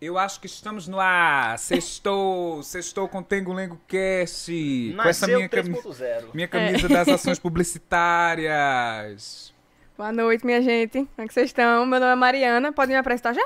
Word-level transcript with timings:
Eu 0.00 0.16
acho 0.16 0.40
que 0.40 0.46
estamos 0.46 0.86
no 0.86 1.00
ar. 1.00 1.58
Sextou, 1.58 2.62
sextou 2.62 3.08
com 3.08 3.20
Tengo 3.22 3.52
Lengo 3.52 3.80
Cast. 3.88 4.52
com 4.94 5.02
essa 5.02 5.26
Nasceu 5.26 5.36
minha, 5.38 5.48
cami- 5.48 5.74
3.0. 5.74 6.24
minha 6.32 6.46
camisa 6.46 6.88
das 6.88 7.08
ações 7.08 7.38
publicitárias. 7.38 9.52
Boa 9.96 10.12
noite, 10.12 10.46
minha 10.46 10.62
gente. 10.62 10.98
Como 10.98 11.08
é 11.18 11.26
que 11.26 11.34
vocês 11.34 11.46
estão? 11.46 11.84
Meu 11.84 11.98
nome 11.98 12.12
é 12.12 12.14
Mariana. 12.14 12.72
Pode 12.72 12.92
me 12.92 12.96
apresentar 12.96 13.34
já? 13.34 13.44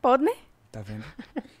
Pode, 0.00 0.24
né? 0.24 0.32
Tá 0.72 0.80
vendo? 0.80 1.04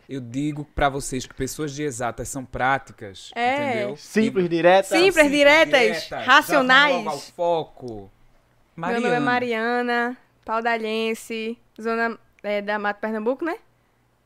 Eu 0.08 0.20
digo 0.20 0.64
pra 0.74 0.88
vocês 0.88 1.26
que 1.26 1.34
pessoas 1.34 1.72
de 1.74 1.82
exatas 1.82 2.28
são 2.28 2.42
práticas, 2.44 3.30
É. 3.34 3.70
entendeu? 3.70 3.96
Simples, 3.98 4.48
direta. 4.48 4.88
Simples, 4.96 5.30
diretas, 5.30 5.80
diretas, 5.80 6.26
racionais. 6.26 6.94
logo 6.96 7.10
ao 7.10 7.18
foco. 7.18 8.10
Meu 8.76 9.00
nome 9.00 9.14
é 9.14 9.20
Mariana, 9.20 10.16
paudalhense, 10.44 11.58
zona 11.80 12.18
é, 12.42 12.62
da 12.62 12.78
Mata 12.78 12.98
Pernambuco, 13.00 13.44
né? 13.44 13.56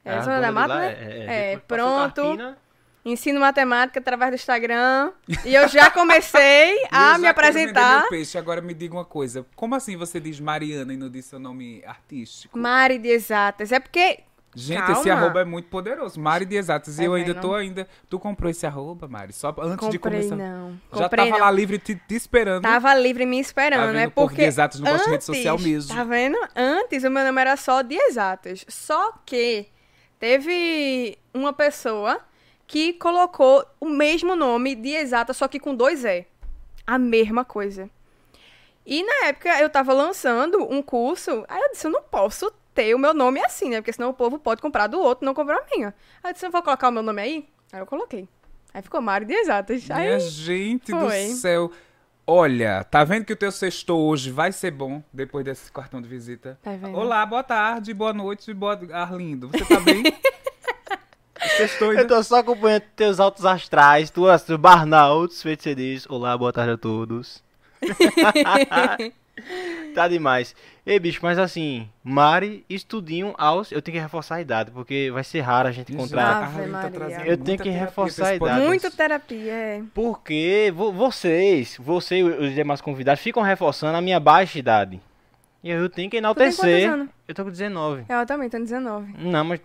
É, 0.05 0.21
zona 0.23 0.41
da 0.41 0.49
de 0.49 0.53
Mata, 0.55 0.75
né? 0.79 0.87
É, 1.01 1.53
É, 1.53 1.57
passou 1.57 1.63
pronto. 1.69 2.23
Carpina. 2.23 2.59
Ensino 3.07 3.39
matemática 3.39 4.01
através 4.01 4.30
do 4.30 4.35
Instagram. 4.37 5.13
E 5.45 5.55
eu 5.55 5.69
já 5.69 5.91
comecei 5.91 6.87
a 6.91 7.19
me 7.19 7.27
apresentar. 7.27 8.01
meu 8.01 8.09
peixe. 8.11 8.39
Agora 8.39 8.63
me 8.63 8.73
diga 8.73 8.95
uma 8.95 9.05
coisa. 9.05 9.45
Como 9.55 9.75
assim 9.75 9.97
você 9.97 10.19
diz 10.19 10.41
Mariana 10.41 10.93
e 10.93 10.97
não 10.97 11.11
diz 11.11 11.27
seu 11.27 11.39
nome 11.39 11.83
artístico? 11.87 12.59
Mari 12.59 12.99
de 12.99 13.09
Exatas. 13.09 13.73
É 13.73 13.79
porque 13.80 14.21
Gente, 14.57 14.89
esse 14.93 15.05
Calma. 15.09 15.13
arroba 15.25 15.41
é 15.41 15.45
muito 15.45 15.69
poderoso. 15.69 16.19
Mari 16.21 16.47
de 16.47 16.55
Exatas. 16.57 16.95
E 16.95 16.99
Tá 16.99 17.05
eu 17.05 17.13
ainda 17.15 17.33
vendo? 17.35 17.43
tô 17.43 17.55
ainda... 17.55 17.89
Tu 18.09 18.19
comprou 18.21 18.49
esse 18.51 18.65
arroba, 18.65 19.07
Mari? 19.09 19.33
Só 19.33 19.49
antes 19.59 19.91
de 19.91 19.99
comprei 19.99 20.29
começar. 20.29 20.37
não. 20.37 20.79
Já 20.93 21.02
Comprei 21.02 21.24
tava 21.27 21.39
não. 21.39 21.45
lá 21.46 21.51
livre 21.51 21.77
te, 21.79 21.96
te 21.96 22.15
esperando. 22.15 22.63
Tava 22.63 22.95
livre 22.95 23.27
me 23.27 23.37
Tá 23.37 23.41
esperando, 23.43 23.87
vendo? 23.89 23.95
né? 23.96 24.09
Porque 24.09 24.37
de 24.37 24.43
exatas 24.45 24.80
não 24.80 24.87
gosta 24.91 24.99
de 25.05 25.11
rede 25.11 25.15
antes, 25.16 25.27
social 25.27 25.59
mesmo. 25.59 25.95
Tá 25.95 26.05
vendo? 26.05 26.39
Antes 26.57 27.02
o 27.05 27.11
meu 27.11 27.24
nome 27.24 27.41
era 27.41 27.57
só 27.57 27.83
de 27.83 27.96
exatas. 27.96 28.65
Só 28.68 29.13
que 29.27 29.66
teve 30.25 31.19
uma 31.35 31.53
pessoa 31.53 32.19
que 32.67 32.95
colocou 32.95 33.63
o 33.79 33.85
mesmo 33.85 34.35
nome 34.35 34.75
de 34.75 34.89
exatas, 34.89 35.37
só 35.37 35.47
que 35.47 35.61
com 35.61 35.75
dois 35.75 36.03
E. 36.03 36.25
A 36.87 36.97
mesma 36.97 37.45
coisa. 37.45 37.91
E 38.87 39.02
na 39.02 39.27
época 39.27 39.61
eu 39.61 39.69
tava 39.69 39.93
lançando 39.93 40.67
um 40.73 40.80
curso, 40.80 41.45
aí 41.47 41.61
eu 41.61 41.73
disse, 41.73 41.87
eu 41.87 41.91
não 41.91 42.02
posso 42.02 42.51
ter 42.75 42.95
o 42.95 42.99
meu 42.99 43.13
nome 43.13 43.39
assim, 43.45 43.69
né? 43.69 43.83
Porque 43.83 43.93
senão 43.93 44.09
o 44.09 44.15
povo 44.15 44.39
pode 44.39 44.63
comprar 44.63 44.87
do 44.87 44.99
outro, 44.99 45.27
não 45.27 45.35
comprar 45.35 45.59
a 45.59 45.67
minha. 45.75 45.95
Aí 46.23 46.30
eu 46.30 46.33
disse, 46.33 46.47
eu 46.47 46.51
vou 46.51 46.63
colocar 46.63 46.89
o 46.89 46.93
meu 46.93 47.02
nome 47.02 47.21
aí? 47.21 47.49
Aí 47.71 47.80
eu 47.80 47.87
coloquei. 47.87 48.27
Aí 48.73 48.80
ficou 48.80 49.02
Mário 49.02 49.27
de 49.27 49.35
Exatas. 49.35 49.91
Aí 49.91 50.07
Minha 50.07 50.21
gente 50.21 50.91
foi. 50.91 51.27
do 51.27 51.35
céu. 51.35 51.71
Olha, 52.27 52.83
tá 52.85 53.05
vendo 53.05 53.27
que 53.27 53.35
o 53.35 53.37
teu 53.37 53.53
sextou 53.53 54.09
hoje 54.09 54.30
vai 54.30 54.51
ser 54.51 54.71
bom 54.71 55.03
depois 55.13 55.45
desse 55.45 55.71
cartão 55.71 56.01
de 56.01 56.09
visita? 56.09 56.59
Tá 56.63 56.71
vendo? 56.71 56.97
Olá, 56.97 57.25
boa 57.27 57.43
tarde, 57.43 57.93
boa 57.93 58.15
noite, 58.15 58.53
boa... 58.55 58.80
Arlindo. 58.93 59.49
Você 59.49 59.65
tá 59.67 59.79
bem? 59.80 60.03
sextou 61.59 61.93
Eu 61.93 61.99
ainda? 62.01 62.17
tô 62.17 62.23
só 62.23 62.37
acompanhando 62.39 62.85
teus 62.97 63.21
altos 63.21 63.45
astrais, 63.45 64.09
tuas 64.09 64.43
você 65.53 65.75
diz. 65.75 66.06
Olá, 66.09 66.37
boa 66.39 66.53
tarde 66.53 66.72
a 66.72 66.78
todos. 66.78 67.45
tá 69.94 70.09
demais. 70.09 70.54
Ei, 70.87 70.99
bicho, 70.99 71.21
mas 71.22 71.38
assim, 71.38 71.88
Mari, 72.03 72.65
estudinho 72.69 73.34
aos. 73.38 73.72
Eu 73.72 73.81
tenho 73.81 73.97
que 73.97 74.00
reforçar 74.03 74.37
a 74.37 74.41
idade, 74.41 74.71
porque 74.71 75.10
vai 75.12 75.25
ser 75.25 75.41
raro 75.41 75.69
a 75.69 75.72
gente 75.72 75.93
encontrar. 75.93 76.44
Ave 76.44 76.60
Arlindo 76.60 76.72
tá 76.72 76.88
Eu 77.22 77.27
muita 77.28 77.44
tenho 77.44 77.59
que 77.59 77.71
reforçar 77.71 78.28
a 78.28 78.34
idade. 78.34 78.65
Muito 78.66 78.91
terapia, 78.91 79.53
é. 79.53 79.82
Porque 79.94 80.72
vo- 80.75 80.93
vocês, 80.93 81.77
você 81.81 82.16
e 82.19 82.22
os 82.22 82.55
demais 82.55 82.81
convidados, 82.81 83.22
ficam 83.22 83.43
reforçando 83.43 83.97
a 83.97 84.00
minha 84.00 84.21
baixa 84.21 84.59
idade. 84.59 85.00
E 85.62 85.71
eu 85.71 85.89
tenho 85.89 86.11
que 86.11 86.19
Tu 86.19 86.21
tem 86.21 86.47
enaltecer. 86.49 87.09
Eu 87.27 87.34
tô 87.34 87.45
com 87.45 87.51
19. 87.51 88.05
Eu 88.06 88.27
também 88.27 88.51
tenho 88.51 88.62
19. 88.65 89.15
Não, 89.19 89.45
mas 89.45 89.61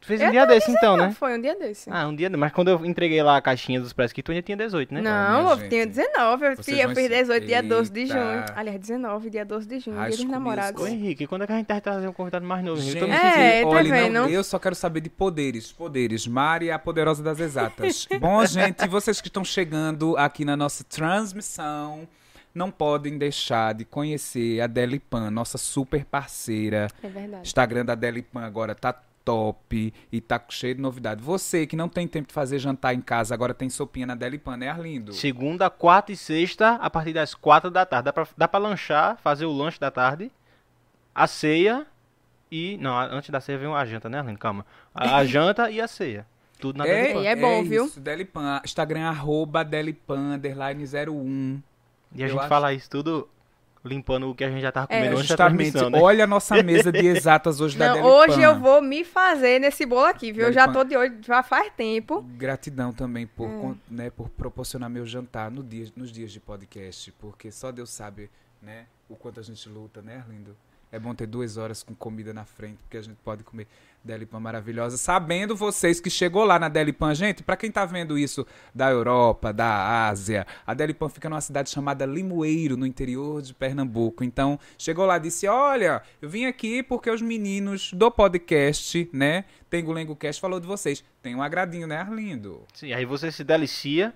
tu 0.00 0.06
fez 0.06 0.20
um 0.20 0.24
Eu 0.24 0.30
dia 0.30 0.46
desse 0.46 0.70
então, 0.70 0.96
né? 0.96 1.12
Foi 1.12 1.36
um 1.36 1.40
dia 1.40 1.54
desse. 1.56 1.88
Ah, 1.92 2.08
um 2.08 2.14
dia, 2.16 2.28
mas 2.30 2.52
quando 2.52 2.68
eu 2.68 2.84
entreguei 2.86 3.22
lá 3.22 3.36
a 3.36 3.42
caixinha 3.42 3.80
dos 3.80 3.92
press 3.92 4.12
kit, 4.12 4.24
tu 4.24 4.32
ainda 4.32 4.42
tinha 4.42 4.56
18, 4.56 4.94
né? 4.94 5.00
Não, 5.02 5.42
minha 5.42 5.52
eu 5.52 5.68
tinha 5.68 5.82
gente, 5.84 5.90
19. 5.96 6.44
Eu 6.46 6.56
vocês 6.56 6.66
fiz, 6.66 6.78
eu 6.78 6.88
fiz 6.88 6.98
ser- 6.98 7.08
18, 7.08 7.46
dia 7.46 7.62
12 7.62 7.90
de 7.92 8.00
Eita. 8.00 8.12
junho. 8.14 8.44
Aliás, 8.56 8.80
19, 8.80 9.30
dia 9.30 9.44
12 9.44 9.66
de 9.68 9.78
junho, 9.80 9.96
High 9.96 10.08
dia 10.10 10.16
dos 10.18 10.26
namorados. 10.30 10.82
Ô 10.82 10.86
Henrique, 10.86 11.26
quando 11.26 11.42
é 11.42 11.46
que 11.46 11.52
a 11.52 11.56
gente 11.56 11.66
vai 11.68 11.80
trazer 11.80 12.08
um 12.08 12.12
convidado 12.12 12.44
mais 12.46 12.64
novo? 12.64 12.80
Henrique? 12.80 12.96
Eu 12.98 13.00
tô 13.00 13.06
me 13.06 13.12
Gente, 13.16 13.26
É, 13.38 13.62
tá 13.62 13.68
olha, 13.68 13.90
vendo? 13.90 14.12
não, 14.12 14.28
eu 14.28 14.42
só 14.42 14.58
quero 14.58 14.74
saber 14.74 15.00
de 15.00 15.10
poderes. 15.10 15.70
Poderes. 15.72 16.26
Mari, 16.26 16.70
a 16.70 16.78
poderosa 16.78 17.22
das 17.22 17.38
exatas. 17.38 18.06
Bom, 18.18 18.44
gente, 18.46 18.86
vocês 18.88 19.20
que 19.20 19.28
estão 19.28 19.44
chegando 19.44 20.16
aqui 20.16 20.44
na 20.44 20.56
nossa 20.56 20.82
transmissão, 20.84 22.08
não 22.54 22.70
podem 22.70 23.16
deixar 23.18 23.74
de 23.74 23.84
conhecer 23.84 24.60
a 24.60 24.66
Delipan, 24.66 25.30
nossa 25.30 25.56
super 25.58 26.04
parceira. 26.04 26.88
É 27.02 27.08
verdade. 27.08 27.46
Instagram 27.46 27.84
da 27.84 27.94
Delipan 27.94 28.40
agora 28.40 28.74
tá 28.74 28.92
top 29.24 29.92
e 30.10 30.20
tá 30.20 30.40
cheio 30.48 30.74
de 30.74 30.80
novidade. 30.80 31.22
Você 31.22 31.66
que 31.66 31.76
não 31.76 31.88
tem 31.88 32.06
tempo 32.08 32.28
de 32.28 32.34
fazer 32.34 32.58
jantar 32.58 32.94
em 32.94 33.00
casa, 33.00 33.34
agora 33.34 33.52
tem 33.54 33.68
sopinha 33.68 34.06
na 34.06 34.14
Delipan, 34.14 34.56
né, 34.56 34.68
Arlindo? 34.68 35.12
Segunda, 35.12 35.68
quarta 35.70 36.12
e 36.12 36.16
sexta, 36.16 36.74
a 36.76 36.88
partir 36.90 37.12
das 37.12 37.34
quatro 37.34 37.70
da 37.70 37.84
tarde. 37.86 38.04
Dá 38.06 38.12
pra, 38.12 38.26
dá 38.36 38.48
pra 38.48 38.58
lanchar, 38.60 39.16
fazer 39.22 39.44
o 39.46 39.52
lanche 39.52 39.78
da 39.78 39.90
tarde, 39.90 40.30
a 41.14 41.26
ceia 41.26 41.86
e... 42.50 42.76
Não, 42.78 42.96
antes 42.98 43.30
da 43.30 43.40
ceia 43.40 43.58
vem 43.58 43.72
a 43.72 43.84
janta, 43.84 44.08
né, 44.08 44.18
Arlindo? 44.18 44.38
Calma. 44.38 44.64
A, 44.94 45.16
a 45.18 45.24
janta 45.26 45.70
e 45.70 45.80
a 45.80 45.86
ceia. 45.86 46.26
Tudo 46.58 46.76
na 46.78 46.86
É, 46.86 47.02
Delipan. 47.04 47.24
É 47.24 47.36
bom, 47.36 47.62
viu? 47.64 47.86
Isso, 47.86 48.00
Delipan. 48.00 48.60
Instagram 48.64 49.08
arroba 49.08 49.64
Delipan, 49.64 50.34
underline 50.34 50.84
01. 50.84 51.62
E 52.14 52.22
a 52.22 52.26
eu 52.26 52.30
gente 52.30 52.38
acho- 52.40 52.48
fala 52.48 52.72
isso 52.74 52.90
tudo 52.90 53.28
limpando 53.84 54.28
o 54.30 54.34
que 54.34 54.44
a 54.44 54.50
gente 54.50 54.60
já 54.60 54.70
tava 54.70 54.86
É, 54.90 54.96
comendo 54.98 55.16
antes 55.18 55.28
da 55.34 55.48
Justamente, 55.48 55.90
né? 55.90 55.98
olha 56.00 56.24
a 56.24 56.26
nossa 56.26 56.62
mesa 56.62 56.92
de 56.92 56.98
exatas 57.08 57.60
hoje 57.60 57.78
da 57.78 57.94
Não, 57.94 58.04
hoje 58.04 58.42
eu 58.42 58.58
vou 58.58 58.82
me 58.82 59.04
fazer 59.04 59.58
nesse 59.58 59.86
bolo 59.86 60.04
aqui, 60.06 60.32
viu? 60.32 60.46
Eu 60.46 60.52
já 60.52 60.68
tô 60.68 60.84
de 60.84 60.96
olho 60.96 61.16
já 61.22 61.42
faz 61.42 61.72
tempo. 61.76 62.20
Gratidão 62.36 62.92
também 62.92 63.26
por, 63.26 63.48
É. 63.48 63.60
con- 63.60 63.76
né, 63.90 64.10
por 64.10 64.28
proporcionar 64.28 64.90
meu 64.90 65.06
jantar 65.06 65.50
no 65.50 65.62
dia, 65.62 65.86
nos 65.96 66.12
dias 66.12 66.30
de 66.30 66.40
podcast, 66.40 67.10
porque 67.12 67.50
só 67.50 67.72
Deus 67.72 67.90
sabe 67.90 68.30
né, 68.60 68.84
o 69.08 69.16
quanto 69.16 69.40
a 69.40 69.42
gente 69.42 69.66
luta, 69.68 70.02
né, 70.02 70.16
Arlindo? 70.18 70.54
É 70.92 70.98
bom 70.98 71.14
ter 71.14 71.26
duas 71.26 71.56
horas 71.56 71.84
com 71.84 71.94
comida 71.94 72.34
na 72.34 72.44
frente, 72.44 72.78
porque 72.82 72.96
a 72.96 73.02
gente 73.02 73.16
pode 73.22 73.44
comer 73.44 73.68
Delipan 74.02 74.40
maravilhosa. 74.40 74.96
Sabendo 74.96 75.54
vocês 75.54 76.00
que 76.00 76.10
chegou 76.10 76.42
lá 76.42 76.58
na 76.58 76.68
Delipan, 76.68 77.14
gente, 77.14 77.44
pra 77.44 77.56
quem 77.56 77.70
tá 77.70 77.84
vendo 77.84 78.18
isso 78.18 78.44
da 78.74 78.90
Europa, 78.90 79.52
da 79.52 80.08
Ásia, 80.08 80.44
a 80.66 80.74
Delipan 80.74 81.08
fica 81.08 81.28
numa 81.28 81.40
cidade 81.40 81.70
chamada 81.70 82.04
Limoeiro, 82.04 82.76
no 82.76 82.84
interior 82.84 83.40
de 83.40 83.54
Pernambuco. 83.54 84.24
Então, 84.24 84.58
chegou 84.76 85.06
lá 85.06 85.16
e 85.16 85.20
disse: 85.20 85.46
Olha, 85.46 86.02
eu 86.20 86.28
vim 86.28 86.46
aqui 86.46 86.82
porque 86.82 87.08
os 87.08 87.22
meninos 87.22 87.92
do 87.92 88.10
podcast, 88.10 89.08
né, 89.12 89.44
Tengo 89.68 89.92
Lengo 89.92 90.16
Cast, 90.16 90.40
falou 90.40 90.58
de 90.58 90.66
vocês. 90.66 91.04
Tem 91.22 91.36
um 91.36 91.42
agradinho, 91.42 91.86
né, 91.86 91.98
Arlindo? 91.98 92.64
Sim, 92.74 92.92
aí 92.92 93.04
você 93.04 93.30
se 93.30 93.44
delicia, 93.44 94.12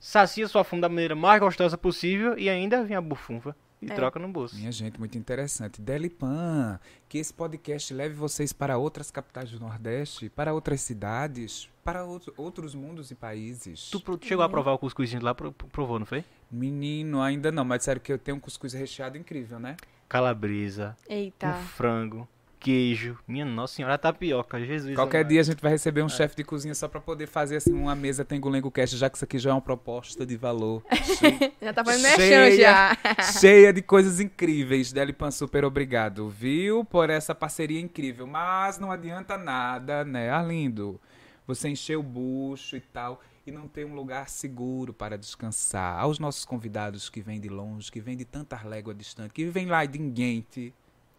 sacia 0.00 0.48
sua 0.48 0.64
fome 0.64 0.82
da 0.82 0.88
maneira 0.88 1.14
mais 1.14 1.38
gostosa 1.38 1.78
possível 1.78 2.36
e 2.36 2.50
ainda 2.50 2.82
vem 2.82 2.96
a 2.96 3.00
bufunfa 3.00 3.54
e 3.82 3.90
É. 3.90 3.94
troca 3.94 4.18
no 4.18 4.28
bolso. 4.28 4.56
Minha 4.56 4.70
gente, 4.72 4.98
muito 4.98 5.16
interessante. 5.16 5.80
Delipan, 5.80 6.78
que 7.08 7.18
esse 7.18 7.32
podcast 7.32 7.92
leve 7.94 8.14
vocês 8.14 8.52
para 8.52 8.76
outras 8.78 9.10
capitais 9.10 9.50
do 9.50 9.58
Nordeste, 9.60 10.28
para 10.28 10.52
outras 10.52 10.80
cidades, 10.82 11.68
para 11.84 12.04
outro- 12.04 12.34
outros 12.36 12.74
mundos 12.74 13.10
e 13.10 13.14
países. 13.14 13.88
Tu, 13.90 14.02
chegou 14.22 14.44
a 14.44 14.48
provar 14.48 14.72
o 14.72 14.78
cuscuzinho 14.78 15.22
lá, 15.22 15.34
pro- 15.34 15.52
provou, 15.52 15.98
não 15.98 16.06
foi? 16.06 16.24
Menino, 16.50 17.22
ainda 17.22 17.50
não, 17.50 17.64
mas 17.64 17.78
disseram 17.78 18.00
que 18.00 18.12
eu 18.12 18.18
tenho 18.18 18.36
um 18.36 18.40
cuscuz 18.40 18.72
recheado 18.72 19.16
incrível, 19.16 19.58
né? 19.58 19.76
Calabresa, 20.08 20.96
Eita. 21.08 21.48
um 21.48 21.62
frango, 21.66 22.28
queijo, 22.60 23.18
minha 23.26 23.44
nossa 23.44 23.74
senhora, 23.74 23.94
a 23.94 23.98
tapioca, 23.98 24.60
Jesus. 24.64 24.94
Qualquer 24.94 25.18
amado. 25.20 25.28
dia 25.30 25.40
a 25.40 25.44
gente 25.44 25.60
vai 25.62 25.72
receber 25.72 26.02
um 26.02 26.06
É. 26.06 26.10
chefe 26.10 26.36
de 26.36 26.44
cozinha 26.44 26.74
só 26.74 26.86
para 26.86 27.00
poder 27.00 27.26
fazer 27.26 27.56
assim 27.56 27.72
uma 27.72 27.94
mesa 27.96 28.24
Tengo 28.24 28.48
Lengo 28.48 28.70
Cast, 28.70 28.96
já 28.96 29.08
que 29.08 29.16
isso 29.16 29.24
aqui 29.24 29.38
já 29.38 29.50
é 29.50 29.52
uma 29.54 29.60
proposta 29.62 30.26
de 30.26 30.36
valor. 30.36 30.82
Já 31.60 31.72
tá 31.72 31.84
fazendo 31.84 32.14
Cheia. 32.16 32.56
já. 32.56 32.96
cheia 33.40 33.72
de 33.72 33.82
coisas 33.82 34.20
incríveis. 34.20 34.92
Delipan, 34.92 35.30
super 35.30 35.64
obrigado, 35.64 36.28
viu? 36.28 36.84
Por 36.84 37.10
essa 37.10 37.34
parceria 37.34 37.80
incrível. 37.80 38.26
Mas 38.26 38.78
não 38.78 38.90
adianta 38.90 39.36
nada, 39.38 40.04
né, 40.04 40.30
Arlindo? 40.30 41.00
Você 41.46 41.68
encher 41.68 41.96
o 41.96 42.02
bucho 42.02 42.76
e 42.76 42.80
tal 42.80 43.20
e 43.46 43.50
não 43.50 43.66
ter 43.68 43.84
um 43.86 43.94
lugar 43.94 44.28
seguro 44.28 44.92
para 44.92 45.16
descansar. 45.18 45.98
Aos 45.98 46.18
nossos 46.18 46.44
convidados 46.44 47.08
que 47.10 47.20
vêm 47.20 47.40
de 47.40 47.48
longe, 47.48 47.90
que 47.90 48.00
vêm 48.00 48.16
de 48.16 48.24
tantas 48.24 48.62
léguas 48.64 48.96
distantes, 48.96 49.32
que 49.32 49.46
vêm 49.46 49.66
lá 49.66 49.84
de 49.84 49.98
Ninguente. 49.98 50.72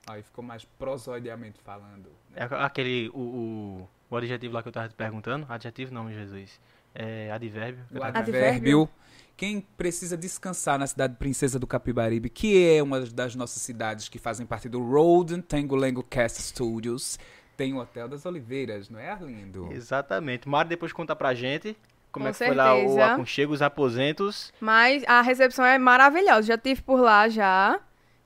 Aí 0.07 0.23
ficou 0.23 0.43
mais 0.43 0.65
prosoideamente 0.65 1.59
falando. 1.63 2.09
É 2.35 2.43
aquele, 2.43 3.09
o, 3.13 3.19
o, 3.19 3.89
o 4.09 4.17
adjetivo 4.17 4.53
lá 4.53 4.61
que 4.63 4.67
eu 4.69 4.73
tava 4.73 4.89
te 4.89 4.95
perguntando, 4.95 5.45
adjetivo 5.47 5.93
não, 5.93 6.11
Jesus, 6.11 6.59
é 6.93 7.31
advérbio. 7.31 7.83
O 7.93 8.03
advérbio. 8.03 8.89
Quem 9.37 9.61
precisa 9.61 10.17
descansar 10.17 10.77
na 10.77 10.85
cidade 10.85 11.15
Princesa 11.15 11.57
do 11.57 11.65
Capibaribe, 11.65 12.29
que 12.29 12.75
é 12.75 12.83
uma 12.83 12.99
das 13.01 13.35
nossas 13.35 13.61
cidades 13.61 14.07
que 14.09 14.19
fazem 14.19 14.45
parte 14.45 14.69
do 14.69 14.83
Road 14.83 15.41
Tango 15.43 15.75
Lengo 15.75 16.03
Cast 16.03 16.41
Studios, 16.41 17.17
tem 17.57 17.73
o 17.73 17.77
Hotel 17.77 18.07
das 18.07 18.25
Oliveiras, 18.25 18.89
não 18.89 18.99
é, 18.99 19.09
Arlindo? 19.09 19.69
Exatamente. 19.71 20.47
Mário 20.47 20.69
depois 20.69 20.91
conta 20.93 21.15
pra 21.15 21.33
gente 21.33 21.75
como 22.11 22.25
Com 22.25 22.29
é 22.29 22.31
que 22.33 22.37
foi 22.45 22.55
lá 22.55 22.75
o 22.75 22.79
certeza. 22.79 23.05
aconchego, 23.13 23.53
os 23.53 23.61
aposentos. 23.61 24.53
Mas 24.59 25.03
a 25.07 25.21
recepção 25.21 25.63
é 25.65 25.77
maravilhosa. 25.77 26.43
Já 26.47 26.57
tive 26.57 26.81
por 26.81 26.99
lá 26.99 27.29
já. 27.29 27.79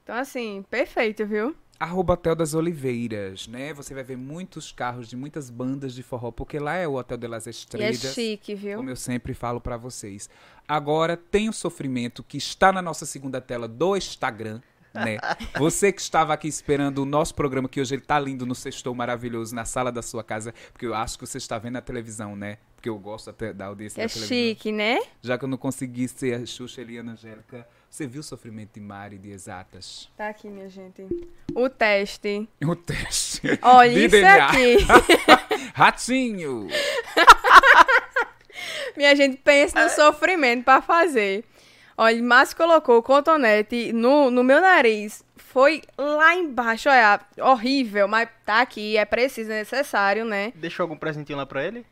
Então, 0.03 0.15
assim, 0.15 0.65
perfeito, 0.69 1.25
viu? 1.25 1.55
Arroba 1.79 2.13
Hotel 2.13 2.35
das 2.35 2.53
Oliveiras, 2.53 3.47
né? 3.47 3.73
Você 3.73 3.93
vai 3.93 4.03
ver 4.03 4.15
muitos 4.17 4.71
carros 4.71 5.09
de 5.09 5.15
muitas 5.17 5.49
bandas 5.49 5.93
de 5.93 6.01
forró, 6.03 6.31
porque 6.31 6.57
lá 6.57 6.75
é 6.75 6.87
o 6.87 6.95
Hotel 6.95 7.17
de 7.17 7.27
las 7.27 7.45
E 7.47 7.49
é 7.81 7.93
chique, 7.93 8.55
viu? 8.55 8.77
Como 8.77 8.89
eu 8.89 8.95
sempre 8.95 9.33
falo 9.33 9.59
pra 9.59 9.75
vocês. 9.75 10.29
Agora 10.67 11.17
tem 11.17 11.49
o 11.49 11.53
sofrimento 11.53 12.23
que 12.23 12.37
está 12.37 12.71
na 12.71 12.81
nossa 12.81 13.05
segunda 13.05 13.41
tela 13.41 13.67
do 13.67 13.95
Instagram, 13.97 14.61
né? 14.93 15.17
Você 15.59 15.91
que 15.91 15.99
estava 16.01 16.33
aqui 16.33 16.47
esperando 16.47 16.99
o 16.99 17.05
nosso 17.05 17.35
programa, 17.35 17.67
que 17.67 17.81
hoje 17.81 17.93
ele 17.95 18.01
tá 18.01 18.17
lindo 18.19 18.45
no 18.45 18.55
sextou 18.55 18.95
maravilhoso 18.95 19.53
na 19.53 19.65
sala 19.65 19.91
da 19.91 20.01
sua 20.01 20.23
casa, 20.23 20.53
porque 20.71 20.85
eu 20.85 20.95
acho 20.95 21.19
que 21.19 21.25
você 21.27 21.37
está 21.37 21.57
vendo 21.59 21.73
na 21.73 21.81
televisão, 21.81 22.35
né? 22.35 22.57
Porque 22.75 22.87
eu 22.87 22.97
gosto 22.97 23.29
até 23.29 23.51
da 23.51 23.65
audiência 23.65 24.01
É 24.01 24.07
da 24.07 24.13
televisão. 24.13 24.37
chique, 24.37 24.71
né? 24.71 24.97
Já 25.21 25.37
que 25.37 25.43
eu 25.43 25.49
não 25.49 25.57
consegui 25.57 26.07
ser 26.07 26.41
a 26.41 26.45
Xuxa 26.45 26.79
Eliana 26.81 27.11
Angélica, 27.11 27.67
você 27.95 28.05
viu 28.05 28.19
o 28.19 28.23
sofrimento 28.23 28.73
de 28.73 28.81
Mari 28.81 29.17
de 29.17 29.31
exatas? 29.31 30.09
Tá 30.17 30.27
aqui, 30.27 30.49
minha 30.49 30.67
gente. 30.67 31.07
O 31.53 31.69
teste. 31.69 32.45
O 32.61 32.75
teste. 32.75 33.41
Olha 33.61 33.89
de 33.89 33.99
isso 33.99 34.09
DNA. 34.09 34.47
aqui. 34.47 34.75
Ratinho! 35.73 36.67
Minha 38.97 39.15
gente 39.15 39.37
pensa 39.37 39.81
no 39.81 39.89
sofrimento 39.89 40.65
pra 40.65 40.81
fazer. 40.81 41.45
Olha, 41.97 42.21
Márcio 42.21 42.57
colocou 42.57 42.97
o 42.97 43.03
cotonete 43.03 43.93
no, 43.93 44.29
no 44.29 44.43
meu 44.43 44.59
nariz. 44.59 45.23
Foi 45.37 45.81
lá 45.97 46.35
embaixo, 46.35 46.89
olha, 46.89 47.21
horrível, 47.39 48.09
mas 48.09 48.27
tá 48.45 48.59
aqui, 48.59 48.97
é 48.97 49.05
preciso, 49.05 49.53
é 49.53 49.59
necessário, 49.59 50.25
né? 50.25 50.51
Deixou 50.55 50.83
algum 50.83 50.97
presentinho 50.97 51.37
lá 51.37 51.45
pra 51.45 51.63
ele? 51.63 51.85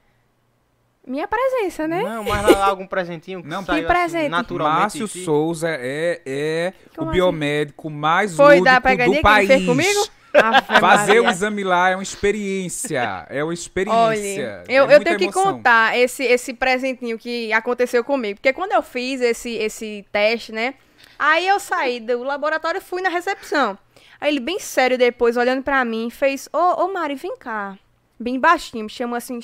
Minha 1.06 1.28
presença, 1.28 1.86
né? 1.88 2.02
Não, 2.02 2.24
mas 2.24 2.44
lá 2.50 2.66
algum 2.68 2.88
presentinho 2.88 3.42
que 3.44 3.48
Não, 3.50 3.64
saiu 3.66 3.82
que 3.82 3.88
presente? 3.88 4.22
assim, 4.22 4.30
naturalmente. 4.30 4.80
Márcio. 4.80 5.08
Souza 5.08 5.68
é, 5.70 6.22
é 6.26 6.74
Como 6.96 7.08
o 7.08 7.10
assim? 7.10 7.20
biomédico 7.20 7.90
mais 7.90 8.34
Foi 8.36 8.60
lúdico 8.60 8.66
da 8.66 8.80
do 8.80 8.84
pegadinha 8.84 9.10
que 9.10 9.16
ele 9.18 9.22
país. 9.22 9.48
fez 9.48 9.66
comigo? 9.66 10.08
Fazer 10.80 11.20
o 11.20 11.24
Maria. 11.26 11.30
exame 11.30 11.64
lá 11.64 11.90
é 11.90 11.96
uma 11.96 12.02
experiência. 12.04 13.28
É 13.30 13.44
uma 13.44 13.54
experiência. 13.54 13.96
Olha, 14.00 14.64
é 14.66 14.66
eu, 14.70 14.84
eu 14.84 14.88
muita 14.88 15.04
tenho 15.04 15.18
que 15.18 15.24
emoção. 15.26 15.44
contar 15.58 15.98
esse, 15.98 16.24
esse 16.24 16.54
presentinho 16.54 17.20
que 17.20 17.52
aconteceu 17.54 18.04
comigo. 18.04 18.40
Porque 18.40 18.54
quando 18.54 18.72
eu 18.72 18.82
fiz 18.82 19.22
esse, 19.22 19.52
esse 19.56 20.06
teste, 20.12 20.52
né? 20.52 20.74
Aí 21.20 21.48
eu 21.48 21.60
saí 21.60 22.00
do 22.00 22.24
laboratório 22.24 22.80
e 22.80 22.82
fui 22.82 23.02
na 23.02 23.10
recepção. 23.10 23.78
Aí 24.20 24.32
ele, 24.32 24.40
bem 24.40 24.58
sério, 24.58 24.98
depois, 24.98 25.38
olhando 25.38 25.62
pra 25.62 25.84
mim, 25.86 26.10
fez: 26.10 26.50
Ô, 26.52 26.84
ô 26.86 26.94
Mari, 26.94 27.16
vem 27.16 27.36
cá. 27.38 27.78
Bem 28.20 28.40
baixinho, 28.40 28.86
me 28.86 28.90
chamou 28.90 29.16
assim. 29.18 29.40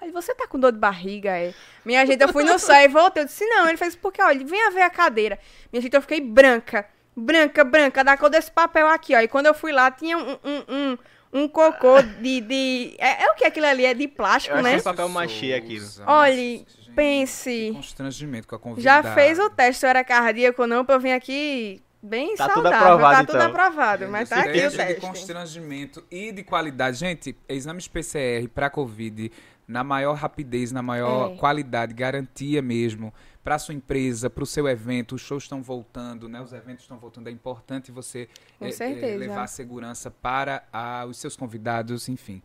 Olha, 0.00 0.12
você 0.12 0.34
tá 0.34 0.46
com 0.46 0.58
dor 0.58 0.72
de 0.72 0.78
barriga, 0.78 1.30
é? 1.38 1.52
Minha 1.84 2.04
gente, 2.06 2.20
eu 2.22 2.28
fui 2.32 2.44
no 2.44 2.58
céu 2.58 2.80
e 2.82 2.88
voltei. 2.88 3.22
Eu 3.22 3.26
disse: 3.26 3.44
Não. 3.46 3.68
Ele 3.68 3.76
fez: 3.76 3.94
Porque, 3.94 4.22
olha, 4.22 4.44
venha 4.46 4.70
ver 4.70 4.82
a 4.82 4.90
cadeira. 4.90 5.38
Minha 5.72 5.82
gente, 5.82 5.94
eu 5.94 6.00
fiquei 6.02 6.20
branca. 6.20 6.86
Branca, 7.16 7.64
branca, 7.64 8.02
da 8.04 8.16
cor 8.16 8.30
desse 8.30 8.50
papel 8.50 8.86
aqui, 8.88 9.14
ó. 9.14 9.20
E 9.20 9.28
quando 9.28 9.46
eu 9.46 9.54
fui 9.54 9.72
lá, 9.72 9.90
tinha 9.90 10.16
um, 10.16 10.30
um, 10.44 10.64
um, 10.68 10.98
um 11.42 11.48
cocô 11.48 12.00
de. 12.00 12.40
de... 12.40 12.94
É, 12.98 13.24
é 13.24 13.30
o 13.30 13.34
que 13.34 13.44
aquilo 13.44 13.66
ali? 13.66 13.84
É 13.84 13.92
de 13.92 14.08
plástico, 14.08 14.56
Eu 14.56 14.62
né? 14.62 14.70
achei 14.70 14.82
papel 14.82 15.08
machê 15.08 15.52
aquilo. 15.52 15.86
Mas, 16.06 16.34
gente, 16.36 16.90
pense. 16.94 17.50
que 17.50 17.72
Constrangimento 17.74 18.46
com 18.48 18.54
a 18.54 18.58
Já 18.58 18.62
convidada. 19.02 19.12
fez 19.14 19.38
o 19.38 19.50
teste 19.50 19.84
eu 19.84 19.90
era 19.90 20.02
cardíaco 20.04 20.62
ou 20.62 20.68
não, 20.68 20.84
pra 20.84 20.94
eu 20.94 21.00
vir 21.00 21.12
aqui 21.12 21.82
bem 22.02 22.34
Tá 22.36 22.48
tudo 22.48 22.62
saudável. 22.62 22.78
aprovado, 22.78 23.14
tá 23.16 23.24
tudo 23.24 23.36
então. 23.36 23.50
aprovado, 23.50 24.08
mas 24.08 24.28
tá 24.28 24.40
aqui 24.40 24.50
o 24.50 24.70
teste 24.70 24.86
de 24.86 24.94
constrangimento 25.00 26.02
e 26.10 26.32
de 26.32 26.42
qualidade. 26.42 26.96
Gente, 26.96 27.36
exames 27.48 27.86
PCR 27.88 28.48
para 28.48 28.70
Covid 28.70 29.30
na 29.70 29.84
maior 29.84 30.14
rapidez, 30.14 30.72
na 30.72 30.82
maior 30.82 31.32
É. 31.32 31.36
qualidade, 31.36 31.94
garantia 31.94 32.60
mesmo 32.60 33.14
para 33.42 33.58
sua 33.58 33.72
empresa, 33.74 34.28
para 34.28 34.42
o 34.42 34.46
seu 34.46 34.68
evento. 34.68 35.14
Os 35.14 35.22
shows 35.22 35.44
estão 35.44 35.62
voltando, 35.62 36.28
né? 36.28 36.40
Os 36.40 36.52
eventos 36.52 36.84
estão 36.84 36.98
voltando. 36.98 37.28
É 37.28 37.30
importante 37.30 37.90
você 37.90 38.28
eh, 38.60 38.70
certeza. 38.72 39.16
levar 39.16 39.46
segurança 39.46 40.10
para 40.10 40.64
ah, 40.72 41.06
os 41.08 41.16
seus 41.16 41.36
convidados, 41.36 42.08
enfim. 42.08 42.42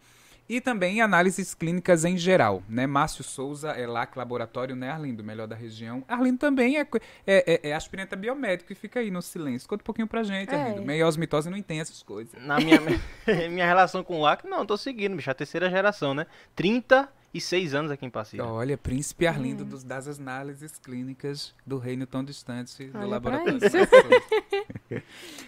E 0.48 0.62
também 0.62 1.02
análises 1.02 1.56
clínicas 1.56 2.06
em 2.06 2.16
geral, 2.18 2.62
né? 2.70 2.86
Márcio 2.86 3.24
Souza 3.24 3.72
é 3.72 3.88
LAC 3.88 4.16
Laboratório, 4.16 4.76
né, 4.76 4.92
Arlindo? 4.92 5.24
Melhor 5.24 5.48
da 5.48 5.56
região. 5.56 6.04
Arlindo 6.08 6.38
também 6.38 6.78
é, 6.78 6.82
é, 6.82 6.88
é, 7.26 7.70
é 7.70 7.74
aspirante 7.74 8.14
a 8.14 8.18
biomédico 8.18 8.72
e 8.72 8.76
fica 8.76 9.00
aí 9.00 9.10
no 9.10 9.24
silêncio. 9.24 9.68
Conta 9.68 9.82
um 9.82 9.86
pouquinho 9.86 10.08
pra 10.08 10.22
gente, 10.22 10.54
É. 10.54 10.62
Arlindo. 10.62 10.84
Meiose, 10.84 11.20
mitose 11.20 11.50
não 11.50 11.58
entende 11.58 11.82
essas 11.82 12.04
coisas. 12.04 12.34
Na 12.44 12.60
minha, 12.60 12.80
minha 13.50 13.66
relação 13.66 14.04
com 14.04 14.20
o 14.20 14.22
LAC, 14.22 14.46
não, 14.46 14.66
tô 14.66 14.78
seguindo, 14.78 15.16
bicho, 15.16 15.32
a 15.32 15.34
terceira 15.34 15.68
geração, 15.68 16.14
né? 16.14 16.28
36 17.36 17.74
anos 17.76 17.92
aqui 17.92 18.06
em 18.06 18.10
Passeio. 18.10 18.46
Olha, 18.46 18.78
príncipe 18.78 19.28
Arlindo 19.28 19.64
Hum. 19.64 19.68
dos, 19.68 19.84
das 19.84 20.08
análises 20.08 20.78
clínicas 20.78 21.54
do 21.66 21.78
reino 21.78 22.06
tão 22.08 22.24
distante 22.24 22.86
do 22.86 22.98
Olha 22.98 23.08
laboratório. 23.08 23.60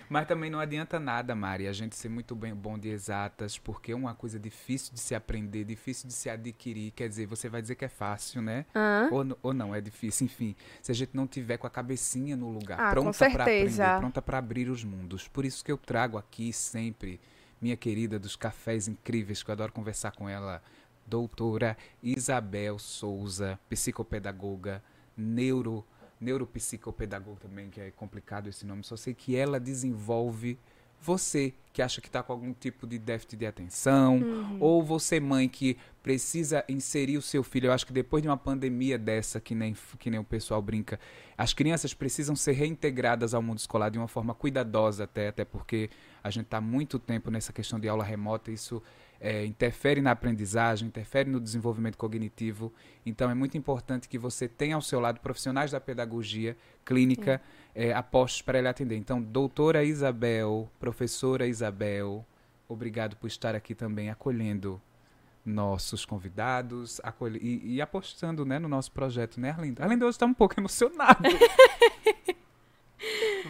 Mas 0.10 0.28
também 0.28 0.50
não 0.50 0.60
adianta 0.60 1.00
nada, 1.00 1.34
Mari, 1.36 1.68
a 1.68 1.72
gente 1.74 1.96
ser 1.96 2.10
muito 2.10 2.36
bem, 2.36 2.54
bom 2.54 2.78
de 2.78 2.90
exatas, 2.90 3.58
porque 3.58 3.92
é 3.92 3.96
uma 3.96 4.14
coisa 4.14 4.38
difícil 4.40 4.94
de 4.94 5.00
se 5.00 5.16
aprender, 5.16 5.64
difícil 5.64 6.08
de 6.08 6.14
se 6.14 6.30
adquirir. 6.30 6.92
Quer 6.92 7.08
dizer, 7.08 7.26
você 7.26 7.48
vai 7.48 7.62
dizer 7.62 7.76
que 7.76 7.86
é 7.86 7.90
fácil, 7.90 8.42
né? 8.42 8.66
Hã? 8.76 9.08
Ou, 9.12 9.26
ou 9.42 9.54
não, 9.54 9.74
é 9.74 9.80
difícil. 9.80 10.26
Enfim, 10.26 10.56
se 10.82 10.92
a 10.92 10.96
gente 10.96 11.12
não 11.14 11.26
tiver 11.28 11.58
com 11.58 11.68
a 11.68 11.70
cabecinha 11.70 12.36
no 12.36 12.50
lugar, 12.50 12.80
Ah, 12.80 12.92
pronta 12.92 13.30
para 13.30 13.44
aprender, 13.44 13.98
pronta 14.00 14.22
para 14.22 14.38
abrir 14.38 14.70
os 14.70 14.84
mundos. 14.84 15.28
Por 15.28 15.46
isso 15.46 15.64
que 15.64 15.72
eu 15.72 15.78
trago 15.78 16.18
aqui 16.18 16.52
sempre 16.52 17.20
minha 17.62 17.78
querida 17.78 18.20
dos 18.20 18.36
cafés 18.36 18.88
incríveis, 18.88 19.42
que 19.42 19.50
eu 19.50 19.54
adoro 19.54 19.72
conversar 19.72 20.12
com 20.12 20.28
ela, 20.30 20.62
doutora 21.08 21.78
Isabel 22.04 22.78
Souza, 22.78 23.60
psicopedagoga, 23.70 24.84
neuro, 25.16 25.86
neuropsicopedagoga 26.20 27.40
também, 27.40 27.70
que 27.70 27.80
é 27.80 27.92
complicado 27.92 28.50
esse 28.50 28.66
nome, 28.66 28.84
só 28.84 28.98
sei 28.98 29.14
que 29.14 29.36
ela 29.36 29.60
desenvolve 29.60 30.60
você 31.00 31.54
que 31.72 31.82
acha 31.82 32.02
que 32.02 32.08
está 32.08 32.24
com 32.24 32.34
algum 32.34 32.52
tipo 32.54 32.88
de 32.88 32.98
déficit 32.98 33.38
de 33.38 33.46
atenção, 33.46 34.20
ou 34.60 34.82
você 34.82 35.20
mãe 35.20 35.48
que 35.48 35.78
precisa 36.02 36.66
inserir 36.68 37.18
o 37.18 37.22
seu 37.22 37.44
filho. 37.44 37.68
Eu 37.68 37.72
acho 37.72 37.86
que 37.86 37.94
depois 37.94 38.24
de 38.24 38.28
uma 38.28 38.36
pandemia 38.36 38.98
dessa, 38.98 39.40
que 39.40 39.54
nem, 39.54 39.76
que 40.00 40.10
nem 40.10 40.20
o 40.20 40.24
pessoal 40.24 40.60
brinca, 40.60 41.00
as 41.38 41.54
crianças 41.54 41.94
precisam 41.94 42.36
ser 42.36 42.54
reintegradas 42.54 43.36
ao 43.36 43.44
mundo 43.44 43.60
escolar 43.60 43.90
de 43.90 44.00
uma 44.00 44.08
forma 44.08 44.34
cuidadosa 44.34 45.04
até, 45.04 45.28
até 45.28 45.46
porque 45.46 45.92
a 46.24 46.32
gente 46.32 46.46
está 46.46 46.60
muito 46.60 46.98
tempo 46.98 47.30
nessa 47.30 47.54
questão 47.54 47.80
de 47.80 47.88
aula 47.88 48.04
remota, 48.04 48.52
isso 48.52 48.82
é, 49.20 49.46
interfere 49.46 50.02
na 50.02 50.12
aprendizagem, 50.12 50.88
interfere 50.88 51.30
no 51.30 51.40
desenvolvimento 51.40 51.98
cognitivo. 51.98 52.72
Então 53.06 53.30
é 53.30 53.34
muito 53.34 53.58
importante 53.58 54.08
que 54.08 54.18
você 54.18 54.48
tenha 54.48 54.76
ao 54.76 54.82
seu 54.82 55.00
lado 55.00 55.20
profissionais 55.20 55.72
da 55.72 55.80
pedagogia 55.80 56.56
clínica 56.86 57.42
é, 57.74 57.94
apostos 57.94 58.42
para 58.42 58.60
ele 58.60 58.68
atender. 58.68 58.96
Então, 58.96 59.22
doutora 59.22 59.84
Isabel, 59.84 60.70
professora 60.80 61.48
Isabel, 61.48 62.26
obrigado 62.68 63.16
por 63.16 63.28
estar 63.28 63.56
aqui 63.56 63.74
também 63.76 64.10
acolhendo 64.10 64.82
nossos 65.46 66.04
convidados 66.06 67.00
acolhe- 67.04 67.40
e, 67.42 67.76
e 67.76 67.82
apostando 67.82 68.46
né, 68.46 68.60
no 68.60 68.68
nosso 68.68 68.92
projeto, 68.92 69.40
né, 69.40 69.52
Arlindo? 69.52 69.82
Arlindo 69.82 70.06
hoje 70.06 70.16
está 70.16 70.26
um 70.26 70.34
pouco 70.34 70.56
emocionado. 70.60 71.24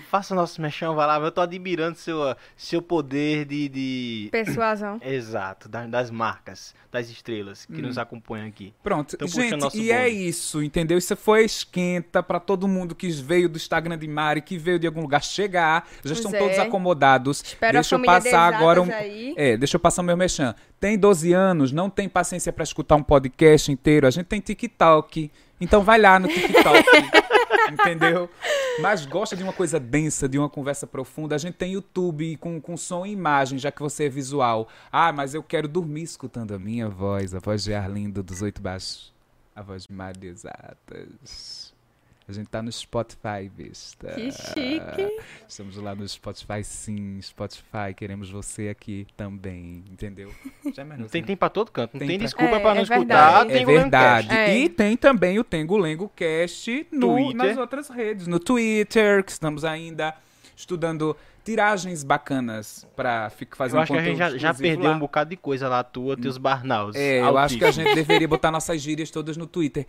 Faça 0.09 0.33
o 0.33 0.37
nosso 0.37 0.61
mexão, 0.61 0.95
vai 0.95 1.07
lá, 1.07 1.19
eu 1.19 1.31
tô 1.31 1.41
admirando 1.41 1.97
seu, 1.97 2.35
seu 2.55 2.81
poder 2.81 3.45
de. 3.45 3.69
de... 3.69 4.29
Persuasão. 4.31 4.99
Exato, 5.03 5.67
das, 5.67 5.89
das 5.89 6.11
marcas, 6.11 6.75
das 6.91 7.09
estrelas 7.09 7.65
que 7.65 7.73
Hum. 7.73 7.81
nos 7.87 7.97
acompanham 7.97 8.47
aqui. 8.47 8.73
Pronto, 8.83 9.17
Tão 9.17 9.27
gente, 9.27 9.55
nosso 9.55 9.77
e 9.77 9.91
é 9.91 10.03
bonde. 10.03 10.27
isso, 10.27 10.61
entendeu? 10.63 10.97
Isso 10.97 11.15
foi 11.15 11.45
esquenta 11.45 12.21
para 12.21 12.39
todo 12.39 12.67
mundo 12.67 12.93
que 12.95 13.09
veio 13.09 13.49
do 13.49 13.57
Instagram 13.57 13.97
de 13.97 14.07
Mari, 14.07 14.41
que 14.41 14.57
veio 14.57 14.77
de 14.79 14.87
algum 14.87 15.01
lugar 15.01 15.23
chegar. 15.23 15.87
Já 15.87 16.01
Pois 16.03 16.11
estão 16.11 16.33
é. 16.33 16.37
todos 16.39 16.59
acomodados. 16.59 17.41
Espero 17.43 17.73
Deixa 17.73 17.95
a 17.95 17.99
eu 17.99 18.05
passar 18.05 18.53
agora 18.53 18.81
um, 18.81 18.91
aí. 18.91 19.33
É, 19.37 19.57
deixa 19.57 19.75
eu 19.75 19.79
passar 19.79 20.01
o 20.01 20.05
meu 20.05 20.17
mexão. 20.17 20.53
Tem 20.79 20.97
12 20.97 21.33
anos, 21.33 21.71
não 21.71 21.89
tem 21.89 22.07
paciência 22.07 22.53
pra 22.53 22.63
escutar 22.63 22.95
um 22.95 23.03
podcast 23.03 23.71
inteiro. 23.71 24.05
A 24.07 24.11
gente 24.11 24.25
tem 24.27 24.39
TikTok. 24.39 25.31
Então 25.59 25.83
vai 25.83 25.99
lá 25.99 26.19
no 26.19 26.27
TikTok. 26.27 26.85
entendeu? 27.71 28.29
Mas 28.79 29.05
gosta 29.05 29.35
de 29.35 29.43
uma 29.43 29.53
coisa 29.53 29.79
densa, 29.79 30.27
de 30.27 30.37
uma 30.37 30.49
conversa 30.49 30.85
profunda. 30.85 31.35
A 31.35 31.37
gente 31.37 31.55
tem 31.55 31.73
YouTube 31.73 32.37
com, 32.37 32.61
com 32.61 32.77
som 32.77 33.05
e 33.05 33.11
imagem, 33.11 33.57
já 33.57 33.71
que 33.71 33.81
você 33.81 34.05
é 34.05 34.09
visual. 34.09 34.67
Ah, 34.91 35.11
mas 35.11 35.33
eu 35.33 35.43
quero 35.43 35.67
dormir 35.67 36.03
escutando 36.03 36.53
a 36.53 36.59
minha 36.59 36.87
voz, 36.87 37.33
a 37.33 37.39
voz 37.39 37.63
de 37.63 37.73
Arlindo 37.73 38.21
dos 38.21 38.41
Oito 38.41 38.61
Baixos. 38.61 39.13
A 39.55 39.61
voz 39.61 39.87
de 39.87 39.93
Mário 39.93 40.29
Exatas. 40.29 41.66
A 42.29 42.33
gente 42.33 42.47
tá 42.47 42.61
no 42.61 42.69
Spotify, 42.69 43.49
vista. 43.55 44.11
Que 44.11 44.29
chique. 44.33 45.17
Estamos 45.47 45.77
lá 45.77 45.95
no 45.95 46.05
Spotify, 46.05 46.61
sim. 46.61 47.21
Spotify, 47.21 47.93
queremos 47.95 48.29
você 48.29 48.67
aqui 48.67 49.07
também, 49.15 49.81
entendeu? 49.89 50.29
Já 50.75 50.83
é 50.83 50.85
Não 50.85 51.07
tem, 51.07 51.23
tem 51.23 51.37
pra 51.37 51.47
todo 51.49 51.71
canto, 51.71 51.93
não 51.93 51.99
Tem 51.99 52.07
tem, 52.09 52.17
pra- 52.17 52.25
desculpa 52.25 52.55
É, 52.57 52.59
pra 52.59 52.73
não 52.73 52.79
é 52.81 52.83
escutar. 52.83 52.99
verdade. 52.99 53.53
tem 53.53 53.61
É 53.61 53.65
verdade. 53.65 54.27
Cast. 54.27 54.39
É. 54.51 54.57
E 54.57 54.67
tem 54.69 54.97
também 54.97 55.39
o 55.39 55.43
Tengo 55.43 55.77
Lengo 55.77 56.11
Cast 56.13 56.85
no, 56.91 57.13
Twitter. 57.15 57.35
nas 57.35 57.57
outras 57.57 57.87
redes. 57.89 58.27
No 58.27 58.39
Twitter, 58.39 59.23
que 59.23 59.31
estamos 59.31 59.63
ainda 59.63 60.13
estudando 60.53 61.15
tiragens 61.45 62.03
bacanas 62.03 62.85
pra 62.93 63.31
fazer 63.55 63.75
Eu 63.75 63.79
um 63.79 63.83
acho 63.83 63.93
que 63.93 63.99
a 63.99 64.03
gente 64.03 64.17
já, 64.17 64.37
já 64.37 64.53
perdeu 64.53 64.89
lá. 64.89 64.95
um 64.97 64.99
bocado 64.99 65.29
de 65.29 65.37
coisa 65.37 65.69
lá 65.69 65.81
tua, 65.81 66.17
teus 66.17 66.37
barnaus. 66.37 66.93
É, 66.93 67.21
eu 67.21 67.37
acho 67.37 67.57
que 67.57 67.63
a 67.63 67.71
gente 67.71 67.95
deveria 67.95 68.27
botar 68.27 68.51
nossas 68.51 68.81
gírias 68.81 69.09
todas 69.09 69.37
no 69.37 69.47
Twitter. 69.47 69.85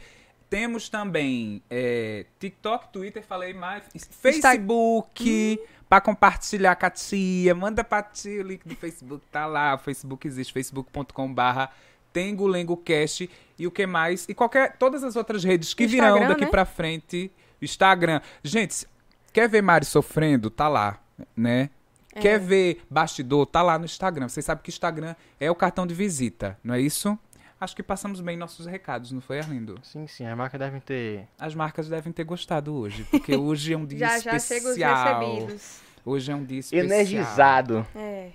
Temos 0.50 0.88
também 0.88 1.62
é, 1.68 2.24
TikTok, 2.38 2.90
Twitter, 2.92 3.22
falei 3.22 3.52
mais. 3.52 3.84
Facebook, 4.10 5.60
para 5.88 6.00
compartilhar 6.00 6.74
com 6.76 6.86
a 6.86 6.90
tia. 6.90 7.54
Manda 7.54 7.84
pra 7.84 8.02
tia 8.02 8.40
o 8.40 8.46
link 8.46 8.66
do 8.66 8.74
Facebook, 8.74 9.24
tá 9.30 9.46
lá. 9.46 9.74
O 9.74 9.78
Facebook 9.78 10.26
existe, 10.26 10.52
facebook.com 10.52 11.32
barra 11.32 11.70
TengoLengoCast 12.12 13.28
e 13.58 13.66
o 13.66 13.70
que 13.70 13.86
mais? 13.86 14.26
E 14.28 14.34
qualquer, 14.34 14.76
todas 14.76 15.04
as 15.04 15.16
outras 15.16 15.44
redes 15.44 15.74
que 15.74 15.84
Instagram, 15.84 16.14
virão 16.14 16.28
daqui 16.28 16.44
né? 16.44 16.50
pra 16.50 16.64
frente. 16.64 17.30
Instagram. 17.60 18.20
Gente, 18.42 18.86
quer 19.32 19.48
ver 19.48 19.62
Mari 19.62 19.84
sofrendo? 19.84 20.48
Tá 20.48 20.68
lá, 20.68 20.98
né? 21.36 21.70
É. 22.14 22.20
Quer 22.20 22.38
ver 22.38 22.82
bastidor? 22.88 23.46
Tá 23.46 23.62
lá 23.62 23.78
no 23.78 23.84
Instagram. 23.84 24.28
Vocês 24.28 24.44
sabem 24.44 24.62
que 24.62 24.70
Instagram 24.70 25.14
é 25.38 25.50
o 25.50 25.54
cartão 25.54 25.86
de 25.86 25.94
visita, 25.94 26.58
não 26.64 26.74
é 26.74 26.80
isso? 26.80 27.18
Acho 27.60 27.74
que 27.74 27.82
passamos 27.82 28.20
bem 28.20 28.36
nossos 28.36 28.66
recados, 28.66 29.10
não 29.10 29.20
foi, 29.20 29.40
Arlindo? 29.40 29.76
Sim, 29.82 30.06
sim, 30.06 30.24
as 30.24 30.36
marcas 30.36 30.60
devem 30.60 30.80
ter. 30.80 31.26
As 31.38 31.54
marcas 31.54 31.88
devem 31.88 32.12
ter 32.12 32.22
gostado 32.24 32.72
hoje, 32.74 33.04
porque 33.10 33.36
hoje 33.36 33.72
é 33.72 33.76
um 33.76 33.84
dia 33.86 33.98
Já 33.98 34.18
já 34.20 34.38
chega 34.38 34.68
os 34.68 34.76
especial. 34.76 35.20
recebidos. 35.20 35.80
Hoje 36.04 36.30
é 36.30 36.34
um 36.36 36.44
dia 36.44 36.60
especial. 36.60 36.84
Energizado. 36.84 37.86
É. 37.96 38.30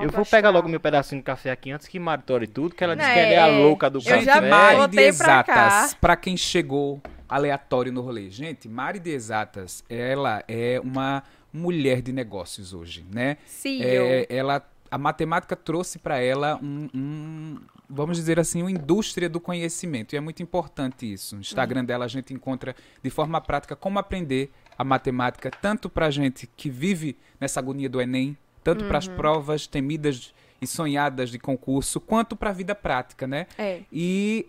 Eu 0.00 0.10
vou 0.10 0.26
pegar 0.26 0.50
logo 0.50 0.68
meu 0.68 0.80
pedacinho 0.80 1.20
de 1.20 1.24
café 1.24 1.50
aqui 1.50 1.70
antes 1.70 1.86
que 1.86 1.98
Maritore 1.98 2.46
tudo, 2.46 2.74
que 2.74 2.84
ela 2.84 2.94
disse 2.94 3.08
Não, 3.08 3.14
que 3.14 3.20
ela 3.20 3.32
é 3.32 3.38
a 3.38 3.46
é, 3.46 3.58
louca 3.58 3.88
do 3.88 4.00
eu 4.00 4.02
café. 4.02 4.16
Gente, 4.16 4.26
já 4.26 4.40
Mari 4.40 4.74
de 4.74 4.82
botei 4.82 4.96
pra. 4.96 5.08
Exatas, 5.08 5.94
pra 5.94 6.16
quem 6.16 6.36
chegou 6.36 7.00
aleatório 7.28 7.92
no 7.92 8.00
rolê. 8.02 8.28
Gente, 8.28 8.68
Mari 8.68 8.98
de 8.98 9.10
Exatas, 9.10 9.82
ela 9.88 10.44
é 10.46 10.80
uma 10.82 11.22
mulher 11.52 12.02
de 12.02 12.12
negócios 12.12 12.74
hoje, 12.74 13.06
né? 13.10 13.38
CEO. 13.46 13.82
É, 13.82 14.26
ela, 14.28 14.62
a 14.90 14.98
matemática 14.98 15.54
trouxe 15.56 15.98
para 15.98 16.18
ela 16.18 16.58
um, 16.62 16.88
um, 16.94 17.56
vamos 17.88 18.16
dizer 18.16 18.38
assim, 18.38 18.62
uma 18.62 18.70
indústria 18.70 19.28
do 19.28 19.40
conhecimento. 19.40 20.14
E 20.14 20.16
é 20.16 20.20
muito 20.20 20.42
importante 20.42 21.10
isso. 21.12 21.34
No 21.36 21.40
Instagram 21.40 21.80
Uhum. 21.80 21.86
dela 21.86 22.04
a 22.04 22.08
gente 22.08 22.32
encontra 22.34 22.74
de 23.02 23.10
forma 23.10 23.40
prática 23.40 23.74
como 23.76 23.98
aprender 23.98 24.50
a 24.78 24.84
matemática, 24.84 25.50
tanto 25.50 25.88
para 25.88 26.10
gente 26.10 26.48
que 26.56 26.68
vive 26.70 27.16
nessa 27.40 27.60
agonia 27.60 27.88
do 27.88 28.00
Enem, 28.00 28.36
tanto 28.62 28.84
para 28.84 28.94
Uhum. 28.94 28.98
as 28.98 29.08
provas 29.08 29.66
temidas 29.66 30.34
e 30.60 30.66
sonhadas 30.66 31.30
de 31.30 31.38
concurso, 31.38 32.00
quanto 32.00 32.34
para 32.34 32.50
a 32.50 32.52
vida 32.52 32.74
prática, 32.74 33.26
né? 33.26 33.46
É. 33.58 33.82
E 33.92 34.46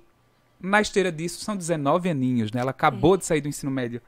na 0.59 0.81
esteira 0.81 1.11
disso 1.11 1.43
são 1.43 1.55
19 1.55 2.09
aninhos, 2.09 2.51
né? 2.51 2.61
Ela 2.61 2.71
acabou 2.71 3.15
É. 3.15 3.17
de 3.17 3.25
sair 3.25 3.41
do 3.41 3.47
ensino 3.47 3.71
médio. 3.71 4.01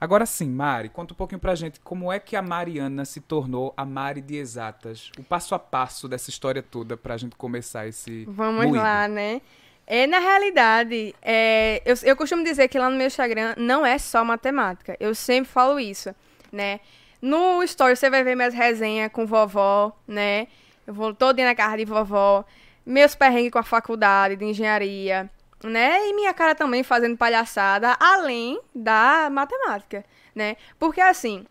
Agora 0.00 0.24
sim, 0.24 0.48
Mari, 0.48 0.88
conta 0.88 1.12
um 1.12 1.16
pouquinho 1.16 1.38
pra 1.38 1.54
gente 1.54 1.78
como 1.80 2.10
é 2.10 2.18
que 2.18 2.34
a 2.34 2.40
Mariana 2.40 3.04
se 3.04 3.20
tornou 3.20 3.74
a 3.76 3.84
Mari 3.84 4.22
de 4.22 4.36
exatas. 4.36 5.12
O 5.18 5.22
passo 5.22 5.54
a 5.54 5.58
passo 5.58 6.08
dessa 6.08 6.30
história 6.30 6.62
toda 6.62 6.96
pra 6.96 7.18
gente 7.18 7.36
começar 7.36 7.86
esse 7.86 8.24
Vamos 8.24 8.64
moído. 8.64 8.78
lá, 8.82 9.06
né? 9.06 9.42
É, 9.86 10.06
na 10.06 10.18
realidade, 10.18 11.14
é, 11.20 11.82
eu, 11.84 11.94
eu 12.04 12.16
costumo 12.16 12.42
dizer 12.42 12.68
que 12.68 12.78
lá 12.78 12.88
no 12.88 12.96
meu 12.96 13.08
Instagram 13.08 13.54
não 13.58 13.84
é 13.84 13.98
só 13.98 14.24
matemática. 14.24 14.96
Eu 14.98 15.14
sempre 15.14 15.50
falo 15.50 15.78
isso, 15.78 16.14
né? 16.50 16.80
No 17.20 17.62
story 17.64 17.94
você 17.94 18.08
vai 18.08 18.24
ver 18.24 18.34
minhas 18.34 18.54
resenhas 18.54 19.12
com 19.12 19.26
vovó, 19.26 19.92
né? 20.08 20.46
Eu 20.86 20.94
vou 20.94 21.12
todo 21.12 21.36
na 21.38 21.54
casa 21.54 21.76
de 21.76 21.84
vovó. 21.84 22.44
Meus 22.86 23.14
perrengues 23.14 23.50
com 23.50 23.58
a 23.58 23.62
faculdade 23.62 24.36
de 24.36 24.44
engenharia, 24.44 25.28
né? 25.62 26.08
E 26.08 26.14
minha 26.14 26.32
cara 26.32 26.54
também 26.54 26.82
fazendo 26.82 27.16
palhaçada, 27.16 27.96
além 28.00 28.60
da 28.74 29.28
matemática, 29.30 30.04
né? 30.34 30.56
Porque 30.78 31.00
assim, 31.00 31.44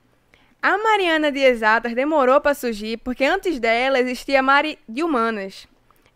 a 0.62 0.78
Mariana 0.78 1.32
de 1.32 1.39
Exatas 1.39 1.94
demorou 1.94 2.42
para 2.42 2.54
surgir, 2.54 2.98
porque 2.98 3.24
antes 3.24 3.60
dela 3.60 4.00
existia 4.00 4.39
a 4.39 4.44
Mari 4.44 4.78
de 4.88 5.04
Humanas. 5.04 5.68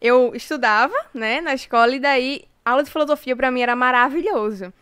Eu 0.02 0.36
estudava, 0.36 0.96
né, 1.14 1.40
na 1.40 1.54
escola, 1.54 1.96
e 1.96 2.00
daí 2.00 2.46
aula 2.66 2.84
de 2.84 2.92
filosofia 2.92 3.36
para 3.36 3.52
mim 3.52 3.62
era 3.62 3.76
maravilhoso, 3.76 4.74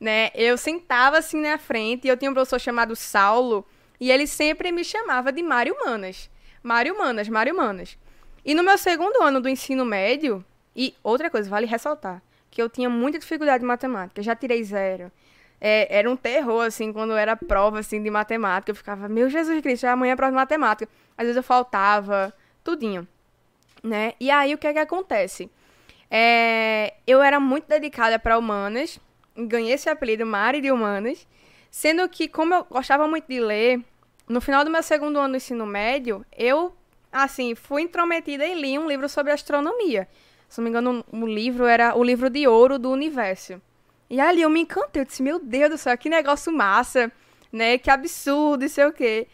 né? 0.00 0.30
Eu 0.34 0.56
sentava 0.56 1.18
assim 1.18 1.40
na 1.42 1.58
frente 1.58 2.06
e 2.06 2.08
eu 2.08 2.16
tinha 2.16 2.30
um 2.30 2.34
professor 2.34 2.58
chamado 2.58 2.96
Saulo, 2.96 3.66
e 4.00 4.10
ele 4.10 4.26
sempre 4.26 4.72
me 4.72 4.82
chamava 4.82 5.30
de 5.30 5.42
Mari 5.42 5.70
Humanas. 5.70 6.30
Mari 6.62 6.90
Humanas, 6.90 7.28
Mari 7.28 7.52
Humanas. 7.52 7.98
E 8.44 8.54
no 8.54 8.62
meu 8.62 8.78
segundo 8.78 9.22
ano 9.22 9.40
do 9.40 9.48
ensino 9.48 9.84
médio, 9.84 10.44
e 10.74 10.94
outra 11.02 11.28
coisa, 11.28 11.50
vale 11.50 11.66
ressaltar, 11.66 12.22
que 12.52 12.60
eu 12.60 12.68
tinha 12.68 12.90
muita 12.90 13.18
dificuldade 13.18 13.64
em 13.64 13.66
matemática, 13.66 14.22
já 14.22 14.36
tirei 14.36 14.62
zero. 14.62 15.10
É, 15.58 15.98
era 15.98 16.08
um 16.08 16.16
terror, 16.16 16.60
assim, 16.66 16.92
quando 16.92 17.14
era 17.14 17.34
prova, 17.34 17.78
assim, 17.78 18.02
de 18.02 18.10
matemática. 18.10 18.70
Eu 18.70 18.74
ficava, 18.76 19.08
meu 19.08 19.30
Jesus 19.30 19.60
Cristo, 19.62 19.86
amanhã 19.86 20.12
é 20.12 20.16
prova 20.16 20.30
de 20.30 20.36
matemática. 20.36 20.92
Às 21.16 21.24
vezes 21.24 21.36
eu 21.38 21.42
faltava, 21.42 22.32
tudinho, 22.62 23.08
né? 23.82 24.12
E 24.20 24.30
aí, 24.30 24.52
o 24.52 24.58
que 24.58 24.66
é 24.66 24.72
que 24.74 24.78
acontece? 24.78 25.50
É, 26.10 26.92
eu 27.06 27.22
era 27.22 27.40
muito 27.40 27.66
dedicada 27.66 28.18
para 28.18 28.36
humanas, 28.36 29.00
ganhei 29.34 29.72
esse 29.72 29.88
apelido 29.88 30.26
Mari 30.26 30.60
de 30.60 30.70
Humanas, 30.70 31.26
sendo 31.70 32.06
que, 32.06 32.28
como 32.28 32.52
eu 32.52 32.64
gostava 32.64 33.08
muito 33.08 33.26
de 33.26 33.40
ler, 33.40 33.80
no 34.28 34.42
final 34.42 34.62
do 34.62 34.70
meu 34.70 34.82
segundo 34.82 35.18
ano 35.18 35.32
do 35.32 35.36
ensino 35.38 35.64
médio, 35.64 36.22
eu, 36.36 36.76
assim, 37.10 37.54
fui 37.54 37.80
intrometida 37.80 38.44
e 38.44 38.54
li 38.54 38.78
um 38.78 38.86
livro 38.86 39.08
sobre 39.08 39.32
astronomia. 39.32 40.06
Se 40.52 40.60
não 40.60 40.64
me 40.64 40.68
engano, 40.68 41.02
o 41.10 41.26
livro 41.26 41.64
era 41.64 41.96
o 41.96 42.04
livro 42.04 42.28
de 42.28 42.46
ouro 42.46 42.78
do 42.78 42.90
universo. 42.90 43.58
E 44.10 44.20
ali 44.20 44.42
eu 44.42 44.50
me 44.50 44.60
encantei, 44.60 45.00
eu 45.00 45.06
disse, 45.06 45.22
meu 45.22 45.38
Deus 45.38 45.70
do 45.70 45.78
céu, 45.78 45.96
que 45.96 46.10
negócio 46.10 46.52
massa, 46.52 47.10
né? 47.50 47.78
Que 47.78 47.90
absurdo, 47.90 48.62
e 48.62 48.68
sei 48.68 48.84
o 48.84 48.92
quê. 48.92 49.26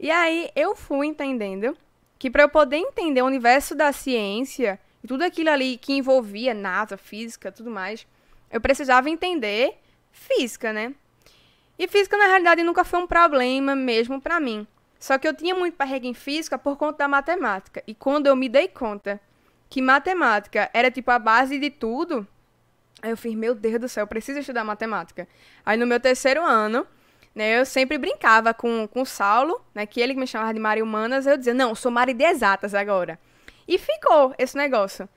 E 0.00 0.10
aí 0.10 0.48
eu 0.56 0.74
fui 0.74 1.08
entendendo 1.08 1.76
que 2.18 2.30
para 2.30 2.44
eu 2.44 2.48
poder 2.48 2.78
entender 2.78 3.20
o 3.20 3.26
universo 3.26 3.74
da 3.74 3.92
ciência 3.92 4.80
e 5.04 5.06
tudo 5.06 5.24
aquilo 5.24 5.50
ali 5.50 5.76
que 5.76 5.92
envolvia 5.92 6.54
NASA, 6.54 6.96
física, 6.96 7.52
tudo 7.52 7.70
mais, 7.70 8.06
eu 8.50 8.58
precisava 8.58 9.10
entender 9.10 9.74
física, 10.10 10.72
né? 10.72 10.94
E 11.78 11.86
física 11.86 12.16
na 12.16 12.28
realidade 12.28 12.62
nunca 12.62 12.82
foi 12.82 12.98
um 12.98 13.06
problema 13.06 13.76
mesmo 13.76 14.22
para 14.22 14.40
mim. 14.40 14.66
Só 14.98 15.18
que 15.18 15.28
eu 15.28 15.34
tinha 15.34 15.54
muito 15.54 15.76
perrengue 15.76 16.08
em 16.08 16.14
física 16.14 16.56
por 16.56 16.78
conta 16.78 16.96
da 16.96 17.08
matemática. 17.08 17.84
E 17.86 17.94
quando 17.94 18.26
eu 18.26 18.34
me 18.34 18.48
dei 18.48 18.68
conta 18.68 19.20
que 19.72 19.80
matemática 19.80 20.68
era 20.74 20.90
tipo 20.90 21.10
a 21.10 21.18
base 21.18 21.58
de 21.58 21.70
tudo, 21.70 22.28
aí 23.00 23.10
eu 23.10 23.16
fiz, 23.16 23.34
meu 23.34 23.54
Deus 23.54 23.80
do 23.80 23.88
céu, 23.88 24.02
eu 24.02 24.06
preciso 24.06 24.38
estudar 24.38 24.62
matemática. 24.64 25.26
Aí 25.64 25.78
no 25.78 25.86
meu 25.86 25.98
terceiro 25.98 26.44
ano, 26.44 26.86
né, 27.34 27.58
eu 27.58 27.64
sempre 27.64 27.96
brincava 27.96 28.52
com, 28.52 28.86
com 28.86 29.00
o 29.00 29.06
Saulo, 29.06 29.64
né, 29.74 29.86
que 29.86 29.98
ele 29.98 30.12
me 30.12 30.26
chamava 30.26 30.52
de 30.52 30.60
Mari 30.60 30.82
Humanas, 30.82 31.26
eu 31.26 31.38
dizia, 31.38 31.54
não, 31.54 31.74
sou 31.74 31.90
Mari 31.90 32.12
de 32.12 32.22
Exatas 32.22 32.74
agora. 32.74 33.18
E 33.66 33.78
ficou 33.78 34.34
esse 34.36 34.58
negócio. 34.58 35.08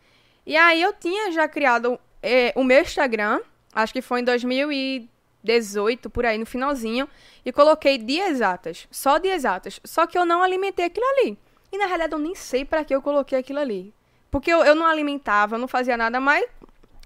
E 0.45 0.55
aí 0.55 0.81
eu 0.81 0.93
tinha 0.93 1.33
já 1.33 1.49
criado 1.49 1.99
eh, 2.23 2.53
o 2.55 2.63
meu 2.63 2.79
Instagram, 2.79 3.41
acho 3.73 3.91
que 3.91 4.01
foi 4.01 4.21
em 4.21 4.23
2018, 4.23 6.09
por 6.09 6.25
aí, 6.25 6.37
no 6.37 6.45
finalzinho, 6.45 7.09
e 7.43 7.51
coloquei 7.51 7.97
de 7.97 8.21
exatas, 8.21 8.87
só 8.89 9.17
de 9.17 9.27
exatas. 9.27 9.81
Só 9.83 10.07
que 10.07 10.17
eu 10.17 10.23
não 10.23 10.41
alimentei 10.41 10.85
aquilo 10.85 11.05
ali. 11.07 11.37
E 11.73 11.77
na 11.77 11.87
realidade 11.87 12.13
eu 12.13 12.19
nem 12.19 12.35
sei 12.35 12.63
para 12.63 12.85
que 12.85 12.95
eu 12.95 13.01
coloquei 13.01 13.37
aquilo 13.37 13.59
ali. 13.59 13.93
Porque 14.35 14.51
eu, 14.51 14.65
eu 14.65 14.75
não 14.75 14.85
alimentava, 14.85 15.57
não 15.57 15.65
fazia 15.65 15.95
nada, 15.95 16.19
mas 16.19 16.45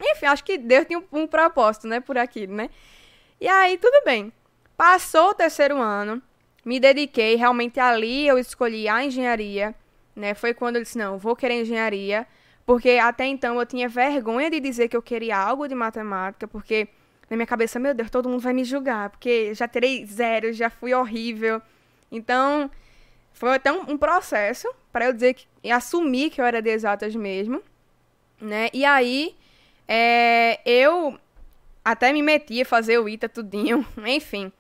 enfim, 0.01 0.25
acho 0.25 0.43
que 0.43 0.57
Deus 0.57 0.88
tinha 0.88 0.98
um, 0.98 1.03
um 1.12 1.27
propósito, 1.27 1.88
né, 1.88 2.00
por 2.00 2.17
aquilo, 2.17 2.55
né? 2.55 2.71
E 3.39 3.48
aí, 3.48 3.77
tudo 3.77 4.03
bem. 4.03 4.33
Passou 4.75 5.29
o 5.29 5.33
terceiro 5.36 5.77
ano, 5.79 6.19
me 6.65 6.79
dediquei, 6.79 7.36
realmente 7.36 7.79
ali 7.79 8.27
eu 8.27 8.39
escolhi 8.39 8.89
a 8.89 9.05
engenharia, 9.05 9.75
né? 10.15 10.33
Foi 10.33 10.55
quando 10.55 10.77
eu 10.77 10.81
disse, 10.81 10.98
não, 10.98 11.19
vou 11.19 11.36
querer 11.36 11.62
engenharia, 11.62 12.25
porque 12.65 12.93
até 12.93 13.27
então 13.27 13.59
eu 13.59 13.65
tinha 13.67 13.88
vergonha 13.88 14.50
de 14.50 14.59
dizer 14.59 14.88
que 14.88 14.98
eu 14.98 15.01
queria 15.01 15.38
algo 15.38 15.67
de 15.67 15.75
matemática, 15.75 16.48
porque 16.48 16.88
na 17.29 17.38
minha 17.38 17.45
cabeça, 17.45 17.77
meu 17.77 17.93
Deus, 17.93 18.09
todo 18.09 18.27
mundo 18.27 18.41
vai 18.41 18.53
me 18.53 18.63
julgar, 18.63 19.12
porque 19.12 19.53
já 19.53 19.67
terei 19.67 20.03
zero, 20.03 20.51
já 20.51 20.71
fui 20.71 20.95
horrível. 20.95 21.62
Então, 22.12 22.71
foi 23.39 23.55
até 23.55 23.72
um, 23.72 23.91
um 23.91 23.98
processo 23.98 24.67
para 24.91 25.05
eu 25.05 25.13
dizer 25.13 25.34
que, 25.34 25.72
assumir 25.72 26.29
que 26.29 26.41
eu 26.41 26.46
era 26.46 26.62
de 26.62 26.69
exatas 26.69 27.15
mesmo, 27.15 27.63
né? 28.39 28.67
E 28.74 28.84
aí, 28.84 29.34
é, 29.88 30.60
eu 30.65 31.17
até 31.84 32.12
me 32.12 32.22
meti 32.22 32.62
a 32.62 32.65
fazer 32.65 33.00
o 33.00 33.08
ITA 33.08 33.29
tudinho, 33.29 33.88
enfim. 34.05 34.51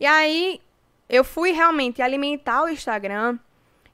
E 0.00 0.04
aí, 0.04 0.60
eu 1.08 1.22
fui 1.22 1.52
realmente 1.52 2.02
alimentar 2.02 2.64
o 2.64 2.68
Instagram 2.68 3.38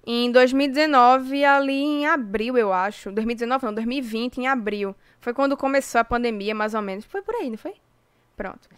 em 0.06 0.32
2019, 0.32 1.44
ali 1.44 1.82
em 1.82 2.06
abril, 2.06 2.56
eu 2.56 2.72
acho. 2.72 3.12
2019 3.12 3.66
não, 3.66 3.74
2020, 3.74 4.38
em 4.38 4.48
abril. 4.48 4.96
Foi 5.20 5.34
quando 5.34 5.54
começou 5.54 6.00
a 6.00 6.04
pandemia, 6.04 6.54
mais 6.54 6.72
ou 6.72 6.80
menos. 6.80 7.04
Foi 7.04 7.20
por 7.20 7.34
aí, 7.34 7.50
não 7.50 7.58
foi? 7.58 7.74
Pronto. 8.38 8.70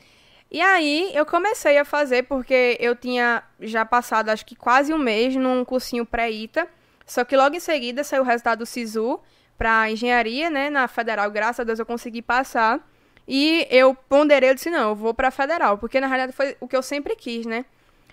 E 0.55 0.61
aí, 0.61 1.11
eu 1.15 1.25
comecei 1.25 1.79
a 1.79 1.85
fazer, 1.85 2.25
porque 2.25 2.77
eu 2.79 2.95
tinha 2.95 3.43
já 3.59 3.87
passado, 3.87 4.29
acho 4.29 4.45
que 4.45 4.55
quase 4.55 4.93
um 4.93 4.99
mês, 4.99 5.35
num 5.35 5.65
cursinho 5.65 6.05
pré-ITA. 6.05 6.69
Só 7.07 7.25
que 7.25 7.35
logo 7.35 7.57
em 7.57 7.61
seguida 7.61 8.05
saiu 8.05 8.23
o 8.23 8.27
resultado 8.27 8.59
do 8.59 8.67
SISU 8.67 9.19
para 9.57 9.91
engenharia, 9.91 10.51
né, 10.51 10.69
na 10.69 10.87
federal. 10.87 11.31
Graças 11.31 11.61
a 11.61 11.65
Deus 11.65 11.79
eu 11.79 11.87
consegui 11.87 12.21
passar. 12.21 12.87
E 13.27 13.67
eu 13.71 13.95
ponderei, 13.95 14.51
eu 14.51 14.55
disse, 14.55 14.69
não, 14.69 14.91
eu 14.91 14.95
vou 14.95 15.15
para 15.15 15.31
federal, 15.31 15.79
porque 15.79 15.99
na 16.01 16.07
realidade 16.07 16.33
foi 16.33 16.55
o 16.61 16.69
que 16.69 16.77
eu 16.77 16.83
sempre 16.83 17.17
quis, 17.17 17.47
né? 17.47 17.65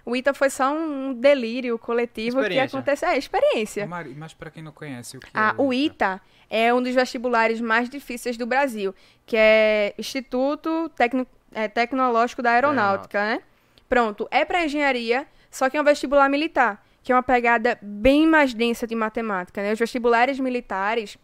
O 0.05 0.15
ITA 0.15 0.33
foi 0.33 0.49
só 0.49 0.71
um 0.71 1.13
delírio 1.13 1.77
coletivo 1.77 2.37
que 2.37 2.41
Experiência. 2.43 2.77
acontece. 2.79 3.05
É, 3.05 3.17
experiência. 3.17 3.85
Mari, 3.85 4.15
mas 4.17 4.33
pra 4.33 4.49
quem 4.49 4.63
não 4.63 4.71
conhece, 4.71 5.17
o 5.17 5.19
que 5.19 5.27
Ah, 5.33 5.53
é 5.57 5.61
o 5.61 5.73
ITA 5.73 6.21
é 6.49 6.73
um 6.73 6.81
dos 6.81 6.95
vestibulares 6.95 7.59
mais 7.59 7.89
difíceis 7.89 8.37
do 8.37 8.45
Brasil, 8.45 8.95
que 9.25 9.35
é 9.37 9.93
Instituto 9.97 10.89
Tecno- 10.95 11.27
é, 11.53 11.67
Tecnológico 11.67 12.41
da 12.41 12.51
Aeronáutica, 12.51 13.19
né? 13.23 13.41
Pronto, 13.87 14.27
é 14.29 14.45
para 14.45 14.63
engenharia, 14.63 15.27
só 15.49 15.69
que 15.69 15.77
é 15.77 15.81
um 15.81 15.83
vestibular 15.83 16.29
militar, 16.29 16.85
que 17.01 17.11
é 17.11 17.15
uma 17.15 17.23
pegada 17.23 17.77
bem 17.81 18.27
mais 18.27 18.53
densa 18.53 18.85
de 18.85 18.95
matemática, 18.95 19.61
né? 19.61 19.73
Os 19.73 19.79
vestibulares 19.79 20.39
militares, 20.39 21.17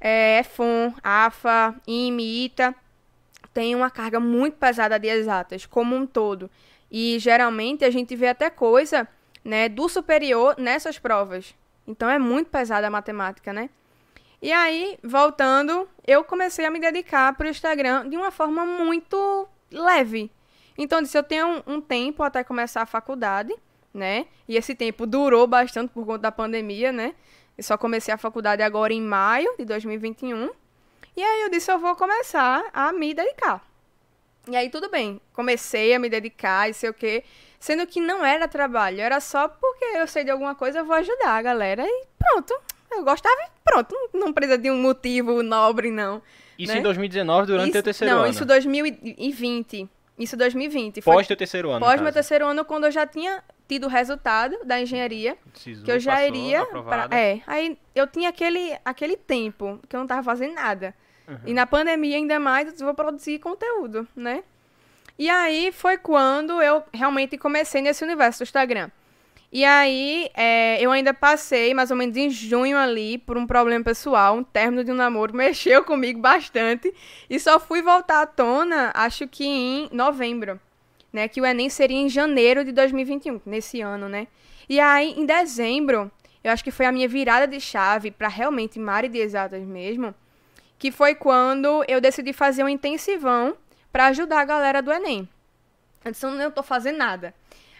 é, 0.00 0.44
AFA, 1.02 1.74
IME, 1.86 2.44
ITA, 2.44 2.74
tem 3.54 3.74
uma 3.74 3.90
carga 3.90 4.18
muito 4.18 4.56
pesada 4.56 4.98
de 4.98 5.08
exatas, 5.08 5.66
como 5.66 5.94
um 5.94 6.06
todo. 6.06 6.50
E 6.90 7.18
geralmente 7.18 7.84
a 7.84 7.90
gente 7.90 8.16
vê 8.16 8.28
até 8.28 8.50
coisa, 8.50 9.06
né, 9.44 9.68
do 9.68 9.88
superior 9.88 10.56
nessas 10.58 10.98
provas. 10.98 11.54
Então 11.86 12.08
é 12.08 12.18
muito 12.18 12.50
pesada 12.50 12.86
a 12.86 12.90
matemática, 12.90 13.52
né? 13.52 13.70
E 14.42 14.50
aí, 14.50 14.98
voltando, 15.04 15.88
eu 16.04 16.24
comecei 16.24 16.66
a 16.66 16.70
me 16.70 16.80
dedicar 16.80 17.32
para 17.36 17.46
o 17.46 17.48
Instagram 17.48 18.08
de 18.08 18.16
uma 18.16 18.32
forma 18.32 18.66
muito 18.66 19.48
leve. 19.70 20.32
Então, 20.76 20.98
eu 20.98 21.02
disse, 21.04 21.16
eu 21.16 21.22
tenho 21.22 21.62
um, 21.64 21.80
tempo 21.80 22.24
até 22.24 22.42
começar 22.42 22.82
a 22.82 22.86
faculdade, 22.86 23.54
né? 23.94 24.26
E 24.48 24.56
esse 24.56 24.74
tempo 24.74 25.06
durou 25.06 25.46
bastante 25.46 25.90
por 25.90 26.04
conta 26.04 26.18
da 26.18 26.32
pandemia, 26.32 26.90
né? 26.90 27.14
Eu 27.56 27.62
só 27.62 27.78
comecei 27.78 28.12
a 28.12 28.18
faculdade 28.18 28.62
agora 28.62 28.92
em 28.92 29.00
maio 29.00 29.54
de 29.56 29.64
2021. 29.64 30.50
E 31.16 31.22
aí 31.22 31.42
eu 31.42 31.48
disse, 31.48 31.70
eu 31.70 31.78
vou 31.78 31.94
começar 31.94 32.64
a 32.72 32.92
me 32.92 33.14
dedicar. 33.14 33.64
E 34.48 34.56
aí 34.56 34.68
tudo 34.70 34.88
bem, 34.88 35.20
comecei 35.32 35.94
a 35.94 36.00
me 36.00 36.08
dedicar 36.08 36.68
e 36.68 36.74
sei 36.74 36.90
o 36.90 36.94
quê, 36.94 37.22
sendo 37.62 37.86
que 37.86 38.00
não 38.00 38.24
era 38.26 38.48
trabalho, 38.48 39.00
era 39.00 39.20
só 39.20 39.46
porque 39.46 39.84
eu 39.84 40.06
sei 40.08 40.24
de 40.24 40.30
alguma 40.32 40.54
coisa, 40.54 40.80
eu 40.80 40.84
vou 40.84 40.96
ajudar 40.96 41.30
a 41.36 41.42
galera 41.42 41.84
e 41.86 42.04
pronto. 42.18 42.52
Eu 42.90 43.04
gostava 43.04 43.34
e 43.46 43.50
pronto, 43.64 43.94
não- 44.12 44.20
não 44.26 44.32
precisa 44.32 44.58
de 44.58 44.68
um 44.70 44.76
motivo 44.82 45.42
nobre 45.42 45.90
não. 45.90 46.20
Isso 46.58 46.72
né? 46.72 46.80
em 46.80 46.82
2019, 46.82 47.46
durante 47.46 47.64
isso, 47.66 47.72
teu 47.74 47.82
terceiro 47.82 48.14
não, 48.14 48.22
ano. 48.22 48.30
isso 48.30 48.44
2020. 48.44 49.88
Isso 50.18 50.36
2020. 50.36 51.00
Foi 51.00 51.14
Pós 51.14 51.26
teu 51.26 51.36
terceiro 51.36 51.70
ano. 51.70 51.80
no 51.80 51.86
pós 51.86 52.00
meu 52.00 52.12
terceiro 52.12 52.46
ano, 52.46 52.64
quando 52.64 52.84
eu 52.84 52.90
já 52.90 53.06
tinha 53.06 53.42
tido 53.68 53.84
o 53.86 53.88
resultado 53.88 54.58
da 54.64 54.80
engenharia, 54.80 55.36
Precisou, 55.52 55.84
que 55.84 55.90
eu 55.90 55.98
já 55.98 56.12
passou, 56.16 56.26
iria 56.28 56.66
pra, 56.66 57.08
é 57.10 57.40
aí 57.46 57.78
eu 57.94 58.06
tinha 58.06 58.28
aquele 58.28 58.76
aquele 58.84 59.16
tempo 59.16 59.80
que 59.88 59.96
eu 59.96 60.00
não 60.00 60.06
tava 60.06 60.22
fazendo 60.22 60.54
nada 60.54 60.94
Uhum. 61.28 61.38
e 61.46 61.54
na 61.54 61.64
pandemia 61.66 62.16
ainda 62.16 62.38
mais 62.40 62.78
eu 62.80 62.84
vou 62.86 62.94
produzir 62.94 63.38
conteúdo 63.38 64.06
né 64.14 64.42
e 65.22 65.30
aí 65.30 65.72
foi 65.72 65.98
quando 65.98 66.60
eu 66.60 66.82
realmente 66.92 67.36
comecei 67.38 67.80
nesse 67.82 68.04
universo 68.04 68.40
do 68.40 68.42
Instagram 68.44 68.90
e 69.52 69.64
aí 69.64 70.30
é, 70.34 70.80
eu 70.80 70.90
ainda 70.90 71.12
passei 71.12 71.74
mais 71.74 71.90
ou 71.90 71.96
menos 71.96 72.16
em 72.16 72.30
junho 72.30 72.76
ali 72.78 73.18
por 73.18 73.36
um 73.36 73.46
problema 73.46 73.84
pessoal 73.84 74.36
um 74.36 74.44
término 74.44 74.84
de 74.84 74.90
um 74.90 74.96
namoro 74.96 75.34
mexeu 75.36 75.84
comigo 75.84 76.20
bastante 76.20 76.92
e 77.28 77.38
só 77.38 77.60
fui 77.60 77.82
voltar 77.82 78.22
à 78.22 78.26
tona 78.26 78.90
acho 78.94 79.28
que 79.28 79.44
em 79.44 79.88
novembro 79.92 80.60
né? 81.12 81.28
Que 81.28 81.40
o 81.40 81.46
Enem 81.46 81.68
seria 81.68 81.98
em 81.98 82.08
janeiro 82.08 82.64
de 82.64 82.72
2021, 82.72 83.40
nesse 83.44 83.80
ano, 83.80 84.08
né? 84.08 84.26
E 84.68 84.80
aí, 84.80 85.12
em 85.16 85.26
dezembro, 85.26 86.10
eu 86.42 86.50
acho 86.50 86.64
que 86.64 86.70
foi 86.70 86.86
a 86.86 86.92
minha 86.92 87.06
virada 87.06 87.46
de 87.46 87.60
chave 87.60 88.10
para 88.10 88.28
realmente 88.28 88.78
Mari 88.78 89.08
de 89.08 89.18
Exatas 89.18 89.62
mesmo, 89.62 90.14
que 90.78 90.90
foi 90.90 91.14
quando 91.14 91.84
eu 91.86 92.00
decidi 92.00 92.32
fazer 92.32 92.64
um 92.64 92.68
intensivão 92.68 93.56
para 93.92 94.06
ajudar 94.06 94.40
a 94.40 94.44
galera 94.44 94.80
do 94.82 94.92
Enem. 94.92 95.28
Eu 96.04 96.10
disse, 96.10 96.24
eu 96.26 96.30
não 96.30 96.50
tô 96.50 96.62
fazendo 96.62 96.96
nada. 96.98 97.34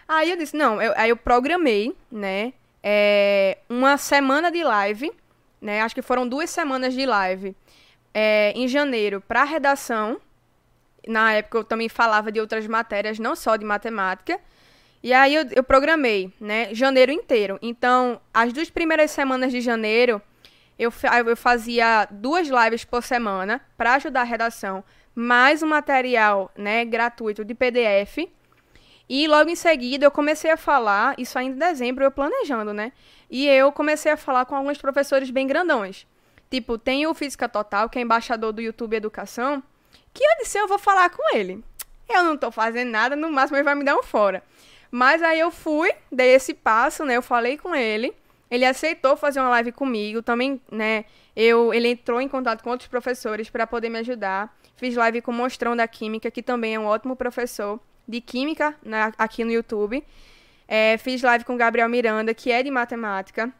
Aí 0.06 0.30
eu 0.30 0.36
disse, 0.36 0.56
não, 0.56 0.80
eu- 0.80 0.92
aí 0.96 1.10
eu 1.10 1.16
programei, 1.16 1.96
né? 2.10 2.52
é, 2.82 3.58
uma 3.68 3.96
semana 3.96 4.50
de 4.50 4.62
live, 4.64 5.12
né? 5.60 5.80
Acho 5.82 5.94
que 5.94 6.02
foram 6.02 6.26
duas 6.26 6.50
semanas 6.50 6.92
de 6.94 7.06
live 7.06 7.54
é, 8.12 8.52
em 8.56 8.66
janeiro 8.66 9.20
para 9.20 9.44
redação, 9.44 10.20
na 11.06 11.32
época 11.34 11.58
eu 11.58 11.64
também 11.64 11.88
falava 11.88 12.30
de 12.32 12.40
outras 12.40 12.66
matérias, 12.66 13.18
não 13.18 13.34
só 13.36 13.56
de 13.56 13.64
matemática. 13.64 14.38
E 15.02 15.12
aí 15.12 15.34
eu, 15.34 15.46
eu 15.50 15.64
programei, 15.64 16.32
né, 16.40 16.72
janeiro 16.74 17.10
inteiro. 17.10 17.58
Então, 17.60 18.20
as 18.32 18.52
duas 18.52 18.70
primeiras 18.70 19.10
semanas 19.10 19.50
de 19.50 19.60
janeiro, 19.60 20.22
eu, 20.78 20.92
eu 21.26 21.36
fazia 21.36 22.06
duas 22.10 22.46
lives 22.48 22.84
por 22.84 23.02
semana 23.02 23.60
para 23.76 23.94
ajudar 23.94 24.20
a 24.20 24.24
redação, 24.24 24.84
mais 25.14 25.62
um 25.62 25.66
material, 25.66 26.50
né, 26.56 26.84
gratuito 26.84 27.44
de 27.44 27.54
PDF. 27.54 28.28
E 29.08 29.26
logo 29.26 29.50
em 29.50 29.56
seguida 29.56 30.06
eu 30.06 30.10
comecei 30.10 30.50
a 30.50 30.56
falar, 30.56 31.14
isso 31.18 31.38
ainda 31.38 31.54
em 31.54 31.70
dezembro, 31.70 32.04
eu 32.04 32.10
planejando, 32.10 32.72
né? 32.72 32.92
E 33.30 33.46
eu 33.48 33.70
comecei 33.72 34.12
a 34.12 34.16
falar 34.16 34.44
com 34.46 34.54
alguns 34.54 34.78
professores 34.78 35.30
bem 35.30 35.46
grandões. 35.46 36.06
Tipo, 36.50 36.78
tem 36.78 37.06
o 37.06 37.14
Física 37.14 37.48
Total, 37.48 37.88
que 37.88 37.98
é 37.98 38.02
embaixador 38.02 38.52
do 38.52 38.60
YouTube 38.60 38.96
Educação, 38.96 39.62
que 40.12 40.22
eu 40.22 40.30
disse, 40.38 40.58
eu 40.58 40.68
vou 40.68 40.78
falar 40.78 41.10
com 41.10 41.36
ele. 41.36 41.62
Eu 42.08 42.22
não 42.22 42.36
tô 42.36 42.50
fazendo 42.50 42.90
nada, 42.90 43.16
no 43.16 43.30
máximo 43.30 43.56
ele 43.56 43.64
vai 43.64 43.74
me 43.74 43.84
dar 43.84 43.96
um 43.96 44.02
fora. 44.02 44.42
Mas 44.90 45.22
aí 45.22 45.40
eu 45.40 45.50
fui, 45.50 45.90
dei 46.10 46.34
esse 46.34 46.52
passo, 46.52 47.04
né? 47.04 47.16
Eu 47.16 47.22
falei 47.22 47.56
com 47.56 47.74
ele. 47.74 48.14
Ele 48.50 48.66
aceitou 48.66 49.16
fazer 49.16 49.40
uma 49.40 49.48
live 49.48 49.72
comigo. 49.72 50.22
Também, 50.22 50.60
né? 50.70 51.06
Eu, 51.34 51.72
ele 51.72 51.88
entrou 51.88 52.20
em 52.20 52.28
contato 52.28 52.62
com 52.62 52.68
outros 52.68 52.88
professores 52.88 53.48
para 53.48 53.66
poder 53.66 53.88
me 53.88 54.00
ajudar. 54.00 54.54
Fiz 54.82 54.96
live 54.96 55.22
com 55.22 55.30
o 55.30 55.34
Mostrão 55.34 55.76
da 55.76 55.86
Química, 55.86 56.28
que 56.28 56.42
também 56.42 56.74
é 56.74 56.80
um 56.80 56.86
ótimo 56.86 57.14
professor 57.14 57.78
de 58.08 58.20
Química 58.20 58.74
né, 58.82 59.12
aqui 59.16 59.44
no 59.44 59.52
YouTube. 59.52 60.04
É, 60.66 60.98
fiz 60.98 61.22
live 61.22 61.44
com 61.44 61.54
o 61.54 61.56
Gabriel 61.56 61.88
Miranda, 61.88 62.34
que 62.34 62.50
é 62.50 62.64
de 62.64 62.68
matemática, 62.68 63.54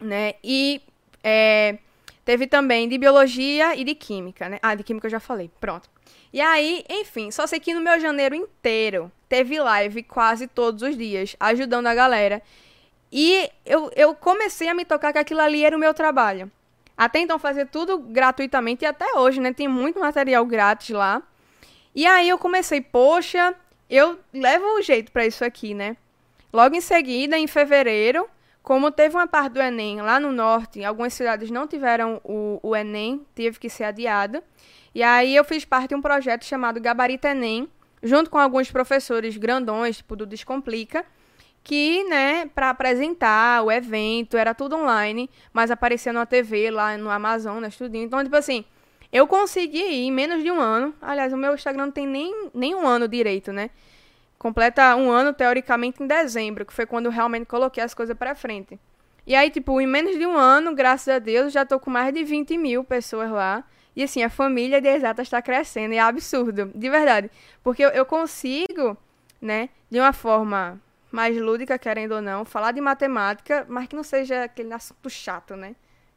né? 0.00 0.36
E 0.42 0.80
é, 1.22 1.76
teve 2.24 2.46
também 2.46 2.88
de 2.88 2.96
biologia 2.96 3.76
e 3.76 3.84
de 3.84 3.94
química, 3.94 4.48
né? 4.48 4.58
Ah, 4.62 4.74
de 4.74 4.82
química 4.82 5.06
eu 5.06 5.10
já 5.10 5.20
falei, 5.20 5.50
pronto. 5.60 5.86
E 6.32 6.40
aí, 6.40 6.82
enfim, 6.88 7.30
só 7.30 7.46
sei 7.46 7.60
que 7.60 7.74
no 7.74 7.82
meu 7.82 8.00
janeiro 8.00 8.34
inteiro 8.34 9.12
teve 9.28 9.60
live 9.60 10.02
quase 10.04 10.48
todos 10.48 10.80
os 10.80 10.96
dias, 10.96 11.36
ajudando 11.40 11.88
a 11.88 11.94
galera. 11.94 12.42
E 13.12 13.50
eu, 13.66 13.92
eu 13.94 14.14
comecei 14.14 14.68
a 14.68 14.74
me 14.74 14.86
tocar 14.86 15.12
que 15.12 15.18
aquilo 15.18 15.42
ali 15.42 15.62
era 15.62 15.76
o 15.76 15.78
meu 15.78 15.92
trabalho. 15.92 16.50
Até 16.96 17.20
então 17.20 17.38
fazer 17.38 17.66
tudo 17.66 17.98
gratuitamente 17.98 18.84
e 18.84 18.86
até 18.86 19.18
hoje, 19.18 19.40
né? 19.40 19.52
Tem 19.52 19.66
muito 19.66 19.98
material 19.98 20.44
grátis 20.46 20.90
lá. 20.90 21.22
E 21.94 22.06
aí 22.06 22.28
eu 22.28 22.38
comecei, 22.38 22.80
poxa, 22.80 23.54
eu 23.88 24.18
levo 24.32 24.64
o 24.78 24.82
jeito 24.82 25.12
pra 25.12 25.26
isso 25.26 25.44
aqui, 25.44 25.74
né? 25.74 25.96
Logo 26.52 26.74
em 26.74 26.80
seguida, 26.80 27.36
em 27.36 27.46
fevereiro, 27.46 28.28
como 28.62 28.90
teve 28.90 29.14
uma 29.16 29.26
parte 29.26 29.54
do 29.54 29.60
Enem 29.60 30.00
lá 30.00 30.18
no 30.18 30.32
norte, 30.32 30.84
algumas 30.84 31.12
cidades 31.12 31.50
não 31.50 31.66
tiveram 31.66 32.20
o, 32.24 32.58
o 32.62 32.74
Enem, 32.74 33.26
teve 33.34 33.58
que 33.58 33.68
ser 33.68 33.84
adiado. 33.84 34.42
E 34.94 35.02
aí 35.02 35.34
eu 35.34 35.44
fiz 35.44 35.64
parte 35.64 35.88
de 35.88 35.94
um 35.94 36.00
projeto 36.00 36.44
chamado 36.44 36.80
Gabarito 36.80 37.26
Enem, 37.26 37.68
junto 38.02 38.30
com 38.30 38.38
alguns 38.38 38.70
professores 38.70 39.36
grandões, 39.36 39.96
tipo 39.98 40.14
do 40.14 40.24
Descomplica, 40.24 41.04
que, 41.64 42.04
né, 42.04 42.46
para 42.54 42.68
apresentar 42.68 43.64
o 43.64 43.72
evento, 43.72 44.36
era 44.36 44.54
tudo 44.54 44.76
online, 44.76 45.30
mas 45.50 45.70
aparecia 45.70 46.12
na 46.12 46.26
TV 46.26 46.70
lá 46.70 46.96
no 46.98 47.08
Amazonas, 47.10 47.74
tudo. 47.74 47.96
Então, 47.96 48.22
tipo 48.22 48.36
assim, 48.36 48.66
eu 49.10 49.26
consegui 49.26 49.78
ir 49.78 50.06
em 50.06 50.12
menos 50.12 50.42
de 50.42 50.50
um 50.50 50.60
ano. 50.60 50.94
Aliás, 51.00 51.32
o 51.32 51.38
meu 51.38 51.54
Instagram 51.54 51.86
não 51.86 51.92
tem 51.92 52.06
nem, 52.06 52.50
nem 52.52 52.74
um 52.74 52.86
ano 52.86 53.08
direito, 53.08 53.50
né? 53.50 53.70
Completa 54.38 54.94
um 54.94 55.10
ano, 55.10 55.32
teoricamente, 55.32 56.02
em 56.02 56.06
dezembro, 56.06 56.66
que 56.66 56.72
foi 56.72 56.84
quando 56.84 57.06
eu 57.06 57.12
realmente 57.12 57.46
coloquei 57.46 57.82
as 57.82 57.94
coisas 57.94 58.14
pra 58.14 58.34
frente. 58.34 58.78
E 59.26 59.34
aí, 59.34 59.48
tipo, 59.48 59.80
em 59.80 59.86
menos 59.86 60.18
de 60.18 60.26
um 60.26 60.36
ano, 60.36 60.74
graças 60.74 61.08
a 61.08 61.18
Deus, 61.18 61.50
já 61.50 61.64
tô 61.64 61.80
com 61.80 61.90
mais 61.90 62.12
de 62.12 62.22
20 62.22 62.58
mil 62.58 62.84
pessoas 62.84 63.30
lá. 63.30 63.64
E 63.96 64.02
assim, 64.02 64.22
a 64.22 64.28
família 64.28 64.82
de 64.82 64.88
exatas 64.88 65.28
está 65.28 65.40
crescendo. 65.40 65.94
E 65.94 65.96
é 65.96 66.00
absurdo, 66.00 66.70
de 66.74 66.90
verdade. 66.90 67.30
Porque 67.62 67.82
eu, 67.82 67.88
eu 67.90 68.04
consigo, 68.04 68.98
né, 69.40 69.70
de 69.90 69.98
uma 69.98 70.12
forma 70.12 70.78
mais 71.14 71.36
lúdica, 71.40 71.78
querendo 71.78 72.16
ou 72.16 72.20
não, 72.20 72.44
falar 72.44 72.72
de 72.72 72.80
matemática, 72.80 73.64
mas 73.68 73.86
que 73.86 73.94
não 73.94 74.02
seja 74.02 74.44
aquele 74.44 74.72
assunto 74.74 75.08
chato, 75.08 75.54
né? 75.54 75.76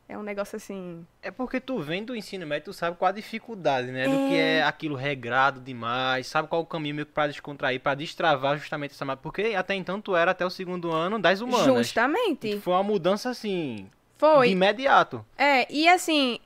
É 0.10 0.18
um 0.18 0.24
negócio 0.24 0.56
assim. 0.56 1.06
É 1.22 1.30
porque 1.30 1.60
tu 1.60 1.80
vem 1.80 2.04
do 2.04 2.16
ensino 2.16 2.48
médio, 2.48 2.66
tu 2.66 2.74
sabe 2.74 2.96
qual 2.96 3.10
a 3.10 3.12
dificuldade, 3.12 3.92
né? 3.92 4.06
Do 4.06 4.30
que 4.30 4.36
é 4.36 4.64
aquilo 4.64 4.96
regrado 4.96 5.60
demais, 5.60 6.28
sabe 6.28 6.48
qual 6.48 6.62
o 6.62 6.66
caminho 6.66 6.96
meio 6.96 7.06
que 7.06 7.12
pra 7.12 7.28
descontrair, 7.28 7.80
pra 7.80 7.94
destravar 7.94 8.58
justamente 8.58 8.92
essa 8.92 9.04
matéria. 9.04 9.22
Porque 9.22 9.54
até 9.54 9.76
então 9.76 10.00
tu 10.00 10.16
era 10.16 10.32
até 10.32 10.46
o 10.46 10.50
segundo 10.50 10.92
ano 10.92 11.20
das 11.20 11.42
humanas. 11.42 11.66
Justamente. 11.66 12.58
Foi 12.62 12.74
uma 12.74 12.84
mudança 12.84 13.30
assim, 13.30 13.90
Foi. 14.18 14.48
de 14.48 14.54
imediato. 14.54 15.26
É, 15.38 15.72
e 15.72 15.90
assim, 15.90 16.40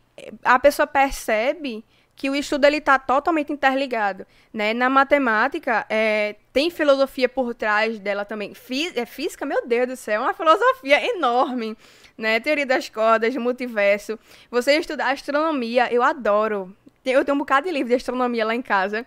a 0.44 0.58
pessoa 0.58 0.88
percebe 0.88 1.86
que 2.16 2.30
o 2.30 2.36
estudo 2.36 2.66
ele 2.66 2.80
tá 2.80 3.00
totalmente 3.00 3.52
interligado, 3.52 4.26
né? 4.54 4.74
Na 4.74 4.90
matemática, 4.90 5.86
é, 5.90 6.36
tem 6.54 6.70
filosofia 6.70 7.28
por 7.28 7.56
trás 7.56 8.00
dela 8.00 8.24
também. 8.24 8.54
Fí 8.54 8.92
é, 8.96 9.06
física, 9.06 9.46
meu 9.46 9.66
Deus 9.66 9.88
do 9.88 9.96
céu, 9.96 10.22
é 10.22 10.26
uma 10.26 10.34
filosofia 10.34 11.04
enorme, 11.16 11.76
né? 12.18 12.40
Teoria 12.40 12.66
das 12.66 12.90
cordas, 12.90 13.36
multiverso. 13.36 14.20
Você 14.50 14.78
estudar 14.78 15.12
astronomia, 15.12 15.92
eu 15.92 16.04
adoro. 16.04 16.76
Eu 17.04 17.26
tenho 17.26 17.36
um 17.36 17.40
bocado 17.40 17.66
de 17.68 17.74
livro 17.74 17.90
de 17.90 17.96
astronomia 17.96 18.46
lá 18.46 18.54
em 18.54 18.62
casa, 18.62 19.06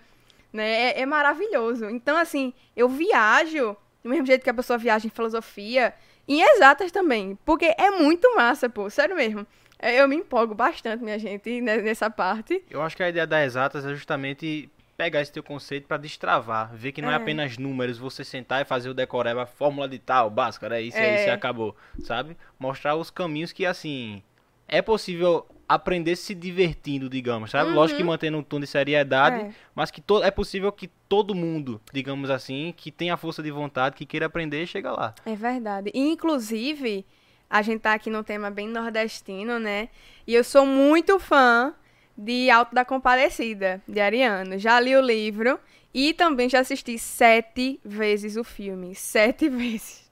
né? 0.52 0.90
É, 0.90 1.02
é 1.02 1.06
maravilhoso. 1.06 1.88
Então, 1.90 2.16
assim, 2.16 2.52
eu 2.74 2.88
viajo 2.88 3.76
do 4.02 4.10
mesmo 4.10 4.26
jeito 4.26 4.44
que 4.44 4.50
a 4.50 4.54
pessoa 4.54 4.78
viaja 4.78 5.06
em 5.06 5.10
filosofia, 5.10 5.94
em 6.28 6.42
exatas 6.42 6.92
também, 6.92 7.38
porque 7.44 7.74
é 7.78 7.90
muito 7.90 8.34
massa, 8.36 8.68
pô, 8.68 8.88
sério 8.90 9.16
mesmo. 9.16 9.46
É, 9.86 10.00
Eu 10.00 10.08
me 10.08 10.16
empolgo 10.16 10.54
bastante, 10.54 11.04
minha 11.04 11.18
gente, 11.18 11.60
ne- 11.60 11.82
nessa 11.82 12.08
parte. 12.08 12.64
Eu 12.70 12.80
acho 12.82 12.96
que 12.96 13.02
a 13.02 13.08
ideia 13.10 13.26
das 13.26 13.44
exatas 13.44 13.84
é 13.84 13.90
justamente 13.94 14.70
pegar 14.96 15.20
esse 15.20 15.32
teu 15.32 15.42
conceito 15.42 15.86
pra 15.86 15.96
destravar, 15.96 16.72
ver 16.74 16.92
que 16.92 17.02
não 17.02 17.10
é. 17.10 17.14
É. 17.14 17.16
apenas 17.16 17.58
números, 17.58 17.98
você 17.98 18.24
sentar 18.24 18.62
e 18.62 18.64
fazer 18.64 18.88
o 18.88 18.94
decoreba, 18.94 19.44
fórmula 19.44 19.88
de 19.88 19.98
tal, 19.98 20.30
básica, 20.30 20.66
era 20.66 20.80
isso, 20.80 20.96
é 20.96 21.04
É. 21.06 21.14
isso 21.16 21.26
e 21.28 21.30
acabou, 21.30 21.76
sabe? 22.04 22.36
Mostrar 22.58 22.94
os 22.96 23.10
caminhos 23.10 23.52
que 23.52 23.66
assim 23.66 24.22
é 24.68 24.80
possível 24.80 25.44
aprender 25.68 26.14
se 26.16 26.34
divertindo, 26.34 27.08
digamos, 27.08 27.50
sabe? 27.50 27.70
Lógico 27.72 27.98
que 27.98 28.04
mantendo 28.04 28.38
um 28.38 28.42
tom 28.42 28.60
de 28.60 28.66
seriedade, 28.66 29.36
Uhum. 29.42 29.48
É. 29.48 29.54
mas 29.74 29.90
que 29.90 30.00
to 30.00 30.22
é 30.22 30.30
possível 30.30 30.70
que 30.72 30.88
todo 31.08 31.34
mundo, 31.34 31.80
digamos 31.92 32.30
assim, 32.30 32.72
que 32.76 32.90
tenha 32.90 33.16
força 33.16 33.42
de 33.42 33.50
vontade, 33.50 33.96
que 33.96 34.06
queira 34.06 34.26
aprender, 34.26 34.64
chega 34.66 34.92
lá. 34.92 35.14
É 35.26 35.34
verdade. 35.34 35.90
E, 35.92 36.00
inclusive, 36.12 37.04
a 37.48 37.62
gente 37.62 37.80
tá 37.80 37.92
aqui 37.92 38.10
num 38.10 38.22
tema 38.22 38.50
bem 38.50 38.68
nordestino, 38.68 39.58
né? 39.58 39.88
E 40.26 40.34
eu 40.34 40.42
sou 40.42 40.66
muito 40.66 41.18
fã 41.18 41.74
de 42.16 42.50
Alto 42.50 42.74
da 42.74 42.84
Compadecida, 42.84 43.82
de 43.86 44.00
Ariano. 44.00 44.58
Já 44.58 44.78
li 44.80 44.96
o 44.96 45.00
livro 45.00 45.58
e 45.92 46.12
também 46.12 46.48
já 46.48 46.60
assisti 46.60 46.98
sete 46.98 47.80
vezes 47.84 48.36
o 48.36 48.44
filme. 48.44 48.94
Sete 48.94 49.48
vezes. 49.50 50.10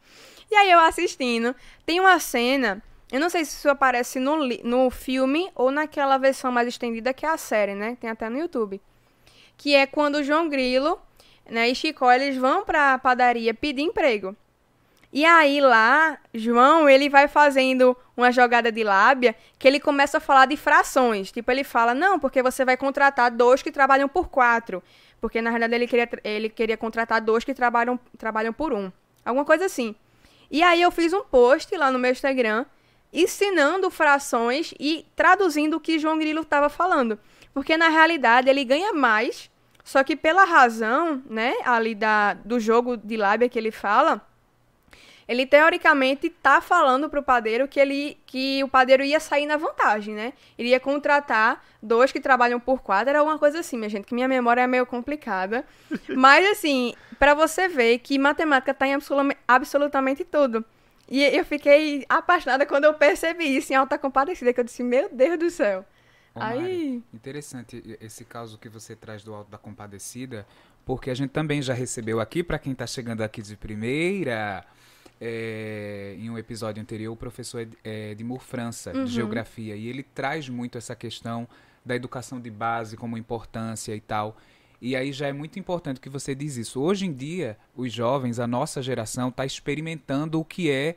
E 0.51 0.55
aí 0.55 0.71
eu 0.71 0.79
assistindo, 0.81 1.55
tem 1.87 1.99
uma 1.99 2.19
cena, 2.19 2.83
eu 3.11 3.19
não 3.19 3.31
sei 3.31 3.45
se 3.45 3.57
isso 3.57 3.69
aparece 3.69 4.19
no, 4.19 4.47
no 4.65 4.91
filme 4.91 5.51
ou 5.55 5.71
naquela 5.71 6.19
versão 6.19 6.53
mais 6.53 6.69
estendida 6.69 7.13
que 7.13 7.27
é 7.27 7.29
a 7.29 7.37
série, 7.37 7.75
né? 7.75 7.97
Tem 8.01 8.09
até 8.09 8.29
no 8.29 8.39
YouTube. 8.39 8.81
Que 9.57 9.75
é 9.75 9.87
quando 9.87 10.17
o 10.17 10.23
João 10.23 10.49
Grilo 10.49 10.99
né, 11.49 11.69
e 11.69 11.75
Chicó, 11.75 12.11
eles 12.11 12.37
vão 12.37 12.65
pra 12.65 12.99
padaria 12.99 13.53
pedir 13.53 13.83
emprego. 13.83 14.37
E 15.13 15.27
aí 15.27 15.61
lá, 15.61 16.19
João, 16.33 16.89
ele 16.89 17.11
vai 17.11 17.29
fazendo 17.29 17.95
uma 18.17 18.33
jogada 18.33 18.73
de 18.73 18.83
lábia 18.83 19.37
que 19.59 19.69
ele 19.69 19.79
começa 19.79 20.17
a 20.17 20.21
falar 20.21 20.47
de 20.47 20.57
frações. 20.57 21.31
Tipo, 21.31 21.51
ele 21.51 21.63
fala, 21.63 21.95
não, 21.95 22.19
porque 22.19 22.43
você 22.43 22.65
vai 22.65 22.79
contratar 22.79 23.31
dois 23.31 23.61
que 23.63 23.71
trabalham 23.71 24.09
por 24.09 24.31
quatro. 24.31 24.83
Porque, 25.21 25.43
na 25.43 25.51
verdade, 25.51 25.75
ele 25.75 25.87
queria, 25.87 26.09
ele 26.25 26.49
queria 26.49 26.79
contratar 26.79 27.21
dois 27.21 27.45
que 27.45 27.53
trabalham, 27.53 28.01
trabalham 28.17 28.55
por 28.55 28.73
um. 28.73 28.91
Alguma 29.23 29.45
coisa 29.45 29.67
assim. 29.67 29.95
E 30.51 30.63
aí 30.63 30.81
eu 30.81 30.91
fiz 30.91 31.13
um 31.13 31.23
post 31.23 31.77
lá 31.77 31.91
no 31.91 31.99
meu 31.99 32.11
Instagram 32.11 32.65
ensinando 33.13 33.91
frações 33.91 34.73
e 34.81 35.05
traduzindo 35.15 35.77
o 35.77 35.81
que 35.81 35.99
João 35.99 36.19
Grilo 36.19 36.41
estava 36.41 36.71
falando. 36.71 37.19
Porque, 37.53 37.77
na 37.77 37.91
realidade, 37.91 38.49
ele 38.49 38.65
ganha 38.65 38.95
mais, 38.95 39.51
só 39.85 40.03
que 40.03 40.17
pela 40.17 40.45
razão, 40.45 41.23
né, 41.29 41.55
ali 41.67 41.95
da, 41.95 42.33
do 42.33 42.59
jogo 42.59 42.97
de 42.97 43.19
lábia 43.19 43.51
que 43.51 43.59
ele 43.59 43.71
fala, 43.71 44.27
ele 45.29 45.47
teoricamente 45.47 46.29
tá 46.31 46.61
falando 46.61 47.09
pro 47.09 47.23
padeiro 47.23 47.69
que 47.69 47.79
ele 47.81 48.19
que 48.27 48.63
o 48.65 48.69
padeiro 48.69 49.03
ia 49.05 49.21
sair 49.21 49.47
na 49.47 49.57
vantagem, 49.57 50.15
né? 50.15 50.33
Ele 50.59 50.69
ia 50.71 50.81
contratar 50.81 51.65
dois 51.83 52.11
que 52.13 52.21
trabalham 52.21 52.59
por 52.61 52.83
quatro, 52.83 53.11
era 53.11 53.19
alguma 53.21 53.39
coisa 53.39 53.61
assim, 53.61 53.77
minha 53.77 53.89
gente, 53.89 54.05
que 54.05 54.15
minha 54.15 54.29
memória 54.29 54.61
é 54.63 54.67
meio 54.67 54.87
complicada. 54.87 55.65
Mas 56.17 56.45
assim, 56.51 56.95
pra 57.19 57.35
você 57.35 57.69
ver 57.69 57.99
que 57.99 58.19
matemática 58.19 58.73
tá 58.75 58.87
em 58.87 58.95
absolu- 58.95 59.35
absolutamente 59.47 60.25
tudo. 60.25 60.65
E 61.09 61.23
eu 61.25 61.45
fiquei 61.45 62.05
apaixonada 62.09 62.65
quando 62.65 62.85
eu 62.85 62.95
percebi 62.95 63.45
isso 63.57 63.73
em 63.73 63.77
Alta 63.77 63.99
Compadecida, 63.99 64.53
que 64.53 64.61
eu 64.61 64.65
disse, 64.65 64.83
meu 64.83 65.09
Deus 65.13 65.39
do 65.39 65.51
céu. 65.51 65.85
Ô, 66.35 66.41
Aí- 66.41 66.59
Mari, 66.61 67.05
interessante 67.13 67.83
esse 68.01 68.25
caso 68.25 68.57
que 68.57 68.69
você 68.69 68.97
traz 68.97 69.23
do 69.23 69.35
Alto 69.35 69.51
da 69.51 69.59
Compadecida, 69.59 70.47
porque 70.87 71.11
a 71.11 71.15
gente 71.15 71.29
também 71.31 71.61
já 71.61 71.75
recebeu 71.75 72.19
aqui, 72.21 72.43
para 72.43 72.59
quem 72.59 72.73
está 72.73 72.87
chegando 72.87 73.21
aqui 73.23 73.43
de 73.43 73.55
primeira, 73.57 74.65
é, 75.25 76.17
em 76.19 76.29
um 76.29 76.37
episódio 76.37 76.83
anterior, 76.83 77.13
o 77.13 77.17
professor 77.17 77.67
é, 77.85 78.11
Edmur 78.11 78.41
França, 78.41 78.93
Uhum. 78.93 79.05
de 79.05 79.13
Geografia, 79.13 79.77
e 79.77 79.87
ele 79.87 80.03
traz 80.03 80.49
muito 80.49 80.77
essa 80.77 80.97
questão 80.97 81.47
da 81.85 81.95
educação 81.95 82.41
de 82.41 82.51
base 82.51 82.97
como 82.97 83.17
importância 83.17 83.95
e 83.95 84.01
tal. 84.01 84.37
E 84.81 84.97
aí 84.97 85.13
já 85.13 85.29
é 85.29 85.33
muito 85.33 85.61
importante 85.61 86.01
que 86.01 86.09
você 86.09 86.35
diz 86.35 86.57
isso. 86.57 86.81
Hoje 86.81 87.07
em 87.07 87.13
dia, 87.13 87.57
os 87.77 87.93
jovens, 87.93 88.41
a 88.41 88.49
nossa 88.49 88.83
geração, 88.83 89.29
está 89.29 89.47
experimentando 89.47 90.41
o 90.41 90.45
que 90.45 90.69
é, 90.69 90.97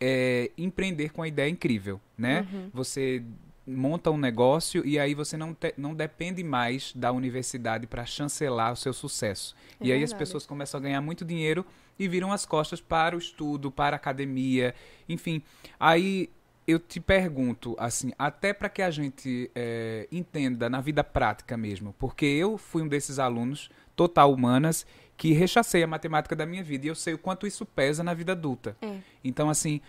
é, 0.00 0.50
empreender 0.58 1.12
com 1.12 1.22
a 1.22 1.28
ideia 1.28 1.48
incrível, 1.48 2.00
né? 2.18 2.44
Você 2.74 3.22
monta 3.70 4.10
um 4.10 4.16
negócio 4.18 4.84
e 4.86 4.98
aí 4.98 5.14
você 5.14 5.36
não, 5.36 5.54
te- 5.54 5.74
não 5.76 5.94
depende 5.94 6.42
mais 6.42 6.92
da 6.94 7.12
universidade 7.12 7.86
para 7.86 8.04
chancelar 8.04 8.72
o 8.72 8.76
seu 8.76 8.92
sucesso. 8.92 9.54
É 9.80 9.86
e 9.86 9.92
aí 9.92 10.02
as 10.02 10.10
verdade. 10.10 10.18
pessoas 10.18 10.46
começam 10.46 10.78
a 10.78 10.82
ganhar 10.82 11.00
muito 11.00 11.24
dinheiro 11.24 11.64
e 11.98 12.08
viram 12.08 12.32
as 12.32 12.44
costas 12.46 12.80
para 12.80 13.14
o 13.14 13.18
estudo, 13.18 13.70
para 13.70 13.96
a 13.96 13.98
academia, 13.98 14.74
enfim. 15.08 15.42
Aí 15.78 16.30
eu 16.66 16.78
te 16.78 17.00
pergunto, 17.00 17.74
assim, 17.78 18.12
até 18.18 18.52
para 18.52 18.68
que 18.68 18.80
a 18.82 18.90
gente 18.90 19.50
é, 19.54 20.06
entenda 20.12 20.68
na 20.70 20.80
vida 20.80 21.02
prática 21.02 21.56
mesmo, 21.56 21.94
porque 21.98 22.24
eu 22.26 22.56
fui 22.56 22.82
um 22.82 22.88
desses 22.88 23.18
alunos 23.18 23.70
total 23.96 24.32
humanas 24.32 24.86
que 25.16 25.32
rechacei 25.32 25.82
a 25.82 25.86
matemática 25.86 26.34
da 26.34 26.46
minha 26.46 26.62
vida 26.62 26.86
e 26.86 26.88
eu 26.88 26.94
sei 26.94 27.12
o 27.12 27.18
quanto 27.18 27.46
isso 27.46 27.66
pesa 27.66 28.02
na 28.02 28.14
vida 28.14 28.32
adulta. 28.32 28.74
É. 28.80 28.96
Então, 29.22 29.50
assim, 29.50 29.80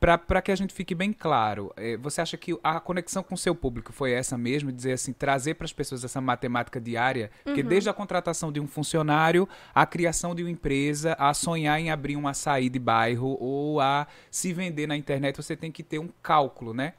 para 0.00 0.40
que 0.40 0.52
a 0.52 0.56
gente 0.56 0.72
fique 0.72 0.94
bem 0.94 1.12
claro, 1.12 1.72
eh, 1.76 1.96
você 1.96 2.20
acha 2.20 2.36
que 2.36 2.56
a 2.62 2.78
conexão 2.78 3.22
com 3.22 3.34
o 3.34 3.38
seu 3.38 3.54
público 3.54 3.92
foi 3.92 4.12
essa 4.12 4.38
mesmo? 4.38 4.70
Dizer 4.70 4.92
assim, 4.92 5.12
trazer 5.12 5.54
para 5.54 5.64
as 5.64 5.72
pessoas 5.72 6.04
essa 6.04 6.20
matemática 6.20 6.80
diária? 6.80 7.30
Porque 7.42 7.62
desde 7.62 7.90
a 7.90 7.92
contratação 7.92 8.52
de 8.52 8.60
um 8.60 8.68
funcionário, 8.68 9.48
a 9.74 9.84
criação 9.84 10.34
de 10.34 10.42
uma 10.42 10.50
empresa, 10.50 11.16
a 11.18 11.34
sonhar 11.34 11.80
em 11.80 11.90
abrir 11.90 12.16
um 12.16 12.28
açaí 12.28 12.68
de 12.68 12.78
bairro 12.78 13.36
ou 13.40 13.80
a 13.80 14.06
se 14.30 14.52
vender 14.52 14.86
na 14.86 14.96
internet, 14.96 15.36
você 15.36 15.56
tem 15.56 15.72
que 15.72 15.82
ter 15.82 15.98
um 15.98 16.08
cálculo, 16.22 16.72
né? 16.72 16.94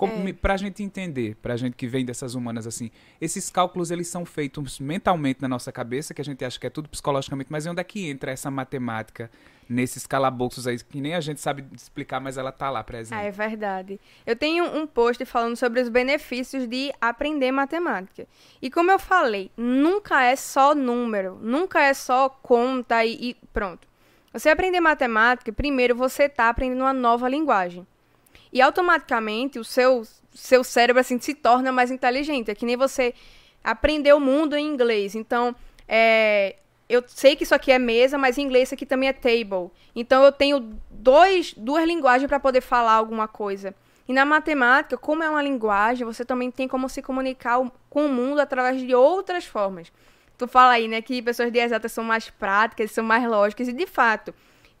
É. 0.00 0.32
Pra 0.32 0.56
gente 0.56 0.82
entender, 0.82 1.36
pra 1.36 1.56
gente 1.56 1.76
que 1.76 1.86
vem 1.86 2.04
dessas 2.04 2.34
humanas 2.34 2.66
assim, 2.66 2.90
esses 3.20 3.50
cálculos 3.50 3.90
eles 3.90 4.08
são 4.08 4.24
feitos 4.24 4.80
mentalmente 4.80 5.40
na 5.40 5.48
nossa 5.48 5.70
cabeça, 5.70 6.14
que 6.14 6.20
a 6.20 6.24
gente 6.24 6.44
acha 6.44 6.58
que 6.58 6.66
é 6.66 6.70
tudo 6.70 6.88
psicologicamente, 6.88 7.52
mas 7.52 7.66
onde 7.66 7.80
é 7.80 7.84
que 7.84 8.08
entra 8.08 8.32
essa 8.32 8.50
matemática 8.50 9.30
nesses 9.68 10.06
calabouços 10.06 10.66
aí 10.66 10.78
que 10.78 11.00
nem 11.00 11.14
a 11.14 11.20
gente 11.20 11.40
sabe 11.40 11.64
explicar, 11.74 12.20
mas 12.20 12.36
ela 12.36 12.52
tá 12.52 12.70
lá 12.70 12.82
presente? 12.84 13.18
Ah, 13.18 13.22
é 13.22 13.30
verdade. 13.30 14.00
Eu 14.26 14.36
tenho 14.36 14.64
um 14.64 14.86
post 14.86 15.24
falando 15.24 15.56
sobre 15.56 15.80
os 15.80 15.88
benefícios 15.88 16.66
de 16.66 16.92
aprender 17.00 17.50
matemática. 17.52 18.26
E 18.60 18.70
como 18.70 18.90
eu 18.90 18.98
falei, 18.98 19.50
nunca 19.56 20.22
é 20.22 20.36
só 20.36 20.74
número, 20.74 21.38
nunca 21.40 21.82
é 21.82 21.94
só 21.94 22.28
conta 22.28 23.04
e, 23.04 23.30
e 23.30 23.36
pronto. 23.52 23.86
Você 24.32 24.48
aprender 24.48 24.80
matemática, 24.80 25.52
primeiro 25.52 25.94
você 25.94 26.24
está 26.24 26.48
aprendendo 26.48 26.80
uma 26.80 26.92
nova 26.92 27.28
linguagem. 27.28 27.86
E 28.52 28.60
automaticamente 28.60 29.58
o 29.58 29.64
seu, 29.64 30.02
seu 30.34 30.64
cérebro 30.64 31.00
assim, 31.00 31.18
se 31.18 31.34
torna 31.34 31.70
mais 31.72 31.90
inteligente. 31.90 32.50
É 32.50 32.54
que 32.54 32.66
nem 32.66 32.76
você 32.76 33.14
aprender 33.62 34.12
o 34.12 34.20
mundo 34.20 34.56
em 34.56 34.66
inglês. 34.66 35.14
Então, 35.14 35.54
é, 35.86 36.56
eu 36.88 37.02
sei 37.06 37.36
que 37.36 37.44
isso 37.44 37.54
aqui 37.54 37.72
é 37.72 37.78
mesa, 37.78 38.18
mas 38.18 38.38
em 38.38 38.42
inglês 38.42 38.68
isso 38.68 38.74
aqui 38.74 38.86
também 38.86 39.08
é 39.08 39.12
table. 39.12 39.70
Então 39.94 40.22
eu 40.24 40.32
tenho 40.32 40.78
dois, 40.90 41.54
duas 41.56 41.86
linguagens 41.86 42.28
para 42.28 42.40
poder 42.40 42.60
falar 42.60 42.92
alguma 42.92 43.26
coisa. 43.26 43.74
E 44.08 44.12
na 44.12 44.24
matemática, 44.24 44.96
como 44.96 45.22
é 45.22 45.30
uma 45.30 45.42
linguagem, 45.42 46.04
você 46.04 46.24
também 46.24 46.50
tem 46.50 46.66
como 46.66 46.88
se 46.88 47.00
comunicar 47.00 47.58
com 47.88 48.06
o 48.06 48.08
mundo 48.08 48.40
através 48.40 48.80
de 48.80 48.94
outras 48.94 49.46
formas. 49.46 49.92
Tu 50.36 50.48
fala 50.48 50.72
aí, 50.72 50.88
né, 50.88 51.00
que 51.00 51.22
pessoas 51.22 51.52
de 51.52 51.58
exatas 51.58 51.92
são 51.92 52.02
mais 52.02 52.28
práticas, 52.28 52.90
são 52.90 53.04
mais 53.04 53.24
lógicas, 53.24 53.68
e 53.68 53.72
de 53.72 53.86
fato, 53.86 54.34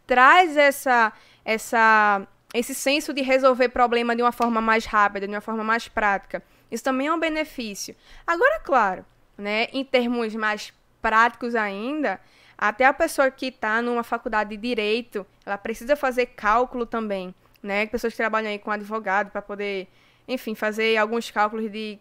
traz 0.06 0.56
essa, 0.56 1.12
essa, 1.44 2.26
esse 2.52 2.74
senso 2.74 3.12
de 3.12 3.22
resolver 3.22 3.68
problema 3.68 4.16
de 4.16 4.22
uma 4.22 4.32
forma 4.32 4.60
mais 4.60 4.84
rápida, 4.84 5.26
de 5.26 5.32
uma 5.32 5.40
forma 5.40 5.62
mais 5.62 5.86
prática. 5.86 6.42
Isso 6.70 6.82
também 6.82 7.06
é 7.06 7.12
um 7.12 7.18
benefício. 7.18 7.94
Agora, 8.26 8.58
claro, 8.60 9.04
né, 9.38 9.68
em 9.72 9.84
termos 9.84 10.34
mais 10.34 10.72
práticos 11.02 11.54
ainda, 11.54 12.18
até 12.56 12.86
a 12.86 12.92
pessoa 12.92 13.30
que 13.30 13.46
está 13.46 13.82
numa 13.82 14.04
faculdade 14.04 14.50
de 14.50 14.56
direito, 14.56 15.26
ela 15.44 15.58
precisa 15.58 15.96
fazer 15.96 16.26
cálculo 16.26 16.86
também, 16.86 17.34
né? 17.60 17.86
Pessoas 17.86 18.12
que 18.12 18.16
trabalham 18.16 18.48
aí 18.48 18.58
com 18.58 18.70
advogado 18.70 19.30
para 19.30 19.42
poder, 19.42 19.88
enfim, 20.28 20.54
fazer 20.54 20.96
alguns 20.96 21.28
cálculos 21.30 21.70
de 21.70 21.98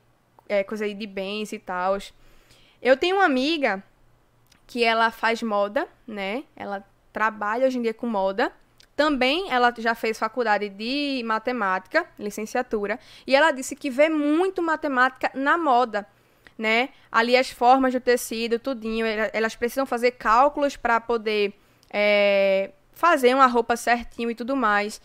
é, 0.47 0.63
coisa 0.63 0.85
aí 0.85 0.93
de 0.93 1.07
bens 1.07 1.51
e 1.51 1.57
tal. 1.57 1.97
Eu 2.79 2.95
tenho 2.95 3.15
uma 3.15 3.25
amiga 3.25 3.83
que 4.67 4.83
ela 4.83 5.09
faz 5.09 5.41
moda, 5.41 5.87
né? 6.07 6.43
Ela 6.55 6.85
trabalha 7.11 7.67
hoje 7.67 7.77
em 7.77 7.81
dia 7.81 7.93
com 7.93 8.07
moda. 8.07 8.51
Também 8.95 9.51
ela 9.51 9.73
já 9.77 9.95
fez 9.95 10.19
faculdade 10.19 10.69
de 10.69 11.23
matemática, 11.25 12.05
licenciatura, 12.19 12.99
e 13.25 13.35
ela 13.35 13.51
disse 13.51 13.75
que 13.75 13.89
vê 13.89 14.09
muito 14.09 14.61
matemática 14.61 15.31
na 15.33 15.57
moda, 15.57 16.07
né? 16.61 16.89
Ali 17.11 17.35
as 17.35 17.49
formas 17.49 17.93
do 17.93 17.99
tecido, 17.99 18.57
tudinho, 18.59 19.05
ela- 19.05 19.29
elas 19.33 19.55
precisam 19.55 19.85
fazer 19.85 20.11
cálculos 20.11 20.77
para 20.77 21.01
poder 21.01 21.53
é, 21.93 22.71
fazer 22.93 23.35
uma 23.35 23.47
roupa 23.47 23.75
certinho 23.75 24.31
e 24.31 24.35
tudo 24.35 24.55
mais. 24.55 25.01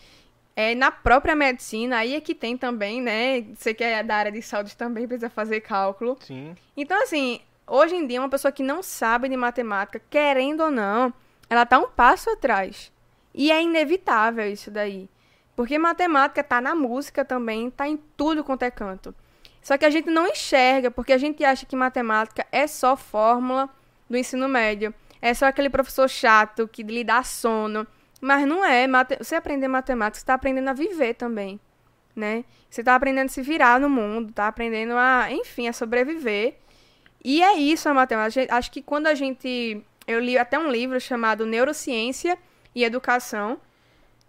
É, 0.55 0.73
na 0.73 0.89
própria 0.89 1.35
medicina, 1.35 1.97
aí 1.97 2.15
é 2.15 2.21
que 2.21 2.33
tem 2.33 2.55
também, 2.57 3.01
né? 3.01 3.41
Você 3.55 3.73
que 3.73 3.83
é 3.83 4.01
da 4.01 4.15
área 4.15 4.31
de 4.31 4.41
saúde 4.41 4.75
também 4.77 5.05
precisa 5.05 5.29
fazer 5.29 5.59
cálculo. 5.61 6.17
Sim. 6.21 6.55
Então, 6.75 7.03
assim, 7.03 7.41
hoje 7.67 7.95
em 7.95 8.07
dia, 8.07 8.21
uma 8.21 8.29
pessoa 8.29 8.51
que 8.51 8.63
não 8.63 8.81
sabe 8.81 9.27
de 9.29 9.35
matemática, 9.37 10.01
querendo 10.09 10.61
ou 10.63 10.71
não, 10.71 11.13
ela 11.49 11.65
tá 11.65 11.77
um 11.77 11.89
passo 11.89 12.29
atrás. 12.29 12.91
E 13.35 13.51
é 13.51 13.61
inevitável 13.61 14.49
isso 14.51 14.71
daí. 14.71 15.09
Porque 15.55 15.77
matemática 15.77 16.43
tá 16.43 16.61
na 16.61 16.73
música 16.73 17.25
também, 17.25 17.69
tá 17.69 17.87
em 17.87 17.97
tudo 18.15 18.43
quanto 18.43 18.63
é 18.63 18.71
canto. 18.71 19.13
Só 19.67 19.77
que 19.77 19.83
a 19.83 19.89
gente 19.89 20.09
não 20.09 20.25
enxerga, 20.25 20.89
porque 20.89 21.11
a 21.11 21.17
gente 21.17 21.43
acha 21.43 21.65
que 21.65 21.75
matemática 21.75 22.47
é 22.53 22.65
só 22.67 22.95
fórmula 22.95 23.69
do 24.09 24.15
ensino 24.15 24.47
médio. 24.47 24.93
É 25.21 25.33
só 25.33 25.45
aquele 25.45 25.69
professor 25.69 26.07
chato 26.07 26.69
que 26.69 26.83
lhe 26.83 27.03
dá 27.03 27.21
sono. 27.21 27.85
Mas 28.21 28.47
não 28.47 28.63
é. 28.63 28.87
Você 29.19 29.35
aprender 29.35 29.67
matemática, 29.67 30.19
você 30.19 30.23
está 30.23 30.35
aprendendo 30.35 30.69
a 30.69 30.73
viver 30.73 31.15
também. 31.15 31.59
Né? 32.15 32.45
Você 32.69 32.79
está 32.79 32.95
aprendendo 32.95 33.25
a 33.25 33.29
se 33.29 33.41
virar 33.41 33.77
no 33.77 33.89
mundo, 33.89 34.29
está 34.29 34.47
aprendendo 34.47 34.93
a, 34.93 35.29
enfim, 35.29 35.67
a 35.67 35.73
sobreviver. 35.73 36.55
E 37.21 37.43
é 37.43 37.55
isso 37.55 37.89
a 37.89 37.93
matemática. 37.93 38.47
Acho 38.55 38.71
que 38.71 38.81
quando 38.81 39.07
a 39.07 39.15
gente. 39.15 39.83
Eu 40.07 40.21
li 40.21 40.37
até 40.37 40.57
um 40.57 40.71
livro 40.71 40.97
chamado 41.01 41.45
Neurociência 41.45 42.39
e 42.73 42.85
Educação. 42.85 43.59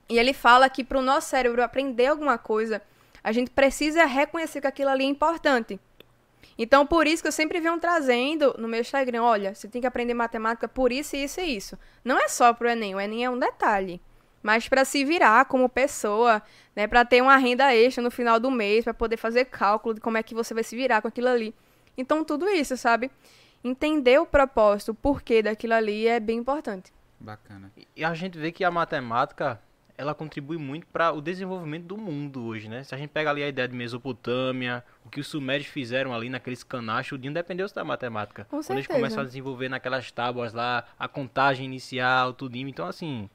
E 0.09 0.19
ele 0.19 0.33
fala 0.33 0.69
que 0.69 0.83
para 0.83 0.99
o 0.99 1.03
nosso 1.03 1.29
cérebro 1.29 1.63
aprender 1.63 2.07
alguma 2.07 2.39
coisa, 2.39 2.83
a 3.29 3.33
gente 3.33 3.51
precisa 3.51 4.07
reconhecer 4.07 4.59
que 4.63 4.67
aquilo 4.67 4.89
ali 4.89 5.05
é 5.05 5.07
importante. 5.07 5.79
Então, 6.57 6.87
por 6.87 7.07
isso 7.07 7.23
que 7.23 7.29
eu 7.29 7.33
sempre 7.33 7.61
venho 7.61 7.79
trazendo 7.79 8.55
no 8.59 8.67
meu 8.67 8.81
Instagram, 8.81 9.23
olha, 9.23 9.55
você 9.55 9.69
tem 9.69 9.83
que 9.83 9.87
aprender 9.87 10.15
matemática 10.15 10.67
por 10.67 10.91
isso, 10.91 11.15
isso 11.15 11.39
e 11.39 11.55
isso. 11.55 11.79
Não 12.03 12.19
é 12.19 12.27
só 12.27 12.55
pro 12.55 12.71
Enem, 12.71 12.95
o 12.95 13.01
Enem 13.01 13.27
é 13.27 13.31
um 13.31 13.39
detalhe. 13.39 14.01
Mas 14.43 14.67
para 14.67 14.83
se 14.83 15.05
virar 15.05 15.45
como 15.45 15.69
pessoa, 15.69 16.43
né, 16.75 16.87
para 16.87 17.05
ter 17.05 17.21
uma 17.21 17.37
renda 17.37 17.75
extra 17.75 18.03
no 18.03 18.11
final 18.11 18.41
do 18.41 18.51
mês, 18.51 18.85
para 18.85 18.95
poder 18.95 19.19
fazer 19.19 19.45
cálculo 19.45 19.97
de 19.97 20.01
como 20.01 20.17
é 20.17 20.23
que 20.23 20.35
você 20.35 20.55
vai 20.55 20.65
se 20.65 20.75
virar 20.75 21.03
com 21.03 21.09
aquilo 21.09 21.29
ali. 21.29 21.55
Então, 21.99 22.25
tudo 22.25 22.49
isso, 22.49 22.79
sabe? 22.79 23.11
Entender 23.63 24.19
o 24.19 24.25
propósito, 24.25 24.93
o 24.93 24.95
porquê 24.95 25.43
daquilo 25.43 25.75
ali 25.75 26.09
é 26.09 26.19
bem 26.19 26.39
importante. 26.39 26.95
Bacana. 27.21 27.71
E 27.95 28.03
a 28.03 28.15
gente 28.15 28.39
vê 28.39 28.51
que 28.51 28.65
a 28.65 28.71
matemática, 28.71 29.61
ela 29.99 30.15
contribui 30.15 30.57
muito 30.57 30.87
para 30.87 31.11
o 31.13 31.21
desenvolvimento 31.21 31.85
do 31.85 31.99
mundo 31.99 32.45
hoje, 32.45 32.69
né? 32.69 32.85
Se 32.85 32.95
a 32.95 32.99
gente 32.99 33.11
pega 33.11 33.29
ali 33.31 33.43
a 33.43 33.49
ideia 33.49 33.67
de 33.67 33.75
Mesopotâmia, 33.77 34.83
o 35.05 35.11
que 35.11 35.19
os 35.21 35.27
sumérios 35.27 35.67
fizeram 35.69 36.15
ali 36.15 36.31
naqueles 36.31 36.63
canachos, 36.63 37.13
o 37.13 37.19
dia 37.19 37.31
dependeu 37.33 37.67
da 37.75 37.85
matemática. 37.85 38.45
Com 38.45 38.51
Quando 38.59 38.71
eles 38.71 38.87
certeza. 38.87 38.99
começaram 38.99 39.23
a 39.23 39.27
desenvolver 39.27 39.69
naquelas 39.69 40.11
tábuas 40.13 40.53
lá, 40.55 40.85
a 40.99 41.09
contagem 41.09 41.67
inicial, 41.67 42.33
tudinho. 42.33 42.69
Então, 42.69 42.87
assim, 42.87 43.29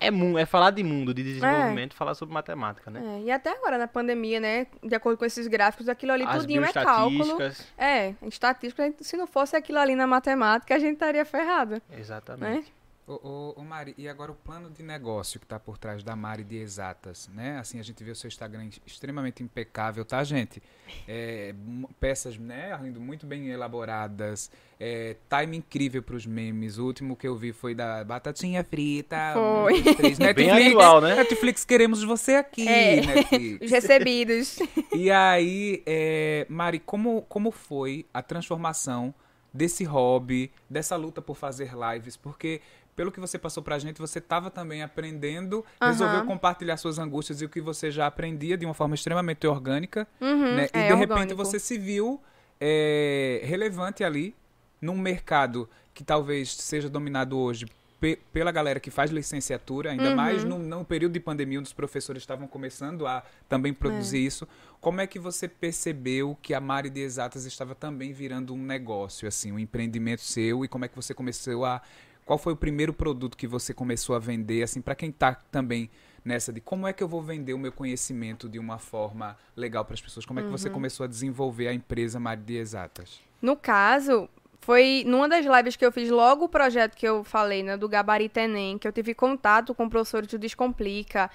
é, 0.00 0.10
mu- 0.10 0.36
é 0.36 0.44
falar 0.44 0.70
de 0.72 0.82
mundo, 0.82 1.14
de 1.14 1.22
desenvolvimento, 1.22 1.94
falar 1.94 2.14
sobre 2.14 2.34
matemática, 2.34 2.90
né? 2.90 3.00
É, 3.20 3.26
e 3.26 3.30
até 3.30 3.50
agora 3.56 3.78
na 3.78 3.86
pandemia, 3.86 4.40
né, 4.40 4.66
de 4.82 4.94
acordo 4.96 5.16
com 5.16 5.24
esses 5.24 5.46
gráficos, 5.46 5.88
aquilo 5.88 6.12
ali 6.12 6.24
As 6.26 6.40
tudinho 6.40 6.64
é 6.64 6.72
cálculo. 6.72 7.38
É, 7.78 8.14
estatística, 8.26 8.92
se 9.00 9.16
não 9.16 9.26
fosse 9.28 9.54
aquilo 9.56 9.78
ali 9.78 9.94
na 9.94 10.06
matemática, 10.08 10.74
a 10.74 10.78
gente 10.78 10.94
estaria 10.94 11.24
ferrado, 11.24 11.80
Exatamente. 11.96 12.42
né? 12.58 12.64
Ô, 13.10 13.54
ô, 13.56 13.60
ô, 13.60 13.64
Mari, 13.64 13.92
e 13.98 14.08
agora 14.08 14.30
o 14.30 14.36
plano 14.36 14.70
de 14.70 14.84
negócio 14.84 15.40
que 15.40 15.44
está 15.44 15.58
por 15.58 15.76
trás 15.76 16.04
da 16.04 16.14
Mari 16.14 16.44
de 16.44 16.58
Exatas, 16.58 17.28
né? 17.34 17.58
Assim, 17.58 17.80
a 17.80 17.82
gente 17.82 18.04
vê 18.04 18.12
o 18.12 18.14
seu 18.14 18.28
Instagram 18.28 18.68
extremamente 18.86 19.42
impecável, 19.42 20.04
tá, 20.04 20.22
gente? 20.22 20.62
É, 21.08 21.52
peças, 21.98 22.38
né, 22.38 22.72
Arlindo, 22.72 23.00
muito 23.00 23.26
bem 23.26 23.48
elaboradas, 23.48 24.48
é, 24.78 25.16
time 25.28 25.56
incrível 25.56 26.04
para 26.04 26.14
os 26.14 26.24
memes. 26.24 26.78
O 26.78 26.86
último 26.86 27.16
que 27.16 27.26
eu 27.26 27.34
vi 27.34 27.52
foi 27.52 27.74
da 27.74 28.04
Batatinha 28.04 28.62
Frita. 28.62 29.32
Foi. 29.34 29.80
um, 29.80 29.94
três. 29.94 30.16
Bem 30.30 30.46
Netflix, 30.46 30.70
atual, 30.76 31.00
né? 31.00 31.16
Netflix, 31.16 31.64
queremos 31.64 32.04
você 32.04 32.36
aqui, 32.36 32.68
É. 32.68 33.04
Netflix. 33.04 33.64
Os 33.64 33.70
recebidos. 33.72 34.58
E 34.94 35.10
aí, 35.10 35.82
é, 35.84 36.46
Mari, 36.48 36.78
como, 36.78 37.22
como 37.22 37.50
foi 37.50 38.06
a 38.14 38.22
transformação 38.22 39.12
desse 39.52 39.84
hobby, 39.84 40.50
dessa 40.68 40.96
luta 40.96 41.20
por 41.22 41.36
fazer 41.36 41.72
lives? 41.74 42.16
Porque, 42.16 42.60
pelo 42.96 43.10
que 43.12 43.20
você 43.20 43.38
passou 43.38 43.62
pra 43.62 43.78
gente, 43.78 43.98
você 43.98 44.18
estava 44.18 44.50
também 44.50 44.82
aprendendo, 44.82 45.64
Aham. 45.80 45.90
resolveu 45.90 46.24
compartilhar 46.24 46.76
suas 46.76 46.98
angústias 46.98 47.40
e 47.40 47.44
o 47.44 47.48
que 47.48 47.60
você 47.60 47.90
já 47.90 48.06
aprendia 48.06 48.56
de 48.56 48.64
uma 48.66 48.74
forma 48.74 48.94
extremamente 48.94 49.46
orgânica, 49.46 50.06
Uhum, 50.20 50.54
né? 50.56 50.68
E 50.74 50.78
é 50.78 50.82
de 50.88 50.94
repente 50.94 51.02
orgânico. 51.32 51.36
você 51.36 51.58
se 51.58 51.78
viu 51.78 52.20
é, 52.60 53.40
relevante 53.44 54.04
ali, 54.04 54.34
num 54.80 54.96
mercado 54.98 55.68
que 55.94 56.02
talvez 56.04 56.54
seja 56.54 56.88
dominado 56.88 57.38
hoje 57.38 57.66
pe- 58.00 58.18
pela 58.32 58.50
galera 58.50 58.80
que 58.80 58.90
faz 58.90 59.10
licenciatura, 59.10 59.90
ainda 59.90 60.08
Uhum. 60.10 60.16
mais 60.16 60.42
no, 60.44 60.58
no 60.58 60.84
período 60.84 61.12
de 61.12 61.20
pandemia, 61.20 61.58
onde 61.58 61.66
os 61.68 61.72
professores 61.72 62.22
estavam 62.22 62.48
começando 62.48 63.06
a 63.06 63.22
também 63.48 63.74
produzir 63.74 64.24
isso. 64.24 64.48
Como 64.80 65.00
é 65.00 65.06
que 65.06 65.18
você 65.18 65.46
percebeu 65.46 66.36
que 66.40 66.54
a 66.54 66.60
Mari 66.60 66.88
de 66.90 67.00
Exatas 67.00 67.44
estava 67.44 67.74
também 67.74 68.12
virando 68.12 68.54
um 68.54 68.62
negócio, 68.62 69.28
assim, 69.28 69.52
um 69.52 69.58
empreendimento 69.58 70.22
seu? 70.22 70.64
E 70.64 70.68
como 70.68 70.84
é 70.84 70.88
que 70.88 70.96
você 70.96 71.12
começou 71.14 71.64
a... 71.64 71.82
Qual 72.24 72.38
foi 72.38 72.52
o 72.52 72.56
primeiro 72.56 72.92
produto 72.92 73.36
que 73.36 73.46
você 73.46 73.74
começou 73.74 74.14
a 74.14 74.18
vender, 74.18 74.62
assim, 74.62 74.80
para 74.80 74.94
quem 74.94 75.10
está 75.10 75.34
também 75.34 75.90
nessa 76.24 76.52
de 76.52 76.60
como 76.60 76.86
é 76.86 76.92
que 76.92 77.02
eu 77.02 77.08
vou 77.08 77.22
vender 77.22 77.54
o 77.54 77.58
meu 77.58 77.72
conhecimento 77.72 78.48
de 78.48 78.58
uma 78.58 78.78
forma 78.78 79.36
legal 79.56 79.84
para 79.84 79.94
as 79.94 80.00
pessoas? 80.00 80.24
Como 80.26 80.38
é 80.38 80.42
que 80.42 80.50
você 80.50 80.68
Uhum. 80.68 80.74
começou 80.74 81.04
a 81.04 81.06
desenvolver 81.08 81.66
a 81.68 81.74
empresa 81.74 82.20
Mari 82.20 82.42
de 82.42 82.56
Exatas? 82.56 83.20
No 83.42 83.56
caso, 83.56 84.28
foi 84.60 85.04
numa 85.06 85.28
das 85.28 85.44
lives 85.44 85.76
que 85.76 85.84
eu 85.84 85.92
fiz 85.92 86.10
logo 86.10 86.44
o 86.44 86.48
projeto 86.48 86.96
que 86.96 87.06
eu 87.06 87.24
falei, 87.24 87.62
né, 87.62 87.76
do 87.76 87.88
Gabarito 87.88 88.38
Enem, 88.38 88.78
que 88.78 88.86
eu 88.86 88.92
tive 88.92 89.14
contato 89.14 89.74
com 89.74 89.88
professores 89.88 90.28
do 90.28 90.38
Descomplica, 90.38 91.30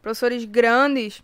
professores 0.00 0.44
grandes, 0.44 1.22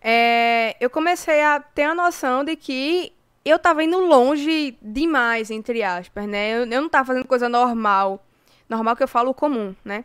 é, 0.00 0.76
eu 0.80 0.90
comecei 0.90 1.42
a 1.42 1.60
ter 1.60 1.84
a 1.84 1.94
noção 1.94 2.44
de 2.44 2.56
que 2.56 3.12
eu 3.44 3.58
tava 3.58 3.82
indo 3.82 3.98
longe 3.98 4.76
demais, 4.82 5.50
entre 5.50 5.82
aspas, 5.82 6.26
né? 6.26 6.50
Eu, 6.50 6.60
eu 6.60 6.82
não 6.82 6.88
tava 6.88 7.06
fazendo 7.06 7.26
coisa 7.26 7.48
normal. 7.48 8.24
Normal 8.68 8.96
que 8.96 9.02
eu 9.02 9.08
falo 9.08 9.32
comum, 9.32 9.74
né? 9.84 10.04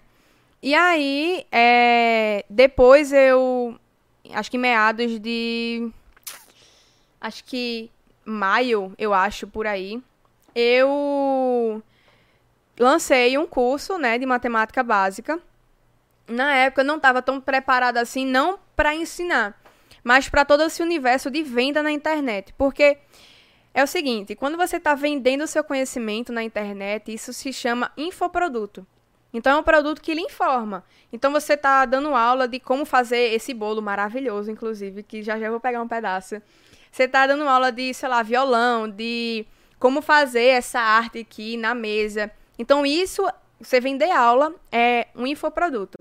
E 0.61 0.75
aí, 0.75 1.45
é, 1.51 2.45
depois 2.49 3.11
eu. 3.11 3.75
Acho 4.31 4.51
que 4.51 4.57
meados 4.57 5.19
de. 5.19 5.91
Acho 7.19 7.43
que 7.43 7.89
maio, 8.23 8.93
eu 8.97 9.13
acho, 9.13 9.47
por 9.47 9.65
aí. 9.65 10.01
Eu 10.55 11.81
lancei 12.79 13.37
um 13.37 13.45
curso, 13.45 13.97
né, 13.97 14.17
de 14.17 14.25
matemática 14.25 14.83
básica. 14.83 15.39
Na 16.27 16.53
época 16.55 16.81
eu 16.81 16.85
não 16.85 16.97
estava 16.97 17.21
tão 17.21 17.39
preparada 17.41 17.99
assim, 17.99 18.25
não 18.25 18.59
para 18.75 18.95
ensinar, 18.95 19.59
mas 20.03 20.29
para 20.29 20.45
todo 20.45 20.63
esse 20.63 20.81
universo 20.81 21.29
de 21.29 21.43
venda 21.43 21.83
na 21.83 21.91
internet. 21.91 22.53
Porque 22.57 22.97
é 23.73 23.83
o 23.83 23.87
seguinte, 23.87 24.35
quando 24.35 24.57
você 24.57 24.77
está 24.77 24.95
vendendo 24.95 25.43
o 25.43 25.47
seu 25.47 25.63
conhecimento 25.63 26.31
na 26.31 26.43
internet, 26.43 27.13
isso 27.13 27.31
se 27.33 27.53
chama 27.53 27.91
infoproduto. 27.97 28.85
Então 29.33 29.57
é 29.57 29.59
um 29.59 29.63
produto 29.63 30.01
que 30.01 30.13
lhe 30.13 30.21
informa. 30.21 30.83
Então 31.11 31.31
você 31.31 31.53
está 31.53 31.85
dando 31.85 32.13
aula 32.13 32.47
de 32.47 32.59
como 32.59 32.85
fazer 32.85 33.33
esse 33.33 33.53
bolo 33.53 33.81
maravilhoso, 33.81 34.51
inclusive, 34.51 35.03
que 35.03 35.23
já 35.23 35.39
já 35.39 35.49
vou 35.49 35.59
pegar 35.59 35.81
um 35.81 35.87
pedaço. 35.87 36.41
Você 36.91 37.03
está 37.03 37.25
dando 37.25 37.47
aula 37.47 37.71
de, 37.71 37.93
sei 37.93 38.09
lá, 38.09 38.21
violão, 38.21 38.89
de 38.89 39.45
como 39.81 39.99
fazer 39.99 40.45
essa 40.45 40.79
arte 40.79 41.17
aqui 41.17 41.57
na 41.57 41.73
mesa. 41.73 42.31
Então 42.57 42.85
isso, 42.85 43.27
você 43.59 43.81
vender 43.81 44.11
aula 44.11 44.53
é 44.71 45.07
um 45.15 45.25
infoproduto. 45.25 45.97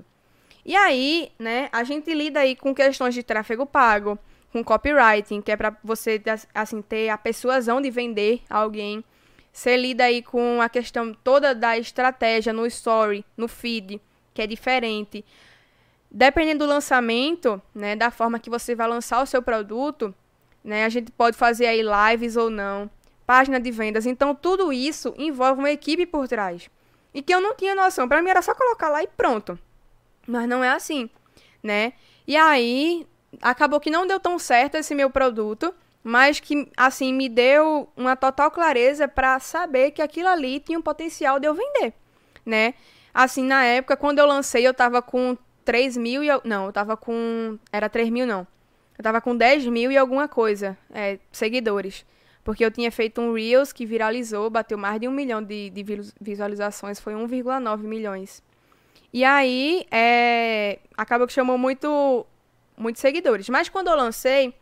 E 0.67 0.77
aí, 0.77 1.33
né, 1.39 1.71
a 1.73 1.83
gente 1.83 2.13
lida 2.13 2.41
aí 2.41 2.55
com 2.55 2.75
questões 2.75 3.15
de 3.15 3.23
tráfego 3.23 3.65
pago, 3.65 4.19
com 4.53 4.63
copywriting, 4.63 5.41
que 5.41 5.51
é 5.51 5.57
para 5.57 5.75
você 5.83 6.21
assim 6.55 6.83
ter 6.83 7.09
a 7.09 7.17
persuasão 7.17 7.81
de 7.81 7.91
vender 7.91 8.43
alguém. 8.51 9.03
Você 9.51 9.79
lida 9.79 10.05
aí 10.05 10.21
com 10.21 10.61
a 10.61 10.69
questão 10.69 11.15
toda 11.15 11.55
da 11.55 11.79
estratégia 11.79 12.53
no 12.53 12.67
story, 12.67 13.25
no 13.35 13.49
feed, 13.49 13.99
que 14.35 14.43
é 14.43 14.47
diferente. 14.47 15.25
Dependendo 16.11 16.67
do 16.67 16.71
lançamento, 16.71 17.63
né, 17.75 17.97
da 17.97 18.11
forma 18.11 18.39
que 18.39 18.51
você 18.51 18.75
vai 18.75 18.87
lançar 18.87 19.23
o 19.23 19.27
seu 19.27 19.43
produto, 19.43 20.15
né, 20.63 20.85
a 20.85 20.91
gente 20.91 21.11
pode 21.13 21.35
fazer 21.35 21.67
aí 21.67 21.81
lives 21.81 22.37
ou 22.37 22.51
não, 22.51 22.91
página 23.31 23.61
de 23.61 23.71
vendas. 23.71 24.07
Então 24.07 24.35
tudo 24.35 24.73
isso 24.73 25.15
envolve 25.17 25.61
uma 25.61 25.71
equipe 25.71 26.05
por 26.05 26.27
trás. 26.27 26.69
E 27.15 27.23
que 27.23 27.33
eu 27.33 27.41
não 27.41 27.55
tinha 27.55 27.77
noção. 27.77 28.09
Para 28.09 28.21
mim 28.21 28.29
era 28.29 28.43
só 28.43 28.53
colocar 28.57 28.89
lá 28.89 29.05
e 29.05 29.07
pronto. 29.07 29.57
Mas 30.27 30.49
não 30.49 30.65
é 30.65 30.71
assim, 30.71 31.09
né? 31.63 31.93
E 32.27 32.37
aí 32.37 33.07
acabou 33.41 33.79
que 33.79 33.89
não 33.89 34.05
deu 34.05 34.19
tão 34.19 34.37
certo 34.37 34.75
esse 34.75 34.97
meu 34.97 35.09
produto, 35.11 35.73
mas 36.03 36.41
que 36.41 36.69
assim 36.77 37.15
me 37.15 37.29
deu 37.29 37.89
uma 37.97 38.17
total 38.17 38.51
clareza 38.51 39.07
para 39.07 39.39
saber 39.39 39.93
que 39.93 40.03
aquilo 40.03 40.29
ali 40.29 40.59
tinha 40.59 40.77
um 40.77 40.83
potencial 40.83 41.39
de 41.39 41.47
eu 41.47 41.55
vender, 41.55 41.93
né? 42.45 42.75
Assim, 43.15 43.45
na 43.45 43.63
época, 43.63 43.97
quando 43.97 44.19
eu 44.19 44.27
lancei, 44.27 44.67
eu 44.67 44.75
tava 44.75 45.01
com 45.01 45.39
3 45.65 45.97
mil 45.97 46.25
e 46.25 46.27
eu, 46.27 46.41
não, 46.43 46.67
eu 46.67 46.73
tava 46.73 46.97
com 46.97 47.57
era 47.73 47.89
3 47.89 48.11
mil 48.11 48.27
não, 48.27 48.45
eu 48.99 49.05
tava 49.05 49.21
com 49.21 49.37
10 49.37 49.67
mil 49.67 49.93
e 49.93 49.97
alguma 49.97 50.27
coisa, 50.27 50.77
é, 50.93 51.21
seguidores. 51.31 52.05
Porque 52.43 52.65
eu 52.65 52.71
tinha 52.71 52.91
feito 52.91 53.21
um 53.21 53.35
Reels 53.35 53.73
que 53.73 53.85
viralizou, 53.85 54.49
bateu 54.49 54.79
mais 54.79 55.01
de 55.01 55.07
um 55.07 55.11
milhão 55.11 55.43
de, 55.43 55.71
de 55.71 55.85
visualizações, 56.21 56.99
foi 56.99 57.15
1,9 57.15 57.79
milhões. 57.79 58.43
E 59.13 59.25
aí, 59.25 59.87
é, 59.91 60.79
acabou 60.97 61.27
que 61.27 61.33
chamou 61.33 61.59
muito, 61.59 62.27
muitos 62.77 63.01
seguidores. 63.01 63.49
Mas 63.49 63.69
quando 63.69 63.89
eu 63.89 63.97
lancei, 63.97 64.55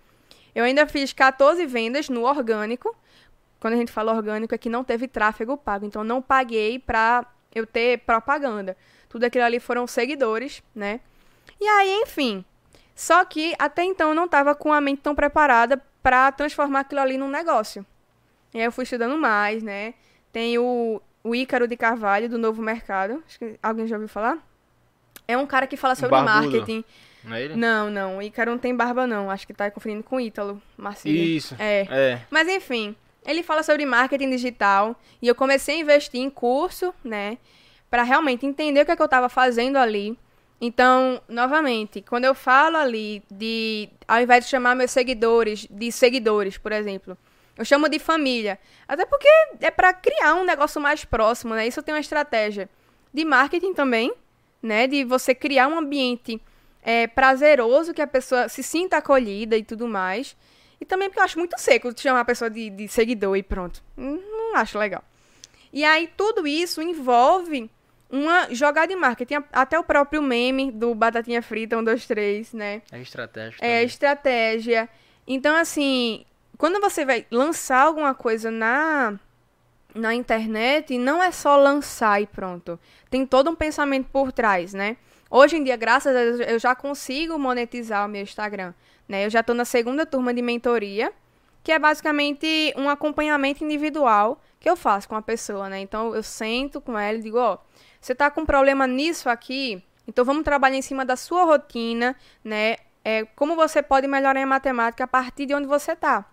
eu 0.55 0.64
ainda 0.64 0.87
fiz 0.87 1.12
14 1.12 1.64
vendas 1.67 2.09
no 2.09 2.25
orgânico. 2.25 2.97
Quando 3.61 3.75
a 3.75 3.77
gente 3.77 3.93
fala 3.93 4.12
orgânico, 4.12 4.55
é 4.55 4.59
que 4.59 4.69
não 4.69 4.83
teve 4.83 5.07
tráfego 5.07 5.57
pago. 5.57 5.85
Então, 5.85 6.03
não 6.03 6.23
paguei 6.23 6.79
pra 6.79 7.27
eu 7.55 7.67
ter 7.67 7.99
propaganda. 8.01 8.77
tudo 9.09 9.25
aquilo 9.25 9.45
ali 9.45 9.61
foram 9.61 9.87
seguidores, 9.87 10.62
né? 10.75 11.01
E 11.61 11.67
aí, 11.67 12.03
enfim. 12.03 12.45
Só 12.95 13.25
que 13.25 13.55
até 13.59 13.85
então 13.85 14.09
eu 14.09 14.14
não 14.14 14.25
estava 14.25 14.55
com 14.55 14.73
a 14.73 14.81
mente 14.81 15.03
tão 15.03 15.14
preparada 15.14 15.81
para 16.03 16.31
transformar 16.33 16.81
aquilo 16.81 17.01
ali 17.01 17.19
num 17.19 17.29
negócio. 17.29 17.85
E 18.55 18.59
aí 18.59 18.65
eu 18.65 18.73
fui 18.73 18.85
estudando 18.85 19.17
mais, 19.19 19.63
né? 19.63 19.95
Tem 20.33 20.59
o, 20.59 21.01
o 21.23 21.35
Ícaro 21.35 21.67
de 21.67 21.77
Carvalho, 21.77 22.29
do 22.29 22.39
Novo 22.39 22.63
Mercado. 22.63 23.23
Acho 23.27 23.39
que 23.39 23.59
alguém 23.63 23.87
já 23.87 23.97
ouviu 23.97 24.09
falar? 24.09 24.39
É 25.27 25.37
um 25.37 25.47
cara 25.47 25.67
que 25.67 25.77
fala 25.77 25.95
sobre 25.95 26.11
Barbudo. 26.11 26.57
marketing. 26.57 26.85
Não 27.25 27.37
é 27.37 27.43
ele? 27.43 27.57
Não, 27.57 27.91
não. 27.91 28.19
O 28.19 28.23
Ícaro 28.23 28.51
não 28.51 28.59
tem 28.59 28.75
barba, 28.75 29.07
não. 29.07 29.31
Acho 29.31 29.47
que 29.47 29.53
tá 29.53 29.71
confundindo 29.71 30.03
com 30.03 30.17
o 30.17 30.21
Ítalo 30.21 30.63
Marcílio. 30.77 31.23
Isso. 31.23 31.55
É. 31.59 31.87
É. 31.91 32.23
Mas 32.31 32.49
enfim, 32.49 32.97
ele 33.27 33.43
fala 33.43 33.63
sobre 33.63 33.85
marketing 33.85 34.31
digital 34.31 34.99
e 35.21 35.29
eu 35.29 35.35
comecei 35.35 35.77
a 35.77 35.79
investir 35.79 36.21
em 36.21 36.31
curso, 36.31 36.95
né, 37.05 37.37
Pra 37.91 38.03
realmente 38.03 38.45
entender 38.45 38.83
o 38.83 38.85
que, 38.85 38.91
é 38.91 38.97
que 38.97 39.01
eu 39.01 39.07
estava 39.07 39.31
fazendo 39.31 39.77
ali. 39.77 40.19
Então, 40.61 41.23
novamente, 41.29 42.03
quando 42.03 42.25
eu 42.25 42.35
falo 42.35 42.77
ali 42.77 43.23
de, 43.31 43.88
ao 44.07 44.21
invés 44.21 44.44
de 44.44 44.51
chamar 44.51 44.75
meus 44.75 44.90
seguidores 44.90 45.66
de 45.71 45.92
seguidores, 45.92 46.59
por 46.59 46.73
exemplo, 46.73 47.16
eu 47.57 47.64
chamo 47.64 47.88
de 47.88 47.99
família, 47.99 48.59
até 48.87 49.07
porque 49.07 49.29
é 49.61 49.71
pra 49.71 49.92
criar 49.92 50.35
um 50.35 50.44
negócio 50.44 50.81
mais 50.81 51.05
próximo, 51.05 51.55
né? 51.55 51.66
Isso 51.66 51.83
tem 51.83 51.94
uma 51.94 52.01
estratégia 52.01 52.68
de 53.12 53.25
marketing 53.25 53.73
também, 53.73 54.12
né, 54.62 54.87
de 54.87 55.05
você 55.05 55.35
criar 55.35 55.68
um 55.68 55.79
ambiente 55.79 56.40
é, 56.83 57.07
prazeroso 57.07 57.94
que 57.94 58.03
a 58.03 58.07
pessoa 58.07 58.49
se 58.49 58.62
sinta 58.62 58.97
acolhida 58.97 59.57
e 59.57 59.62
tudo 59.62 59.87
mais. 59.87 60.37
E 60.81 60.85
também 60.85 61.09
porque 61.09 61.21
eu 61.21 61.25
acho 61.25 61.38
muito 61.38 61.59
seco 61.59 61.92
chamar 61.97 62.21
a 62.21 62.25
pessoa 62.25 62.51
de, 62.51 62.71
de 62.71 62.88
seguidor 62.88 63.37
e 63.37 63.42
pronto. 63.42 63.83
Não 63.97 64.57
acho 64.57 64.79
legal. 64.79 65.03
E 65.73 65.85
aí 65.85 66.09
tudo 66.16 66.47
isso 66.47 66.81
envolve 66.81 67.71
uma 68.11 68.53
jogada 68.55 68.88
de 68.88 68.97
marketing. 68.97 69.44
Até 69.53 69.79
o 69.79 69.85
próprio 69.85 70.23
meme 70.23 70.71
do 70.71 70.94
Batatinha 70.94 71.42
Frita 71.42 71.77
1, 71.77 71.85
2, 71.85 72.07
3, 72.07 72.53
né? 72.55 72.83
É 72.90 73.01
estratégia. 73.01 73.57
É 73.61 73.68
também. 73.68 73.85
estratégia. 73.85 74.88
Então, 75.27 75.55
assim, 75.57 76.25
quando 76.57 76.81
você 76.81 77.05
vai 77.05 77.27
lançar 77.31 77.83
alguma 77.83 78.14
coisa 78.14 78.51
na, 78.51 79.18
na 79.94 80.14
internet, 80.14 80.97
não 80.97 81.23
é 81.23 81.31
só 81.31 81.57
lançar 81.57 82.21
e 82.23 82.27
pronto. 82.27 82.81
Tem 83.11 83.27
todo 83.27 83.51
um 83.51 83.55
pensamento 83.55 84.09
por 84.11 84.33
trás, 84.33 84.73
né? 84.73 84.97
Hoje 85.31 85.57
em 85.57 85.64
dia, 85.64 85.77
graças 85.77 86.16
a 86.16 86.18
Deus, 86.18 86.40
eu 86.40 86.59
já 86.59 86.75
consigo 86.75 87.38
monetizar 87.38 88.07
o 88.07 88.09
meu 88.09 88.23
Instagram. 88.23 88.73
Né? 89.07 89.27
Eu 89.27 89.31
já 89.31 89.40
estou 89.40 89.55
na 89.55 89.64
segunda 89.64 90.07
turma 90.07 90.33
de 90.33 90.40
mentoria, 90.40 91.12
que 91.62 91.71
é 91.71 91.79
basicamente 91.79 92.73
um 92.77 92.88
acompanhamento 92.88 93.62
individual 93.62 94.40
que 94.59 94.68
eu 94.68 94.77
faço 94.77 95.09
com 95.09 95.14
a 95.14 95.23
pessoa, 95.23 95.68
né? 95.68 95.81
Então 95.81 96.14
eu 96.14 96.23
sento 96.23 96.81
com 96.81 96.99
ela 96.99 97.18
e 97.18 97.23
digo, 97.23 97.38
ó, 97.38 97.59
você 98.01 98.15
tá 98.15 98.31
com 98.31 98.45
problema 98.45 98.87
nisso 98.87 99.29
aqui, 99.29 99.83
então 100.07 100.25
vamos 100.25 100.43
trabalhar 100.43 100.77
em 100.77 100.83
cima 100.83 101.05
da 101.05 101.17
sua 101.17 101.45
rotina, 101.45 102.17
né? 102.43 102.77
É, 103.05 103.25
como 103.37 103.55
você 103.55 103.83
pode 103.83 104.07
melhorar 104.07 104.41
em 104.41 104.47
matemática 104.47 105.05
a 105.05 105.07
partir 105.07 105.47
de 105.47 105.55
onde 105.55 105.67
você 105.67 105.95
tá. 105.95 106.25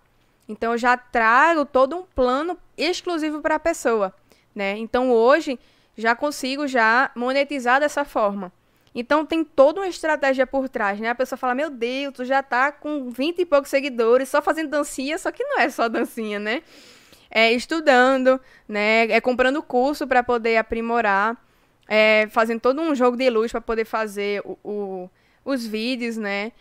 Então 0.47 0.73
eu 0.73 0.78
já 0.78 0.95
trago 0.95 1.65
todo 1.65 1.97
um 1.97 2.04
plano 2.04 2.58
exclusivo 2.78 3.41
para 3.41 3.56
a 3.56 3.60
pessoa, 3.60 4.13
né? 4.54 4.78
Então 4.78 5.12
hoje 5.12 5.60
já 5.97 6.15
consigo 6.15 6.67
já 6.67 7.12
monetizar 7.15 7.80
dessa 7.80 8.06
forma. 8.06 8.51
Então 8.93 9.25
tem 9.25 9.43
toda 9.43 9.82
uma 9.82 9.88
estratégia 9.88 10.47
por 10.47 10.69
trás, 10.69 10.99
né? 10.99 11.10
A 11.10 11.15
pessoa 11.15 11.38
fala: 11.38 11.54
"Meu 11.54 11.69
Deus, 11.69 12.13
tu 12.13 12.23
já 12.23 12.41
tá 12.41 12.71
com 12.71 13.10
20 13.10 13.39
e 13.39 13.45
poucos 13.45 13.69
seguidores, 13.69 14.30
só 14.30 14.41
fazendo 14.41 14.69
dancinha", 14.69 15.17
só 15.17 15.32
que 15.32 15.43
não 15.43 15.60
é 15.60 15.69
só 15.69 15.89
dancinha, 15.89 16.39
né? 16.39 16.62
É 17.30 17.51
estudando, 17.51 18.39
né? 18.67 19.12
É 19.12 19.19
comprando 19.19 19.62
curso 19.62 20.08
para 20.08 20.23
poder 20.23 20.56
aprimorar, 20.58 21.36
é 21.88 22.28
fazendo 22.32 22.60
todo 22.60 22.82
um 22.82 22.95
jogo 22.95 23.15
de 23.17 23.30
luz 23.30 23.52
para 23.52 23.62
poder 23.62 23.86
fazer 23.86 24.41
o, 24.45 24.58
o- 24.63 25.10
os 25.43 25.65
vídeos, 25.65 26.17
né? 26.17 26.52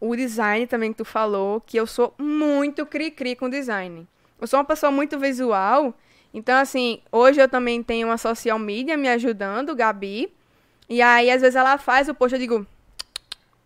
O 0.00 0.16
design 0.16 0.66
também 0.66 0.92
que 0.92 0.98
tu 0.98 1.04
falou, 1.04 1.60
que 1.60 1.76
eu 1.76 1.86
sou 1.86 2.14
muito 2.18 2.86
cri-cri 2.86 3.36
com 3.36 3.50
design. 3.50 4.06
Eu 4.40 4.46
sou 4.46 4.58
uma 4.58 4.64
pessoa 4.64 4.90
muito 4.90 5.18
visual, 5.18 5.92
então 6.32 6.56
assim, 6.56 7.00
hoje 7.12 7.40
eu 7.40 7.48
também 7.48 7.82
tenho 7.82 8.08
uma 8.08 8.16
social 8.16 8.58
media 8.58 8.96
me 8.96 9.08
ajudando, 9.08 9.74
Gabi. 9.74 10.32
E 10.88 11.02
aí, 11.02 11.30
às 11.30 11.40
vezes, 11.40 11.54
ela 11.54 11.76
faz 11.78 12.08
o 12.08 12.14
post, 12.14 12.34
eu 12.34 12.40
digo, 12.40 12.66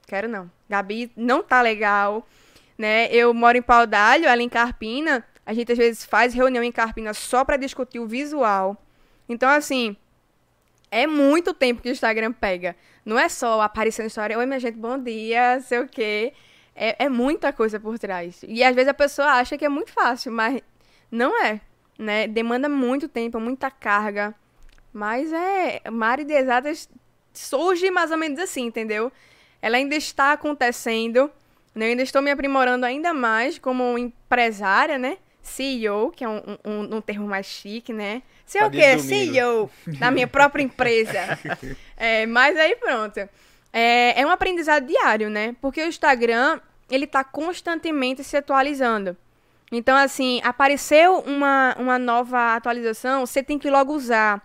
quero 0.06 0.28
não. 0.28 0.50
Gabi 0.68 1.10
não 1.16 1.42
tá 1.42 1.62
legal, 1.62 2.26
né? 2.76 3.06
Eu 3.10 3.32
moro 3.32 3.56
em 3.56 3.62
Pau 3.62 3.86
d'Alho, 3.86 4.26
ela 4.26 4.42
em 4.42 4.48
Carpina. 4.48 5.24
A 5.46 5.52
gente, 5.54 5.72
às 5.72 5.78
vezes, 5.78 6.04
faz 6.04 6.34
reunião 6.34 6.62
em 6.64 6.72
Carpina 6.72 7.14
só 7.14 7.44
pra 7.44 7.56
discutir 7.56 7.98
o 7.98 8.06
visual. 8.06 8.76
Então, 9.28 9.48
assim, 9.48 9.96
é 10.94 11.08
muito 11.08 11.52
tempo 11.52 11.82
que 11.82 11.88
o 11.88 11.92
Instagram 11.92 12.32
pega. 12.32 12.76
Não 13.04 13.18
é 13.18 13.28
só 13.28 13.60
aparecer 13.60 14.02
na 14.02 14.06
história, 14.06 14.38
oi, 14.38 14.46
minha 14.46 14.60
gente, 14.60 14.78
bom 14.78 14.96
dia, 14.96 15.60
sei 15.60 15.80
o 15.80 15.88
quê. 15.88 16.32
É, 16.72 17.06
é 17.06 17.08
muita 17.08 17.52
coisa 17.52 17.80
por 17.80 17.98
trás. 17.98 18.44
E, 18.46 18.62
às 18.62 18.76
vezes, 18.76 18.88
a 18.88 18.94
pessoa 18.94 19.26
acha 19.32 19.58
que 19.58 19.64
é 19.64 19.68
muito 19.68 19.90
fácil, 19.92 20.30
mas 20.30 20.62
não 21.10 21.42
é, 21.44 21.60
né? 21.98 22.28
Demanda 22.28 22.68
muito 22.68 23.08
tempo, 23.08 23.40
muita 23.40 23.72
carga. 23.72 24.32
Mas 24.92 25.32
é... 25.32 25.82
Mari 25.90 26.24
de 26.24 26.32
Exatas 26.32 26.88
surge 27.32 27.90
mais 27.90 28.12
ou 28.12 28.16
menos 28.16 28.38
assim, 28.38 28.66
entendeu? 28.66 29.10
Ela 29.60 29.78
ainda 29.78 29.96
está 29.96 30.30
acontecendo. 30.32 31.28
né? 31.74 31.86
Eu 31.86 31.90
ainda 31.90 32.02
estou 32.04 32.22
me 32.22 32.30
aprimorando 32.30 32.86
ainda 32.86 33.12
mais 33.12 33.58
como 33.58 33.98
empresária, 33.98 34.96
né? 34.96 35.18
CEO, 35.44 36.10
que 36.10 36.24
é 36.24 36.28
um, 36.28 36.40
um, 36.64 36.96
um 36.96 37.00
termo 37.00 37.26
mais 37.28 37.46
chique, 37.46 37.92
né? 37.92 38.22
Sei 38.46 38.60
Tá 38.60 38.66
o 38.66 38.70
quê? 38.70 38.98
CEO 38.98 39.70
da 39.98 40.10
minha 40.10 40.26
própria 40.26 40.62
empresa. 40.62 41.38
É, 41.96 42.26
mas 42.26 42.56
aí 42.56 42.74
pronto. 42.74 43.18
É, 43.72 44.20
é 44.20 44.26
um 44.26 44.30
aprendizado 44.30 44.84
diário, 44.84 45.30
né? 45.30 45.54
Porque 45.60 45.80
o 45.80 45.86
Instagram, 45.86 46.60
ele 46.90 47.06
tá 47.06 47.22
constantemente 47.22 48.24
se 48.24 48.36
atualizando. 48.36 49.16
Então, 49.70 49.96
assim, 49.96 50.40
apareceu 50.42 51.20
uma, 51.20 51.74
uma 51.78 51.98
nova 51.98 52.56
atualização, 52.56 53.24
você 53.24 53.42
tem 53.44 53.58
que 53.58 53.70
logo 53.70 53.92
usar. 53.92 54.42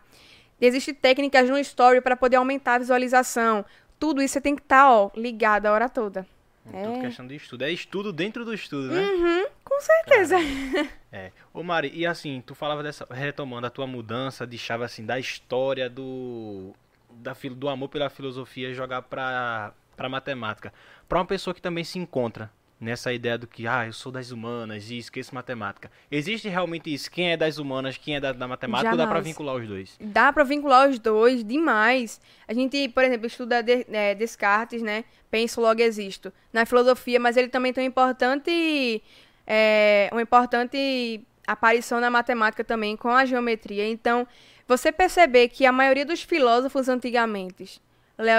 Existem 0.62 0.94
técnicas 0.94 1.50
no 1.50 1.58
story 1.60 2.02
para 2.02 2.16
poder 2.16 2.38
aumentar 2.38 2.76
a 2.76 2.80
visualização. 2.80 3.66
Tudo 4.00 4.22
isso 4.22 4.34
você 4.34 4.42
tem 4.42 4.56
que 4.56 4.62
estar, 4.62 4.90
ó, 4.92 5.10
ligado 5.16 5.66
a 5.66 5.72
hora 5.72 5.90
toda. 5.90 6.26
É 6.74 6.84
tudo 6.84 6.98
É. 6.98 7.02
questão 7.02 7.28
de 7.28 7.36
estudo. 7.36 7.64
É 7.64 7.72
estudo 7.72 8.14
dentro 8.14 8.46
do 8.46 8.54
estudo, 8.54 8.88
né? 8.88 9.02
Uhum, 9.02 9.48
com 9.64 9.82
certeza. 9.82 10.38
É. 11.12 11.32
Ô 11.52 11.64
Mari, 11.64 11.92
e 11.92 12.06
assim, 12.06 12.40
tu 12.46 12.54
falava 12.54 12.84
dessa, 12.84 13.08
retomando 13.10 13.66
a 13.66 13.70
tua 13.72 13.88
mudança 13.88 14.46
de 14.46 14.60
chave 14.60 14.84
assim, 14.84 15.04
da 15.04 15.18
história 15.18 15.90
do 15.90 16.72
da, 17.10 17.36
do 17.56 17.68
amor 17.68 17.90
pela 17.90 18.12
filosofia 18.12 18.72
jogar 18.76 19.02
pra, 19.02 19.74
pra 19.98 20.08
matemática. 20.08 20.72
Pra 21.08 21.18
uma 21.18 21.26
pessoa 21.26 21.54
que 21.54 21.62
também 21.62 21.84
se 21.84 21.98
encontra 21.98 22.52
nessa 22.80 23.12
ideia 23.12 23.38
do 23.38 23.46
que, 23.46 23.68
ah, 23.68 23.86
eu 23.86 23.94
sou 23.94 24.12
das 24.12 24.32
humanas 24.32 24.90
e 24.90 24.98
esqueço 24.98 25.36
matemática. 25.36 25.92
Existe 26.10 26.48
realmente 26.48 26.94
isso? 26.94 27.12
Quem 27.12 27.32
é 27.34 27.38
das 27.38 27.58
humanas, 27.58 27.98
quem 27.98 28.16
é 28.16 28.20
da, 28.20 28.32
da 28.32 28.48
matemática, 28.48 28.92
ou 28.92 28.98
dá 28.98 29.04
Jamais. 29.06 29.26
vincular 29.26 29.56
os 29.56 29.68
dois? 29.68 29.98
Dá 30.00 30.32
pra 30.32 30.44
vincular 30.46 30.90
os 30.90 30.98
dois 30.98 31.44
demais. 31.44 32.22
A 32.48 32.54
gente, 32.54 32.88
por 32.90 33.04
exemplo, 33.04 33.28
estuda 33.28 33.62
de- 33.62 33.86
é, 33.92 34.16
Descartes, 34.16 34.82
né? 34.82 35.04
Penso, 35.30 35.60
logo 35.60 35.82
existo. 35.82 36.32
Na 36.54 36.66
filosofia, 36.66 37.20
mas 37.20 37.36
ele 37.36 37.50
também 37.50 37.74
tem 37.74 37.84
um 37.84 37.88
importante, 37.88 39.04
é, 39.46 40.08
uma 40.12 40.22
importante 40.22 41.22
aparição 41.46 42.00
na 42.00 42.10
matemática 42.10 42.64
também 42.64 42.96
com 42.96 43.10
a 43.10 43.26
geometria. 43.26 43.88
Então, 43.90 44.26
você 44.68 44.92
perceber 44.92 45.50
que 45.50 45.66
a 45.66 45.72
maioria 45.72 46.06
dos 46.06 46.22
filósofos 46.22 46.88
antigamente, 46.88 47.82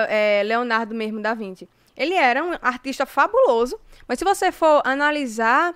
é, 0.09 0.43
Leonardo 0.45 0.95
mesmo 0.95 1.21
da 1.21 1.35
Vinci, 1.35 1.69
ele 1.97 2.15
era 2.15 2.43
um 2.45 2.53
artista 2.63 3.05
fabuloso, 3.07 3.79
mas 4.07 4.19
se 4.19 4.25
você 4.25 4.51
for 4.51 4.83
analisar 4.85 5.75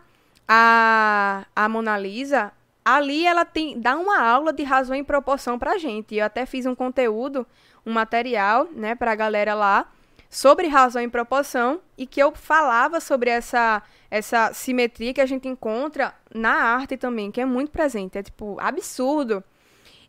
a, 0.48 1.44
a 1.54 1.68
Mona 1.68 1.98
Lisa, 1.98 2.52
ali 2.84 3.26
ela 3.26 3.44
tem 3.44 3.78
dá 3.78 3.96
uma 3.96 4.20
aula 4.20 4.52
de 4.52 4.62
razão 4.62 4.96
e 4.96 5.02
proporção 5.02 5.58
pra 5.58 5.78
gente. 5.78 6.14
Eu 6.14 6.24
até 6.24 6.44
fiz 6.46 6.66
um 6.66 6.74
conteúdo, 6.74 7.46
um 7.84 7.92
material, 7.92 8.68
né, 8.72 8.94
pra 8.94 9.14
galera 9.14 9.54
lá 9.54 9.90
sobre 10.28 10.66
razão 10.66 11.00
e 11.00 11.08
proporção 11.08 11.80
e 11.96 12.06
que 12.06 12.20
eu 12.20 12.32
falava 12.34 13.00
sobre 13.00 13.30
essa 13.30 13.82
essa 14.10 14.52
simetria 14.52 15.14
que 15.14 15.20
a 15.20 15.26
gente 15.26 15.48
encontra 15.48 16.14
na 16.32 16.52
arte 16.52 16.96
também, 16.96 17.30
que 17.30 17.40
é 17.40 17.44
muito 17.44 17.70
presente, 17.70 18.18
é 18.18 18.22
tipo 18.22 18.56
absurdo. 18.60 19.42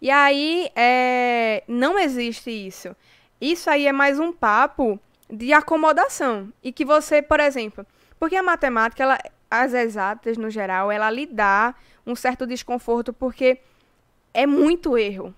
E 0.02 0.12
aí 0.12 0.70
é, 0.76 1.64
não 1.68 1.98
existe 1.98 2.52
isso. 2.52 2.96
Isso 3.42 3.70
aí 3.70 3.88
é 3.88 3.92
mais 3.92 4.20
um 4.20 4.32
papo 4.32 5.00
de 5.30 5.54
acomodação 5.54 6.52
e 6.64 6.72
que 6.72 6.86
você, 6.86 7.22
por 7.22 7.40
exemplo, 7.40 7.86
porque 8.20 8.36
a 8.36 8.44
matemática, 8.44 9.04
ela, 9.04 9.18
as 9.50 9.74
exatas 9.74 10.38
no 10.38 10.50
geral, 10.50 10.92
ela 10.92 11.10
lhe 11.10 11.26
dá 11.26 11.76
um 12.06 12.16
certo 12.16 12.46
desconforto 12.46 13.12
porque 13.12 13.60
é 14.34 14.46
muito 14.46 14.98
erro. 14.98 15.34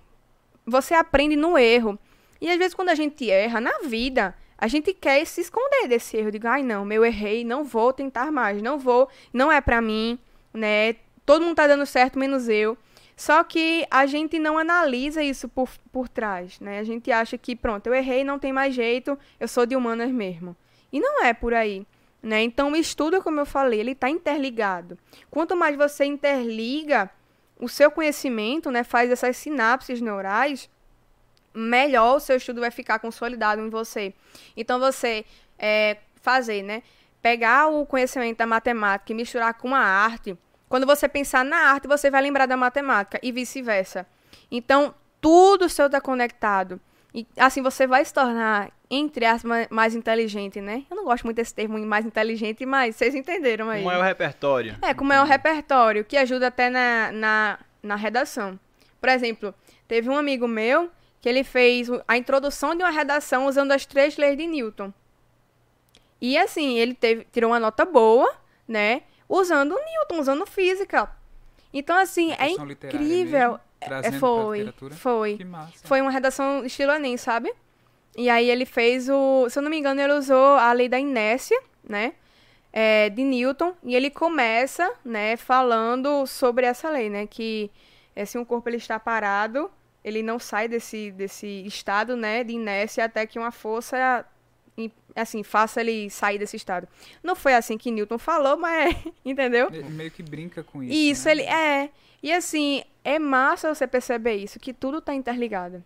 Você 0.66 0.94
aprende 0.94 1.36
no 1.36 1.58
erro. 1.58 1.98
E 2.42 2.50
às 2.52 2.58
vezes 2.58 2.74
quando 2.74 2.90
a 2.90 2.96
gente 2.96 3.30
erra 3.30 3.62
na 3.62 3.80
vida, 3.84 4.36
a 4.58 4.68
gente 4.68 4.94
quer 4.94 5.24
se 5.26 5.42
esconder 5.42 5.88
desse 5.88 6.18
erro. 6.18 6.32
Digo, 6.32 6.48
ai 6.48 6.64
não, 6.64 6.92
eu 6.92 7.06
errei, 7.06 7.44
não 7.44 7.64
vou 7.64 7.94
tentar 7.94 8.32
mais, 8.32 8.62
não 8.62 8.78
vou, 8.78 9.08
não 9.32 9.52
é 9.52 9.62
pra 9.62 9.82
mim, 9.82 10.20
né? 10.54 10.96
Todo 11.26 11.44
mundo 11.44 11.56
tá 11.56 11.68
dando 11.68 11.86
certo, 11.86 12.18
menos 12.18 12.48
eu. 12.50 12.78
Só 13.18 13.44
que 13.44 13.84
a 13.90 14.06
gente 14.06 14.38
não 14.38 14.60
analisa 14.60 15.24
isso 15.24 15.50
por, 15.50 15.68
por 15.92 16.08
trás, 16.08 16.60
né? 16.60 16.78
A 16.78 16.84
gente 16.84 17.12
acha 17.12 17.36
que, 17.36 17.56
pronto, 17.56 17.88
eu 17.88 17.96
errei, 17.96 18.24
não 18.24 18.38
tem 18.38 18.54
mais 18.54 18.76
jeito, 18.76 19.18
eu 19.40 19.48
sou 19.48 19.66
de 19.66 19.76
humanas 19.76 20.12
mesmo. 20.12 20.56
E 20.94 21.00
não 21.00 21.24
é 21.24 21.34
por 21.34 21.52
aí. 21.52 21.86
Né? 22.22 22.44
Então, 22.44 22.72
o 22.72 22.76
estudo, 22.76 23.22
como 23.24 23.40
eu 23.40 23.46
falei, 23.46 23.80
ele 23.80 23.94
está 23.94 24.08
interligado. 24.08 25.00
Quanto 25.32 25.56
mais 25.56 25.76
você 25.76 26.06
interliga 26.06 27.10
o 27.60 27.68
seu 27.68 27.90
conhecimento, 27.90 28.70
né, 28.70 28.84
faz 28.84 29.10
essas 29.10 29.36
sinapses 29.36 30.00
neurais, 30.00 30.70
melhor 31.56 32.18
o 32.18 32.20
seu 32.20 32.38
estudo 32.38 32.62
vai 32.62 32.70
ficar 32.70 33.00
consolidado 33.00 33.60
em 33.60 33.70
você. 33.70 34.14
Então, 34.56 34.80
você 34.80 35.26
é, 35.58 35.98
fazer, 36.22 36.62
né, 36.62 36.84
pegar 37.20 37.68
o 37.68 37.84
conhecimento 37.84 38.38
da 38.38 38.46
matemática 38.46 39.12
e 39.12 39.16
misturar 39.16 39.56
com 39.56 39.74
a 39.74 39.80
arte, 39.80 40.38
quando 40.70 40.86
você 40.86 41.08
pensar 41.08 41.44
na 41.46 41.72
arte, 41.72 41.88
você 41.88 42.10
vai 42.10 42.22
lembrar 42.22 42.46
da 42.46 42.58
matemática 42.58 43.20
e 43.24 43.32
vice-versa. 43.32 44.06
Então, 44.52 44.94
tudo 45.22 45.70
seu 45.70 45.88
está 45.88 46.00
conectado. 46.02 46.80
E 47.14 47.26
assim 47.38 47.62
você 47.62 47.88
vai 47.88 48.04
se 48.06 48.14
tornar, 48.14 48.70
entre 48.92 49.26
aspas, 49.26 49.68
mais 49.70 49.96
inteligente, 49.96 50.62
né? 50.62 50.84
Eu 50.90 50.98
não 50.98 51.06
gosto 51.06 51.24
muito 51.24 51.38
desse 51.38 51.54
termo 51.54 51.80
mais 51.86 52.06
inteligente, 52.06 52.66
mas 52.66 52.96
vocês 52.96 53.16
entenderam 53.16 53.70
aí. 53.70 53.82
Como 53.82 53.96
é 53.96 53.98
o 53.98 54.04
repertório? 54.04 54.76
É, 54.82 54.94
como 54.94 55.14
é 55.14 55.22
o 55.22 55.26
repertório, 55.26 56.06
que 56.06 56.18
ajuda 56.18 56.48
até 56.48 56.70
na, 56.70 57.12
na, 57.12 57.60
na 57.82 57.96
redação. 57.96 58.60
Por 59.00 59.10
exemplo, 59.10 59.54
teve 59.88 60.10
um 60.10 60.18
amigo 60.18 60.48
meu 60.48 60.92
que 61.22 61.30
ele 61.30 61.44
fez 61.44 61.90
a 62.08 62.18
introdução 62.18 62.76
de 62.76 62.84
uma 62.84 62.92
redação 62.92 63.48
usando 63.48 63.72
as 63.72 63.86
três 63.86 64.18
leis 64.18 64.38
de 64.38 64.46
Newton. 64.46 64.94
E 66.22 66.38
assim, 66.38 66.78
ele 66.78 66.94
teve, 66.94 67.26
tirou 67.32 67.52
uma 67.52 67.60
nota 67.60 67.86
boa, 67.86 68.32
né? 68.68 69.02
Usando 69.28 69.76
Newton, 69.76 70.20
usando 70.20 70.46
física. 70.46 71.10
Então, 71.74 71.98
assim, 71.98 72.34
é 72.34 72.50
incrível. 72.50 73.60
É, 73.80 74.12
foi, 74.14 74.74
foi. 74.92 75.40
Foi 75.84 76.02
uma 76.02 76.12
redação 76.12 76.66
estilo 76.66 76.92
Enem, 76.94 77.18
sabe? 77.18 77.54
E 78.16 78.30
aí 78.30 78.50
ele 78.50 78.66
fez 78.66 79.10
o... 79.10 79.48
Se 79.50 79.60
eu 79.60 79.64
não 79.64 79.70
me 79.70 79.78
engano, 79.78 80.02
ele 80.02 80.14
usou 80.14 80.56
a 80.56 80.72
lei 80.74 80.90
da 80.90 81.00
inércia, 81.00 81.62
né? 81.88 82.14
É, 82.74 83.10
de 83.10 83.24
Newton. 83.24 83.76
E 83.84 83.96
ele 83.96 84.10
começa, 84.10 84.92
né, 85.06 85.38
falando 85.38 86.26
sobre 86.26 86.66
essa 86.66 86.90
lei, 86.90 87.10
né? 87.10 87.28
Que 87.28 87.70
é, 88.16 88.26
se 88.26 88.38
um 88.38 88.46
corpo 88.46 88.70
ele 88.70 88.78
está 88.78 89.00
parado, 89.00 89.70
ele 90.04 90.24
não 90.24 90.40
sai 90.40 90.68
desse, 90.68 91.12
desse 91.12 91.64
estado, 91.68 92.16
né, 92.16 92.44
de 92.44 92.54
inércia 92.54 93.06
até 93.06 93.28
que 93.28 93.38
uma 93.38 93.52
força 93.52 94.26
assim, 95.16 95.44
faça 95.44 95.82
ele 95.82 96.10
sair 96.10 96.38
desse 96.38 96.56
estado. 96.56 96.88
Não 97.24 97.36
foi 97.36 97.56
assim 97.56 97.78
que 97.78 97.92
Newton 97.92 98.18
falou, 98.18 98.58
mas 98.60 98.96
entendeu? 99.26 99.70
Ele 99.72 99.90
meio 99.90 100.12
que 100.12 100.24
brinca 100.24 100.64
com 100.64 100.84
isso. 100.84 100.94
Isso, 100.94 101.26
né? 101.26 101.32
ele 101.32 101.44
é. 101.44 101.90
E 102.22 102.32
assim, 102.32 102.84
é 103.04 103.20
massa 103.20 103.74
você 103.74 103.88
perceber 103.88 104.36
isso, 104.36 104.60
que 104.60 104.74
tudo 104.74 105.00
está 105.00 105.14
interligado. 105.14 105.84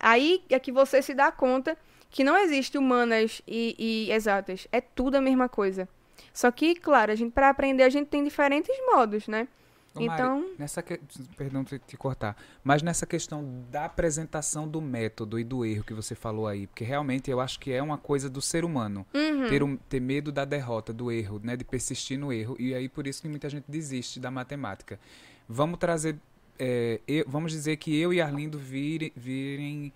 Aí 0.00 0.42
é 0.48 0.58
que 0.58 0.72
você 0.72 1.00
se 1.00 1.14
dá 1.14 1.30
conta 1.30 1.76
que 2.10 2.24
não 2.24 2.36
existe 2.36 2.76
humanas 2.76 3.40
e, 3.46 3.74
e 3.78 4.12
exatas. 4.12 4.66
É 4.72 4.80
tudo 4.80 5.16
a 5.16 5.20
mesma 5.20 5.48
coisa. 5.48 5.88
Só 6.32 6.50
que, 6.50 6.74
claro, 6.74 7.12
a 7.12 7.14
gente 7.14 7.32
para 7.32 7.48
aprender 7.48 7.82
a 7.82 7.88
gente 7.88 8.08
tem 8.08 8.24
diferentes 8.24 8.74
modos, 8.92 9.28
né? 9.28 9.48
Ô, 9.94 10.00
então, 10.00 10.40
Mari, 10.40 10.54
nessa 10.58 10.82
que... 10.82 10.98
perdão 11.36 11.64
te, 11.64 11.78
te 11.78 11.96
cortar, 11.96 12.36
mas 12.64 12.82
nessa 12.82 13.04
questão 13.04 13.62
da 13.70 13.84
apresentação 13.84 14.66
do 14.66 14.80
método 14.80 15.38
e 15.38 15.44
do 15.44 15.64
erro 15.64 15.84
que 15.84 15.92
você 15.92 16.14
falou 16.14 16.46
aí, 16.46 16.66
porque 16.66 16.84
realmente 16.84 17.30
eu 17.30 17.40
acho 17.40 17.60
que 17.60 17.70
é 17.70 17.82
uma 17.82 17.98
coisa 17.98 18.30
do 18.30 18.40
ser 18.40 18.64
humano 18.64 19.06
uhum. 19.12 19.48
ter, 19.48 19.62
um, 19.62 19.76
ter 19.76 20.00
medo 20.00 20.32
da 20.32 20.44
derrota, 20.44 20.92
do 20.92 21.12
erro, 21.12 21.40
né, 21.42 21.56
de 21.56 21.64
persistir 21.64 22.18
no 22.18 22.32
erro 22.32 22.56
e 22.58 22.74
aí 22.74 22.88
por 22.88 23.06
isso 23.06 23.20
que 23.20 23.28
muita 23.28 23.50
gente 23.50 23.64
desiste 23.68 24.18
da 24.18 24.30
matemática. 24.30 24.98
Vamos 25.48 25.78
trazer, 25.78 26.16
é, 26.58 27.00
eu, 27.06 27.24
vamos 27.28 27.52
dizer 27.52 27.76
que 27.76 27.94
eu 27.94 28.12
e 28.12 28.20
Arlindo 28.20 28.58
virem, 28.58 29.92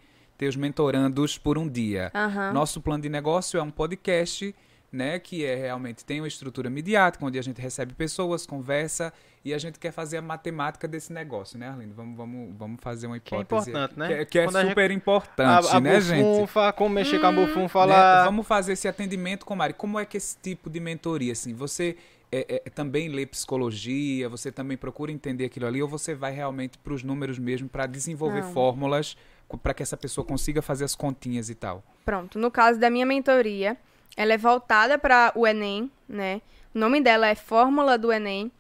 os 0.47 0.57
mentorandos 0.57 1.39
por 1.39 1.57
um 1.57 1.67
dia. 1.67 2.13
Uhum. 2.15 2.53
Nosso 2.53 2.83
plano 2.83 3.03
de 3.03 3.09
negócio 3.09 3.59
é 3.59 3.63
um 3.63 3.71
podcast 3.71 4.55
né, 4.97 5.19
que 5.19 5.45
é 5.45 5.55
realmente 5.55 6.05
tem 6.05 6.21
uma 6.21 6.27
estrutura 6.27 6.71
midiática, 6.71 7.25
onde 7.25 7.39
a 7.39 7.43
gente 7.43 7.61
recebe 7.61 7.93
pessoas, 7.95 8.47
conversa 8.47 9.13
e 9.45 9.55
a 9.55 9.59
gente 9.59 9.79
quer 9.79 9.93
fazer 9.93 10.17
a 10.17 10.23
matemática 10.23 10.89
desse 10.89 11.13
negócio, 11.13 11.59
né, 11.59 11.69
Arlindo? 11.69 11.95
Vamos, 11.95 12.17
vamos, 12.17 12.57
vamos 12.57 12.81
fazer 12.81 13.07
uma 13.07 13.17
hipótese. 13.17 13.71
Que 13.71 13.77
é 13.77 13.85
importante, 13.85 13.99
né? 13.99 14.07
Que, 14.09 14.15
é, 14.15 14.25
que 14.25 14.39
é 14.39 14.49
super 14.49 14.91
gente... 14.91 14.97
importante, 14.97 15.69
a, 15.69 15.77
a 15.77 15.81
né, 15.81 16.01
gente? 16.01 16.51
como 16.75 16.95
mexer 16.95 17.19
hum, 17.19 17.21
com 17.21 17.27
a 17.27 17.33
bufunfa, 17.33 17.69
falar... 17.69 18.19
Né? 18.19 18.25
Vamos 18.25 18.47
fazer 18.47 18.73
esse 18.73 18.89
atendimento 18.89 19.47
com 19.47 19.55
Mari. 19.55 19.75
Como 19.75 20.01
é 20.01 20.05
que 20.05 20.17
esse 20.17 20.37
tipo 20.39 20.69
de 20.69 20.81
mentoria, 20.81 21.33
assim, 21.33 21.55
você 21.55 21.97
é, 22.33 22.63
é, 22.67 22.71
também 22.71 23.09
lê 23.09 23.25
psicologia, 23.25 24.29
você 24.29 24.51
também 24.51 24.77
procura 24.77 25.13
entender 25.13 25.45
aquilo 25.45 25.67
ali, 25.67 25.81
ou 25.81 25.89
você 25.89 26.15
vai 26.15 26.33
realmente 26.33 26.79
para 26.79 26.93
os 26.93 27.03
números 27.05 27.39
mesmo 27.39 27.69
para 27.69 27.87
desenvolver 27.87 28.43
Não. 28.43 28.53
fórmulas 28.53 29.17
para 29.63 29.73
que 29.73 29.83
essa 29.83 29.97
pessoa 29.97 30.25
consiga 30.25 30.61
fazer 30.61 30.85
as 30.85 30.97
continhas 30.97 31.49
e 31.49 31.55
tal? 31.55 31.85
Pronto, 32.05 32.39
no 32.39 32.51
caso 32.51 32.81
da 32.81 32.91
minha 32.91 33.07
mentoria, 33.07 33.77
ela 34.17 34.33
é 34.33 34.39
voltada 34.39 34.99
para 34.99 35.33
o 35.35 35.47
Enem, 35.47 35.91
né? 36.09 36.41
O 36.75 36.79
nome 36.79 37.01
dela 37.01 37.29
é 37.29 37.35
Fórmula 37.35 37.99
do 37.99 38.13
Enem. 38.13 38.51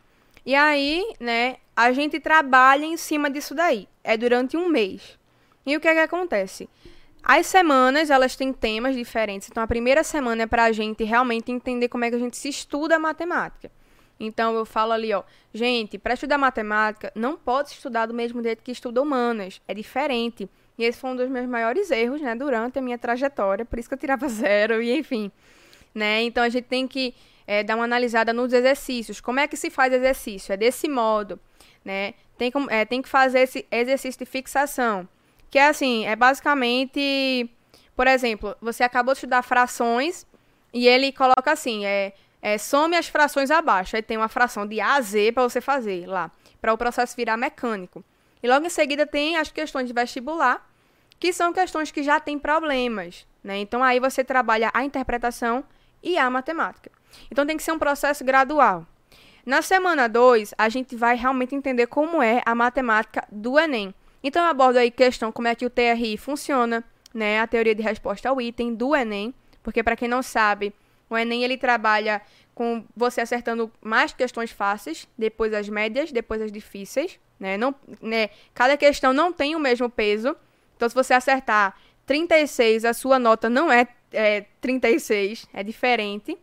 E 0.44 0.54
aí, 0.54 1.14
né, 1.18 1.56
a 1.74 1.92
gente 1.92 2.20
trabalha 2.20 2.84
em 2.84 2.96
cima 2.96 3.30
disso 3.30 3.54
daí. 3.54 3.88
É 4.04 4.16
durante 4.16 4.56
um 4.56 4.68
mês. 4.68 5.18
E 5.64 5.76
o 5.76 5.80
que 5.80 5.88
é 5.88 5.94
que 5.94 6.00
acontece? 6.00 6.68
As 7.22 7.46
semanas, 7.46 8.08
elas 8.08 8.36
têm 8.36 8.52
temas 8.52 8.94
diferentes. 8.94 9.48
Então, 9.50 9.62
a 9.62 9.66
primeira 9.66 10.04
semana 10.04 10.44
é 10.44 10.46
para 10.46 10.64
a 10.64 10.72
gente 10.72 11.02
realmente 11.02 11.50
entender 11.50 11.88
como 11.88 12.04
é 12.04 12.10
que 12.10 12.14
a 12.14 12.20
gente 12.20 12.36
se 12.36 12.48
estuda 12.48 12.98
matemática. 12.98 13.70
Então, 14.18 14.54
eu 14.54 14.64
falo 14.64 14.92
ali, 14.92 15.12
ó, 15.12 15.24
gente, 15.52 15.98
para 15.98 16.14
estudar 16.14 16.38
matemática, 16.38 17.10
não 17.14 17.36
pode 17.36 17.70
estudar 17.70 18.06
do 18.06 18.14
mesmo 18.14 18.42
jeito 18.42 18.62
que 18.62 18.70
estuda 18.70 19.02
humanas. 19.02 19.60
É 19.66 19.74
diferente. 19.74 20.48
E 20.78 20.84
esse 20.84 20.98
foi 20.98 21.10
um 21.10 21.16
dos 21.16 21.28
meus 21.28 21.46
maiores 21.46 21.90
erros, 21.90 22.20
né, 22.20 22.34
durante 22.34 22.78
a 22.78 22.82
minha 22.82 22.98
trajetória, 22.98 23.64
por 23.64 23.78
isso 23.78 23.88
que 23.88 23.94
eu 23.94 23.98
tirava 23.98 24.28
zero, 24.28 24.82
e 24.82 24.96
enfim. 24.96 25.30
Né? 25.94 26.22
Então 26.22 26.44
a 26.44 26.48
gente 26.48 26.64
tem 26.64 26.86
que 26.86 27.14
é, 27.46 27.62
dar 27.62 27.76
uma 27.76 27.84
analisada 27.84 28.32
nos 28.32 28.52
exercícios. 28.52 29.20
Como 29.20 29.40
é 29.40 29.46
que 29.46 29.56
se 29.56 29.70
faz 29.70 29.92
exercício? 29.92 30.52
É 30.52 30.56
desse 30.56 30.88
modo, 30.88 31.40
né? 31.84 32.14
Tem, 32.36 32.52
é, 32.68 32.84
tem 32.84 33.00
que 33.00 33.08
fazer 33.08 33.40
esse 33.40 33.66
exercício 33.70 34.18
de 34.18 34.26
fixação. 34.26 35.08
Que 35.50 35.58
é 35.58 35.68
assim, 35.68 36.04
é 36.04 36.14
basicamente, 36.14 37.48
por 37.94 38.06
exemplo, 38.06 38.54
você 38.60 38.82
acabou 38.82 39.14
de 39.14 39.18
estudar 39.18 39.42
frações 39.42 40.26
e 40.72 40.86
ele 40.86 41.12
coloca 41.12 41.50
assim, 41.50 41.86
é, 41.86 42.12
é 42.42 42.58
some 42.58 42.94
as 42.96 43.08
frações 43.08 43.50
abaixo. 43.50 43.96
Aí 43.96 44.02
tem 44.02 44.16
uma 44.16 44.28
fração 44.28 44.66
de 44.66 44.80
A 44.80 44.96
a 44.96 45.00
Z 45.00 45.32
para 45.32 45.44
você 45.44 45.60
fazer 45.60 46.06
lá, 46.06 46.30
para 46.60 46.74
o 46.74 46.76
processo 46.76 47.16
virar 47.16 47.36
mecânico. 47.38 48.04
E 48.42 48.48
logo 48.48 48.66
em 48.66 48.70
seguida 48.70 49.06
tem 49.06 49.36
as 49.36 49.50
questões 49.50 49.86
de 49.86 49.92
vestibular, 49.92 50.68
que 51.18 51.32
são 51.32 51.52
questões 51.52 51.90
que 51.90 52.02
já 52.02 52.20
têm 52.20 52.38
problemas. 52.38 53.26
Né? 53.42 53.58
Então 53.58 53.82
aí 53.82 53.98
você 53.98 54.22
trabalha 54.22 54.70
a 54.74 54.84
interpretação 54.84 55.64
e 56.02 56.18
a 56.18 56.28
matemática. 56.28 56.90
Então 57.30 57.46
tem 57.46 57.56
que 57.56 57.62
ser 57.62 57.72
um 57.72 57.78
processo 57.78 58.24
gradual. 58.24 58.86
Na 59.44 59.62
semana 59.62 60.08
2, 60.08 60.54
a 60.58 60.68
gente 60.68 60.96
vai 60.96 61.16
realmente 61.16 61.54
entender 61.54 61.86
como 61.86 62.20
é 62.20 62.42
a 62.44 62.54
matemática 62.54 63.26
do 63.30 63.58
Enem. 63.58 63.94
Então 64.22 64.42
eu 64.42 64.48
abordo 64.50 64.78
aí 64.78 64.90
questão 64.90 65.30
como 65.30 65.46
é 65.46 65.54
que 65.54 65.64
o 65.64 65.70
TRI 65.70 66.16
funciona, 66.16 66.84
né, 67.14 67.40
a 67.40 67.46
teoria 67.46 67.74
de 67.74 67.82
resposta 67.82 68.28
ao 68.28 68.40
item 68.40 68.74
do 68.74 68.94
Enem, 68.94 69.32
porque 69.62 69.82
para 69.82 69.96
quem 69.96 70.08
não 70.08 70.22
sabe, 70.22 70.74
o 71.08 71.16
Enem 71.16 71.44
ele 71.44 71.56
trabalha 71.56 72.20
com 72.54 72.84
você 72.96 73.20
acertando 73.20 73.70
mais 73.80 74.12
questões 74.12 74.50
fáceis, 74.50 75.06
depois 75.16 75.54
as 75.54 75.68
médias, 75.68 76.10
depois 76.10 76.42
as 76.42 76.50
difíceis, 76.50 77.18
né? 77.38 77.56
Não, 77.56 77.74
né? 78.00 78.30
Cada 78.54 78.76
questão 78.76 79.12
não 79.12 79.32
tem 79.32 79.54
o 79.54 79.60
mesmo 79.60 79.88
peso. 79.88 80.36
Então, 80.76 80.88
se 80.88 80.94
você 80.94 81.14
acertar 81.14 81.76
36, 82.06 82.84
a 82.84 82.92
sua 82.92 83.18
nota 83.18 83.48
não 83.48 83.70
é, 83.70 83.86
é 84.12 84.44
36, 84.60 85.46
é 85.52 85.62
diferente, 85.62 86.36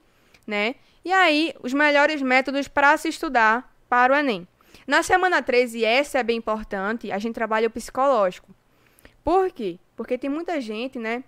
né? 0.45 0.75
E 1.05 1.11
aí, 1.11 1.53
os 1.61 1.73
melhores 1.73 2.21
métodos 2.21 2.67
para 2.67 2.95
se 2.97 3.09
estudar 3.09 3.73
para 3.89 4.13
o 4.13 4.15
Enem. 4.15 4.47
Na 4.87 5.03
semana 5.03 5.41
13, 5.41 5.83
essa 5.83 6.19
é 6.19 6.23
bem 6.23 6.37
importante, 6.37 7.11
a 7.11 7.17
gente 7.17 7.35
trabalha 7.35 7.67
o 7.67 7.71
psicológico. 7.71 8.49
Por 9.23 9.51
quê? 9.51 9.79
Porque 9.95 10.17
tem 10.17 10.29
muita 10.29 10.59
gente, 10.59 10.99
né, 10.99 11.23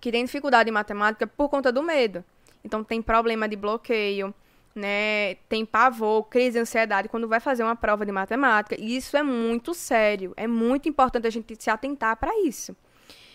que 0.00 0.12
tem 0.12 0.24
dificuldade 0.24 0.68
em 0.68 0.72
matemática 0.72 1.26
por 1.26 1.48
conta 1.48 1.72
do 1.72 1.82
medo. 1.82 2.24
Então, 2.64 2.84
tem 2.84 3.00
problema 3.00 3.48
de 3.48 3.56
bloqueio, 3.56 4.34
né, 4.78 5.34
tem 5.48 5.66
pavor, 5.66 6.24
crise 6.24 6.52
de 6.52 6.58
ansiedade 6.60 7.08
quando 7.08 7.26
vai 7.26 7.40
fazer 7.40 7.64
uma 7.64 7.74
prova 7.74 8.06
de 8.06 8.12
matemática. 8.12 8.76
E 8.78 8.96
isso 8.96 9.16
é 9.16 9.22
muito 9.22 9.74
sério. 9.74 10.32
É 10.36 10.46
muito 10.46 10.88
importante 10.88 11.26
a 11.26 11.30
gente 11.30 11.56
se 11.58 11.68
atentar 11.68 12.16
para 12.16 12.30
isso. 12.46 12.76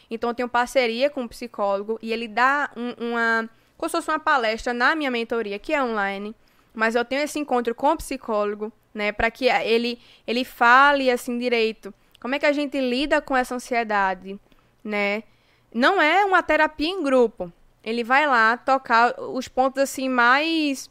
Então, 0.09 0.29
eu 0.29 0.33
tenho 0.33 0.47
parceria 0.47 1.09
com 1.09 1.23
um 1.23 1.27
psicólogo 1.27 1.99
e 2.01 2.13
ele 2.13 2.27
dá 2.27 2.71
um, 2.77 3.09
uma. 3.09 3.49
Como 3.77 3.89
se 3.89 3.97
fosse 3.97 4.09
uma 4.09 4.19
palestra 4.19 4.73
na 4.73 4.95
minha 4.95 5.11
mentoria, 5.11 5.59
que 5.59 5.73
é 5.73 5.83
online. 5.83 6.33
Mas 6.73 6.95
eu 6.95 7.03
tenho 7.03 7.21
esse 7.21 7.37
encontro 7.37 7.75
com 7.75 7.91
o 7.91 7.97
psicólogo, 7.97 8.71
né, 8.93 9.11
para 9.11 9.29
que 9.29 9.47
ele, 9.47 9.99
ele 10.25 10.43
fale 10.43 11.11
assim 11.11 11.37
direito. 11.37 11.93
Como 12.19 12.33
é 12.33 12.39
que 12.39 12.45
a 12.45 12.53
gente 12.53 12.79
lida 12.79 13.21
com 13.21 13.35
essa 13.35 13.53
ansiedade, 13.53 14.39
né? 14.83 15.23
Não 15.73 16.01
é 16.01 16.23
uma 16.23 16.41
terapia 16.41 16.87
em 16.87 17.03
grupo. 17.03 17.51
Ele 17.83 18.03
vai 18.03 18.25
lá 18.25 18.55
tocar 18.55 19.19
os 19.19 19.47
pontos 19.47 19.83
assim 19.83 20.07
mais 20.07 20.89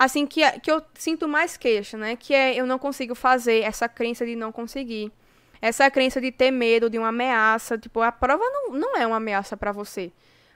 assim, 0.00 0.26
que, 0.26 0.42
é- 0.42 0.58
que 0.58 0.70
eu 0.72 0.82
sinto 0.94 1.28
mais 1.28 1.58
queixa, 1.58 1.98
né? 1.98 2.16
Que 2.16 2.32
é 2.34 2.54
eu 2.54 2.66
não 2.66 2.78
consigo 2.78 3.14
fazer, 3.14 3.60
essa 3.62 3.86
crença 3.86 4.24
de 4.24 4.34
não 4.34 4.50
conseguir. 4.50 5.12
Essa 5.60 5.90
crença 5.90 6.20
de 6.22 6.32
ter 6.32 6.50
medo 6.50 6.88
de 6.88 6.98
uma 6.98 7.08
ameaça. 7.08 7.76
Tipo, 7.76 8.00
a 8.00 8.10
prova 8.10 8.42
não, 8.42 8.70
não 8.72 8.96
é 8.96 9.06
uma 9.06 9.16
ameaça 9.18 9.58
para 9.58 9.72
você. 9.72 10.10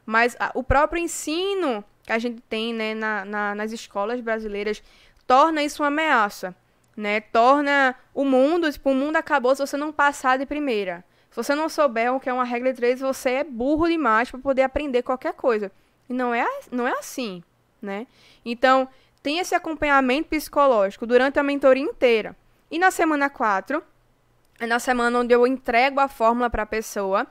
Mas 0.06 0.34
a- 0.40 0.50
o 0.54 0.62
próprio 0.62 1.02
ensino 1.02 1.84
que 2.06 2.12
a 2.12 2.18
gente 2.18 2.40
tem, 2.48 2.72
né, 2.72 2.94
na, 2.94 3.24
na- 3.26 3.54
nas 3.54 3.70
escolas 3.70 4.18
brasileiras, 4.22 4.82
torna 5.26 5.62
isso 5.62 5.82
uma 5.82 5.88
ameaça, 5.88 6.54
né? 6.96 7.20
Torna 7.20 7.94
o 8.14 8.24
mundo, 8.24 8.72
tipo, 8.72 8.90
o 8.90 8.94
mundo 8.94 9.16
acabou 9.16 9.54
se 9.54 9.60
você 9.66 9.76
não 9.76 9.92
passar 9.92 10.38
de 10.38 10.46
primeira. 10.46 11.04
Se 11.30 11.36
você 11.36 11.54
não 11.54 11.68
souber 11.68 12.14
o 12.14 12.20
que 12.20 12.30
é 12.30 12.32
uma 12.32 12.44
regra 12.44 12.72
de 12.72 12.76
três, 12.76 13.00
você 13.00 13.30
é 13.30 13.44
burro 13.44 13.88
demais 13.88 14.30
para 14.30 14.40
poder 14.40 14.62
aprender 14.62 15.02
qualquer 15.02 15.34
coisa. 15.34 15.70
E 16.08 16.12
não 16.14 16.32
é, 16.34 16.46
não 16.70 16.86
é 16.88 16.92
assim, 16.92 17.42
né? 17.82 18.06
Então, 18.44 18.88
tem 19.24 19.38
esse 19.38 19.54
acompanhamento 19.54 20.28
psicológico 20.28 21.06
durante 21.06 21.38
a 21.38 21.42
mentoria 21.42 21.82
inteira. 21.82 22.36
E 22.70 22.78
na 22.78 22.90
semana 22.90 23.30
4, 23.30 23.82
é 24.60 24.66
na 24.66 24.78
semana 24.78 25.18
onde 25.18 25.34
eu 25.34 25.46
entrego 25.46 25.98
a 25.98 26.08
fórmula 26.08 26.50
para 26.50 26.64
a 26.64 26.66
pessoa, 26.66 27.26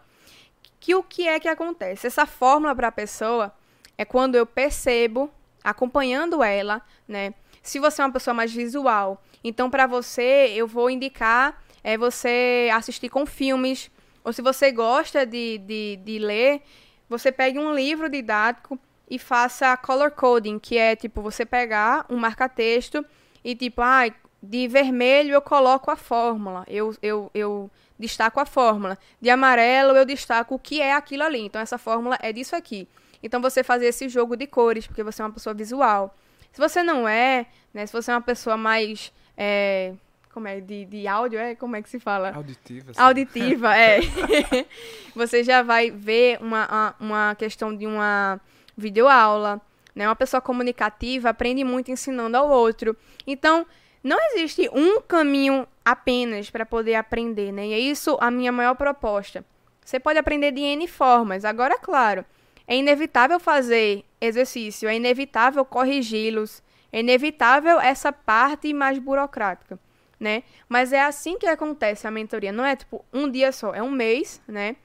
que 0.80 0.96
o 0.96 1.04
que 1.04 1.28
é 1.28 1.40
que 1.40 1.48
acontece? 1.48 2.08
Essa 2.08 2.26
fórmula 2.26 2.76
para 2.76 2.88
a 2.88 2.92
pessoa 2.92 3.54
é 3.96 4.04
quando 4.04 4.34
eu 4.34 4.44
percebo, 4.44 5.30
acompanhando 5.64 6.44
ela, 6.44 6.82
né? 7.08 7.36
Se 7.62 7.78
você 7.78 8.02
é 8.02 8.06
uma 8.06 8.12
pessoa 8.12 8.34
mais 8.34 8.52
visual, 8.52 9.24
então 9.44 9.70
para 9.70 9.86
você 9.86 10.52
eu 10.56 10.66
vou 10.66 10.90
indicar 10.90 11.64
é 11.84 11.96
você 11.96 12.72
assistir 12.74 13.10
com 13.10 13.24
filmes, 13.24 13.92
ou 14.24 14.34
se 14.34 14.42
você 14.42 14.72
gosta 14.72 15.28
de, 15.28 15.60
de, 15.60 16.00
de 16.04 16.18
ler, 16.18 16.64
você 17.08 17.32
pegue 17.32 17.60
um 17.60 17.72
livro 17.72 18.10
didático 18.10 18.80
e 19.14 19.20
faça 19.20 19.78
color 19.78 20.10
coding, 20.10 20.58
que 20.58 20.76
é 20.76 20.96
tipo 20.96 21.22
você 21.22 21.46
pegar 21.46 22.04
um 22.10 22.18
marca-texto 22.18 23.06
e 23.44 23.56
tipo, 23.56 23.80
ah, 23.80 24.12
de 24.42 24.68
vermelho 24.68 25.36
eu 25.36 25.42
coloco 25.42 25.92
a 25.92 25.96
fórmula, 25.96 26.66
eu, 26.68 26.96
eu, 27.00 27.30
eu 27.32 27.70
destaco 28.00 28.40
a 28.40 28.46
fórmula. 28.46 28.98
De 29.22 29.30
amarelo 29.30 29.96
eu 29.96 30.04
destaco 30.04 30.56
o 30.56 30.60
que 30.60 30.82
é 30.82 30.94
aquilo 30.94 31.22
ali. 31.22 31.42
Então 31.42 31.62
essa 31.62 31.78
fórmula 31.78 32.18
é 32.24 32.34
disso 32.34 32.56
aqui. 32.56 32.88
Então 33.22 33.40
você 33.40 33.64
fazer 33.64 33.86
esse 33.86 34.10
jogo 34.10 34.36
de 34.36 34.48
cores, 34.48 34.88
porque 34.88 35.04
você 35.04 35.22
é 35.22 35.26
uma 35.26 35.32
pessoa 35.32 35.54
visual. 35.54 36.18
Se 36.52 36.60
você 36.60 36.82
não 36.82 37.08
é, 37.08 37.46
né? 37.72 37.86
Se 37.86 37.94
você 37.94 38.10
é 38.10 38.16
uma 38.16 38.22
pessoa 38.22 38.58
mais. 38.58 39.14
é, 39.38 39.94
como 40.34 40.48
é? 40.48 40.60
De, 40.60 40.86
de 40.86 41.08
áudio, 41.08 41.38
é? 41.38 41.54
Como 41.54 41.76
é 41.76 41.84
que 41.84 41.90
se 41.90 42.00
fala? 42.00 42.32
Auditiva. 42.34 42.90
assim. 42.90 43.00
Auditiva, 43.00 43.78
é. 43.78 44.00
você 45.16 45.44
já 45.44 45.62
vai 45.62 45.92
ver 45.92 46.40
uma, 46.42 46.96
uma 47.00 47.36
questão 47.36 47.76
de 47.76 47.86
uma 47.86 48.42
videoaula, 48.78 49.62
né? 49.96 50.08
Uma 50.08 50.16
pessoa 50.16 50.42
comunicativa 50.42 51.30
aprende 51.30 51.64
muito 51.64 51.92
ensinando 51.92 52.38
ao 52.38 52.50
outro. 52.50 52.96
Então, 53.26 53.66
não 54.04 54.18
existe 54.32 54.70
um 54.74 55.02
caminho 55.02 55.68
apenas 55.84 56.50
para 56.50 56.66
poder 56.66 56.96
aprender, 56.96 57.52
né? 57.52 57.68
E 57.68 57.74
é 57.74 57.80
isso 57.80 58.18
a 58.20 58.30
minha 58.30 58.52
maior 58.52 58.76
proposta. 58.76 59.46
Você 59.84 60.00
pode 60.00 60.18
aprender 60.18 60.52
de 60.52 60.62
N 60.62 60.88
formas. 60.88 61.46
Agora, 61.46 61.78
claro, 61.78 62.26
é 62.68 62.76
inevitável 62.76 63.40
fazer 63.40 64.04
exercício, 64.20 64.88
é 64.88 64.96
inevitável 64.96 65.66
corrigi-los, 65.66 66.64
é 66.92 67.00
inevitável 67.00 67.80
essa 67.80 68.12
parte 68.12 68.74
mais 68.74 68.98
burocrática, 68.98 69.78
né? 70.20 70.44
Mas 70.70 70.94
é 70.94 71.02
assim 71.02 71.38
que 71.38 71.46
acontece 71.46 72.08
a 72.08 72.12
mentoria. 72.12 72.52
Não 72.52 72.66
é 72.66 72.76
tipo 72.76 73.04
um 73.12 73.30
dia 73.30 73.52
só, 73.52 73.74
é 73.74 73.84
um 73.84 73.92
mês, 73.92 74.42
né? 74.48 74.76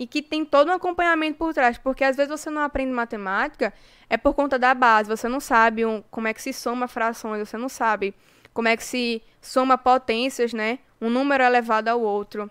E 0.00 0.06
que 0.06 0.22
tem 0.22 0.46
todo 0.46 0.68
um 0.70 0.72
acompanhamento 0.72 1.36
por 1.36 1.52
trás, 1.52 1.76
porque 1.76 2.02
às 2.02 2.16
vezes 2.16 2.30
você 2.30 2.48
não 2.48 2.62
aprende 2.62 2.90
matemática 2.90 3.70
é 4.08 4.16
por 4.16 4.32
conta 4.32 4.58
da 4.58 4.72
base, 4.72 5.10
você 5.10 5.28
não 5.28 5.40
sabe 5.40 5.84
um- 5.84 6.02
como 6.10 6.26
é 6.26 6.32
que 6.32 6.40
se 6.40 6.54
soma 6.54 6.88
frações, 6.88 7.46
você 7.46 7.58
não 7.58 7.68
sabe 7.68 8.14
como 8.54 8.66
é 8.66 8.78
que 8.78 8.82
se 8.82 9.22
soma 9.42 9.76
potências, 9.76 10.54
né? 10.54 10.78
Um 11.02 11.10
número 11.10 11.44
elevado 11.44 11.88
ao 11.88 12.00
outro. 12.00 12.50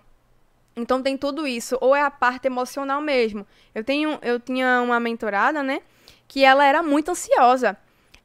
Então 0.76 1.02
tem 1.02 1.16
tudo 1.16 1.44
isso, 1.44 1.76
ou 1.80 1.94
é 1.96 2.02
a 2.02 2.10
parte 2.10 2.46
emocional 2.46 3.00
mesmo. 3.00 3.44
Eu 3.74 3.82
tenho, 3.82 4.16
eu 4.22 4.38
tinha 4.38 4.80
uma 4.80 5.00
mentorada, 5.00 5.60
né, 5.60 5.82
que 6.28 6.44
ela 6.44 6.64
era 6.64 6.84
muito 6.84 7.10
ansiosa. 7.10 7.76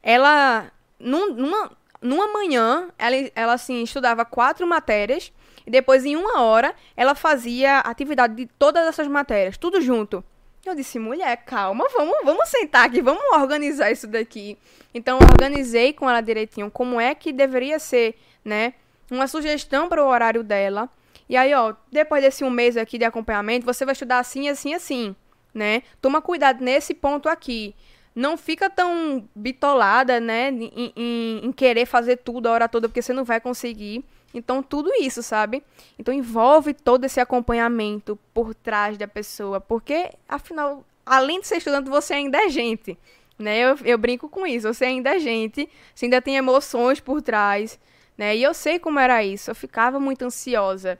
Ela 0.02 0.70
num- 1.00 1.34
numa 1.34 1.70
numa 2.00 2.28
manhã, 2.32 2.88
ela, 2.96 3.16
ela 3.34 3.52
assim 3.54 3.82
estudava 3.82 4.24
quatro 4.24 4.64
matérias 4.66 5.32
e 5.66 5.70
depois 5.70 6.04
em 6.04 6.16
uma 6.16 6.40
hora 6.42 6.74
ela 6.96 7.14
fazia 7.14 7.78
atividade 7.80 8.34
de 8.34 8.46
todas 8.58 8.86
essas 8.86 9.08
matérias, 9.08 9.56
tudo 9.58 9.80
junto. 9.80 10.22
Eu 10.64 10.74
disse, 10.74 10.98
mulher, 10.98 11.36
calma, 11.44 11.86
vamos, 11.96 12.16
vamos 12.24 12.48
sentar 12.48 12.86
aqui, 12.86 13.00
vamos 13.00 13.22
organizar 13.32 13.90
isso 13.90 14.06
daqui. 14.08 14.58
Então, 14.92 15.18
organizei 15.18 15.92
com 15.92 16.10
ela 16.10 16.20
direitinho 16.20 16.68
como 16.70 17.00
é 17.00 17.14
que 17.14 17.32
deveria 17.32 17.78
ser, 17.78 18.16
né? 18.44 18.74
Uma 19.08 19.28
sugestão 19.28 19.88
para 19.88 20.02
o 20.02 20.08
horário 20.08 20.42
dela. 20.42 20.88
E 21.28 21.36
aí, 21.36 21.54
ó, 21.54 21.72
depois 21.92 22.20
desse 22.22 22.42
um 22.42 22.50
mês 22.50 22.76
aqui 22.76 22.98
de 22.98 23.04
acompanhamento, 23.04 23.64
você 23.64 23.84
vai 23.84 23.92
estudar 23.92 24.18
assim, 24.18 24.48
assim, 24.48 24.74
assim, 24.74 25.14
né? 25.54 25.82
Toma 26.02 26.20
cuidado 26.20 26.64
nesse 26.64 26.94
ponto 26.94 27.28
aqui. 27.28 27.72
Não 28.12 28.36
fica 28.36 28.68
tão 28.68 29.28
bitolada, 29.36 30.18
né? 30.18 30.48
Em, 30.50 30.92
em- 30.96 31.40
em 31.44 31.52
querer 31.52 31.86
fazer 31.86 32.16
tudo 32.16 32.48
a 32.48 32.52
hora 32.52 32.68
toda, 32.68 32.88
porque 32.88 33.02
você 33.02 33.12
não 33.12 33.24
vai 33.24 33.40
conseguir. 33.40 34.04
Então, 34.34 34.62
tudo 34.62 34.90
isso, 35.00 35.22
sabe? 35.22 35.62
Então, 35.98 36.12
envolve 36.12 36.74
todo 36.74 37.04
esse 37.04 37.20
acompanhamento 37.20 38.18
por 38.34 38.54
trás 38.54 38.98
da 38.98 39.08
pessoa. 39.08 39.60
Porque, 39.60 40.10
afinal, 40.28 40.84
além 41.04 41.40
de 41.40 41.46
ser 41.46 41.56
estudante, 41.56 41.88
você 41.88 42.14
ainda 42.14 42.38
é 42.38 42.48
gente. 42.48 42.98
Né? 43.38 43.58
Eu, 43.58 43.78
eu 43.84 43.98
brinco 43.98 44.28
com 44.28 44.46
isso. 44.46 44.72
Você 44.72 44.84
ainda 44.84 45.16
é 45.16 45.18
gente. 45.18 45.68
Você 45.94 46.06
ainda 46.06 46.20
tem 46.20 46.36
emoções 46.36 47.00
por 47.00 47.22
trás. 47.22 47.78
Né? 48.16 48.36
E 48.36 48.42
eu 48.42 48.52
sei 48.52 48.78
como 48.78 48.98
era 48.98 49.24
isso. 49.24 49.50
Eu 49.50 49.54
ficava 49.54 49.98
muito 49.98 50.22
ansiosa 50.24 50.98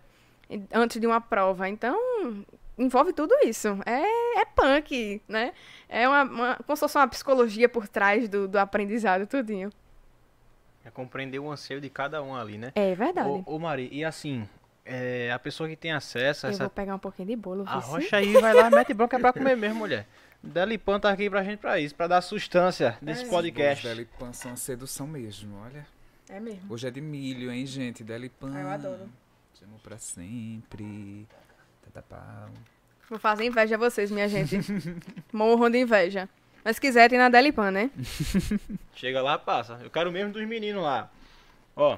antes 0.72 1.00
de 1.00 1.06
uma 1.06 1.20
prova. 1.20 1.68
Então, 1.68 1.98
envolve 2.78 3.12
tudo 3.12 3.34
isso. 3.44 3.68
É, 3.84 4.40
é 4.40 4.44
punk, 4.44 5.20
né? 5.28 5.52
É 5.88 6.08
uma, 6.08 6.22
uma, 6.22 6.56
como 6.56 6.76
se 6.76 6.80
fosse 6.80 6.98
uma 6.98 7.08
psicologia 7.08 7.68
por 7.68 7.88
trás 7.88 8.28
do, 8.28 8.46
do 8.46 8.58
aprendizado, 8.58 9.26
tudinho. 9.26 9.70
É 10.86 10.90
compreender 10.90 11.40
o 11.40 11.50
anseio 11.50 11.80
de 11.80 11.90
cada 11.90 12.22
um 12.22 12.32
ali, 12.36 12.56
né? 12.56 12.70
É 12.76 12.94
verdade. 12.94 13.28
Ô, 13.28 13.42
ô 13.56 13.58
Mari, 13.58 13.88
e 13.90 14.04
assim, 14.04 14.48
é, 14.84 15.32
a 15.32 15.38
pessoa 15.38 15.68
que 15.68 15.74
tem 15.74 15.90
acesso 15.90 16.46
a 16.46 16.48
eu 16.48 16.52
essa 16.52 16.62
vou 16.62 16.70
pegar 16.70 16.94
um 16.94 16.98
pouquinho 16.98 17.26
de 17.26 17.34
bolo. 17.34 17.64
A 17.66 17.78
rocha 17.78 18.16
aí 18.18 18.32
vai 18.34 18.54
lá, 18.54 18.70
mete 18.70 18.94
bronca 18.94 19.16
é 19.16 19.20
pra 19.20 19.32
comer 19.32 19.56
mesmo, 19.56 19.80
mulher. 19.80 20.06
Delipan 20.40 21.00
tá 21.00 21.10
aqui 21.10 21.28
pra 21.28 21.42
gente 21.42 21.58
pra 21.58 21.80
isso, 21.80 21.92
pra 21.92 22.06
dar 22.06 22.20
sustância 22.22 22.96
desse 23.02 23.24
É. 23.24 23.28
podcast. 23.28 23.84
Os 23.84 23.92
Delipan 23.92 24.32
são 24.32 24.52
uma 24.52 24.56
sedução 24.56 25.08
mesmo, 25.08 25.56
olha. 25.58 25.84
É 26.28 26.38
mesmo. 26.38 26.72
Hoje 26.72 26.86
é 26.86 26.90
de 26.92 27.00
milho, 27.00 27.50
hein, 27.50 27.66
gente? 27.66 28.04
Delipan. 28.04 28.52
Ah, 28.54 28.60
eu 28.60 28.68
adoro. 28.68 29.08
Amo 29.64 29.80
pra 29.82 29.98
sempre. 29.98 31.26
Tatapau. 31.82 32.50
Vou 33.10 33.18
fazer 33.18 33.44
inveja 33.44 33.74
a 33.74 33.78
vocês, 33.78 34.10
minha 34.12 34.28
gente. 34.28 34.56
Morram 35.32 35.68
de 35.68 35.78
inveja. 35.78 36.28
Mas 36.66 36.74
se 36.74 36.80
quiser, 36.80 37.08
tem 37.08 37.16
na 37.16 37.28
Delipan, 37.28 37.70
né? 37.70 37.92
Chega 38.92 39.22
lá, 39.22 39.38
passa. 39.38 39.78
Eu 39.84 39.88
quero 39.88 40.10
mesmo 40.10 40.32
dos 40.32 40.44
meninos 40.44 40.82
lá. 40.82 41.08
Ó. 41.76 41.96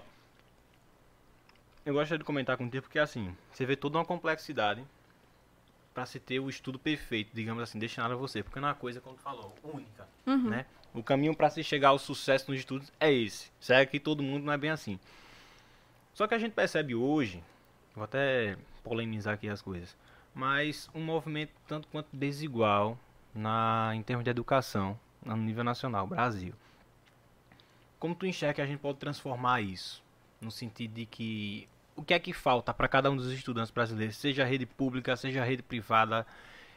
Eu 1.87 1.95
gosto 1.95 2.19
de 2.19 2.23
comentar 2.23 2.55
contigo 2.59 2.83
porque 2.83 2.99
assim, 2.99 3.35
você 3.51 3.65
vê 3.65 3.75
toda 3.75 3.97
uma 3.97 4.05
complexidade 4.05 4.85
pra 5.95 6.05
se 6.05 6.21
ter 6.21 6.39
o 6.39 6.51
estudo 6.51 6.79
perfeito, 6.79 7.31
digamos 7.33 7.63
assim, 7.63 7.79
destinado 7.79 8.13
a 8.13 8.17
você. 8.19 8.43
Porque 8.43 8.61
não 8.61 8.69
é 8.69 8.73
uma 8.73 8.77
coisa, 8.77 9.01
como 9.01 9.17
tu 9.17 9.23
falou, 9.23 9.55
única, 9.65 10.07
Uhum. 10.27 10.51
né? 10.51 10.67
O 10.93 11.03
caminho 11.03 11.35
pra 11.35 11.49
se 11.49 11.65
chegar 11.65 11.89
ao 11.89 11.99
sucesso 11.99 12.51
nos 12.51 12.61
estudos 12.61 12.93
é 13.01 13.11
esse. 13.11 13.51
Segue 13.59 13.91
que 13.93 13.99
todo 13.99 14.23
mundo 14.23 14.45
não 14.45 14.53
é 14.53 14.59
bem 14.59 14.69
assim. 14.69 15.01
Só 16.13 16.27
que 16.27 16.35
a 16.35 16.39
gente 16.39 16.53
percebe 16.53 16.95
hoje, 16.95 17.43
vou 17.95 18.05
até 18.05 18.55
polemizar 18.85 19.33
aqui 19.33 19.49
as 19.49 19.63
coisas, 19.63 19.97
mas 20.35 20.91
um 20.95 21.01
movimento 21.03 21.53
tanto 21.67 21.89
quanto 21.89 22.09
desigual 22.15 22.99
na, 23.39 23.93
em 23.95 24.03
termos 24.03 24.25
de 24.25 24.31
educação 24.31 24.99
no 25.25 25.37
nível 25.37 25.65
nacional, 25.65 26.07
Brasil. 26.07 26.55
Como 27.99 28.15
tu 28.15 28.27
enxerga 28.27 28.55
que 28.55 28.61
a 28.63 28.67
gente 28.67 28.79
pode 28.79 28.99
transformar 28.99 29.61
isso? 29.61 30.03
No 30.41 30.51
sentido 30.51 30.95
de 30.95 31.07
que 31.07 31.69
o 31.97 32.03
que 32.03 32.15
é 32.15 32.19
que 32.19 32.33
falta 32.33 32.73
para 32.73 32.87
cada 32.87 33.11
um 33.11 33.17
dos 33.17 33.33
estudantes 33.33 33.71
brasileiros, 33.73 34.17
seja 34.17 34.45
rede 34.45 34.65
pública, 34.67 35.17
seja 35.17 35.43
rede 35.43 35.63
privada, 35.63 36.25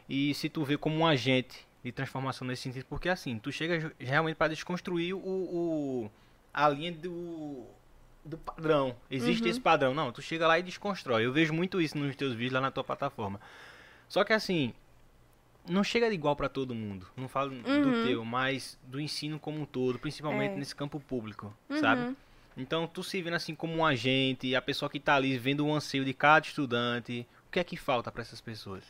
e 0.10 0.34
se 0.34 0.50
tu 0.50 0.64
vê 0.64 0.78
como 0.78 0.96
um 0.98 1.06
agente 1.06 1.68
de 1.84 1.92
transformação 1.92 2.48
nesse 2.48 2.64
sentido, 2.64 2.86
porque 2.90 3.08
assim, 3.08 3.38
tu 3.38 3.52
chega 3.52 3.94
realmente 4.00 4.36
para 4.36 4.48
desconstruir 4.50 5.14
o, 5.14 5.20
o- 5.20 6.12
a 6.54 6.68
linha 6.70 6.92
do, 6.92 7.66
do 8.26 8.38
padrão. 8.38 8.96
Existe 9.10 9.44
Uhum. 9.46 9.50
esse 9.52 9.60
padrão. 9.62 9.94
Não, 9.94 10.12
tu 10.12 10.22
chega 10.24 10.48
lá 10.48 10.58
e 10.58 10.64
desconstrói. 10.64 11.26
Eu 11.26 11.32
vejo 11.32 11.54
muito 11.54 11.80
isso 11.80 11.98
nos 11.98 12.16
teus 12.16 12.34
vídeos 12.34 12.54
lá 12.54 12.62
na 12.62 12.72
tua 12.72 12.84
plataforma. 12.84 13.40
Só 14.10 14.24
que 14.24 14.34
assim, 14.34 14.74
não 15.70 15.84
chega 15.84 16.08
de 16.10 16.16
igual 16.16 16.36
para 16.36 16.50
todo 16.50 16.74
mundo. 16.76 17.08
Não 17.16 17.28
falo 17.28 17.52
do 17.52 17.70
Uhum. 17.70 18.04
teu, 18.04 18.26
mas 18.26 18.78
do 18.84 19.00
ensino 19.00 19.40
como 19.40 19.60
um 19.62 19.66
todo, 19.66 20.00
principalmente 20.00 20.54
É. 20.54 20.58
nesse 20.58 20.76
campo 20.76 21.00
público, 21.00 21.54
Uhum. 21.70 21.80
sabe? 21.80 22.16
Então, 22.58 22.86
tu 22.88 23.02
se 23.04 23.22
vendo 23.22 23.36
assim 23.36 23.56
como 23.56 23.74
um 23.76 23.86
agente, 23.86 24.56
a 24.56 24.62
pessoa 24.62 24.90
que 24.90 25.00
tá 25.00 25.16
ali 25.16 25.38
vendo 25.38 25.66
o 25.66 25.74
anseio 25.74 26.04
de 26.04 26.14
cada 26.14 26.46
estudante, 26.46 27.26
o 27.48 27.52
que 27.52 27.60
é 27.60 27.64
que 27.64 27.78
falta 27.78 28.12
para 28.12 28.22
essas 28.22 28.42
pessoas? 28.42 28.84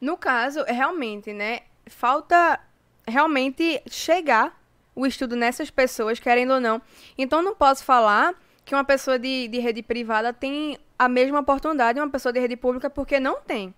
No 0.00 0.16
caso, 0.16 0.60
é 0.60 0.72
realmente, 0.72 1.32
né? 1.32 1.60
Falta 1.86 2.60
realmente 3.06 3.82
chegar 3.90 4.60
o 4.94 5.06
estudo 5.06 5.34
nessas 5.34 5.70
pessoas, 5.70 6.20
querendo 6.20 6.52
ou 6.54 6.60
não. 6.60 6.80
Então, 7.18 7.42
não 7.42 7.54
posso 7.54 7.84
falar 7.84 8.34
que 8.64 8.74
uma 8.74 8.84
pessoa 8.84 9.18
de, 9.18 9.48
de 9.48 9.58
rede 9.58 9.82
privada 9.82 10.32
tem 10.32 10.78
a 10.98 11.08
mesma 11.08 11.40
oportunidade 11.40 11.96
de 11.96 12.00
uma 12.00 12.10
pessoa 12.10 12.32
de 12.32 12.38
rede 12.38 12.56
pública, 12.56 12.88
porque 12.88 13.18
não 13.18 13.40
tem. 13.40 13.74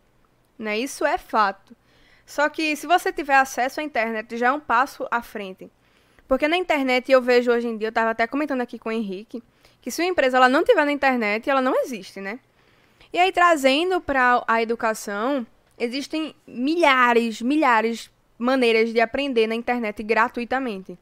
Né? 0.59 0.79
Isso 0.79 1.07
é 1.07 1.17
fato. 1.17 1.75
Só 2.27 2.49
que 2.49 2.75
se 2.77 2.87
você 2.87 3.13
tiver 3.13 3.37
acesso 3.37 3.81
à 3.81 3.83
internet, 3.83 4.37
já 4.37 4.49
é 4.49 4.53
um 4.53 4.61
passo 4.61 5.07
à 5.11 5.23
frente. 5.23 5.71
Porque 6.27 6.49
na 6.49 6.57
internet 6.57 7.13
eu 7.13 7.21
vejo 7.21 7.51
hoje 7.51 7.69
em 7.69 7.77
dia, 7.77 7.89
eu 7.89 7.91
estava 7.91 8.11
até 8.11 8.27
comentando 8.27 8.63
aqui 8.63 8.79
com 8.79 8.89
o 8.89 8.93
Henrique, 8.93 9.43
que 9.81 9.91
se 9.91 10.01
uma 10.01 10.09
empresa 10.09 10.39
ela 10.39 10.49
não 10.49 10.65
tiver 10.65 10.85
na 10.85 10.93
internet, 10.93 11.49
ela 11.49 11.61
não 11.61 11.79
existe, 11.83 12.21
né? 12.21 12.41
E 13.13 13.19
aí 13.19 13.31
trazendo 13.31 14.01
para 14.01 14.43
a 14.49 14.63
educação, 14.63 15.47
existem 15.79 16.35
milhares, 16.47 17.43
milhares 17.43 18.11
maneiras 18.39 18.93
de 18.93 19.01
aprender 19.01 19.47
na 19.47 19.55
internet 19.55 20.03
gratuitamente. 20.03 20.99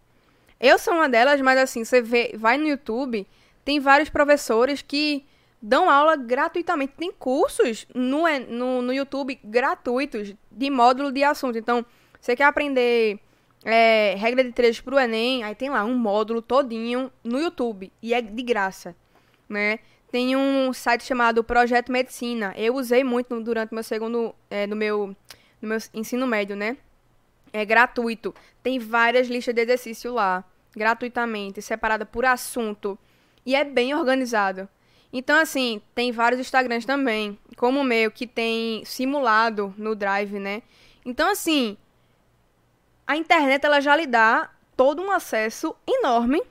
Eu 0.60 0.78
sou 0.78 0.94
uma 0.94 1.08
delas, 1.08 1.40
mas 1.40 1.58
assim, 1.58 1.84
você 1.84 2.02
vê, 2.02 2.34
vai 2.36 2.58
no 2.58 2.68
YouTube, 2.68 3.26
tem 3.64 3.80
vários 3.80 4.08
professores 4.08 4.82
que 4.82 5.24
dão 5.62 5.88
aula 5.88 6.16
gratuitamente. 6.16 6.94
Tem 6.98 7.12
cursos 7.12 7.86
no, 7.94 8.24
no, 8.48 8.82
no 8.82 8.92
YouTube 8.92 9.38
gratuitos 9.44 10.34
de 10.50 10.70
módulo 10.70 11.12
de 11.12 11.22
assunto. 11.22 11.56
Então, 11.56 11.86
você 12.20 12.34
quer 12.34 12.44
aprender 12.44 13.20
é, 13.64 14.14
regra 14.16 14.42
de 14.42 14.52
três 14.52 14.80
para 14.80 14.94
o 14.94 14.98
Enem, 14.98 15.44
aí 15.44 15.54
tem 15.54 15.70
lá 15.70 15.84
um 15.84 15.94
módulo 15.96 16.42
todinho 16.42 17.12
no 17.22 17.38
YouTube 17.38 17.92
e 18.02 18.12
é 18.12 18.20
de 18.20 18.42
graça, 18.42 18.96
né? 19.48 19.78
Tem 20.10 20.36
um 20.36 20.72
site 20.72 21.04
chamado 21.04 21.42
Projeto 21.42 21.90
Medicina. 21.90 22.52
Eu 22.56 22.74
usei 22.74 23.02
muito 23.02 23.40
durante 23.40 23.72
meu 23.72 23.82
segundo, 23.82 24.34
é, 24.50 24.66
no 24.66 24.76
meu, 24.76 25.16
no 25.60 25.68
meu 25.68 25.78
ensino 25.94 26.26
médio, 26.26 26.54
né? 26.54 26.76
É 27.50 27.64
gratuito. 27.64 28.34
Tem 28.62 28.78
várias 28.78 29.28
listas 29.28 29.54
de 29.54 29.62
exercício 29.62 30.12
lá, 30.12 30.44
gratuitamente, 30.76 31.62
separada 31.62 32.04
por 32.04 32.26
assunto 32.26 32.98
e 33.46 33.54
é 33.54 33.64
bem 33.64 33.94
organizado. 33.94 34.68
Então, 35.12 35.38
assim, 35.38 35.82
tem 35.94 36.10
vários 36.10 36.40
Instagrams 36.40 36.86
também, 36.86 37.38
como 37.56 37.80
o 37.80 37.84
meu, 37.84 38.10
que 38.10 38.26
tem 38.26 38.82
simulado 38.84 39.74
no 39.76 39.94
Drive, 39.94 40.38
né? 40.38 40.62
Então, 41.04 41.30
assim, 41.30 41.76
a 43.06 43.14
internet 43.14 43.64
ela 43.66 43.80
já 43.80 43.94
lhe 43.94 44.06
dá 44.06 44.50
todo 44.74 45.02
um 45.02 45.10
acesso 45.10 45.76
enorme 45.86 46.42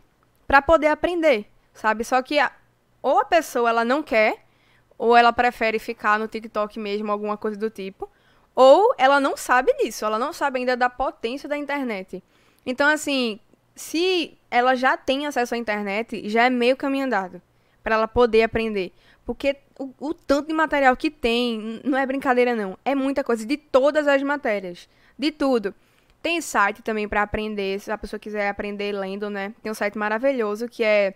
para 0.47 0.62
poder 0.62 0.88
aprender, 0.88 1.47
sabe? 1.74 2.03
Só 2.03 2.22
que 2.22 2.38
a, 2.38 2.51
ou 3.01 3.20
a 3.20 3.26
pessoa 3.26 3.68
ela 3.68 3.84
não 3.84 4.03
quer, 4.03 4.45
ou 4.95 5.18
ela 5.18 5.34
prefere 5.34 5.80
ficar 5.80 6.20
no 6.20 6.28
TikTok 6.28 6.80
mesmo, 6.80 7.12
alguma 7.12 7.38
coisa 7.38 7.57
do 7.57 7.70
tipo, 7.70 8.07
ou 8.53 8.93
ela 8.95 9.20
não 9.20 9.36
sabe 9.36 9.74
disso, 9.78 10.05
ela 10.05 10.20
não 10.20 10.32
sabe 10.32 10.59
ainda 10.59 10.78
da 10.78 10.89
potência 10.89 11.49
da 11.49 11.57
internet. 11.57 12.24
Então, 12.64 12.88
assim, 12.88 13.39
se 13.74 14.38
ela 14.51 14.76
já 14.76 14.95
tem 14.95 15.26
acesso 15.26 15.55
à 15.55 15.57
internet, 15.57 16.30
já 16.30 16.43
é 16.43 16.49
meio 16.51 16.78
caminho 16.78 17.05
andado 17.05 17.41
para 17.84 17.96
ela 17.96 18.08
poder 18.08 18.44
aprender. 18.44 18.92
Porque 19.26 19.58
o, 19.78 19.94
o, 20.00 20.14
tanto 20.14 20.48
de 20.48 20.54
material 20.54 20.96
que 20.96 21.10
tem, 21.10 21.82
não 21.84 21.98
é 21.98 22.06
brincadeira 22.06 22.56
não, 22.56 22.78
é 22.84 22.94
muita 22.96 23.24
coisa 23.24 23.46
de 23.46 23.58
todas 23.58 24.08
as 24.08 24.22
matérias, 24.24 24.90
de 25.18 25.32
tudo. 25.32 25.74
Tem 26.22 26.40
site 26.40 26.82
também 26.84 27.08
para 27.08 27.24
aprender, 27.24 27.80
se 27.80 27.92
a 27.92 27.98
pessoa 27.98 28.20
quiser 28.20 28.50
aprender 28.50 28.92
lendo, 28.92 29.30
né? 29.30 29.54
Tem 29.62 29.72
um 29.72 29.76
site 29.76 29.98
maravilhoso 29.98 30.68
que 30.68 30.84
é, 30.84 31.16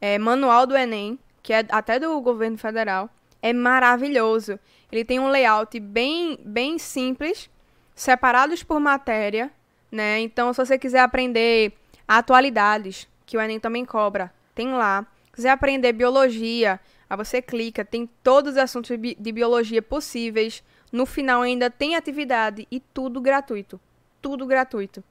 é 0.00 0.18
Manual 0.18 0.66
do 0.66 0.76
Enem, 0.76 1.18
que 1.42 1.52
é 1.52 1.64
até 1.68 1.98
do 1.98 2.20
governo 2.20 2.58
federal. 2.58 3.08
É 3.40 3.52
maravilhoso. 3.52 4.58
Ele 4.90 5.04
tem 5.04 5.20
um 5.20 5.28
layout 5.28 5.78
bem, 5.78 6.38
bem 6.44 6.78
simples, 6.78 7.48
separados 7.94 8.62
por 8.62 8.80
matéria, 8.80 9.50
né? 9.90 10.20
Então, 10.20 10.52
se 10.52 10.64
você 10.64 10.78
quiser 10.78 11.00
aprender 11.00 11.72
atualidades, 12.06 13.08
que 13.24 13.36
o 13.36 13.40
Enem 13.40 13.60
também 13.60 13.84
cobra, 13.84 14.32
tem 14.54 14.72
lá. 14.72 15.06
Se 15.30 15.36
quiser 15.36 15.50
aprender 15.50 15.92
biologia, 15.92 16.80
aí 17.08 17.16
você 17.16 17.40
clica, 17.40 17.84
tem 17.84 18.08
todos 18.22 18.52
os 18.52 18.58
assuntos 18.58 18.90
de 18.98 19.32
biologia 19.32 19.80
possíveis. 19.80 20.62
No 20.92 21.06
final 21.06 21.42
ainda 21.42 21.70
tem 21.70 21.94
atividade 21.96 22.66
e 22.70 22.80
tudo 22.80 23.20
gratuito 23.20 23.80
tudo 24.20 24.46
gratuito. 24.46 25.02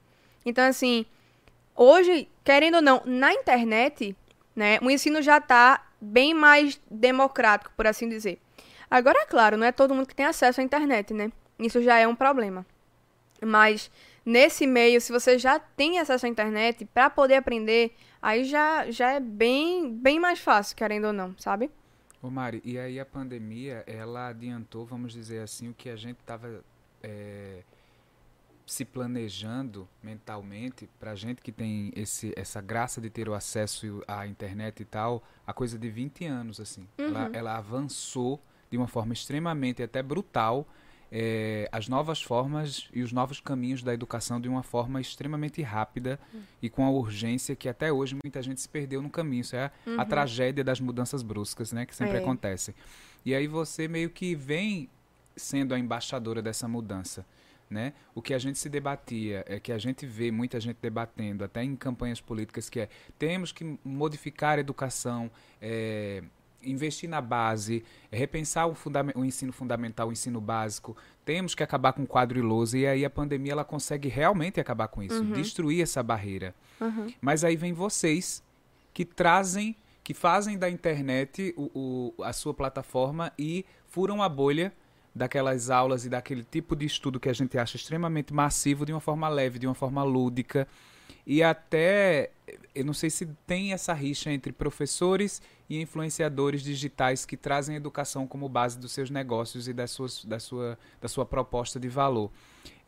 Então, 0.44 0.64
assim, 0.64 1.04
hoje, 1.74 2.28
querendo 2.44 2.76
ou 2.76 2.82
não, 2.82 3.02
na 3.04 3.32
internet, 3.32 4.16
né, 4.54 4.78
o 4.82 4.90
ensino 4.90 5.20
já 5.20 5.38
está 5.38 5.84
bem 6.00 6.32
mais 6.32 6.80
democrático, 6.90 7.72
por 7.76 7.86
assim 7.86 8.08
dizer. 8.08 8.38
Agora, 8.90 9.18
é 9.20 9.26
claro, 9.26 9.56
não 9.56 9.66
é 9.66 9.72
todo 9.72 9.94
mundo 9.94 10.06
que 10.06 10.14
tem 10.14 10.26
acesso 10.26 10.60
à 10.60 10.64
internet, 10.64 11.12
né? 11.12 11.30
Isso 11.58 11.82
já 11.82 11.98
é 11.98 12.08
um 12.08 12.14
problema. 12.14 12.66
Mas 13.44 13.90
nesse 14.24 14.66
meio, 14.66 15.00
se 15.00 15.12
você 15.12 15.38
já 15.38 15.58
tem 15.58 15.98
acesso 15.98 16.26
à 16.26 16.28
internet 16.28 16.84
para 16.86 17.08
poder 17.08 17.36
aprender, 17.36 17.94
aí 18.20 18.44
já, 18.44 18.90
já 18.90 19.12
é 19.12 19.20
bem, 19.20 19.94
bem 19.94 20.18
mais 20.18 20.38
fácil, 20.38 20.76
querendo 20.76 21.06
ou 21.06 21.12
não, 21.12 21.34
sabe? 21.38 21.70
Ô 22.22 22.30
Mari, 22.30 22.60
e 22.64 22.78
aí 22.78 23.00
a 23.00 23.06
pandemia, 23.06 23.82
ela 23.86 24.28
adiantou, 24.28 24.84
vamos 24.84 25.12
dizer 25.12 25.40
assim, 25.40 25.68
o 25.68 25.74
que 25.74 25.88
a 25.88 25.96
gente 25.96 26.18
estava 26.18 26.62
é, 27.02 27.62
se 28.70 28.84
planejando 28.84 29.88
mentalmente, 30.02 30.88
para 30.98 31.14
gente 31.14 31.42
que 31.42 31.50
tem 31.50 31.90
esse, 31.96 32.32
essa 32.36 32.60
graça 32.60 33.00
de 33.00 33.10
ter 33.10 33.28
o 33.28 33.34
acesso 33.34 34.02
à 34.06 34.26
internet 34.26 34.80
e 34.80 34.84
tal, 34.84 35.24
a 35.46 35.52
coisa 35.52 35.78
de 35.78 35.90
20 35.90 36.24
anos, 36.26 36.60
assim. 36.60 36.86
Uhum. 36.98 37.08
Ela, 37.08 37.30
ela, 37.32 37.56
avançou 37.56 38.40
de 38.70 38.76
uma 38.76 38.86
forma 38.86 39.12
extremamente 39.12 39.82
até 39.82 40.02
brutal 40.02 40.68
é, 41.12 41.68
as 41.72 41.88
novas 41.88 42.22
formas 42.22 42.88
e 42.92 43.02
os 43.02 43.12
novos 43.12 43.40
caminhos 43.40 43.82
da 43.82 43.92
educação 43.92 44.40
de 44.40 44.48
uma 44.48 44.62
forma 44.62 45.00
extremamente 45.00 45.60
rápida 45.60 46.20
uhum. 46.32 46.42
e 46.62 46.70
com 46.70 46.84
a 46.84 46.90
urgência 46.90 47.56
que 47.56 47.68
até 47.68 47.92
hoje 47.92 48.16
muita 48.22 48.40
gente 48.42 48.60
se 48.60 48.68
perdeu 48.68 49.02
no 49.02 49.10
caminho. 49.10 49.40
Isso 49.40 49.56
é 49.56 49.64
a, 49.64 49.72
uhum. 49.86 50.00
a 50.00 50.04
tragédia 50.04 50.62
das 50.62 50.80
mudanças 50.80 51.22
bruscas, 51.22 51.72
né? 51.72 51.84
Que 51.84 51.94
sempre 51.94 52.16
é. 52.16 52.20
acontecem. 52.20 52.74
E 53.24 53.34
aí 53.34 53.46
você 53.46 53.88
meio 53.88 54.10
que 54.10 54.34
vem 54.34 54.88
sendo 55.36 55.74
a 55.74 55.78
embaixadora 55.78 56.40
dessa 56.40 56.68
mudança. 56.68 57.24
Né? 57.68 57.92
O 58.16 58.20
que 58.20 58.34
a 58.34 58.38
gente 58.38 58.58
se 58.58 58.68
debatia, 58.68 59.44
é 59.46 59.60
que 59.60 59.70
a 59.70 59.78
gente 59.78 60.04
vê 60.04 60.32
muita 60.32 60.58
gente 60.58 60.78
debatendo, 60.82 61.44
até 61.44 61.62
em 61.62 61.76
campanhas 61.76 62.20
políticas, 62.20 62.68
que 62.68 62.80
é 62.80 62.88
temos 63.16 63.52
que 63.52 63.78
modificar 63.84 64.58
a 64.58 64.60
educação, 64.60 65.30
é, 65.62 66.20
investir 66.62 67.08
na 67.08 67.20
base, 67.20 67.84
repensar 68.10 68.68
o, 68.68 68.76
o, 69.14 69.24
ensino 69.24 69.52
fundamental, 69.52 70.08
o 70.08 70.12
ensino 70.12 70.40
básico, 70.40 70.96
temos 71.24 71.54
que 71.54 71.62
acabar 71.62 71.92
com 71.92 72.02
o 72.02 72.06
quadro 72.06 72.38
iloso, 72.38 72.76
e 72.76 72.86
aí 72.86 73.04
a 73.04 73.10
pandemia 73.10 73.52
ela 73.52 73.64
consegue 73.64 74.08
realmente 74.08 74.60
acabar 74.60 74.88
com 74.88 75.02
isso, 75.02 75.22
uhum. 75.22 75.32
destruir 75.32 75.82
essa 75.82 76.02
barreira. 76.02 76.54
Uhum. 76.80 77.12
Mas 77.20 77.44
aí 77.44 77.56
vem 77.56 77.72
vocês 77.72 78.42
que 78.92 79.04
trazem, 79.04 79.76
que 80.02 80.14
fazem 80.14 80.58
da 80.58 80.68
internet 80.68 81.54
o, 81.56 82.14
o, 82.18 82.24
a 82.24 82.32
sua 82.32 82.52
plataforma 82.52 83.32
e 83.38 83.64
furam 83.86 84.22
a 84.22 84.28
bolha 84.28 84.72
daquelas 85.14 85.70
aulas 85.70 86.04
e 86.04 86.08
daquele 86.08 86.44
tipo 86.44 86.76
de 86.76 86.86
estudo 86.86 87.18
que 87.18 87.28
a 87.28 87.32
gente 87.32 87.58
acha 87.58 87.76
extremamente 87.76 88.32
massivo 88.32 88.86
de 88.86 88.92
uma 88.92 89.00
forma 89.00 89.28
leve, 89.28 89.58
de 89.58 89.66
uma 89.66 89.74
forma 89.74 90.02
lúdica. 90.02 90.66
E 91.26 91.42
até, 91.42 92.30
eu 92.74 92.84
não 92.84 92.94
sei 92.94 93.10
se 93.10 93.26
tem 93.46 93.72
essa 93.72 93.92
rixa 93.92 94.30
entre 94.30 94.52
professores 94.52 95.42
e 95.70 95.80
influenciadores 95.80 96.62
digitais 96.62 97.24
que 97.24 97.36
trazem 97.36 97.76
a 97.76 97.78
educação 97.78 98.26
como 98.26 98.48
base 98.48 98.76
dos 98.76 98.90
seus 98.90 99.08
negócios 99.08 99.68
e 99.68 99.72
das 99.72 99.92
suas, 99.92 100.24
da, 100.24 100.40
sua, 100.40 100.76
da 101.00 101.08
sua 101.08 101.24
proposta 101.24 101.78
de 101.78 101.88
valor. 101.88 102.28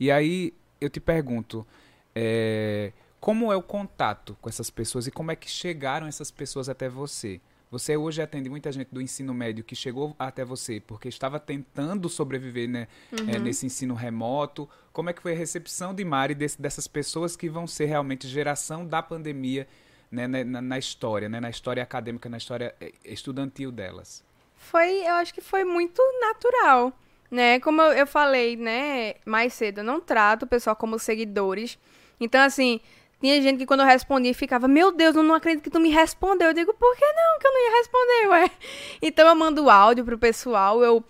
E 0.01 0.11
aí 0.11 0.53
eu 0.81 0.91
te 0.91 0.99
pergunto, 0.99 1.65
é, 2.13 2.93
como 3.21 3.53
é 3.53 3.57
o 3.57 3.63
contato 3.63 4.37
com 4.41 4.49
essas 4.49 4.69
pessoas 4.69 5.07
e 5.07 5.13
como 5.13 5.31
é 5.31 5.37
que 5.37 5.49
chegaram 5.49 6.09
essas 6.09 6.33
pessoas 6.33 6.69
até 6.69 6.89
você? 6.89 7.41
Você 7.71 7.97
hoje 7.97 8.21
atende 8.21 8.51
muita 8.51 8.71
gente 8.73 8.89
do 8.93 9.01
ensino 9.01 9.33
médio 9.33 9.65
que 9.65 9.77
chegou 9.77 10.15
até 10.19 10.45
você 10.45 10.81
porque 10.81 11.09
estava 11.09 11.39
tentando 11.39 12.09
sobreviver 12.09 12.69
né, 12.69 12.89
uhum. 13.13 13.31
é, 13.31 13.39
nesse 13.39 13.65
ensino 13.65 13.95
remoto. 13.95 14.69
Como 14.93 15.09
é 15.09 15.13
que 15.13 15.23
foi 15.23 15.33
a 15.33 15.37
recepção 15.37 15.95
de 15.95 16.05
Mari 16.05 16.35
desse, 16.35 16.61
dessas 16.61 16.89
pessoas 16.89 17.37
que 17.37 17.49
vão 17.49 17.67
ser 17.67 17.87
realmente 17.87 18.27
geração 18.27 18.85
da 18.85 19.01
pandemia 19.01 19.69
né, 20.13 20.27
na, 20.27 20.61
na, 20.61 20.79
história, 20.79 21.27
né, 21.27 21.41
na 21.41 21.49
história 21.49 21.83
acadêmica, 21.83 22.29
na 22.29 22.37
história 22.37 22.75
eh, 22.79 22.93
estudantil 23.03 23.73
delas? 23.73 24.23
Foi, 24.55 25.01
eu 25.01 25.15
acho 25.15 25.33
que 25.33 25.41
foi 25.41 25.65
muito 25.65 26.03
natural, 26.21 26.93
né? 27.31 27.59
Como 27.61 27.81
eu, 27.81 27.93
eu 27.95 28.07
falei, 28.07 28.55
né, 28.55 29.15
mais 29.25 29.55
cedo, 29.55 29.79
eu 29.79 29.85
não 29.85 30.01
trato 30.01 30.43
o 30.43 30.47
pessoal 30.47 30.77
como 30.77 30.99
seguidores. 30.99 31.79
Então, 32.21 32.43
assim, 32.43 32.79
tinha 33.23 33.41
gente 33.41 33.59
que 33.59 33.67
quando 33.67 33.81
eu 33.81 33.87
respondia 33.87 34.35
ficava, 34.35 34.69
meu 34.69 34.93
Deus, 34.93 35.17
eu 35.17 35.23
não 35.23 35.35
acredito 35.35 35.65
que 35.65 35.71
tu 35.71 35.81
me 35.81 35.89
respondeu. 35.89 36.49
Eu 36.49 36.55
digo, 36.55 36.75
por 36.75 36.95
que 36.95 37.07
não? 37.07 37.39
Que 37.39 37.47
eu 37.47 37.53
não 37.53 37.65
ia 37.65 37.79
responder, 37.79 38.29
ué. 38.29 38.51
Então 39.01 39.27
eu 39.27 39.35
mando 39.35 39.71
áudio 39.71 40.05
pro 40.05 40.19
pessoal, 40.19 40.85
eu, 40.85 41.03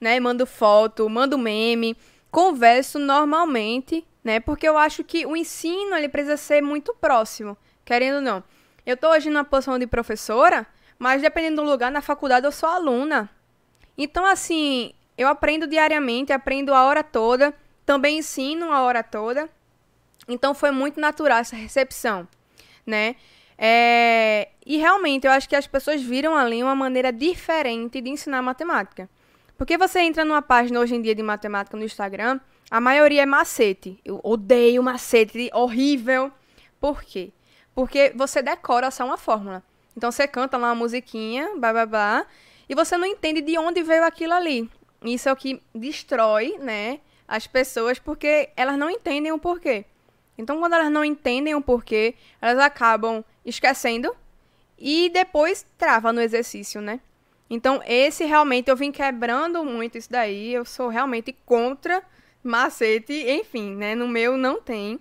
né, 0.00 0.18
mando 0.18 0.44
foto, 0.44 1.08
mando 1.08 1.38
meme, 1.38 1.96
converso 2.28 2.98
normalmente, 2.98 4.04
né? 4.24 4.40
Porque 4.40 4.68
eu 4.68 4.76
acho 4.76 5.04
que 5.04 5.24
o 5.24 5.36
ensino, 5.36 5.94
ele 5.94 6.08
precisa 6.08 6.36
ser 6.36 6.60
muito 6.60 6.92
próximo, 6.94 7.56
querendo 7.88 8.16
ou 8.16 8.20
não. 8.20 8.44
Eu 8.84 8.98
tô 8.98 9.08
hoje 9.08 9.30
numa 9.30 9.44
posição 9.44 9.78
de 9.78 9.86
professora, 9.86 10.66
mas 10.98 11.22
dependendo 11.22 11.62
do 11.62 11.68
lugar, 11.68 11.90
na 11.90 12.02
faculdade 12.02 12.44
eu 12.44 12.52
sou 12.52 12.68
aluna. 12.68 13.30
Então, 13.96 14.26
assim, 14.26 14.92
eu 15.16 15.26
aprendo 15.26 15.66
diariamente, 15.66 16.30
aprendo 16.30 16.74
a 16.74 16.84
hora 16.84 17.02
toda, 17.02 17.54
também 17.86 18.18
ensino 18.18 18.70
a 18.70 18.82
hora 18.82 19.02
toda. 19.02 19.48
Então 20.28 20.52
foi 20.54 20.70
muito 20.70 21.00
natural 21.00 21.38
essa 21.38 21.56
recepção, 21.56 22.28
né? 22.86 23.16
É, 23.56 24.50
e 24.66 24.76
realmente 24.76 25.26
eu 25.26 25.32
acho 25.32 25.48
que 25.48 25.56
as 25.56 25.66
pessoas 25.66 26.02
viram 26.02 26.36
ali 26.36 26.62
uma 26.62 26.74
maneira 26.74 27.10
diferente 27.10 28.02
de 28.02 28.10
ensinar 28.10 28.42
matemática. 28.42 29.08
Porque 29.56 29.78
você 29.78 30.00
entra 30.00 30.26
numa 30.26 30.42
página 30.42 30.78
hoje 30.78 30.94
em 30.94 31.00
dia 31.00 31.14
de 31.14 31.22
matemática 31.22 31.76
no 31.76 31.84
Instagram, 31.84 32.38
a 32.70 32.80
maioria 32.80 33.22
é 33.22 33.26
macete. 33.26 33.98
Eu 34.04 34.20
odeio 34.22 34.82
macete, 34.82 35.50
horrível. 35.54 36.30
Por 36.78 37.02
quê? 37.02 37.32
Porque 37.78 38.12
você 38.12 38.42
decora 38.42 38.90
só 38.90 39.04
uma 39.04 39.16
fórmula. 39.16 39.62
Então 39.96 40.10
você 40.10 40.26
canta 40.26 40.56
lá 40.56 40.70
uma 40.70 40.74
musiquinha, 40.74 41.54
blá 41.54 41.72
blá 41.72 41.86
blá, 41.86 42.26
e 42.68 42.74
você 42.74 42.96
não 42.96 43.06
entende 43.06 43.40
de 43.40 43.56
onde 43.56 43.84
veio 43.84 44.04
aquilo 44.04 44.32
ali. 44.32 44.68
Isso 45.04 45.28
é 45.28 45.32
o 45.32 45.36
que 45.36 45.62
destrói, 45.72 46.58
né, 46.58 46.98
as 47.28 47.46
pessoas, 47.46 48.00
porque 48.00 48.48
elas 48.56 48.76
não 48.76 48.90
entendem 48.90 49.30
o 49.30 49.38
porquê. 49.38 49.84
Então, 50.36 50.58
quando 50.58 50.72
elas 50.72 50.90
não 50.90 51.04
entendem 51.04 51.54
o 51.54 51.62
porquê, 51.62 52.16
elas 52.42 52.58
acabam 52.58 53.24
esquecendo 53.46 54.12
e 54.76 55.08
depois 55.10 55.64
trava 55.78 56.12
no 56.12 56.20
exercício, 56.20 56.80
né? 56.80 56.98
Então, 57.48 57.80
esse 57.86 58.24
realmente 58.24 58.68
eu 58.68 58.74
vim 58.74 58.90
quebrando 58.90 59.64
muito 59.64 59.96
isso 59.96 60.10
daí. 60.10 60.52
Eu 60.52 60.64
sou 60.64 60.88
realmente 60.88 61.32
contra 61.46 62.02
macete, 62.42 63.12
enfim, 63.30 63.76
né? 63.76 63.94
No 63.94 64.08
meu 64.08 64.36
não 64.36 64.60
tem 64.60 64.98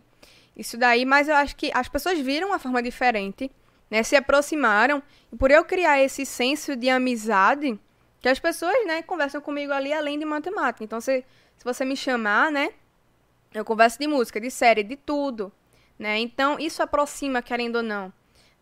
isso 0.58 0.76
daí, 0.76 1.06
mas 1.06 1.30
eu 1.30 1.36
acho 1.36 1.56
que 1.56 1.70
as 1.74 1.88
pessoas 1.88 2.20
viram 2.20 2.48
uma 2.48 2.58
forma 2.58 2.82
diferente, 2.82 3.52
né? 3.92 4.02
Se 4.02 4.16
aproximaram. 4.16 5.04
E 5.32 5.36
por 5.36 5.52
eu 5.52 5.64
criar 5.64 6.02
esse 6.02 6.26
senso 6.26 6.76
de 6.76 6.90
amizade, 6.90 7.80
que 8.20 8.28
as 8.28 8.40
pessoas, 8.40 8.74
né, 8.88 9.04
conversam 9.04 9.40
comigo 9.40 9.72
ali 9.72 9.94
além 9.94 10.18
de 10.18 10.26
matemática. 10.26 10.84
Então, 10.84 11.00
se, 11.00 11.24
se 11.56 11.64
você 11.64 11.86
me 11.86 11.96
chamar, 11.96 12.52
né, 12.52 12.70
eu 13.54 13.64
converso 13.64 14.00
de 14.00 14.08
música, 14.08 14.42
de 14.42 14.50
série, 14.50 14.84
de 14.84 14.96
tudo, 14.96 15.52
né? 15.98 16.18
Então, 16.20 16.58
isso 16.60 16.82
aproxima, 16.82 17.42
querendo 17.42 17.78
ou 17.78 17.84
não, 17.84 18.12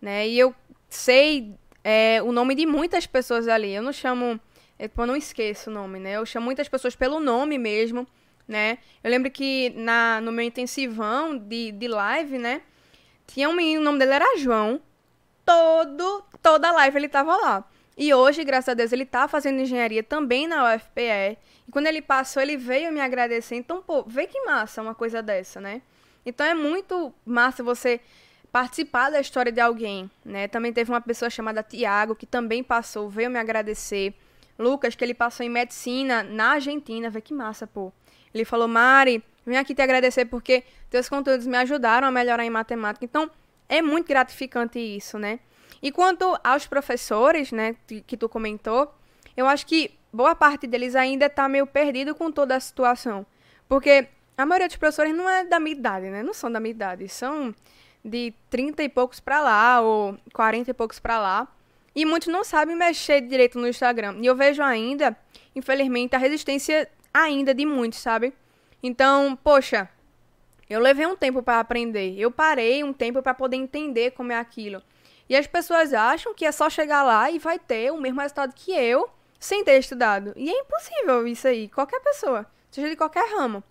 né? 0.02 0.28
E 0.28 0.38
eu 0.38 0.54
sei 0.90 1.56
é, 1.84 2.22
o 2.22 2.32
nome 2.32 2.56
de 2.56 2.66
muitas 2.66 3.06
pessoas 3.06 3.48
ali. 3.48 3.74
Eu 3.74 3.84
não 3.84 3.94
chamo, 3.94 4.40
eu, 4.78 4.90
não 5.06 5.16
esqueço 5.16 5.70
o 5.70 5.74
nome, 5.74 6.00
né? 6.00 6.14
Eu 6.14 6.26
chamo 6.26 6.46
muitas 6.46 6.68
pessoas 6.68 6.96
pelo 6.96 7.20
nome 7.20 7.58
mesmo, 7.58 8.08
né? 8.48 8.78
Eu 9.04 9.10
lembro 9.10 9.30
que 9.32 9.72
na, 9.72 10.22
no 10.22 10.32
meu 10.32 10.46
intensivão 10.46 11.38
de, 11.38 11.72
de 11.72 11.88
live, 11.88 12.38
né? 12.38 12.62
Tinha 13.28 13.50
um 13.50 13.54
menino, 13.54 13.82
o 13.82 13.84
nome 13.84 14.00
dele 14.00 14.14
era 14.14 14.38
João. 14.38 14.80
Todo, 15.46 16.24
toda 16.42 16.72
live 16.72 16.98
ele 16.98 17.10
tava 17.10 17.36
lá. 17.36 17.64
E 17.98 18.14
hoje, 18.14 18.44
graças 18.44 18.70
a 18.70 18.74
Deus, 18.74 18.92
ele 18.92 19.06
tá 19.06 19.28
fazendo 19.28 19.62
engenharia 19.62 20.04
também 20.04 20.48
na 20.48 20.76
UFPE. 20.76 21.38
E 21.68 21.72
quando 21.72 21.88
ele 21.88 22.02
passou, 22.02 22.42
ele 22.42 22.58
veio 22.58 22.92
me 22.92 23.00
agradecer. 23.00 23.56
Então, 23.56 23.82
pô, 23.82 24.04
vê 24.04 24.28
que 24.28 24.42
massa 24.42 24.82
uma 24.82 24.94
coisa 24.94 25.22
dessa, 25.24 25.62
né? 25.62 25.82
Então 26.26 26.46
é 26.46 26.54
muito 26.54 27.14
massa 27.26 27.64
você 27.64 28.02
participar 28.52 29.12
da 29.12 29.20
história 29.20 29.52
de 29.52 29.62
alguém, 29.62 30.10
né? 30.24 30.48
Também 30.48 30.74
teve 30.74 30.92
uma 30.92 31.02
pessoa 31.02 31.30
chamada 31.30 31.62
Tiago 31.62 32.16
que 32.16 32.26
também 32.26 32.64
passou, 32.64 33.10
veio 33.10 33.30
me 33.30 33.38
agradecer. 33.38 34.14
Lucas, 34.58 34.96
que 34.96 35.04
ele 35.04 35.14
passou 35.14 35.46
em 35.46 35.50
medicina 35.50 36.24
na 36.24 36.52
Argentina, 36.52 37.10
vê 37.10 37.22
que 37.22 37.34
massa, 37.34 37.68
pô. 37.68 37.92
Ele 38.36 38.44
falou: 38.44 38.68
Mari, 38.68 39.24
vim 39.46 39.56
aqui 39.56 39.74
te 39.74 39.82
agradecer 39.82 40.26
porque 40.26 40.64
teus 40.90 41.08
conteúdos 41.08 41.48
me 41.48 41.58
ajudaram 41.58 42.06
a 42.08 42.12
melhorar 42.12 42.44
em 42.44 42.50
matemática. 42.50 43.06
Então, 43.06 43.32
é 43.70 43.82
muito 43.82 44.08
gratificante 44.08 44.78
isso, 44.78 45.18
né? 45.18 45.40
E 45.82 45.92
quanto 45.92 46.38
aos 46.44 46.68
professores, 46.68 47.52
né, 47.52 47.76
que 48.06 48.18
tu 48.18 48.28
comentou, 48.28 48.94
eu 49.38 49.48
acho 49.48 49.66
que 49.66 49.92
boa 50.12 50.36
parte 50.36 50.68
deles 50.68 50.96
ainda 50.96 51.30
tá 51.30 51.48
meio 51.48 51.66
perdido 51.66 52.14
com 52.14 52.32
toda 52.32 52.56
a 52.56 52.60
situação. 52.60 53.26
Porque 53.68 54.08
a 54.38 54.46
maioria 54.46 54.68
dos 54.68 54.78
professores 54.78 55.16
não 55.16 55.30
é 55.30 55.46
da 55.46 55.60
minha 55.60 55.76
idade, 55.76 56.10
né? 56.10 56.22
Não 56.22 56.34
são 56.34 56.52
da 56.52 56.60
minha 56.60 56.72
idade. 56.72 57.08
São 57.08 57.56
de 58.04 58.34
30 58.50 58.84
e 58.84 58.90
poucos 58.90 59.20
para 59.20 59.42
lá, 59.42 59.82
ou 59.82 60.18
40 60.34 60.72
e 60.72 60.74
poucos 60.74 61.00
para 61.00 61.20
lá. 61.20 61.48
E 61.96 62.06
muitos 62.06 62.28
não 62.28 62.44
sabem 62.44 62.76
mexer 62.76 63.22
direito 63.22 63.58
no 63.58 63.68
Instagram. 63.68 64.18
E 64.22 64.26
eu 64.26 64.36
vejo 64.36 64.62
ainda, 64.62 65.16
infelizmente, 65.56 66.16
a 66.16 66.20
resistência 66.20 66.90
ainda 67.16 67.54
de 67.54 67.66
muitos, 67.66 68.00
sabe? 68.00 68.34
Então, 68.84 69.38
poxa, 69.42 69.90
eu 70.70 70.82
levei 70.82 71.06
um 71.06 71.16
tempo 71.16 71.42
para 71.42 71.62
aprender. 71.62 72.20
Eu 72.20 72.30
parei 72.30 72.84
um 72.84 72.92
tempo 72.92 73.22
para 73.22 73.34
poder 73.34 73.56
entender 73.56 74.12
como 74.12 74.34
é 74.34 74.38
aquilo. 74.38 74.84
E 75.30 75.36
as 75.36 75.48
pessoas 75.48 75.94
acham 75.94 76.34
que 76.34 76.46
é 76.46 76.52
só 76.52 76.70
chegar 76.70 77.04
lá 77.04 77.32
e 77.32 77.40
vai 77.40 77.58
ter 77.58 77.92
o 77.92 77.98
mesmo 77.98 78.20
resultado 78.20 78.54
que 78.54 78.72
eu 78.72 79.10
sem 79.40 79.64
ter 79.64 79.80
estudado. 79.80 80.34
E 80.36 80.50
é 80.50 80.60
impossível 80.60 81.26
isso 81.26 81.48
aí. 81.48 81.70
Qualquer 81.70 82.02
pessoa, 82.02 82.46
seja 82.70 82.90
de 82.90 82.96
qualquer 82.96 83.28
ramo, 83.34 83.64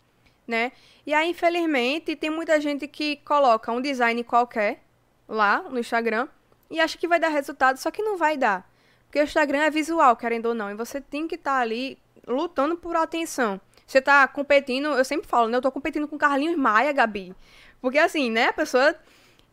né? 0.48 0.72
E 1.06 1.12
aí, 1.12 1.30
infelizmente, 1.30 2.16
tem 2.16 2.30
muita 2.30 2.58
gente 2.60 2.88
que 2.88 3.16
coloca 3.16 3.70
um 3.70 3.80
design 3.80 4.24
qualquer 4.24 4.82
lá 5.28 5.62
no 5.62 5.78
Instagram 5.78 6.28
e 6.70 6.80
acha 6.80 6.96
que 6.96 7.06
vai 7.06 7.20
dar 7.20 7.28
resultado, 7.28 7.76
só 7.76 7.90
que 7.90 8.02
não 8.02 8.16
vai 8.16 8.36
dar. 8.36 8.68
Porque 9.06 9.20
o 9.20 9.24
Instagram 9.24 9.62
é 9.62 9.70
visual, 9.70 10.16
querendo 10.16 10.46
ou 10.46 10.54
não. 10.54 10.70
E 10.70 10.74
você 10.74 11.00
tem 11.00 11.28
que 11.28 11.34
estar 11.36 11.56
tá 11.56 11.60
ali 11.60 11.98
lutando 12.26 12.76
por 12.76 12.96
atenção. 12.96 13.60
Você 13.86 14.00
tá 14.00 14.26
competindo, 14.26 14.86
eu 14.88 15.04
sempre 15.04 15.26
falo, 15.26 15.48
né? 15.48 15.56
Eu 15.56 15.62
tô 15.62 15.70
competindo 15.70 16.08
com 16.08 16.16
Carlinhos 16.16 16.56
Maia, 16.56 16.92
Gabi. 16.92 17.34
Porque 17.80 17.98
assim, 17.98 18.30
né, 18.30 18.48
a 18.48 18.52
pessoa. 18.52 18.94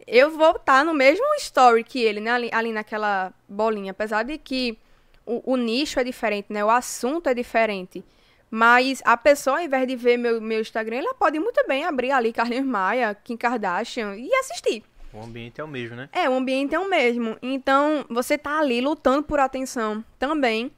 Eu 0.07 0.31
vou 0.31 0.51
estar 0.51 0.79
tá 0.79 0.83
no 0.83 0.95
mesmo 0.95 1.23
story 1.37 1.83
que 1.83 2.01
ele, 2.01 2.19
né? 2.19 2.31
Ali, 2.31 2.49
ali 2.51 2.71
naquela 2.71 3.31
bolinha. 3.47 3.91
Apesar 3.91 4.23
de 4.23 4.37
que 4.37 4.77
o, 5.25 5.53
o, 5.53 5.55
nicho 5.55 5.99
é 5.99 6.03
diferente, 6.03 6.47
né? 6.49 6.65
O 6.65 6.71
assunto 6.71 7.27
é 7.27 7.33
diferente. 7.35 8.03
Mas 8.49 9.01
a 9.05 9.15
pessoa, 9.15 9.57
ao 9.57 9.63
invés 9.63 9.87
de 9.87 9.95
ver 9.95 10.17
meu, 10.17 10.41
meu 10.41 10.59
Instagram, 10.59 10.97
ela 10.97 11.13
pode 11.13 11.39
muito 11.39 11.63
bem 11.67 11.85
abrir 11.85 12.11
ali 12.11 12.33
Carlinhos 12.33 12.65
Maia, 12.65 13.13
Kim 13.13 13.37
Kardashian 13.37 14.15
e 14.15 14.33
assistir. 14.35 14.83
O 15.13 15.21
ambiente 15.23 15.61
é 15.61 15.63
o 15.63 15.67
mesmo, 15.67 15.95
né? 15.95 16.09
É, 16.11 16.29
o 16.29 16.33
ambiente 16.33 16.73
é 16.73 16.79
o 16.79 16.89
mesmo. 16.89 17.37
Então, 17.41 18.05
você 18.09 18.37
tá 18.37 18.59
ali 18.59 18.81
lutando 18.81 19.23
por 19.23 19.39
atenção 19.39 20.03
também 20.17 20.71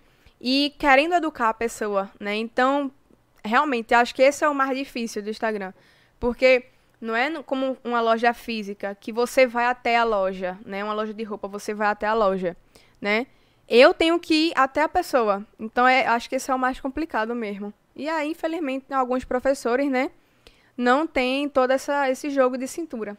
e 0.46 0.76
querendo 0.78 1.16
educar 1.16 1.48
a 1.48 1.54
pessoa, 1.54 2.12
né? 2.20 2.36
Então, 2.36 2.92
realmente, 3.46 3.94
acho 3.94 4.14
que 4.14 4.22
esse 4.22 4.44
é 4.44 4.50
o 4.50 4.54
mais 4.54 4.78
difícil 4.78 5.24
do 5.24 5.30
Instagram. 5.30 5.72
Porque 6.20 6.66
não 7.00 7.16
é 7.16 7.42
como 7.44 7.78
uma 7.82 8.02
loja 8.02 8.34
física 8.34 8.94
que 8.94 9.14
você 9.14 9.48
vai 9.48 9.68
até 9.68 9.98
a 9.98 10.04
loja, 10.04 10.60
né? 10.66 10.84
Uma 10.84 10.94
loja 10.94 11.14
de 11.14 11.24
roupa, 11.24 11.48
você 11.48 11.74
vai 11.74 11.88
até 11.88 12.08
a 12.08 12.14
loja, 12.14 12.58
né? 13.00 13.26
Eu 13.70 13.94
tenho 13.94 14.20
que 14.20 14.50
ir 14.50 14.54
até 14.54 14.82
a 14.82 14.90
pessoa. 14.90 15.48
Então, 15.58 15.88
é, 15.88 16.06
acho 16.06 16.28
que 16.28 16.36
esse 16.36 16.52
é 16.52 16.54
o 16.54 16.60
mais 16.60 16.78
complicado 16.78 17.34
mesmo. 17.34 17.74
E 17.96 18.10
aí, 18.10 18.32
infelizmente, 18.32 18.94
alguns 18.94 19.24
professores, 19.24 19.90
né? 19.90 20.12
Não 20.76 21.08
tem 21.08 21.48
todo 21.48 21.72
essa, 21.72 22.10
esse 22.10 22.30
jogo 22.30 22.58
de 22.58 22.68
cintura. 22.68 23.18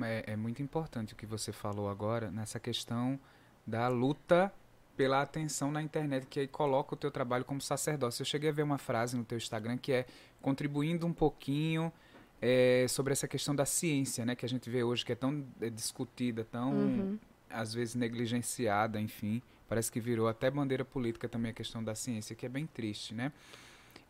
É, 0.00 0.32
é 0.32 0.36
muito 0.36 0.62
importante 0.62 1.12
o 1.12 1.16
que 1.16 1.26
você 1.26 1.50
falou 1.50 1.88
agora 1.88 2.30
nessa 2.30 2.60
questão 2.60 3.18
da 3.66 3.88
luta 3.88 4.52
pela 4.96 5.20
atenção 5.20 5.70
na 5.70 5.82
internet, 5.82 6.26
que 6.26 6.40
aí 6.40 6.48
coloca 6.48 6.94
o 6.94 6.96
teu 6.96 7.10
trabalho 7.10 7.44
como 7.44 7.60
sacerdócio. 7.60 8.22
Eu 8.22 8.26
cheguei 8.26 8.48
a 8.48 8.52
ver 8.52 8.62
uma 8.62 8.78
frase 8.78 9.16
no 9.16 9.24
teu 9.24 9.36
Instagram 9.36 9.76
que 9.76 9.92
é 9.92 10.06
contribuindo 10.40 11.06
um 11.06 11.12
pouquinho 11.12 11.92
é, 12.40 12.86
sobre 12.88 13.12
essa 13.12 13.28
questão 13.28 13.54
da 13.54 13.66
ciência, 13.66 14.24
né? 14.24 14.34
Que 14.34 14.46
a 14.46 14.48
gente 14.48 14.68
vê 14.70 14.82
hoje 14.82 15.04
que 15.04 15.12
é 15.12 15.14
tão 15.14 15.44
é, 15.60 15.68
discutida, 15.68 16.44
tão 16.44 16.72
uhum. 16.72 17.18
às 17.50 17.74
vezes 17.74 17.94
negligenciada, 17.94 19.00
enfim. 19.00 19.42
Parece 19.68 19.90
que 19.90 20.00
virou 20.00 20.28
até 20.28 20.50
bandeira 20.50 20.84
política 20.84 21.28
também 21.28 21.50
a 21.50 21.54
questão 21.54 21.82
da 21.82 21.94
ciência, 21.94 22.34
que 22.34 22.46
é 22.46 22.48
bem 22.48 22.66
triste, 22.66 23.14
né? 23.14 23.32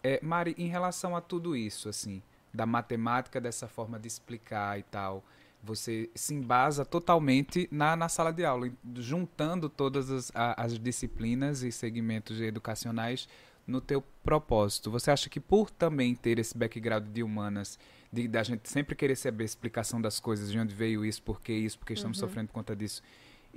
É, 0.02 0.20
Mari, 0.22 0.54
em 0.58 0.68
relação 0.68 1.16
a 1.16 1.20
tudo 1.20 1.56
isso, 1.56 1.88
assim, 1.88 2.22
da 2.52 2.66
matemática, 2.66 3.40
dessa 3.40 3.66
forma 3.66 3.98
de 3.98 4.06
explicar 4.06 4.78
e 4.78 4.82
tal, 4.84 5.24
você 5.66 6.08
se 6.14 6.32
embasa 6.32 6.84
totalmente 6.84 7.68
na, 7.72 7.96
na 7.96 8.08
sala 8.08 8.32
de 8.32 8.44
aula, 8.44 8.70
juntando 8.94 9.68
todas 9.68 10.10
as, 10.10 10.32
as 10.34 10.78
disciplinas 10.78 11.62
e 11.62 11.72
segmentos 11.72 12.40
educacionais 12.40 13.28
no 13.66 13.80
teu 13.80 14.00
propósito. 14.22 14.90
Você 14.92 15.10
acha 15.10 15.28
que 15.28 15.40
por 15.40 15.68
também 15.68 16.14
ter 16.14 16.38
esse 16.38 16.56
background 16.56 17.08
de 17.08 17.22
humanas, 17.22 17.78
de 18.12 18.28
da 18.28 18.44
gente 18.44 18.68
sempre 18.68 18.94
querer 18.94 19.16
saber 19.16 19.42
a 19.42 19.46
explicação 19.46 20.00
das 20.00 20.20
coisas, 20.20 20.52
de 20.52 20.58
onde 20.58 20.72
veio 20.72 21.04
isso, 21.04 21.20
por 21.20 21.40
que 21.40 21.52
isso, 21.52 21.76
porque 21.78 21.94
estamos 21.94 22.16
uhum. 22.18 22.28
sofrendo 22.28 22.48
por 22.48 22.54
conta 22.54 22.76
disso, 22.76 23.02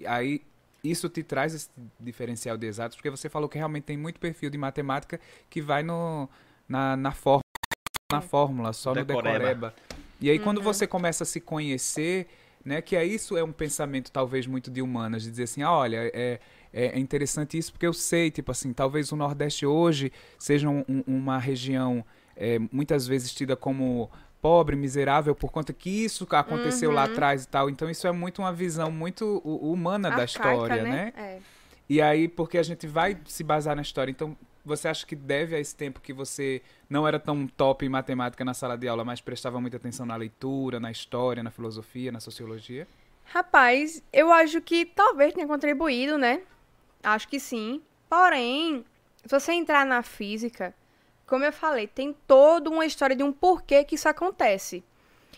aí 0.07 0.41
isso 0.83 1.07
te 1.09 1.21
traz 1.21 1.53
esse 1.53 1.69
diferencial 1.99 2.57
de 2.57 2.65
exatos, 2.65 2.95
porque 2.97 3.09
você 3.09 3.29
falou 3.29 3.47
que 3.47 3.57
realmente 3.57 3.83
tem 3.83 3.97
muito 3.97 4.19
perfil 4.19 4.49
de 4.49 4.57
matemática 4.57 5.19
que 5.47 5.61
vai 5.61 5.83
no, 5.83 6.27
na, 6.67 6.97
na, 6.97 7.11
fórmula, 7.11 7.43
na 8.11 8.21
fórmula, 8.21 8.73
só 8.73 8.93
decoreba. 8.93 9.29
no 9.29 9.37
decoreba. 9.37 9.75
E 10.21 10.29
aí, 10.29 10.37
uhum. 10.37 10.43
quando 10.43 10.61
você 10.61 10.85
começa 10.85 11.23
a 11.23 11.25
se 11.25 11.39
conhecer, 11.39 12.27
né, 12.63 12.81
que 12.81 12.95
é 12.95 13.05
isso 13.05 13.37
é 13.37 13.43
um 13.43 13.51
pensamento 13.51 14.11
talvez 14.11 14.45
muito 14.45 14.69
de 14.69 14.81
humanas, 14.81 15.23
de 15.23 15.31
dizer 15.31 15.43
assim, 15.43 15.61
ah, 15.61 15.71
olha, 15.71 16.11
é, 16.13 16.39
é, 16.73 16.85
é 16.87 16.99
interessante 16.99 17.57
isso 17.57 17.71
porque 17.71 17.87
eu 17.87 17.93
sei, 17.93 18.29
tipo 18.29 18.51
assim, 18.51 18.73
talvez 18.73 19.11
o 19.11 19.15
Nordeste 19.15 19.65
hoje 19.65 20.11
seja 20.37 20.69
um, 20.69 20.83
um, 20.87 21.03
uma 21.07 21.37
região 21.37 22.05
é, 22.35 22.59
muitas 22.71 23.07
vezes 23.07 23.33
tida 23.33 23.55
como 23.55 24.09
pobre, 24.41 24.75
miserável, 24.75 25.35
por 25.35 25.51
conta 25.51 25.73
que 25.73 25.89
isso 25.89 26.25
aconteceu 26.31 26.89
uhum. 26.89 26.95
lá 26.95 27.03
atrás 27.03 27.43
e 27.43 27.47
tal. 27.47 27.69
Então, 27.69 27.89
isso 27.89 28.07
é 28.07 28.11
muito 28.11 28.41
uma 28.41 28.53
visão 28.53 28.89
muito 28.89 29.39
humana 29.39 30.07
Arcaica, 30.07 30.17
da 30.17 30.53
história, 30.53 30.83
né? 30.83 30.89
né? 30.89 31.13
É. 31.17 31.39
E 31.89 32.01
aí, 32.01 32.27
porque 32.27 32.57
a 32.57 32.63
gente 32.63 32.87
vai 32.87 33.17
se 33.25 33.43
basar 33.43 33.75
na 33.75 33.81
história. 33.81 34.11
Então, 34.11 34.37
você 34.63 34.87
acha 34.87 35.05
que 35.05 35.15
deve 35.15 35.55
a 35.55 35.59
esse 35.59 35.75
tempo 35.75 36.01
que 36.01 36.13
você 36.13 36.61
não 36.89 37.07
era 37.07 37.19
tão 37.19 37.47
top 37.47 37.85
em 37.85 37.89
matemática 37.89 38.43
na 38.45 38.53
sala 38.53 38.77
de 38.77 38.87
aula, 38.87 39.03
mas 39.05 39.21
prestava 39.21 39.59
muita 39.59 39.77
atenção 39.77 40.05
na 40.05 40.15
leitura, 40.15 40.79
na 40.79 40.91
história, 40.91 41.43
na 41.43 41.51
filosofia, 41.51 42.11
na 42.11 42.19
sociologia? 42.19 42.87
Rapaz, 43.25 44.03
eu 44.11 44.31
acho 44.31 44.59
que 44.61 44.85
talvez 44.85 45.33
tenha 45.33 45.47
contribuído, 45.47 46.17
né? 46.17 46.41
Acho 47.03 47.27
que 47.27 47.39
sim. 47.39 47.81
Porém, 48.09 48.83
se 49.23 49.29
você 49.29 49.53
entrar 49.53 49.85
na 49.85 50.01
física, 50.01 50.73
como 51.25 51.45
eu 51.45 51.53
falei, 51.53 51.85
tem 51.87 52.15
toda 52.25 52.69
uma 52.69 52.85
história 52.85 53.15
de 53.15 53.23
um 53.23 53.31
porquê 53.31 53.83
que 53.83 53.95
isso 53.95 54.09
acontece. 54.09 54.83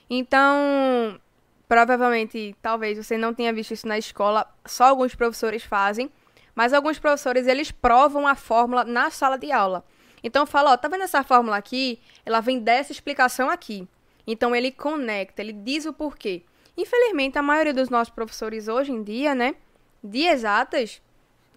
Então, 0.09 1.19
provavelmente, 1.67 2.55
talvez 2.61 2.97
você 2.97 3.17
não 3.17 3.34
tenha 3.34 3.51
visto 3.51 3.72
isso 3.74 3.88
na 3.88 3.97
escola, 3.97 4.49
só 4.65 4.86
alguns 4.86 5.15
professores 5.15 5.63
fazem, 5.63 6.09
mas 6.56 6.74
alguns 6.74 6.99
professores 6.99 7.47
eles 7.47 7.72
provam 7.72 8.28
a 8.28 8.36
fórmula 8.36 8.84
na 8.84 9.10
sala 9.10 9.38
de 9.38 9.52
aula. 9.52 9.84
Então 10.24 10.45
fala, 10.45 10.72
ó, 10.72 10.78
tá 10.78 10.88
vendo 10.88 11.04
essa 11.04 11.24
fórmula 11.24 11.58
aqui? 11.58 11.99
Ela 12.26 12.41
vem 12.41 12.60
dessa 12.60 12.91
explicação 12.91 13.49
aqui. 13.49 13.88
Então 14.26 14.56
ele 14.56 14.72
conecta, 14.72 15.41
ele 15.41 15.54
diz 15.54 15.86
o 15.86 15.93
porquê. 15.93 16.43
Infelizmente, 16.78 17.38
a 17.38 17.41
maioria 17.41 17.74
dos 17.74 17.89
nossos 17.89 18.14
professores 18.14 18.68
hoje 18.68 18.91
em 18.91 19.04
dia, 19.04 19.36
né, 19.36 19.56
de 20.04 20.26
exatas, 20.26 21.02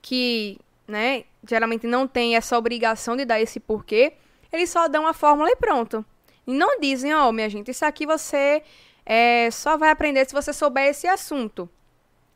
que, 0.02 0.58
né, 0.86 1.24
geralmente 1.46 1.86
não 1.86 2.06
tem 2.06 2.36
essa 2.36 2.58
obrigação 2.58 3.16
de 3.16 3.24
dar 3.24 3.40
esse 3.40 3.60
porquê, 3.60 4.14
eles 4.52 4.70
só 4.70 4.88
dão 4.88 5.06
a 5.06 5.12
fórmula 5.12 5.50
e 5.50 5.56
pronto. 5.56 6.04
E 6.46 6.52
não 6.52 6.78
dizem, 6.80 7.14
ó, 7.14 7.28
oh, 7.28 7.32
minha 7.32 7.48
gente, 7.48 7.70
isso 7.70 7.84
aqui 7.84 8.06
você 8.06 8.62
é, 9.04 9.50
só 9.50 9.76
vai 9.76 9.90
aprender 9.90 10.26
se 10.26 10.34
você 10.34 10.52
souber 10.52 10.88
esse 10.88 11.06
assunto, 11.06 11.68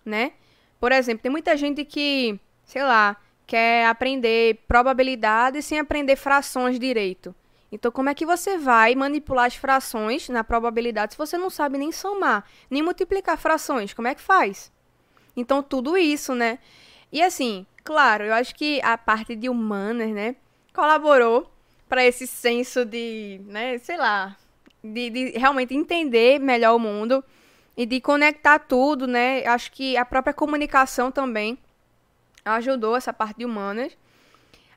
né? 0.05 0.33
Por 0.81 0.93
exemplo, 0.93 1.23
tem 1.23 1.31
muita 1.31 1.57
gente 1.57 1.85
que, 1.85 2.39
sei 2.69 2.83
lá, 2.83 3.17
quer 3.47 3.87
aprender 3.87 4.63
probabilidade 4.69 5.63
sem 5.63 5.81
aprender 5.81 6.17
frações 6.17 6.79
direito. 6.79 7.35
Então, 7.73 7.91
como 7.91 8.11
é 8.11 8.15
que 8.15 8.27
você 8.27 8.59
vai 8.59 8.95
manipular 8.95 9.47
as 9.47 9.57
frações 9.57 10.29
na 10.29 10.45
probabilidade 10.45 11.15
se 11.15 11.19
você 11.19 11.37
não 11.37 11.49
sabe 11.49 11.79
nem 11.79 11.91
somar, 11.91 12.45
nem 12.71 12.83
multiplicar 12.83 13.39
frações? 13.39 13.95
Como 13.95 14.07
é 14.07 14.15
que 14.15 14.21
faz? 14.21 14.71
Então, 15.35 15.63
tudo 15.63 15.97
isso, 15.97 16.35
né? 16.35 16.59
E 17.11 17.23
assim, 17.23 17.67
claro, 17.83 18.25
eu 18.25 18.35
acho 18.35 18.55
que 18.55 18.81
a 18.83 18.99
parte 18.99 19.35
de 19.35 19.49
humanas, 19.49 20.11
né, 20.11 20.37
colaborou 20.75 21.51
para 21.89 22.05
esse 22.05 22.27
senso 22.27 22.85
de, 22.85 23.41
né, 23.47 23.79
sei 23.79 23.97
lá, 23.97 24.37
de, 24.85 25.09
de 25.09 25.39
realmente 25.39 25.75
entender 25.75 26.39
melhor 26.39 26.77
o 26.77 26.79
mundo 26.79 27.25
e 27.75 27.87
de 27.87 27.99
conectar 27.99 28.59
tudo, 28.59 29.07
né? 29.07 29.47
Acho 29.47 29.73
que 29.73 29.97
a 29.97 30.05
própria 30.05 30.35
comunicação 30.35 31.11
também 31.11 31.59
ajudou 32.45 32.97
essa 32.97 33.13
parte 33.13 33.39
de 33.39 33.45
humanas. 33.45 33.97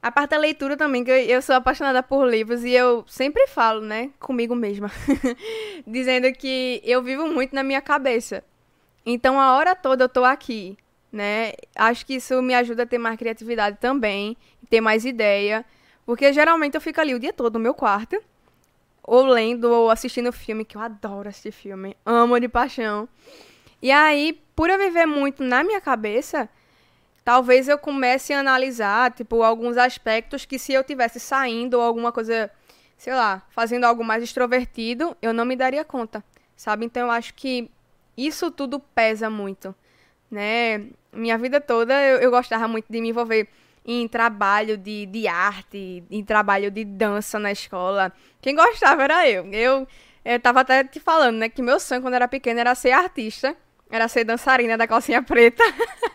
A 0.01 0.12
parte 0.12 0.32
da 0.32 0.38
leitura 0.38 0.76
também, 0.76 1.03
que 1.03 1.12
eu 1.12 1.41
sou 1.41 1.55
apaixonada 1.55 2.01
por 2.01 2.28
livros 2.28 2.64
e 2.64 2.72
eu 2.72 3.05
sempre 3.07 3.45
falo, 3.47 3.82
né, 3.82 4.09
comigo 4.20 4.55
mesma, 4.55 4.89
dizendo 5.86 6.32
que 6.34 6.82
eu 6.84 7.03
vivo 7.03 7.28
muito 7.28 7.53
na 7.53 7.62
minha 7.62 7.82
cabeça. 7.82 8.43
Então 9.05 9.39
a 9.39 9.55
hora 9.55 9.76
toda 9.76 10.05
eu 10.05 10.09
tô 10.09 10.24
aqui, 10.24 10.76
né? 11.12 11.53
Acho 11.76 12.05
que 12.05 12.16
isso 12.16 12.41
me 12.41 12.55
ajuda 12.55 12.84
a 12.84 12.86
ter 12.86 12.97
mais 12.97 13.18
criatividade 13.18 13.78
também, 13.80 14.36
ter 14.70 14.82
mais 14.82 15.05
ideia, 15.05 15.64
porque 16.05 16.34
geralmente 16.34 16.76
eu 16.76 16.82
fico 16.82 16.99
ali 16.99 17.14
o 17.14 17.20
dia 17.20 17.34
todo 17.34 17.53
no 17.53 17.59
meu 17.59 17.74
quarto, 17.74 18.20
ou 19.03 19.26
lendo 19.26 19.66
ou 19.66 19.89
assistindo 19.89 20.32
filme, 20.32 20.66
que 20.66 20.78
eu 20.78 20.82
adoro 20.82 21.30
assistir 21.30 21.51
filme, 21.51 21.95
amo 22.05 22.39
de 22.39 22.47
paixão. 22.47 23.07
E 23.82 23.91
aí, 23.91 24.39
por 24.55 24.70
eu 24.70 24.78
viver 24.78 25.05
muito 25.05 25.43
na 25.43 25.64
minha 25.64 25.82
cabeça, 25.82 26.49
talvez 27.24 27.67
eu 27.67 27.78
comece 27.78 28.34
a 28.34 28.39
analisar, 28.39 29.11
tipo, 29.11 29.43
alguns 29.43 29.78
aspectos 29.78 30.45
que 30.45 30.57
se 30.59 30.74
eu 30.74 30.84
tivesse 30.84 31.19
saindo 31.19 31.76
ou 31.76 31.82
alguma 31.82 32.11
coisa, 32.11 32.49
sei 32.97 33.13
lá, 33.13 33.41
fazendo 33.49 33.86
algo 33.86 34.03
mais 34.03 34.24
extrovertido, 34.24 35.15
eu 35.22 35.34
não 35.34 35.45
me 35.45 35.55
daria 35.55 35.84
conta, 35.84 36.24
sabe? 36.55 36.86
Então 36.86 37.03
eu 37.03 37.11
acho 37.11 37.34
que 37.34 37.69
isso 38.17 38.51
tudo 38.51 38.80
pesa 38.80 39.30
muito, 39.30 39.74
né? 40.30 40.86
Minha 41.13 41.38
vida 41.38 41.59
toda 41.61 41.93
eu, 42.01 42.17
eu 42.19 42.32
gostava 42.32 42.67
muito 42.67 42.86
de 42.89 43.01
me 43.01 43.09
envolver 43.09 43.47
em 43.86 44.07
trabalho 44.07 44.78
de, 44.78 45.05
de 45.07 45.28
arte, 45.28 46.03
em 46.09 46.24
trabalho 46.24 46.69
de 46.69 46.86
dança 46.86 47.39
na 47.39 47.51
escola. 47.51 48.11
Quem 48.41 48.55
gostava 48.55 49.03
era 49.03 49.28
eu. 49.28 49.45
Eu, 49.51 49.88
eu 50.24 50.39
tava 50.39 50.61
até 50.61 50.84
te 50.84 50.99
falando, 50.99 51.38
né, 51.38 51.49
que 51.49 51.61
meu 51.61 51.80
sonho 51.80 52.01
quando 52.01 52.13
era 52.13 52.28
pequena 52.28 52.61
era 52.61 52.76
ser 52.76 52.91
artista, 52.91 53.55
era 53.89 54.07
ser 54.07 54.24
dançarina 54.24 54.78
da 54.78 54.88
calcinha 54.88 55.22
preta. 55.22 55.63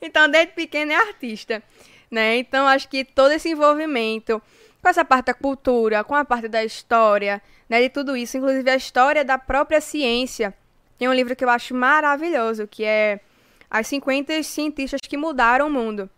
então, 0.00 0.28
desde 0.28 0.52
pequena 0.52 0.92
é 0.92 0.96
artista, 0.96 1.62
né? 2.10 2.36
Então, 2.36 2.66
acho 2.66 2.88
que 2.88 3.04
todo 3.04 3.32
esse 3.32 3.48
envolvimento 3.50 4.40
com 4.86 4.88
essa 4.88 5.04
parte 5.04 5.26
da 5.26 5.34
cultura, 5.34 6.04
com 6.04 6.14
a 6.14 6.24
parte 6.24 6.46
da 6.46 6.64
história, 6.64 7.42
né, 7.68 7.82
de 7.82 7.88
tudo 7.88 8.16
isso, 8.16 8.36
inclusive 8.36 8.70
a 8.70 8.76
história 8.76 9.24
da 9.24 9.36
própria 9.36 9.80
ciência. 9.80 10.54
Tem 10.96 11.08
um 11.08 11.12
livro 11.12 11.34
que 11.34 11.44
eu 11.44 11.50
acho 11.50 11.74
maravilhoso, 11.74 12.68
que 12.68 12.84
é 12.84 13.20
As 13.68 13.88
50 13.88 14.42
Cientistas 14.44 15.00
que 15.02 15.16
Mudaram 15.16 15.66
o 15.66 15.70
Mundo. 15.70 16.08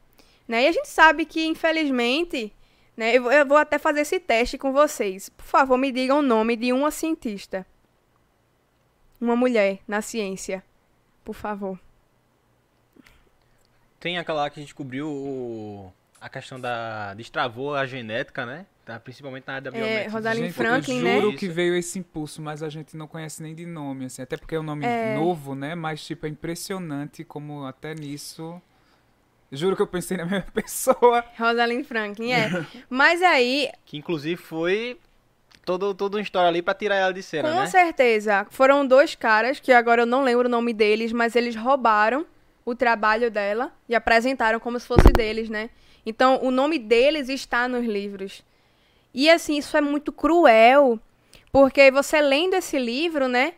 Né? 0.46 0.64
E 0.64 0.68
a 0.68 0.72
gente 0.72 0.88
sabe 0.88 1.24
que, 1.24 1.46
infelizmente, 1.46 2.52
né, 2.94 3.16
eu, 3.16 3.30
eu 3.32 3.46
vou 3.46 3.56
até 3.56 3.78
fazer 3.78 4.00
esse 4.00 4.20
teste 4.20 4.58
com 4.58 4.70
vocês. 4.70 5.30
Por 5.30 5.46
favor, 5.46 5.78
me 5.78 5.90
digam 5.90 6.18
o 6.18 6.22
nome 6.22 6.54
de 6.54 6.70
uma 6.70 6.90
cientista. 6.90 7.66
Uma 9.18 9.34
mulher 9.34 9.78
na 9.88 10.02
ciência. 10.02 10.62
Por 11.24 11.34
favor. 11.34 11.78
Tem 14.00 14.18
aquela 14.18 14.42
lá 14.42 14.50
que 14.50 14.58
a 14.58 14.62
gente 14.62 14.68
descobriu 14.68 15.08
o, 15.08 15.92
a 16.20 16.28
questão 16.28 16.60
da. 16.60 17.14
destravou 17.14 17.74
a 17.74 17.86
genética, 17.86 18.46
né? 18.46 18.66
Tá, 18.84 18.98
principalmente 18.98 19.46
na 19.46 19.54
área 19.54 19.64
da 19.64 19.70
biométrica. 19.70 20.04
É, 20.04 20.08
Rosalind 20.08 20.44
gente, 20.44 20.54
Franklin, 20.54 21.02
né? 21.02 21.16
Eu 21.16 21.22
juro 21.22 21.36
que 21.36 21.48
veio 21.48 21.76
esse 21.76 21.98
impulso, 21.98 22.40
mas 22.40 22.62
a 22.62 22.68
gente 22.68 22.96
não 22.96 23.06
conhece 23.06 23.42
nem 23.42 23.54
de 23.54 23.66
nome, 23.66 24.06
assim. 24.06 24.22
Até 24.22 24.36
porque 24.36 24.54
é 24.54 24.60
um 24.60 24.62
nome 24.62 24.86
é... 24.86 25.14
novo, 25.14 25.54
né? 25.54 25.74
Mas, 25.74 26.04
tipo, 26.04 26.24
é 26.24 26.28
impressionante 26.28 27.22
como 27.22 27.64
até 27.64 27.94
nisso 27.94 28.62
Juro 29.50 29.74
que 29.74 29.82
eu 29.82 29.86
pensei 29.86 30.16
na 30.16 30.24
mesma 30.26 30.50
pessoa. 30.52 31.24
Rosalind 31.38 31.84
Franklin, 31.84 32.32
é. 32.32 32.66
Mas 32.88 33.22
aí. 33.22 33.70
Que 33.84 33.96
inclusive 33.96 34.36
foi 34.36 34.98
todo, 35.64 35.94
todo 35.94 36.14
uma 36.14 36.20
história 36.20 36.48
ali 36.48 36.62
pra 36.62 36.74
tirar 36.74 36.96
ela 36.96 37.12
de 37.12 37.22
cena, 37.22 37.50
Com 37.50 37.60
né? 37.60 37.66
certeza. 37.66 38.46
Foram 38.50 38.86
dois 38.86 39.14
caras, 39.14 39.58
que 39.58 39.72
agora 39.72 40.02
eu 40.02 40.06
não 40.06 40.22
lembro 40.22 40.46
o 40.46 40.50
nome 40.50 40.72
deles, 40.72 41.12
mas 41.12 41.34
eles 41.34 41.56
roubaram 41.56 42.26
o 42.68 42.74
trabalho 42.74 43.30
dela 43.30 43.72
e 43.88 43.94
apresentaram 43.94 44.60
como 44.60 44.78
se 44.78 44.86
fosse 44.86 45.10
deles, 45.10 45.48
né? 45.48 45.70
Então, 46.04 46.38
o 46.42 46.50
nome 46.50 46.78
deles 46.78 47.30
está 47.30 47.66
nos 47.66 47.86
livros. 47.86 48.44
E 49.14 49.30
assim, 49.30 49.56
isso 49.56 49.74
é 49.74 49.80
muito 49.80 50.12
cruel, 50.12 51.00
porque 51.50 51.90
você 51.90 52.20
lendo 52.20 52.52
esse 52.52 52.78
livro, 52.78 53.26
né? 53.26 53.54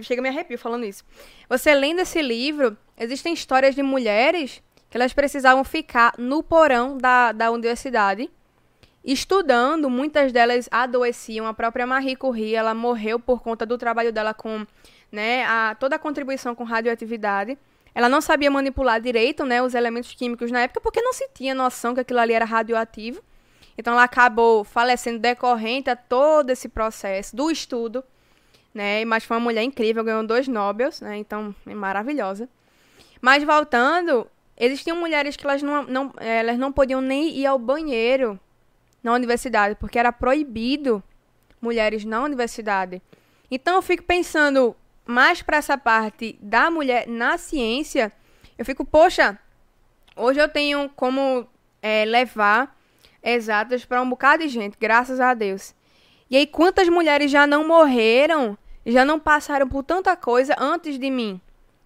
Chega 0.00 0.22
me 0.22 0.30
arrepio 0.30 0.58
falando 0.58 0.86
isso. 0.86 1.04
Você 1.46 1.74
lendo 1.74 2.00
esse 2.00 2.22
livro, 2.22 2.74
existem 2.96 3.34
histórias 3.34 3.74
de 3.74 3.82
mulheres 3.82 4.62
que 4.88 4.96
elas 4.96 5.12
precisavam 5.12 5.62
ficar 5.62 6.14
no 6.16 6.42
porão 6.42 6.96
da, 6.96 7.32
da 7.32 7.50
universidade, 7.50 8.30
estudando. 9.04 9.90
Muitas 9.90 10.32
delas 10.32 10.70
adoeciam. 10.70 11.46
A 11.46 11.52
própria 11.52 11.86
Marie 11.86 12.16
Curie, 12.16 12.54
ela 12.54 12.72
morreu 12.72 13.20
por 13.20 13.42
conta 13.42 13.66
do 13.66 13.76
trabalho 13.76 14.10
dela 14.10 14.32
com 14.32 14.66
né, 15.12 15.44
a, 15.44 15.76
toda 15.78 15.96
a 15.96 15.98
contribuição 15.98 16.54
com 16.54 16.64
radioatividade. 16.64 17.58
Ela 17.94 18.08
não 18.08 18.20
sabia 18.20 18.50
manipular 18.50 19.00
direito 19.00 19.44
né, 19.44 19.62
os 19.62 19.74
elementos 19.74 20.12
químicos 20.14 20.50
na 20.50 20.62
época, 20.62 20.80
porque 20.80 21.00
não 21.00 21.12
se 21.12 21.28
tinha 21.32 21.54
noção 21.54 21.94
que 21.94 22.00
aquilo 22.00 22.20
ali 22.20 22.32
era 22.32 22.44
radioativo. 22.44 23.22
Então 23.78 23.92
ela 23.92 24.04
acabou 24.04 24.64
falecendo 24.64 25.18
decorrente 25.18 25.90
a 25.90 25.96
todo 25.96 26.50
esse 26.50 26.68
processo 26.68 27.34
do 27.34 27.50
estudo, 27.50 28.04
né? 28.72 29.04
Mas 29.04 29.24
foi 29.24 29.36
uma 29.36 29.42
mulher 29.42 29.62
incrível, 29.62 30.04
ganhou 30.04 30.26
dois 30.26 30.48
Nobels, 30.48 31.00
né? 31.00 31.16
Então 31.18 31.54
é 31.66 31.74
maravilhosa. 31.74 32.48
Mas 33.20 33.42
voltando, 33.42 34.28
Existiam 34.56 34.96
mulheres 34.96 35.36
que 35.36 35.44
elas 35.44 35.62
não, 35.62 35.82
não, 35.82 36.12
elas 36.16 36.56
não 36.58 36.72
podiam 36.72 37.00
nem 37.00 37.36
ir 37.36 37.46
ao 37.46 37.58
banheiro 37.58 38.38
na 39.02 39.12
universidade, 39.12 39.74
porque 39.74 39.98
era 39.98 40.12
proibido 40.12 41.02
mulheres 41.60 42.04
na 42.04 42.22
universidade. 42.22 43.02
Então 43.50 43.74
eu 43.76 43.82
fico 43.82 44.04
pensando 44.04 44.76
mais 45.06 45.42
para 45.42 45.58
essa 45.58 45.76
parte 45.76 46.38
da 46.40 46.70
mulher 46.70 47.06
na 47.06 47.36
ciência. 47.38 48.12
Eu 48.56 48.64
fico, 48.64 48.84
poxa, 48.84 49.38
hoje 50.16 50.40
eu 50.40 50.48
tenho 50.48 50.88
como 50.90 51.46
é, 51.82 52.04
levar 52.04 52.76
exatas 53.22 53.84
para 53.84 54.02
um 54.02 54.08
bocado 54.08 54.42
de 54.42 54.48
gente, 54.48 54.76
graças 54.78 55.20
a 55.20 55.34
Deus. 55.34 55.74
E 56.30 56.36
aí, 56.36 56.46
quantas 56.46 56.88
mulheres 56.88 57.30
já 57.30 57.46
não 57.46 57.66
morreram, 57.66 58.56
já 58.84 59.04
não 59.04 59.18
passaram 59.18 59.68
por 59.68 59.82
tanta 59.82 60.16
coisa 60.16 60.54
antes 60.58 60.98
de 60.98 61.10
mim, 61.10 61.40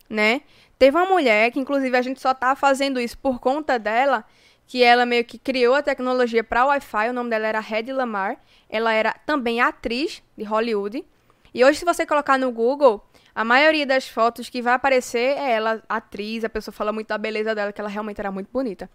né? 0.08 0.42
Teve 0.78 0.96
uma 0.96 1.06
mulher 1.06 1.50
que, 1.50 1.58
inclusive, 1.58 1.96
a 1.96 2.02
gente 2.02 2.20
só 2.20 2.32
tá 2.32 2.54
fazendo 2.54 3.00
isso 3.00 3.18
por 3.18 3.40
conta 3.40 3.78
dela, 3.78 4.24
que 4.66 4.82
ela 4.82 5.04
meio 5.04 5.24
que 5.24 5.38
criou 5.38 5.74
a 5.74 5.82
tecnologia 5.82 6.44
para 6.44 6.66
Wi-Fi. 6.66 7.10
O 7.10 7.12
nome 7.12 7.30
dela 7.30 7.46
era 7.46 7.58
Hedy 7.58 7.92
Lamar. 7.92 8.36
Ela 8.68 8.92
era 8.92 9.12
também 9.26 9.60
atriz 9.60 10.22
de 10.36 10.44
Hollywood. 10.44 11.04
E 11.52 11.64
hoje, 11.64 11.78
se 11.78 11.84
você 11.84 12.06
colocar 12.06 12.38
no 12.38 12.52
Google, 12.52 13.04
a 13.38 13.44
maioria 13.44 13.86
das 13.86 14.08
fotos 14.08 14.48
que 14.48 14.60
vai 14.60 14.74
aparecer 14.74 15.38
é 15.38 15.52
ela, 15.52 15.80
atriz. 15.88 16.42
A 16.42 16.48
pessoa 16.48 16.74
fala 16.74 16.92
muito 16.92 17.06
da 17.06 17.16
beleza 17.16 17.54
dela, 17.54 17.72
que 17.72 17.80
ela 17.80 17.88
realmente 17.88 18.18
era 18.18 18.32
muito 18.32 18.48
bonita. 18.52 18.90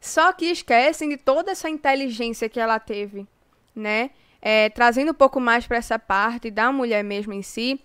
Só 0.00 0.32
que 0.32 0.46
esquecem 0.46 1.10
de 1.10 1.16
toda 1.16 1.52
essa 1.52 1.70
inteligência 1.70 2.48
que 2.48 2.58
ela 2.58 2.80
teve, 2.80 3.28
né? 3.72 4.10
É, 4.42 4.70
trazendo 4.70 5.12
um 5.12 5.14
pouco 5.14 5.38
mais 5.38 5.68
para 5.68 5.76
essa 5.76 6.00
parte 6.00 6.50
da 6.50 6.72
mulher 6.72 7.04
mesmo 7.04 7.32
em 7.32 7.42
si, 7.42 7.80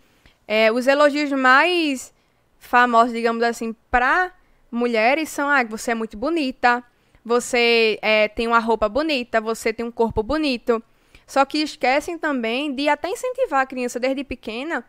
é, 0.48 0.72
os 0.72 0.88
elogios 0.88 1.32
mais 1.32 2.12
famosos, 2.58 3.14
digamos 3.14 3.44
assim, 3.44 3.76
para 3.92 4.32
mulheres 4.72 5.30
são: 5.30 5.48
ah, 5.48 5.64
você 5.64 5.92
é 5.92 5.96
muito 5.96 6.18
bonita, 6.18 6.84
você 7.24 8.00
é, 8.02 8.28
tem 8.28 8.48
uma 8.48 8.58
roupa 8.58 8.90
bonita, 8.90 9.40
você 9.40 9.72
tem 9.72 9.86
um 9.86 9.92
corpo 9.92 10.24
bonito. 10.24 10.82
Só 11.28 11.46
que 11.46 11.60
esquecem 11.60 12.18
também 12.18 12.74
de 12.74 12.90
até 12.90 13.08
incentivar 13.08 13.62
a 13.62 13.68
criança 13.68 14.00
desde 14.00 14.24
pequena 14.24 14.84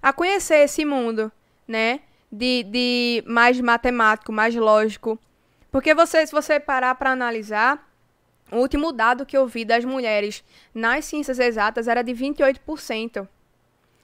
a 0.00 0.12
conhecer 0.12 0.58
esse 0.64 0.84
mundo, 0.84 1.30
né? 1.66 2.00
De, 2.30 2.62
de 2.64 3.24
mais 3.26 3.60
matemático, 3.60 4.32
mais 4.32 4.54
lógico. 4.54 5.18
Porque 5.70 5.94
você, 5.94 6.26
se 6.26 6.32
você 6.32 6.60
parar 6.60 6.94
para 6.94 7.10
analisar, 7.10 7.88
o 8.50 8.56
último 8.56 8.92
dado 8.92 9.26
que 9.26 9.36
eu 9.36 9.46
vi 9.46 9.64
das 9.64 9.84
mulheres 9.84 10.42
nas 10.74 11.04
ciências 11.04 11.38
exatas 11.38 11.88
era 11.88 12.02
de 12.02 12.12
28%. 12.12 13.28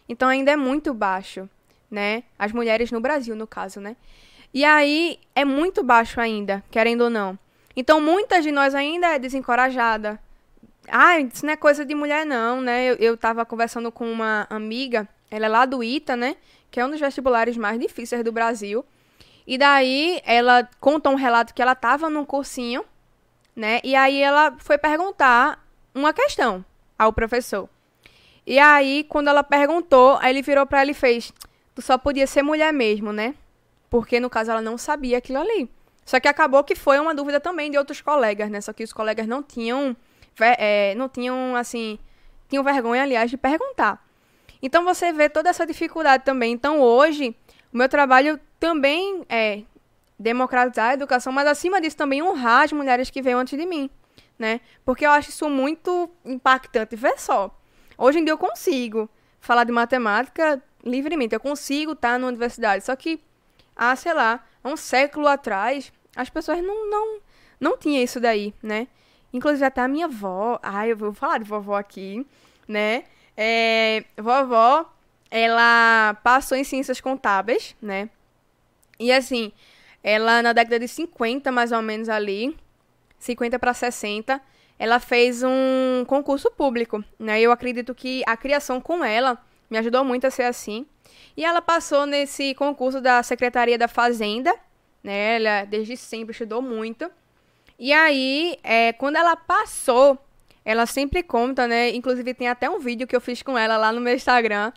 Então 0.08 0.28
ainda 0.28 0.50
é 0.50 0.56
muito 0.56 0.92
baixo, 0.92 1.48
né? 1.90 2.24
As 2.38 2.52
mulheres 2.52 2.90
no 2.90 3.00
Brasil, 3.00 3.34
no 3.34 3.46
caso, 3.46 3.80
né? 3.80 3.96
E 4.52 4.64
aí 4.64 5.18
é 5.34 5.44
muito 5.44 5.82
baixo 5.82 6.20
ainda, 6.20 6.62
querendo 6.70 7.02
ou 7.02 7.10
não. 7.10 7.38
Então 7.74 8.00
muitas 8.00 8.44
de 8.44 8.52
nós 8.52 8.74
ainda 8.74 9.14
é 9.14 9.18
desencorajada. 9.18 10.20
Ah, 10.86 11.18
isso 11.18 11.46
não 11.46 11.54
é 11.54 11.56
coisa 11.56 11.84
de 11.84 11.94
mulher 11.94 12.26
não, 12.26 12.60
né? 12.60 12.90
Eu, 12.90 12.94
eu 12.96 13.16
tava 13.16 13.46
conversando 13.46 13.90
com 13.90 14.10
uma 14.10 14.46
amiga, 14.50 15.08
ela 15.30 15.46
é 15.46 15.48
lá 15.48 15.66
do 15.66 15.82
ITA, 15.82 16.16
né? 16.16 16.36
Que 16.70 16.80
é 16.80 16.86
um 16.86 16.90
dos 16.90 17.00
vestibulares 17.00 17.56
mais 17.56 17.78
difíceis 17.78 18.22
do 18.24 18.32
Brasil. 18.32 18.84
E 19.46 19.58
daí 19.58 20.20
ela 20.24 20.68
conta 20.80 21.10
um 21.10 21.14
relato 21.14 21.52
que 21.52 21.60
ela 21.60 21.74
tava 21.74 22.08
num 22.08 22.24
cursinho, 22.24 22.84
né? 23.54 23.80
E 23.84 23.94
aí 23.94 24.20
ela 24.20 24.54
foi 24.58 24.78
perguntar 24.78 25.64
uma 25.94 26.12
questão 26.12 26.64
ao 26.98 27.12
professor. 27.12 27.68
E 28.46 28.58
aí, 28.58 29.04
quando 29.08 29.28
ela 29.28 29.42
perguntou, 29.42 30.18
aí 30.20 30.30
ele 30.30 30.42
virou 30.42 30.66
para 30.66 30.82
ela 30.82 30.90
e 30.90 30.94
fez: 30.94 31.32
Tu 31.74 31.82
só 31.82 31.96
podia 31.96 32.26
ser 32.26 32.42
mulher 32.42 32.72
mesmo, 32.72 33.12
né? 33.12 33.34
Porque 33.88 34.20
no 34.20 34.28
caso 34.28 34.50
ela 34.50 34.60
não 34.60 34.76
sabia 34.76 35.18
aquilo 35.18 35.38
ali. 35.38 35.70
Só 36.04 36.20
que 36.20 36.28
acabou 36.28 36.62
que 36.62 36.74
foi 36.74 36.98
uma 36.98 37.14
dúvida 37.14 37.40
também 37.40 37.70
de 37.70 37.78
outros 37.78 38.00
colegas, 38.00 38.50
né? 38.50 38.60
Só 38.60 38.72
que 38.72 38.84
os 38.84 38.92
colegas 38.92 39.26
não 39.26 39.42
tinham, 39.42 39.96
é, 40.38 40.94
não 40.94 41.08
tinham, 41.08 41.56
assim, 41.56 41.98
tinham 42.48 42.62
vergonha, 42.62 43.02
aliás, 43.02 43.30
de 43.30 43.36
perguntar. 43.36 44.03
Então 44.64 44.82
você 44.82 45.12
vê 45.12 45.28
toda 45.28 45.50
essa 45.50 45.66
dificuldade 45.66 46.24
também. 46.24 46.50
Então 46.50 46.80
hoje, 46.80 47.36
o 47.70 47.76
meu 47.76 47.86
trabalho 47.86 48.40
também 48.58 49.22
é 49.28 49.62
democratizar 50.18 50.92
a 50.92 50.94
educação, 50.94 51.30
mas 51.30 51.46
acima 51.46 51.82
disso 51.82 51.98
também 51.98 52.22
honrar 52.22 52.62
as 52.62 52.72
mulheres 52.72 53.10
que 53.10 53.20
veio 53.20 53.36
antes 53.36 53.58
de 53.58 53.66
mim, 53.66 53.90
né? 54.38 54.62
Porque 54.82 55.04
eu 55.04 55.10
acho 55.10 55.28
isso 55.28 55.50
muito 55.50 56.08
impactante. 56.24 56.96
Vê 56.96 57.14
só, 57.18 57.54
hoje 57.98 58.20
em 58.20 58.24
dia 58.24 58.32
eu 58.32 58.38
consigo 58.38 59.06
falar 59.38 59.64
de 59.64 59.72
matemática 59.72 60.62
livremente, 60.82 61.34
eu 61.34 61.40
consigo 61.40 61.92
estar 61.92 62.18
na 62.18 62.26
universidade, 62.26 62.86
só 62.86 62.96
que, 62.96 63.20
ah, 63.76 63.94
sei 63.94 64.14
lá, 64.14 64.42
um 64.64 64.78
século 64.78 65.28
atrás, 65.28 65.92
as 66.16 66.30
pessoas 66.30 66.62
não, 66.62 66.88
não, 66.88 67.18
não 67.60 67.76
tinham 67.76 68.02
isso 68.02 68.18
daí, 68.18 68.54
né? 68.62 68.88
Inclusive 69.30 69.66
até 69.66 69.82
a 69.82 69.88
minha 69.88 70.06
avó, 70.06 70.58
ai, 70.62 70.92
eu 70.92 70.96
vou 70.96 71.12
falar 71.12 71.36
de 71.36 71.44
vovó 71.44 71.76
aqui, 71.76 72.26
né? 72.66 73.04
É, 73.36 74.04
vovó, 74.16 74.86
ela 75.30 76.14
passou 76.22 76.56
em 76.56 76.64
ciências 76.64 77.00
contábeis, 77.00 77.74
né? 77.82 78.08
E 78.98 79.10
assim, 79.10 79.52
ela 80.02 80.42
na 80.42 80.52
década 80.52 80.78
de 80.78 80.86
50, 80.86 81.50
mais 81.50 81.72
ou 81.72 81.82
menos 81.82 82.08
ali, 82.08 82.56
50 83.18 83.58
para 83.58 83.74
60, 83.74 84.40
ela 84.78 85.00
fez 85.00 85.42
um 85.42 86.04
concurso 86.06 86.50
público, 86.50 87.02
né? 87.18 87.40
Eu 87.40 87.50
acredito 87.50 87.94
que 87.94 88.22
a 88.26 88.36
criação 88.36 88.80
com 88.80 89.04
ela 89.04 89.38
me 89.70 89.78
ajudou 89.78 90.04
muito 90.04 90.26
a 90.26 90.30
ser 90.30 90.44
assim. 90.44 90.86
E 91.36 91.44
ela 91.44 91.62
passou 91.62 92.06
nesse 92.06 92.54
concurso 92.54 93.00
da 93.00 93.22
Secretaria 93.22 93.78
da 93.78 93.88
Fazenda, 93.88 94.54
né? 95.02 95.36
Ela 95.36 95.64
desde 95.64 95.96
sempre 95.96 96.32
estudou 96.32 96.62
muito. 96.62 97.10
E 97.78 97.92
aí, 97.92 98.56
é, 98.62 98.92
quando 98.92 99.16
ela 99.16 99.34
passou, 99.34 100.18
ela 100.64 100.86
sempre 100.86 101.22
conta, 101.22 101.66
né? 101.68 101.90
Inclusive 101.90 102.34
tem 102.34 102.48
até 102.48 102.68
um 102.70 102.78
vídeo 102.78 103.06
que 103.06 103.14
eu 103.14 103.20
fiz 103.20 103.42
com 103.42 103.56
ela 103.58 103.76
lá 103.76 103.92
no 103.92 104.00
meu 104.00 104.14
Instagram. 104.14 104.72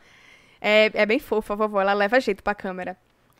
É, 0.60 0.92
é 0.94 1.06
bem 1.06 1.20
fofa 1.20 1.54
a 1.54 1.56
vovó, 1.56 1.80
ela 1.82 1.94
leva 1.94 2.20
jeito 2.20 2.44
pra 2.44 2.54
câmera. 2.56 2.98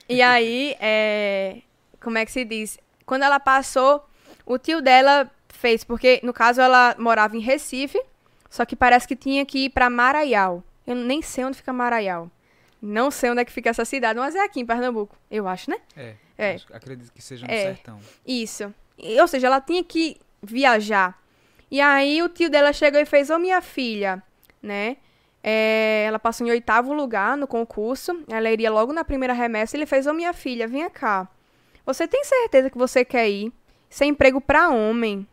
E 0.08 0.22
aí, 0.24 0.76
é, 0.80 1.58
como 2.02 2.18
é 2.18 2.26
que 2.26 2.32
se 2.32 2.46
diz? 2.46 2.78
Quando 3.06 3.24
ela 3.24 3.40
passou, 3.40 4.08
o 4.46 4.58
tio 4.58 4.82
dela 4.82 5.30
fez, 5.50 5.84
porque 5.84 6.20
no 6.24 6.34
caso 6.34 6.62
ela 6.62 6.96
morava 7.00 7.36
em 7.36 7.40
Recife, 7.40 8.00
só 8.50 8.66
que 8.66 8.76
parece 8.76 9.08
que 9.08 9.16
tinha 9.16 9.46
que 9.46 9.66
ir 9.66 9.70
pra 9.70 9.90
Maraial. 9.90 10.64
Eu 10.86 10.96
nem 10.96 11.22
sei 11.22 11.44
onde 11.44 11.58
fica 11.58 11.74
Maraial. 11.74 12.30
Não 12.82 13.10
sei 13.10 13.32
onde 13.32 13.42
é 13.42 13.46
que 13.46 13.52
fica 13.52 13.72
essa 13.72 13.84
cidade, 13.84 14.20
mas 14.20 14.36
é 14.36 14.40
aqui 14.44 14.60
em 14.62 14.66
Pernambuco. 14.66 15.18
Eu 15.30 15.48
acho, 15.48 15.70
né? 15.70 15.78
É. 15.96 16.14
É. 16.38 16.58
acredito 16.72 17.12
que 17.12 17.22
seja 17.22 17.46
no 17.48 17.52
É. 17.52 17.64
sertão. 17.64 18.00
Isso. 18.26 18.72
Ou 19.20 19.28
seja, 19.28 19.48
ela 19.48 19.60
tinha 19.60 19.84
que 19.84 20.18
viajar. 20.42 21.20
E 21.70 21.82
aí 21.82 22.22
o 22.22 22.30
tio 22.30 22.50
dela 22.50 22.72
chegou 22.72 23.00
e 23.00 23.06
fez, 23.06 23.30
ô 23.30 23.38
minha 23.38 23.62
filha, 23.62 24.24
né? 24.62 24.98
É, 25.44 26.06
ela 26.08 26.20
passou 26.20 26.46
em 26.46 26.50
oitavo 26.50 26.94
lugar 26.94 27.38
no 27.38 27.48
concurso. 27.48 28.24
Ela 28.30 28.50
iria 28.52 28.72
logo 28.72 28.94
na 28.94 29.04
primeira 29.04 29.34
remessa. 29.34 29.76
Ele 29.76 29.86
fez, 29.86 30.08
ô 30.08 30.14
minha 30.14 30.34
filha, 30.34 30.68
venha 30.68 30.90
cá. 30.90 31.28
Você 31.86 32.08
tem 32.08 32.24
certeza 32.24 32.70
que 32.70 32.78
você 32.78 33.06
quer 33.06 33.30
ir? 33.30 33.52
É 34.00 34.06
emprego 34.06 34.42
pra 34.42 34.70
homem. 34.70 35.28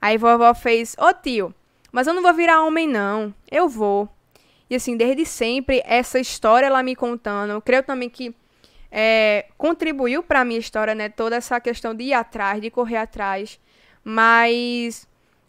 Aí 0.00 0.16
vovó 0.16 0.52
fez, 0.54 0.96
ô 0.98 1.12
tio, 1.12 1.54
mas 1.92 2.06
eu 2.06 2.14
não 2.14 2.22
vou 2.22 2.32
virar 2.34 2.64
homem 2.64 2.88
não. 2.88 3.32
Eu 3.50 3.68
vou. 3.68 4.08
E 4.68 4.74
assim, 4.74 4.96
desde 4.96 5.26
sempre, 5.26 5.82
essa 5.84 6.18
história 6.18 6.66
ela 6.66 6.82
me 6.82 6.96
contando. 6.96 7.50
Eu 7.50 7.60
creio 7.60 7.82
também 7.82 8.08
que 8.08 8.34
é, 8.90 9.46
contribuiu 9.58 10.22
para 10.22 10.44
minha 10.44 10.58
história, 10.58 10.94
né? 10.94 11.10
Toda 11.10 11.36
essa 11.36 11.60
questão 11.60 11.94
de 11.94 12.04
ir 12.04 12.14
atrás, 12.14 12.60
de 12.60 12.70
correr 12.70 12.96
atrás. 12.96 13.60
Mas, 14.02 15.06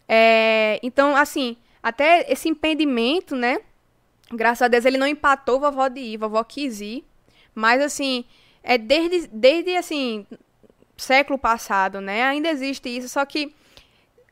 é, 0.08 0.78
então, 0.82 1.16
assim, 1.16 1.56
até 1.82 2.30
esse 2.30 2.48
impedimento, 2.48 3.34
né? 3.34 3.58
Graças 4.30 4.62
a 4.62 4.68
Deus 4.68 4.84
ele 4.84 4.98
não 4.98 5.06
empatou 5.06 5.60
vovó 5.60 5.88
de 5.88 6.00
ir, 6.00 6.16
vovó 6.16 6.42
quis 6.44 6.80
ir. 6.80 7.04
Mas, 7.54 7.80
assim, 7.80 8.24
é 8.62 8.76
desde, 8.78 9.28
desde 9.28 9.76
assim, 9.76 10.26
século 10.96 11.38
passado, 11.38 12.00
né? 12.00 12.22
Ainda 12.24 12.48
existe 12.48 12.88
isso, 12.88 13.08
só 13.08 13.24
que 13.24 13.54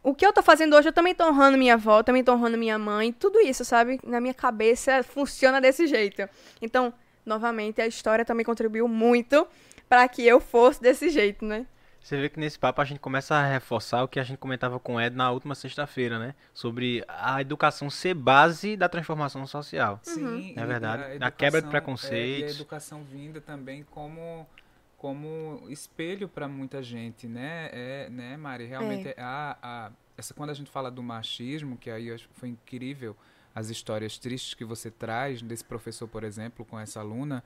o 0.02 0.14
que 0.14 0.26
eu 0.26 0.32
tô 0.32 0.42
fazendo 0.42 0.74
hoje, 0.74 0.88
eu 0.88 0.92
também 0.92 1.14
tô 1.14 1.24
honrando 1.24 1.56
minha 1.56 1.74
avó, 1.74 2.02
também 2.02 2.24
tô 2.24 2.32
honrando 2.32 2.58
minha 2.58 2.78
mãe, 2.78 3.12
tudo 3.12 3.38
isso, 3.40 3.64
sabe? 3.64 4.00
Na 4.02 4.20
minha 4.20 4.34
cabeça 4.34 5.02
funciona 5.04 5.60
desse 5.60 5.86
jeito. 5.86 6.28
Então, 6.60 6.92
novamente, 7.24 7.80
a 7.80 7.86
história 7.86 8.24
também 8.24 8.44
contribuiu 8.44 8.88
muito 8.88 9.46
para 9.88 10.08
que 10.08 10.26
eu 10.26 10.40
fosse 10.40 10.82
desse 10.82 11.08
jeito, 11.08 11.44
né? 11.44 11.66
Você 12.02 12.20
vê 12.20 12.28
que 12.28 12.40
nesse 12.40 12.58
papo 12.58 12.80
a 12.80 12.84
gente 12.84 12.98
começa 12.98 13.36
a 13.36 13.46
reforçar 13.46 14.02
o 14.02 14.08
que 14.08 14.18
a 14.18 14.24
gente 14.24 14.38
comentava 14.38 14.80
com 14.80 14.96
o 14.96 15.00
Ed 15.00 15.14
na 15.14 15.30
última 15.30 15.54
sexta-feira, 15.54 16.18
né? 16.18 16.34
Sobre 16.52 17.04
a 17.06 17.40
educação 17.40 17.88
ser 17.88 18.14
base 18.14 18.76
da 18.76 18.88
transformação 18.88 19.46
social. 19.46 20.00
Sim, 20.02 20.54
É 20.56 20.62
e 20.62 20.66
verdade. 20.66 21.14
a 21.14 21.18
Da 21.18 21.30
quebra 21.30 21.62
de 21.62 21.68
preconceitos. 21.68 22.42
É, 22.42 22.46
e 22.46 22.50
a 22.50 22.54
educação 22.54 23.04
vinda 23.04 23.40
também 23.40 23.84
como 23.84 24.46
como 24.96 25.64
espelho 25.68 26.28
para 26.28 26.46
muita 26.46 26.80
gente, 26.80 27.26
né? 27.26 27.70
É, 27.72 28.08
né, 28.08 28.36
Mari? 28.36 28.66
Realmente 28.66 29.08
é. 29.08 29.14
a, 29.18 29.56
a, 29.60 29.90
essa 30.16 30.32
quando 30.32 30.50
a 30.50 30.54
gente 30.54 30.70
fala 30.70 30.92
do 30.92 31.02
machismo, 31.02 31.76
que 31.76 31.90
aí 31.90 32.16
foi 32.34 32.50
incrível 32.50 33.16
as 33.52 33.68
histórias 33.68 34.16
tristes 34.16 34.54
que 34.54 34.64
você 34.64 34.90
traz 34.92 35.42
desse 35.42 35.64
professor, 35.64 36.06
por 36.06 36.22
exemplo, 36.22 36.64
com 36.64 36.78
essa 36.78 37.00
aluna, 37.00 37.42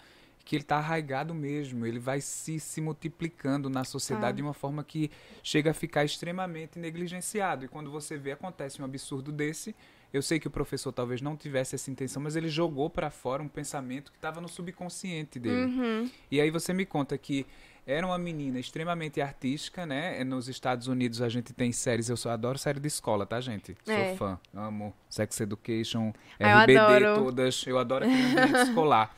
que 0.46 0.54
ele 0.56 0.62
está 0.62 0.76
arraigado 0.76 1.34
mesmo, 1.34 1.84
ele 1.84 1.98
vai 1.98 2.20
se, 2.20 2.58
se 2.60 2.80
multiplicando 2.80 3.68
na 3.68 3.82
sociedade 3.84 4.26
Tá. 4.28 4.32
de 4.36 4.42
uma 4.42 4.54
forma 4.54 4.82
que 4.84 5.10
chega 5.42 5.72
a 5.72 5.74
ficar 5.74 6.04
extremamente 6.04 6.78
negligenciado. 6.78 7.64
E 7.64 7.68
quando 7.68 7.90
você 7.90 8.16
vê, 8.16 8.32
acontece 8.32 8.80
um 8.80 8.84
absurdo 8.84 9.30
desse. 9.32 9.74
Eu 10.12 10.22
sei 10.22 10.38
que 10.38 10.46
o 10.46 10.50
professor 10.50 10.92
talvez 10.92 11.20
não 11.20 11.36
tivesse 11.36 11.74
essa 11.74 11.90
intenção, 11.90 12.22
mas 12.22 12.36
ele 12.36 12.48
jogou 12.48 12.88
para 12.88 13.10
fora 13.10 13.42
um 13.42 13.48
pensamento 13.48 14.12
que 14.12 14.18
estava 14.18 14.40
no 14.40 14.48
subconsciente 14.48 15.38
dele. 15.40 15.64
Uhum. 15.66 16.10
E 16.30 16.40
aí 16.40 16.48
você 16.50 16.72
me 16.72 16.86
conta 16.86 17.18
que 17.18 17.44
era 17.84 18.06
uma 18.06 18.16
menina 18.16 18.58
extremamente 18.58 19.20
artística, 19.20 19.84
né? 19.84 20.22
Nos 20.24 20.48
Estados 20.48 20.86
Unidos 20.86 21.20
a 21.20 21.28
gente 21.28 21.52
tem 21.52 21.70
séries, 21.72 22.08
eu 22.08 22.16
só 22.16 22.30
adoro 22.30 22.56
série 22.56 22.78
de 22.80 22.86
escola, 22.88 23.26
tá, 23.26 23.40
gente? 23.40 23.76
É. 23.86 24.08
Sou 24.08 24.16
fã, 24.16 24.40
amo 24.54 24.94
Sex 25.10 25.40
Education, 25.40 26.12
Ah, 26.40 26.66
eu 26.66 26.78
RBD, 26.78 27.14
todas. 27.16 27.64
Eu 27.66 27.78
adoro 27.78 28.04
aquele 28.04 28.22
ambiente 28.22 28.62
escolar. 28.70 29.14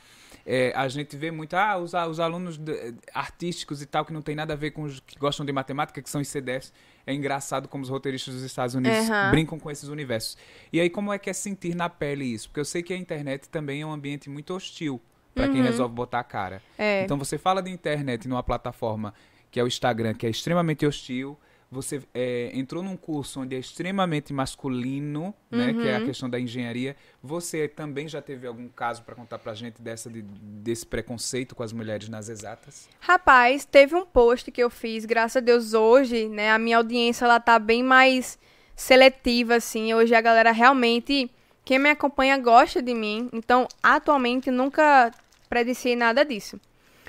É, 0.51 0.73
a 0.75 0.87
gente 0.87 1.15
vê 1.15 1.29
muito, 1.29 1.53
ah, 1.53 1.77
os, 1.77 1.93
os 1.93 2.19
alunos 2.19 2.57
de- 2.57 2.95
artísticos 3.13 3.83
e 3.83 3.85
tal, 3.85 4.03
que 4.03 4.11
não 4.11 4.21
tem 4.21 4.35
nada 4.35 4.53
a 4.53 4.55
ver 4.57 4.71
com 4.71 4.81
os 4.81 4.99
que 4.99 5.15
gostam 5.19 5.45
de 5.45 5.51
matemática, 5.51 6.01
que 6.01 6.09
são 6.09 6.19
os 6.19 6.27
CDFs. 6.27 6.73
É 7.05 7.13
engraçado 7.13 7.67
como 7.67 7.83
os 7.83 7.89
roteiristas 7.89 8.33
dos 8.33 8.43
Estados 8.43 8.73
Unidos 8.73 9.09
Aham. 9.09 9.29
brincam 9.29 9.59
com 9.59 9.69
esses 9.69 9.87
universos. 9.89 10.35
E 10.73 10.79
aí, 10.79 10.89
como 10.89 11.13
é 11.13 11.19
que 11.19 11.29
é 11.29 11.33
sentir 11.33 11.75
na 11.75 11.87
pele 11.87 12.25
isso? 12.25 12.49
Porque 12.49 12.59
eu 12.59 12.65
sei 12.65 12.81
que 12.81 12.91
a 12.91 12.97
internet 12.97 13.47
também 13.49 13.81
é 13.81 13.85
um 13.85 13.91
ambiente 13.91 14.27
muito 14.27 14.55
hostil 14.55 14.99
para 15.35 15.47
quem 15.47 15.57
Uhum. 15.61 15.67
resolve 15.67 15.93
botar 15.93 16.19
a 16.21 16.23
cara. 16.23 16.61
É. 16.77 17.03
Então 17.03 17.15
você 17.17 17.37
fala 17.37 17.61
de 17.61 17.69
internet 17.69 18.27
numa 18.27 18.41
plataforma 18.41 19.13
que 19.51 19.59
é 19.59 19.63
o 19.63 19.67
Instagram, 19.67 20.15
que 20.15 20.25
é 20.25 20.29
extremamente 20.31 20.83
hostil. 20.85 21.37
Você 21.71 22.01
é, 22.13 22.49
entrou 22.53 22.81
num 22.81 22.97
curso 22.97 23.41
onde 23.41 23.55
é 23.55 23.59
extremamente 23.59 24.33
masculino, 24.33 25.33
né? 25.51 25.73
Que 25.73 25.87
é 25.87 25.95
a 25.95 25.99
Uhum. 25.99 26.05
questão 26.05 26.29
da 26.29 26.39
engenharia. 26.39 26.95
Você 27.21 27.67
também 27.67 28.07
já 28.07 28.21
teve 28.21 28.47
algum 28.47 28.67
caso 28.69 29.03
para 29.03 29.13
contar 29.13 29.37
pra 29.39 29.53
gente 29.53 29.81
dessa, 29.81 30.09
de- 30.09 30.21
desse 30.23 30.85
preconceito 30.85 31.53
com 31.55 31.61
as 31.61 31.71
mulheres 31.71 32.09
nas 32.09 32.27
exatas? 32.27 32.89
Rapaz, 32.99 33.65
teve 33.65 33.95
um 33.95 34.05
post 34.05 34.51
que 34.51 34.61
eu 34.63 34.69
fiz, 34.69 35.05
graças 35.05 35.37
a 35.37 35.39
Deus, 35.41 35.73
hoje, 35.73 36.27
né? 36.27 36.49
A 36.51 36.57
minha 36.57 36.77
audiência, 36.77 37.25
ela 37.25 37.39
tá 37.39 37.59
bem 37.59 37.83
mais 37.83 38.39
seletiva, 38.75 39.55
assim. 39.55 39.93
Hoje 39.93 40.15
a 40.15 40.21
galera 40.21 40.51
realmente, 40.51 41.29
quem 41.65 41.77
me 41.77 41.89
acompanha 41.89 42.37
gosta 42.37 42.81
de 42.81 42.93
mim. 42.95 43.29
Então, 43.31 43.67
atualmente, 43.83 44.49
nunca 44.49 45.11
presenciei 45.49 45.95
nada 45.95 46.23
disso. 46.25 46.59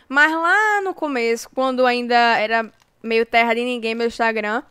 Mas 0.08 0.32
lá 0.32 0.82
no 0.82 0.92
começo, 0.92 1.48
quando 1.54 1.86
ainda 1.86 2.14
era 2.38 2.70
meio 3.02 3.24
terra 3.24 3.54
de 3.54 3.62
ninguém 3.62 3.94
meu 3.94 4.06
Instagram, 4.06 4.62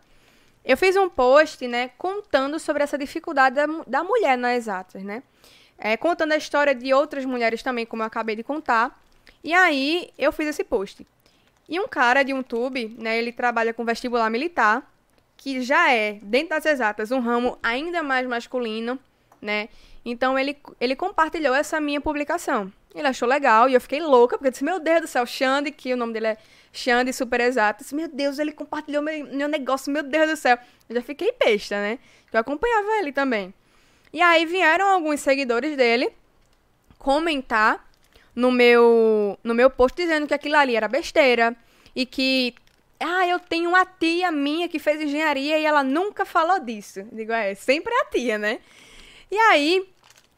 eu 0.63 0.77
fiz 0.77 0.95
um 0.95 1.09
post, 1.09 1.67
né, 1.67 1.89
contando 1.97 2.59
sobre 2.59 2.83
essa 2.83 2.97
dificuldade 2.97 3.55
da, 3.55 3.65
da 3.87 4.03
mulher 4.03 4.37
nas 4.37 4.57
exatas, 4.57 5.03
né? 5.03 5.23
É, 5.77 5.95
contando 5.95 6.33
a 6.33 6.37
história 6.37 6.75
de 6.75 6.93
outras 6.93 7.25
mulheres 7.25 7.63
também, 7.63 7.85
como 7.85 8.03
eu 8.03 8.07
acabei 8.07 8.35
de 8.35 8.43
contar. 8.43 9.01
E 9.43 9.53
aí, 9.53 10.09
eu 10.17 10.31
fiz 10.31 10.47
esse 10.47 10.63
post. 10.63 11.07
E 11.67 11.79
um 11.79 11.87
cara 11.87 12.23
de 12.23 12.33
um 12.33 12.43
tube, 12.43 12.95
né, 12.99 13.17
ele 13.17 13.31
trabalha 13.31 13.73
com 13.73 13.85
vestibular 13.85 14.29
militar, 14.29 14.91
que 15.37 15.61
já 15.61 15.91
é, 15.91 16.19
dentro 16.21 16.49
das 16.49 16.65
exatas, 16.65 17.11
um 17.11 17.19
ramo 17.19 17.57
ainda 17.63 18.03
mais 18.03 18.27
masculino, 18.27 18.99
né? 19.41 19.69
Então 20.03 20.37
ele, 20.37 20.57
ele 20.79 20.95
compartilhou 20.95 21.53
essa 21.53 21.79
minha 21.79 22.01
publicação. 22.01 22.71
Ele 22.93 23.07
achou 23.07 23.27
legal 23.27 23.69
e 23.69 23.73
eu 23.73 23.81
fiquei 23.81 24.01
louca, 24.01 24.37
porque 24.37 24.47
eu 24.47 24.51
disse, 24.51 24.63
meu 24.63 24.79
Deus 24.79 25.01
do 25.01 25.07
céu, 25.07 25.25
Xande, 25.25 25.71
que 25.71 25.93
o 25.93 25.97
nome 25.97 26.13
dele 26.13 26.27
é 26.27 26.37
Xande 26.73 27.13
Super 27.13 27.41
Exato. 27.41 27.81
Eu 27.81 27.83
disse, 27.83 27.95
meu 27.95 28.07
Deus, 28.07 28.39
ele 28.39 28.51
compartilhou 28.51 29.03
meu, 29.03 29.25
meu 29.27 29.47
negócio, 29.47 29.91
meu 29.91 30.01
Deus 30.01 30.29
do 30.31 30.35
céu. 30.35 30.57
Eu 30.87 30.95
já 30.95 31.01
fiquei 31.01 31.31
besta, 31.39 31.75
né? 31.75 31.99
Eu 32.33 32.39
acompanhava 32.39 32.87
ele 32.99 33.11
também. 33.11 33.53
E 34.11 34.21
aí 34.21 34.45
vieram 34.45 34.87
alguns 34.87 35.19
seguidores 35.19 35.77
dele 35.77 36.11
comentar 36.97 37.87
no 38.35 38.51
meu, 38.51 39.37
no 39.43 39.53
meu 39.53 39.69
post 39.69 39.95
dizendo 39.95 40.27
que 40.27 40.33
aquilo 40.33 40.55
ali 40.55 40.75
era 40.75 40.87
besteira 40.87 41.55
e 41.95 42.05
que 42.05 42.55
ah, 42.99 43.27
eu 43.27 43.39
tenho 43.39 43.69
uma 43.69 43.85
tia 43.85 44.31
minha 44.31 44.67
que 44.67 44.79
fez 44.79 45.01
engenharia 45.01 45.57
e 45.57 45.65
ela 45.65 45.83
nunca 45.83 46.25
falou 46.25 46.59
disso. 46.59 47.03
Digo, 47.11 47.31
é, 47.31 47.55
sempre 47.55 47.93
a 47.93 48.05
tia, 48.05 48.37
né? 48.37 48.59
E 49.31 49.37
aí, 49.37 49.87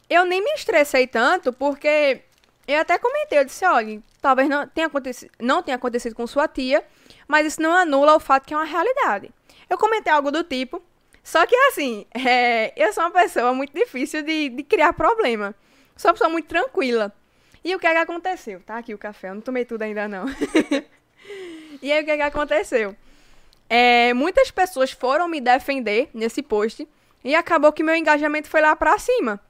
eu 0.08 0.24
nem 0.26 0.42
me 0.42 0.52
estressei 0.52 1.06
tanto, 1.06 1.52
porque 1.52 2.22
eu 2.66 2.80
até 2.80 2.98
comentei, 2.98 3.38
eu 3.38 3.44
disse, 3.44 3.64
olha, 3.64 4.02
talvez 4.20 4.48
não 4.48 4.66
tenha 4.66 4.86
acontecido, 4.86 5.30
não 5.40 5.62
tenha 5.62 5.76
acontecido 5.76 6.14
com 6.14 6.26
sua 6.26 6.46
tia, 6.46 6.84
mas 7.26 7.46
isso 7.46 7.62
não 7.62 7.72
anula 7.72 8.14
o 8.14 8.20
fato 8.20 8.46
que 8.46 8.54
é 8.54 8.56
uma 8.56 8.64
realidade. 8.64 9.30
Eu 9.68 9.78
comentei 9.78 10.12
algo 10.12 10.30
do 10.30 10.44
tipo, 10.44 10.82
só 11.22 11.46
que 11.46 11.56
assim, 11.68 12.06
é, 12.14 12.72
eu 12.76 12.92
sou 12.92 13.04
uma 13.04 13.10
pessoa 13.10 13.54
muito 13.54 13.72
difícil 13.72 14.22
de, 14.22 14.48
de 14.50 14.62
criar 14.62 14.92
problema. 14.92 15.54
Sou 15.96 16.10
uma 16.10 16.14
pessoa 16.14 16.30
muito 16.30 16.48
tranquila. 16.48 17.12
E 17.64 17.74
o 17.74 17.78
que 17.78 17.86
é 17.86 17.92
que 17.92 17.98
aconteceu? 17.98 18.60
Tá 18.60 18.78
aqui 18.78 18.92
o 18.92 18.98
café, 18.98 19.30
eu 19.30 19.34
não 19.34 19.40
tomei 19.40 19.64
tudo 19.64 19.82
ainda 19.82 20.08
não. 20.08 20.26
e 21.80 21.92
aí 21.92 22.02
o 22.02 22.04
que 22.04 22.10
é 22.10 22.16
que 22.16 22.22
aconteceu? 22.22 22.96
É, 23.68 24.12
muitas 24.12 24.50
pessoas 24.50 24.90
foram 24.90 25.28
me 25.28 25.40
defender 25.40 26.10
nesse 26.12 26.42
post 26.42 26.86
e 27.24 27.34
acabou 27.34 27.72
que 27.72 27.82
meu 27.82 27.94
engajamento 27.94 28.48
foi 28.48 28.60
lá 28.60 28.74
pra 28.74 28.98
cima. 28.98 29.40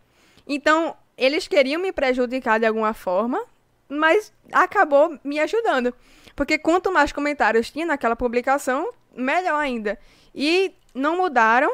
Então, 0.47 0.97
eles 1.17 1.47
queriam 1.47 1.81
me 1.81 1.93
prejudicar 1.93 2.59
de 2.59 2.67
alguma 2.67 2.95
forma, 2.95 3.45
mas 3.89 4.33
acabou 4.53 5.19
me 5.23 5.39
ajudando. 5.39 5.95
Porque 6.35 6.59
quanto 6.59 6.93
mais 6.93 7.13
comentários 7.13 7.71
tinha 7.71 7.87
naquela 7.87 8.17
publicação, 8.17 8.93
melhor 9.15 9.59
ainda. 9.59 9.99
E 10.35 10.75
não 10.95 11.17
mudaram, 11.17 11.73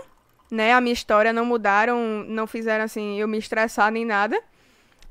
né? 0.51 0.73
A 0.73 0.81
minha 0.81 0.93
história 0.93 1.33
não 1.33 1.45
mudaram, 1.45 2.25
não 2.27 2.47
fizeram 2.47 2.85
assim 2.85 3.21
eu 3.21 3.29
me 3.29 3.39
estressar 3.39 3.91
nem 3.91 4.05
nada. 4.05 4.41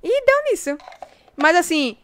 E 0.03 0.25
deu 0.25 0.43
nisso. 0.51 0.77
Mas 1.35 1.55
assim, 1.55 1.97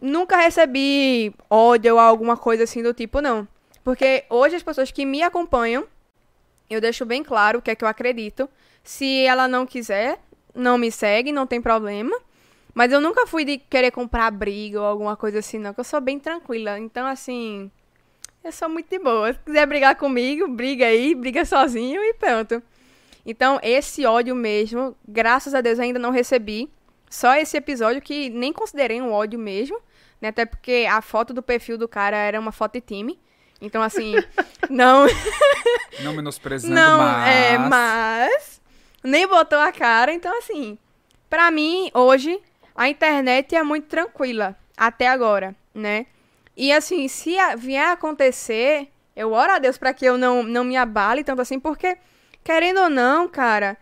nunca 0.00 0.36
recebi 0.36 1.34
ódio 1.48 1.94
ou 1.94 2.00
alguma 2.00 2.36
coisa 2.36 2.64
assim 2.64 2.82
do 2.82 2.94
tipo, 2.94 3.20
não. 3.20 3.46
Porque 3.82 4.24
hoje 4.30 4.56
as 4.56 4.62
pessoas 4.62 4.90
que 4.90 5.04
me 5.04 5.22
acompanham, 5.22 5.86
eu 6.68 6.80
deixo 6.80 7.04
bem 7.04 7.22
claro 7.22 7.58
o 7.58 7.62
que 7.62 7.70
é 7.70 7.74
que 7.74 7.84
eu 7.84 7.88
acredito. 7.88 8.48
Se 8.82 9.24
ela 9.24 9.48
não 9.48 9.66
quiser, 9.66 10.18
não 10.54 10.78
me 10.78 10.90
segue, 10.90 11.32
não 11.32 11.46
tem 11.46 11.60
problema. 11.60 12.16
Mas 12.74 12.92
eu 12.92 13.00
nunca 13.00 13.26
fui 13.26 13.44
de 13.44 13.58
querer 13.58 13.90
comprar 13.90 14.30
briga 14.30 14.80
ou 14.80 14.86
alguma 14.86 15.16
coisa 15.16 15.38
assim, 15.38 15.58
não. 15.58 15.72
Que 15.72 15.80
eu 15.80 15.84
sou 15.84 16.00
bem 16.00 16.18
tranquila. 16.18 16.78
Então, 16.78 17.06
assim, 17.06 17.70
eu 18.42 18.50
sou 18.50 18.68
muito 18.68 18.88
de 18.90 18.98
boa. 18.98 19.32
Se 19.32 19.38
quiser 19.38 19.66
brigar 19.66 19.96
comigo, 19.96 20.48
briga 20.48 20.86
aí, 20.86 21.14
briga 21.14 21.44
sozinho 21.44 22.02
e 22.02 22.14
pronto. 22.14 22.62
Então, 23.24 23.58
esse 23.62 24.04
ódio 24.04 24.34
mesmo, 24.34 24.94
graças 25.06 25.54
a 25.54 25.60
Deus, 25.60 25.78
ainda 25.78 25.98
não 25.98 26.10
recebi. 26.10 26.68
Só 27.08 27.34
esse 27.36 27.56
episódio 27.56 28.02
que 28.02 28.28
nem 28.28 28.52
considerei 28.52 29.00
um 29.00 29.12
ódio 29.12 29.38
mesmo, 29.38 29.78
né? 30.20 30.28
Até 30.28 30.44
porque 30.44 30.86
a 30.90 31.00
foto 31.00 31.32
do 31.32 31.42
perfil 31.42 31.78
do 31.78 31.86
cara 31.86 32.16
era 32.16 32.40
uma 32.40 32.52
foto 32.52 32.74
de 32.74 32.80
time. 32.80 33.18
Então, 33.64 33.82
assim, 33.82 34.14
não, 34.68 35.06
Não 36.00 36.12
menosprezando, 36.12 36.74
não, 36.74 36.98
mas... 36.98 37.28
é, 37.28 37.58
mas 37.58 38.60
nem 39.02 39.26
botou 39.26 39.58
a 39.58 39.70
cara. 39.70 40.12
Então, 40.12 40.36
assim, 40.38 40.78
pra 41.28 41.50
mim, 41.50 41.90
hoje, 41.94 42.40
a 42.74 42.88
internet 42.88 43.54
é 43.54 43.62
muito 43.62 43.86
tranquila, 43.86 44.56
até 44.76 45.08
agora, 45.08 45.54
né? 45.74 46.06
E, 46.56 46.72
assim, 46.72 47.08
se 47.08 47.36
vier 47.58 47.88
a 47.88 47.92
acontecer, 47.92 48.88
eu 49.14 49.32
oro 49.32 49.52
a 49.52 49.58
Deus 49.58 49.78
pra 49.78 49.94
que 49.94 50.04
eu 50.04 50.16
não, 50.16 50.42
não 50.42 50.64
me 50.64 50.76
abale 50.76 51.24
tanto 51.24 51.42
assim, 51.42 51.58
porque, 51.58 51.96
querendo 52.42 52.80
ou 52.80 52.90
não, 52.90 53.28
cara, 53.28 53.76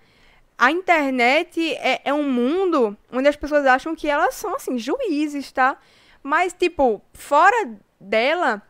a 0.57 0.71
internet 0.71 1.75
é, 1.77 2.01
é 2.05 2.15
um 2.15 2.29
mundo 2.31 2.97
onde 3.13 3.29
as 3.29 3.37
pessoas 3.37 3.67
acham 3.67 3.95
que 3.95 4.09
elas 4.09 4.35
são, 4.35 4.55
assim, 4.55 4.79
juízes, 4.79 5.51
tá? 5.53 5.77
Mas, 6.23 6.53
tipo, 6.53 7.03
fora 7.13 7.75
dela, 8.01 8.63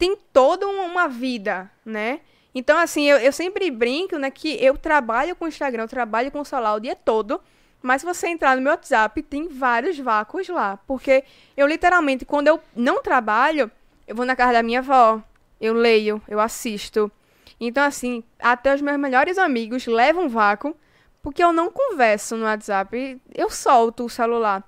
tem 0.00 0.16
toda 0.32 0.66
um- 0.66 0.86
uma 0.86 1.06
vida, 1.06 1.70
né? 1.84 2.20
Então, 2.54 2.78
assim, 2.78 3.08
eu, 3.08 3.18
eu 3.18 3.30
sempre 3.32 3.70
brinco, 3.70 4.16
né, 4.16 4.30
que 4.30 4.56
eu 4.64 4.76
trabalho 4.76 5.36
com 5.36 5.44
o 5.44 5.48
Instagram, 5.48 5.84
eu 5.84 5.88
trabalho 5.88 6.32
com 6.32 6.40
o 6.40 6.44
celular 6.44 6.74
o 6.74 6.80
dia 6.80 6.96
todo, 6.96 7.40
mas 7.82 8.00
se 8.00 8.06
você 8.06 8.26
entrar 8.28 8.56
no 8.56 8.62
meu 8.62 8.72
WhatsApp, 8.72 9.22
tem 9.22 9.46
vários 9.46 9.98
vácuos 9.98 10.48
lá. 10.48 10.78
Porque 10.86 11.22
eu, 11.56 11.66
literalmente, 11.66 12.24
quando 12.24 12.48
eu 12.48 12.58
não 12.74 13.02
trabalho, 13.02 13.70
eu 14.08 14.16
vou 14.16 14.24
na 14.24 14.34
casa 14.34 14.54
da 14.54 14.62
minha 14.62 14.80
avó, 14.80 15.22
eu 15.60 15.74
leio, 15.74 16.20
eu 16.26 16.40
assisto. 16.40 17.12
Então, 17.60 17.84
assim, 17.84 18.24
até 18.38 18.74
os 18.74 18.80
meus 18.80 18.98
melhores 18.98 19.36
amigos 19.36 19.86
levam 19.86 20.28
vácuo, 20.28 20.74
porque 21.22 21.44
eu 21.44 21.52
não 21.52 21.70
converso 21.70 22.36
no 22.36 22.44
WhatsApp, 22.44 23.20
eu 23.34 23.50
solto 23.50 24.06
o 24.06 24.10
celular. 24.10 24.64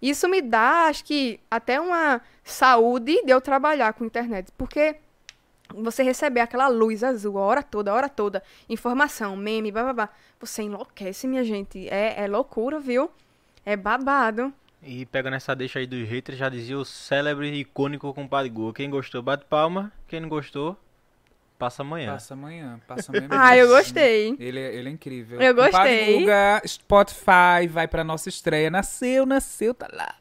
Isso 0.00 0.28
me 0.28 0.40
dá, 0.40 0.86
acho 0.86 1.04
que, 1.04 1.40
até 1.50 1.80
uma 1.80 2.20
saúde 2.46 3.22
de 3.24 3.30
eu 3.32 3.40
trabalhar 3.40 3.92
com 3.92 4.04
internet, 4.04 4.50
porque 4.56 4.96
você 5.74 6.02
receber 6.04 6.40
aquela 6.40 6.68
luz 6.68 7.02
azul 7.02 7.36
a 7.38 7.40
hora 7.42 7.62
toda, 7.62 7.90
a 7.90 7.94
hora 7.94 8.08
toda, 8.08 8.42
informação, 8.68 9.36
meme, 9.36 9.72
bababá, 9.72 10.08
você 10.40 10.62
enlouquece, 10.62 11.26
minha 11.26 11.42
gente. 11.44 11.88
É, 11.88 12.22
é 12.22 12.26
loucura, 12.28 12.78
viu? 12.78 13.10
É 13.64 13.76
babado. 13.76 14.52
E 14.80 15.04
pegando 15.06 15.34
essa 15.34 15.56
deixa 15.56 15.80
aí 15.80 15.86
dos 15.86 16.08
haters, 16.08 16.38
já 16.38 16.48
dizia 16.48 16.78
o 16.78 16.84
célebre 16.84 17.50
e 17.50 17.60
icônico 17.62 18.14
compadre 18.14 18.48
Gu. 18.48 18.72
Quem 18.72 18.88
gostou, 18.88 19.20
bate 19.22 19.44
palma. 19.46 19.90
Quem 20.06 20.20
não 20.20 20.28
gostou, 20.28 20.76
passa 21.58 21.82
amanhã. 21.82 22.12
Passa 22.12 22.34
amanhã, 22.34 22.80
passa 22.86 23.10
amanhã. 23.10 23.26
Ah, 23.32 23.56
eu 23.56 23.66
gostei. 23.66 24.36
Ele, 24.38 24.60
é- 24.60 24.74
ele 24.76 24.88
é 24.88 24.92
incrível. 24.92 25.40
Eu 25.40 25.52
Compadre 25.52 25.72
gostei. 25.72 26.20
Guga, 26.20 26.62
Spotify, 26.64 27.66
vai 27.68 27.88
pra 27.88 28.04
nossa 28.04 28.28
estreia. 28.28 28.70
Nasceu, 28.70 29.26
nasceu, 29.26 29.74
tá 29.74 29.88
lá. 29.92 30.14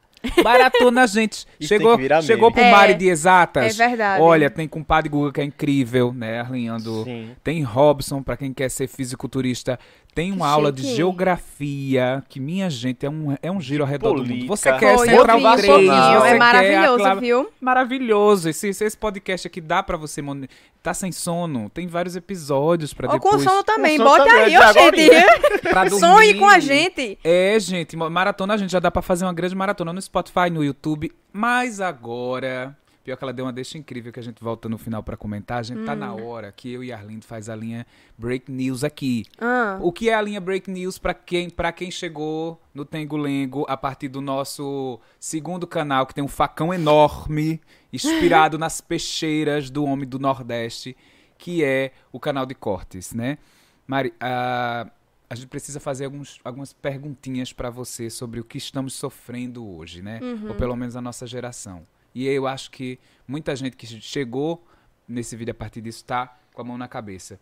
Baratona, 0.44 1.08
gente. 1.08 1.46
Isso 1.60 1.70
chegou 1.70 1.90
tem 1.90 1.98
que 1.98 2.02
virar 2.04 2.22
chegou 2.22 2.52
pro 2.52 2.62
É, 2.62 2.72
Mari 2.72 2.94
de 2.94 3.08
Exatas. 3.08 3.80
é 3.80 3.88
verdade. 3.88 4.22
Olha, 4.22 4.50
tem 4.50 4.68
compadre 4.68 5.10
Guga 5.10 5.32
que 5.32 5.42
é 5.42 5.44
incrível, 5.44 6.14
né? 6.14 6.40
Arlinhando. 6.40 7.04
Sim. 7.04 7.30
Tem 7.44 7.62
Robson, 7.64 8.22
pra 8.24 8.38
quem 8.38 8.54
quer 8.54 8.70
ser 8.70 8.88
fisiculturista. 8.88 9.80
Tem 10.16 10.32
uma 10.32 10.46
Que 10.46 10.52
aula 10.54 10.72
de 10.72 10.82
chique. 10.82 10.96
geografia, 10.96 12.24
que 12.30 12.40
minha 12.40 12.70
gente 12.70 13.06
é 13.06 13.10
um, 13.10 13.36
é 13.42 13.52
um 13.52 13.60
giro 13.60 13.84
ao 13.84 13.90
redor 13.90 14.14
do 14.14 14.20
mundo. 14.20 14.28
Política. 14.28 14.48
Você 14.56 14.72
quer 14.78 14.96
Foi, 14.98 15.10
Central 15.10 15.40
eu 15.40 15.52
vi, 15.52 15.58
3, 15.58 15.66
pouquinho, 15.68 15.92
você 16.22 16.28
é 16.28 16.32
quer 16.32 16.38
maravilhoso, 16.40 17.20
viu? 17.20 17.50
Maravilhoso. 17.60 18.50
Esse, 18.50 18.70
esse 18.70 18.98
podcast 18.98 19.46
aqui 19.46 19.60
dá 19.60 19.84
pra 19.84 19.98
você 19.98 20.22
mon- 20.22 20.46
tá 20.82 20.94
sem 20.94 21.12
sono. 21.12 21.70
Tem 21.70 21.86
vários 21.88 22.16
episódios 22.16 22.94
pra 22.94 23.12
Ou 23.12 23.20
com 23.20 23.32
depois 23.32 23.44
sono 23.44 23.64
também, 23.64 23.98
sono 23.98 24.10
bote 24.10 24.26
também, 24.26 24.56
aí, 24.56 24.58
ô 24.58 24.74
gente. 24.74 25.60
pra 25.70 25.84
dormir. 25.84 26.00
Sonhe 26.00 26.34
com 26.36 26.48
a 26.48 26.60
gente. 26.60 27.20
É, 27.22 27.58
gente, 27.60 27.98
ma- 27.98 28.10
maratona 28.10 28.54
a 28.54 28.58
gente 28.58 28.72
já 28.72 28.80
dá 28.80 28.90
pra 28.90 29.02
fazer 29.02 29.26
uma 29.26 29.34
grande 29.34 29.54
maratona 29.54 29.92
no 29.92 30.02
Spotify, 30.02 30.50
no 30.50 30.64
YouTube, 30.64 31.12
mas 31.34 31.82
agora, 31.82 32.74
pior 33.06 33.16
que 33.16 33.24
ela 33.24 33.32
deu 33.32 33.46
uma 33.46 33.54
deixa 33.54 33.78
incrível 33.78 34.12
que 34.12 34.20
a 34.20 34.24
gente 34.24 34.44
volta 34.44 34.68
no 34.68 34.78
final 34.78 35.02
pra 35.04 35.16
comentar, 35.16 35.60
a 35.60 35.64
gente 35.64 35.86
tá 35.86 35.96
na 35.96 36.14
Hum. 36.14 36.26
hora 36.28 36.52
que 36.52 36.74
eu 36.74 36.84
e 36.84 36.92
Arlindo 36.92 37.24
faz 37.24 37.48
a 37.48 37.56
linha 37.56 37.86
Break 38.18 38.52
News 38.52 38.84
aqui. 38.84 39.24
Ah, 39.40 39.78
O 39.82 39.92
que 39.94 40.10
é 40.10 40.16
a 40.16 40.22
linha 40.22 40.42
Break 40.42 40.70
News 40.70 40.98
pra 40.98 41.14
quem 41.14 41.50
para 41.50 41.72
quem 41.72 41.90
chegou 41.92 42.60
no 42.74 42.84
Tengo 42.84 43.16
Lengo 43.16 43.64
a 43.70 43.78
partir 43.78 44.08
do 44.10 44.20
nosso 44.22 45.00
segundo 45.20 45.66
canal 45.68 46.06
que 46.06 46.14
tem 46.16 46.24
um 46.24 46.28
facão 46.28 46.74
enorme 46.74 47.62
inspirado 47.94 48.58
nas 48.60 48.82
peixeiras 48.82 49.70
do 49.70 49.86
homem 49.86 50.08
do 50.10 50.18
Nordeste. 50.20 50.98
que 51.38 51.64
é 51.64 51.92
o 52.12 52.20
canal 52.20 52.46
de 52.46 52.56
cortes, 52.56 53.14
né? 53.14 53.38
Mari, 53.86 54.14
a, 54.20 54.88
a 55.30 55.36
gente 55.36 55.48
precisa 55.48 55.80
fazer 55.80 56.06
alguns, 56.06 56.40
algumas 56.44 56.74
perguntinhas 56.74 57.54
para 57.54 57.70
você 57.70 58.10
sobre 58.10 58.40
o 58.40 58.44
que 58.44 58.58
estamos 58.58 58.94
sofrendo 58.94 59.64
hoje, 59.68 60.02
né? 60.02 60.20
Ou 60.50 60.56
pelo 60.56 60.76
menos 60.76 60.96
a 60.96 61.02
nossa 61.02 61.28
geração. 61.28 61.84
E 62.16 62.26
eu 62.26 62.48
acho 62.48 62.72
que 62.72 62.98
muita 63.28 63.54
gente 63.56 63.76
que 63.76 63.86
chegou 63.86 64.66
nesse 65.08 65.36
vídeo 65.36 65.52
a 65.52 65.54
partir 65.54 65.82
disso 65.82 66.00
está 66.00 66.36
com 66.54 66.62
a 66.62 66.66
mão 66.66 66.78
na 66.78 66.88
cabeça. 66.88 67.38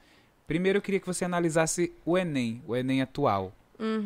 Primeiro 0.47 0.79
eu 0.79 0.81
queria 0.81 0.99
que 0.99 1.05
você 1.05 1.23
analisasse 1.23 1.93
o 2.03 2.17
Enem, 2.17 2.61
o 2.67 2.75
Enem 2.75 3.01
atual. 3.01 3.53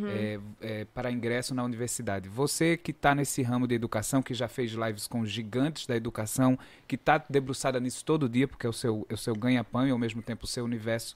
É, 0.07 0.39
é, 0.61 0.85
para 0.85 1.11
ingresso 1.11 1.53
na 1.53 1.63
universidade. 1.63 2.27
Você 2.29 2.77
que 2.77 2.89
está 2.89 3.13
nesse 3.13 3.43
ramo 3.43 3.67
de 3.67 3.75
educação, 3.75 4.23
que 4.23 4.33
já 4.33 4.47
fez 4.47 4.71
lives 4.71 5.05
com 5.07 5.23
gigantes 5.23 5.85
da 5.85 5.95
educação, 5.95 6.57
que 6.87 6.95
está 6.95 7.23
debruçada 7.29 7.79
nisso 7.79 8.03
todo 8.03 8.27
dia, 8.27 8.47
porque 8.47 8.65
é 8.65 8.69
o 8.69 8.73
seu, 8.73 9.05
é 9.07 9.13
o 9.13 9.17
seu 9.17 9.35
ganha-pão 9.35 9.85
e 9.85 9.91
ao 9.91 9.97
mesmo 9.97 10.21
tempo 10.21 10.45
o 10.45 10.47
seu 10.47 10.65
universo, 10.65 11.15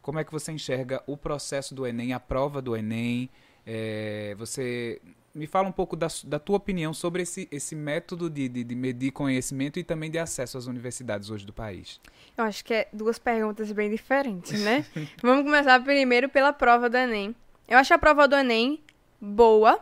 como 0.00 0.18
é 0.18 0.24
que 0.24 0.30
você 0.30 0.52
enxerga 0.52 1.02
o 1.06 1.16
processo 1.16 1.74
do 1.74 1.86
Enem, 1.86 2.12
a 2.12 2.20
prova 2.20 2.62
do 2.62 2.76
Enem? 2.76 3.28
É, 3.66 4.34
você 4.38 5.00
me 5.34 5.46
fala 5.46 5.68
um 5.68 5.72
pouco 5.72 5.94
da, 5.94 6.08
da 6.24 6.38
tua 6.38 6.56
opinião 6.56 6.92
sobre 6.92 7.22
esse, 7.22 7.48
esse 7.50 7.74
método 7.76 8.28
de, 8.28 8.48
de, 8.48 8.64
de 8.64 8.74
medir 8.74 9.12
conhecimento 9.12 9.78
e 9.78 9.84
também 9.84 10.10
de 10.10 10.18
acesso 10.18 10.58
às 10.58 10.66
universidades 10.66 11.30
hoje 11.30 11.46
do 11.46 11.52
país. 11.52 12.00
Eu 12.36 12.44
acho 12.44 12.64
que 12.64 12.74
é 12.74 12.88
duas 12.92 13.18
perguntas 13.18 13.70
bem 13.72 13.90
diferentes, 13.90 14.60
né? 14.62 14.84
Vamos 15.22 15.44
começar 15.44 15.82
primeiro 15.82 16.28
pela 16.28 16.52
prova 16.52 16.88
do 16.88 16.96
Enem. 16.96 17.34
Eu 17.68 17.78
acho 17.78 17.92
a 17.94 17.98
prova 17.98 18.26
do 18.26 18.36
Enem 18.36 18.82
boa. 19.20 19.78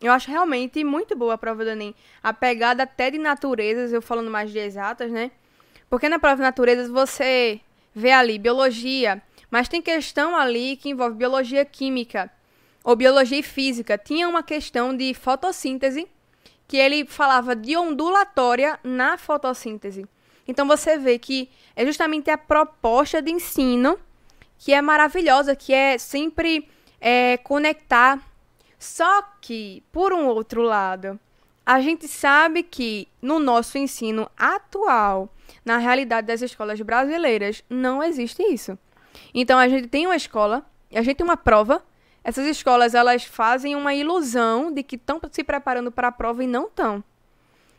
Eu 0.00 0.12
acho 0.12 0.30
realmente 0.30 0.82
muito 0.84 1.16
boa 1.16 1.34
a 1.34 1.38
prova 1.38 1.64
do 1.64 1.70
Enem. 1.70 1.94
A 2.22 2.32
pegada 2.32 2.82
até 2.82 3.10
de 3.10 3.18
naturezas, 3.18 3.92
eu 3.92 4.02
falando 4.02 4.30
mais 4.30 4.50
de 4.50 4.58
exatas, 4.58 5.10
né? 5.10 5.30
Porque 5.88 6.08
na 6.08 6.18
prova 6.18 6.36
de 6.36 6.42
naturezas 6.42 6.90
você 6.90 7.60
vê 7.94 8.10
ali 8.10 8.38
biologia, 8.38 9.22
mas 9.50 9.68
tem 9.68 9.80
questão 9.80 10.36
ali 10.36 10.76
que 10.76 10.90
envolve 10.90 11.16
biologia 11.16 11.64
química 11.64 12.30
ou 12.84 12.94
biologia 12.94 13.38
e 13.38 13.42
física. 13.42 13.98
Tinha 13.98 14.28
uma 14.28 14.42
questão 14.42 14.96
de 14.96 15.14
fotossíntese 15.14 16.06
que 16.68 16.76
ele 16.76 17.06
falava 17.06 17.56
de 17.56 17.76
ondulatória 17.76 18.78
na 18.84 19.18
fotossíntese. 19.18 20.06
Então 20.46 20.66
você 20.66 20.98
vê 20.98 21.18
que 21.18 21.48
é 21.74 21.84
justamente 21.84 22.30
a 22.30 22.38
proposta 22.38 23.20
de 23.22 23.32
ensino 23.32 23.98
que 24.58 24.72
é 24.72 24.80
maravilhosa, 24.80 25.56
que 25.56 25.72
é 25.72 25.98
sempre 25.98 26.68
é, 27.00 27.36
conectar. 27.38 28.20
Só 28.78 29.22
que, 29.40 29.82
por 29.90 30.12
um 30.12 30.26
outro 30.26 30.62
lado, 30.62 31.18
a 31.64 31.80
gente 31.80 32.06
sabe 32.06 32.62
que 32.62 33.08
no 33.20 33.38
nosso 33.38 33.78
ensino 33.78 34.30
atual, 34.36 35.28
na 35.64 35.78
realidade 35.78 36.26
das 36.26 36.42
escolas 36.42 36.80
brasileiras, 36.80 37.64
não 37.68 38.02
existe 38.02 38.42
isso. 38.42 38.78
Então 39.34 39.58
a 39.58 39.68
gente 39.68 39.88
tem 39.88 40.06
uma 40.06 40.16
escola, 40.16 40.64
a 40.92 41.02
gente 41.02 41.16
tem 41.16 41.24
uma 41.24 41.36
prova. 41.36 41.82
Essas 42.24 42.46
escolas 42.46 42.94
elas 42.94 43.22
fazem 43.22 43.76
uma 43.76 43.94
ilusão 43.94 44.72
de 44.72 44.82
que 44.82 44.96
estão 44.96 45.20
se 45.30 45.44
preparando 45.44 45.92
para 45.92 46.08
a 46.08 46.12
prova 46.12 46.42
e 46.42 46.46
não 46.46 46.66
estão. 46.66 47.04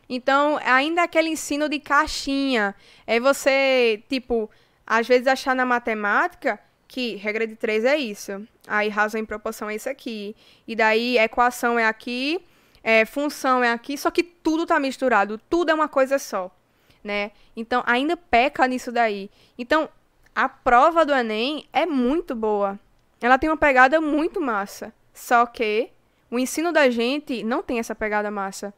Então, 0.08 0.56
ainda 0.64 1.02
aquele 1.02 1.28
ensino 1.30 1.68
de 1.68 1.80
caixinha. 1.80 2.74
É 3.04 3.18
você, 3.18 4.02
tipo, 4.08 4.48
às 4.86 5.06
vezes 5.08 5.26
achar 5.26 5.54
na 5.54 5.66
matemática 5.66 6.60
que 6.86 7.16
regra 7.16 7.46
de 7.46 7.56
três 7.56 7.84
é 7.84 7.96
isso. 7.96 8.46
Aí 8.68 8.88
razão 8.88 9.20
em 9.20 9.24
proporção 9.24 9.68
é 9.68 9.74
isso 9.74 9.88
aqui. 9.88 10.36
E 10.66 10.76
daí 10.76 11.18
equação 11.18 11.76
é 11.76 11.84
aqui, 11.84 12.40
é, 12.84 13.04
função 13.04 13.64
é 13.64 13.72
aqui, 13.72 13.98
só 13.98 14.10
que 14.12 14.22
tudo 14.22 14.64
tá 14.64 14.78
misturado, 14.78 15.40
tudo 15.50 15.70
é 15.72 15.74
uma 15.74 15.88
coisa 15.88 16.20
só, 16.20 16.54
né? 17.02 17.32
Então, 17.56 17.82
ainda 17.84 18.16
peca 18.16 18.66
nisso 18.68 18.92
daí. 18.92 19.28
Então, 19.58 19.88
a 20.34 20.48
prova 20.48 21.04
do 21.04 21.12
Enem 21.12 21.66
é 21.72 21.84
muito 21.84 22.34
boa. 22.34 22.78
Ela 23.26 23.38
tem 23.38 23.50
uma 23.50 23.56
pegada 23.56 24.00
muito 24.00 24.40
massa. 24.40 24.92
Só 25.12 25.44
que 25.46 25.90
o 26.30 26.38
ensino 26.38 26.72
da 26.72 26.88
gente 26.88 27.42
não 27.42 27.62
tem 27.62 27.80
essa 27.80 27.94
pegada 27.94 28.30
massa. 28.30 28.72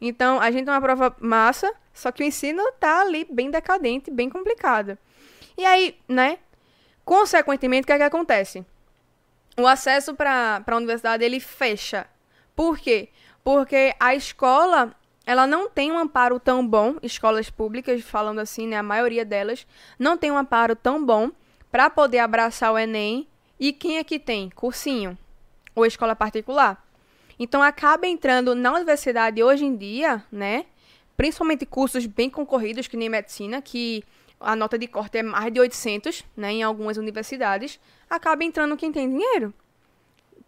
Então, 0.00 0.40
a 0.40 0.50
gente 0.50 0.64
tem 0.64 0.74
uma 0.74 0.80
prova 0.80 1.16
massa, 1.18 1.72
só 1.94 2.12
que 2.12 2.22
o 2.22 2.26
ensino 2.26 2.62
tá 2.78 3.00
ali 3.00 3.26
bem 3.30 3.50
decadente, 3.50 4.10
bem 4.10 4.28
complicado. 4.28 4.98
E 5.56 5.64
aí, 5.64 5.96
né? 6.06 6.38
Consequentemente, 7.04 7.84
o 7.84 7.86
que 7.86 7.92
é 7.92 7.96
que 7.96 8.02
acontece? 8.02 8.64
O 9.56 9.66
acesso 9.66 10.14
para 10.14 10.62
a 10.66 10.76
universidade, 10.76 11.24
ele 11.24 11.40
fecha. 11.40 12.06
Por 12.54 12.78
quê? 12.78 13.08
Porque 13.42 13.94
a 13.98 14.14
escola, 14.14 14.94
ela 15.24 15.46
não 15.46 15.70
tem 15.70 15.92
um 15.92 15.98
amparo 15.98 16.38
tão 16.38 16.66
bom, 16.66 16.96
escolas 17.02 17.48
públicas, 17.48 18.02
falando 18.02 18.40
assim, 18.40 18.66
né? 18.66 18.76
A 18.76 18.82
maioria 18.82 19.24
delas, 19.24 19.66
não 19.98 20.18
tem 20.18 20.30
um 20.30 20.36
amparo 20.36 20.76
tão 20.76 21.02
bom 21.02 21.30
para 21.70 21.88
poder 21.88 22.18
abraçar 22.18 22.72
o 22.72 22.78
Enem. 22.78 23.26
E 23.64 23.72
quem 23.72 23.96
é 23.96 24.04
que 24.04 24.18
tem? 24.18 24.50
Cursinho. 24.50 25.16
Ou 25.74 25.86
escola 25.86 26.14
particular. 26.14 26.86
Então 27.38 27.62
acaba 27.62 28.06
entrando 28.06 28.54
na 28.54 28.70
universidade 28.74 29.42
hoje 29.42 29.64
em 29.64 29.74
dia, 29.74 30.22
né? 30.30 30.66
Principalmente 31.16 31.64
cursos 31.64 32.04
bem 32.04 32.28
concorridos, 32.28 32.86
que 32.86 32.94
nem 32.94 33.08
medicina, 33.08 33.62
que 33.62 34.04
a 34.38 34.54
nota 34.54 34.76
de 34.76 34.86
corte 34.86 35.16
é 35.16 35.22
mais 35.22 35.50
de 35.50 35.60
800, 35.60 36.22
né, 36.36 36.52
em 36.52 36.62
algumas 36.62 36.98
universidades, 36.98 37.80
acaba 38.10 38.44
entrando 38.44 38.76
quem 38.76 38.92
tem 38.92 39.08
dinheiro. 39.08 39.54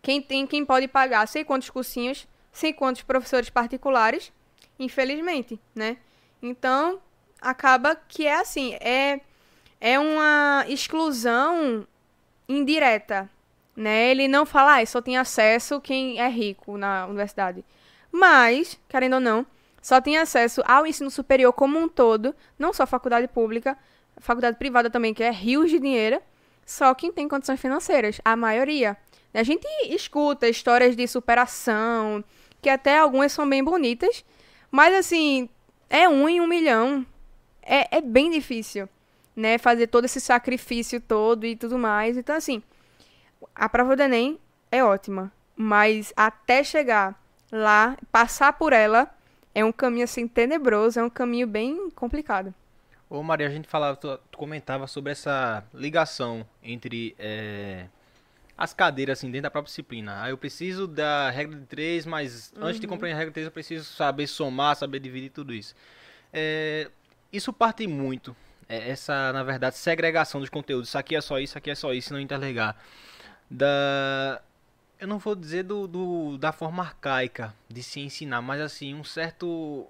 Quem 0.03 0.21
tem, 0.21 0.47
quem 0.47 0.63
pode 0.67 0.87
pagar 0.87 1.27
sei 1.27 1.43
quantos 1.43 1.71
cursinhos, 1.71 2.29
sei 2.53 2.75
quantos 2.75 3.01
professores 3.01 3.49
particulares, 3.49 4.31
infelizmente, 4.79 5.59
né? 5.75 5.97
Então, 6.43 7.01
acaba 7.41 7.97
que 7.97 8.27
é 8.27 8.35
assim, 8.35 8.75
é 8.75 9.21
é 9.81 9.99
uma 9.99 10.67
exclusão 10.69 11.87
indireta, 12.49 13.29
né? 13.75 14.11
Ele 14.11 14.29
não 14.29 14.47
fala, 14.47 14.81
ah, 14.81 14.87
só 14.87 15.01
tem 15.01 15.17
acesso 15.17 15.81
quem 15.81 16.21
é 16.21 16.29
rico 16.29 16.77
na 16.79 17.07
universidade. 17.07 17.65
Mas, 18.11 18.79
querendo 18.89 19.15
ou 19.15 19.21
não, 19.21 19.47
só 19.83 20.01
tem 20.01 20.17
acesso 20.19 20.63
ao 20.67 20.87
ensino 20.87 21.11
superior 21.11 21.53
como 21.53 21.79
um 21.79 21.89
todo, 21.89 22.35
não 22.59 22.73
só 22.73 22.87
faculdade 22.87 23.29
pública, 23.29 23.77
faculdade 24.19 24.57
privada 24.57 24.91
também, 24.91 25.15
que 25.15 25.23
é 25.23 25.31
rios 25.31 25.71
de 25.71 25.79
dinheiro, 25.79 26.21
só 26.65 26.95
quem 26.95 27.13
tem 27.13 27.29
condições 27.29 27.61
financeiras, 27.61 28.21
a 28.25 28.35
maioria. 28.35 28.97
A 29.33 29.43
gente 29.43 29.67
escuta 29.85 30.49
histórias 30.49 30.97
de 30.97 31.07
superação, 31.07 32.25
que 32.61 32.69
até 32.69 32.99
algumas 32.99 33.33
são 33.33 33.49
bem 33.49 33.63
bonitas, 33.63 34.25
mas 34.71 34.95
assim, 34.95 35.49
é 35.89 36.09
um 36.09 36.29
em 36.29 36.41
um 36.41 36.47
milhão. 36.47 37.07
É, 37.63 37.99
é 37.99 38.01
bem 38.01 38.31
difícil, 38.31 38.89
né? 39.37 39.59
Fazer 39.59 39.87
todo 39.89 40.07
esse 40.07 40.21
sacrifício 40.21 41.01
todo 41.01 41.45
e 41.45 41.55
tudo 41.55 41.79
mais. 41.79 42.17
Então, 42.17 42.35
assim, 42.35 42.63
a 43.55 43.69
prova 43.69 43.95
do 43.95 44.03
Enem 44.03 44.41
é 44.73 44.83
ótima, 44.83 45.31
mas 45.55 46.13
até 46.17 46.65
chegar 46.65 47.21
lá, 47.53 47.97
passar 48.11 48.55
por 48.55 48.73
ela, 48.73 49.09
é 49.55 49.65
um 49.65 49.73
caminho 49.73 50.05
assim 50.05 50.27
tenebroso, 50.27 50.99
é 50.99 51.03
um 51.03 51.11
caminho 51.11 51.47
bem 51.47 51.91
complicado. 51.91 52.53
Ô 53.09 53.23
Maria, 53.23 53.47
a 53.47 53.51
gente 53.51 53.69
falava, 53.69 53.97
tu, 53.97 54.19
comentava 54.37 54.87
sobre 54.87 55.13
essa 55.13 55.65
ligação 55.73 56.45
entre 56.63 57.15
eh, 57.19 57.87
as 58.59 58.75
cadeiras 58.75 59.19
assim 59.19 59.31
dentro 59.31 59.45
da 59.45 59.51
própria 59.51 59.69
disciplina. 59.69 60.23
Ah, 60.23 60.31
eu 60.31 60.37
preciso 60.37 60.89
da 60.89 61.31
regra 61.31 61.57
de 61.57 61.67
três, 61.67 62.05
mas 62.05 62.53
antes 62.61 62.81
de 62.81 62.87
compreender 62.87 63.15
a 63.15 63.19
regra 63.19 63.31
de 63.31 63.35
três 63.35 63.47
eu 63.47 63.53
preciso 63.53 63.85
saber 63.85 64.27
somar, 64.27 64.75
saber 64.75 64.99
dividir 64.99 65.31
tudo 65.31 65.55
isso. 65.55 65.75
Eh, 66.33 66.91
isso 67.33 67.53
parte 67.53 67.87
muito, 67.87 68.35
essa 68.69 69.33
na 69.33 69.43
verdade 69.43 69.77
segregação 69.77 70.41
dos 70.41 70.51
conteúdos. 70.51 70.89
Isso 70.89 70.99
aqui 70.99 71.17
é 71.17 71.21
só 71.21 71.39
isso, 71.39 71.53
isso 71.53 71.59
aqui 71.59 71.71
é 71.71 71.75
só 71.75 71.93
isso, 71.93 72.13
não 72.13 72.21
interligar. 72.21 72.77
Da 73.51 74.41
eu 74.99 75.07
não 75.07 75.19
vou 75.19 75.35
dizer 75.37 75.63
do, 75.65 75.87
do- 75.87 76.39
da 76.39 76.53
forma 76.53 76.83
arcaica 76.83 77.55
de 77.69 77.83
se 77.83 78.01
ensinar, 78.01 78.41
mas 78.41 78.61
assim, 78.63 78.95
um 78.95 79.05
certo 79.05 79.87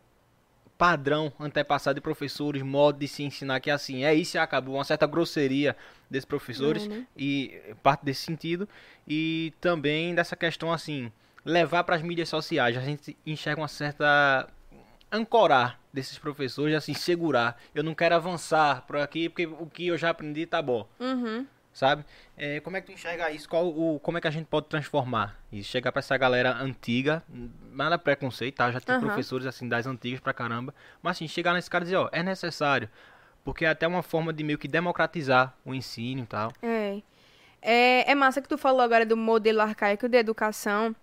padrão 0.76 1.32
antepassado 1.40 1.94
de 1.94 2.00
professores, 2.00 2.60
modo 2.62 2.98
de 2.98 3.08
se 3.08 3.22
ensinar 3.22 3.60
que 3.60 3.70
é 3.70 3.72
assim, 3.72 4.04
é 4.04 4.12
isso 4.14 4.36
e 4.36 4.38
acabou, 4.38 4.74
uma 4.74 4.84
certa 4.84 5.06
grosseria 5.06 5.76
desses 6.10 6.26
professores 6.26 6.84
É, 6.84 6.88
né? 6.88 7.06
e 7.16 7.60
parte 7.82 8.04
desse 8.04 8.22
sentido 8.22 8.68
e 9.08 9.54
também 9.60 10.14
dessa 10.14 10.36
questão 10.36 10.72
assim, 10.72 11.10
levar 11.44 11.84
para 11.84 11.96
as 11.96 12.02
mídias 12.02 12.28
sociais, 12.28 12.76
a 12.76 12.80
gente 12.82 13.16
enxerga 13.24 13.60
uma 13.62 13.68
certa 13.68 14.48
ancorar 15.16 15.80
desses 15.92 16.18
professores, 16.18 16.74
assim, 16.74 16.94
segurar. 16.94 17.60
Eu 17.74 17.82
não 17.82 17.94
quero 17.94 18.14
avançar 18.14 18.82
por 18.86 18.96
aqui 18.96 19.28
porque 19.28 19.46
o 19.46 19.66
que 19.66 19.86
eu 19.88 19.96
já 19.96 20.10
aprendi 20.10 20.46
tá 20.46 20.60
bom 20.62 20.86
Uhum. 21.00 21.46
sabe? 21.72 22.04
É, 22.36 22.60
como 22.60 22.76
é 22.76 22.80
que 22.80 22.86
tu 22.86 22.92
enxerga 22.92 23.30
isso? 23.30 23.48
Qual 23.48 23.66
o, 23.66 23.98
como 24.00 24.16
é 24.18 24.20
que 24.20 24.28
a 24.28 24.30
gente 24.30 24.46
pode 24.46 24.66
transformar 24.66 25.36
isso? 25.52 25.70
Chegar 25.70 25.92
pra 25.92 26.00
essa 26.00 26.16
galera 26.16 26.54
antiga, 26.56 27.22
nada 27.72 27.98
preconceito, 27.98 28.56
tá? 28.56 28.70
Já 28.70 28.80
tem 28.80 28.94
Aham. 28.94 29.04
professores 29.06 29.46
assim 29.46 29.68
das 29.68 29.86
antigas 29.86 30.20
pra 30.20 30.32
caramba, 30.32 30.74
mas 31.02 31.16
assim, 31.16 31.28
chegar 31.28 31.52
nesse 31.54 31.68
cara 31.68 31.84
e 31.84 31.86
dizer, 31.86 31.96
ó, 31.96 32.08
é 32.12 32.22
necessário, 32.22 32.88
porque 33.44 33.64
é 33.64 33.68
até 33.68 33.86
uma 33.86 34.02
forma 34.02 34.32
de 34.32 34.42
meio 34.42 34.58
que 34.58 34.68
democratizar 34.68 35.54
o 35.64 35.74
ensino 35.74 36.22
e 36.22 36.26
tal. 36.26 36.52
É. 36.62 37.02
é. 37.62 38.10
É 38.10 38.14
massa 38.14 38.40
que 38.40 38.48
tu 38.48 38.56
falou 38.58 38.80
agora 38.80 39.04
do 39.04 39.16
modelo 39.16 39.60
arcaico 39.60 40.08
de 40.08 40.16
educação. 40.18 40.94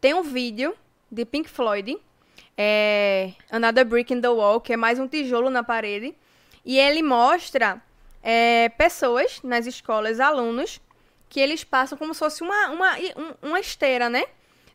Tem 0.00 0.14
um 0.14 0.22
vídeo 0.22 0.74
de 1.10 1.24
Pink 1.24 1.48
Floyd, 1.48 1.98
é 2.62 3.32
Another 3.50 3.86
Brick 3.86 4.12
in 4.12 4.20
the 4.20 4.28
Wall, 4.28 4.60
que 4.60 4.74
é 4.74 4.76
mais 4.76 4.98
um 4.98 5.08
tijolo 5.08 5.48
na 5.48 5.62
parede, 5.64 6.14
e 6.62 6.78
ele 6.78 7.02
mostra 7.02 7.82
é, 8.22 8.68
pessoas 8.68 9.40
nas 9.42 9.64
escolas, 9.66 10.20
alunos, 10.20 10.78
que 11.30 11.40
eles 11.40 11.64
passam 11.64 11.96
como 11.96 12.12
se 12.12 12.18
fosse 12.20 12.42
uma, 12.42 12.68
uma, 12.68 12.96
um- 12.98 13.48
uma 13.48 13.60
esteira, 13.60 14.10
né? 14.10 14.24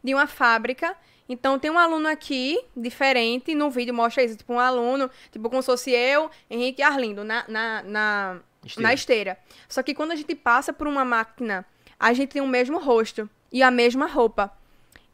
De 0.04 0.16
uma 0.16 0.26
fábrica. 0.26 0.96
Então 1.30 1.60
tem 1.60 1.70
um 1.70 1.78
aluno 1.78 2.08
aqui, 2.08 2.58
diferente, 2.76 3.54
no 3.54 3.70
vídeo 3.70 3.94
mostra 3.94 4.24
isso, 4.24 4.36
tipo 4.36 4.54
um 4.54 4.60
aluno, 4.60 5.10
tipo 5.32 5.48
como 5.50 5.62
se 5.62 5.68
fosse 5.68 5.92
eu, 5.92 6.30
Henrique 6.50 6.82
e 6.82 6.84
Arlindo, 6.84 7.24
na, 7.24 7.46
na, 7.48 7.84
na, 7.84 8.40
Esteira. 8.64 8.88
na 8.88 8.94
esteira. 8.96 9.38
Só 9.70 9.84
que 9.84 9.94
quando 9.94 10.12
a 10.12 10.16
gente 10.16 10.34
passa 10.34 10.74
por 10.74 10.88
uma 10.88 11.06
máquina, 11.06 11.64
a 12.00 12.14
gente 12.14 12.30
tem 12.32 12.42
o 12.42 12.48
mesmo 12.48 12.80
rosto 12.80 13.30
e 13.52 13.62
a 13.62 13.70
mesma 13.70 14.08
roupa. 14.08 14.52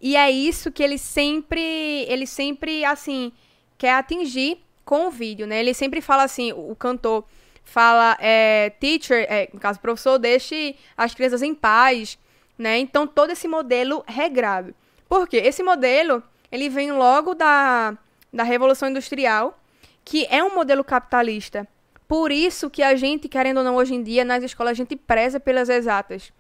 E 0.02 0.16
é 0.16 0.32
isso 0.32 0.72
que 0.72 0.82
ele 0.82 0.98
sempre, 0.98 1.62
ele 2.10 2.26
sempre, 2.26 2.84
assim, 2.84 3.32
quer 3.78 3.94
atingir 3.94 4.58
com 4.84 5.08
o 5.08 5.12
vídeo, 5.12 5.46
né? 5.46 5.60
Ele 5.60 5.76
sempre 5.76 6.02
fala 6.02 6.24
assim, 6.24 6.52
o 6.52 6.76
cantor 6.76 7.24
fala, 7.64 8.18
é, 8.20 8.72
teacher, 8.80 9.26
é, 9.30 9.48
no 9.54 9.60
caso, 9.60 9.80
professor, 9.80 10.18
deixe 10.18 10.76
as 10.98 11.14
crianças 11.14 11.44
em 11.44 11.54
paz, 11.54 12.18
né? 12.58 12.80
Então, 12.80 13.06
todo 13.06 13.30
esse 13.30 13.48
modelo 13.48 14.04
regrado. 14.08 14.74
Por 15.08 15.28
quê? 15.28 15.38
Esse 15.38 15.62
modelo, 15.62 16.24
ele 16.52 16.68
vem 16.68 16.92
logo 16.92 17.36
da, 17.36 17.96
da 18.34 18.44
Revolução 18.44 18.90
Industrial, 18.90 19.58
que 20.04 20.26
é 20.32 20.44
um 20.44 20.56
modelo 20.56 20.84
capitalista. 20.84 21.68
Por 22.08 22.32
isso 22.32 22.70
que 22.70 22.82
a 22.82 22.96
gente, 22.96 23.30
querendo 23.30 23.58
ou 23.58 23.64
não, 23.64 23.76
hoje 23.76 23.94
em 23.94 24.02
dia, 24.02 24.26
nas 24.26 24.44
escolas, 24.44 24.72
a 24.72 24.74
gente 24.74 24.96
preza 24.96 25.40
pelas 25.40 25.70
exatas. 25.70 26.34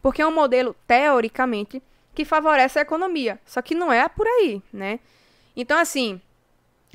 Porque 0.00 0.22
é 0.22 0.26
um 0.26 0.34
modelo, 0.34 0.74
teoricamente, 0.86 1.82
que 2.18 2.24
favorece 2.24 2.80
a 2.80 2.82
economia. 2.82 3.38
Só 3.46 3.62
que 3.62 3.76
não 3.76 3.92
é 3.92 4.08
por 4.08 4.26
aí, 4.26 4.60
né? 4.72 4.98
Então, 5.54 5.78
assim, 5.78 6.20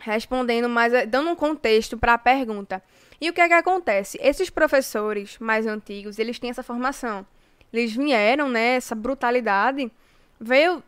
respondendo 0.02 0.68
mais, 0.68 0.94
eh, 0.94 1.06
dando 1.06 1.30
um 1.30 1.36
contexto 1.36 1.98
para 1.98 2.16
a 2.16 2.18
pergunta. 2.18 2.84
E 3.22 3.30
o 3.30 3.34
que 3.34 3.40
é 3.40 3.48
que 3.48 3.54
acontece? 3.54 4.20
Esses 4.22 4.50
professores 4.50 5.38
mais 5.40 5.66
antigos, 5.66 6.20
eles 6.20 6.40
têm 6.40 6.50
essa 6.50 6.62
formação. 6.62 7.26
Eles 7.72 7.96
vieram, 7.96 8.50
né, 8.50 8.76
essa 8.76 8.94
brutalidade 8.94 9.90
veio 10.38 10.84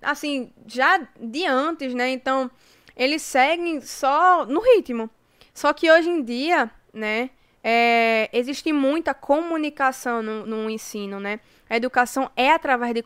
assim, 0.00 0.50
já 0.66 1.06
de 1.20 1.44
antes, 1.44 1.92
né? 1.92 2.08
Então, 2.08 2.50
eles 2.96 3.20
seguem 3.20 3.82
só 3.82 4.46
no 4.46 4.60
ritmo. 4.60 5.10
Só 5.52 5.74
que 5.74 5.90
hoje 5.92 6.08
em 6.08 6.22
dia, 6.22 6.70
né, 6.94 7.28
é, 7.62 8.30
existe 8.32 8.72
muita 8.72 9.12
comunicação 9.12 10.22
no, 10.22 10.46
no 10.46 10.70
ensino, 10.70 11.20
né? 11.20 11.40
A 11.70 11.76
educação 11.76 12.28
é 12.34 12.50
através 12.50 12.92
de 12.92 13.04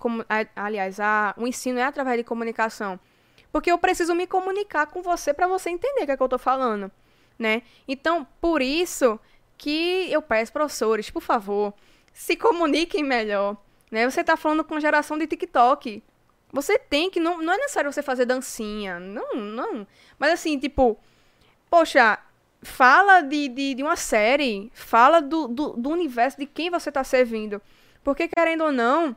aliás, 0.57 0.99
a, 0.99 1.35
o 1.37 1.47
ensino 1.47 1.79
é 1.79 1.83
através 1.83 2.17
de 2.17 2.25
comunicação. 2.25 2.99
Porque 3.53 3.71
eu 3.71 3.77
preciso 3.77 4.15
me 4.15 4.27
comunicar 4.27 4.87
com 4.87 5.03
você 5.03 5.35
para 5.35 5.47
você 5.47 5.69
entender 5.69 6.03
o 6.03 6.07
que, 6.07 6.13
é 6.13 6.17
que 6.17 6.23
eu 6.23 6.29
tô 6.29 6.39
falando, 6.39 6.91
né? 7.39 7.61
Então, 7.87 8.27
por 8.41 8.63
isso 8.63 9.21
que 9.59 10.11
eu 10.11 10.23
peço 10.23 10.51
professores, 10.51 11.11
por 11.11 11.23
favor, 11.23 11.75
se 12.13 12.37
comuniquem 12.37 13.05
melhor, 13.05 13.57
né? 13.91 14.09
Você 14.11 14.25
tá 14.25 14.35
falando 14.35 14.65
com 14.65 14.81
geração 14.81 15.19
de 15.19 15.27
TikTok. 15.27 16.03
Você 16.51 16.79
tem 16.79 17.11
que 17.11 17.21
não, 17.21 17.43
não 17.43 17.53
é 17.53 17.59
necessário 17.59 17.93
você 17.93 18.03
fazer 18.03 18.25
dancinha, 18.25 18.99
não, 18.99 19.35
não. 19.35 19.87
Mas 20.19 20.33
assim, 20.33 20.59
tipo, 20.59 20.99
poxa, 21.69 22.19
fala 22.63 23.21
de, 23.21 23.49
de, 23.49 23.75
de 23.75 23.83
uma 23.83 23.97
série, 23.97 24.73
fala 24.75 25.21
do, 25.21 25.49
do, 25.49 25.71
do 25.71 25.91
universo 25.91 26.39
de 26.39 26.47
quem 26.47 26.71
você 26.71 26.91
tá 26.91 27.05
servindo. 27.05 27.61
Porque, 28.05 28.29
querendo 28.29 28.65
ou 28.65 28.73
não, 28.73 29.17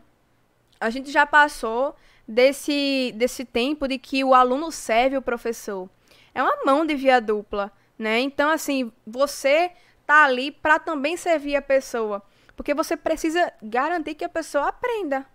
a 0.79 0.89
gente 0.89 1.11
já 1.11 1.25
passou 1.25 1.95
desse, 2.27 3.13
desse 3.15 3.43
tempo 3.43 3.87
de 3.87 3.97
que 3.97 4.23
o 4.23 4.33
aluno 4.33 4.71
serve 4.71 5.17
o 5.17 5.21
professor. 5.21 5.89
É 6.33 6.41
uma 6.41 6.63
mão 6.65 6.85
de 6.85 6.95
via 6.95 7.19
dupla, 7.19 7.71
né? 7.99 8.19
Então, 8.21 8.49
assim, 8.49 8.91
você 9.05 9.71
tá 10.05 10.23
ali 10.23 10.51
para 10.51 10.79
também 10.79 11.17
servir 11.17 11.55
a 11.55 11.61
pessoa. 11.61 12.23
Porque 12.55 12.73
você 12.73 12.95
precisa 12.95 13.51
garantir 13.61 14.15
que 14.15 14.25
a 14.25 14.29
pessoa 14.29 14.69
aprenda. 14.69 15.25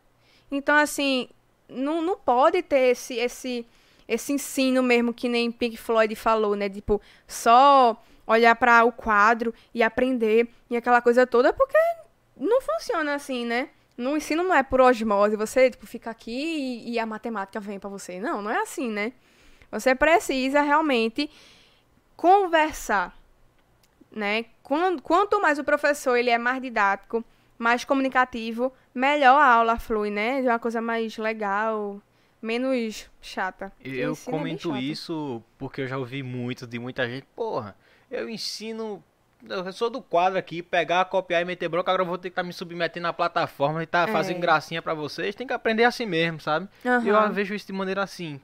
Então, 0.50 0.74
assim, 0.74 1.28
não, 1.68 2.02
não 2.02 2.16
pode 2.16 2.62
ter 2.62 2.90
esse, 2.90 3.14
esse, 3.14 3.66
esse 4.08 4.32
ensino 4.32 4.82
mesmo 4.82 5.12
que 5.12 5.28
nem 5.28 5.52
Pink 5.52 5.76
Floyd 5.76 6.14
falou, 6.16 6.56
né? 6.56 6.68
Tipo, 6.68 7.00
só 7.26 8.02
olhar 8.26 8.54
para 8.56 8.84
o 8.84 8.92
quadro 8.92 9.52
e 9.74 9.82
aprender 9.82 10.48
e 10.70 10.76
aquela 10.76 11.00
coisa 11.00 11.26
toda, 11.26 11.52
porque 11.52 11.76
não 12.36 12.60
funciona 12.60 13.14
assim, 13.14 13.44
né? 13.44 13.68
No 13.96 14.16
ensino 14.16 14.42
não 14.42 14.54
é 14.54 14.62
por 14.62 14.80
osmose, 14.80 15.36
você 15.36 15.70
tipo, 15.70 15.86
fica 15.86 16.10
aqui 16.10 16.32
e, 16.86 16.92
e 16.92 16.98
a 16.98 17.04
matemática 17.06 17.60
vem 17.60 17.78
para 17.78 17.90
você. 17.90 18.18
Não, 18.20 18.40
não 18.42 18.50
é 18.50 18.60
assim, 18.60 18.88
né? 18.90 19.12
Você 19.70 19.94
precisa 19.94 20.60
realmente 20.62 21.30
conversar, 22.16 23.16
né? 24.10 24.44
Quan- 24.62 24.98
Quanto 24.98 25.40
mais 25.40 25.58
o 25.58 25.64
professor 25.64 26.16
ele 26.16 26.30
é 26.30 26.38
mais 26.38 26.60
didático, 26.60 27.24
mais 27.58 27.84
comunicativo, 27.84 28.72
melhor 28.94 29.36
a 29.40 29.46
aula 29.46 29.78
flui, 29.78 30.10
né? 30.10 30.40
De 30.40 30.48
uma 30.48 30.58
coisa 30.58 30.80
mais 30.80 31.16
legal, 31.16 32.00
menos 32.40 33.08
chata. 33.20 33.72
Eu 33.82 34.12
é 34.14 34.30
comento 34.30 34.70
chato. 34.70 34.82
isso 34.82 35.42
porque 35.58 35.82
eu 35.82 35.88
já 35.88 35.98
ouvi 35.98 36.22
muito 36.22 36.66
de 36.66 36.78
muita 36.78 37.08
gente. 37.08 37.26
Porra, 37.36 37.76
eu 38.10 38.28
ensino. 38.28 39.02
Eu 39.48 39.72
sou 39.72 39.90
do 39.90 40.00
quadro 40.00 40.38
aqui, 40.38 40.62
pegar, 40.62 41.04
copiar 41.06 41.42
e 41.42 41.44
meter 41.44 41.68
bronca, 41.68 41.90
agora 41.90 42.02
eu 42.02 42.06
vou 42.06 42.16
ter 42.16 42.30
que 42.30 42.32
estar 42.32 42.42
me 42.44 42.52
submetendo 42.52 43.02
na 43.02 43.12
plataforma 43.12 43.82
e 43.82 43.86
tá 43.86 44.04
É. 44.08 44.12
fazendo 44.12 44.38
gracinha 44.40 44.80
pra 44.80 44.94
vocês. 44.94 45.34
Tem 45.34 45.46
que 45.46 45.52
aprender 45.52 45.84
assim 45.84 46.06
mesmo, 46.06 46.40
sabe? 46.40 46.68
E 47.04 47.08
eu 47.08 47.32
vejo 47.32 47.54
isso 47.54 47.66
de 47.66 47.72
maneira 47.72 48.02
assim. 48.02 48.40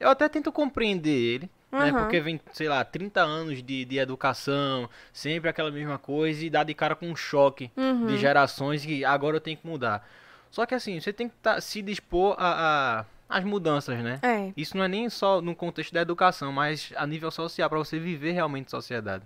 Eu 0.00 0.08
até 0.08 0.28
tento 0.28 0.50
compreender 0.50 1.10
ele, 1.10 1.50
né? 1.70 1.90
Aham. 1.90 2.00
Porque 2.00 2.20
vem, 2.20 2.40
sei 2.52 2.68
lá, 2.68 2.82
30 2.84 3.20
anos 3.20 3.62
de, 3.62 3.84
de 3.84 3.98
educação, 3.98 4.88
sempre 5.12 5.48
aquela 5.48 5.70
mesma 5.70 5.98
coisa 5.98 6.44
e 6.44 6.50
dá 6.50 6.64
de 6.64 6.74
cara 6.74 6.96
com 6.96 7.06
um 7.08 7.14
choque 7.14 7.70
Uhum. 7.76 8.06
de 8.06 8.16
gerações 8.18 8.84
que 8.84 9.04
agora 9.04 9.36
eu 9.36 9.40
tenho 9.40 9.58
que 9.58 9.66
mudar. 9.66 10.08
Só 10.50 10.66
que 10.66 10.74
assim, 10.74 10.98
você 10.98 11.12
tem 11.12 11.28
que 11.28 11.36
tá- 11.36 11.60
se 11.60 11.80
dispor 11.82 12.34
a, 12.38 13.00
a- 13.00 13.04
as 13.28 13.44
mudanças, 13.44 13.96
né? 14.02 14.18
É. 14.22 14.52
Isso 14.56 14.76
não 14.76 14.82
é 14.84 14.88
nem 14.88 15.08
só 15.08 15.40
no 15.40 15.54
contexto 15.54 15.92
da 15.94 16.00
educação, 16.00 16.50
mas 16.50 16.92
a 16.96 17.06
nível 17.06 17.30
social, 17.30 17.68
para 17.68 17.78
você 17.78 17.98
viver 18.00 18.32
realmente 18.32 18.70
sociedade. 18.70 19.24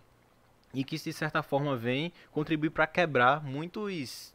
E 0.74 0.82
que 0.84 0.96
isso, 0.96 1.04
de 1.04 1.12
certa 1.12 1.42
forma, 1.42 1.76
vem 1.76 2.12
contribuir 2.32 2.70
para 2.70 2.86
quebrar 2.86 3.42
muitos. 3.42 4.34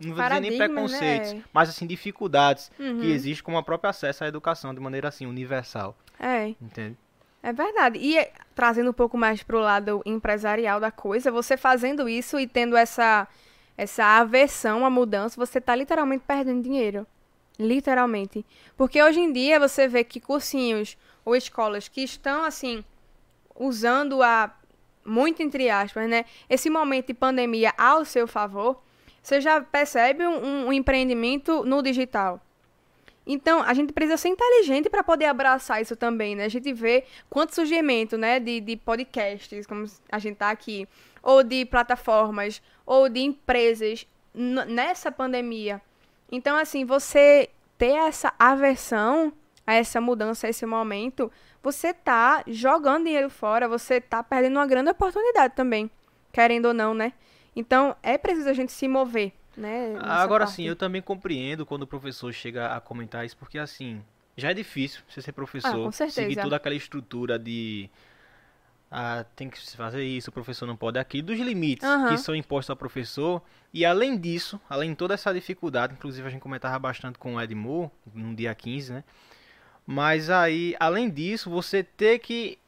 Não 0.00 0.14
vou 0.14 0.22
dizer 0.24 0.40
nem 0.40 0.58
Paradigmas, 0.58 0.90
preconceitos, 0.90 1.32
né? 1.34 1.44
mas 1.52 1.68
assim, 1.68 1.86
dificuldades 1.86 2.72
Uhum. 2.78 2.98
que 3.00 3.12
existem 3.12 3.44
com 3.44 3.54
o 3.54 3.62
próprio 3.62 3.90
acesso 3.90 4.24
à 4.24 4.26
educação 4.26 4.74
de 4.74 4.80
maneira 4.80 5.08
assim, 5.08 5.26
universal. 5.26 5.96
É. 6.18 6.48
Entende? 6.60 6.96
É 7.42 7.52
verdade. 7.52 7.98
E 7.98 8.16
eh, 8.18 8.32
trazendo 8.54 8.90
um 8.90 8.94
pouco 8.94 9.16
mais 9.18 9.42
pro 9.42 9.60
lado 9.60 10.02
empresarial 10.06 10.80
da 10.80 10.90
coisa, 10.90 11.30
você 11.30 11.56
fazendo 11.56 12.08
isso 12.08 12.38
e 12.40 12.46
tendo 12.48 12.76
essa, 12.76 13.28
essa 13.76 14.04
aversão 14.18 14.84
à 14.86 14.90
mudança, 14.90 15.36
você 15.36 15.60
tá 15.60 15.74
literalmente 15.76 16.24
perdendo 16.26 16.62
dinheiro. 16.62 17.06
Literalmente. 17.58 18.44
Porque 18.76 19.00
hoje 19.02 19.20
em 19.20 19.32
dia 19.32 19.60
você 19.60 19.86
vê 19.86 20.02
que 20.02 20.20
cursinhos 20.20 20.96
ou 21.24 21.36
escolas 21.36 21.86
que 21.86 22.00
estão, 22.02 22.44
assim, 22.44 22.84
usando 23.54 24.22
a, 24.22 24.52
muito 25.04 25.42
entre 25.42 25.68
aspas, 25.68 26.08
né, 26.08 26.24
esse 26.48 26.70
momento 26.70 27.08
de 27.08 27.14
pandemia 27.14 27.72
ao 27.76 28.04
seu 28.04 28.26
favor, 28.26 28.80
você 29.22 29.40
já 29.40 29.60
percebe 29.60 30.26
um, 30.26 30.66
um 30.66 30.72
empreendimento 30.72 31.64
no 31.64 31.82
digital. 31.82 32.40
Então, 33.24 33.62
a 33.62 33.72
gente 33.72 33.92
precisa 33.92 34.16
ser 34.16 34.28
inteligente 34.28 34.90
para 34.90 35.02
poder 35.04 35.26
abraçar 35.26 35.80
isso 35.80 35.94
também, 35.94 36.34
né? 36.34 36.44
A 36.44 36.48
gente 36.48 36.72
vê 36.72 37.04
quanto 37.30 37.54
surgimento, 37.54 38.18
né, 38.18 38.40
de, 38.40 38.60
de 38.60 38.76
podcasts, 38.76 39.64
como 39.64 39.86
a 40.10 40.18
gente 40.18 40.36
tá 40.36 40.50
aqui, 40.50 40.88
ou 41.22 41.44
de 41.44 41.64
plataformas, 41.64 42.60
ou 42.84 43.08
de 43.08 43.20
empresas 43.20 44.06
nessa 44.34 45.12
pandemia. 45.12 45.80
Então, 46.32 46.56
assim, 46.56 46.84
você 46.84 47.48
ter 47.78 47.92
essa 47.92 48.32
aversão 48.38 49.32
a 49.64 49.74
essa 49.74 50.00
mudança, 50.00 50.46
a 50.46 50.50
esse 50.50 50.66
momento, 50.66 51.30
você 51.62 51.94
tá 51.94 52.42
jogando 52.46 53.04
dinheiro 53.04 53.30
fora, 53.30 53.68
você 53.68 54.00
tá 54.00 54.22
perdendo 54.22 54.56
uma 54.56 54.66
grande 54.66 54.90
oportunidade 54.90 55.54
também, 55.54 55.90
querendo 56.32 56.66
ou 56.66 56.74
não, 56.74 56.92
né? 56.94 57.12
Então, 57.54 57.94
é 58.02 58.16
preciso 58.18 58.48
a 58.48 58.52
gente 58.54 58.72
se 58.72 58.88
mover, 58.88 59.32
né? 59.56 59.88
nessa 59.94 60.06
Agora 60.22 60.44
parte. 60.44 60.56
sim, 60.56 60.64
eu 60.66 60.74
também 60.74 61.02
compreendo 61.02 61.64
quando 61.66 61.82
o 61.82 61.86
professor 61.86 62.32
chega 62.32 62.74
a 62.74 62.80
comentar 62.80 63.24
isso, 63.26 63.36
porque 63.36 63.58
assim, 63.58 64.02
já 64.36 64.50
é 64.50 64.54
difícil 64.54 65.02
você 65.08 65.20
ser 65.20 65.32
professor, 65.32 65.80
Ah, 65.82 65.84
com 65.84 65.92
certeza. 65.92 66.22
seguir 66.22 66.40
toda 66.40 66.56
aquela 66.56 66.74
estrutura 66.74 67.38
de 67.38 67.90
ah, 68.90 69.24
tem 69.34 69.48
que 69.48 69.58
fazer 69.74 70.04
isso, 70.04 70.28
o 70.28 70.32
professor 70.32 70.66
não 70.66 70.76
pode 70.76 70.98
aquilo, 70.98 71.28
dos 71.28 71.38
limites 71.38 71.86
Aham. 71.88 72.08
que 72.08 72.18
são 72.18 72.34
impostos 72.34 72.68
ao 72.68 72.76
professor. 72.76 73.42
E 73.72 73.86
além 73.86 74.18
disso, 74.18 74.60
além 74.68 74.90
de 74.90 74.96
toda 74.96 75.14
essa 75.14 75.32
dificuldade, 75.32 75.94
inclusive 75.94 76.26
a 76.26 76.30
gente 76.30 76.42
comentava 76.42 76.78
bastante 76.78 77.18
com 77.18 77.36
o 77.36 77.40
Ed 77.40 77.54
Moore, 77.54 77.90
no 78.14 78.34
dia 78.34 78.54
15, 78.54 78.92
né? 78.92 79.04
Mas 79.86 80.30
aí, 80.30 80.74
além 80.78 81.10
disso, 81.10 81.50
você 81.50 81.82
ter 81.82 82.18
que 82.20 82.58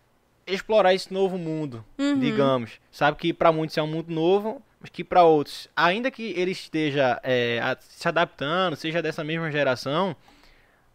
explorar 0.47 0.93
esse 0.95 1.13
novo 1.13 1.39
mundo, 1.39 1.85
Uhum. 1.99 2.19
digamos. 2.19 2.81
Sabe 2.91 3.17
que 3.17 3.33
para 3.33 3.51
muitos 3.53 3.77
é 3.79 3.83
um 3.83 3.87
mundo 3.87 4.13
novo, 4.13 4.61
mas 4.81 4.91
que 4.91 5.03
para 5.03 5.23
outros, 5.23 5.69
ainda 5.75 6.11
que 6.11 6.35
ele 6.37 6.51
esteja 6.51 7.19
é, 7.23 7.61
se 7.81 8.07
adaptando, 8.07 8.77
seja 8.77 9.01
dessa 9.01 9.25
mesma 9.25 9.51
geração, 9.51 10.15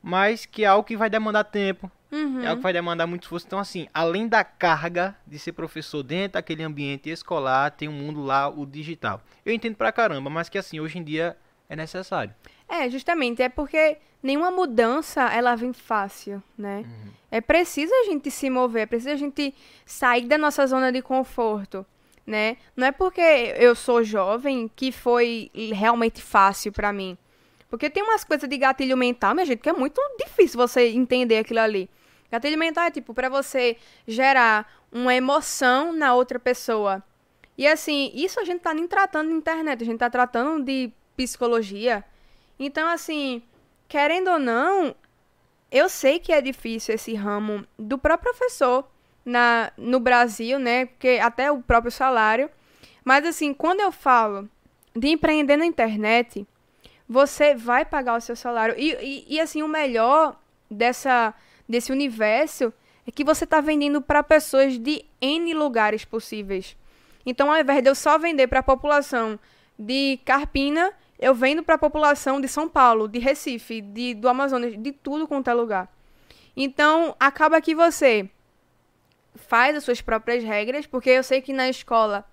mas 0.01 0.45
que 0.45 0.63
é 0.63 0.67
algo 0.67 0.83
que 0.83 0.95
vai 0.97 1.09
demandar 1.09 1.43
tempo, 1.45 1.91
Uhum. 2.11 2.41
é 2.43 2.47
algo 2.47 2.57
que 2.57 2.63
vai 2.63 2.73
demandar 2.73 3.05
muito 3.07 3.23
esforço. 3.23 3.45
Então, 3.47 3.59
assim, 3.59 3.87
além 3.93 4.27
da 4.27 4.43
carga 4.43 5.15
de 5.27 5.37
ser 5.39 5.53
professor 5.53 6.03
dentro 6.03 6.33
daquele 6.33 6.63
ambiente 6.63 7.09
escolar, 7.09 7.71
tem 7.71 7.87
um 7.89 7.91
mundo 7.93 8.21
lá, 8.23 8.47
o 8.49 8.65
digital. 8.65 9.21
Eu 9.45 9.53
entendo 9.53 9.75
pra 9.75 9.91
caramba, 9.91 10.29
mas 10.29 10.47
que, 10.49 10.57
assim, 10.57 10.79
hoje 10.79 10.97
em 10.99 11.03
dia 11.03 11.35
é 11.67 11.75
necessário. 11.75 12.33
É, 12.67 12.89
justamente, 12.89 13.41
é 13.41 13.49
porque 13.49 13.97
nenhuma 14.21 14.51
mudança 14.51 15.23
ela 15.33 15.55
vem 15.55 15.73
fácil, 15.73 16.41
né? 16.57 16.85
É 17.31 17.39
preciso 17.41 17.93
a 17.93 18.05
gente 18.05 18.29
se 18.31 18.49
mover, 18.49 18.83
é 18.83 18.85
preciso 18.85 19.13
a 19.13 19.17
gente 19.17 19.53
sair 19.85 20.25
da 20.25 20.37
nossa 20.37 20.65
zona 20.65 20.91
de 20.91 21.01
conforto, 21.01 21.85
né? 22.25 22.57
Não 22.75 22.87
é 22.87 22.91
porque 22.91 23.21
eu 23.21 23.75
sou 23.75 24.03
jovem 24.03 24.69
que 24.75 24.91
foi 24.91 25.51
realmente 25.73 26.21
fácil 26.21 26.71
pra 26.71 26.91
mim. 26.91 27.17
Porque 27.69 27.89
tem 27.89 28.01
umas 28.01 28.23
coisas 28.23 28.49
de 28.49 28.57
gatilho 28.57 28.97
mental, 28.97 29.35
minha 29.35 29.45
gente, 29.45 29.59
que 29.59 29.69
é 29.69 29.73
muito 29.73 30.01
difícil 30.17 30.57
você 30.57 30.89
entender 30.89 31.37
aquilo 31.37 31.59
ali. 31.59 31.89
Gatilho 32.31 32.57
mental 32.57 32.85
é 32.85 32.91
tipo 32.91 33.13
pra 33.13 33.29
você 33.29 33.77
gerar 34.07 34.67
uma 34.91 35.13
emoção 35.13 35.93
na 35.93 36.13
outra 36.15 36.39
pessoa. 36.39 37.03
E 37.57 37.67
assim, 37.67 38.11
isso 38.15 38.39
a 38.39 38.43
gente 38.43 38.61
tá 38.61 38.73
nem 38.73 38.87
tratando 38.87 39.29
na 39.29 39.35
internet, 39.35 39.83
a 39.83 39.85
gente 39.85 39.99
tá 39.99 40.09
tratando 40.09 40.63
de 40.63 40.91
psicologia. 41.15 42.03
Então, 42.57 42.87
assim, 42.87 43.43
querendo 43.89 44.29
ou 44.29 44.39
não, 44.39 44.95
eu 45.71 45.89
sei 45.89 46.19
que 46.19 46.31
é 46.31 46.39
difícil 46.39 46.95
esse 46.95 47.13
ramo 47.15 47.65
do 47.77 47.97
próprio 47.97 48.31
professor 48.31 48.89
na, 49.25 49.73
no 49.75 49.99
Brasil, 49.99 50.59
né? 50.59 50.85
Porque 50.85 51.19
até 51.21 51.51
o 51.51 51.61
próprio 51.61 51.91
salário. 51.91 52.49
Mas, 53.03 53.25
assim, 53.25 53.53
quando 53.53 53.81
eu 53.81 53.91
falo 53.91 54.47
de 54.95 55.09
empreender 55.09 55.57
na 55.57 55.65
internet, 55.65 56.47
você 57.07 57.55
vai 57.55 57.83
pagar 57.83 58.15
o 58.15 58.21
seu 58.21 58.35
salário. 58.35 58.75
E, 58.77 58.93
e, 59.01 59.35
e, 59.35 59.39
assim, 59.39 59.63
o 59.63 59.67
melhor 59.67 60.39
dessa, 60.69 61.33
desse 61.67 61.91
universo 61.91 62.71
é 63.07 63.11
que 63.11 63.23
você 63.23 63.43
está 63.43 63.59
vendendo 63.59 64.01
para 64.01 64.21
pessoas 64.21 64.77
de 64.77 65.03
N 65.19 65.53
lugares 65.55 66.05
possíveis. 66.05 66.77
Então, 67.25 67.51
ao 67.51 67.59
invés 67.59 67.81
de 67.81 67.89
eu 67.89 67.95
só 67.95 68.19
vender 68.19 68.47
para 68.47 68.59
a 68.59 68.63
população 68.63 69.39
de 69.77 70.19
Carpina, 70.25 70.93
eu 71.19 71.35
vendo 71.35 71.61
para 71.61 71.75
a 71.75 71.77
população 71.77 72.39
de 72.39 72.47
São 72.47 72.69
Paulo, 72.69 73.07
de 73.07 73.19
Recife, 73.19 73.81
de, 73.81 74.13
do 74.13 74.29
Amazonas, 74.29 74.81
de 74.81 74.91
tudo 74.93 75.27
quanto 75.27 75.49
é 75.49 75.53
lugar. 75.53 75.93
Então, 76.55 77.15
acaba 77.19 77.59
que 77.59 77.75
você 77.75 78.29
faz 79.35 79.75
as 79.75 79.83
suas 79.83 80.01
próprias 80.01 80.43
regras, 80.43 80.87
porque 80.87 81.09
eu 81.09 81.23
sei 81.23 81.41
que 81.41 81.51
na 81.51 81.69
escola 81.69 82.25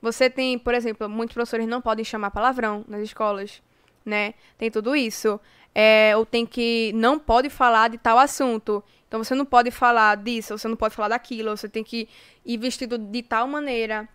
você 0.00 0.28
tem, 0.28 0.58
por 0.58 0.74
exemplo, 0.74 1.08
muitos 1.08 1.34
professores 1.34 1.66
não 1.68 1.80
podem 1.80 2.04
chamar 2.04 2.32
palavrão 2.32 2.84
nas 2.88 3.02
escolas, 3.02 3.62
né? 4.04 4.34
Tem 4.58 4.70
tudo 4.70 4.96
isso. 4.96 5.40
É, 5.74 6.12
ou 6.16 6.26
tem 6.26 6.44
que 6.44 6.92
não 6.94 7.18
pode 7.18 7.48
falar 7.48 7.88
de 7.88 7.98
tal 7.98 8.18
assunto. 8.18 8.82
Então 9.06 9.22
você 9.22 9.34
não 9.34 9.44
pode 9.44 9.70
falar 9.70 10.16
disso, 10.16 10.58
você 10.58 10.68
não 10.68 10.76
pode 10.76 10.94
falar 10.94 11.08
daquilo, 11.08 11.56
você 11.56 11.68
tem 11.68 11.84
que 11.84 12.08
ir 12.44 12.58
vestido 12.58 12.98
de 12.98 13.22
tal 13.22 13.46
maneira. 13.46 14.08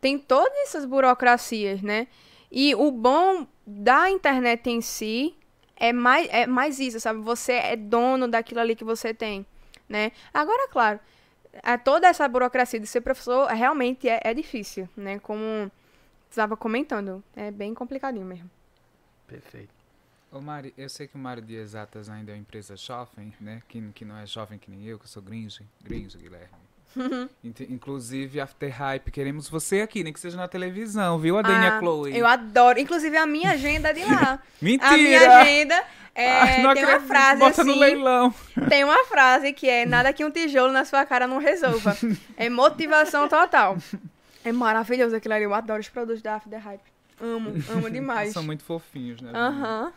Tem 0.00 0.18
todas 0.18 0.56
essas 0.62 0.84
burocracias, 0.84 1.82
né? 1.82 2.06
E 2.56 2.72
o 2.76 2.92
bom 2.92 3.48
da 3.66 4.08
internet 4.08 4.70
em 4.70 4.80
si 4.80 5.36
é 5.74 5.92
mais, 5.92 6.28
é 6.30 6.46
mais 6.46 6.78
isso, 6.78 7.00
sabe? 7.00 7.18
Você 7.18 7.54
é 7.54 7.74
dono 7.74 8.28
daquilo 8.28 8.60
ali 8.60 8.76
que 8.76 8.84
você 8.84 9.12
tem, 9.12 9.44
né? 9.88 10.12
Agora, 10.32 10.68
claro, 10.68 11.00
é 11.52 11.76
toda 11.76 12.06
essa 12.06 12.28
burocracia 12.28 12.78
de 12.78 12.86
ser 12.86 13.00
professor 13.00 13.48
realmente 13.48 14.08
é, 14.08 14.20
é 14.22 14.32
difícil, 14.32 14.88
né? 14.96 15.18
Como 15.18 15.68
estava 16.30 16.56
comentando, 16.56 17.24
é 17.34 17.50
bem 17.50 17.74
complicadinho 17.74 18.24
mesmo. 18.24 18.48
Perfeito. 19.26 19.74
Ô 20.30 20.40
Mari, 20.40 20.72
eu 20.78 20.88
sei 20.88 21.08
que 21.08 21.16
o 21.16 21.18
Mário 21.18 21.42
de 21.42 21.56
Exatas 21.56 22.08
ainda 22.08 22.30
é 22.30 22.34
uma 22.36 22.40
empresa 22.40 22.76
jovem, 22.76 23.34
né? 23.40 23.64
Que, 23.66 23.82
que 23.90 24.04
não 24.04 24.16
é 24.16 24.26
jovem 24.26 24.60
que 24.60 24.70
nem 24.70 24.84
eu, 24.84 24.96
que 24.96 25.06
eu 25.06 25.08
sou 25.08 25.22
gringe. 25.22 25.66
Gringe, 25.82 26.16
Guilherme. 26.16 26.54
Inclusive, 27.68 28.40
After 28.40 28.70
Hype, 28.70 29.10
queremos 29.10 29.48
você 29.48 29.80
aqui, 29.80 30.04
nem 30.04 30.12
que 30.12 30.20
seja 30.20 30.36
na 30.36 30.48
televisão, 30.48 31.18
viu, 31.18 31.38
a 31.38 31.42
Dania 31.42 31.76
Ah, 31.76 31.78
Chloe? 31.78 32.16
Eu 32.16 32.26
adoro. 32.26 32.78
Inclusive, 32.78 33.16
a 33.16 33.26
minha 33.26 33.50
agenda 33.52 33.90
é 33.90 33.92
de 33.92 34.04
lá. 34.04 34.38
Mentira! 34.60 34.88
A 34.94 34.96
minha 34.96 35.40
agenda 35.40 35.84
é, 36.14 36.62
não 36.62 36.74
tem 36.74 36.84
uma 36.84 37.00
frase 37.00 37.40
Bota 37.40 37.62
assim. 37.62 37.70
no 37.70 37.78
leilão. 37.78 38.34
Tem 38.68 38.84
uma 38.84 39.04
frase 39.06 39.52
que 39.52 39.68
é 39.68 39.84
nada 39.84 40.12
que 40.12 40.24
um 40.24 40.30
tijolo 40.30 40.72
na 40.72 40.84
sua 40.84 41.04
cara 41.04 41.26
não 41.26 41.38
resolva. 41.38 41.96
É 42.36 42.48
motivação 42.48 43.28
total. 43.28 43.76
É 44.44 44.52
maravilhoso 44.52 45.16
aquilo 45.16 45.34
ali. 45.34 45.44
Eu 45.44 45.54
adoro 45.54 45.80
os 45.80 45.88
produtos 45.88 46.22
da 46.22 46.36
After 46.36 46.58
Hype. 46.58 46.82
Amo, 47.20 47.52
amo 47.70 47.90
demais. 47.90 48.32
São 48.32 48.42
muito 48.42 48.62
fofinhos, 48.64 49.20
né? 49.20 49.30
Aham. 49.34 49.92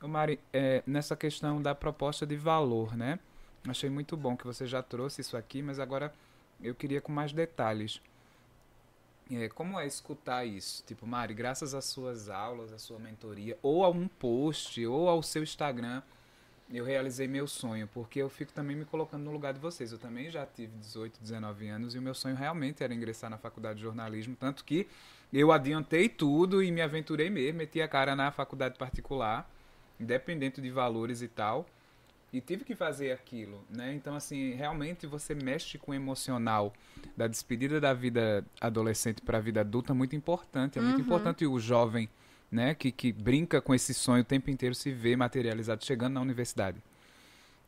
Ô 0.00 0.06
Mari, 0.06 0.38
é, 0.52 0.82
nessa 0.86 1.16
questão 1.16 1.60
da 1.60 1.74
proposta 1.74 2.24
de 2.24 2.36
valor, 2.36 2.96
né? 2.96 3.18
Achei 3.66 3.90
muito 3.90 4.16
bom 4.16 4.36
que 4.36 4.46
você 4.46 4.66
já 4.66 4.80
trouxe 4.82 5.20
isso 5.20 5.36
aqui, 5.36 5.60
mas 5.60 5.80
agora 5.80 6.12
eu 6.62 6.74
queria 6.74 7.00
com 7.00 7.12
mais 7.12 7.32
detalhes. 7.32 8.00
É, 9.30 9.48
como 9.48 9.78
é 9.78 9.86
escutar 9.86 10.44
isso? 10.44 10.82
Tipo, 10.86 11.06
Mari, 11.06 11.34
graças 11.34 11.74
às 11.74 11.84
suas 11.84 12.30
aulas, 12.30 12.72
à 12.72 12.78
sua 12.78 12.98
mentoria, 12.98 13.58
ou 13.62 13.84
a 13.84 13.90
um 13.90 14.08
post, 14.08 14.84
ou 14.86 15.08
ao 15.08 15.22
seu 15.22 15.42
Instagram, 15.42 16.02
eu 16.70 16.84
realizei 16.84 17.26
meu 17.26 17.46
sonho, 17.46 17.88
porque 17.88 18.20
eu 18.20 18.28
fico 18.28 18.52
também 18.52 18.76
me 18.76 18.84
colocando 18.84 19.24
no 19.24 19.30
lugar 19.30 19.52
de 19.54 19.60
vocês. 19.60 19.92
Eu 19.92 19.98
também 19.98 20.30
já 20.30 20.44
tive 20.46 20.76
18, 20.78 21.18
19 21.20 21.68
anos 21.68 21.94
e 21.94 21.98
o 21.98 22.02
meu 22.02 22.14
sonho 22.14 22.36
realmente 22.36 22.82
era 22.82 22.92
ingressar 22.92 23.30
na 23.30 23.38
faculdade 23.38 23.76
de 23.76 23.82
jornalismo, 23.82 24.36
tanto 24.38 24.64
que 24.64 24.86
eu 25.32 25.52
adiantei 25.52 26.08
tudo 26.08 26.62
e 26.62 26.70
me 26.70 26.80
aventurei 26.80 27.28
mesmo, 27.30 27.58
meti 27.58 27.82
a 27.82 27.88
cara 27.88 28.16
na 28.16 28.30
faculdade 28.30 28.78
particular, 28.78 29.50
independente 30.00 30.60
de 30.60 30.70
valores 30.70 31.22
e 31.22 31.28
tal, 31.28 31.66
e 32.32 32.40
tive 32.40 32.64
que 32.64 32.74
fazer 32.74 33.12
aquilo, 33.12 33.64
né? 33.70 33.94
Então, 33.94 34.14
assim, 34.14 34.52
realmente 34.52 35.06
você 35.06 35.34
mexe 35.34 35.78
com 35.78 35.92
o 35.92 35.94
emocional 35.94 36.72
da 37.16 37.26
despedida 37.26 37.80
da 37.80 37.94
vida 37.94 38.44
adolescente 38.60 39.22
para 39.22 39.38
a 39.38 39.40
vida 39.40 39.60
adulta, 39.60 39.94
muito 39.94 40.14
importante. 40.14 40.78
É 40.78 40.82
muito 40.82 41.00
importante 41.00 41.46
o 41.46 41.58
jovem, 41.58 42.08
né, 42.50 42.74
que, 42.74 42.92
que 42.92 43.12
brinca 43.12 43.60
com 43.60 43.74
esse 43.74 43.94
sonho 43.94 44.22
o 44.22 44.24
tempo 44.24 44.50
inteiro 44.50 44.74
se 44.74 44.90
vê 44.92 45.16
materializado 45.16 45.84
chegando 45.84 46.14
na 46.14 46.20
universidade. 46.20 46.82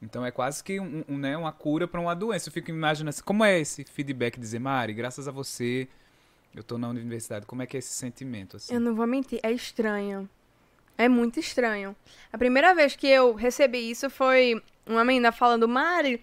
Então 0.03 0.25
é 0.25 0.31
quase 0.31 0.65
que 0.65 0.81
um, 0.81 1.05
um, 1.09 1.19
né, 1.19 1.37
uma 1.37 1.53
cura 1.53 1.87
para 1.87 2.01
uma 2.01 2.15
doença. 2.15 2.49
Eu 2.49 2.53
fico 2.53 2.71
imaginando 2.71 3.11
assim, 3.11 3.23
como 3.23 3.45
é 3.45 3.59
esse 3.59 3.85
feedback 3.85 4.39
dizer, 4.39 4.59
Mari, 4.59 4.95
graças 4.95 5.29
a 5.29 5.31
você, 5.31 5.89
eu 6.55 6.63
tô 6.63 6.79
na 6.79 6.89
universidade. 6.89 7.47
Como 7.47 7.63
é 7.63 7.67
que 7.67 7.77
é 7.77 7.79
esse 7.79 7.93
sentimento? 7.93 8.57
Assim? 8.57 8.75
Eu 8.75 8.81
não 8.81 8.95
vou 8.95 9.07
mentir, 9.07 9.41
é 9.43 9.53
estranho. 9.53 10.29
É 11.01 11.09
muito 11.09 11.41
estranho. 11.41 11.97
A 12.31 12.37
primeira 12.37 12.75
vez 12.75 12.95
que 12.95 13.07
eu 13.07 13.33
recebi 13.33 13.91
isso 13.91 14.11
foi 14.11 14.63
uma 14.85 15.03
menina 15.03 15.33
falando, 15.33 15.67
Mari, 15.67 16.23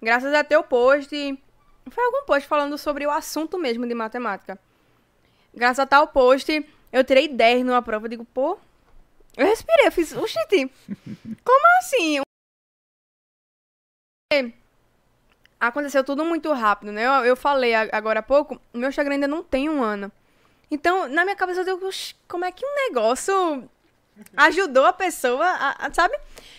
graças 0.00 0.32
a 0.32 0.44
teu 0.44 0.62
post. 0.62 1.10
Foi 1.90 2.04
algum 2.04 2.24
post 2.24 2.48
falando 2.48 2.78
sobre 2.78 3.04
o 3.04 3.10
assunto 3.10 3.58
mesmo 3.58 3.84
de 3.84 3.94
matemática. 3.94 4.56
Graças 5.52 5.80
a 5.80 5.86
tal 5.86 6.06
post, 6.06 6.64
eu 6.92 7.02
tirei 7.02 7.26
10 7.26 7.64
numa 7.64 7.82
prova. 7.82 8.06
Eu 8.06 8.10
digo, 8.10 8.24
pô. 8.26 8.56
Eu 9.36 9.44
respirei, 9.44 9.88
eu 9.88 9.92
fiz, 9.92 10.12
oxi, 10.12 10.38
como 11.42 11.78
assim? 11.80 12.20
Aconteceu 15.58 16.04
tudo 16.04 16.24
muito 16.24 16.52
rápido, 16.52 16.92
né? 16.92 17.04
Eu, 17.04 17.24
eu 17.24 17.36
falei 17.36 17.74
agora 17.74 18.20
há 18.20 18.22
pouco, 18.22 18.60
meu 18.72 18.88
Instagram 18.88 19.14
ainda 19.14 19.26
não 19.26 19.42
tem 19.42 19.68
um 19.68 19.82
ano. 19.82 20.12
Então, 20.70 21.08
na 21.08 21.24
minha 21.24 21.34
cabeça, 21.34 21.62
eu 21.62 21.64
digo, 21.64 21.88
"Oxi, 21.88 22.14
como 22.28 22.44
é 22.44 22.52
que 22.52 22.64
um 22.64 22.74
negócio 22.86 23.68
ajudou 24.36 24.84
a 24.86 24.92
pessoa, 24.92 25.44
a, 25.46 25.86
a- 25.86 25.92
sabe? 25.94 26.16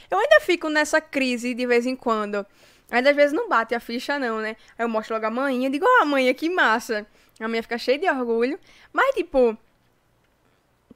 Eu 0.10 0.20
ainda 0.20 0.40
fico 0.42 0.70
nessa 0.70 1.00
crise 1.02 1.54
de 1.54 1.66
vez 1.66 1.86
em 1.86 1.96
quando. 1.96 2.46
Ainda 2.92 3.10
às 3.10 3.16
vezes 3.16 3.34
não 3.34 3.50
bate 3.50 3.74
a 3.74 3.80
ficha, 3.80 4.20
não, 4.20 4.40
né? 4.40 4.56
Aí 4.78 4.86
eu 4.86 4.90
mostro 4.90 5.16
logo 5.16 5.26
a 5.26 5.32
manhã, 5.32 5.70
digo, 5.72 5.86
ó, 6.02 6.06
manhã, 6.06 6.34
que 6.34 6.50
massa. 6.50 7.06
A 7.40 7.48
minha 7.48 7.64
fica 7.64 7.78
cheia 7.78 7.98
de 7.98 8.08
orgulho. 8.10 8.60
Mas, 8.92 9.16
tipo, 9.16 9.58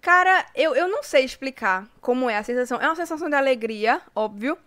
cara, 0.02 0.46
eu, 0.56 0.76
eu 0.76 0.88
não 0.88 1.04
sei 1.04 1.24
explicar 1.24 1.88
como 2.02 2.30
é 2.30 2.38
a 2.38 2.44
sensação. 2.44 2.80
É 2.80 2.86
uma 2.88 2.96
sensação 2.96 3.30
de 3.30 3.36
alegria, 3.36 4.02
óbvio. 4.16 4.58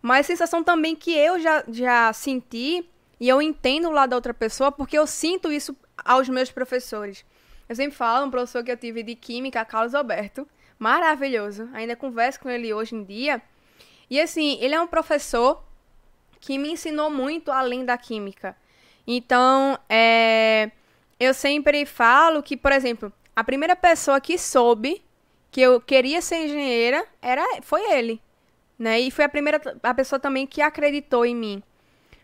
Mas 0.00 0.26
sensação 0.26 0.64
também 0.64 0.96
que 0.96 1.16
eu 1.16 1.38
já, 1.38 1.62
já 1.68 2.12
senti 2.12 2.88
e 3.20 3.28
eu 3.28 3.40
entendo 3.40 3.86
o 3.88 3.92
lado 3.92 4.10
da 4.10 4.16
outra 4.16 4.34
pessoa 4.34 4.72
porque 4.72 4.98
eu 4.98 5.06
sinto 5.06 5.52
isso 5.52 5.76
aos 6.04 6.28
meus 6.28 6.50
professores. 6.50 7.24
Eu 7.68 7.76
sempre 7.76 7.96
falo, 7.96 8.26
um 8.26 8.30
professor 8.30 8.64
que 8.64 8.72
eu 8.72 8.76
tive 8.76 9.04
de 9.04 9.14
química, 9.14 9.64
Carlos 9.64 9.94
Alberto, 9.94 10.46
maravilhoso. 10.82 11.68
Ainda 11.72 11.94
converso 11.94 12.40
com 12.40 12.50
ele 12.50 12.74
hoje 12.74 12.96
em 12.96 13.04
dia. 13.04 13.40
E 14.10 14.20
assim, 14.20 14.58
ele 14.60 14.74
é 14.74 14.80
um 14.80 14.86
professor 14.86 15.62
que 16.40 16.58
me 16.58 16.72
ensinou 16.72 17.08
muito 17.08 17.52
além 17.52 17.84
da 17.84 17.96
química. 17.96 18.56
Então, 19.06 19.78
é, 19.88 20.72
eu 21.20 21.32
sempre 21.32 21.86
falo 21.86 22.42
que, 22.42 22.56
por 22.56 22.72
exemplo, 22.72 23.12
a 23.34 23.44
primeira 23.44 23.76
pessoa 23.76 24.20
que 24.20 24.36
soube 24.36 25.04
que 25.52 25.60
eu 25.60 25.80
queria 25.80 26.20
ser 26.20 26.46
engenheira 26.46 27.06
era 27.20 27.44
foi 27.62 27.82
ele, 27.92 28.20
né? 28.78 28.98
E 29.00 29.10
foi 29.10 29.24
a 29.24 29.28
primeira 29.28 29.60
a 29.82 29.94
pessoa 29.94 30.18
também 30.18 30.46
que 30.46 30.60
acreditou 30.60 31.24
em 31.24 31.36
mim. 31.36 31.62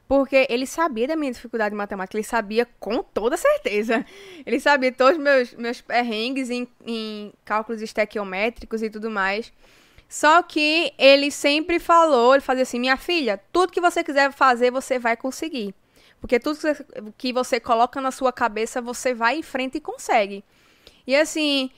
Porque 0.09 0.47
ele 0.49 0.67
sabia 0.67 1.07
da 1.07 1.15
minha 1.15 1.31
dificuldade 1.31 1.75
em 1.75 1.79
matemática, 1.79 2.17
ele 2.17 2.25
sabia 2.25 2.67
com 2.81 3.03
toda 3.03 3.37
certeza. 3.37 4.05
Ele 4.47 4.59
sabia 4.59 4.91
todos 4.91 5.19
os 5.19 5.23
meus, 5.23 5.55
meus 5.55 5.81
perrengues 5.83 6.49
em, 6.49 6.67
em 6.87 7.33
cálculos 7.45 7.83
estequiométricos 7.83 8.83
e 8.83 8.89
tudo 8.89 9.11
mais. 9.11 9.53
Só 10.09 10.43
que 10.43 10.95
ele 10.97 11.31
sempre 11.31 11.79
falou, 11.79 12.35
ele 12.35 12.41
fazia 12.41 12.63
assim, 12.63 12.81
minha 12.81 12.97
filha, 12.97 13.39
tudo 13.53 13.71
que 13.71 13.81
você 13.81 14.03
quiser 14.03 14.33
fazer, 14.33 14.71
você 14.71 14.99
vai 14.99 15.15
conseguir. 15.15 15.75
Porque 16.19 16.41
tudo 16.41 16.57
que 16.57 16.63
você, 16.63 16.87
que 17.19 17.33
você 17.33 17.61
coloca 17.61 18.01
na 18.01 18.11
sua 18.11 18.33
cabeça, 18.33 18.81
você 18.81 19.13
vai 19.13 19.37
em 19.37 19.43
frente 19.43 19.77
e 19.77 19.81
consegue. 19.81 20.43
E 21.07 21.15
assim, 21.15 21.71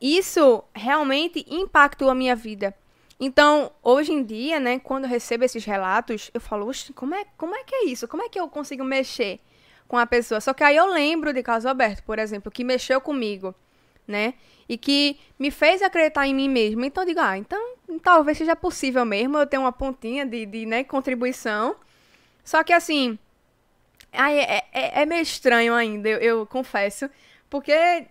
isso 0.00 0.64
realmente 0.74 1.44
impactou 1.48 2.08
a 2.08 2.14
minha 2.14 2.34
vida. 2.34 2.74
Então, 3.18 3.70
hoje 3.82 4.12
em 4.12 4.22
dia, 4.24 4.58
né, 4.58 4.78
quando 4.78 5.04
eu 5.04 5.10
recebo 5.10 5.44
esses 5.44 5.64
relatos, 5.64 6.30
eu 6.34 6.40
falo, 6.40 6.70
como 6.94 7.14
é, 7.14 7.24
como 7.36 7.54
é 7.54 7.62
que 7.64 7.74
é 7.74 7.84
isso? 7.86 8.08
Como 8.08 8.22
é 8.22 8.28
que 8.28 8.38
eu 8.38 8.48
consigo 8.48 8.84
mexer 8.84 9.40
com 9.86 9.96
a 9.96 10.06
pessoa? 10.06 10.40
Só 10.40 10.52
que 10.52 10.64
aí 10.64 10.76
eu 10.76 10.86
lembro 10.86 11.32
de 11.32 11.42
caso 11.42 11.68
aberto, 11.68 12.02
por 12.02 12.18
exemplo, 12.18 12.50
que 12.50 12.64
mexeu 12.64 13.00
comigo, 13.00 13.54
né? 14.06 14.34
E 14.68 14.76
que 14.76 15.18
me 15.38 15.50
fez 15.50 15.82
acreditar 15.82 16.26
em 16.26 16.34
mim 16.34 16.48
mesmo. 16.48 16.84
Então 16.84 17.04
eu 17.04 17.08
digo, 17.08 17.20
ah, 17.20 17.38
então 17.38 17.76
talvez 18.02 18.38
seja 18.38 18.56
possível 18.56 19.04
mesmo 19.04 19.38
eu 19.38 19.46
ter 19.46 19.58
uma 19.58 19.72
pontinha 19.72 20.26
de, 20.26 20.44
de 20.46 20.66
né, 20.66 20.82
contribuição. 20.84 21.76
Só 22.44 22.64
que 22.64 22.72
assim, 22.72 23.18
aí 24.12 24.38
é, 24.38 24.64
é, 24.72 25.02
é 25.02 25.06
meio 25.06 25.22
estranho 25.22 25.74
ainda, 25.74 26.08
eu, 26.08 26.18
eu 26.18 26.46
confesso. 26.46 27.08
Porque, 27.48 28.06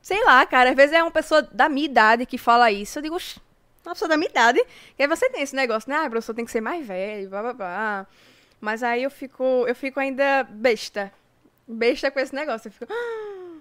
sei 0.00 0.24
lá, 0.24 0.44
cara, 0.46 0.70
às 0.70 0.76
vezes 0.76 0.94
é 0.94 1.02
uma 1.02 1.10
pessoa 1.10 1.42
da 1.42 1.68
minha 1.68 1.86
idade 1.86 2.26
que 2.26 2.38
fala 2.38 2.70
isso. 2.70 2.98
Eu 2.98 3.02
digo, 3.02 3.16
"Oxe, 3.16 3.40
uma 3.84 3.94
pessoa 3.94 4.08
da 4.08 4.16
minha 4.16 4.30
idade. 4.30 4.58
E 4.98 5.02
aí 5.02 5.08
você 5.08 5.28
tem 5.30 5.42
esse 5.42 5.54
negócio, 5.56 5.88
né? 5.90 5.96
Ah, 5.96 6.08
professor 6.10 6.34
tem 6.34 6.44
que 6.44 6.50
ser 6.50 6.60
mais 6.60 6.86
velho, 6.86 7.28
blá 7.30 7.42
blá 7.42 7.52
blá. 7.52 8.06
Mas 8.60 8.82
aí 8.82 9.02
eu 9.02 9.10
fico, 9.10 9.42
eu 9.66 9.74
fico 9.74 9.98
ainda 9.98 10.44
besta. 10.44 11.12
Besta 11.66 12.10
com 12.10 12.20
esse 12.20 12.34
negócio. 12.34 12.68
Eu 12.68 12.72
fico. 12.72 12.92
"Ah, 12.92 13.58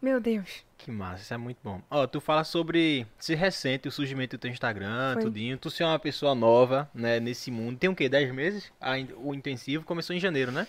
Meu 0.00 0.20
Deus. 0.20 0.64
Que 0.78 0.92
massa, 0.92 1.22
isso 1.22 1.34
é 1.34 1.36
muito 1.36 1.58
bom. 1.62 1.82
Ó, 1.90 2.06
tu 2.06 2.20
fala 2.20 2.44
sobre 2.44 3.04
ser 3.18 3.34
recente 3.34 3.88
o 3.88 3.90
surgimento 3.90 4.36
do 4.36 4.40
teu 4.40 4.50
Instagram, 4.50 5.14
Foi. 5.14 5.22
tudinho. 5.24 5.58
Tu 5.58 5.70
ser 5.70 5.82
uma 5.84 5.98
pessoa 5.98 6.34
nova, 6.36 6.88
né, 6.94 7.18
nesse 7.18 7.50
mundo. 7.50 7.76
Tem 7.78 7.90
o 7.90 7.96
quê? 7.96 8.08
10 8.08 8.32
meses? 8.32 8.72
O 9.16 9.34
intensivo 9.34 9.84
começou 9.84 10.14
em 10.14 10.20
janeiro, 10.20 10.52
né? 10.52 10.68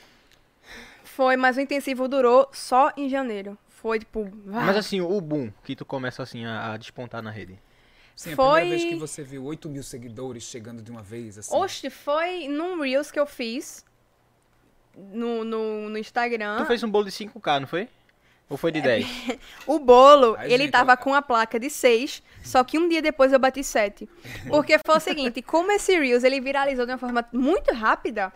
Foi, 1.04 1.38
mas 1.38 1.58
o 1.58 1.62
intensivo 1.62 2.08
durou 2.08 2.50
só 2.52 2.92
em 2.98 3.08
janeiro. 3.08 3.56
Foi 3.68 4.00
tipo. 4.00 4.30
vá. 4.46 4.62
Mas 4.62 4.78
assim, 4.78 5.00
o 5.00 5.22
boom 5.22 5.52
que 5.64 5.76
tu 5.76 5.86
começa 5.86 6.24
assim 6.24 6.46
a, 6.46 6.74
a 6.74 6.78
despontar 6.78 7.22
na 7.22 7.30
rede. 7.32 7.58
Sim, 8.20 8.34
a 8.34 8.36
Foi- 8.36 8.60
primeira 8.60 8.82
vez 8.84 8.94
que 8.94 9.00
você 9.00 9.24
viu 9.24 9.46
8 9.46 9.70
mil 9.70 9.82
seguidores 9.82 10.44
chegando 10.44 10.82
de 10.82 10.92
uma 10.92 11.02
vez, 11.02 11.38
assim. 11.38 11.56
Oxe, 11.56 11.90
foi 11.90 12.50
num 12.50 12.82
Reels 12.82 13.10
que 13.12 13.18
eu 13.18 13.26
fiz 13.26 13.86
no, 14.94 15.46
no, 15.46 15.90
no 15.90 15.98
Instagram. 15.98 16.58
Tu 16.58 16.66
fez 16.66 16.84
um 16.84 16.90
bolo 16.92 17.06
de 17.06 17.12
5k, 17.12 17.62
não 17.62 17.68
foi? 17.68 17.88
Ou 18.50 18.58
foi 18.58 18.72
É, 18.72 18.74
de 18.74 18.82
10? 18.82 19.06
O 19.66 19.80
bolo, 19.80 20.36
Ai, 20.38 20.52
ele 20.52 20.64
gente, 20.64 20.72
tava 20.74 20.92
ó. 20.92 20.98
com 20.98 21.14
a 21.14 21.22
placa 21.22 21.58
de 21.58 21.70
6, 21.70 22.22
só 22.44 22.62
que 22.62 22.78
um 22.78 22.90
dia 22.90 23.02
depois 23.02 23.32
eu 23.32 23.40
bati 23.40 23.64
7. 23.64 24.10
Porque 24.50 24.78
foi 24.86 24.98
o 24.98 25.00
seguinte, 25.00 25.42
como 25.42 25.72
esse 25.72 25.98
Reels 25.98 26.26
ele 26.26 26.42
viralizou 26.42 26.86
de 26.86 26.92
uma 26.92 26.98
forma 26.98 27.26
muito 27.32 27.74
rápida, 27.74 28.34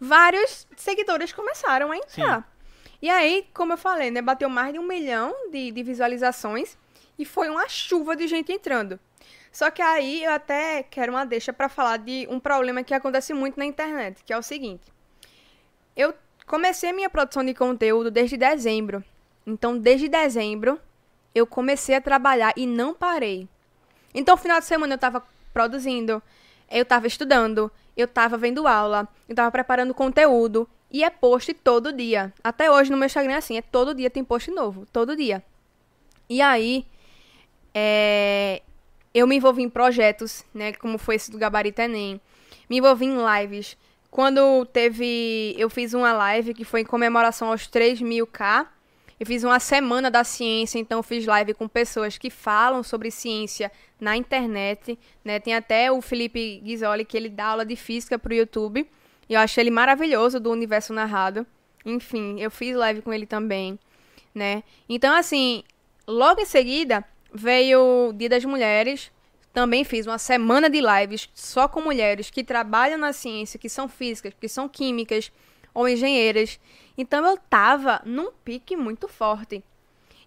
vários 0.00 0.66
seguidores 0.76 1.32
começaram 1.32 1.92
a 1.92 1.96
entrar. 1.96 2.52
E 3.00 3.08
aí, 3.08 3.46
como 3.54 3.74
eu 3.74 3.78
falei, 3.78 4.10
né, 4.10 4.20
bateu 4.20 4.48
mais 4.50 4.72
de 4.72 4.80
um 4.80 4.86
milhão 4.88 5.32
de, 5.52 5.70
de 5.70 5.82
visualizações 5.84 6.76
e 7.16 7.24
foi 7.24 7.48
uma 7.48 7.68
chuva 7.68 8.16
de 8.16 8.26
gente 8.26 8.50
entrando. 8.50 8.98
Só 9.52 9.70
que 9.70 9.82
aí 9.82 10.24
eu 10.24 10.32
até 10.32 10.82
quero 10.84 11.12
uma 11.12 11.26
deixa 11.26 11.52
pra 11.52 11.68
falar 11.68 11.98
de 11.98 12.26
um 12.30 12.38
problema 12.38 12.82
que 12.82 12.94
acontece 12.94 13.34
muito 13.34 13.58
na 13.58 13.64
internet, 13.64 14.22
que 14.24 14.32
é 14.32 14.38
o 14.38 14.42
seguinte. 14.42 14.92
Eu 15.96 16.14
comecei 16.46 16.92
minha 16.92 17.10
produção 17.10 17.44
de 17.44 17.52
conteúdo 17.52 18.10
desde 18.10 18.36
dezembro. 18.36 19.04
Então, 19.46 19.76
desde 19.76 20.08
dezembro, 20.08 20.80
eu 21.34 21.46
comecei 21.46 21.94
a 21.94 22.00
trabalhar 22.00 22.52
e 22.56 22.66
não 22.66 22.94
parei. 22.94 23.48
Então, 24.14 24.36
final 24.36 24.60
de 24.60 24.66
semana 24.66 24.94
eu 24.94 24.98
tava 24.98 25.24
produzindo, 25.52 26.22
eu 26.70 26.84
tava 26.84 27.06
estudando, 27.06 27.70
eu 27.96 28.06
tava 28.06 28.36
vendo 28.36 28.66
aula, 28.66 29.08
eu 29.28 29.34
tava 29.34 29.50
preparando 29.50 29.94
conteúdo. 29.94 30.68
E 30.92 31.04
é 31.04 31.10
post 31.10 31.54
todo 31.54 31.92
dia. 31.92 32.32
Até 32.42 32.68
hoje 32.68 32.90
no 32.90 32.96
meu 32.96 33.06
Instagram 33.06 33.34
é 33.34 33.36
assim, 33.36 33.56
é 33.56 33.62
todo 33.62 33.94
dia 33.94 34.10
tem 34.10 34.24
post 34.24 34.50
novo, 34.50 34.86
todo 34.92 35.16
dia. 35.16 35.42
E 36.28 36.42
aí, 36.42 36.84
é, 37.72 38.60
eu 39.14 39.26
me 39.26 39.36
envolvi 39.36 39.62
em 39.62 39.68
projetos, 39.68 40.44
né, 40.54 40.72
como 40.72 40.98
foi 40.98 41.16
esse 41.16 41.30
do 41.30 41.38
Gabarito 41.38 41.80
Enem. 41.80 42.20
Me 42.68 42.78
envolvi 42.78 43.06
em 43.06 43.16
lives. 43.16 43.76
Quando 44.10 44.64
teve, 44.66 45.54
eu 45.58 45.68
fiz 45.68 45.94
uma 45.94 46.12
live 46.12 46.54
que 46.54 46.64
foi 46.64 46.80
em 46.80 46.84
comemoração 46.84 47.48
aos 47.50 47.66
3 47.66 48.00
mil 48.00 48.26
K. 48.26 48.66
Eu 49.18 49.26
fiz 49.26 49.44
uma 49.44 49.60
semana 49.60 50.10
da 50.10 50.24
ciência, 50.24 50.78
então 50.78 51.02
fiz 51.02 51.26
live 51.26 51.52
com 51.54 51.68
pessoas 51.68 52.16
que 52.16 52.30
falam 52.30 52.82
sobre 52.82 53.10
ciência 53.10 53.70
na 54.00 54.16
internet, 54.16 54.98
né? 55.22 55.38
Tem 55.38 55.54
até 55.54 55.92
o 55.92 56.00
Felipe 56.00 56.60
Ghisoli, 56.64 57.04
que 57.04 57.16
ele 57.16 57.28
dá 57.28 57.46
aula 57.46 57.66
de 57.66 57.76
física 57.76 58.18
pro 58.18 58.32
YouTube. 58.32 58.88
E 59.28 59.34
eu 59.34 59.40
acho 59.40 59.60
ele 59.60 59.70
maravilhoso 59.70 60.40
do 60.40 60.50
Universo 60.50 60.92
Narrado. 60.92 61.46
Enfim, 61.84 62.40
eu 62.40 62.50
fiz 62.50 62.74
live 62.74 63.02
com 63.02 63.12
ele 63.12 63.26
também, 63.26 63.78
né? 64.34 64.62
Então, 64.88 65.14
assim, 65.14 65.62
logo 66.06 66.40
em 66.40 66.46
seguida 66.46 67.04
veio 67.32 68.08
o 68.08 68.12
Dia 68.12 68.28
das 68.28 68.44
Mulheres. 68.44 69.10
Também 69.52 69.84
fiz 69.84 70.06
uma 70.06 70.18
semana 70.18 70.70
de 70.70 70.80
lives 70.80 71.28
só 71.34 71.66
com 71.66 71.80
mulheres 71.80 72.30
que 72.30 72.44
trabalham 72.44 72.98
na 72.98 73.12
ciência, 73.12 73.58
que 73.58 73.68
são 73.68 73.88
físicas, 73.88 74.32
que 74.38 74.48
são 74.48 74.68
químicas 74.68 75.32
ou 75.74 75.88
engenheiras. 75.88 76.60
Então 76.96 77.26
eu 77.26 77.36
tava 77.36 78.00
num 78.04 78.30
pique 78.44 78.76
muito 78.76 79.08
forte. 79.08 79.62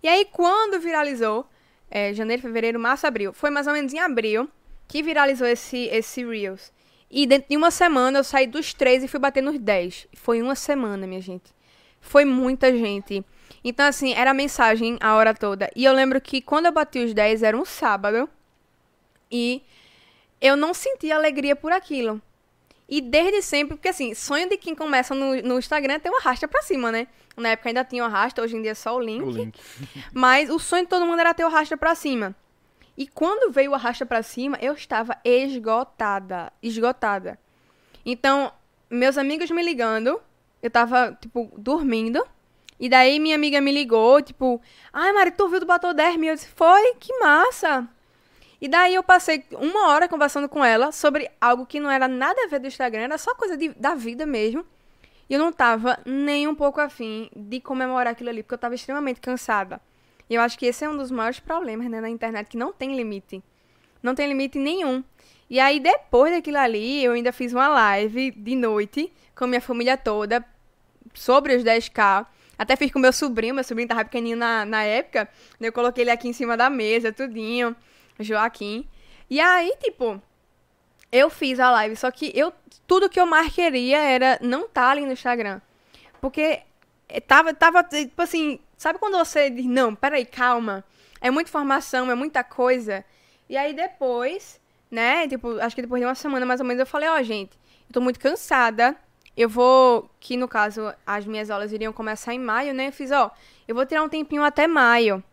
E 0.02 0.08
aí, 0.08 0.26
quando 0.26 0.82
viralizou, 0.82 1.48
é, 1.90 2.14
janeiro, 2.14 2.42
fevereiro, 2.42 2.80
março, 2.80 3.08
abril, 3.08 3.32
foi 3.32 3.50
mais 3.50 3.68
ou 3.68 3.74
menos 3.74 3.94
em 3.94 4.00
abril 4.00 4.50
que 4.88 5.02
viralizou 5.02 5.48
esse, 5.48 5.86
esse 5.86 6.26
Reels. 6.26 6.74
E 7.10 7.26
dentro 7.28 7.48
de 7.50 7.56
uma 7.56 7.72
semana 7.72 8.20
eu 8.20 8.24
saí 8.24 8.48
dos 8.48 8.74
3 8.74 9.04
e 9.04 9.08
fui 9.08 9.20
bater 9.20 9.42
nos 9.42 9.58
10. 9.58 10.08
Foi 10.14 10.42
uma 10.42 10.56
semana, 10.56 11.06
minha 11.06 11.22
gente. 11.22 11.54
Foi 12.02 12.26
muita 12.26 12.76
gente. 12.76 13.24
Então, 13.64 13.86
assim, 13.86 14.14
era 14.14 14.34
mensagem 14.34 14.98
a 15.00 15.16
hora 15.16 15.34
toda. 15.34 15.70
E 15.76 15.86
eu 15.86 15.94
lembro 15.94 16.20
que 16.20 16.42
quando 16.42 16.66
eu 16.66 16.72
bati 16.72 17.00
os 17.00 17.14
10 17.14 17.44
era 17.44 17.58
um 17.58 17.64
sábado. 17.64 18.30
E 19.32 19.64
eu 20.42 20.58
não 20.58 20.74
sentia 20.74 21.16
alegria 21.16 21.56
por 21.56 21.72
aquilo. 21.72 22.22
E 22.88 23.00
desde 23.00 23.42
sempre, 23.42 23.76
porque 23.76 23.88
assim, 23.88 24.14
sonho 24.14 24.50
de 24.50 24.58
quem 24.58 24.76
começa 24.76 25.16
no, 25.16 25.42
no 25.42 25.58
Instagram 25.58 25.94
é 25.94 26.00
ter 26.00 26.10
uma 26.10 26.20
arrasta 26.20 26.48
pra 26.48 26.62
cima, 26.62 26.92
né? 26.92 27.08
Na 27.36 27.50
época 27.50 27.70
ainda 27.70 27.84
tinha 27.84 28.04
o 28.04 28.06
arrasta, 28.06 28.42
hoje 28.42 28.56
em 28.56 28.62
dia 28.62 28.72
é 28.72 28.76
só 28.76 28.96
o 28.96 29.00
link. 29.00 29.24
O 29.24 29.32
link. 29.32 29.60
Mas 30.14 30.50
o 30.50 30.60
sonho 30.60 30.84
de 30.84 30.90
todo 30.90 31.06
mundo 31.06 31.20
era 31.20 31.34
ter 31.34 31.44
o 31.44 31.48
arrasta 31.48 31.78
pra 31.78 31.96
cima. 31.96 32.36
E 32.96 33.08
quando 33.08 33.52
veio 33.52 33.72
o 33.72 33.74
arrasta 33.74 34.06
pra 34.06 34.22
cima, 34.22 34.58
eu 34.62 34.74
estava 34.74 35.18
esgotada. 35.24 36.52
Esgotada. 36.62 37.40
Então, 38.06 38.52
meus 38.90 39.18
amigos 39.18 39.50
me 39.50 39.64
ligando, 39.64 40.22
eu 40.62 40.70
tava, 40.70 41.18
tipo, 41.20 41.52
dormindo. 41.58 42.24
E 42.84 42.90
daí 42.90 43.18
minha 43.18 43.36
amiga 43.38 43.62
me 43.62 43.72
ligou, 43.72 44.22
tipo, 44.22 44.62
ai, 44.92 45.14
Mari, 45.14 45.32
tu 45.32 45.48
viu 45.48 45.62
do 45.62 45.66
Batou 45.66 45.94
10 45.94 46.18
mil? 46.18 46.32
Eu 46.32 46.36
disse, 46.36 46.50
foi, 46.50 46.96
que 47.00 47.18
massa. 47.18 47.88
E 48.60 48.68
daí 48.68 48.94
eu 48.94 49.02
passei 49.02 49.46
uma 49.54 49.88
hora 49.88 50.06
conversando 50.10 50.50
com 50.50 50.66
ela 50.66 50.92
sobre 50.92 51.32
algo 51.40 51.66
que 51.66 51.80
não 51.80 51.90
era 51.90 52.10
nada 52.10 52.44
a 52.44 52.48
ver 52.50 52.60
do 52.60 52.68
Instagram, 52.68 53.04
era 53.04 53.18
só 53.18 53.34
coisa 53.36 53.56
de- 53.56 53.70
da 53.70 53.96
vida 53.96 54.26
mesmo. 54.26 54.66
E 55.30 55.34
eu 55.34 55.40
não 55.40 55.54
tava 55.54 55.98
nem 56.06 56.46
um 56.46 56.54
pouco 56.54 56.82
afim 56.82 57.30
de 57.34 57.62
comemorar 57.62 58.12
aquilo 58.12 58.30
ali, 58.30 58.44
porque 58.44 58.56
eu 58.56 58.58
tava 58.58 58.76
extremamente 58.76 59.22
cansada. 59.22 59.80
E 60.30 60.36
eu 60.36 60.42
acho 60.42 60.60
que 60.60 60.66
esse 60.66 60.84
é 60.84 60.90
um 60.90 60.98
dos 60.98 61.10
maiores 61.10 61.40
problemas 61.40 61.88
né, 61.90 62.02
na 62.02 62.10
internet, 62.10 62.50
que 62.50 62.58
não 62.58 62.74
tem 62.74 62.98
limite. 62.98 63.42
Não 64.02 64.14
tem 64.14 64.28
limite 64.28 64.60
nenhum. 64.60 65.02
E 65.50 65.58
aí, 65.58 65.80
depois 65.80 66.34
daquilo 66.34 66.58
ali, 66.58 67.02
eu 67.02 67.14
ainda 67.14 67.32
fiz 67.32 67.54
uma 67.54 67.70
live 67.70 68.32
de 68.32 68.56
noite 68.58 69.10
com 69.34 69.48
minha 69.48 69.62
família 69.62 69.96
toda 69.96 70.44
sobre 71.14 71.56
os 71.56 71.64
10k. 71.64 72.26
Até 72.64 72.78
fiz 72.78 72.92
com 72.92 73.00
meu 73.00 73.12
sobrinho, 73.12 73.54
meu 73.54 73.64
sobrinho 73.64 73.90
tava 73.90 74.06
pequenininho 74.06 74.38
na, 74.38 74.66
na 74.66 74.84
época. 74.84 75.28
daí 75.60 75.68
Eu 75.68 75.74
coloquei 75.74 76.06
ele 76.06 76.12
aqui 76.12 76.30
em 76.30 76.34
cima 76.34 76.56
da 76.56 76.70
mesa, 76.70 77.12
tudinho. 77.12 77.76
Joaquim. 78.18 78.88
E 79.30 79.40
aí, 79.40 79.76
tipo, 79.82 80.22
eu 81.12 81.30
fiz 81.30 81.60
a 81.60 81.70
live, 81.72 81.96
só 81.98 82.10
que 82.10 82.32
eu 82.34 82.54
tudo 82.88 83.10
que 83.10 83.20
eu 83.20 83.26
mais 83.26 83.54
queria 83.54 84.00
era 84.00 84.40
não 84.42 84.66
estar 84.66 84.92
ali 84.92 85.06
no 85.06 85.12
Instagram. 85.12 85.60
Porque 86.22 86.62
eh, 87.10 87.20
tava, 87.20 87.54
tava, 87.54 87.84
tipo 87.84 88.22
assim, 88.22 88.60
sabe 88.78 88.98
quando 88.98 89.18
você 89.18 89.50
diz, 89.50 89.66
não, 89.66 89.94
peraí, 89.94 90.26
calma. 90.26 90.86
É 91.20 91.30
muita 91.30 91.50
informação, 91.50 92.10
é 92.10 92.16
muita 92.16 92.46
coisa. 92.46 93.04
E 93.50 93.58
aí 93.58 93.74
depois, 93.74 94.60
né, 94.90 95.28
tipo, 95.28 95.60
acho 95.60 95.76
que 95.76 95.82
depois 95.82 96.00
de 96.02 96.06
uma 96.06 96.16
semana 96.16 96.46
mais 96.46 96.62
ou 96.62 96.66
menos, 96.66 96.80
eu 96.80 96.86
falei, 96.86 97.10
ó, 97.10 97.22
gente, 97.24 97.60
eu 97.90 97.94
tô 97.94 98.00
muito 98.00 98.20
cansada. 98.20 98.96
Eu 99.36 99.50
vou, 99.50 100.10
que 100.20 100.38
no 100.38 100.48
caso, 100.48 100.94
as 101.06 101.26
minhas 101.26 101.50
aulas 101.50 101.72
iriam 101.72 101.92
começar 101.92 102.34
em 102.34 102.40
maio, 102.40 102.74
né? 102.74 102.90
Eu 102.90 102.92
fiz, 102.92 103.12
ó, 103.12 103.32
eu 103.68 103.74
vou 103.74 103.86
tirar 103.86 104.04
um 104.04 104.10
tempinho 104.10 104.44
até 104.44 104.68
maio. 104.68 105.24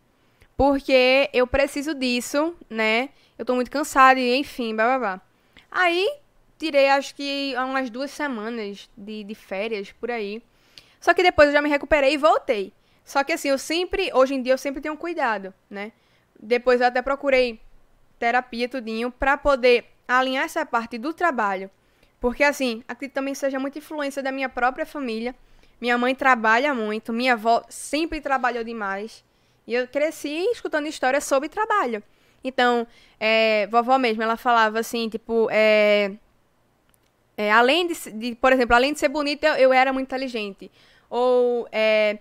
Porque 0.57 1.29
eu 1.33 1.47
preciso 1.47 1.95
disso, 1.95 2.55
né? 2.69 3.11
Eu 3.39 3.45
tô 3.45 3.55
muito 3.55 3.71
cansada 3.71 4.19
e 4.19 4.37
enfim, 4.37 4.75
blá 4.75 4.87
blá 4.87 4.99
blá. 4.99 5.21
Aí, 5.71 6.11
tirei 6.59 6.89
acho 6.89 7.15
que 7.15 7.55
umas 7.57 7.89
duas 7.89 8.11
semanas 8.11 8.89
de, 8.97 9.25
de 9.25 9.35
férias 9.35 9.93
por 9.93 10.11
aí. 10.11 10.43
Só 11.01 11.15
que 11.15 11.23
depois 11.23 11.49
eu 11.49 11.55
já 11.55 11.63
me 11.63 11.69
recuperei 11.69 12.15
e 12.15 12.19
voltei. 12.19 12.73
Só 13.05 13.25
que 13.25 13.33
assim, 13.33 13.49
eu 13.49 13.59
sempre, 13.59 14.11
hoje 14.13 14.35
em 14.35 14.43
dia, 14.43 14.53
eu 14.53 14.59
sempre 14.59 14.81
tenho 14.81 14.97
cuidado, 14.97 15.53
né? 15.69 15.93
Depois 16.39 16.81
eu 16.81 16.87
até 16.87 17.03
procurei 17.03 17.61
terapia, 18.19 18.69
tudinho, 18.69 19.11
pra 19.11 19.37
poder 19.37 19.87
alinhar 20.07 20.45
essa 20.45 20.65
parte 20.65 20.99
do 20.99 21.13
trabalho. 21.13 21.71
Porque, 22.21 22.45
assim, 22.45 22.85
acredito 22.87 23.15
também 23.15 23.35
seja 23.35 23.59
muita 23.59 23.79
influência 23.79 24.23
da 24.23 24.31
minha 24.31 24.49
própria 24.49 24.85
família. 24.85 25.35
Minha 25.81 25.97
mãe 25.97 26.15
trabalha 26.15 26.75
muito, 26.75 27.13
minha 27.13 27.33
avó 27.33 27.65
sempre 27.71 28.21
trabalhou 28.21 28.63
demais. 28.63 29.25
E 29.67 29.75
eu 29.75 29.89
cresci 29.89 30.45
escutando 30.53 30.87
histórias 30.87 31.25
sobre 31.25 31.49
trabalho. 31.49 32.03
Então, 32.45 32.87
é, 33.19 33.67
vovó 33.71 33.99
mesmo, 33.99 34.23
ela 34.23 34.37
falava 34.37 34.79
assim, 34.79 35.09
tipo, 35.09 35.49
é, 35.51 36.13
é, 37.37 37.51
além 37.51 37.87
de, 37.87 38.11
de, 38.13 38.35
por 38.35 38.53
exemplo, 38.53 38.75
além 38.77 38.93
de 38.93 38.99
ser 38.99 39.09
bonita, 39.09 39.47
eu, 39.47 39.55
eu 39.57 39.73
era 39.73 39.93
muito 39.93 40.09
inteligente. 40.09 40.71
Ou 41.09 41.67
é, 41.73 42.19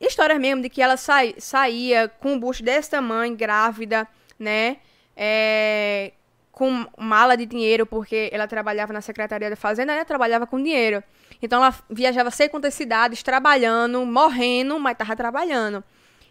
histórias 0.00 0.38
mesmo 0.40 0.62
de 0.62 0.68
que 0.68 0.82
ela 0.82 0.96
sai, 0.96 1.34
saía 1.38 2.08
com 2.08 2.32
um 2.32 2.38
busto 2.40 2.64
desse 2.64 2.90
tamanho, 2.90 3.36
grávida, 3.36 4.08
né? 4.38 4.78
É, 5.16 6.12
com 6.56 6.86
mala 6.96 7.36
de 7.36 7.44
dinheiro, 7.44 7.84
porque 7.84 8.30
ela 8.32 8.48
trabalhava 8.48 8.90
na 8.90 9.02
Secretaria 9.02 9.50
da 9.50 9.56
Fazenda, 9.56 9.94
né? 9.94 10.06
Trabalhava 10.06 10.46
com 10.46 10.56
dinheiro. 10.56 11.04
Então 11.42 11.62
ela 11.62 11.74
viajava 11.90 12.30
sei 12.30 12.48
quantas 12.48 12.72
cidades, 12.72 13.22
trabalhando, 13.22 14.06
morrendo, 14.06 14.80
mas 14.80 14.96
tava 14.96 15.14
trabalhando. 15.14 15.84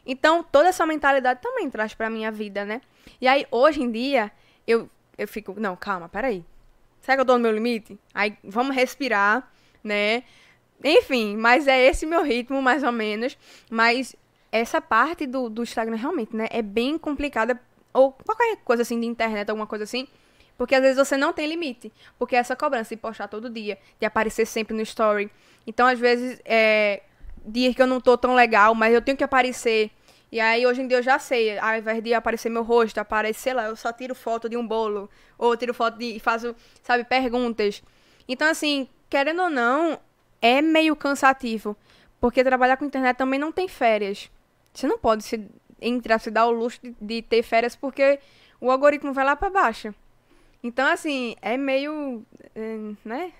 Então 0.04 0.42
toda 0.42 0.70
essa 0.70 0.84
mentalidade 0.84 1.42
também 1.44 1.70
traz 1.70 1.94
pra 1.94 2.10
minha 2.10 2.32
vida, 2.32 2.66
né? 2.66 2.82
E 3.22 3.28
aí, 3.28 3.46
hoje 3.52 3.84
em 3.84 3.92
dia, 3.92 4.32
eu, 4.66 4.90
eu 5.16 5.28
fico, 5.28 5.54
não, 5.60 5.76
calma, 5.76 6.10
peraí. 6.10 6.44
Será 7.02 7.18
que 7.18 7.22
eu 7.22 7.26
tô 7.26 7.34
no 7.34 7.40
meu 7.42 7.52
limite? 7.52 7.96
Aí 8.12 8.36
vamos 8.44 8.76
respirar, 8.76 9.48
né? 9.84 10.24
Enfim, 10.84 11.38
mas 11.38 11.68
é 11.68 11.80
esse 11.86 12.04
meu 12.04 12.24
ritmo, 12.24 12.60
mais 12.64 12.82
ou 12.82 12.92
menos. 12.92 13.38
Mas 13.70 14.16
essa 14.52 14.82
parte 14.82 15.28
do, 15.28 15.50
do 15.50 15.62
Instagram 15.62 15.98
realmente, 15.98 16.36
né? 16.36 16.48
É 16.50 16.64
bem 16.64 16.98
complicada. 16.98 17.62
Ou 17.96 18.12
qualquer 18.12 18.58
coisa 18.58 18.82
assim 18.82 19.00
de 19.00 19.08
internet, 19.08 19.50
alguma 19.50 19.66
coisa 19.66 19.86
assim. 19.86 20.06
Porque 20.58 20.76
às 20.76 20.82
vezes 20.82 20.98
você 20.98 21.16
não 21.16 21.32
tem 21.32 21.48
limite. 21.48 21.92
Porque 22.20 22.36
essa 22.36 22.56
cobrança 22.56 22.94
de 22.94 23.00
postar 23.02 23.30
todo 23.30 23.50
dia, 23.50 23.78
de 23.98 24.06
aparecer 24.06 24.46
sempre 24.46 24.76
no 24.76 24.82
story. 24.82 25.32
Então, 25.66 25.88
às 25.88 25.98
vezes, 25.98 26.40
é. 26.44 27.02
Dias 27.48 27.76
que 27.76 27.82
eu 27.82 27.88
não 27.88 28.02
tô 28.02 28.18
tão 28.18 28.34
legal, 28.34 28.74
mas 28.74 28.94
eu 28.94 29.02
tenho 29.02 29.16
que 29.18 29.24
aparecer. 29.24 29.92
E 30.32 30.40
aí, 30.40 30.66
hoje 30.66 30.82
em 30.82 30.88
dia, 30.88 30.98
eu 30.98 31.04
já 31.04 31.18
sei. 31.20 31.58
Ao 31.58 31.78
invés 31.78 32.04
de 32.04 32.14
aparecer 32.14 32.50
meu 32.50 32.64
rosto, 32.64 32.98
aparecer, 32.98 33.54
lá, 33.54 33.66
eu 33.66 33.76
só 33.76 33.94
tiro 33.94 34.14
foto 34.14 34.50
de 34.50 34.58
um 34.58 34.68
bolo. 34.68 35.10
Ou 35.38 35.56
tiro 35.56 35.74
foto 35.74 35.98
de. 35.98 36.18
e 36.18 36.20
faço, 36.20 36.54
sabe, 36.84 37.06
perguntas. 37.06 37.82
Então, 38.28 38.50
assim, 38.50 38.90
querendo 39.10 39.44
ou 39.44 39.50
não, 39.50 40.00
é 40.42 40.62
meio 40.62 40.96
cansativo. 40.96 41.78
Porque 42.20 42.44
trabalhar 42.44 42.76
com 42.78 42.86
internet 42.86 43.16
também 43.16 43.40
não 43.40 43.52
tem 43.52 43.68
férias. 43.68 44.30
Você 44.74 44.88
não 44.88 44.98
pode 44.98 45.24
se, 45.24 45.48
entrar, 45.88 46.20
se 46.20 46.32
dar 46.32 46.46
o 46.48 46.52
luxo 46.52 46.80
de, 46.82 46.96
de 47.00 47.22
ter 47.22 47.44
férias 47.44 47.76
porque 47.76 48.20
o 48.60 48.72
algoritmo 48.72 49.14
vai 49.14 49.26
lá 49.26 49.36
pra 49.36 49.50
baixo. 49.50 49.94
Então, 50.64 50.88
assim, 50.88 51.36
é 51.42 51.58
meio, 51.58 52.26
é, 52.56 52.78
né? 53.06 53.32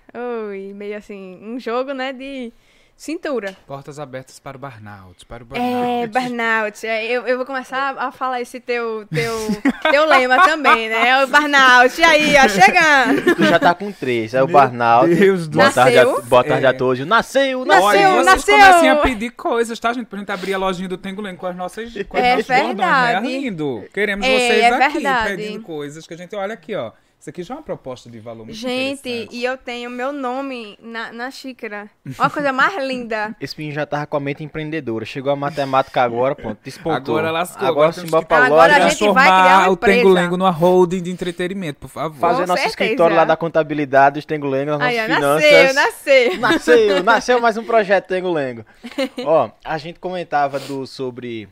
Oi, 0.48 0.72
meio 0.72 0.96
assim, 0.96 1.38
um 1.42 1.58
jogo, 1.58 1.92
né, 1.92 2.12
de 2.12 2.52
cintura. 2.96 3.54
Portas 3.66 3.98
abertas 3.98 4.38
para 4.38 4.56
o 4.56 4.60
burnout. 4.60 5.26
Para 5.26 5.44
o 5.44 5.46
É, 5.54 6.06
burnout. 6.06 6.08
burnout. 6.30 6.86
É, 6.86 7.04
eu, 7.06 7.26
eu 7.26 7.36
vou 7.36 7.44
começar 7.46 7.94
a 7.98 8.10
falar 8.10 8.40
esse 8.40 8.58
teu, 8.58 9.06
teu, 9.12 9.36
teu 9.90 10.06
lema 10.06 10.42
também, 10.44 10.88
né? 10.88 11.22
O 11.22 11.26
burnout. 11.26 12.00
E 12.00 12.04
aí, 12.04 12.34
ó, 12.42 12.48
chegando. 12.48 13.34
Tu 13.36 13.44
já 13.44 13.58
tá 13.58 13.74
com 13.74 13.92
três. 13.92 14.32
É 14.34 14.42
o 14.42 14.46
Meu 14.46 14.54
Barnaldo. 14.54 15.14
Deus 15.14 15.46
do 15.46 15.58
Boa 15.58 15.70
tarde, 15.70 15.98
a, 15.98 16.04
Nasceu? 16.04 16.22
boa 16.24 16.44
tarde 16.44 16.64
É. 16.64 16.68
a 16.68 16.74
todos. 16.74 17.06
Nasceu, 17.06 17.64
Nasceu, 17.64 17.84
Olha, 17.84 18.24
nasceu. 18.24 18.24
vocês 18.24 18.26
nasceu. 18.26 18.56
comecem 18.56 18.88
a 18.90 18.96
pedir 18.96 19.30
coisas, 19.30 19.78
tá, 19.78 19.92
gente? 19.92 20.06
Pra 20.06 20.18
gente 20.18 20.32
abrir 20.32 20.54
a 20.54 20.58
lojinha 20.58 20.88
do 20.88 20.96
Tengulen 20.96 21.36
com 21.36 21.46
as 21.46 21.54
nossas, 21.56 21.92
com 22.08 22.16
as 22.16 22.22
É 22.24 22.32
nossos 22.36 22.46
bordões, 22.46 22.76
né? 22.76 22.84
verdade. 22.84 23.26
Lindo. 23.26 23.84
Queremos 23.92 24.26
É, 24.26 24.30
vocês 24.30 24.62
é 24.62 24.68
aqui 24.68 24.92
verdade. 24.94 25.36
pedindo 25.36 25.62
coisas 25.62 26.06
que 26.06 26.14
a 26.14 26.16
gente 26.16 26.34
olha 26.34 26.54
aqui, 26.54 26.74
ó. 26.74 26.92
Isso 27.18 27.30
aqui 27.30 27.42
já 27.42 27.54
é 27.54 27.56
uma 27.56 27.62
proposta 27.62 28.08
de 28.08 28.20
valor 28.20 28.44
muito 28.44 28.56
Gente, 28.56 29.26
e 29.32 29.44
eu 29.44 29.56
tenho 29.58 29.90
meu 29.90 30.12
nome 30.12 30.78
na, 30.80 31.12
na 31.12 31.30
xícara. 31.30 31.90
Uma 32.16 32.30
coisa 32.30 32.52
mais 32.52 32.76
linda. 32.86 33.34
Esse 33.40 33.58
menino 33.58 33.74
já 33.74 33.84
tava 33.84 34.06
com 34.06 34.16
a 34.16 34.20
mente 34.20 34.44
empreendedora. 34.44 35.04
Chegou 35.04 35.32
a 35.32 35.36
matemática 35.36 36.00
agora, 36.02 36.36
pronto. 36.36 36.58
Despontou. 36.62 37.16
Agora 37.16 37.32
lascou, 37.32 37.58
Agora 37.66 37.70
agora 37.72 37.92
sim, 37.92 38.00
temos 38.02 38.10
bora 38.12 38.22
que- 38.22 38.28
pra 38.28 38.44
Agora 38.46 38.72
loja. 38.74 38.84
a 38.84 38.88
gente 38.90 38.98
vai 39.00 39.12
Transformar 39.26 39.42
criar 39.42 39.58
uma 39.62 39.70
o. 39.70 39.76
Tengulengo 39.76 40.36
numa 40.36 40.50
holding 40.50 41.02
de 41.02 41.10
entretenimento, 41.10 41.80
por 41.80 41.88
favor. 41.88 42.20
Fazer 42.20 42.42
Com 42.42 42.46
nosso 42.48 42.62
certeza. 42.62 42.84
escritório 42.84 43.16
lá 43.16 43.24
da 43.24 43.36
contabilidade 43.36 44.14
dos 44.14 44.24
Tengulengos, 44.24 44.78
nas 44.78 44.88
Aí, 44.88 44.98
ó, 45.00 45.08
nossas 45.08 45.20
nasceu, 45.20 45.68
finanças. 45.68 45.74
nasceu. 45.74 46.38
Nasceu, 46.40 47.02
nasceu 47.02 47.40
mais 47.40 47.56
um 47.56 47.64
projeto 47.64 48.06
Tengulengo. 48.06 48.64
Ó, 49.24 49.50
a 49.64 49.78
gente 49.78 49.98
comentava 49.98 50.60
do, 50.60 50.86
sobre 50.86 51.48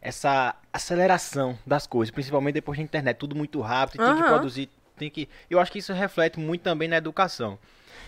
essa 0.00 0.54
aceleração 0.72 1.58
das 1.66 1.86
coisas, 1.86 2.10
principalmente 2.10 2.54
depois 2.54 2.78
da 2.78 2.84
internet, 2.84 3.16
tudo 3.16 3.34
muito 3.36 3.60
rápido, 3.60 4.04
tem 4.04 4.16
que 4.16 4.22
produzir, 4.22 4.68
tem 4.96 5.10
que. 5.10 5.28
Eu 5.50 5.58
acho 5.60 5.70
que 5.72 5.78
isso 5.78 5.92
reflete 5.92 6.38
muito 6.38 6.62
também 6.62 6.88
na 6.88 6.96
educação. 6.96 7.58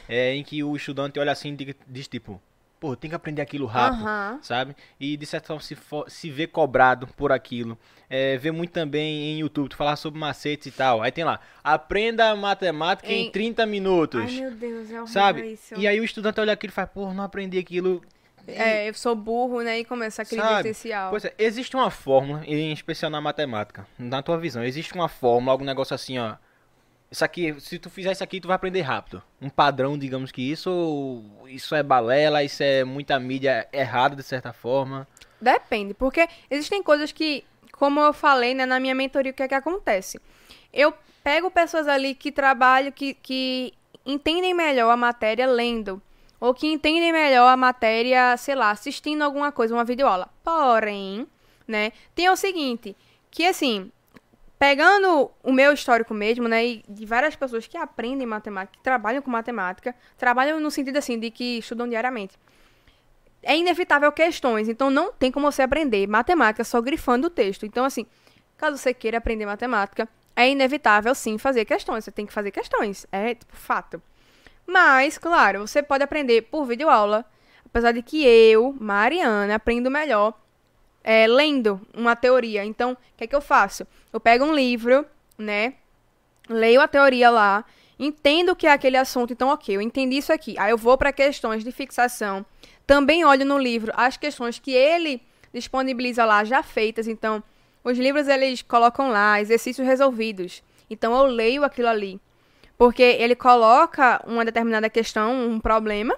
É, 0.09 0.35
em 0.35 0.43
que 0.45 0.63
o 0.63 0.77
estudante 0.77 1.19
olha 1.19 1.33
assim 1.33 1.57
e 1.59 1.75
diz, 1.89 2.07
tipo, 2.07 2.41
pô, 2.79 2.95
tem 2.95 3.11
que 3.11 3.17
aprender 3.17 3.43
aquilo 3.43 3.67
rápido 3.67 4.05
Aham. 4.05 4.39
sabe? 4.41 4.77
E 5.01 5.17
de 5.17 5.27
certa 5.27 5.49
forma 5.49 5.63
se, 5.63 5.75
for- 5.75 6.09
se 6.09 6.31
vê 6.31 6.47
cobrado 6.47 7.07
por 7.09 7.33
aquilo. 7.33 7.77
É, 8.09 8.37
vê 8.37 8.53
muito 8.53 8.71
também 8.71 9.33
em 9.33 9.41
YouTube, 9.41 9.69
tu 9.71 9.77
falar 9.77 9.97
sobre 9.97 10.21
macetes 10.21 10.67
e 10.69 10.71
tal. 10.71 11.03
Aí 11.03 11.11
tem 11.11 11.25
lá, 11.25 11.41
aprenda 11.65 12.35
matemática 12.37 13.13
em, 13.13 13.27
Em- 13.27 13.31
30 13.33 13.67
minutos, 13.67 14.21
Ai, 14.21 14.41
meu 14.43 14.51
Deus, 14.53 14.91
é 14.93 15.07
sabe? 15.07 15.53
isso. 15.53 15.75
E 15.75 15.89
aí 15.89 15.99
o 16.01 16.05
estudante 16.05 16.41
olha 16.41 16.53
aquilo 16.53 16.71
e 16.71 16.75
fala, 16.75 16.87
pô, 16.87 17.13
não 17.13 17.25
aprendi 17.25 17.59
aquilo. 17.59 18.01
É, 18.47 18.89
eu 18.89 18.95
sou 18.95 19.17
burro, 19.17 19.61
né? 19.63 19.81
E 19.81 19.85
começa 19.85 20.23
aquele 20.23 20.41
Sabe? 20.41 20.69
existencial. 20.69 21.11
Pois 21.11 21.25
é, 21.25 21.35
existe 21.37 21.75
uma 21.75 21.91
fórmula, 21.91 22.45
em 22.47 22.73
especial 22.73 23.11
na 23.11 23.21
matemática, 23.21 23.89
na 23.99 24.23
tua 24.23 24.39
visão, 24.39 24.63
existe 24.63 24.95
uma 24.95 25.09
fórmula, 25.09 25.51
algum 25.53 25.65
negócio 25.65 25.95
assim, 25.95 26.17
ó. 26.19 26.37
Isso 27.11 27.25
aqui, 27.25 27.55
se 27.61 27.79
tu 27.79 27.89
fizer 27.89 28.13
isso 28.13 28.25
aqui, 28.25 28.41
tu 28.41 28.49
vai 28.49 28.57
aprender 28.57 28.81
rápido. 28.81 29.23
Um 29.41 29.49
padrão, 29.49 29.97
digamos 29.97 30.33
que 30.33 30.43
isso, 30.43 31.23
isso 31.47 31.75
é 31.75 31.83
balela, 31.83 32.43
isso 32.43 32.63
é 32.63 32.85
muita 32.85 33.19
mídia 33.21 33.69
errada 33.73 34.17
de 34.17 34.23
certa 34.23 34.53
forma. 34.53 35.07
Depende, 35.41 35.95
porque 35.95 36.29
existem 36.51 36.83
coisas 36.83 37.13
que, 37.13 37.45
como 37.73 38.01
eu 38.01 38.13
falei, 38.13 38.55
né, 38.55 38.67
na 38.67 38.81
minha 38.81 38.95
mentoria, 38.95 39.31
o 39.31 39.35
que 39.35 39.43
é 39.43 39.49
que 39.49 39.55
acontece? 39.55 40.21
Eu 40.73 40.93
pego 41.23 41.51
pessoas 41.51 41.87
ali 41.87 42.15
que 42.15 42.33
trabalham, 42.33 42.91
que, 42.91 43.15
que 43.15 43.73
entendem 44.05 44.55
melhor 44.55 44.91
a 44.91 44.97
matéria 44.97 45.47
lendo, 45.47 46.03
ou 46.41 46.53
que 46.53 46.67
entendem 46.67 47.13
melhor 47.13 47.49
a 47.49 47.57
matéria, 47.57 48.37
sei 48.37 48.55
lá, 48.55 48.71
assistindo 48.71 49.23
alguma 49.23 49.53
coisa, 49.53 49.75
uma 49.75 49.85
videoaula. 49.85 50.29
Porém, 50.43 51.27
né, 51.69 51.93
tem 52.15 52.29
o 52.29 52.37
seguinte, 52.37 52.97
que 53.31 53.47
assim, 53.47 53.93
pegando 54.59 55.31
o 55.43 55.53
meu 55.53 55.73
histórico 55.73 56.15
mesmo, 56.15 56.49
né, 56.49 56.65
e 56.65 56.85
de 56.89 57.05
várias 57.05 57.37
pessoas 57.37 57.67
que 57.67 57.77
aprendem 57.77 58.27
matemática, 58.27 58.77
que 58.77 58.83
trabalham 58.83 59.23
com 59.23 59.31
matemática, 59.31 59.95
trabalham 60.17 60.61
no 60.61 60.71
sentido 60.71 60.97
assim, 60.97 61.19
de 61.19 61.31
que 61.31 61.59
estudam 61.59 61.89
diariamente 61.89 62.37
é 63.47 63.57
inevitável 63.57 64.11
questões, 64.11 64.69
então 64.69 64.91
não 64.91 65.13
tem 65.13 65.31
como 65.31 65.51
você 65.51 65.63
aprender 65.63 66.07
matemática 66.09 66.65
só 66.65 66.81
grifando 66.81 67.29
o 67.29 67.31
texto. 67.31 67.65
Então, 67.65 67.85
assim, 67.85 68.05
caso 68.57 68.77
você 68.77 68.93
queira 68.93 69.19
aprender 69.19 69.47
matemática, 69.47 70.09
é 70.35 70.51
inevitável 70.51 71.15
sim 71.15 71.39
fazer 71.39 71.65
questões. 71.65 72.05
Você 72.05 72.11
tem 72.11 72.27
que 72.27 72.33
fazer 72.33 72.51
questões, 72.51 73.07
é 73.13 73.37
tipo 73.37 73.57
fato. 73.57 74.03
Mas, 74.67 75.17
claro, 75.17 75.67
você 75.67 75.81
pode 75.81 76.03
aprender 76.03 76.43
por 76.43 76.67
videoaula, 76.67 77.25
apesar 77.65 77.93
de 77.93 78.03
que 78.03 78.27
eu, 78.27 78.75
Mariana, 78.81 79.55
aprendo 79.55 79.91
melhor 79.91 80.35
é, 81.05 81.29
lendo 81.29 81.81
uma 81.95 82.17
teoria. 82.17 82.65
Então, 82.65 82.93
o 82.93 82.97
que 83.17 83.25
é 83.25 83.27
que 83.29 83.37
eu 83.37 83.41
faço? 83.41 83.87
Eu 84.17 84.21
pego 84.21 84.47
um 84.47 84.55
livro, 84.55 85.05
né? 85.37 85.75
Leio 86.49 86.81
a 86.81 86.89
teoria 86.89 87.29
lá, 87.29 87.67
entendo 87.99 88.53
o 88.53 88.57
que 88.57 88.67
é 88.67 88.73
aquele 88.73 88.97
assunto, 88.97 89.35
então, 89.35 89.51
ok, 89.51 89.77
eu 89.77 89.81
entendi 89.83 90.17
isso 90.17 90.33
aqui. 90.33 90.59
Aí 90.59 90.71
eu 90.71 90.79
vou 90.79 90.97
para 90.97 91.13
questões 91.13 91.63
de 91.63 91.71
fixação. 91.71 92.43
Também 92.87 93.27
olho 93.27 93.45
no 93.45 93.59
livro 93.59 93.93
as 93.95 94.17
questões 94.17 94.59
que 94.59 94.71
ele 94.71 95.21
disponibiliza 95.53 96.25
lá 96.25 96.45
já 96.45 96.63
feitas. 96.63 97.07
Então, 97.07 97.45
os 97.85 97.99
livros 97.99 98.27
eles 98.27 98.63
colocam 98.63 99.11
lá 99.11 99.39
exercícios 99.39 99.87
resolvidos. 99.87 100.63
Então, 100.89 101.15
eu 101.15 101.27
leio 101.27 101.63
aquilo 101.63 101.89
ali. 101.89 102.19
Porque 102.79 103.03
ele 103.03 103.35
coloca 103.35 104.25
uma 104.27 104.47
determinada 104.47 104.89
questão, 104.89 105.47
um 105.47 105.61
problema, 105.61 106.17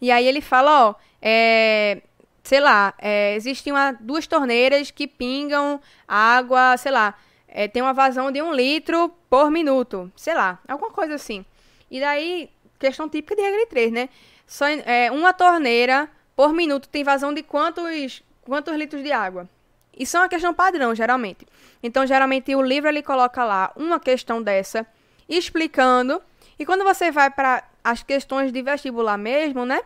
e 0.00 0.10
aí 0.10 0.26
ele 0.26 0.40
fala, 0.40 0.88
ó, 0.88 0.94
é, 1.22 2.02
sei 2.42 2.58
lá, 2.58 2.92
é, 2.98 3.36
existem 3.36 3.72
uma, 3.72 3.92
duas 3.92 4.26
torneiras 4.26 4.90
que 4.90 5.06
pingam 5.06 5.80
água, 6.08 6.76
sei 6.76 6.90
lá, 6.90 7.14
é, 7.56 7.66
tem 7.66 7.80
uma 7.80 7.94
vazão 7.94 8.30
de 8.30 8.42
um 8.42 8.52
litro 8.52 9.08
por 9.30 9.50
minuto, 9.50 10.12
sei 10.14 10.34
lá, 10.34 10.58
alguma 10.68 10.90
coisa 10.90 11.14
assim. 11.14 11.42
E 11.90 11.98
daí, 11.98 12.50
questão 12.78 13.08
típica 13.08 13.34
de 13.34 13.40
regra 13.40 13.60
de 13.60 13.66
3, 13.66 13.92
né? 13.92 14.10
Só, 14.46 14.66
é, 14.66 15.10
uma 15.10 15.32
torneira 15.32 16.06
por 16.36 16.52
minuto 16.52 16.86
tem 16.86 17.02
vazão 17.02 17.32
de 17.32 17.42
quantos, 17.42 18.22
quantos 18.42 18.76
litros 18.76 19.02
de 19.02 19.10
água? 19.10 19.48
Isso 19.98 20.18
é 20.18 20.20
uma 20.20 20.28
questão 20.28 20.52
padrão, 20.52 20.94
geralmente. 20.94 21.46
Então, 21.82 22.06
geralmente, 22.06 22.54
o 22.54 22.60
livro 22.60 22.90
ele 22.90 23.02
coloca 23.02 23.42
lá 23.42 23.72
uma 23.74 23.98
questão 23.98 24.42
dessa, 24.42 24.86
explicando. 25.26 26.20
E 26.58 26.66
quando 26.66 26.84
você 26.84 27.10
vai 27.10 27.30
para 27.30 27.64
as 27.82 28.02
questões 28.02 28.52
de 28.52 28.60
vestibular 28.60 29.16
mesmo, 29.16 29.64
né? 29.64 29.80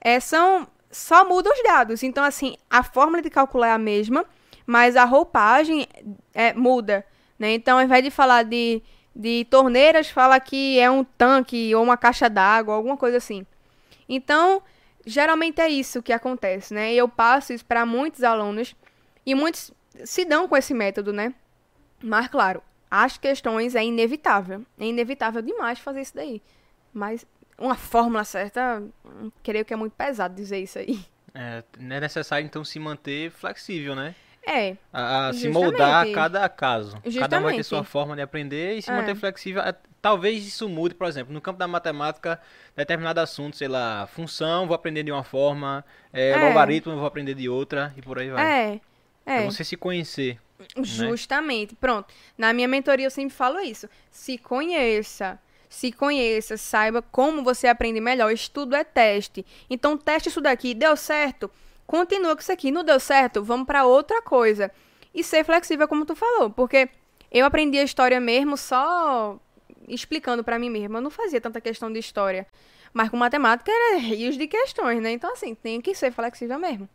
É, 0.00 0.18
são 0.18 0.66
só 0.90 1.24
muda 1.24 1.48
os 1.48 1.62
dados. 1.62 2.02
Então, 2.02 2.24
assim, 2.24 2.56
a 2.68 2.82
fórmula 2.82 3.22
de 3.22 3.30
cálculo 3.30 3.62
é 3.62 3.70
a 3.70 3.78
mesma, 3.78 4.26
mas 4.66 4.96
a 4.96 5.04
roupagem 5.04 5.86
é, 6.32 6.52
muda. 6.52 7.04
Né? 7.38 7.54
Então, 7.54 7.78
ao 7.78 7.84
invés 7.84 8.02
de 8.02 8.10
falar 8.10 8.42
de, 8.44 8.82
de 9.14 9.46
torneiras, 9.50 10.08
fala 10.08 10.38
que 10.40 10.78
é 10.78 10.90
um 10.90 11.04
tanque 11.04 11.74
ou 11.74 11.82
uma 11.82 11.96
caixa 11.96 12.28
d'água, 12.28 12.74
alguma 12.74 12.96
coisa 12.96 13.16
assim. 13.16 13.46
Então, 14.08 14.62
geralmente 15.06 15.60
é 15.60 15.68
isso 15.68 16.02
que 16.02 16.12
acontece, 16.12 16.72
né? 16.72 16.92
Eu 16.94 17.08
passo 17.08 17.52
isso 17.52 17.64
para 17.64 17.84
muitos 17.84 18.22
alunos 18.22 18.74
e 19.24 19.34
muitos 19.34 19.72
se 20.04 20.24
dão 20.24 20.48
com 20.48 20.56
esse 20.56 20.74
método, 20.74 21.12
né? 21.12 21.34
Mas, 22.02 22.28
claro, 22.28 22.62
as 22.90 23.16
questões 23.16 23.74
é 23.74 23.84
inevitável. 23.84 24.64
É 24.78 24.84
inevitável 24.84 25.42
demais 25.42 25.78
fazer 25.78 26.02
isso 26.02 26.14
daí. 26.14 26.42
Mas 26.92 27.26
uma 27.58 27.74
fórmula 27.74 28.24
certa, 28.24 28.82
hum, 29.04 29.30
creio 29.42 29.64
que 29.64 29.72
é 29.72 29.76
muito 29.76 29.92
pesado 29.92 30.34
dizer 30.34 30.58
isso 30.58 30.78
aí. 30.78 31.04
É, 31.34 31.64
é 31.78 32.00
necessário 32.00 32.46
então 32.46 32.64
se 32.64 32.78
manter 32.78 33.30
flexível, 33.30 33.94
né? 33.94 34.14
É. 34.46 34.76
A, 34.92 35.28
a 35.28 35.32
se 35.32 35.44
Justamente. 35.44 35.52
moldar 35.64 36.06
a 36.06 36.12
cada 36.12 36.48
caso. 36.48 36.96
Cada 37.18 37.38
um 37.38 37.42
vai 37.42 37.52
ter 37.54 37.58
Justamente. 37.58 37.64
sua 37.64 37.84
forma 37.84 38.14
de 38.14 38.22
aprender 38.22 38.76
e 38.76 38.82
se 38.82 38.90
É. 38.90 38.94
manter 38.94 39.14
flexível. 39.14 39.62
É, 39.62 39.74
Talvez 40.02 40.46
isso 40.46 40.68
mude, 40.68 40.94
por 40.94 41.06
exemplo, 41.06 41.32
no 41.32 41.40
campo 41.40 41.58
da 41.58 41.66
matemática, 41.66 42.38
determinado 42.76 43.20
assunto, 43.20 43.56
sei 43.56 43.68
lá, 43.68 44.06
função, 44.06 44.66
vou 44.66 44.74
aprender 44.74 45.02
de 45.02 45.10
uma 45.10 45.24
forma, 45.24 45.82
é, 46.12 46.28
É. 46.32 46.48
logaritmo, 46.48 46.94
vou 46.94 47.06
aprender 47.06 47.32
de 47.32 47.48
outra, 47.48 47.90
e 47.96 48.02
por 48.02 48.18
aí 48.18 48.28
vai. 48.28 48.44
É. 48.74 48.80
Pra 49.24 49.34
É. 49.36 49.44
você 49.46 49.64
se 49.64 49.78
conhecer. 49.78 50.38
Justamente. 50.82 51.74
Pronto. 51.74 52.12
Na 52.36 52.52
minha 52.52 52.68
mentoria 52.68 53.06
eu 53.06 53.10
sempre 53.10 53.34
falo 53.34 53.60
isso. 53.60 53.88
Se 54.10 54.36
conheça. 54.36 55.38
Se 55.70 55.90
conheça, 55.90 56.56
saiba 56.58 57.00
como 57.02 57.42
você 57.42 57.66
aprende 57.66 58.00
melhor. 58.00 58.30
Estudo 58.30 58.76
é 58.76 58.84
teste. 58.84 59.44
Então, 59.68 59.96
teste 59.96 60.28
isso 60.28 60.40
daqui. 60.40 60.72
Deu 60.74 60.96
certo? 60.96 61.50
Continua 61.86 62.34
com 62.34 62.40
isso 62.40 62.52
aqui. 62.52 62.70
Não 62.70 62.84
deu 62.84 62.98
certo? 62.98 63.42
Vamos 63.42 63.66
pra 63.66 63.84
outra 63.84 64.22
coisa. 64.22 64.70
E 65.14 65.22
ser 65.22 65.44
flexível, 65.44 65.86
como 65.86 66.04
tu 66.06 66.16
falou. 66.16 66.50
Porque 66.50 66.88
eu 67.30 67.46
aprendi 67.46 67.78
a 67.78 67.84
história 67.84 68.20
mesmo 68.20 68.56
só 68.56 69.38
explicando 69.88 70.42
pra 70.42 70.58
mim 70.58 70.70
mesma. 70.70 70.98
Eu 70.98 71.02
não 71.02 71.10
fazia 71.10 71.40
tanta 71.40 71.60
questão 71.60 71.92
de 71.92 71.98
história. 71.98 72.46
Mas 72.92 73.08
com 73.08 73.16
matemática 73.16 73.70
era 73.70 73.98
rios 73.98 74.36
de 74.36 74.46
questões, 74.46 75.02
né? 75.02 75.10
Então, 75.10 75.32
assim, 75.32 75.54
tem 75.54 75.80
que 75.80 75.94
ser 75.94 76.12
flexível 76.12 76.58
mesmo. 76.58 76.88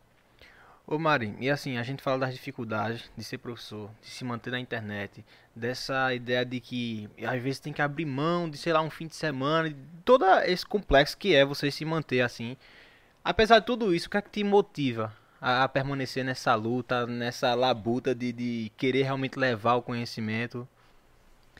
Ô 0.86 0.98
Mari, 0.98 1.36
e 1.38 1.48
assim, 1.48 1.76
a 1.76 1.84
gente 1.84 2.02
fala 2.02 2.18
das 2.18 2.34
dificuldades 2.34 3.08
de 3.16 3.22
ser 3.22 3.38
professor, 3.38 3.88
de 4.02 4.08
se 4.08 4.24
manter 4.24 4.50
na 4.50 4.58
internet, 4.58 5.24
dessa 5.54 6.12
ideia 6.12 6.44
de 6.44 6.58
que 6.58 7.08
às 7.24 7.40
vezes 7.40 7.60
tem 7.60 7.72
que 7.72 7.80
abrir 7.80 8.06
mão 8.06 8.50
de, 8.50 8.58
sei 8.58 8.72
lá, 8.72 8.82
um 8.82 8.90
fim 8.90 9.06
de 9.06 9.14
semana, 9.14 9.68
de 9.68 9.76
todo 10.04 10.24
esse 10.46 10.66
complexo 10.66 11.16
que 11.16 11.32
é 11.32 11.44
você 11.44 11.70
se 11.70 11.84
manter 11.84 12.22
assim. 12.22 12.56
Apesar 13.24 13.58
de 13.60 13.66
tudo 13.66 13.94
isso, 13.94 14.06
o 14.08 14.10
que 14.10 14.16
é 14.16 14.22
que 14.22 14.30
te 14.30 14.44
motiva 14.44 15.12
a, 15.40 15.64
a 15.64 15.68
permanecer 15.68 16.24
nessa 16.24 16.54
luta, 16.54 17.06
nessa 17.06 17.54
labuta 17.54 18.14
de, 18.14 18.32
de 18.32 18.72
querer 18.76 19.02
realmente 19.02 19.38
levar 19.38 19.74
o 19.74 19.82
conhecimento? 19.82 20.66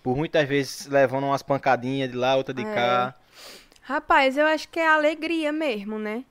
Por 0.02 0.16
muitas 0.16 0.48
vezes 0.48 0.86
levando 0.86 1.24
umas 1.24 1.42
pancadinhas 1.42 2.10
de 2.10 2.16
lá, 2.16 2.34
outra 2.36 2.54
de 2.54 2.62
É. 2.62 2.74
cá. 2.74 3.14
Rapaz, 3.82 4.36
eu 4.36 4.46
acho 4.46 4.68
que 4.68 4.78
é 4.78 4.86
alegria 4.88 5.52
mesmo, 5.52 5.98
né? 5.98 6.24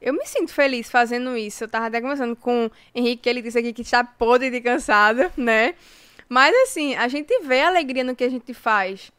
Eu 0.00 0.12
me 0.12 0.26
sinto 0.26 0.52
feliz 0.52 0.90
fazendo 0.90 1.36
isso. 1.36 1.64
Eu 1.64 1.68
tava 1.68 1.86
até 1.86 2.00
conversando 2.00 2.36
com 2.36 2.66
o 2.66 2.70
Henrique, 2.94 3.22
que 3.22 3.28
ele 3.28 3.40
disse 3.40 3.58
aqui 3.58 3.72
que 3.72 3.82
está 3.82 4.04
podre 4.04 4.50
de 4.50 4.60
cansado, 4.60 5.30
né? 5.36 5.74
Mas 6.28 6.54
assim, 6.64 6.94
a 6.96 7.08
gente 7.08 7.38
vê 7.40 7.62
alegria 7.62 8.04
no 8.04 8.14
que 8.16 8.24
a 8.24 8.28
gente 8.28 8.52
faz. 8.52 9.10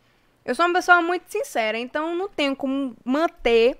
Eu 0.46 0.54
sou 0.54 0.66
uma 0.66 0.74
pessoa 0.76 1.02
muito 1.02 1.24
sincera, 1.32 1.78
então 1.78 2.16
não 2.16 2.28
tenho 2.30 2.56
como 2.56 2.96
manter 3.04 3.78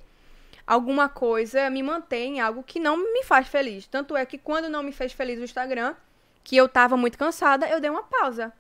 alguma 0.68 1.08
coisa, 1.08 1.70
me 1.70 1.82
manter 1.82 2.26
em 2.26 2.42
algo 2.42 2.62
que 2.62 2.80
não 2.80 2.98
me 2.98 3.24
faz 3.24 3.48
feliz. 3.48 3.88
Tanto 3.88 4.18
é 4.18 4.26
que 4.26 4.38
quando 4.38 4.70
não 4.70 4.84
me 4.84 4.92
fez 4.92 5.14
feliz 5.14 5.40
o 5.40 5.44
Instagram, 5.44 5.96
que 6.44 6.58
eu 6.58 6.68
tava 6.68 6.98
muito 6.98 7.18
cansada, 7.18 7.68
eu 7.68 7.80
dei 7.80 7.90
uma 7.90 8.04
pausa. 8.04 8.52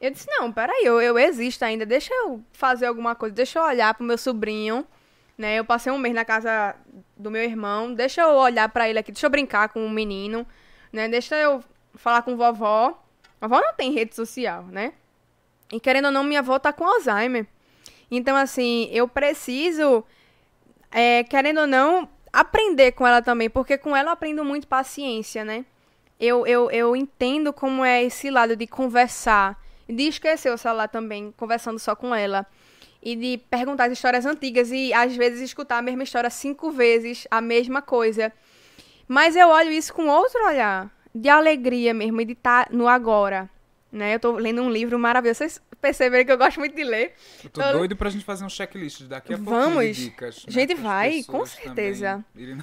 Eu 0.00 0.10
disse, 0.10 0.26
não, 0.30 0.50
peraí, 0.50 0.82
eu, 0.82 1.00
eu 1.00 1.18
existo 1.18 1.62
ainda, 1.62 1.84
deixa 1.84 2.12
eu 2.14 2.42
fazer 2.52 2.86
alguma 2.86 3.14
coisa, 3.14 3.34
deixa 3.34 3.58
eu 3.58 3.62
olhar 3.62 3.92
pro 3.92 4.02
meu 4.02 4.16
sobrinho, 4.16 4.86
né? 5.36 5.58
Eu 5.58 5.64
passei 5.64 5.92
um 5.92 5.98
mês 5.98 6.14
na 6.14 6.24
casa 6.24 6.74
do 7.14 7.30
meu 7.30 7.42
irmão, 7.42 7.92
deixa 7.92 8.22
eu 8.22 8.30
olhar 8.30 8.66
pra 8.70 8.88
ele 8.88 8.98
aqui, 8.98 9.12
deixa 9.12 9.26
eu 9.26 9.30
brincar 9.30 9.68
com 9.68 9.84
o 9.84 9.90
menino, 9.90 10.46
né? 10.90 11.06
Deixa 11.06 11.36
eu 11.36 11.62
falar 11.96 12.22
com 12.22 12.34
vovó. 12.34 12.98
Vovó 13.38 13.60
não 13.60 13.74
tem 13.74 13.92
rede 13.92 14.14
social, 14.14 14.64
né? 14.64 14.94
E 15.70 15.78
querendo 15.78 16.06
ou 16.06 16.12
não, 16.12 16.24
minha 16.24 16.40
avó 16.40 16.58
tá 16.58 16.72
com 16.72 16.84
Alzheimer. 16.84 17.46
Então, 18.10 18.36
assim, 18.36 18.88
eu 18.90 19.06
preciso, 19.06 20.02
é, 20.90 21.24
querendo 21.24 21.60
ou 21.60 21.66
não, 21.66 22.08
aprender 22.32 22.92
com 22.92 23.06
ela 23.06 23.22
também, 23.22 23.48
porque 23.48 23.78
com 23.78 23.96
ela 23.96 24.10
eu 24.10 24.12
aprendo 24.12 24.44
muito 24.44 24.66
paciência, 24.66 25.44
né? 25.44 25.64
Eu, 26.18 26.46
eu, 26.46 26.70
eu 26.70 26.94
entendo 26.94 27.52
como 27.52 27.84
é 27.84 28.04
esse 28.04 28.30
lado 28.30 28.54
de 28.54 28.66
conversar, 28.66 29.58
de 29.88 30.04
esquecer 30.04 30.52
o 30.52 30.58
celular 30.58 30.88
também, 30.88 31.32
conversando 31.36 31.78
só 31.78 31.96
com 31.96 32.14
ela. 32.14 32.46
E 33.02 33.16
de 33.16 33.38
perguntar 33.48 33.84
as 33.86 33.92
histórias 33.92 34.26
antigas 34.26 34.70
e 34.70 34.92
às 34.92 35.16
vezes 35.16 35.40
escutar 35.40 35.78
a 35.78 35.82
mesma 35.82 36.02
história 36.02 36.28
cinco 36.28 36.70
vezes, 36.70 37.26
a 37.30 37.40
mesma 37.40 37.80
coisa. 37.80 38.30
Mas 39.08 39.34
eu 39.34 39.48
olho 39.48 39.70
isso 39.70 39.94
com 39.94 40.06
outro 40.08 40.46
olhar, 40.46 40.90
de 41.14 41.30
alegria 41.30 41.94
mesmo, 41.94 42.20
e 42.20 42.26
de 42.26 42.32
estar 42.32 42.68
no 42.70 42.86
agora. 42.86 43.48
Né? 43.92 44.14
Eu 44.14 44.20
tô 44.20 44.32
lendo 44.32 44.62
um 44.62 44.70
livro 44.70 44.96
maravilhoso. 44.98 45.38
Vocês 45.38 45.60
perceberam 45.80 46.24
que 46.24 46.30
eu 46.30 46.38
gosto 46.38 46.60
muito 46.60 46.76
de 46.76 46.84
ler. 46.84 47.12
Eu 47.42 47.50
tô 47.50 47.60
Eu- 47.60 47.78
doido 47.78 47.96
pra 47.96 48.08
gente 48.08 48.24
fazer 48.24 48.44
um 48.44 48.48
checklist 48.48 49.02
daqui 49.02 49.34
a 49.34 49.36
pouco 49.36 49.50
Vamos. 49.50 49.84
de 49.96 50.04
dicas. 50.04 50.44
né, 50.46 50.52
Gente, 50.52 50.74
vai, 50.74 51.22
com 51.24 51.44
certeza. 51.44 52.24
também 52.32 52.58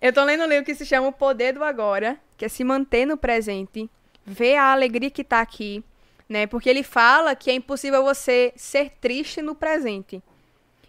Eu 0.00 0.12
tô 0.12 0.22
lendo 0.24 0.44
um 0.44 0.46
livro 0.46 0.64
que 0.64 0.74
se 0.74 0.84
chama 0.84 1.08
O 1.08 1.12
Poder 1.12 1.54
do 1.54 1.64
Agora, 1.64 2.18
que 2.36 2.44
é 2.44 2.48
se 2.48 2.62
manter 2.64 3.06
no 3.06 3.16
presente, 3.16 3.88
ver 4.26 4.56
a 4.56 4.72
alegria 4.72 5.10
que 5.10 5.24
tá 5.24 5.40
aqui, 5.40 5.82
né? 6.28 6.46
Porque 6.46 6.68
ele 6.68 6.82
fala 6.82 7.34
que 7.34 7.50
é 7.50 7.54
impossível 7.54 8.02
você 8.02 8.52
ser 8.54 8.90
triste 9.00 9.40
no 9.40 9.54
presente. 9.54 10.22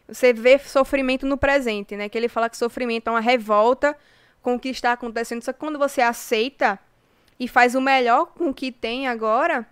Você 0.10 0.34
vê 0.34 0.60
sofrimento 0.60 1.26
no 1.26 1.38
presente, 1.38 1.95
né? 1.95 2.10
Que 2.10 2.18
ele 2.18 2.27
fala 2.27 2.49
que 2.49 2.57
sofrimento 2.57 3.07
é 3.07 3.11
uma 3.11 3.22
revolta 3.22 3.98
com 4.41 4.56
o 4.56 4.60
que 4.60 4.68
está 4.68 4.91
acontecendo. 4.91 5.41
Só 5.41 5.53
que 5.53 5.60
quando 5.60 5.80
você 5.80 6.02
aceita 6.02 6.77
e 7.39 7.47
faz 7.47 7.76
o 7.76 7.81
melhor 7.81 8.27
com 8.27 8.49
o 8.49 8.53
que 8.53 8.72
tem 8.72 9.07
agora, 9.07 9.68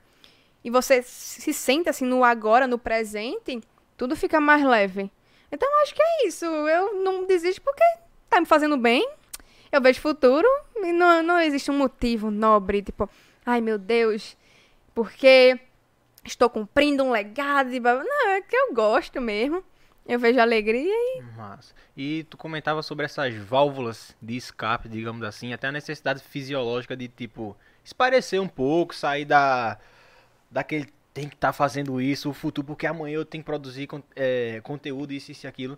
e 0.64 0.70
você 0.70 1.02
se 1.02 1.54
sente 1.54 1.90
assim 1.90 2.06
no 2.06 2.24
agora, 2.24 2.68
no 2.68 2.78
presente, 2.78 3.62
tudo 3.98 4.16
fica 4.16 4.40
mais 4.40 4.64
leve. 4.64 5.12
Então 5.52 5.68
acho 5.82 5.94
que 5.94 6.02
é 6.02 6.28
isso. 6.28 6.46
Eu 6.46 7.04
não 7.04 7.26
desisto 7.26 7.62
porque 7.62 7.84
tá 8.30 8.40
me 8.40 8.46
fazendo 8.46 8.78
bem. 8.78 9.08
Eu 9.72 9.82
vejo 9.82 10.00
futuro 10.00 10.48
e 10.76 10.92
não, 10.92 11.24
não 11.24 11.40
existe 11.40 11.72
um 11.72 11.78
motivo 11.78 12.30
nobre, 12.30 12.82
tipo, 12.82 13.10
ai 13.46 13.62
meu 13.62 13.78
Deus, 13.78 14.38
porque 14.94 15.60
estou 16.24 16.50
cumprindo 16.50 17.04
um 17.04 17.12
legado. 17.12 17.70
Não, 17.72 18.30
é 18.30 18.42
que 18.42 18.56
eu 18.56 18.74
gosto 18.74 19.20
mesmo. 19.20 19.64
Eu 20.06 20.20
vejo 20.20 20.40
alegria 20.40 20.92
e. 20.92 21.22
Massa. 21.38 21.74
E 21.96 22.26
tu 22.30 22.38
comentava 22.38 22.82
sobre 22.82 23.06
essas 23.06 23.36
válvulas 23.36 24.16
de 24.22 24.36
escape, 24.36 24.90
digamos 24.90 25.24
assim, 25.24 25.54
até 25.54 25.68
a 25.68 25.72
necessidade 25.72 26.22
fisiológica 26.24 26.96
de, 26.98 27.08
tipo, 27.08 27.56
esparecer 27.84 28.42
um 28.42 28.48
pouco, 28.48 28.96
sair 28.96 29.26
da 29.26 29.78
daquele 30.50 30.88
tem 31.14 31.28
que 31.28 31.36
estar 31.36 31.54
fazendo 31.54 32.00
isso, 32.00 32.30
o 32.30 32.34
futuro, 32.34 32.68
porque 32.68 32.88
amanhã 32.88 33.16
eu 33.16 33.26
tenho 33.26 33.44
que 33.44 33.46
produzir 33.46 33.88
é, 34.16 34.62
conteúdo, 34.64 35.12
isso, 35.12 35.32
isso 35.32 35.46
e 35.46 35.48
aquilo. 35.48 35.78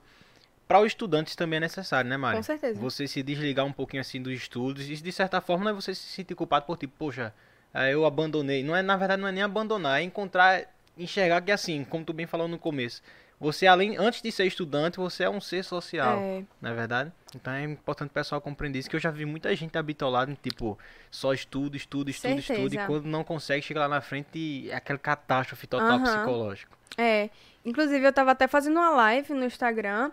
Para 0.68 0.80
os 0.80 0.88
estudantes 0.88 1.36
também 1.36 1.58
é 1.58 1.60
necessário, 1.62 2.10
né, 2.10 2.18
Mari? 2.18 2.38
Com 2.38 2.44
certeza. 2.44 2.80
Você 2.80 3.08
se 3.08 3.22
desligar 3.22 3.66
um 3.66 3.72
pouquinho 3.72 4.02
assim 4.02 4.22
dos 4.22 4.34
estudos 4.34 4.90
e 4.90 4.96
de 4.96 5.12
certa 5.12 5.42
forma 5.42 5.66
não 5.66 5.72
é 5.72 5.74
você 5.74 5.94
se 5.94 6.02
sentir 6.02 6.36
culpado 6.36 6.66
por 6.66 6.78
tipo, 6.78 6.94
poxa, 6.98 7.34
eh, 7.74 7.94
eu 7.94 8.06
abandonei. 8.06 8.64
Não 8.64 8.76
é, 8.76 8.82
na 8.82 8.96
verdade, 8.96 9.22
não 9.22 9.28
é 9.28 9.32
nem 9.32 9.44
abandonar, 9.44 10.00
é 10.00 10.04
encontrar, 10.04 10.64
enxergar 10.98 11.42
que 11.42 11.52
assim, 11.52 11.84
como 11.84 12.06
tu 12.06 12.14
bem 12.14 12.26
falou 12.26 12.48
no 12.48 12.58
começo, 12.58 13.02
você 13.44 13.68
além, 13.68 13.98
antes 13.98 14.22
de 14.22 14.32
ser 14.32 14.46
estudante, 14.46 14.98
você 14.98 15.26
é 15.26 15.30
um 15.30 15.42
ser 15.42 15.64
social, 15.64 16.18
É, 16.18 16.44
não 16.62 16.72
é 16.72 16.74
verdade? 16.74 17.12
Então 17.36 17.52
é 17.54 17.64
importante 17.64 18.10
o 18.10 18.14
pessoal 18.14 18.40
compreender 18.40 18.80
isso, 18.80 18.90
que 18.90 18.96
eu 18.96 19.00
já 19.00 19.12
vi 19.12 19.26
muita 19.26 19.54
gente 19.56 19.78
habitolada 19.78 20.32
em 20.32 20.36
tipo, 20.36 20.80
só 21.12 21.34
estudo, 21.34 21.76
estudo, 21.76 22.10
estudo, 22.10 22.40
estudo, 22.40 22.68
e 22.68 22.70
Certeza. 22.70 22.88
quando 22.88 23.06
não 23.06 23.24
consegue 23.24 23.62
chegar 23.62 23.82
lá 23.82 23.88
na 23.90 24.02
frente 24.02 24.38
e 24.38 24.72
é 24.72 24.76
aquela 24.76 24.98
catástrofe 24.98 25.68
total 25.68 25.98
Aham. 25.98 26.04
psicológica. 26.04 26.72
é. 26.98 27.30
Inclusive, 27.66 28.06
eu 28.06 28.12
tava 28.12 28.32
até 28.32 28.46
fazendo 28.46 28.76
uma 28.78 28.90
live 28.90 29.34
no 29.34 29.46
Instagram. 29.46 30.12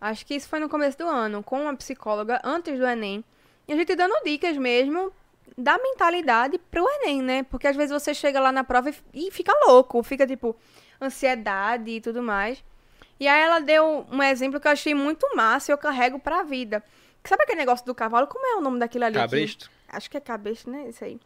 Acho 0.00 0.24
que 0.24 0.34
isso 0.34 0.48
foi 0.48 0.60
no 0.60 0.68
começo 0.68 0.96
do 0.98 1.06
ano, 1.08 1.42
com 1.42 1.62
uma 1.62 1.74
psicóloga 1.76 2.40
antes 2.44 2.78
do 2.78 2.86
Enem. 2.86 3.24
E 3.66 3.72
a 3.72 3.76
gente 3.76 3.94
dando 3.96 4.14
dicas 4.24 4.56
mesmo 4.56 5.12
da 5.58 5.76
mentalidade 5.78 6.58
pro 6.70 6.88
Enem, 7.00 7.20
né? 7.20 7.42
Porque 7.42 7.66
às 7.66 7.74
vezes 7.76 7.90
você 7.90 8.14
chega 8.14 8.38
lá 8.40 8.52
na 8.52 8.62
prova 8.64 8.90
e, 8.90 8.94
e 9.14 9.30
fica 9.32 9.52
louco, 9.66 10.00
fica 10.02 10.24
tipo 10.26 10.56
ansiedade 11.00 11.90
e 11.90 12.00
tudo 12.00 12.22
mais. 12.22 12.62
E 13.22 13.28
aí 13.28 13.40
ela 13.40 13.60
deu 13.60 14.04
um 14.10 14.20
exemplo 14.20 14.58
que 14.58 14.66
eu 14.66 14.72
achei 14.72 14.94
muito 14.94 15.28
massa 15.36 15.70
e 15.70 15.72
eu 15.72 15.78
carrego 15.78 16.18
pra 16.18 16.42
vida. 16.42 16.82
Sabe 17.22 17.44
aquele 17.44 17.58
negócio 17.60 17.86
do 17.86 17.94
cavalo? 17.94 18.26
Como 18.26 18.44
é 18.44 18.56
o 18.56 18.60
nome 18.60 18.80
daquilo 18.80 19.04
ali? 19.04 19.14
que- 19.14 19.20
Cabresto? 19.20 19.70
Acho 19.88 20.10
que 20.10 20.16
é 20.16 20.20
cabresto, 20.20 20.68
né? 20.68 20.88
Isso 20.88 21.04
aí. 21.04 21.20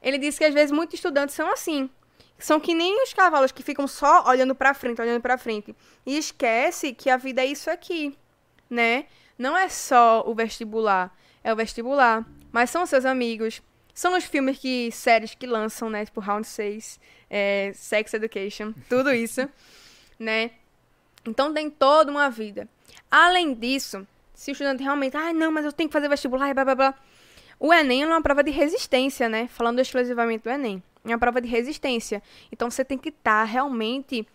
Ele 0.00 0.18
disse 0.18 0.38
que 0.38 0.44
às 0.44 0.54
vezes 0.54 0.70
muitos 0.70 0.94
estudantes 0.94 1.34
são 1.34 1.50
assim. 1.50 1.90
São 2.38 2.60
que 2.60 2.74
nem 2.74 3.02
os 3.02 3.12
cavalos 3.12 3.50
que 3.50 3.60
ficam 3.60 3.88
só 3.88 4.24
olhando 4.28 4.54
pra 4.54 4.72
frente, 4.72 5.00
olhando 5.00 5.20
pra 5.20 5.36
frente. 5.36 5.74
E 6.06 6.16
esquece 6.16 6.92
que 6.92 7.10
a 7.10 7.16
vida 7.16 7.42
é 7.42 7.46
isso 7.46 7.68
aqui, 7.70 8.16
né? 8.70 9.06
Não 9.36 9.56
é 9.56 9.68
só 9.68 10.22
o 10.24 10.32
vestibular. 10.32 11.12
É 11.42 11.52
o 11.52 11.56
vestibular. 11.56 12.24
Mas 12.52 12.70
são 12.70 12.86
seus 12.86 13.04
amigos, 13.04 13.60
São 13.92 14.16
os 14.16 14.24
filmes 14.24 14.58
que, 14.58 14.92
séries 14.92 15.34
que 15.34 15.46
lançam, 15.46 15.90
né? 15.90 16.04
Tipo 16.04 16.20
Round 16.20 16.46
6, 16.46 17.00
é, 17.28 17.72
Sex 17.74 18.14
Education, 18.14 18.72
tudo 18.88 19.12
isso, 19.12 19.48
né? 20.20 20.50
Então 21.26 21.52
tem 21.52 21.68
toda 21.68 22.10
uma 22.10 22.30
vida. 22.30 22.68
Além 23.10 23.54
disso, 23.54 24.06
se 24.34 24.50
o 24.50 24.52
estudante 24.52 24.82
realmente, 24.82 25.16
ah, 25.16 25.32
não, 25.32 25.50
mas 25.50 25.64
eu 25.64 25.72
tenho 25.72 25.88
que 25.88 25.92
fazer 25.92 26.08
vestibular 26.08 26.52
blá 26.54 26.64
blá 26.64 26.74
blá. 26.74 26.94
O 27.58 27.72
Enem 27.72 28.02
é 28.02 28.06
uma 28.06 28.20
prova 28.20 28.44
de 28.44 28.50
resistência, 28.50 29.28
né? 29.28 29.48
Falando 29.48 29.80
exclusivamente 29.80 30.44
do 30.44 30.50
Enem. 30.50 30.82
É 31.04 31.08
uma 31.08 31.18
prova 31.18 31.40
de 31.40 31.48
resistência. 31.48 32.22
Então 32.52 32.70
você 32.70 32.84
tem 32.84 32.98
que 32.98 33.08
estar 33.08 33.44
realmente 33.44 34.26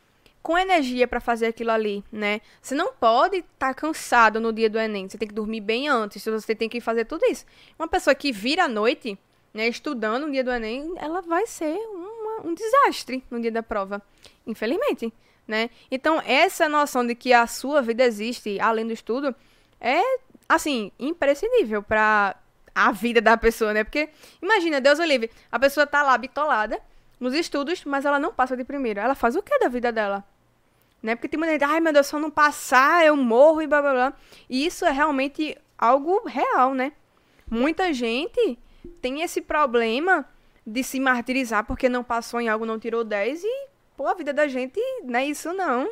com 0.41 0.57
energia 0.57 1.07
para 1.07 1.19
fazer 1.19 1.47
aquilo 1.47 1.69
ali, 1.69 2.03
né? 2.11 2.41
Você 2.59 2.73
não 2.73 2.93
pode 2.93 3.37
estar 3.37 3.67
tá 3.67 3.73
cansado 3.73 4.39
no 4.39 4.51
dia 4.51 4.69
do 4.69 4.79
Enem. 4.79 5.07
Você 5.07 5.17
tem 5.17 5.27
que 5.27 5.33
dormir 5.33 5.61
bem 5.61 5.87
antes. 5.87 6.25
Você 6.25 6.55
tem 6.55 6.67
que 6.67 6.81
fazer 6.81 7.05
tudo 7.05 7.23
isso. 7.25 7.45
Uma 7.77 7.87
pessoa 7.87 8.15
que 8.15 8.31
vira 8.31 8.63
à 8.63 8.67
noite, 8.67 9.17
né, 9.53 9.67
estudando 9.67 10.25
no 10.25 10.31
dia 10.31 10.43
do 10.43 10.51
Enem, 10.51 10.93
ela 10.97 11.21
vai 11.21 11.45
ser 11.45 11.75
uma, 11.75 12.47
um 12.47 12.55
desastre 12.55 13.23
no 13.29 13.39
dia 13.39 13.51
da 13.51 13.61
prova. 13.61 14.01
Infelizmente, 14.47 15.13
né? 15.47 15.69
Então, 15.89 16.21
essa 16.25 16.69
noção 16.69 17.05
de 17.05 17.15
que 17.15 17.33
a 17.33 17.47
sua 17.47 17.81
vida 17.81 18.03
existe 18.03 18.59
além 18.59 18.87
do 18.87 18.93
estudo 18.93 19.35
é, 19.79 20.01
assim, 20.47 20.91
imprescindível 20.99 21.81
para 21.81 22.35
a 22.73 22.91
vida 22.91 23.19
da 23.19 23.35
pessoa, 23.35 23.73
né? 23.73 23.83
Porque, 23.83 24.09
imagina, 24.41 24.79
Deus 24.79 24.99
o 24.99 25.03
livre, 25.03 25.31
a 25.51 25.59
pessoa 25.59 25.85
tá 25.85 26.03
lá 26.03 26.17
bitolada 26.17 26.79
nos 27.19 27.33
estudos, 27.33 27.83
mas 27.85 28.05
ela 28.05 28.19
não 28.19 28.33
passa 28.33 28.55
de 28.55 28.63
primeira. 28.63 29.01
Ela 29.01 29.15
faz 29.15 29.35
o 29.35 29.43
que 29.43 29.57
da 29.59 29.67
vida 29.67 29.91
dela? 29.91 30.23
Né? 31.01 31.15
Porque 31.15 31.27
tem 31.27 31.37
muita 31.37 31.53
gente, 31.53 31.63
ai 31.63 31.79
meu 31.79 31.91
Deus, 31.91 32.07
se 32.07 32.15
eu 32.15 32.19
não 32.19 32.29
passar, 32.29 33.05
eu 33.05 33.15
morro 33.15 33.61
e 33.61 33.67
blá 33.67 33.81
blá 33.81 33.91
blá. 33.91 34.13
E 34.49 34.65
isso 34.65 34.85
é 34.85 34.91
realmente 34.91 35.57
algo 35.77 36.21
real, 36.27 36.73
né? 36.73 36.93
Muita 37.49 37.91
gente 37.91 38.57
tem 39.01 39.21
esse 39.21 39.41
problema 39.41 40.27
de 40.65 40.83
se 40.83 40.99
martirizar 40.99 41.65
porque 41.65 41.89
não 41.89 42.03
passou 42.03 42.39
em 42.39 42.49
algo, 42.49 42.65
não 42.65 42.79
tirou 42.79 43.03
10 43.03 43.43
e, 43.43 43.67
pô, 44.01 44.07
a 44.07 44.15
vida 44.15 44.33
da 44.33 44.47
gente 44.47 44.79
não 45.03 45.19
é 45.19 45.25
isso 45.27 45.53
não. 45.53 45.91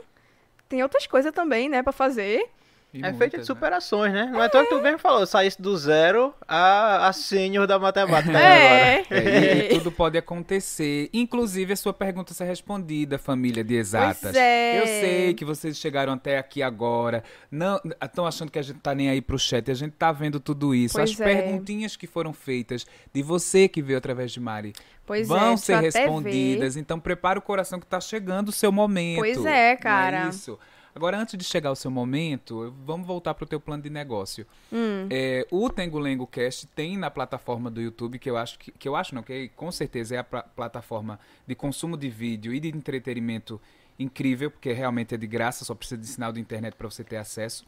Tem 0.68 0.82
outras 0.82 1.06
coisas 1.06 1.32
também, 1.32 1.70
né, 1.70 1.84
para 1.84 1.92
fazer. 1.92 2.50
E 2.92 3.06
é 3.06 3.14
feito 3.14 3.34
de 3.34 3.38
né? 3.40 3.44
superações, 3.44 4.12
né? 4.12 4.26
Não 4.32 4.42
é, 4.42 4.48
é 4.48 4.50
tão 4.50 4.64
que 4.64 4.70
tu 4.72 4.82
bem 4.82 4.98
falou, 4.98 5.24
saísse 5.24 5.62
do 5.62 5.78
zero 5.78 6.34
a, 6.48 7.08
a 7.08 7.14
sênior 7.14 7.68
da 7.68 7.78
matemática 7.78 8.38
é. 8.38 9.02
agora. 9.02 9.10
É, 9.20 9.66
e 9.66 9.78
tudo 9.78 9.92
pode 9.92 10.18
acontecer. 10.18 11.10
Inclusive, 11.14 11.74
a 11.74 11.76
sua 11.76 11.94
pergunta 11.94 12.34
ser 12.34 12.46
respondida, 12.46 13.20
família 13.20 13.64
de 13.64 13.76
exatas. 13.76 14.22
Pois 14.22 14.36
é. 14.36 14.80
Eu 14.80 14.86
sei 14.88 15.34
que 15.34 15.46
vocês 15.46 15.78
chegaram 15.78 16.14
até 16.14 16.38
aqui 16.40 16.64
agora. 16.64 17.24
Não 17.52 17.80
estão 18.02 18.26
achando 18.26 18.52
que 18.52 18.58
a 18.58 18.62
gente 18.62 18.80
tá 18.80 18.96
nem 18.96 19.10
aí 19.10 19.22
pro 19.22 19.38
chat. 19.38 19.70
A 19.70 19.74
gente 19.74 19.94
tá 19.94 20.12
vendo 20.12 20.40
tudo 20.40 20.74
isso. 20.74 20.96
Pois 20.96 21.12
As 21.12 21.20
é. 21.20 21.24
perguntinhas 21.24 21.96
que 21.96 22.08
foram 22.08 22.34
feitas 22.34 22.88
de 23.14 23.22
você 23.22 23.68
que 23.68 23.82
veio 23.82 23.98
através 23.98 24.32
de 24.32 24.40
Mari. 24.40 24.74
Pois 25.06 25.28
vão 25.28 25.54
é, 25.54 25.58
ser 25.58 25.80
respondidas. 25.80 26.76
Então 26.76 27.00
prepara 27.00 27.38
o 27.38 27.42
coração 27.42 27.80
que 27.80 27.86
tá 27.86 28.00
chegando 28.00 28.50
o 28.50 28.54
seu 28.54 28.72
momento. 28.72 29.20
Pois 29.20 29.46
é, 29.46 29.76
cara. 29.76 30.22
Não 30.22 30.28
é 30.28 30.30
isso. 30.30 30.60
Agora, 31.00 31.18
antes 31.18 31.38
de 31.38 31.46
chegar 31.46 31.72
o 31.72 31.78
seu 31.78 31.90
momento, 31.90 32.76
vamos 32.86 33.08
voltar 33.08 33.34
para 33.34 33.46
o 33.46 33.48
teu 33.48 33.58
plano 33.58 33.82
de 33.82 33.90
negócio. 33.90 34.46
Hum. 34.70 35.08
É, 35.10 35.48
o 35.50 35.70
Tengulengo 35.70 36.28
Cast 36.28 36.68
tem 36.68 36.98
na 36.98 37.10
plataforma 37.10 37.72
do 37.72 37.82
YouTube, 37.82 38.20
que 38.20 38.30
eu 38.30 38.36
acho 38.36 38.60
que, 38.60 38.70
que 38.70 38.86
eu 38.86 38.98
acho 38.98 39.16
não, 39.16 39.24
que 39.24 39.48
com 39.56 39.72
certeza 39.72 40.16
é 40.16 40.18
a 40.18 40.24
plataforma 40.26 41.18
de 41.48 41.56
consumo 41.56 41.96
de 41.96 42.10
vídeo 42.10 42.54
e 42.54 42.60
de 42.60 42.68
entretenimento 42.68 43.62
incrível, 43.98 44.52
porque 44.52 44.74
realmente 44.74 45.16
é 45.16 45.18
de 45.18 45.26
graça, 45.26 45.64
só 45.64 45.74
precisa 45.74 46.02
de 46.02 46.06
sinal 46.06 46.34
de 46.34 46.42
internet 46.42 46.76
para 46.76 46.90
você 46.90 47.02
ter 47.02 47.16
acesso. 47.16 47.66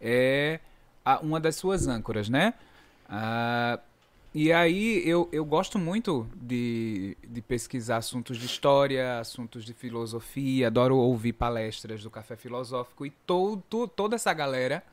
É 0.00 0.60
a, 1.04 1.18
uma 1.18 1.40
das 1.40 1.56
suas 1.56 1.88
âncoras, 1.88 2.28
né? 2.28 2.54
Ah, 3.08 3.80
e 4.40 4.52
aí 4.52 5.02
eu, 5.04 5.28
eu 5.32 5.44
gosto 5.44 5.80
muito 5.80 6.24
de, 6.36 7.16
de 7.28 7.42
pesquisar 7.42 7.96
assuntos 7.96 8.38
de 8.38 8.46
história, 8.46 9.18
assuntos 9.18 9.64
de 9.64 9.74
filosofia, 9.74 10.68
adoro 10.68 10.96
ouvir 10.96 11.32
palestras 11.32 12.04
do 12.04 12.08
Café 12.08 12.36
Filosófico 12.36 13.04
e 13.04 13.10
todo, 13.10 13.88
toda 13.88 14.14
essa 14.14 14.32
galera 14.32 14.84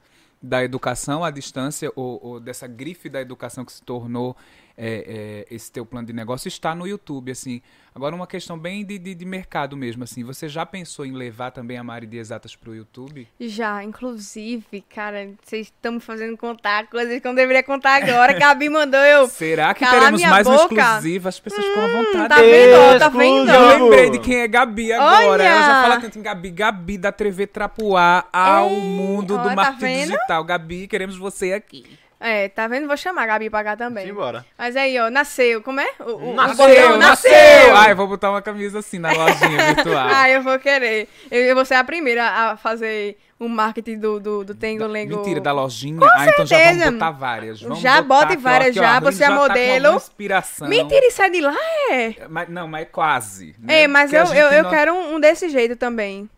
da 0.42 0.64
educação 0.64 1.24
à 1.24 1.30
distância, 1.30 1.92
ou, 1.96 2.20
ou 2.26 2.40
dessa 2.40 2.66
grife 2.66 3.08
da 3.08 3.22
educação 3.22 3.64
que 3.64 3.72
se 3.72 3.84
tornou 3.84 4.36
é, 4.78 5.46
é, 5.50 5.56
esse 5.56 5.72
teu 5.72 5.86
plano 5.86 6.08
de 6.08 6.14
negócio, 6.14 6.48
está 6.48 6.76
no 6.76 6.88
YouTube, 6.88 7.32
assim. 7.32 7.62
Agora, 7.94 8.14
uma 8.14 8.28
questão 8.28 8.60
bem 8.60 8.84
de, 8.84 9.00
de, 9.00 9.16
de, 9.16 9.26
mercado 9.26 9.78
mesmo, 9.78 10.04
assim. 10.04 10.22
Você 10.22 10.50
já 10.50 10.66
pensou 10.66 11.06
em 11.06 11.14
levar 11.14 11.52
também 11.52 11.78
a 11.78 11.84
Mari 11.84 12.06
de 12.06 12.18
Exatas 12.18 12.54
para 12.54 12.70
o 12.70 12.76
YouTube? 12.76 13.26
Já, 13.40 13.82
inclusive, 13.86 14.84
cara, 14.94 15.30
vocês 15.42 15.68
estão 15.68 15.94
me 15.94 16.00
fazendo 16.02 16.36
contar 16.36 16.88
coisas 16.88 17.22
que 17.22 17.26
eu 17.26 17.30
não 17.30 17.36
deveria 17.36 17.64
contar 17.64 18.04
agora. 18.04 18.34
Gabi 18.34 18.68
mandou 18.68 19.00
eu. 19.00 19.30
Será 19.30 19.74
que 19.74 19.86
teremos 19.86 20.22
mais 20.22 20.46
boca? 20.46 20.76
um 20.76 20.78
exclusivo? 20.78 21.30
As 21.30 21.40
pessoas 21.40 21.66
ficam 21.66 21.84
hum, 21.84 21.86
à 21.86 22.04
vontade. 22.04 22.30
Tá 22.30 22.42
vendo? 22.42 23.00
Tá 23.00 23.10
vendo? 23.10 23.52
Eu 23.52 23.86
lembrei 23.86 24.10
de 24.10 24.20
quem 24.20 24.40
é 24.40 24.48
Gabi 24.48 24.92
agora. 24.92 25.28
Olha. 25.28 25.44
Ela 25.44 25.62
já 25.62 25.82
fala 25.82 26.02
tanto 26.02 26.20
em 26.20 26.22
Gabi. 26.22 26.52
Gabi 26.52 26.98
da 26.98 27.14
TV 27.14 27.48
Trapuá 27.48 28.28
ao 28.34 28.72
Ei, 28.72 28.82
mundo 28.82 29.38
do 29.38 29.44
tá 29.44 29.56
marketing 29.56 30.12
digital. 30.12 30.44
Gabi, 30.44 30.86
queremos 30.90 31.18
você 31.18 31.54
aqui. 31.54 31.86
É, 32.20 32.48
tá 32.48 32.68
vendo? 32.68 32.88
Vou 32.88 32.96
chamar 32.96 33.24
a 33.24 33.26
Gabi 33.28 33.50
pra 33.50 33.64
cá 33.64 33.76
também. 33.76 34.08
Simbora. 34.08 34.46
Mas 34.58 34.76
aí, 34.76 34.98
ó, 35.00 35.10
nasceu. 35.10 35.62
Como 35.62 35.80
é? 35.80 35.90
O, 36.00 36.32
o, 36.32 36.34
nasceu, 36.34 36.66
o 36.66 36.68
botão, 36.68 36.98
nasceu! 36.98 37.76
Ai, 37.76 37.94
vou 37.94 38.08
botar 38.08 38.32
uma 38.32 38.42
camisa 38.42 38.80
assim 38.80 39.00
na 39.00 39.12
lojinha 39.12 39.74
virtual. 39.76 40.08
Ai, 40.10 40.36
eu 40.36 40.42
vou 40.42 40.58
querer. 40.58 41.10
Eu, 41.30 41.42
eu, 41.42 41.56
vou 41.56 41.66
ser 41.66 41.76
a 41.76 41.84
primeira 41.84 42.26
a 42.26 42.58
fazer 42.58 43.18
o 43.38 43.50
marketing 43.50 44.00
do, 44.00 44.20
do, 44.20 44.44
do 44.46 44.56
Tengo 44.56 44.88
Lengo. 44.88 45.18
Mentira, 45.18 45.42
da 45.42 45.52
lojinha? 45.52 46.00
Com 46.00 46.06
ah, 46.06 46.24
certeza. 46.24 46.32
então 46.32 46.46
já 46.46 46.74
vamos 46.74 46.94
botar 46.94 47.12
várias. 47.12 47.62
Vamos 47.62 47.80
já 47.80 48.02
botar 48.02 48.26
bote 48.28 48.42
várias 48.42 48.70
aqui, 48.70 48.80
já, 48.80 48.98
ó, 48.98 49.02
você 49.02 49.24
é 49.24 49.28
já 49.28 49.36
modelo. 49.36 49.90
Tá 49.90 49.96
inspiração. 49.96 50.68
Mentira, 50.70 51.06
isso 51.08 51.22
é 51.22 51.30
de 51.30 51.42
lá, 51.42 51.56
é? 51.92 52.28
Mas, 52.30 52.50
não, 52.50 52.68
mas 52.68 52.82
é 52.84 52.86
quase. 52.86 53.56
Né? 53.60 53.84
É, 53.84 53.88
mas 53.88 54.14
eu, 54.14 54.24
eu, 54.26 54.48
eu 54.48 54.64
não... 54.64 54.70
quero 54.70 54.94
um, 54.94 55.16
um 55.16 55.20
desse 55.20 55.50
jeito 55.50 55.76
também. 55.76 56.30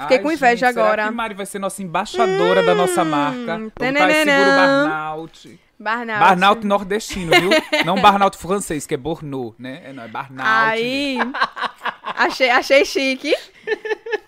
Fiquei 0.00 0.18
Ai, 0.18 0.22
com 0.22 0.30
inveja 0.30 0.66
gente, 0.68 0.78
agora. 0.78 0.90
Será 0.90 1.08
que 1.08 1.14
Mari 1.14 1.34
vai 1.34 1.46
ser 1.46 1.58
nossa 1.58 1.82
embaixadora 1.82 2.62
hum, 2.62 2.66
da 2.66 2.74
nossa 2.74 3.04
marca? 3.04 3.46
Vamos 3.46 3.72
botar 3.74 4.10
esse 4.10 4.24
seguro 4.24 4.50
Barnaut. 4.50 5.60
Barnaut. 5.76 6.20
Barnaut 6.20 6.66
nordestino, 6.66 7.32
viu? 7.40 7.50
não 7.84 8.00
Barnaut 8.00 8.36
francês, 8.38 8.86
que 8.86 8.94
é 8.94 8.96
Borno, 8.96 9.56
né? 9.58 9.82
É, 9.84 9.92
não, 9.92 10.04
é 10.04 10.08
Barnaut. 10.08 10.48
Aí, 10.48 11.18
achei, 12.14 12.48
achei 12.48 12.84
chique. 12.84 13.34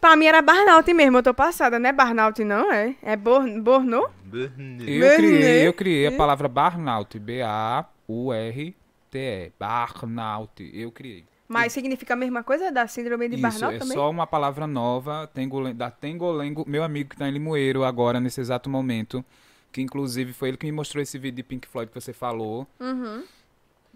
pra 0.00 0.16
mim 0.16 0.26
era 0.26 0.42
Barnaut 0.42 0.92
mesmo, 0.92 1.18
eu 1.18 1.22
tô 1.22 1.32
passada, 1.32 1.78
não 1.78 1.88
é 1.88 1.92
Barnaut 1.92 2.42
não, 2.42 2.72
é? 2.72 2.96
É 3.00 3.16
Bor, 3.16 3.44
Borno? 3.60 4.08
Eu 4.32 5.16
criei, 5.16 5.68
eu 5.68 5.72
criei 5.72 6.08
a 6.08 6.12
palavra 6.12 6.48
Barnaut, 6.48 7.16
B-A-U-R-T-E, 7.16 8.72
Barnaut, 9.58 10.70
eu 10.74 10.90
criei. 10.90 11.24
Mas 11.50 11.72
significa 11.72 12.14
a 12.14 12.16
mesma 12.16 12.44
coisa 12.44 12.70
da 12.70 12.86
síndrome 12.86 13.28
de 13.28 13.34
Isso, 13.34 13.64
é 13.64 13.76
também? 13.76 13.96
só 13.96 14.08
uma 14.08 14.24
palavra 14.24 14.68
nova, 14.68 15.28
da 15.74 15.90
Tengolengo, 15.90 16.64
meu 16.64 16.84
amigo 16.84 17.10
que 17.10 17.16
tá 17.16 17.28
em 17.28 17.32
Limoeiro 17.32 17.82
agora, 17.82 18.20
nesse 18.20 18.40
exato 18.40 18.70
momento, 18.70 19.24
que 19.72 19.82
inclusive 19.82 20.32
foi 20.32 20.50
ele 20.50 20.56
que 20.56 20.64
me 20.64 20.70
mostrou 20.70 21.02
esse 21.02 21.18
vídeo 21.18 21.38
de 21.38 21.42
Pink 21.42 21.66
Floyd 21.66 21.90
que 21.90 22.00
você 22.00 22.12
falou. 22.12 22.68
Uhum. 22.78 23.24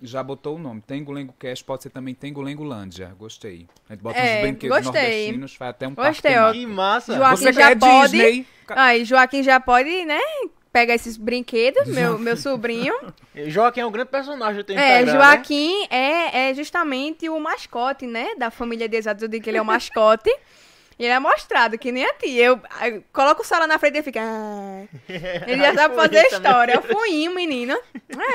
Já 0.03 0.21
botou 0.21 0.57
o 0.57 0.59
nome. 0.59 0.81
Tengulengo 0.81 1.33
Cash 1.39 1.63
pode 1.63 1.85
ser 1.85 1.91
também 1.91 2.13
Tengulengolândia. 2.13 3.15
Gostei. 3.17 3.69
A 3.89 3.93
gente 3.93 4.03
bota 4.03 4.19
é, 4.19 4.39
uns 4.39 4.41
brinquedos 4.41 4.77
gostei. 4.77 5.03
nordestinos, 5.03 5.55
faz 5.55 5.71
até 5.71 5.87
um 5.87 5.95
Gostei, 5.95 6.35
parque 6.35 6.59
Que 6.59 6.67
massa. 6.67 7.15
Joaquim 7.15 7.37
você 7.37 7.53
já 7.53 7.69
quer 7.69 7.79
pode... 7.79 8.13
Disney? 8.13 8.47
Aí, 8.71 9.05
Joaquim 9.05 9.43
já 9.45 9.61
pode, 9.61 10.05
né? 10.05 10.19
Pegar 10.75 10.97
esses 10.97 11.17
brinquedos, 11.17 11.87
meu, 11.87 12.19
meu 12.19 12.37
sobrinho. 12.37 12.93
Joaquim 13.47 13.79
é 13.79 13.87
um 13.87 13.93
grande 13.93 14.11
personagem 14.11 14.65
do 14.65 14.73
É, 14.73 15.07
Joaquim 15.07 15.83
né? 15.83 15.87
é, 15.89 16.51
é 16.51 16.55
justamente 16.55 17.29
o 17.29 17.39
mascote, 17.39 18.09
né? 18.09 18.35
Da 18.37 18.51
família 18.51 18.89
de 18.89 18.97
exatos, 18.97 19.23
eu 19.23 19.29
digo 19.29 19.45
que 19.45 19.51
ele 19.51 19.59
é 19.59 19.63
o 19.63 19.65
mascote. 19.65 20.29
E 20.99 21.05
ele 21.05 21.13
é 21.13 21.21
mostrado, 21.21 21.79
que 21.79 21.93
nem 21.93 22.05
a 22.05 22.13
tia. 22.15 22.47
Eu, 22.47 22.61
eu 22.83 23.05
coloco 23.13 23.43
o 23.43 23.45
Sala 23.45 23.69
na 23.69 23.79
frente 23.79 24.01
e 24.01 24.03
fica. 24.03 24.21
Ah. 24.21 24.85
Ele 25.47 25.63
já 25.63 25.75
sabe 25.75 25.95
fazer 25.95 26.27
história. 26.27 26.73
É 26.73 26.79
o 26.79 26.83
fuinho, 26.83 27.33
menina. 27.33 27.79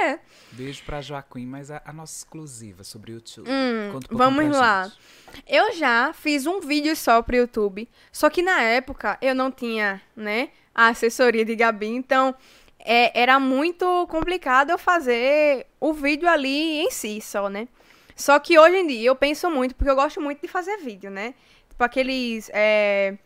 É. 0.02 0.20
Beijo 0.53 0.82
pra 0.86 1.02
Joaquim, 1.02 1.45
mas 1.45 1.70
a, 1.70 1.82
a 1.84 1.91
nossa 1.91 2.16
exclusiva 2.20 2.86
sobre 2.86 3.11
o 3.11 3.16
YouTube. 3.16 3.49
Hum, 3.49 3.99
um 4.10 4.18
vamos 4.18 4.49
lá. 4.56 4.86
Gente. 4.86 5.44
Eu 5.45 5.74
já 5.74 6.14
fiz 6.14 6.45
um 6.45 6.61
vídeo 6.61 6.95
só 6.95 7.22
pro 7.22 7.36
YouTube. 7.36 7.90
Só 8.14 8.30
que 8.30 8.41
na 8.41 8.61
época 8.61 9.18
eu 9.22 9.36
não 9.36 9.52
tinha, 9.52 10.02
né, 10.16 10.49
a 10.74 10.88
assessoria 10.88 11.46
de 11.46 11.56
Gabi. 11.56 11.88
Então 11.88 12.36
é, 12.80 13.20
era 13.20 13.40
muito 13.40 14.08
complicado 14.08 14.72
eu 14.72 14.78
fazer 14.78 15.68
o 15.80 15.94
vídeo 15.94 16.28
ali 16.28 16.80
em 16.80 16.90
si 16.91 17.22
só, 17.22 17.50
né? 17.50 17.68
Só 18.16 18.38
que 18.40 18.58
hoje 18.60 18.78
em 18.78 18.88
dia 18.88 19.08
eu 19.08 19.16
penso 19.16 19.50
muito, 19.50 19.76
porque 19.76 19.90
eu 19.90 19.96
gosto 19.96 20.20
muito 20.20 20.41
de 20.41 20.48
fazer 20.48 20.78
vídeo, 20.78 21.10
né? 21.10 21.34
Tipo 21.70 21.84
aqueles 21.84 22.50
é, 22.54 23.18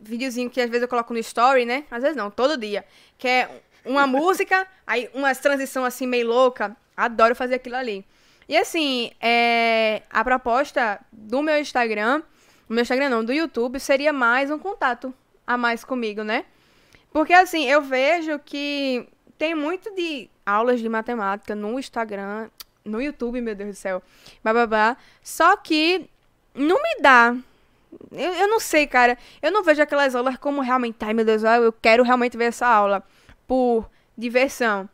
videozinho 0.00 0.50
que 0.50 0.60
às 0.60 0.68
vezes 0.68 0.82
eu 0.82 0.88
coloco 0.88 1.12
no 1.12 1.18
story, 1.18 1.64
né? 1.64 1.84
Às 1.90 2.02
vezes 2.02 2.16
não, 2.16 2.30
todo 2.30 2.56
dia. 2.56 2.84
Que 3.16 3.28
é 3.28 3.62
uma 3.84 4.06
música, 4.08 4.66
aí 4.86 5.08
uma 5.14 5.34
transição 5.34 5.84
assim 5.84 6.06
meio 6.06 6.26
louca. 6.26 6.76
Adoro 6.96 7.34
fazer 7.34 7.56
aquilo 7.56 7.76
ali. 7.76 8.04
E 8.48 8.56
assim, 8.56 9.12
é, 9.20 10.02
a 10.10 10.24
proposta 10.24 10.98
do 11.12 11.42
meu 11.42 11.60
Instagram, 11.60 12.20
do 12.66 12.74
meu 12.74 12.82
Instagram 12.82 13.10
não, 13.10 13.24
do 13.24 13.32
YouTube, 13.32 13.78
seria 13.78 14.12
mais 14.12 14.50
um 14.50 14.58
contato 14.58 15.12
a 15.46 15.56
mais 15.56 15.84
comigo, 15.84 16.22
né? 16.22 16.44
Porque 17.18 17.32
assim, 17.32 17.64
eu 17.64 17.82
vejo 17.82 18.38
que 18.38 19.08
tem 19.36 19.52
muito 19.52 19.92
de 19.92 20.30
aulas 20.46 20.78
de 20.78 20.88
matemática 20.88 21.52
no 21.52 21.76
Instagram. 21.76 22.48
no 22.84 23.02
YouTube, 23.02 23.40
meu 23.40 23.56
Deus 23.56 23.70
do 23.70 23.74
céu. 23.74 24.00
Bababá. 24.40 24.96
Só 25.20 25.56
que 25.56 26.08
não 26.54 26.80
me 26.80 27.02
dá. 27.02 27.34
Eu, 28.12 28.34
eu 28.34 28.46
não 28.46 28.60
sei, 28.60 28.86
cara. 28.86 29.18
Eu 29.42 29.50
não 29.50 29.64
vejo 29.64 29.82
aquelas 29.82 30.14
aulas 30.14 30.36
como 30.36 30.60
realmente, 30.60 30.96
ai 31.00 31.12
meu 31.12 31.24
Deus, 31.24 31.42
eu 31.42 31.72
quero 31.72 32.04
realmente 32.04 32.36
ver 32.36 32.44
essa 32.44 32.68
aula 32.68 33.02
por 33.48 33.90
diversão. 34.16 34.88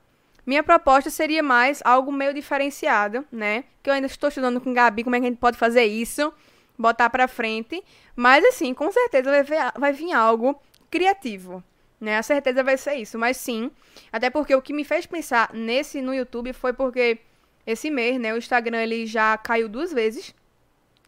Minha 0.47 0.63
proposta 0.63 1.11
seria 1.11 1.43
mais 1.43 1.83
algo 1.85 2.11
meio 2.11 2.33
diferenciado, 2.33 3.23
né? 3.31 3.65
Que 3.83 3.91
eu 3.91 3.95
ainda 3.95 4.07
estou 4.07 4.29
estudando 4.31 4.63
com 4.63 4.73
Gabi 4.73 5.05
como 5.05 5.15
é 5.15 5.21
que 5.21 5.27
a 5.27 5.29
gente 5.29 5.39
pode 5.39 5.59
fazer 5.59 5.85
isso, 5.85 6.33
botar 6.79 7.11
pra 7.11 7.29
frente. 7.29 7.85
Mas 8.17 8.43
assim, 8.47 8.73
com 8.73 8.91
certeza 8.91 9.31
vai, 9.31 9.43
ver, 9.43 9.73
vai 9.79 9.93
vir 9.93 10.15
algo 10.15 10.59
criativo, 10.91 11.63
né? 12.01 12.19
A 12.19 12.23
certeza 12.23 12.63
vai 12.63 12.77
ser 12.77 12.95
isso. 12.95 13.19
Mas 13.19 13.37
sim, 13.37 13.71
até 14.13 14.31
porque 14.31 14.55
o 14.55 14.63
que 14.63 14.73
me 14.73 14.85
fez 14.85 15.07
pensar 15.07 15.51
nesse 15.53 16.01
no 16.01 16.15
YouTube 16.15 16.53
foi 16.53 16.73
porque 16.73 17.19
esse 17.67 17.91
mês, 17.91 18.21
né, 18.21 18.35
o 18.35 18.37
Instagram 18.37 18.83
ele 18.83 19.07
já 19.07 19.37
caiu 19.39 19.69
duas 19.69 19.93
vezes. 19.93 20.35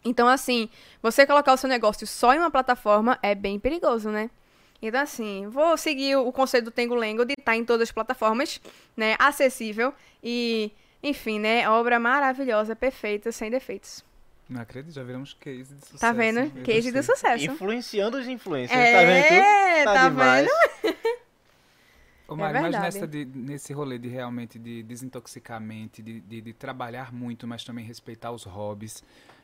Então, 0.04 0.28
assim, 0.28 0.70
você 1.02 1.26
colocar 1.26 1.52
o 1.52 1.56
seu 1.56 1.68
negócio 1.68 2.06
só 2.06 2.32
em 2.32 2.38
uma 2.38 2.50
plataforma 2.50 3.18
é 3.22 3.34
bem 3.34 3.58
perigoso, 3.58 4.08
né? 4.08 4.30
Então, 4.80 5.00
assim, 5.00 5.48
vou 5.48 5.76
seguir 5.76 6.16
o 6.16 6.30
conselho 6.30 6.66
do 6.66 6.70
Tengo 6.70 6.94
Lengo 6.94 7.24
de 7.24 7.34
estar 7.36 7.56
em 7.56 7.64
todas 7.64 7.88
as 7.88 7.92
plataformas, 7.92 8.60
né? 8.96 9.16
Acessível 9.18 9.92
e, 10.22 10.70
enfim, 11.02 11.40
né? 11.40 11.68
Obra 11.68 11.98
maravilhosa, 11.98 12.76
perfeita, 12.76 13.32
sem 13.32 13.50
defeitos. 13.50 14.05
Não 14.48 14.60
acredito, 14.60 14.94
já 14.94 15.02
viramos 15.02 15.34
case 15.34 15.74
de 15.74 15.80
sucesso. 15.80 15.98
Tá 15.98 16.12
vendo? 16.12 16.50
Case 16.62 16.92
de 16.92 17.02
sucesso. 17.02 17.44
Influenciando 17.44 18.16
os 18.16 18.28
influencers, 18.28 18.78
É, 18.78 18.92
tá 18.92 19.04
vendo? 19.04 19.28
tudo? 19.28 19.84
tá 19.94 20.08
demais. 20.08 20.48
Ô, 22.28 22.34
É 22.34 22.36
Mari, 22.36 22.52
mas 22.54 22.62
verdade. 22.62 22.84
nessa 22.84 23.06
de- 23.06 23.24
nesse 23.24 23.72
rolê 23.72 23.98
de 23.98 24.08
realmente 24.08 24.58
de 24.58 24.82
desintoxicar 24.82 25.58
a 25.58 25.60
mente, 25.60 26.02
de, 26.02 26.20
de, 26.20 26.40
de 26.40 26.52
trabalhar 26.52 27.12
muito, 27.12 27.46
mas 27.46 27.62
também 27.64 27.84
respeitar 27.84 28.32
os 28.32 28.42
hobbies, 28.44 29.02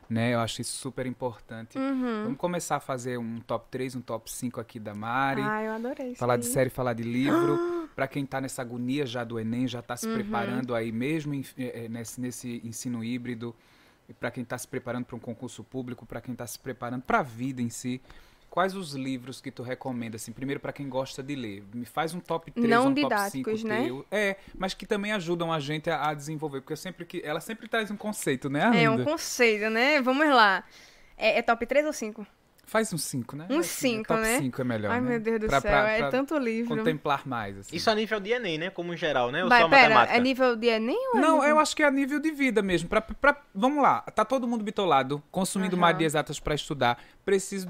né? 0.09 0.33
Eu 0.33 0.39
acho 0.41 0.59
isso 0.61 0.77
super 0.77 1.05
importante. 1.05 1.77
Uhum. 1.77 2.23
Vamos 2.23 2.37
começar 2.37 2.75
a 2.75 2.79
fazer 2.81 3.17
um 3.17 3.39
top 3.39 3.67
3, 3.71 3.95
um 3.95 4.01
top 4.01 4.29
5 4.29 4.59
aqui 4.59 4.79
da 4.79 4.93
Mari. 4.93 5.41
Ah, 5.41 5.63
eu 5.63 5.71
adorei 5.73 6.07
isso 6.11 6.19
falar 6.19 6.33
aí. 6.33 6.39
de 6.41 6.45
série, 6.45 6.69
falar 6.69 6.93
de 6.93 7.03
livro. 7.03 7.57
Pra 7.95 8.07
quem 8.07 8.25
tá 8.25 8.41
nessa 8.41 8.61
agonia 8.61 9.05
já 9.05 9.23
do 9.23 9.39
Enem, 9.39 9.67
já 9.67 9.81
tá 9.81 9.95
se 9.95 10.07
Uhum. 10.07 10.15
preparando 10.15 10.73
aí 10.75 10.91
mesmo 10.91 11.33
em- 11.33 11.45
eh, 11.57 11.87
nesse, 11.89 12.19
nesse 12.19 12.61
ensino 12.65 13.03
híbrido. 13.03 13.55
E 14.07 14.13
pra 14.13 14.29
quem 14.31 14.43
tá 14.43 14.57
se 14.57 14.67
preparando 14.67 15.05
para 15.05 15.15
um 15.15 15.19
concurso 15.19 15.63
público, 15.63 16.05
pra 16.05 16.19
quem 16.21 16.35
tá 16.35 16.45
se 16.45 16.59
preparando 16.59 17.01
pra 17.03 17.21
vida 17.21 17.61
em 17.61 17.69
si. 17.69 18.01
Quais 18.49 18.75
os 18.75 18.93
livros 18.93 19.41
que 19.41 19.49
tu 19.49 19.63
recomenda, 19.63 20.15
assim, 20.17 20.31
primeiro 20.31 20.59
pra 20.59 20.71
quem 20.71 20.87
gosta 20.87 21.23
de 21.23 21.33
ler? 21.35 21.63
Me 21.73 21.85
faz 21.85 22.13
um 22.13 22.19
top 22.19 22.51
3 22.51 22.69
Não 22.69 22.87
um 22.89 22.93
didáticos, 22.93 23.43
top 23.43 23.57
5 23.61 23.67
né? 23.67 23.83
teu. 23.85 24.05
É, 24.11 24.35
mas 24.55 24.75
que 24.75 24.85
também 24.85 25.11
ajudam 25.11 25.51
a 25.51 25.59
gente 25.59 25.89
a, 25.89 26.09
a 26.09 26.13
desenvolver, 26.13 26.61
porque 26.61 26.73
eu 26.73 26.77
sempre 26.77 27.03
que 27.03 27.19
ela 27.25 27.39
sempre 27.39 27.67
traz 27.67 27.89
um 27.89 27.97
conceito, 27.97 28.51
né, 28.51 28.59
É 28.59 28.63
Arlindo? 28.85 29.01
um 29.01 29.05
conceito, 29.05 29.71
né? 29.71 29.99
Vamos 30.03 30.27
lá. 30.27 30.63
É, 31.17 31.39
é 31.39 31.41
top 31.41 31.65
3 31.65 31.85
ou 31.87 31.93
5? 31.93 32.27
Faz 32.65 32.91
um 32.93 32.97
5, 32.97 33.35
né? 33.35 33.45
Um 33.49 33.59
Assim, 33.59 33.97
cinco, 33.97 34.07
top 34.07 34.21
né? 34.21 34.37
5 34.39 34.61
é 34.61 34.63
melhor, 34.63 34.91
Ai, 34.91 35.01
né? 35.01 35.09
meu 35.09 35.19
Deus 35.19 35.39
do 35.41 35.47
Pra- 35.47 35.59
céu, 35.61 35.69
pra- 35.71 35.91
é 35.91 35.97
pra 35.99 36.09
tanto 36.11 36.37
livro. 36.37 36.75
Contemplar 36.77 37.27
mais, 37.27 37.57
assim. 37.59 37.75
Isso 37.75 37.89
a 37.89 37.93
nível 37.95 38.19
de 38.19 38.31
Enem, 38.31 38.57
né? 38.57 38.69
Como 38.69 38.93
em 38.93 38.97
geral, 38.97 39.31
né? 39.31 39.43
Ou 39.43 39.49
Vai, 39.49 39.61
só 39.61 39.69
pera, 39.69 39.81
matemática? 39.83 40.17
é 40.17 40.19
nível 40.21 40.55
de 40.55 40.67
Enem 40.67 40.97
ou 41.13 41.17
é 41.17 41.21
Não, 41.21 41.33
nível- 41.35 41.49
eu 41.49 41.59
acho 41.59 41.75
que 41.75 41.83
é 41.83 41.85
a 41.87 41.91
nível 41.91 42.19
de 42.19 42.31
vida 42.31 42.61
mesmo. 42.61 42.87
Pra, 42.87 43.01
pra, 43.01 43.37
vamos 43.53 43.83
lá, 43.83 44.01
tá 44.01 44.23
todo 44.25 44.47
mundo 44.47 44.63
bitolado, 44.63 45.21
consumindo 45.29 45.75
Aham. 45.75 45.81
mais 45.81 45.97
de 45.97 46.03
exatas 46.05 46.39
pra 46.39 46.55
estudar. 46.55 46.97
Preciso 47.25 47.67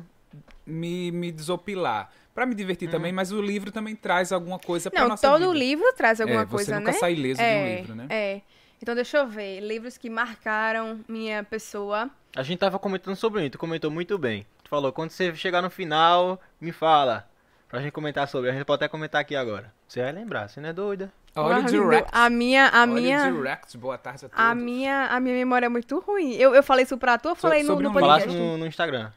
me, 0.65 1.11
me 1.11 1.31
desopilar. 1.31 2.09
Pra 2.33 2.45
me 2.45 2.55
divertir 2.55 2.89
também, 2.89 3.11
mas 3.11 3.31
o 3.31 3.41
livro 3.41 3.71
também 3.71 3.95
traz 3.95 4.31
alguma 4.31 4.57
coisa 4.57 4.89
pra 4.89 5.01
Não, 5.01 5.09
nossa 5.09 5.27
todo 5.27 5.51
vida. 5.51 5.53
livro 5.53 5.93
traz 5.95 6.19
alguma 6.21 6.41
é, 6.41 6.45
você 6.45 6.51
coisa, 6.51 6.79
nunca 6.79 6.91
né? 6.91 6.97
sai 6.97 7.13
ileso 7.13 7.39
de 7.39 7.45
um 7.45 7.75
livro, 7.75 7.95
né? 7.95 8.07
É. 8.09 8.41
Então 8.81 8.95
deixa 8.95 9.17
eu 9.19 9.27
ver. 9.27 9.59
Livros 9.59 9.97
que 9.97 10.09
marcaram 10.09 10.99
minha 11.07 11.43
pessoa. 11.43 12.09
A 12.35 12.41
gente 12.43 12.57
tava 12.59 12.79
comentando 12.79 13.15
sobre 13.15 13.41
isso, 13.41 13.51
tu 13.51 13.57
comentou 13.59 13.91
muito 13.91 14.17
bem. 14.17 14.45
Falou, 14.73 14.91
quando 14.91 15.11
você 15.11 15.35
chegar 15.35 15.61
no 15.61 15.69
final, 15.69 16.41
me 16.59 16.71
fala. 16.71 17.29
Pra 17.69 17.79
gente 17.79 17.91
comentar 17.91 18.27
sobre. 18.27 18.49
A 18.49 18.53
gente 18.53 18.65
pode 18.65 18.77
até 18.77 18.87
comentar 18.87 19.21
aqui 19.21 19.35
agora. 19.35 19.71
Você 19.87 20.01
vai 20.01 20.11
lembrar, 20.11 20.49
você 20.49 20.59
não 20.59 20.69
é 20.69 20.73
doida. 20.73 21.13
Olha 21.35 21.59
o 21.59 21.63
direct. 21.65 22.09
A 22.11 22.27
minha, 22.27 22.69
a 22.69 22.81
Olha 22.81 22.87
minha, 22.87 23.29
o 23.29 23.33
direct. 23.33 23.77
Boa 23.77 23.99
tarde 23.99 24.25
a 24.25 24.29
todos. 24.29 24.43
a 24.43 24.55
minha, 24.55 25.09
a 25.09 25.19
minha 25.19 25.35
memória 25.35 25.67
é 25.67 25.69
muito 25.69 25.99
ruim. 25.99 26.33
Eu, 26.33 26.55
eu 26.55 26.63
falei 26.63 26.85
isso 26.85 26.97
pra 26.97 27.19
tu 27.19 27.29
ou 27.29 27.35
falei 27.35 27.61
no, 27.61 27.67
sobre 27.67 27.83
no 27.83 27.91
um 27.91 27.93
podcast? 27.93 28.23
Falasse 28.23 28.39
no, 28.39 28.57
no 28.57 28.65
Instagram. 28.65 29.11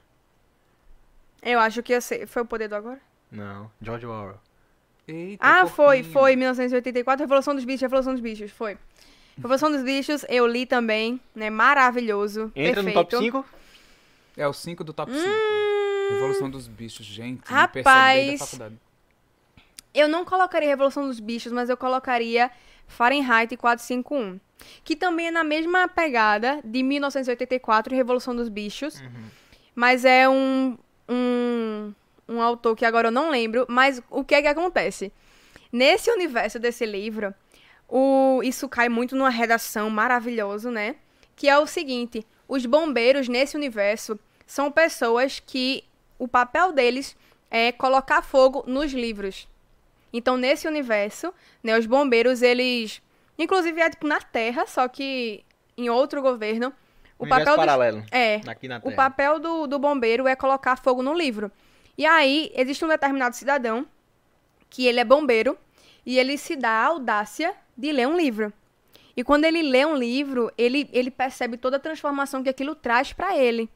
Eu 1.43 1.59
acho 1.59 1.83
que 1.83 1.95
eu 1.95 2.03
sei. 2.03 2.27
Foi 2.27 2.43
o 2.43 2.47
poder 2.47 2.69
do 2.69 2.77
agora? 2.77 3.01
Não, 3.33 3.71
George 3.81 4.05
Orwell. 4.05 4.39
Eita, 5.09 5.43
Ah, 5.43 5.67
foi, 5.67 6.03
foi. 6.03 6.37
1984, 6.37 7.25
Revolução 7.25 7.55
dos 7.55 7.65
Bichos, 7.65 7.81
Revolução 7.81 8.13
dos 8.13 8.21
Bichos, 8.21 8.51
foi. 8.51 8.77
Revolução 9.39 9.71
dos 9.71 9.83
Bichos, 9.83 10.23
eu 10.29 10.47
li 10.47 10.67
também, 10.67 11.19
né? 11.35 11.49
Maravilhoso. 11.49 12.53
Entra 12.55 12.83
perfeito. 12.83 12.99
no 12.99 13.05
top 13.07 13.17
5? 13.17 13.57
É 14.37 14.47
o 14.47 14.53
5 14.53 14.85
do 14.85 14.93
top 14.93 15.13
5. 15.13 15.27
Revolução 16.11 16.51
dos 16.51 16.69
bichos, 16.69 17.07
gente. 17.07 17.41
Hum. 17.41 17.55
Rapaz. 17.55 18.59
Eu 19.95 20.09
não 20.09 20.27
colocaria 20.27 20.69
Revolução 20.69 21.07
dos 21.07 21.19
Bichos, 21.19 21.51
mas 21.51 21.71
eu 21.71 21.77
colocaria 21.77 22.51
Fahrenheit 22.87 23.57
451. 23.57 24.39
Que 24.85 24.95
também 24.95 25.29
é 25.29 25.31
na 25.31 25.43
mesma 25.43 25.89
pegada 25.89 26.61
de 26.63 26.83
1984 26.83 27.95
e 27.95 27.97
Revolução 27.97 28.37
dos 28.37 28.51
Bichos. 28.51 29.03
Mas 29.75 30.05
é 30.05 30.29
um, 30.29 30.77
um, 31.09 31.95
um 32.29 32.43
autor 32.43 32.77
que 32.77 32.85
agora 32.85 33.09
eu 33.09 33.13
não 33.13 33.31
lembro. 33.31 33.65
Mas 33.71 34.03
o 34.11 34.23
que 34.23 34.35
é 34.35 34.43
que 34.43 34.49
acontece? 34.49 35.11
Nesse 35.73 36.11
universo 36.11 36.59
desse 36.59 36.85
livro, 36.85 37.35
o, 37.89 38.43
isso 38.43 38.69
cai 38.69 38.91
muito 38.91 39.17
numa 39.17 39.31
redação 39.31 39.89
maravilhoso, 39.89 40.71
né? 40.71 40.97
Que 41.35 41.49
é 41.49 41.59
o 41.59 41.67
seguinte: 41.67 42.27
os 42.49 42.65
bombeiros 42.67 43.29
nesse 43.29 43.57
universo 43.57 44.19
são 44.47 44.71
pessoas 44.71 45.41
que 45.41 45.85
o 46.19 46.29
papel 46.29 46.73
deles 46.73 47.17
é 47.51 47.73
colocar 47.73 48.23
fogo 48.23 48.65
nos 48.67 48.93
livros. 48.93 49.49
Então, 50.13 50.37
nesse 50.37 50.67
universo, 50.67 51.33
né, 51.63 51.79
os 51.79 51.87
bombeiros, 51.87 52.43
eles. 52.43 53.03
Inclusive, 53.39 53.81
é 53.81 53.91
tipo 53.91 54.07
na 54.07 54.21
Terra, 54.21 54.67
só 54.67 54.89
que 54.89 55.45
em 55.77 55.91
outro 55.91 56.23
governo. 56.23 56.73
O 57.19 57.25
Um 57.25 57.29
papel 57.29 57.57
paralelo. 57.57 58.05
É. 58.11 58.41
Aqui 58.47 58.69
na 58.69 58.79
O 58.79 58.83
Terra. 58.83 58.97
papel 58.97 59.39
do, 59.39 59.67
do 59.67 59.79
bombeiro 59.79 60.27
é 60.27 60.37
colocar 60.37 60.77
fogo 60.77 61.03
no 61.03 61.13
livro. 61.15 61.51
E 61.99 62.07
aí, 62.07 62.53
existe 62.55 62.85
um 62.85 62.89
determinado 62.89 63.35
cidadão 63.35 63.87
que 64.69 64.87
ele 64.87 65.01
é 65.01 65.05
bombeiro 65.05 65.57
e 66.05 66.19
ele 66.19 66.37
se 66.37 66.57
dá 66.57 66.71
a 66.71 66.87
audácia 66.87 67.55
de 67.77 67.91
ler 67.93 68.07
um 68.07 68.17
livro. 68.17 68.53
E 69.17 69.25
quando 69.25 69.45
ele 69.45 69.63
lê 69.63 69.85
um 69.85 69.97
livro, 69.97 70.53
ele, 70.59 70.89
ele 70.93 71.11
percebe 71.11 71.57
toda 71.57 71.79
a 71.79 71.81
transformação 71.81 72.43
que 72.43 72.51
aquilo 72.51 72.75
traz 72.75 73.13
pra 73.13 73.37
ele. 73.37 73.69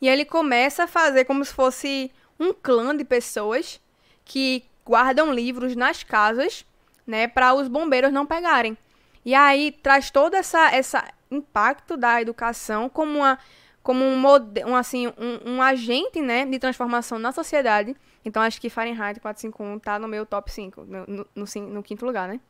E 0.00 0.08
ele 0.08 0.24
começa 0.24 0.84
a 0.84 0.86
fazer 0.86 1.24
como 1.24 1.44
se 1.44 1.54
fosse 1.54 2.10
um 2.38 2.52
clã 2.52 2.96
de 2.96 3.04
pessoas 3.04 3.80
que 4.24 4.64
guardam 4.84 5.32
livros 5.32 5.76
nas 5.76 6.02
casas, 6.02 6.64
né, 7.06 7.28
para 7.28 7.54
os 7.54 7.68
bombeiros 7.68 8.12
não 8.12 8.26
pegarem. 8.26 8.76
E 9.24 9.34
aí 9.34 9.70
traz 9.70 10.10
todo 10.10 10.34
essa 10.34 10.70
essa 10.74 11.06
impacto 11.30 11.96
da 11.96 12.20
educação 12.20 12.88
como 12.88 13.18
uma 13.18 13.38
como 13.82 14.04
um, 14.04 14.22
um 14.66 14.74
assim 14.74 15.08
um, 15.08 15.54
um 15.54 15.62
agente, 15.62 16.20
né, 16.20 16.46
de 16.46 16.58
transformação 16.58 17.18
na 17.18 17.30
sociedade. 17.30 17.94
Então 18.24 18.42
acho 18.42 18.60
que 18.60 18.70
Fahrenheit 18.70 19.20
451 19.20 19.78
tá 19.78 19.98
no 19.98 20.08
meu 20.08 20.26
top 20.26 20.50
5, 20.50 20.84
no, 20.84 21.06
no, 21.06 21.26
no, 21.34 21.46
no 21.68 21.82
quinto 21.82 22.04
lugar, 22.04 22.28
né? 22.28 22.40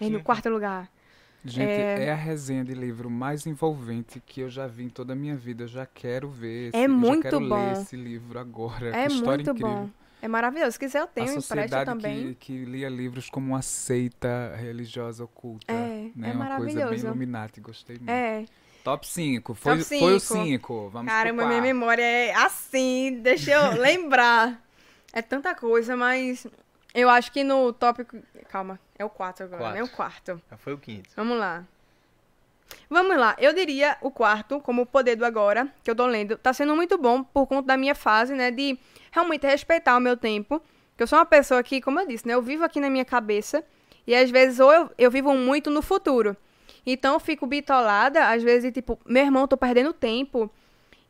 No 0.00 0.22
quarto 0.22 0.48
lugar. 0.50 0.90
Gente, 1.50 1.68
É. 1.70 2.04
é... 2.04 2.12
a 2.12 2.14
resenha 2.14 2.64
de 2.64 2.74
livro 2.74 3.10
mais 3.10 3.46
envolvente 3.46 4.20
que 4.24 4.40
eu 4.40 4.48
já 4.50 4.66
vi 4.66 4.84
em 4.84 4.88
toda 4.88 5.12
a 5.12 5.16
minha 5.16 5.36
vida. 5.36 5.64
Eu 5.64 5.68
já 5.68 5.86
quero 5.86 6.28
ver. 6.28 6.68
Esse, 6.68 6.76
É 6.76 6.88
muito 6.88 7.24
já 7.24 7.30
quero 7.30 7.48
bom. 7.48 7.54
ler 7.66 7.72
esse 7.72 7.96
livro 7.96 8.38
agora. 8.38 8.88
É 8.96 9.08
muito 9.08 9.50
incrível. 9.50 9.68
bom. 9.68 9.90
É 10.22 10.28
maravilhoso. 10.28 10.72
Se 10.72 10.78
quiser 10.78 11.00
eu 11.02 11.06
tenho 11.06 11.26
a 11.26 11.30
um 11.30 11.32
empréstimo 11.32 11.60
sociedade 11.60 11.84
também. 11.90 12.34
que, 12.34 12.34
que 12.34 12.64
lia 12.64 12.88
livros 12.88 13.28
como 13.30 13.48
uma 13.48 13.62
seita 13.62 14.54
religiosa 14.56 15.24
oculta. 15.24 15.72
É, 15.72 16.10
né? 16.16 16.30
é 16.30 16.32
uma 16.32 16.46
coisa 16.56 16.64
bem 16.64 16.74
maravilhoso. 16.76 17.06
Illuminati, 17.06 17.60
gostei 17.60 17.96
muito. 17.96 18.10
É. 18.10 18.44
Top 18.82 19.06
5. 19.06 19.54
Foi, 19.54 19.78
Top 19.78 19.84
foi 19.84 20.14
o 20.14 20.20
cinco. 20.20 20.44
5. 20.44 20.90
Vamos 20.90 21.10
Caramba, 21.10 21.46
minha 21.46 21.60
memória 21.60 22.02
é 22.02 22.32
assim, 22.34 23.18
deixa 23.22 23.52
eu 23.52 23.80
lembrar. 23.80 24.62
É 25.12 25.22
tanta 25.22 25.54
coisa, 25.54 25.96
mas 25.96 26.46
eu 26.96 27.08
acho 27.10 27.30
que 27.30 27.44
no 27.44 27.72
tópico. 27.72 28.16
Calma, 28.48 28.80
é 28.98 29.04
o 29.04 29.10
4 29.10 29.44
agora, 29.44 29.62
Quatro. 29.62 29.76
né? 29.78 29.84
O 29.84 29.88
quarto. 29.88 30.42
Já 30.50 30.56
foi 30.56 30.72
o 30.72 30.78
quinto. 30.78 31.08
Vamos 31.14 31.38
lá. 31.38 31.64
Vamos 32.90 33.16
lá, 33.16 33.36
eu 33.38 33.52
diria 33.52 33.96
o 34.00 34.10
quarto, 34.10 34.60
como 34.60 34.82
o 34.82 34.86
poder 34.86 35.14
do 35.14 35.24
agora, 35.24 35.68
que 35.84 35.90
eu 35.90 35.94
tô 35.94 36.04
lendo, 36.06 36.36
tá 36.36 36.52
sendo 36.52 36.74
muito 36.74 36.98
bom 36.98 37.22
por 37.22 37.46
conta 37.46 37.68
da 37.68 37.76
minha 37.76 37.94
fase, 37.94 38.34
né, 38.34 38.50
de 38.50 38.76
realmente 39.12 39.46
respeitar 39.46 39.96
o 39.96 40.00
meu 40.00 40.16
tempo. 40.16 40.60
Que 40.96 41.02
eu 41.02 41.06
sou 41.06 41.18
uma 41.18 41.26
pessoa 41.26 41.62
que, 41.62 41.80
como 41.80 42.00
eu 42.00 42.06
disse, 42.08 42.26
né, 42.26 42.34
eu 42.34 42.42
vivo 42.42 42.64
aqui 42.64 42.80
na 42.80 42.90
minha 42.90 43.04
cabeça 43.04 43.62
e 44.06 44.14
às 44.14 44.30
vezes 44.30 44.58
ou 44.58 44.72
eu, 44.72 44.90
eu 44.98 45.10
vivo 45.10 45.32
muito 45.34 45.70
no 45.70 45.80
futuro. 45.80 46.36
Então 46.84 47.14
eu 47.14 47.20
fico 47.20 47.46
bitolada, 47.46 48.28
às 48.30 48.42
vezes, 48.42 48.72
tipo, 48.72 48.98
meu 49.06 49.22
irmão, 49.24 49.46
tô 49.46 49.56
perdendo 49.56 49.92
tempo. 49.92 50.50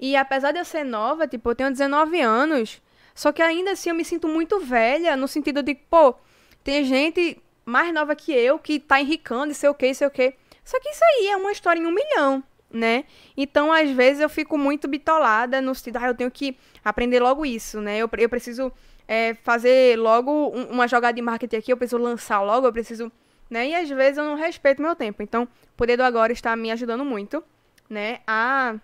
E 0.01 0.15
apesar 0.17 0.53
de 0.53 0.59
eu 0.59 0.65
ser 0.65 0.85
nova, 0.85 1.27
tipo, 1.27 1.51
eu 1.51 1.55
tenho 1.55 1.71
19 1.71 2.21
anos, 2.21 2.83
só 3.17 3.33
que 3.33 3.43
ainda 3.43 3.73
assim 3.73 3.89
eu 3.89 3.97
me 3.97 4.05
sinto 4.05 4.29
muito 4.29 4.61
velha, 4.61 5.17
no 5.17 5.27
sentido 5.27 5.61
de, 5.63 5.75
pô, 5.75 6.15
tem 6.63 6.85
gente 6.85 7.43
mais 7.65 7.93
nova 7.93 8.15
que 8.15 8.31
eu 8.33 8.59
que 8.61 8.79
tá 8.79 9.01
enricando 9.01 9.51
e 9.51 9.55
sei 9.55 9.69
o 9.69 9.75
que, 9.75 9.93
sei 9.93 10.07
o 10.07 10.11
que. 10.11 10.35
Só 10.65 10.79
que 10.79 10.89
isso 10.91 11.01
aí 11.03 11.27
é 11.29 11.37
uma 11.37 11.51
história 11.51 11.81
em 11.81 11.87
um 11.87 11.91
milhão, 11.93 12.45
né? 12.71 13.05
Então, 13.37 13.73
às 13.73 13.91
vezes, 13.91 14.21
eu 14.21 14.29
fico 14.29 14.57
muito 14.59 14.87
bitolada 14.87 15.61
no 15.61 15.75
sentido, 15.75 15.97
ah, 15.97 16.09
eu 16.09 16.15
tenho 16.15 16.31
que 16.31 16.57
aprender 16.85 17.21
logo 17.21 17.45
isso, 17.45 17.81
né? 17.81 17.99
Eu, 17.99 18.09
eu 18.19 18.29
preciso 18.29 18.71
é, 19.09 19.35
fazer 19.35 19.97
logo 19.99 20.31
um- 20.55 20.67
uma 20.73 20.87
jogada 20.89 21.15
de 21.15 21.23
marketing 21.23 21.57
aqui, 21.57 21.73
eu 21.73 21.77
preciso 21.77 21.99
lançar 22.03 22.41
logo, 22.43 22.67
eu 22.67 22.73
preciso. 22.73 23.11
Né? 23.49 23.69
E 23.69 23.75
às 23.77 23.89
vezes 23.89 24.19
eu 24.19 24.25
não 24.25 24.35
respeito 24.35 24.83
meu 24.83 24.97
tempo. 24.97 25.23
Então, 25.23 25.45
o 25.45 25.77
poder 25.77 25.97
do 25.97 26.03
agora 26.03 26.33
está 26.33 26.57
me 26.57 26.73
ajudando 26.73 27.05
muito, 27.05 27.43
né? 27.89 28.19
A 28.27 28.75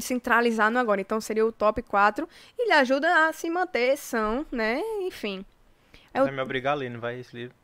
centralizar 0.00 0.70
no 0.70 0.78
agora. 0.78 1.00
Então, 1.00 1.20
seria 1.20 1.44
o 1.46 1.52
top 1.52 1.82
4. 1.82 2.28
E 2.58 2.62
ele 2.64 2.72
ajuda 2.72 3.28
a 3.28 3.32
se 3.32 3.48
manter 3.50 3.96
são, 3.96 4.44
né? 4.50 4.80
Enfim. 5.02 5.44
É 6.14 6.20
o- 6.22 6.24
Vai 6.24 6.34
me 6.34 6.40
obrigar 6.42 6.72
a 6.72 6.76
ler, 6.76 6.90
não 6.90 7.00
vai 7.00 7.18
esse 7.20 7.36
livro. 7.36 7.54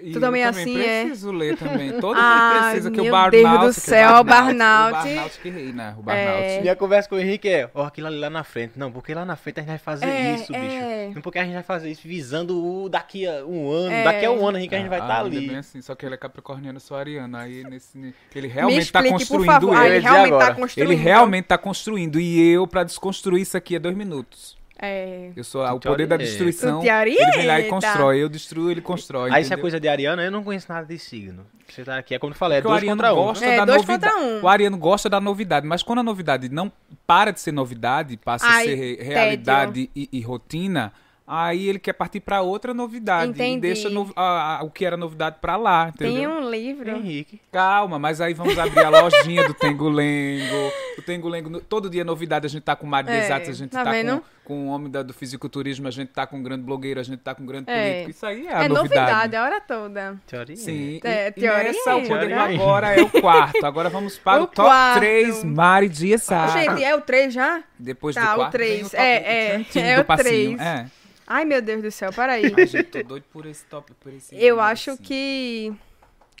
E 0.00 0.12
Tu 0.12 0.20
também 0.20 0.42
eu 0.42 0.50
assim, 0.50 0.78
é? 0.80 1.00
preciso 1.04 1.32
ler 1.32 1.56
também. 1.56 1.92
Todo 2.00 2.16
Ai, 2.18 2.54
mundo 2.54 2.62
precisa 2.70 2.90
que 2.90 3.00
o 3.00 3.04
meu 3.04 3.12
Barnaut... 3.12 3.60
Deus 3.62 3.76
do 3.76 3.80
céu, 3.80 4.10
o 4.16 4.20
o 4.20 4.24
Barnaut. 4.24 4.90
O 4.90 4.92
Barnaut 5.04 5.38
que 5.40 5.48
reina, 5.48 5.96
o 5.98 6.02
Barnaut. 6.02 6.42
É. 6.44 6.60
Minha 6.60 6.76
conversa 6.76 7.08
com 7.08 7.16
o 7.16 7.18
Henrique 7.18 7.48
é, 7.48 7.70
ó, 7.74 7.84
aquilo 7.84 8.06
ali 8.06 8.18
lá 8.18 8.28
na 8.30 8.44
frente. 8.44 8.72
Não, 8.78 8.92
porque 8.92 9.14
lá 9.14 9.24
na 9.24 9.34
frente 9.34 9.58
a 9.58 9.62
gente 9.62 9.70
vai 9.70 9.78
fazer 9.78 10.06
É, 10.06 10.34
isso, 10.34 10.54
é. 10.54 10.60
bicho. 10.60 11.14
Não 11.16 11.22
porque 11.22 11.38
a 11.38 11.44
gente 11.44 11.54
vai 11.54 11.62
fazer 11.62 11.90
isso 11.90 12.02
visando 12.06 12.62
o 12.84 12.88
daqui 12.88 13.26
a 13.26 13.44
um 13.44 13.70
ano. 13.70 13.90
É. 13.92 14.04
Daqui 14.04 14.24
a 14.26 14.30
um 14.30 14.46
ano, 14.46 14.58
Henrique, 14.58 14.74
a 14.74 14.78
gente 14.78 14.88
vai 14.88 15.00
Ah, 15.00 15.02
estar 15.02 15.24
ainda 15.24 15.36
ali. 15.36 15.48
bem 15.48 15.56
assim, 15.56 15.80
só 15.80 15.94
que 15.94 16.04
ele 16.06 16.14
é 16.14 16.18
capricorniano, 16.18 16.78
sou 16.78 16.96
ariano. 16.96 17.36
Aí 17.36 17.64
nesse, 17.64 18.14
ele 18.34 18.46
realmente 18.46 18.84
me 18.86 18.92
tá 18.92 19.00
explique, 19.00 19.12
construindo 19.18 19.44
por 19.46 19.52
favor. 19.52 19.72
eu. 19.74 19.78
Ah, 19.80 19.88
ia 19.88 19.94
ele 19.96 20.00
realmente 20.04 20.28
tá 20.30 20.36
agora. 20.36 20.54
construindo. 20.54 20.90
Ele 20.92 21.02
realmente 21.02 21.44
tá 21.46 21.58
construindo. 21.58 22.20
E 22.20 22.52
eu, 22.52 22.66
pra 22.66 22.84
desconstruir 22.84 23.40
isso 23.42 23.56
aqui, 23.56 23.74
é 23.74 23.78
dois 23.78 23.96
minutos. 23.96 24.56
É. 24.80 25.30
Eu 25.34 25.42
sou 25.42 25.64
ah, 25.64 25.72
o 25.74 25.80
poder 25.80 26.06
da 26.06 26.16
destruição. 26.16 26.78
Tu 26.80 26.84
te 26.84 26.88
Ele 26.90 27.32
vem 27.32 27.46
lá 27.46 27.58
e 27.60 27.64
constrói. 27.64 28.22
Eu 28.22 28.28
destruo, 28.28 28.70
ele 28.70 28.80
constrói. 28.80 29.30
Aí 29.32 29.42
isso 29.42 29.52
é 29.52 29.56
coisa 29.56 29.80
de 29.80 29.88
Ariana, 29.88 30.22
eu 30.22 30.30
não 30.30 30.44
conheço 30.44 30.66
nada 30.72 30.86
de 30.86 30.98
signo. 30.98 31.44
Você 31.68 31.82
tá 31.84 31.98
aqui, 31.98 32.14
é 32.14 32.18
como 32.18 32.32
eu 32.32 32.36
falei, 32.36 32.58
é 32.58 32.60
Porque 32.62 32.70
dois 32.72 32.82
ariano 32.82 32.96
contra 33.02 33.12
um. 33.12 33.16
gosta 33.26 33.44
É, 33.44 33.56
da 33.56 33.64
dois 33.64 33.78
novidade. 33.82 34.14
contra 34.14 34.26
um. 34.28 34.42
O 34.42 34.48
ariano 34.48 34.78
gosta 34.78 35.10
da 35.10 35.20
novidade, 35.20 35.66
mas 35.66 35.82
quando 35.82 35.98
a 35.98 36.02
novidade 36.02 36.48
não 36.48 36.70
para 37.06 37.30
de 37.32 37.40
ser 37.40 37.52
novidade, 37.52 38.16
passa 38.16 38.46
a 38.46 38.50
Ai, 38.50 38.64
ser 38.66 38.74
re- 38.76 38.96
tédio. 38.96 39.12
realidade 39.12 39.90
e, 39.94 40.08
e 40.12 40.20
rotina, 40.22 40.92
aí 41.28 41.68
ele 41.68 41.78
quer 41.78 41.92
partir 41.92 42.20
pra 42.20 42.40
outra 42.40 42.72
novidade 42.72 43.30
Entendi. 43.30 43.58
e 43.58 43.60
deixa 43.60 43.90
no- 43.90 44.10
a- 44.16 44.58
a- 44.60 44.62
o 44.64 44.70
que 44.70 44.84
era 44.84 44.96
novidade 44.96 45.36
pra 45.40 45.56
lá, 45.56 45.90
entendeu? 45.94 46.14
Tem 46.14 46.26
um 46.26 46.50
livro. 46.50 46.90
Henrique. 46.90 47.40
Calma, 47.52 47.98
mas 47.98 48.20
aí 48.20 48.32
vamos 48.34 48.58
abrir 48.58 48.84
a 48.84 48.88
lojinha 48.88 49.46
do 49.46 49.52
Tengulengo. 49.54 50.72
O 50.96 51.02
Tengulengo, 51.02 51.60
todo 51.60 51.88
dia 51.90 52.00
é 52.00 52.04
novidade, 52.04 52.46
a 52.46 52.48
gente 52.48 52.62
tá 52.62 52.74
com 52.74 52.86
o 52.86 52.88
Mário 52.90 53.10
É, 53.10 53.18
de 53.18 53.24
Exatos, 53.26 53.48
a 53.50 53.52
gente 53.52 53.70
tá 53.70 53.84
tá, 53.84 53.90
vendo? 53.90 54.22
com, 54.44 54.54
com 54.54 54.68
o 54.68 54.70
homem 54.70 54.90
da- 54.90 55.02
do 55.02 55.12
fisiculturismo, 55.12 55.86
a 55.86 55.90
gente 55.90 56.08
tá 56.08 56.26
com 56.26 56.38
um 56.38 56.42
grande 56.42 56.62
blogueiro, 56.62 56.98
a 56.98 57.02
gente 57.02 57.18
tá 57.20 57.34
com 57.34 57.42
um 57.42 57.46
grande 57.46 57.70
É. 57.70 57.90
político. 57.90 58.10
Isso 58.10 58.26
aí 58.26 58.46
é 58.46 58.54
a 58.54 58.64
É 58.64 58.68
novidade. 58.68 59.00
novidade 59.00 59.36
a 59.36 59.42
hora 59.44 59.60
toda. 59.60 60.16
Teoria. 60.26 60.56
Sim, 60.56 61.00
É, 61.04 61.26
e, 61.26 61.28
e 61.28 61.32
teoria 61.32 61.62
nessa, 61.64 61.94
o 61.96 61.98
é. 61.98 62.02
poder 62.02 62.18
Teoria 62.28 62.36
é. 62.36 62.54
agora 62.54 62.94
é 62.98 63.02
o 63.02 63.10
quarto. 63.20 63.64
Agora 63.66 63.88
vamos 63.90 64.18
para 64.18 64.40
o, 64.40 64.44
O 64.44 64.46
top 64.46 64.68
quarto. 64.68 64.98
3, 64.98 65.44
Mari 65.44 65.88
de 65.88 66.12
Exatos. 66.12 66.54
Gente, 66.54 66.82
é 66.84 66.94
o 66.96 67.00
3 67.00 67.32
já? 67.34 67.62
Depois 67.78 68.14
Tá, 68.16 68.30
do 68.32 68.36
quarto 68.36 68.52
três. 68.52 68.74
vem 68.76 68.86
o 68.86 68.90
top, 68.90 69.02
É, 69.02 69.14
é, 69.16 69.54
é 69.78 69.96
do 69.96 70.00
o 70.00 70.04
passinho. 70.04 70.56
três. 70.56 70.60
É. 70.60 70.86
Ai, 71.30 71.44
meu 71.44 71.60
Deus 71.60 71.82
do 71.82 71.90
céu, 71.90 72.10
peraí. 72.12 72.50
Ai, 72.56 72.66
gente, 72.66 72.84
tô 72.84 73.02
doido 73.02 73.24
por 73.30 73.44
esse 73.44 73.64
top, 73.66 73.92
por 74.00 74.12
esse 74.14 74.34
Eu 74.34 74.60
acho 74.60 74.92
assim. 74.92 75.02
que. 75.02 75.72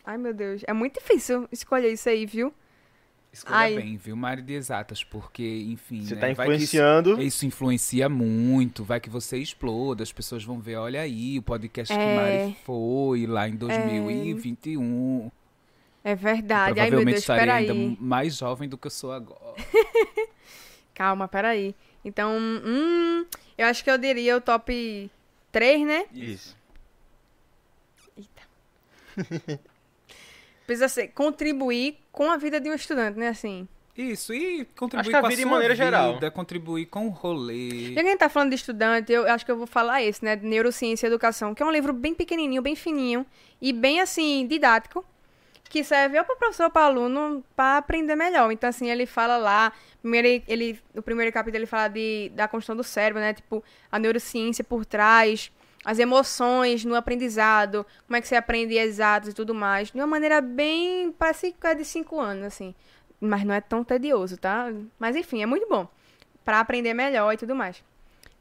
Ai, 0.04 0.16
meu 0.16 0.32
Deus. 0.32 0.62
É 0.66 0.72
muito 0.72 0.98
difícil 0.98 1.46
escolher 1.52 1.92
isso 1.92 2.08
aí, 2.08 2.24
viu? 2.24 2.52
Escolha 3.30 3.56
Ai. 3.58 3.74
bem, 3.76 3.96
viu, 3.98 4.16
Mari 4.16 4.40
de 4.40 4.54
Exatas, 4.54 5.04
porque, 5.04 5.66
enfim, 5.68 6.02
Você 6.02 6.14
né, 6.14 6.20
tá 6.20 6.26
vai 6.28 6.34
que 6.34 6.40
isso- 6.54 6.76
influenciando. 6.76 7.22
Isso 7.22 7.44
influencia 7.44 8.08
muito, 8.08 8.82
vai 8.82 8.98
que 8.98 9.10
você 9.10 9.36
exploda, 9.36 10.02
as 10.02 10.10
pessoas 10.10 10.42
vão 10.42 10.58
ver, 10.58 10.76
olha 10.76 11.02
aí, 11.02 11.38
o 11.38 11.42
podcast 11.42 11.94
que 11.94 12.00
É. 12.00 12.16
Mari 12.46 12.56
foi 12.64 13.26
lá 13.26 13.46
em 13.46 13.54
2021. 13.56 15.30
É 16.02 16.14
verdade. 16.14 16.80
Ai, 16.80 16.86
meu 16.90 16.98
Provavelmente 17.00 17.12
Deus, 17.16 17.20
estarei 17.20 17.44
peraí. 17.44 17.70
ainda 17.70 17.96
mais 18.00 18.34
jovem 18.36 18.66
do 18.66 18.78
que 18.78 18.86
eu 18.86 18.90
sou 18.90 19.12
agora. 19.12 19.54
Calma, 20.94 21.28
peraí. 21.28 21.74
Então, 22.04 22.32
hum, 22.38 23.26
eu 23.58 23.66
acho 23.66 23.82
que 23.82 23.90
eu 23.90 23.98
diria 23.98 24.36
o 24.36 24.40
top 24.40 25.10
3, 25.52 25.86
né? 25.86 26.06
Isso. 26.14 26.56
Precisa 30.66 30.88
ser 30.88 31.08
contribuir 31.08 31.98
com 32.12 32.30
a 32.30 32.36
vida 32.36 32.60
de 32.60 32.70
um 32.70 32.74
estudante, 32.74 33.18
né? 33.18 33.28
Assim. 33.28 33.66
Isso, 33.96 34.32
e 34.32 34.60
Acho 34.60 34.66
contribuir 34.76 35.10
que 35.10 35.16
a 35.16 35.20
com 35.20 35.26
a 35.26 35.28
vida 35.28 35.42
de 35.42 35.42
sua 35.42 35.50
maneira 35.50 35.74
vida, 35.74 35.84
geral. 35.84 36.32
contribuir 36.32 36.86
com 36.86 37.08
o 37.08 37.10
rolê. 37.10 37.94
Já 37.94 38.00
que 38.02 38.06
a 38.06 38.10
gente 38.10 38.18
tá 38.18 38.28
falando 38.28 38.50
de 38.50 38.54
estudante, 38.54 39.12
eu 39.12 39.28
acho 39.28 39.44
que 39.44 39.50
eu 39.50 39.56
vou 39.56 39.66
falar 39.66 40.02
esse, 40.02 40.24
né? 40.24 40.36
Neurociência 40.36 41.06
e 41.06 41.08
Educação, 41.08 41.52
que 41.52 41.62
é 41.62 41.66
um 41.66 41.70
livro 41.72 41.92
bem 41.92 42.14
pequenininho, 42.14 42.62
bem 42.62 42.76
fininho 42.76 43.26
e 43.60 43.72
bem, 43.72 44.00
assim, 44.00 44.46
didático, 44.46 45.04
que 45.68 45.84
serve 45.84 46.18
ou 46.18 46.24
para 46.24 46.36
professor 46.36 46.64
ou 46.64 46.70
para 46.70 46.86
aluno 46.86 47.44
para 47.54 47.78
aprender 47.78 48.16
melhor. 48.16 48.50
Então, 48.50 48.68
assim, 48.68 48.90
ele 48.90 49.06
fala 49.06 49.36
lá, 49.36 49.72
primeiro 50.00 50.44
ele, 50.48 50.80
no 50.94 51.02
primeiro 51.02 51.32
capítulo 51.32 51.58
ele 51.58 51.66
fala 51.66 51.88
de, 51.88 52.30
da 52.34 52.48
construção 52.48 52.76
do 52.76 52.84
cérebro, 52.84 53.20
né? 53.20 53.34
Tipo, 53.34 53.62
a 53.90 53.98
neurociência 53.98 54.64
por 54.64 54.84
trás, 54.84 55.50
as 55.84 55.98
emoções 55.98 56.84
no 56.84 56.94
aprendizado, 56.94 57.86
como 58.06 58.16
é 58.16 58.20
que 58.20 58.28
você 58.28 58.36
aprende 58.36 58.76
exatos 58.76 59.30
e 59.30 59.32
tudo 59.32 59.54
mais, 59.54 59.90
de 59.90 59.98
uma 59.98 60.06
maneira 60.06 60.40
bem, 60.40 61.14
que 61.40 61.66
é 61.66 61.74
de 61.74 61.84
cinco 61.84 62.18
anos, 62.18 62.44
assim. 62.44 62.74
Mas 63.20 63.44
não 63.44 63.54
é 63.54 63.60
tão 63.60 63.82
tedioso, 63.84 64.36
tá? 64.36 64.72
Mas 64.98 65.16
enfim, 65.16 65.42
é 65.42 65.46
muito 65.46 65.68
bom. 65.68 65.88
Pra 66.44 66.60
aprender 66.60 66.94
melhor 66.94 67.32
e 67.32 67.36
tudo 67.36 67.54
mais. 67.54 67.82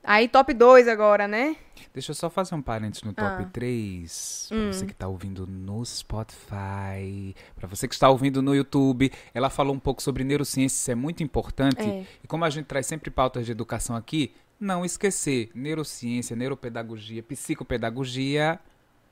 Aí, 0.08 0.28
top 0.30 0.54
2 0.54 0.88
agora, 0.88 1.28
né? 1.28 1.56
Deixa 1.94 2.12
eu 2.12 2.16
só 2.16 2.30
fazer 2.30 2.56
um 2.56 2.62
parênteses 2.62 3.04
no 3.04 3.12
top 3.14 3.44
Ah. 3.44 3.50
3. 3.52 4.46
Pra 4.50 4.58
Hum. 4.58 4.72
você 4.74 4.86
que 4.86 4.94
tá 4.94 5.08
ouvindo 5.08 5.46
no 5.46 5.84
Spotify. 5.86 7.36
Pra 7.56 7.68
você 7.68 7.88
que 7.88 7.94
está 7.94 8.10
ouvindo 8.10 8.42
no 8.42 8.56
YouTube. 8.56 9.12
Ela 9.34 9.50
falou 9.50 9.76
um 9.76 9.80
pouco 9.80 10.02
sobre 10.02 10.24
neurociência, 10.24 10.76
isso 10.78 10.92
é 10.92 10.96
muito 10.96 11.22
importante. 11.24 11.82
É. 11.82 12.06
E 12.24 12.28
como 12.28 12.46
a 12.46 12.50
gente 12.50 12.66
traz 12.66 12.86
sempre 12.86 13.10
pautas 13.12 13.46
de 13.46 13.52
educação 13.52 13.96
aqui, 13.96 14.34
não 14.60 14.86
esquecer 14.86 15.50
neurociência, 15.54 16.36
neuropedagogia, 16.36 17.22
psicopedagogia. 17.24 18.60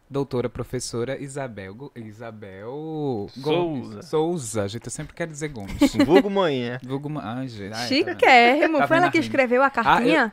Doutora 0.08 0.48
professora 0.48 1.20
Isabel, 1.20 1.92
Isabel 1.96 3.28
Gomes. 3.38 3.86
Souza. 3.88 4.02
Souza. 4.04 4.68
Gente, 4.68 4.86
eu 4.86 4.92
sempre 4.92 5.16
quero 5.16 5.32
dizer 5.32 5.48
Gomes. 5.50 5.74
Vulgo 6.06 6.30
manhã. 6.30 6.80
Vulgo 6.86 7.10
ma- 7.10 7.38
Ai, 7.40 7.48
gente, 7.48 7.74
ai, 7.74 7.82
tá? 7.82 7.88
Chiquérrimo. 7.88 8.78
Tá 8.78 8.88
Foi 8.88 8.98
ela 8.98 9.10
que 9.10 9.18
a 9.18 9.22
escreveu 9.22 9.64
a 9.64 9.70
cartinha? 9.72 10.32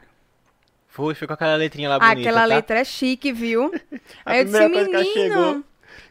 Foi, 0.92 1.14
foi 1.14 1.26
com 1.26 1.32
aquela 1.34 1.56
letrinha 1.56 1.88
lá 1.88 1.98
bonita, 1.98 2.20
Aquela 2.20 2.40
tá? 2.40 2.46
letra 2.46 2.78
é 2.80 2.84
chique, 2.84 3.32
viu? 3.32 3.72
Aí 4.26 4.40
eu 4.40 4.44
disse, 4.44 4.58
que 4.58 4.68
menino, 4.68 5.64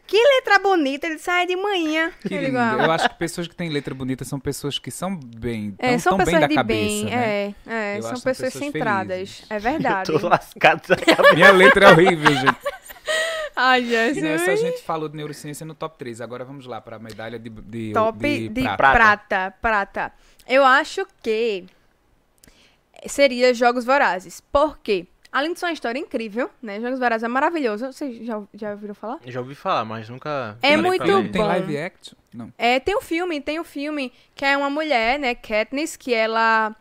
que 0.06 0.16
letra 0.16 0.58
bonita. 0.58 1.06
Ele 1.06 1.18
sai 1.18 1.46
de 1.46 1.54
manhã. 1.56 2.10
Que 2.20 2.34
Eu 2.34 2.42
lindo. 2.42 2.58
ah, 2.58 2.76
Eu 2.82 2.90
acho 2.90 3.08
que 3.08 3.14
pessoas 3.14 3.46
que 3.46 3.54
têm 3.54 3.68
letra 3.70 3.94
bonita 3.94 4.24
são 4.24 4.40
pessoas 4.40 4.78
que 4.80 4.90
são 4.90 5.14
bem, 5.16 5.74
É, 5.78 5.90
tão, 5.92 5.98
são 6.00 6.10
tão 6.16 6.18
bem 6.18 6.24
pessoas 6.26 6.40
da 6.42 6.46
de 6.48 6.54
cabeça, 6.56 6.80
bem, 6.80 7.04
né? 7.04 7.14
é, 7.14 7.54
é, 7.66 7.98
Eu 7.98 8.02
são 8.02 8.10
pessoas 8.14 8.38
pessoas 8.52 8.64
centradas, 8.64 9.14
felizes. 9.30 9.46
é 9.50 9.58
verdade. 9.60 10.12
Tô 10.12 10.28
lascado 10.28 10.80
dessa 10.80 10.96
cabeça. 11.16 11.34
Minha 11.34 11.52
letra 11.52 11.86
é 11.86 11.92
horrível, 11.92 12.34
gente. 12.34 12.56
Ai, 13.54 13.82
E 13.82 14.20
nessa 14.20 14.50
a 14.50 14.56
Jesus. 14.56 14.60
gente 14.60 14.82
falou 14.82 15.08
de 15.08 15.16
neurociência 15.16 15.64
no 15.64 15.74
top 15.74 15.96
3. 15.98 16.20
Agora 16.20 16.44
vamos 16.44 16.66
lá 16.66 16.80
para 16.80 16.96
a 16.96 16.98
medalha 16.98 17.38
de, 17.38 17.50
de, 17.50 17.92
Top 17.92 18.18
de 18.18 18.48
de, 18.48 18.62
prata. 18.62 18.76
prata. 18.92 19.54
prata, 19.60 20.12
Eu 20.48 20.64
acho 20.64 21.06
que 21.22 21.66
seria 23.06 23.52
Jogos 23.54 23.84
Vorazes. 23.84 24.40
Por 24.40 24.78
quê? 24.78 25.06
Além 25.30 25.54
de 25.54 25.58
ser 25.58 25.66
uma 25.66 25.72
história 25.72 25.98
incrível, 25.98 26.50
né? 26.60 26.78
Jogos 26.80 26.98
Vorazes 26.98 27.24
é 27.24 27.28
maravilhoso. 27.28 27.86
Vocês 27.86 28.24
já, 28.24 28.42
já 28.52 28.72
ouviram 28.72 28.94
falar? 28.94 29.18
Já 29.26 29.40
ouvi 29.40 29.54
falar, 29.54 29.84
mas 29.84 30.08
nunca... 30.08 30.58
É 30.60 30.76
muito 30.76 31.04
pra 31.04 31.16
ler. 31.16 31.30
Tem 31.30 31.40
bom. 31.40 31.48
live 31.48 31.78
action? 31.78 32.14
Não. 32.34 32.52
É, 32.58 32.78
tem 32.78 32.96
um 32.96 33.00
filme, 33.00 33.40
tem 33.40 33.58
um 33.58 33.64
filme 33.64 34.12
que 34.34 34.44
é 34.44 34.56
uma 34.56 34.68
mulher, 34.68 35.18
né, 35.18 35.34
Katniss, 35.34 35.96
que 35.96 36.12
ela 36.12 36.76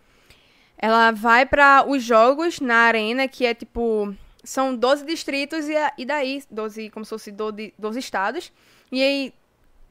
ela 0.77 1.11
vai 1.11 1.45
para 1.45 1.85
os 1.88 2.03
jogos 2.03 2.60
na 2.60 2.76
arena, 2.76 3.27
que 3.27 3.45
é 3.45 3.53
tipo 3.53 4.14
são 4.43 4.76
12 4.76 5.06
distritos 5.06 5.69
e, 5.69 5.76
e 5.98 6.06
daí 6.06 6.43
12, 6.49 6.89
como 6.89 7.06
se 7.06 7.10
fosse 7.10 7.31
12, 7.31 7.73
12 7.77 7.99
estados. 7.99 8.52
E 8.91 9.02
aí 9.02 9.34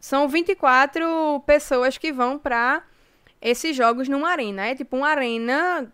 são 0.01 0.29
24 0.29 1.41
pessoas 1.47 1.97
que 1.97 2.13
vão 2.13 2.39
para 2.39 2.83
esses 3.41 3.77
jogos 3.77 4.09
numa 4.09 4.31
arena. 4.31 4.67
É 4.67 4.75
tipo 4.75 4.97
uma 4.97 5.09
arena 5.09 5.83
é 5.83 5.87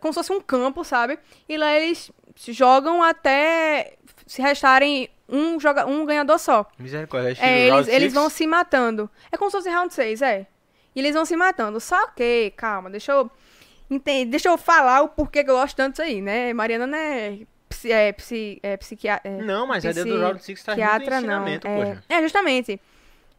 como 0.00 0.12
se 0.12 0.18
fosse 0.18 0.32
um 0.32 0.40
campo, 0.40 0.84
sabe? 0.84 1.18
E 1.48 1.56
lá 1.56 1.74
eles 1.74 2.10
jogam 2.36 3.02
até 3.02 3.94
se 4.26 4.42
restarem 4.42 5.08
um, 5.28 5.58
joga 5.58 5.86
um 5.86 6.04
ganhador 6.04 6.38
só. 6.38 6.66
Misericórdia, 6.78 7.36
é 7.40 7.48
É, 7.48 7.68
eles, 7.68 7.88
eles 7.88 8.12
vão 8.12 8.28
se 8.30 8.46
matando. 8.46 9.10
É 9.30 9.36
como 9.36 9.50
se 9.50 9.56
fosse 9.56 9.70
round 9.70 9.92
6, 9.92 10.22
é. 10.22 10.46
E 10.94 11.00
eles 11.00 11.14
vão 11.14 11.24
se 11.24 11.36
matando. 11.36 11.78
Só 11.80 12.08
que, 12.08 12.52
calma, 12.56 12.90
deixa 12.90 13.12
eu. 13.12 13.30
Entender, 13.90 14.30
deixa 14.30 14.48
eu 14.48 14.58
falar 14.58 15.00
o 15.00 15.08
porquê 15.08 15.42
que 15.42 15.50
eu 15.50 15.54
gosto 15.54 15.74
tanto 15.74 15.92
disso 15.92 16.02
aí, 16.02 16.20
né? 16.20 16.52
Mariana 16.52 16.86
não 16.86 16.98
é. 16.98 17.38
Psi, 17.68 17.92
é, 17.92 18.12
psi, 18.12 18.58
é 18.62 18.76
psiquiatra. 18.76 19.30
É, 19.30 19.42
Não, 19.42 19.66
mas 19.66 19.84
a 19.84 19.90
ideia 19.90 20.04
do 20.04 20.20
Round 20.20 20.42
Six 20.42 20.62
traz 20.62 20.78
muito 20.78 20.88
psiquiatra, 20.90 21.20
não. 21.20 21.28
ensinamento, 21.46 21.66
É, 21.66 21.76
poxa. 21.76 22.04
é, 22.08 22.22
justamente. 22.22 22.80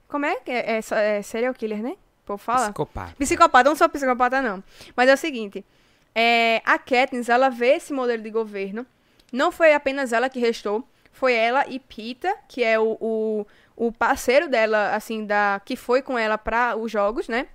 Como 0.08 0.26
é 0.26 0.36
que 0.38 0.52
é, 0.52 0.80
é, 0.80 1.18
é 1.18 1.22
serial 1.22 1.54
killer, 1.54 1.82
né? 1.84 1.96
Pô, 2.26 2.38
fala. 2.38 2.66
Psicopata. 2.66 3.16
Psicopata, 3.18 3.70
não 3.70 3.76
sou 3.76 3.90
psicopata, 3.90 4.42
não. 4.42 4.64
Mas 4.96 5.10
é 5.10 5.14
o 5.14 5.18
seguinte: 5.18 5.64
é, 6.22 6.62
a 6.66 6.78
Katniss, 6.78 7.30
ela 7.30 7.48
vê 7.48 7.76
esse 7.76 7.94
modelo 7.94 8.22
de 8.22 8.30
governo. 8.30 8.86
Não 9.32 9.54
foi 9.54 9.74
apenas 9.74 10.12
ela 10.12 10.28
que 10.28 10.38
restou, 10.38 10.86
foi 11.14 11.34
ela 11.34 11.66
e 11.66 11.80
Pita, 11.80 12.36
que 12.46 12.62
é 12.62 12.78
o, 12.78 12.98
o, 13.00 13.48
o 13.74 13.90
parceiro 13.90 14.50
dela, 14.50 14.94
assim, 14.94 15.26
da 15.26 15.62
que 15.64 15.78
foi 15.78 16.02
com 16.02 16.18
ela 16.18 16.38
para 16.38 16.76
os 16.76 16.92
jogos, 16.92 17.30
né? 17.30 17.48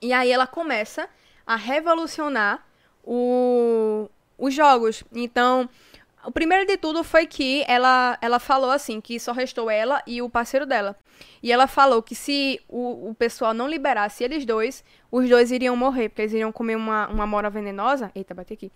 E 0.00 0.12
aí 0.12 0.30
ela 0.30 0.46
começa 0.46 1.08
a 1.44 1.56
revolucionar 1.56 2.64
o, 3.02 4.08
os 4.38 4.54
jogos. 4.54 5.02
Então, 5.12 5.68
o 6.24 6.30
primeiro 6.30 6.66
de 6.66 6.76
tudo 6.76 7.02
foi 7.02 7.26
que 7.26 7.64
ela, 7.66 8.18
ela 8.20 8.38
falou 8.38 8.70
assim, 8.70 9.00
que 9.00 9.18
só 9.18 9.32
restou 9.32 9.70
ela 9.70 10.02
e 10.06 10.20
o 10.20 10.28
parceiro 10.28 10.66
dela. 10.66 10.96
E 11.42 11.50
ela 11.50 11.66
falou 11.66 12.02
que 12.02 12.14
se 12.14 12.60
o, 12.68 13.10
o 13.10 13.14
pessoal 13.14 13.54
não 13.54 13.68
liberasse 13.68 14.22
eles 14.22 14.44
dois, 14.44 14.84
os 15.10 15.28
dois 15.28 15.50
iriam 15.50 15.76
morrer, 15.76 16.08
porque 16.08 16.22
eles 16.22 16.32
iriam 16.32 16.52
comer 16.52 16.76
uma, 16.76 17.08
uma 17.08 17.26
mora 17.26 17.48
venenosa. 17.48 18.10
Eita, 18.14 18.34
bate 18.34 18.52
aqui. 18.52 18.70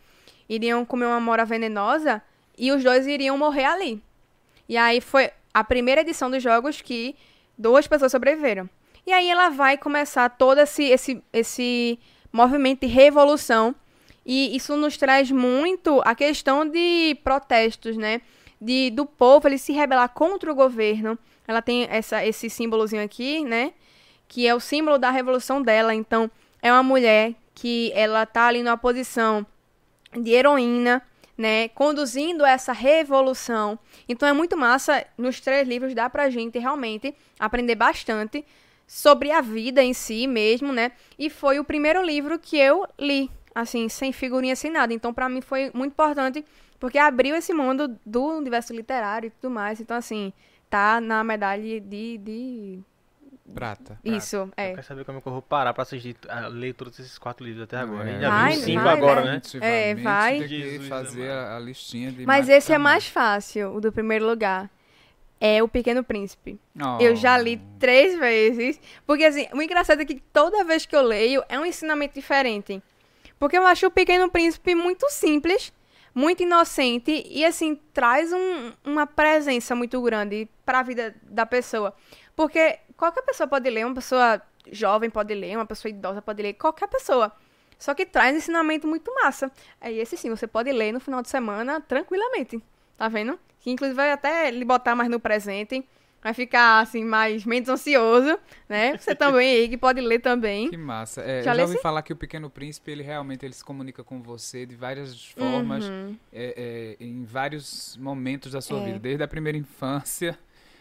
Iriam 0.48 0.84
comer 0.84 1.06
uma 1.06 1.20
mora 1.20 1.44
venenosa 1.44 2.22
e 2.56 2.72
os 2.72 2.82
dois 2.82 3.06
iriam 3.06 3.36
morrer 3.36 3.64
ali. 3.64 4.02
E 4.68 4.76
aí 4.76 5.00
foi 5.00 5.30
a 5.52 5.62
primeira 5.62 6.00
edição 6.00 6.30
dos 6.30 6.42
jogos 6.42 6.80
que 6.80 7.14
duas 7.56 7.86
pessoas 7.86 8.12
sobreviveram. 8.12 8.68
E 9.06 9.12
aí 9.12 9.28
ela 9.28 9.50
vai 9.50 9.76
começar 9.76 10.30
todo 10.30 10.58
esse, 10.58 10.84
esse, 10.84 11.22
esse 11.32 11.98
movimento 12.32 12.80
de 12.80 12.86
revolução. 12.86 13.74
E 14.24 14.56
isso 14.56 14.76
nos 14.76 14.96
traz 14.96 15.30
muito 15.30 16.00
a 16.04 16.14
questão 16.14 16.66
de 16.66 17.16
protestos, 17.22 17.96
né? 17.96 18.20
De, 18.60 18.90
do 18.90 19.04
povo 19.04 19.48
ele 19.48 19.58
se 19.58 19.72
rebelar 19.72 20.08
contra 20.08 20.50
o 20.50 20.54
governo. 20.54 21.18
Ela 21.46 21.60
tem 21.60 21.86
essa, 21.90 22.24
esse 22.24 22.48
símbolozinho 22.48 23.02
aqui, 23.02 23.44
né? 23.44 23.72
Que 24.26 24.46
é 24.46 24.54
o 24.54 24.60
símbolo 24.60 24.98
da 24.98 25.10
revolução 25.10 25.60
dela. 25.60 25.94
Então, 25.94 26.30
é 26.62 26.72
uma 26.72 26.82
mulher 26.82 27.34
que 27.54 27.92
ela 27.94 28.24
tá 28.26 28.46
ali 28.46 28.62
numa 28.62 28.76
posição 28.76 29.46
de 30.12 30.30
heroína, 30.30 31.02
né, 31.36 31.68
conduzindo 31.68 32.44
essa 32.44 32.72
revolução. 32.72 33.78
Então 34.08 34.28
é 34.28 34.32
muito 34.32 34.56
massa, 34.56 35.04
nos 35.18 35.40
três 35.40 35.66
livros 35.66 35.94
dá 35.94 36.08
pra 36.08 36.30
gente 36.30 36.58
realmente 36.58 37.14
aprender 37.38 37.74
bastante 37.74 38.44
sobre 38.86 39.30
a 39.30 39.40
vida 39.40 39.82
em 39.82 39.92
si 39.92 40.26
mesmo, 40.26 40.72
né? 40.72 40.92
E 41.18 41.30
foi 41.30 41.58
o 41.58 41.64
primeiro 41.64 42.02
livro 42.02 42.38
que 42.38 42.56
eu 42.56 42.86
li, 42.98 43.30
assim, 43.54 43.88
sem 43.88 44.12
figurinha, 44.12 44.56
sem 44.56 44.70
nada. 44.70 44.92
Então 44.92 45.12
para 45.14 45.28
mim 45.28 45.40
foi 45.40 45.70
muito 45.74 45.92
importante 45.92 46.44
porque 46.80 46.98
abriu 46.98 47.36
esse 47.36 47.52
mundo 47.54 47.96
do 48.04 48.24
universo 48.36 48.74
literário 48.74 49.28
e 49.28 49.30
tudo 49.30 49.50
mais. 49.50 49.80
Então 49.80 49.96
assim, 49.96 50.32
tá 50.68 51.00
na 51.00 51.22
medalha 51.24 51.80
de, 51.80 52.18
de 52.18 52.78
Prata. 53.54 53.98
isso, 54.04 54.36
Eu 54.36 54.50
é. 54.56 54.70
quero 54.70 54.82
saber 54.82 55.04
como 55.04 55.18
é 55.18 55.20
que 55.20 55.28
eu 55.28 55.32
vou 55.32 55.42
parar 55.42 55.72
pra 55.74 55.82
assistir, 55.82 56.16
a 56.28 56.48
ler 56.48 56.72
todos 56.74 56.98
esses 56.98 57.18
quatro 57.18 57.44
livros 57.44 57.62
até 57.64 57.76
agora. 57.76 58.10
É. 58.10 58.20
Já 58.20 58.30
Vai, 58.30 58.52
viu 58.54 58.62
cinco 58.62 58.82
vai, 58.82 58.96
agora, 58.96 59.24
né? 59.24 59.42
É, 59.60 59.94
vai. 59.94 60.38
Tem 60.38 60.48
que 60.48 60.60
Jesus 60.60 60.88
fazer 60.88 61.30
a, 61.30 61.56
a 61.56 61.60
listinha 61.60 62.10
de 62.10 62.24
Mas 62.26 62.48
esse 62.48 62.72
é 62.72 62.78
mais 62.78 63.06
fácil, 63.06 63.74
o 63.76 63.80
do 63.80 63.92
primeiro 63.92 64.26
lugar. 64.26 64.70
É 65.40 65.62
o 65.62 65.68
Pequeno 65.68 66.02
Príncipe. 66.02 66.58
mais. 66.74 67.02
Eu 67.04 67.14
já 67.14 67.36
li 67.36 67.60
Oh. 67.62 67.78
três 67.78 68.18
vezes. 68.18 68.80
Porque, 69.06 69.24
assim, 69.24 69.46
o 69.52 69.60
engraçado 69.60 70.00
é 70.00 70.04
que 70.06 70.22
toda 70.32 70.64
vez 70.64 70.86
que 70.86 70.96
eu 70.96 71.02
leio 71.02 71.42
é 71.48 71.58
um 71.58 71.66
ensinamento 71.66 72.14
diferente. 72.14 72.82
Porque 73.38 73.58
eu 73.58 73.66
acho 73.66 73.86
o 73.86 73.90
Pequeno 73.90 74.30
Príncipe 74.30 74.74
muito 74.74 75.08
simples, 75.10 75.72
muito 76.14 76.42
inocente 76.42 77.24
e, 77.28 77.44
assim, 77.44 77.74
traz 77.92 78.32
um- 78.32 78.72
uma 78.84 79.06
presença 79.06 79.74
muito 79.74 80.00
grande 80.00 80.48
para 80.64 80.78
a 80.80 80.82
vida 80.82 81.14
da 81.22 81.44
pessoa. 81.44 81.94
Porque 82.36 82.78
qualquer 82.96 83.22
pessoa 83.22 83.46
pode 83.46 83.68
ler, 83.68 83.84
uma 83.84 83.94
pessoa 83.94 84.40
jovem 84.70 85.10
pode 85.10 85.34
ler, 85.34 85.56
uma 85.56 85.66
pessoa 85.66 85.90
idosa 85.90 86.22
pode 86.22 86.42
ler, 86.42 86.54
qualquer 86.54 86.88
pessoa. 86.88 87.32
Só 87.78 87.92
que 87.92 88.06
traz 88.06 88.36
ensinamento 88.36 88.86
muito 88.86 89.12
massa. 89.14 89.50
É 89.80 89.92
esse 89.92 90.16
sim, 90.16 90.30
você 90.30 90.46
pode 90.46 90.70
ler 90.72 90.92
no 90.92 91.00
final 91.00 91.20
de 91.20 91.28
semana 91.28 91.80
tranquilamente. 91.80 92.62
Tá 92.96 93.08
vendo? 93.08 93.38
Que 93.60 93.70
inclusive 93.70 93.96
vai 93.96 94.12
até 94.12 94.50
lhe 94.50 94.64
botar 94.64 94.94
mais 94.94 95.10
no 95.10 95.18
presente. 95.18 95.84
Vai 96.24 96.32
ficar 96.34 96.80
assim, 96.80 97.04
mais 97.04 97.44
menos 97.44 97.68
ansioso, 97.68 98.38
né? 98.66 98.96
Você 98.96 99.14
também 99.14 99.56
aí 99.56 99.68
que 99.68 99.76
pode 99.76 100.00
ler 100.00 100.20
também. 100.20 100.70
Que 100.70 100.76
massa. 100.76 101.20
É, 101.20 101.42
Já 101.42 101.52
eu 101.52 101.56
já 101.58 101.62
ouvi 101.64 101.78
falar 101.82 102.00
que 102.02 102.14
o 102.14 102.16
Pequeno 102.16 102.48
Príncipe, 102.48 102.90
ele 102.90 103.02
realmente 103.02 103.44
ele 103.44 103.52
se 103.52 103.62
comunica 103.62 104.02
com 104.02 104.22
você 104.22 104.64
de 104.64 104.74
várias 104.74 105.28
formas, 105.32 105.84
Uhum. 105.84 106.16
é, 106.32 106.96
é, 106.98 107.04
em 107.04 107.24
vários 107.24 107.96
momentos 107.98 108.52
da 108.52 108.62
sua 108.62 108.80
É. 108.80 108.84
vida, 108.86 108.98
desde 108.98 109.22
a 109.22 109.28
primeira 109.28 109.58
infância 109.58 110.38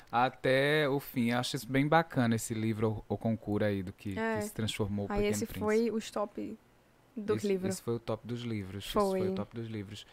até 0.09 0.87
o 0.87 0.99
fim. 0.99 1.31
Eu 1.31 1.39
acho 1.39 1.55
isso 1.57 1.69
bem 1.69 1.87
bacana, 1.87 2.35
esse 2.35 2.53
livro, 2.53 3.03
o, 3.09 3.13
o 3.15 3.17
concurso 3.17 3.65
aí, 3.65 3.83
do 3.83 3.91
que, 3.91 4.17
É. 4.17 4.37
que 4.37 4.43
se 4.45 4.53
transformou 4.53 5.07
o 5.07 5.11
Aí 5.11 5.17
Pequeno 5.17 5.31
esse 5.31 5.45
Príncipe. 5.45 5.59
foi 5.59 5.91
os 5.91 6.09
top 6.09 6.57
dos 7.17 7.37
esse, 7.37 7.47
livros. 7.47 7.73
Esse 7.75 7.81
foi 7.83 7.95
o 7.95 7.99
top 7.99 8.25
dos 8.25 8.41
livros. 8.43 8.85
Esse 8.85 8.93
Foi. 8.93 9.19
foi 9.19 9.29
o 9.29 9.35
top 9.35 9.53
dos 9.55 9.67
livros. 9.67 10.05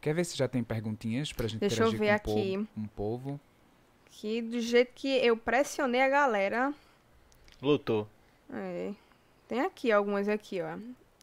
Quer 0.00 0.14
ver 0.14 0.24
se 0.24 0.36
já 0.36 0.46
tem 0.46 0.62
perguntinhas 0.62 1.32
pra 1.32 1.48
gente 1.48 1.58
Deixa 1.60 1.82
eu 1.82 1.88
interagir 1.88 1.98
ver 2.14 2.20
com 2.20 2.30
o 2.30 2.38
aqui. 2.38 2.68
um 2.76 2.86
povo? 2.86 3.40
Que 4.18 4.40
do 4.40 4.58
jeito 4.60 4.92
que 4.94 5.08
eu 5.08 5.36
pressionei 5.36 6.00
a 6.00 6.08
galera. 6.08 6.72
Lutou. 7.60 8.08
É. 8.50 8.92
Tem 9.46 9.60
aqui 9.60 9.92
algumas 9.92 10.26
aqui, 10.26 10.62
ó. 10.62 10.74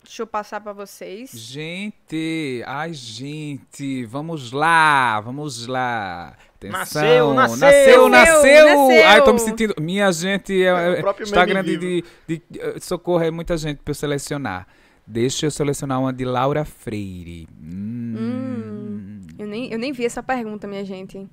Deixa 0.04 0.22
eu 0.22 0.28
passar 0.28 0.62
pra 0.62 0.74
vocês. 0.74 1.32
Gente, 1.32 2.62
ai 2.68 2.94
gente, 2.94 4.06
vamos 4.06 4.52
lá, 4.52 5.20
vamos 5.22 5.66
lá. 5.66 6.38
Nasceu, 6.62 7.32
Atenção, 7.32 7.34
nasceu. 7.34 7.58
nasceu, 7.58 8.10
nasceu. 8.10 8.68
Nasceu. 8.68 9.08
Ai, 9.08 9.24
tô 9.24 9.34
me 9.34 9.40
sentindo, 9.40 9.74
minha 9.82 10.12
gente, 10.12 10.54
é, 10.62 10.68
É 10.68 11.04
o 11.04 11.10
é, 11.10 11.24
Instagram 11.24 11.64
meme 11.64 11.78
de, 11.78 12.04
de, 12.28 12.42
de, 12.48 12.60
eh, 12.60 12.80
socorro 12.80 13.24
é 13.24 13.32
muita 13.32 13.58
gente 13.58 13.78
pra 13.78 13.90
eu 13.90 13.96
selecionar. 13.96 14.68
Deixa 15.06 15.48
eu 15.48 15.52
selecionar 15.52 16.00
uma 16.00 16.14
de 16.14 16.26
Laura 16.26 16.64
Freire. 16.64 17.48
Hum. 17.60 19.22
Eu 19.40 19.48
nem, 19.48 19.72
eu 19.72 19.80
nem 19.80 19.92
vi 19.92 20.06
essa 20.06 20.22
pergunta, 20.22 20.68
minha 20.68 20.86
gente. 20.86 21.28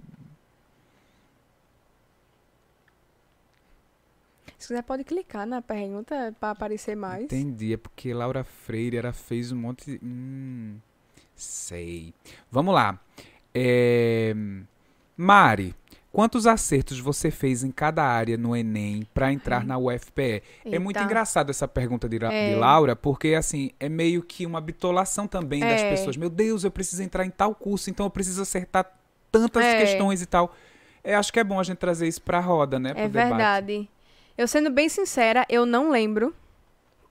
Se 4.60 4.68
quiser, 4.68 4.82
pode 4.82 5.04
clicar 5.04 5.46
na 5.46 5.62
pergunta 5.62 6.34
pra 6.38 6.50
aparecer 6.50 6.94
mais. 6.94 7.24
Entendi, 7.24 7.72
é 7.72 7.76
porque 7.76 8.12
Laura 8.12 8.44
Freire 8.44 8.98
ela 8.98 9.12
fez 9.12 9.50
um 9.50 9.56
monte. 9.56 9.92
de- 9.92 10.00
Hum, 10.04 10.76
sei. 11.34 12.12
Vamos 12.52 12.74
lá. 12.74 13.00
É, 13.54 14.34
Mari, 15.16 15.74
quantos 16.12 16.46
acertos 16.46 17.00
você 17.00 17.30
fez 17.30 17.64
em 17.64 17.70
cada 17.70 18.04
área 18.04 18.36
no 18.36 18.54
Enem 18.54 19.06
para 19.14 19.32
entrar 19.32 19.64
na 19.64 19.78
UFPE? 19.78 20.42
É 20.64 20.78
muito 20.78 20.96
Eita. 20.98 21.06
engraçado 21.06 21.48
essa 21.50 21.66
pergunta 21.66 22.06
de, 22.08 22.22
É. 22.24 22.50
de 22.50 22.56
Laura, 22.56 22.94
porque 22.94 23.34
assim, 23.34 23.70
é 23.80 23.88
meio 23.88 24.22
que 24.22 24.44
uma 24.44 24.60
bitolação 24.60 25.26
também 25.26 25.60
das 25.60 25.80
É. 25.80 25.90
pessoas. 25.90 26.16
Meu 26.18 26.28
Deus, 26.30 26.64
eu 26.64 26.70
preciso 26.70 27.02
entrar 27.02 27.24
em 27.24 27.30
tal 27.30 27.54
curso, 27.54 27.88
então 27.90 28.04
eu 28.06 28.10
preciso 28.10 28.42
acertar 28.42 28.90
tantas 29.32 29.64
É. 29.64 29.78
questões 29.80 30.20
e 30.20 30.26
tal. 30.26 30.54
É, 31.02 31.14
acho 31.14 31.32
que 31.32 31.40
é 31.40 31.44
bom 31.44 31.58
a 31.58 31.62
gente 31.62 31.78
trazer 31.78 32.06
isso 32.06 32.20
pra 32.20 32.40
roda, 32.40 32.78
né? 32.78 32.92
É 32.94 33.08
debate. 33.08 33.88
Eu 34.40 34.48
sendo 34.48 34.70
bem 34.70 34.88
sincera, 34.88 35.44
eu 35.50 35.66
não 35.66 35.90
lembro. 35.90 36.34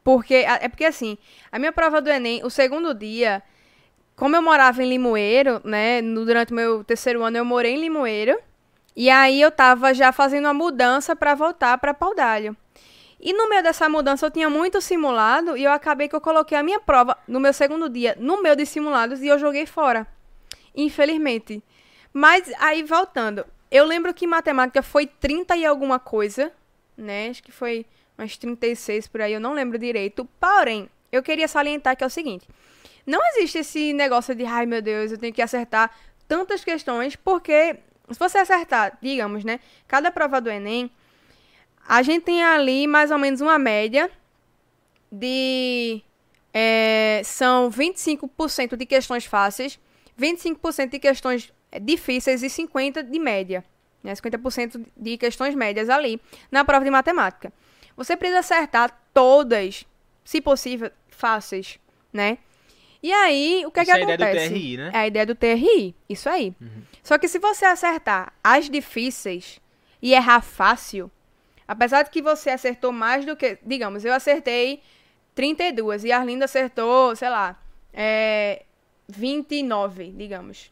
Porque, 0.03 0.33
é 0.33 0.67
porque 0.67 0.83
assim, 0.85 1.15
a 1.51 1.59
minha 1.59 1.71
prova 1.71 2.01
do 2.01 2.09
Enem, 2.09 2.43
o 2.43 2.49
segundo 2.49 2.91
dia, 2.91 3.43
como 4.15 4.35
eu 4.35 4.41
morava 4.41 4.81
em 4.81 4.89
Limoeiro, 4.89 5.61
né, 5.63 6.01
no- 6.01 6.25
durante 6.25 6.51
o 6.51 6.55
meu 6.55 6.83
terceiro 6.83 7.21
ano 7.23 7.37
eu 7.37 7.45
morei 7.45 7.75
em 7.75 7.81
Limoeiro, 7.81 8.35
e 8.95 9.11
aí 9.11 9.39
eu 9.39 9.51
tava 9.51 9.93
já 9.93 10.11
fazendo 10.11 10.45
uma 10.45 10.55
mudança 10.55 11.15
pra 11.15 11.35
voltar 11.35 11.77
pra 11.77 11.93
Paudalho. 11.93 12.57
E 13.19 13.31
no 13.31 13.47
meio 13.47 13.61
dessa 13.61 13.87
mudança 13.87 14.25
eu 14.25 14.31
tinha 14.31 14.49
muito 14.49 14.81
simulado 14.81 15.55
e 15.55 15.63
eu 15.65 15.71
acabei 15.71 16.07
que 16.09 16.15
eu 16.15 16.21
coloquei 16.21 16.57
a 16.57 16.63
minha 16.63 16.79
prova 16.79 17.15
no 17.27 17.39
meu 17.39 17.53
segundo 17.53 17.87
dia 17.87 18.17
no 18.19 18.41
meu 18.41 18.55
de 18.55 18.65
simulados 18.65 19.21
e 19.21 19.27
eu 19.27 19.37
joguei 19.37 19.67
fora. 19.67 20.07
Infelizmente. 20.75 21.63
Mas 22.11 22.51
aí 22.59 22.81
voltando, 22.81 23.45
eu 23.69 23.85
lembro 23.85 24.15
que 24.15 24.25
matemática 24.25 24.81
foi 24.81 25.05
30 25.05 25.55
e 25.55 25.63
alguma 25.63 25.99
coisa, 25.99 26.51
né? 27.01 27.29
Acho 27.29 27.43
que 27.43 27.51
foi 27.51 27.85
umas 28.17 28.37
36 28.37 29.07
por 29.07 29.21
aí, 29.21 29.33
eu 29.33 29.39
não 29.39 29.53
lembro 29.53 29.77
direito. 29.77 30.27
Porém, 30.39 30.89
eu 31.11 31.23
queria 31.23 31.47
salientar 31.47 31.95
que 31.95 32.03
é 32.03 32.07
o 32.07 32.09
seguinte: 32.09 32.47
não 33.05 33.19
existe 33.33 33.59
esse 33.59 33.93
negócio 33.93 34.35
de, 34.35 34.45
ai 34.45 34.65
meu 34.65 34.81
Deus, 34.81 35.11
eu 35.11 35.17
tenho 35.17 35.33
que 35.33 35.41
acertar 35.41 35.91
tantas 36.27 36.63
questões, 36.63 37.15
porque 37.15 37.77
se 38.11 38.19
você 38.19 38.37
acertar, 38.37 38.97
digamos, 39.01 39.43
né, 39.43 39.59
cada 39.87 40.11
prova 40.11 40.39
do 40.39 40.49
Enem, 40.49 40.91
a 41.87 42.03
gente 42.03 42.23
tem 42.23 42.43
ali 42.43 42.85
mais 42.85 43.09
ou 43.09 43.17
menos 43.17 43.41
uma 43.41 43.57
média 43.57 44.09
de. 45.11 46.01
é, 46.53 47.21
são 47.23 47.69
25% 47.71 48.75
de 48.75 48.85
questões 48.85 49.25
fáceis, 49.25 49.79
25% 50.19 50.89
de 50.89 50.99
questões 50.99 51.53
é, 51.71 51.79
difíceis 51.79 52.43
e 52.43 52.47
50% 52.47 53.09
de 53.09 53.19
média. 53.19 53.65
Né? 54.03 54.13
50% 54.13 54.85
de 54.95 55.17
questões 55.17 55.55
médias 55.55 55.89
ali 55.89 56.21
na 56.51 56.63
prova 56.63 56.85
de 56.85 56.91
matemática. 56.91 57.51
Você 57.95 58.15
precisa 58.15 58.39
acertar 58.39 58.97
todas, 59.13 59.85
se 60.23 60.39
possível, 60.39 60.89
fáceis, 61.09 61.79
né? 62.13 62.37
E 63.01 63.11
aí, 63.13 63.63
o 63.65 63.71
que, 63.71 63.79
é 63.79 63.85
que 63.85 63.91
Isso 63.91 63.97
é 63.97 64.01
a 64.01 64.03
ideia 64.03 64.17
do 64.17 64.23
acontece? 64.23 64.49
TRI, 64.49 64.77
né? 64.77 64.91
É 64.93 64.97
a 64.97 65.07
ideia 65.07 65.25
do 65.25 65.35
TRI, 65.35 65.95
isso 66.07 66.29
aí. 66.29 66.53
Só 67.01 67.17
que 67.17 67.27
se 67.27 67.39
você 67.39 67.65
acertar 67.65 68.33
as 68.43 68.69
difíceis 68.69 69.59
e 70.01 70.13
errar 70.13 70.41
fácil, 70.41 71.09
apesar 71.67 72.03
de 72.03 72.09
que 72.09 72.21
você 72.21 72.49
acertou 72.49 72.91
mais 72.91 73.25
do 73.25 73.35
que. 73.35 73.57
Digamos, 73.65 74.03
eu 74.03 74.13
acertei 74.13 74.81
32 75.33 76.03
e 76.03 76.11
a 76.11 76.19
Arlinda 76.19 76.45
acertou, 76.45 77.15
sei 77.15 77.29
lá, 77.29 77.61
é, 77.93 78.63
29, 79.07 80.13
digamos. 80.17 80.71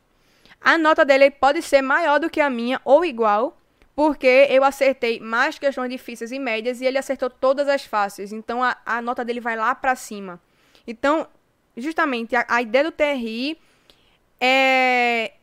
A 0.60 0.78
nota 0.78 1.06
dele 1.06 1.32
pode 1.32 1.62
ser 1.62 1.82
maior 1.82 2.20
do 2.20 2.30
que 2.30 2.42
a 2.42 2.50
minha 2.50 2.82
ou 2.84 3.06
igual, 3.06 3.58
porque 3.96 4.48
eu 4.50 4.64
acertei 4.64 5.20
mais 5.20 5.58
questões 5.58 5.90
difíceis 5.90 6.32
e 6.32 6.40
médias 6.40 6.82
e 6.82 6.86
ele 6.86 6.98
acertou 6.98 7.30
todas 7.30 7.68
as 7.68 7.86
fáceis. 7.86 8.32
Então 8.32 8.64
a, 8.64 8.78
a 8.86 9.02
nota 9.02 9.24
dele 9.24 9.40
vai 9.40 9.56
lá 9.56 9.74
pra 9.74 9.96
cima. 9.96 10.40
Então, 10.86 11.28
justamente, 11.76 12.36
a, 12.36 12.46
a 12.48 12.62
ideia 12.62 12.84
do 12.84 12.92
TRI 12.92 13.58
é 14.40 15.34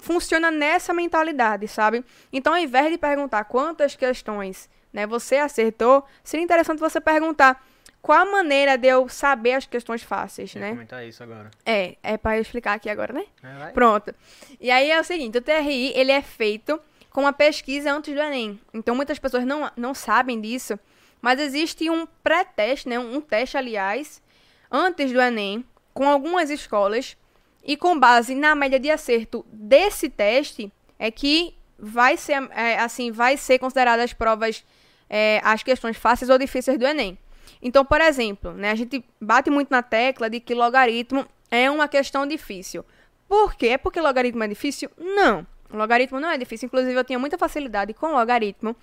funciona 0.00 0.50
nessa 0.50 0.94
mentalidade, 0.94 1.68
sabe? 1.68 2.04
Então, 2.32 2.54
ao 2.54 2.58
invés 2.58 2.90
de 2.90 2.98
perguntar 2.98 3.44
quantas 3.44 3.94
questões 3.94 4.68
né, 4.92 5.06
você 5.06 5.36
acertou, 5.36 6.04
seria 6.24 6.42
interessante 6.42 6.80
você 6.80 7.00
perguntar 7.00 7.64
qual 8.02 8.20
a 8.20 8.30
maneira 8.30 8.76
de 8.76 8.88
eu 8.88 9.08
saber 9.08 9.52
as 9.52 9.66
questões 9.66 10.02
fáceis, 10.02 10.54
Ia 10.54 10.60
né? 10.60 10.70
comentar 10.70 11.06
isso 11.06 11.22
agora. 11.22 11.50
É, 11.64 11.96
é 12.02 12.16
para 12.16 12.38
eu 12.38 12.42
explicar 12.42 12.74
aqui 12.74 12.88
agora, 12.88 13.12
né? 13.12 13.24
É. 13.42 13.72
Pronto. 13.72 14.14
E 14.60 14.70
aí 14.70 14.90
é 14.90 15.00
o 15.00 15.04
seguinte, 15.04 15.38
o 15.38 15.42
TRI, 15.42 15.92
ele 15.94 16.12
é 16.12 16.22
feito 16.22 16.80
com 17.10 17.22
uma 17.22 17.32
pesquisa 17.32 17.92
antes 17.92 18.14
do 18.14 18.20
Enem. 18.20 18.58
Então 18.72 18.94
muitas 18.94 19.18
pessoas 19.18 19.44
não, 19.44 19.70
não 19.76 19.94
sabem 19.94 20.40
disso, 20.40 20.78
mas 21.20 21.38
existe 21.38 21.90
um 21.90 22.06
pré-teste, 22.22 22.88
né, 22.88 22.98
um 22.98 23.20
teste, 23.20 23.56
aliás, 23.56 24.22
antes 24.70 25.12
do 25.12 25.20
Enem, 25.20 25.64
com 25.92 26.08
algumas 26.08 26.48
escolas, 26.48 27.16
e 27.62 27.76
com 27.76 27.98
base 27.98 28.34
na 28.34 28.54
média 28.54 28.80
de 28.80 28.90
acerto 28.90 29.44
desse 29.52 30.08
teste, 30.08 30.72
é 30.98 31.10
que 31.10 31.54
vai 31.78 32.16
ser, 32.16 32.48
é, 32.52 32.78
assim, 32.78 33.10
vai 33.10 33.36
ser 33.36 33.58
consideradas 33.58 34.06
as 34.06 34.12
provas, 34.12 34.64
é, 35.08 35.40
as 35.44 35.62
questões 35.62 35.96
fáceis 35.96 36.30
ou 36.30 36.38
difíceis 36.38 36.78
do 36.78 36.86
Enem. 36.86 37.18
Então, 37.62 37.84
por 37.84 38.00
exemplo, 38.00 38.52
né, 38.52 38.70
a 38.70 38.74
gente 38.74 39.04
bate 39.20 39.50
muito 39.50 39.70
na 39.70 39.82
tecla 39.82 40.30
de 40.30 40.40
que 40.40 40.54
logaritmo 40.54 41.26
é 41.50 41.70
uma 41.70 41.88
questão 41.88 42.26
difícil. 42.26 42.84
Por 43.28 43.54
quê? 43.54 43.68
É 43.68 43.78
porque 43.78 44.00
logaritmo 44.00 44.42
é 44.42 44.48
difícil? 44.48 44.90
Não. 44.96 45.46
Logaritmo 45.72 46.18
não 46.18 46.30
é 46.30 46.36
difícil. 46.38 46.66
Inclusive, 46.66 46.94
eu 46.94 47.04
tinha 47.04 47.18
muita 47.18 47.38
facilidade 47.38 47.94
com 47.94 48.08
logaritmo. 48.12 48.74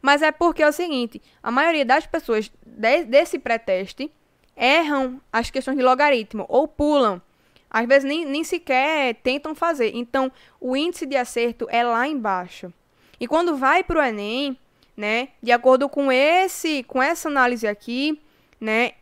Mas 0.00 0.22
é 0.22 0.30
porque 0.30 0.62
é 0.62 0.68
o 0.68 0.72
seguinte: 0.72 1.20
a 1.42 1.50
maioria 1.50 1.84
das 1.84 2.06
pessoas 2.06 2.50
de- 2.64 3.04
desse 3.04 3.38
pré-teste 3.38 4.12
erram 4.56 5.20
as 5.32 5.50
questões 5.50 5.76
de 5.76 5.82
logaritmo 5.82 6.46
ou 6.48 6.68
pulam. 6.68 7.20
Às 7.68 7.86
vezes 7.86 8.04
nem, 8.04 8.24
nem 8.24 8.44
sequer 8.44 9.16
tentam 9.16 9.54
fazer. 9.54 9.90
Então, 9.94 10.30
o 10.60 10.76
índice 10.76 11.04
de 11.04 11.16
acerto 11.16 11.66
é 11.68 11.82
lá 11.82 12.06
embaixo. 12.06 12.72
E 13.18 13.26
quando 13.26 13.56
vai 13.56 13.82
para 13.82 13.98
o 13.98 14.02
Enem, 14.02 14.56
né, 14.96 15.28
de 15.42 15.50
acordo 15.50 15.88
com 15.88 16.12
esse, 16.12 16.84
com 16.84 17.02
essa 17.02 17.28
análise 17.28 17.66
aqui, 17.66 18.20
né, 18.60 18.92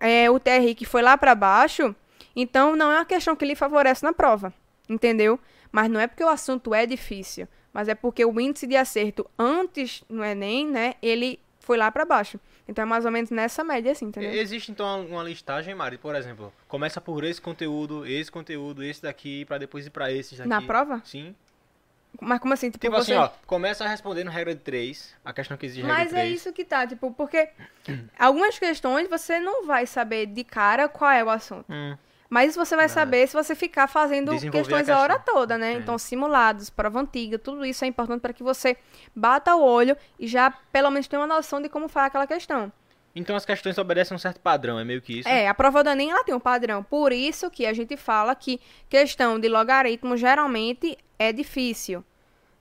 é, 0.00 0.30
o 0.30 0.38
TRI 0.38 0.74
que 0.74 0.84
foi 0.84 1.02
lá 1.02 1.16
para 1.16 1.34
baixo, 1.34 1.94
então 2.34 2.76
não 2.76 2.90
é 2.90 2.96
uma 2.96 3.04
questão 3.04 3.36
que 3.36 3.44
lhe 3.44 3.54
favorece 3.54 4.02
na 4.02 4.12
prova, 4.12 4.52
entendeu? 4.88 5.38
Mas 5.70 5.90
não 5.90 6.00
é 6.00 6.06
porque 6.06 6.24
o 6.24 6.28
assunto 6.28 6.74
é 6.74 6.86
difícil, 6.86 7.48
mas 7.72 7.88
é 7.88 7.94
porque 7.94 8.24
o 8.24 8.40
índice 8.40 8.66
de 8.66 8.76
acerto 8.76 9.28
antes 9.38 10.04
no 10.08 10.24
Enem, 10.24 10.68
né, 10.68 10.94
ele 11.02 11.40
foi 11.60 11.76
lá 11.76 11.90
para 11.90 12.04
baixo. 12.04 12.38
Então 12.66 12.82
é 12.82 12.86
mais 12.86 13.04
ou 13.04 13.10
menos 13.10 13.30
nessa 13.30 13.62
média 13.62 13.92
assim, 13.92 14.06
entendeu? 14.06 14.32
Existe 14.32 14.70
então 14.70 15.06
uma 15.06 15.22
listagem, 15.22 15.74
Mari, 15.74 15.98
por 15.98 16.14
exemplo, 16.14 16.52
começa 16.66 17.00
por 17.00 17.24
esse 17.24 17.40
conteúdo, 17.40 18.06
esse 18.06 18.30
conteúdo, 18.30 18.82
esse 18.82 19.02
daqui, 19.02 19.44
pra 19.44 19.58
depois 19.58 19.86
ir 19.86 19.90
pra 19.90 20.10
esses 20.10 20.38
daqui. 20.38 20.48
Na 20.48 20.62
prova? 20.62 21.02
Sim. 21.04 21.34
Mas 22.20 22.38
como 22.40 22.54
assim? 22.54 22.70
Tipo, 22.70 22.86
Tipo 22.86 22.96
você... 22.96 23.12
assim, 23.12 23.20
ó, 23.20 23.28
começa 23.46 23.86
respondendo 23.86 24.30
regra 24.30 24.54
de 24.54 24.60
3, 24.60 25.14
a 25.24 25.32
questão 25.32 25.56
que 25.56 25.66
exige 25.66 25.82
regra 25.82 25.96
Mas 25.96 26.08
de 26.10 26.16
é 26.16 26.20
3. 26.20 26.34
isso 26.36 26.52
que 26.52 26.64
tá, 26.64 26.86
tipo, 26.86 27.10
porque 27.12 27.48
algumas 28.18 28.58
questões 28.58 29.08
você 29.08 29.40
não 29.40 29.66
vai 29.66 29.86
saber 29.86 30.26
de 30.26 30.44
cara 30.44 30.88
qual 30.88 31.10
é 31.10 31.22
o 31.24 31.30
assunto. 31.30 31.64
Hum, 31.68 31.96
Mas 32.30 32.50
isso 32.50 32.64
você 32.64 32.74
vai 32.76 32.88
saber 32.88 33.26
se 33.28 33.34
você 33.34 33.54
ficar 33.54 33.86
fazendo 33.86 34.32
questões 34.50 34.88
a 34.88 34.96
a 34.96 35.00
hora 35.00 35.18
toda, 35.18 35.56
né? 35.58 35.74
Sim. 35.74 35.78
Então, 35.80 35.98
simulados, 35.98 36.70
prova 36.70 37.00
antiga, 37.00 37.38
tudo 37.38 37.64
isso 37.64 37.84
é 37.84 37.88
importante 37.88 38.20
para 38.20 38.32
que 38.32 38.42
você 38.42 38.76
bata 39.14 39.54
o 39.54 39.62
olho 39.62 39.96
e 40.18 40.26
já 40.26 40.50
pelo 40.50 40.90
menos 40.90 41.06
tenha 41.06 41.20
uma 41.20 41.26
noção 41.28 41.60
de 41.60 41.68
como 41.68 41.88
faz 41.88 42.06
aquela 42.06 42.26
questão. 42.26 42.72
Então 43.16 43.36
as 43.36 43.44
questões 43.44 43.78
obedecem 43.78 44.12
a 44.12 44.16
um 44.16 44.18
certo 44.18 44.40
padrão, 44.40 44.76
é 44.76 44.84
meio 44.84 45.00
que 45.00 45.20
isso. 45.20 45.28
É, 45.28 45.46
a 45.46 45.54
prova 45.54 45.84
do 45.84 45.90
Enem 45.90 46.10
ela 46.10 46.24
tem 46.24 46.34
um 46.34 46.40
padrão. 46.40 46.82
Por 46.82 47.12
isso 47.12 47.48
que 47.48 47.64
a 47.64 47.72
gente 47.72 47.96
fala 47.96 48.34
que 48.34 48.60
questão 48.88 49.38
de 49.38 49.48
logaritmo 49.48 50.16
geralmente 50.16 50.98
é 51.18 51.32
difícil, 51.32 52.04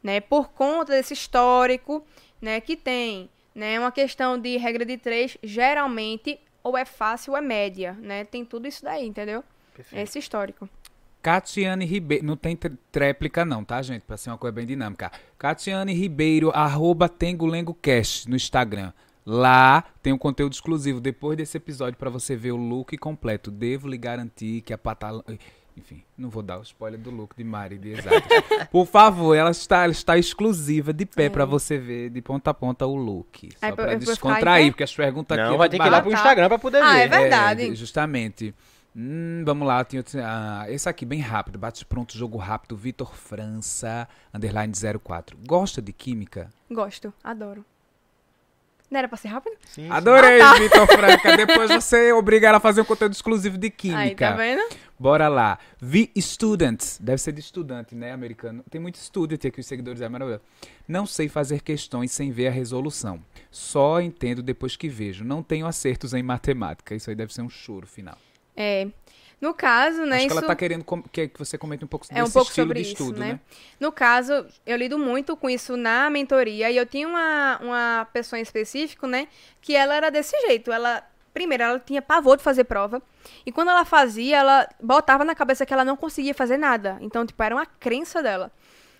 né? 0.01 0.19
Por 0.19 0.49
conta 0.49 0.91
desse 0.93 1.13
histórico, 1.13 2.05
né, 2.41 2.59
que 2.59 2.75
tem, 2.75 3.29
né? 3.55 3.79
Uma 3.79 3.91
questão 3.91 4.37
de 4.37 4.57
regra 4.57 4.85
de 4.85 4.97
três, 4.97 5.37
geralmente 5.43 6.39
ou 6.63 6.77
é 6.77 6.85
fácil 6.85 7.33
ou 7.33 7.37
é 7.37 7.41
média, 7.41 7.93
né? 8.01 8.23
Tem 8.23 8.43
tudo 8.45 8.67
isso 8.67 8.83
daí, 8.83 9.05
entendeu? 9.07 9.43
Perfeito. 9.75 10.01
Esse 10.01 10.19
histórico. 10.19 10.69
Catiane 11.21 11.85
Ribeiro. 11.85 12.25
Não 12.25 12.35
tem 12.35 12.55
tr- 12.55 12.73
tréplica, 12.91 13.45
não, 13.45 13.63
tá, 13.63 13.81
gente? 13.81 14.01
Pra 14.03 14.17
ser 14.17 14.29
uma 14.29 14.37
coisa 14.37 14.51
bem 14.53 14.65
dinâmica. 14.65 15.09
Catiane 15.37 15.93
Ribeiro, 15.93 16.51
arroba 16.51 17.07
TengoLengoCast 17.07 18.29
no 18.29 18.35
Instagram. 18.35 18.91
Lá 19.25 19.85
tem 20.01 20.11
um 20.11 20.17
conteúdo 20.17 20.51
exclusivo 20.51 20.99
depois 20.99 21.37
desse 21.37 21.55
episódio 21.55 21.97
pra 21.97 22.09
você 22.09 22.35
ver 22.35 22.51
o 22.51 22.57
look 22.57 22.97
completo. 22.97 23.49
Devo 23.49 23.87
lhe 23.87 23.97
garantir 23.97 24.61
que 24.61 24.73
a 24.73 24.77
patalã. 24.77 25.23
Enfim, 25.75 26.03
não 26.17 26.29
vou 26.29 26.43
dar 26.43 26.59
o 26.59 26.61
spoiler 26.61 26.99
do 26.99 27.09
look 27.09 27.35
de 27.35 27.43
Mari 27.43 27.77
de 27.79 27.89
exato. 27.93 28.27
Por 28.71 28.85
favor, 28.85 29.33
ela 29.35 29.49
está, 29.51 29.83
ela 29.83 29.91
está 29.91 30.17
exclusiva 30.17 30.93
de 30.93 31.05
pé 31.05 31.25
É. 31.25 31.29
pra 31.29 31.45
você 31.45 31.77
ver 31.77 32.09
de 32.11 32.21
ponta 32.21 32.51
a 32.51 32.53
ponta 32.53 32.85
o 32.85 32.95
look. 32.95 33.49
Só 33.59 33.67
em 33.91 33.97
descontrair, 33.97 34.65
pé? 34.65 34.71
porque 34.71 34.83
as 34.83 34.95
perguntas 34.95 35.37
aqui. 35.37 35.47
Não, 35.47 35.55
é 35.55 35.57
vai 35.57 35.69
ter 35.69 35.79
que 35.79 35.85
ir 35.85 35.89
lá 35.89 36.01
pro. 36.01 36.11
Instagram 36.11 36.47
pra 36.47 36.59
poder 36.59 36.81
Ah, 36.83 36.93
ver. 36.93 36.99
é 36.99 37.07
verdade. 37.07 37.71
É, 37.71 37.75
justamente. 37.75 38.53
Hum, 38.95 39.41
vamos 39.43 39.67
lá, 39.67 39.83
tinha, 39.83 40.01
outro- 40.01 40.19
ah, 40.23 40.65
esse 40.69 40.87
aqui 40.87 41.03
bem 41.03 41.19
rápido, 41.19 41.57
bate 41.57 41.83
pronto, 41.83 42.15
jogo 42.15 42.37
rápido, 42.37 42.77
Vitor 42.77 43.15
França, 43.15 44.07
underline 44.31 44.71
04. 44.99 45.35
Gosta 45.47 45.81
de 45.81 45.91
química? 45.91 46.51
Gosto, 46.69 47.11
adoro. 47.23 47.65
Não 48.93 48.99
era 48.99 49.07
pra 49.07 49.17
ser 49.17 49.29
rápido? 49.29 49.55
Sim, 49.65 49.85
sim. 49.85 49.89
Adorei, 49.89 50.37
Vitor 50.59 50.85
Franca. 50.85 51.35
Depois 51.35 51.71
você 51.71 52.13
obriga 52.13 52.49
ela 52.49 52.57
a 52.57 52.59
fazer 52.59 52.81
um 52.81 52.85
conteúdo 52.85 53.13
exclusivo 53.13 53.57
de 53.57 53.65
Aí, 53.65 53.71
química. 53.71 54.29
tá 54.29 54.35
vendo? 54.35 54.61
Bora 54.99 55.27
lá. 55.27 55.57
V 55.81 56.11
Students. 56.15 56.99
Deve 57.01 57.17
ser 57.17 57.31
de 57.31 57.39
estudante, 57.39 57.95
né, 57.95 58.11
americano? 58.11 58.63
Tem 58.69 58.79
muito 58.79 58.99
student 58.99 59.43
aqui, 59.45 59.59
os 59.61 59.65
seguidores 59.65 59.99
é 59.99 60.07
maravilhoso. 60.07 60.43
Não 60.87 61.07
sei 61.07 61.27
fazer 61.27 61.63
questões 61.63 62.11
sem 62.11 62.29
ver 62.29 62.49
a 62.49 62.51
resolução. 62.51 63.19
Só 63.49 63.99
entendo 63.99 64.43
depois 64.43 64.75
que 64.75 64.87
vejo. 64.87 65.23
Não 65.23 65.41
tenho 65.41 65.65
acertos 65.65 66.13
em 66.13 66.21
matemática. 66.21 66.93
Isso 66.93 67.09
aí 67.09 67.15
deve 67.15 67.33
ser 67.33 67.41
um 67.41 67.49
choro 67.49 67.87
final. 67.87 68.17
É. 68.55 68.87
No 69.43 69.53
caso, 69.53 70.05
né, 70.05 70.15
Acho 70.15 70.27
que 70.27 70.27
isso... 70.27 70.37
ela 70.37 70.47
tá 70.47 70.55
querendo 70.55 70.85
que, 71.11 71.27
que 71.27 71.37
você 71.37 71.57
comente 71.57 71.83
um 71.83 71.87
pouco 71.87 72.07
É 72.09 72.23
um 72.23 72.31
pouco 72.31 72.49
sobre 72.49 72.79
isso, 72.79 72.91
estudo, 72.93 73.19
né? 73.19 73.33
né? 73.33 73.39
No 73.77 73.91
caso, 73.91 74.45
eu 74.65 74.77
lido 74.77 74.97
muito 74.97 75.35
com 75.35 75.49
isso 75.49 75.75
na 75.75 76.09
mentoria 76.09 76.71
e 76.71 76.77
eu 76.77 76.85
tinha 76.85 77.05
uma, 77.05 77.59
uma 77.61 78.07
pessoa 78.13 78.39
em 78.39 78.41
específico, 78.41 79.05
né, 79.05 79.27
que 79.59 79.75
ela 79.75 79.95
era 79.95 80.09
desse 80.09 80.33
jeito. 80.47 80.71
Ela, 80.71 81.05
primeiro, 81.33 81.61
ela 81.61 81.77
tinha 81.77 82.01
pavor 82.01 82.37
de 82.37 82.43
fazer 82.43 82.63
prova 82.63 83.01
e 83.45 83.51
quando 83.51 83.67
ela 83.67 83.83
fazia, 83.83 84.37
ela 84.37 84.69
botava 84.81 85.25
na 85.25 85.35
cabeça 85.35 85.65
que 85.65 85.73
ela 85.73 85.83
não 85.83 85.97
conseguia 85.97 86.33
fazer 86.33 86.55
nada. 86.55 86.97
Então, 87.01 87.25
tipo, 87.25 87.43
era 87.43 87.53
uma 87.53 87.65
crença 87.65 88.23
dela. 88.23 88.49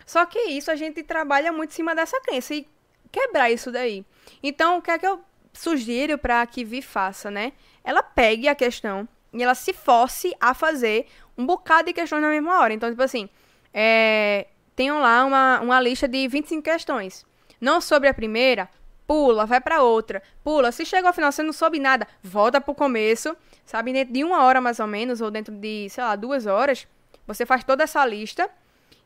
Só 0.06 0.26
que 0.26 0.38
isso 0.40 0.70
a 0.70 0.76
gente 0.76 1.04
trabalha 1.04 1.54
muito 1.54 1.70
em 1.70 1.76
cima 1.76 1.96
dessa 1.96 2.20
crença 2.20 2.54
e 2.54 2.68
quebrar 3.10 3.50
isso 3.50 3.72
daí. 3.72 4.04
Então, 4.44 4.80
o 4.80 4.82
que 4.82 4.92
é 4.92 5.00
que 5.00 5.08
eu 5.08 5.22
sugiro 5.54 6.18
para 6.18 6.46
que 6.46 6.66
Vi 6.66 6.82
faça, 6.82 7.32
né? 7.32 7.54
Ela 7.82 8.04
pegue 8.04 8.50
a 8.50 8.56
questão 8.56 9.08
e 9.34 9.42
ela 9.44 9.56
se 9.56 9.74
force 9.74 10.36
a 10.40 10.54
fazer 10.54 11.08
um 11.38 11.46
bocado 11.46 11.88
de 11.88 11.94
questões 11.94 12.22
na 12.22 12.30
mesma 12.30 12.60
hora. 12.60 12.74
Então, 12.74 12.90
tipo 12.90 13.02
assim, 13.02 13.28
é, 13.74 14.48
tenham 14.76 15.00
lá 15.02 15.26
uma, 15.26 15.60
uma 15.62 15.82
lista 15.82 16.08
de 16.08 16.28
25 16.28 16.62
questões. 16.62 17.26
Não 17.60 17.82
sobre 17.82 18.08
a 18.08 18.14
primeira, 18.14 18.70
pula, 19.08 19.46
vai 19.46 19.60
pra 19.60 19.82
outra. 19.82 20.22
Pula. 20.44 20.72
Se 20.72 20.86
chegou 20.86 21.08
ao 21.08 21.14
final 21.14 21.32
você 21.32 21.44
não 21.44 21.54
soube 21.54 21.80
nada, 21.80 22.08
volta 22.22 22.62
pro 22.62 22.76
começo. 22.76 23.36
Sabe, 23.66 23.94
dentro 23.94 24.14
de 24.14 24.24
uma 24.24 24.44
hora 24.44 24.60
mais 24.60 24.80
ou 24.80 24.88
menos, 24.88 25.22
ou 25.22 25.32
dentro 25.32 25.54
de, 25.56 25.88
sei 25.90 26.04
lá, 26.04 26.16
duas 26.16 26.46
horas, 26.46 26.86
você 27.26 27.46
faz 27.46 27.64
toda 27.64 27.84
essa 27.84 28.06
lista 28.06 28.50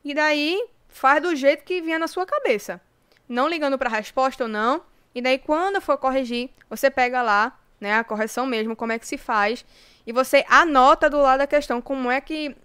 e 0.04 0.12
daí 0.12 0.60
faz 0.88 1.22
do 1.22 1.34
jeito 1.36 1.64
que 1.64 1.80
vinha 1.80 1.98
na 1.98 2.08
sua 2.08 2.26
cabeça. 2.26 2.80
Não 3.28 3.48
ligando 3.48 3.78
pra 3.78 3.88
resposta 3.88 4.44
ou 4.44 4.48
não. 4.48 4.82
E 5.14 5.22
daí, 5.22 5.38
quando 5.38 5.80
for 5.80 5.96
corrigir, 5.96 6.50
você 6.68 6.90
pega 6.90 7.22
lá, 7.22 7.58
né, 7.80 7.94
a 7.94 8.04
correção 8.04 8.46
mesmo, 8.46 8.74
como 8.74 8.92
é 8.92 8.98
que 8.98 9.06
se 9.06 9.16
faz. 9.18 9.64
E 10.08 10.12
você 10.12 10.42
anota 10.48 11.10
do 11.10 11.20
lado 11.20 11.40
da 11.40 11.46
questão 11.46 11.82
como 11.82 12.10
é 12.10 12.18
que, 12.18 12.56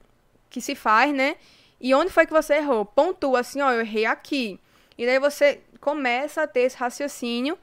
que 0.49 0.61
se 0.61 0.76
faz, 0.76 1.14
né? 1.14 1.36
E 1.78 1.94
onde 1.94 2.10
foi 2.10 2.26
que 2.26 2.32
você 2.32 2.53
errou? 2.53 2.86
Pontua 2.86 3.41
assim, 3.41 3.60
ó, 3.60 3.70
eu 3.70 3.82
errei 3.82 4.06
aqui. 4.06 4.57
E 4.98 5.06
daí 5.06 5.20
você 5.20 5.60
começa 5.82 6.44
a 6.44 6.48
ter 6.48 6.61
esse 6.61 6.78
raciocínio 6.78 7.57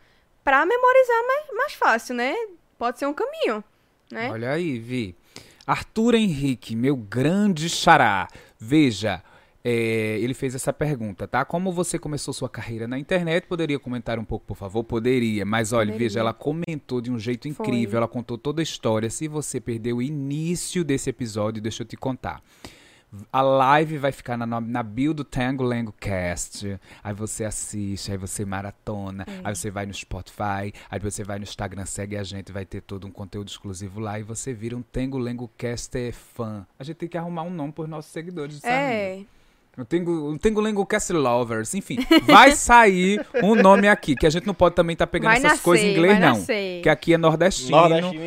pra 0.44 0.66
memorizar 0.66 1.27
mais, 1.27 1.47
mais 1.57 1.73
fácil, 1.73 2.15
né? 2.15 2.35
Pode 2.77 2.98
ser 2.98 3.07
um 3.07 3.15
caminho, 3.15 3.65
né? 4.12 4.31
Olha 4.31 4.51
aí, 4.51 4.78
Vi. 4.78 5.16
Arthur 5.66 6.15
Henrique, 6.15 6.77
meu 6.77 6.94
grande 6.94 7.70
xará. 7.70 8.28
Veja, 8.59 9.23
é, 9.62 10.19
ele 10.20 10.32
fez 10.35 10.55
essa 10.55 10.73
pergunta, 10.73 11.28
tá? 11.28 11.45
Como 11.45 11.70
você 11.73 11.99
começou 11.99 12.32
sua 12.32 12.49
carreira 12.49 12.89
na 12.89 12.99
internet? 12.99 13.47
Poderia 13.47 13.78
comentar 13.78 14.19
um 14.19 14.24
pouco, 14.24 14.47
por 14.47 14.57
favor? 14.57 14.82
Poderia, 14.85 15.45
mas 15.45 15.73
olha, 15.73 15.89
Poderia. 15.89 16.09
veja, 16.09 16.20
ela 16.20 16.32
comentou 16.32 17.01
de 17.01 17.11
um 17.11 17.19
jeito 17.19 17.53
Foi. 17.53 17.66
incrível, 17.66 17.99
ela 17.99 18.09
contou 18.09 18.39
toda 18.39 18.61
a 18.61 18.65
história. 18.65 19.11
Se 19.11 19.28
você 19.28 19.61
perdeu 19.61 19.99
o 19.99 20.03
início 20.03 20.82
desse 20.85 21.11
episódio, 21.11 21.61
deixa 21.62 21.82
eu 21.82 21.87
te 21.87 21.97
contar. 21.97 22.43
A 23.32 23.43
live 23.43 23.99
vai 23.99 24.12
ficar 24.12 24.37
na, 24.37 24.47
na 24.61 24.82
bio 24.85 25.12
do 25.12 25.24
Tango 25.24 25.65
Lengo 25.65 25.93
Cast. 25.99 26.78
Aí 27.03 27.12
você 27.12 27.45
assiste, 27.45 28.12
aí 28.12 28.16
você 28.16 28.45
maratona, 28.45 29.24
É. 29.27 29.41
aí 29.43 29.55
você 29.57 29.69
vai 29.69 29.85
no 29.85 29.93
Spotify, 29.93 30.73
aí 30.89 31.01
você 31.01 31.24
vai 31.24 31.37
no 31.39 31.43
Instagram, 31.43 31.85
segue 31.87 32.16
a 32.16 32.23
gente, 32.23 32.53
vai 32.53 32.65
ter 32.65 32.81
todo 32.81 33.09
um 33.09 33.11
conteúdo 33.11 33.49
exclusivo 33.49 33.99
lá 33.99 34.16
e 34.20 34.23
você 34.23 34.55
vira 34.55 34.77
um 34.77 34.82
Tango 34.82 35.19
Lengo 35.19 35.51
Cast 35.59 35.93
fã. 36.12 36.65
A 36.78 36.85
gente 36.85 36.99
tem 36.99 37.09
que 37.09 37.19
arrumar 37.19 37.43
um 37.43 37.51
nome 37.51 37.73
pros 37.73 37.89
nossos 37.89 38.12
seguidores. 38.12 38.59
sabe? 38.59 38.73
É. 38.73 39.23
O 39.23 39.40
Tengo, 39.85 40.11
o 40.31 40.39
Tengo 40.39 40.61
Lengo 40.61 40.85
Cast 40.86 41.12
Lovers. 41.12 41.74
Enfim, 41.74 41.98
vai 42.27 42.52
sair 42.57 43.24
um 43.43 43.55
nome 43.55 43.89
aqui, 43.89 44.15
que 44.15 44.27
a 44.27 44.31
gente 44.31 44.47
não 44.47 44.55
pode 44.55 44.74
também 44.74 44.94
estar 44.94 45.07
pegando 45.07 45.28
Vai 45.31 45.39
essas 45.39 45.51
nascer, 45.52 45.62
coisas 45.62 45.86
em 45.86 45.90
inglês, 45.93 46.12
vai 46.19 46.20
não. 46.20 46.39
nascer. 46.39 46.82
Que 46.82 46.89
aqui 46.89 47.15
é 47.15 47.19
nordestino. 47.19 47.77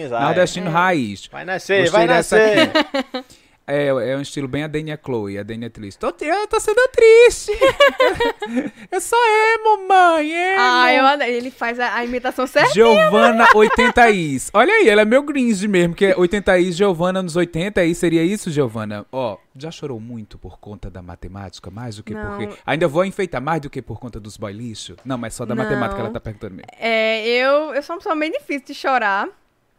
Nordestino 0.10 0.68
É. 0.68 0.70
raiz. 0.70 1.28
Vai 1.32 1.46
nascer, 1.46 1.82
Gostei 1.84 1.92
vai 1.92 2.08
nascer. 2.08 2.72
É, 3.66 3.88
é 3.88 4.18
um 4.18 4.22
estilo 4.22 4.48
bem 4.48 4.64
a 4.64 4.68
Dania 4.68 5.00
Chloe, 5.04 5.38
a 5.38 5.44
Dania 5.44 5.70
triste. 5.70 5.98
Tô, 5.98 6.08
eu 6.22 6.48
tô 6.48 6.60
sendo 6.60 6.82
triste. 6.90 7.52
eu 8.92 9.00
sou 9.00 9.20
emo, 9.56 9.88
mãe, 9.88 10.32
emo. 10.32 10.58
Ah, 10.60 10.94
eu. 10.94 11.22
Ele 11.22 11.50
faz 11.50 11.80
a, 11.80 11.96
a 11.96 12.04
imitação 12.04 12.46
certa. 12.46 12.74
Giovana 12.74 13.48
80 13.56 14.10
is. 14.12 14.52
Olha 14.54 14.74
aí, 14.74 14.90
ela 14.90 15.04
é 15.04 15.06
meu 15.06 15.24
gringe 15.24 15.68
mesmo, 15.68 15.96
que 15.96 16.08
é 16.08 16.16
80 16.18 16.60
is, 16.60 16.76
Giovana 16.76 17.24
nos 17.24 17.36
80 17.36 17.80
aí 17.80 17.96
seria 17.96 18.24
isso, 18.24 18.52
Giovana? 18.52 19.06
Ó, 19.12 19.38
já 19.56 19.72
chorou 19.72 20.00
muito 20.00 20.38
por 20.38 20.60
conta 20.60 20.90
da 20.90 21.02
matemática, 21.02 21.72
mais 21.72 21.96
do 21.96 22.04
que 22.04 22.14
Não. 22.14 22.38
porque 22.38 22.50
ainda 22.66 22.88
vou 22.88 23.06
enfeitar 23.06 23.42
mais 23.42 23.62
do 23.62 23.70
que 23.70 23.82
por 23.82 24.00
conta 24.00 24.20
dos 24.20 24.36
boy 24.36 24.52
lixo? 24.52 24.96
Não, 25.06 25.18
mas 25.18 25.34
só 25.34 25.46
da 25.46 25.56
Não. 25.56 25.64
matemática 25.64 26.02
ela 26.02 26.10
tá 26.10 26.20
perguntando 26.20 26.56
mesmo. 26.56 26.70
É, 26.78 27.26
eu, 27.26 27.74
eu 27.74 27.82
sou 27.82 27.96
uma 27.96 28.00
pessoa 28.00 28.16
bem 28.16 28.32
difícil 28.32 28.66
de 28.68 28.74
chorar. 28.74 29.30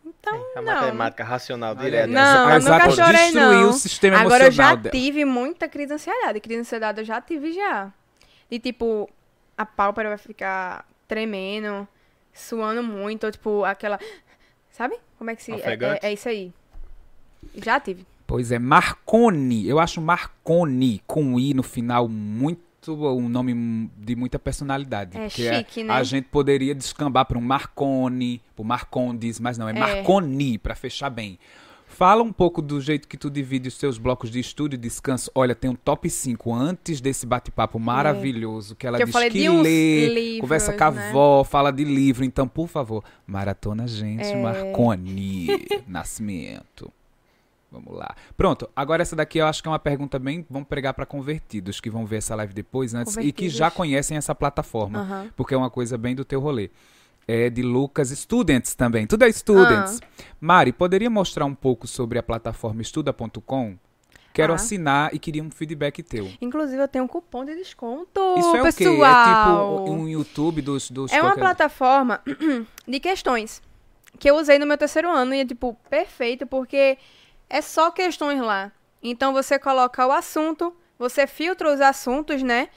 Então, 0.07 0.35
A 0.55 0.61
não. 0.63 0.75
matemática 0.75 1.25
racional 1.25 1.75
direta. 1.75 2.07
Não, 2.07 2.49
a 2.49 2.59
nunca 2.59 2.91
chorei, 2.91 3.13
destruiu 3.13 3.61
não. 3.63 3.71
o 3.71 3.73
sistema 3.73 4.19
Agora 4.19 4.45
eu 4.47 4.51
já 4.51 4.65
emocional 4.65 4.77
dela. 4.77 4.93
tive 4.95 5.25
muita 5.25 5.69
crise 5.69 5.89
de 5.89 5.95
ansiedade. 5.95 6.41
Crise 6.41 6.57
de 6.57 6.61
ansiedade 6.61 7.01
eu 7.01 7.05
já 7.05 7.21
tive 7.21 7.53
já. 7.53 7.91
E 8.51 8.59
tipo, 8.59 9.09
a 9.57 9.65
pálpebra 9.65 10.11
vai 10.11 10.19
ficar 10.19 10.87
tremendo, 11.09 11.89
suando 12.33 12.83
muito, 12.83 13.25
ou, 13.25 13.33
tipo, 13.33 13.65
aquela. 13.65 13.99
Sabe? 14.71 14.97
Como 15.19 15.31
é 15.31 15.37
que 15.37 15.43
se. 15.43 15.53
É, 15.53 15.57
é, 15.57 15.99
é 16.03 16.13
isso 16.13 16.29
aí. 16.29 16.53
Já 17.57 17.79
tive. 17.81 18.07
Pois 18.27 18.51
é, 18.51 18.59
Marconi. 18.59 19.69
Eu 19.69 19.79
acho 19.79 20.01
Marconi 20.01 21.03
com 21.07 21.39
I 21.39 21.55
no 21.55 21.63
final 21.63 22.09
muito 22.09 22.64
um 22.93 23.29
nome 23.29 23.91
de 23.97 24.17
muita 24.17 24.39
personalidade. 24.39 25.17
É 25.17 25.21
porque 25.29 25.55
chique, 25.55 25.81
a, 25.83 25.85
né? 25.85 25.93
a 25.95 26.03
gente 26.03 26.29
poderia 26.29 26.75
descambar 26.75 27.27
para 27.27 27.39
um 27.39 27.43
Marconi, 27.43 28.41
pro 28.55 28.65
Marcondes, 28.65 29.41
mas 29.41 29.59
não, 29.59 29.69
é, 29.69 29.73
É. 29.73 29.75
Marconi 29.75 30.59
para 30.59 30.75
fechar 30.75 31.11
bem. 31.11 31.39
Fala 31.87 32.25
um 32.25 32.33
pouco 32.33 32.61
do 32.61 32.81
jeito 32.81 33.07
que 33.07 33.17
tu 33.17 33.31
divide 33.31 33.69
os 33.69 33.75
seus 33.75 33.99
blocos 33.99 34.29
de 34.29 34.41
estudo 34.41 34.75
e 34.75 34.77
descanso. 34.77 35.31
Olha, 35.33 35.55
tem 35.55 35.71
um 35.71 35.77
top 35.77 36.11
5 36.11 36.53
antes 36.53 37.01
desse 37.01 37.25
bate-papo 37.25 37.79
maravilhoso 37.79 38.75
que 38.75 38.85
ela 38.85 38.97
É. 38.99 39.07
Que 39.07 39.07
diz 39.07 39.33
que 39.33 39.49
lê, 39.49 40.09
livros, 40.09 40.41
conversa 40.41 40.73
com 40.73 40.85
a 40.85 40.91
né? 40.91 41.09
avó, 41.11 41.45
fala 41.45 41.71
de 41.71 41.85
livro. 41.85 42.25
Então, 42.25 42.49
por 42.49 42.67
favor, 42.67 43.05
maratona 43.25 43.87
gente, 43.87 44.25
É. 44.25 44.43
Marconi, 44.43 45.47
Nascimento. 45.87 46.91
Vamos 47.75 47.99
lá. 47.99 48.15
Pronto, 48.37 48.69
agora 48.77 49.03
essa 49.03 49.17
daqui 49.17 49.39
eu 49.39 49.47
acho 49.47 49.61
que 49.61 49.69
é 49.69 49.71
uma 49.73 49.79
pergunta 49.81 50.17
bem. 50.19 50.47
Vamos 50.49 50.69
pregar 50.69 50.95
para 50.95 51.05
convertidos 51.05 51.81
que 51.81 51.91
vão 51.91 52.07
ver 52.07 52.19
essa 52.19 52.35
live 52.37 52.55
depois 52.55 52.95
antes 52.95 53.17
e 53.17 53.33
que 53.33 53.49
já 53.49 53.71
conhecem 53.71 54.17
essa 54.17 54.35
plataforma, 54.35 55.31
porque 55.37 55.55
é 55.55 55.57
uma 55.57 55.71
coisa 55.71 55.99
bem 55.99 56.15
do 56.15 56.25
teu 56.25 56.41
rolê. 56.41 56.71
É 57.27 57.49
de 57.51 57.63
Lucas 57.63 58.11
Students 58.11 58.75
também. 58.75 59.07
Tudo 59.07 59.25
é 59.25 59.33
Students. 59.33 59.99
Ah. 60.03 60.23
Mari, 60.41 60.73
poderia 60.73 61.09
mostrar 61.11 61.47
um 61.47 61.55
pouco 61.55 61.87
sobre 61.89 62.19
a 62.19 62.23
plataforma 62.23 62.83
estuda.com? 62.83 63.77
Quero 64.33 64.53
Ah. 64.53 64.57
assinar 64.57 65.15
e 65.15 65.19
queria 65.19 65.43
um 65.43 65.51
feedback 65.51 66.03
teu. 66.03 66.29
Inclusive, 66.41 66.83
eu 66.83 66.87
tenho 66.89 67.05
um 67.05 67.09
cupom 67.09 67.45
de 67.45 67.55
desconto, 67.55 68.21
Isso 68.37 68.57
é 68.57 68.61
o 68.61 68.63
quê? 68.65 68.85
É 68.85 68.89
pessoal. 68.89 69.79
tipo 69.85 69.91
um 69.93 70.09
YouTube 70.09 70.61
dos. 70.61 70.91
dos 70.91 71.11
É 71.13 71.17
uma 71.23 71.31
qualquer- 71.31 71.41
plataforma 71.41 72.21
de 72.87 73.01
questões 73.01 73.63
que 74.19 74.29
eu 74.31 74.37
usei 74.37 74.59
no 74.59 74.67
meu 74.67 74.77
terceiro 74.77 75.09
ano 75.11 75.35
e 75.35 75.41
é, 75.41 75.45
tipo, 75.47 75.77
perfeito, 75.89 76.47
porque 76.47 76.99
é 77.49 77.61
só 77.61 77.91
questões 77.91 78.41
lá. 78.41 78.73
Então, 79.03 79.33
você 79.33 79.59
coloca 79.59 80.07
o 80.07 80.13
assunto, 80.13 80.75
você 80.99 81.27
filtra 81.27 81.73
os 81.73 81.81
assuntos, 81.81 82.43
né? 82.43 82.69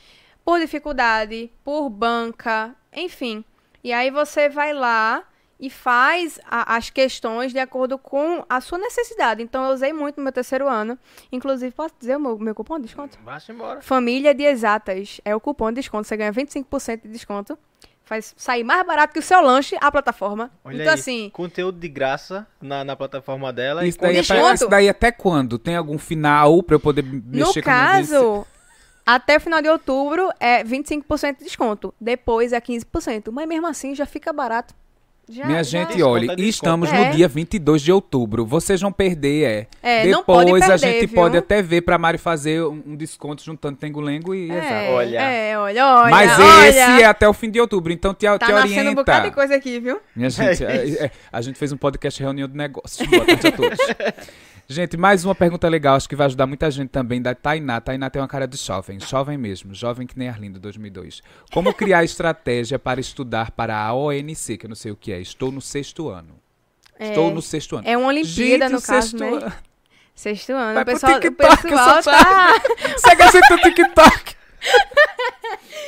Por 0.43 0.59
dificuldade, 0.59 1.51
por 1.63 1.89
banca, 1.89 2.75
enfim. 2.93 3.43
E 3.83 3.91
aí 3.93 4.09
você 4.11 4.49
vai 4.49 4.73
lá 4.73 5.23
e 5.59 5.69
faz 5.69 6.39
a- 6.45 6.75
as 6.75 6.89
questões 6.89 7.51
de 7.51 7.59
acordo 7.59 7.97
com 7.97 8.45
a 8.49 8.61
sua 8.61 8.77
necessidade. 8.77 9.41
Então, 9.41 9.65
eu 9.65 9.73
usei 9.73 9.91
muito 9.93 10.17
no 10.17 10.23
meu 10.23 10.31
terceiro 10.31 10.67
ano. 10.67 10.97
Inclusive, 11.31 11.73
posso 11.73 11.95
dizer 11.99 12.15
o 12.17 12.19
meu, 12.19 12.37
meu 12.37 12.53
cupom 12.53 12.77
de 12.77 12.83
desconto? 12.85 13.17
Vá-se 13.23 13.51
embora. 13.51 13.81
Família 13.81 14.35
de 14.35 14.43
Exatas 14.43 15.19
é 15.25 15.35
o 15.35 15.39
cupom 15.39 15.69
de 15.69 15.75
desconto. 15.75 16.07
Você 16.07 16.15
ganha 16.17 16.31
25% 16.31 17.03
de 17.03 17.09
desconto. 17.09 17.57
Faz 18.07 18.33
sair 18.37 18.63
mais 18.63 18.87
barato 18.87 19.11
que 19.13 19.19
o 19.19 19.21
seu 19.21 19.41
lanche, 19.41 19.75
a 19.81 19.91
plataforma. 19.91 20.49
Olha 20.63 20.75
então, 20.81 20.93
aí, 20.93 20.99
assim, 20.99 21.29
conteúdo 21.33 21.77
de 21.77 21.89
graça 21.89 22.47
na, 22.61 22.83
na 22.83 22.95
plataforma 22.95 23.51
dela. 23.51 23.85
Isso 23.85 23.97
e 23.97 24.01
daí, 24.01 24.15
é 24.17 24.19
desconto. 24.21 24.41
pra- 24.41 24.53
isso 24.53 24.67
daí 24.69 24.87
até 24.89 25.11
quando? 25.11 25.59
Tem 25.59 25.75
algum 25.75 25.97
final 25.97 26.63
pra 26.63 26.75
eu 26.75 26.79
poder 26.79 27.03
no 27.03 27.21
mexer 27.25 27.61
com 27.61 27.69
a 27.69 27.73
minha 27.73 27.97
desse- 27.99 28.11
caso, 28.13 28.47
até 29.05 29.35
o 29.37 29.41
final 29.41 29.61
de 29.61 29.67
outubro 29.69 30.29
é 30.39 30.63
25% 30.63 31.39
de 31.39 31.43
desconto. 31.43 31.93
Depois 31.99 32.53
é 32.53 32.61
15%. 32.61 33.29
Mas 33.31 33.45
mesmo 33.47 33.67
assim 33.67 33.93
já 33.93 34.05
fica 34.05 34.31
barato. 34.31 34.73
Já, 35.29 35.45
Minha 35.45 35.61
já- 35.61 35.63
gente, 35.85 36.01
olha, 36.01 36.31
é 36.31 36.41
estamos 36.41 36.91
É. 36.91 37.05
no 37.09 37.15
dia 37.15 37.27
22 37.27 37.81
de 37.81 37.91
outubro. 37.91 38.45
Vocês 38.45 38.79
vão 38.79 38.93
perder, 38.93 39.67
é. 39.83 40.01
É, 40.03 40.05
não 40.07 40.19
Depois 40.19 40.45
pode 40.49 40.63
a 40.63 40.67
perder, 40.67 40.77
gente 40.77 41.05
viu? 41.07 41.15
pode 41.15 41.37
até 41.37 41.61
ver 41.61 41.81
pra 41.81 41.97
Mari 41.97 42.17
fazer 42.17 42.63
um 42.63 42.95
desconto 42.95 43.43
juntando 43.43 43.77
Tengulengo 43.77 44.33
e 44.33 44.49
É. 44.49 44.89
Olha. 44.93 45.19
É, 45.19 45.57
olha, 45.57 45.85
olha. 45.85 46.11
Mas 46.11 46.39
olha. 46.39 46.67
esse 46.69 46.79
é 47.01 47.05
até 47.05 47.27
o 47.27 47.33
fim 47.33 47.49
de 47.51 47.59
outubro, 47.59 47.91
então 47.91 48.13
te, 48.13 48.25
Tá 48.25 48.37
te 48.39 48.51
nascendo 48.53 48.71
orienta. 48.79 48.89
um 48.91 48.95
bocado 48.95 49.25
de 49.29 49.35
coisa 49.35 49.55
aqui, 49.55 49.79
viu? 49.81 49.99
Minha 50.15 50.29
gente, 50.29 50.63
é- 50.63 51.05
é- 51.05 51.11
a 51.29 51.41
gente 51.41 51.59
fez 51.59 51.73
um 51.73 51.77
podcast 51.77 52.21
reunião 52.23 52.47
de 52.47 52.55
negócios. 52.55 53.05
Boa 53.09 53.25
tarde 53.25 53.47
a 53.47 53.51
todos. 53.51 53.77
Gente, 54.69 54.97
mais 54.97 55.23
uma 55.23 55.33
pergunta 55.33 55.69
legal, 55.69 55.95
acho 55.95 56.09
que 56.09 56.15
vai 56.15 56.25
ajudar 56.25 56.45
muita 56.45 56.69
gente 56.69 56.89
também, 56.89 57.21
da 57.21 57.33
Tainá. 57.33 57.79
Tainá 57.79 58.09
tem 58.09 58.21
uma 58.21 58.27
cara 58.27 58.45
de 58.45 58.57
jovem, 58.57 58.99
jovem 58.99 59.37
mesmo, 59.37 59.73
jovem 59.73 60.05
que 60.05 60.19
nem 60.19 60.27
Arlindo 60.27 60.59
2002. 60.59 61.23
Como 61.53 61.73
criar 61.73 62.03
estratégia 62.03 62.77
para 62.77 62.99
estudar 62.99 63.51
para 63.51 63.77
a 63.77 63.93
ONC, 63.93 64.57
que 64.57 64.65
eu 64.65 64.69
não 64.69 64.75
sei 64.75 64.91
o 64.91 64.95
que 64.97 65.13
é, 65.13 65.21
estou 65.21 65.53
no 65.53 65.61
sexto 65.61 66.09
ano. 66.09 66.37
Estou 66.99 67.31
no 67.31 67.41
sexto 67.41 67.77
ano. 67.77 67.87
É 67.87 67.97
uma 67.97 68.07
Olimpíada, 68.07 68.65
Gente, 68.65 68.71
no 68.73 68.79
o 68.79 68.81
caso, 68.81 69.17
sexto 69.17 69.19
né? 69.19 69.27
ano. 69.29 69.53
Sexto 70.13 70.51
ano. 70.51 70.73
Vai 70.73 70.83
o 70.83 70.85
pessoal, 70.85 71.13
o 71.13 71.19
TikTok, 71.21 71.61
pessoal 71.61 71.97
essa 71.99 72.11
tá... 72.11 72.53
Segue 72.97 73.23
a 73.23 73.31
gente 73.31 73.49
no 73.49 73.57
TikTok. 73.61 74.35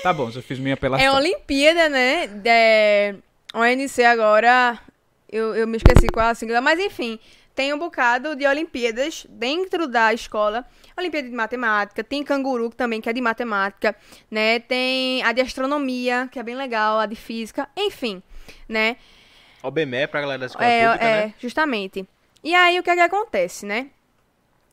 tá 0.03 0.14
bom, 0.14 0.31
já 0.31 0.41
fiz 0.41 0.57
minha 0.57 0.76
apelação. 0.76 1.06
É 1.06 1.11
Olimpíada, 1.11 1.89
né? 1.89 2.30
É... 2.45 3.15
ONC 3.53 4.03
agora, 4.06 4.80
eu, 5.30 5.53
eu 5.56 5.68
me 5.68 5.76
esqueci 5.76 6.07
qual 6.07 6.27
é 6.27 6.30
a 6.30 6.35
sigla, 6.35 6.61
mas 6.61 6.80
enfim, 6.80 7.19
tem 7.60 7.73
um 7.73 7.77
bocado 7.77 8.38
de 8.38 8.48
Olimpíadas 8.48 9.27
dentro 9.30 9.86
da 9.86 10.14
escola. 10.14 10.65
Olimpíada 10.98 11.27
de 11.27 11.36
Matemática, 11.36 12.02
tem 12.02 12.23
Canguru 12.23 12.69
também, 12.69 13.02
que 13.02 13.10
é 13.10 13.11
de 13.11 13.19
Matemática, 13.19 13.94
né? 14.31 14.61
Tem 14.61 15.22
a 15.23 15.34
de 15.34 15.41
Astronomia, 15.41 16.30
que 16.31 16.40
é 16.40 16.44
bem 16.44 16.56
legal, 16.56 16.99
a 16.99 17.06
de 17.06 17.18
Física, 17.18 17.68
enfim, 17.76 18.23
né? 18.65 18.95
OBME 19.61 20.07
pra 20.07 20.22
galera 20.22 20.40
da 20.40 20.45
escola 20.45 20.65
É, 20.65 20.86
pública, 20.86 21.06
é, 21.06 21.26
né? 21.26 21.34
justamente. 21.38 22.07
E 22.41 22.56
aí, 22.56 22.80
o 22.80 22.84
que 22.84 22.91
é 22.91 22.95
que 22.95 23.02
acontece, 23.02 23.65
né? 23.65 23.90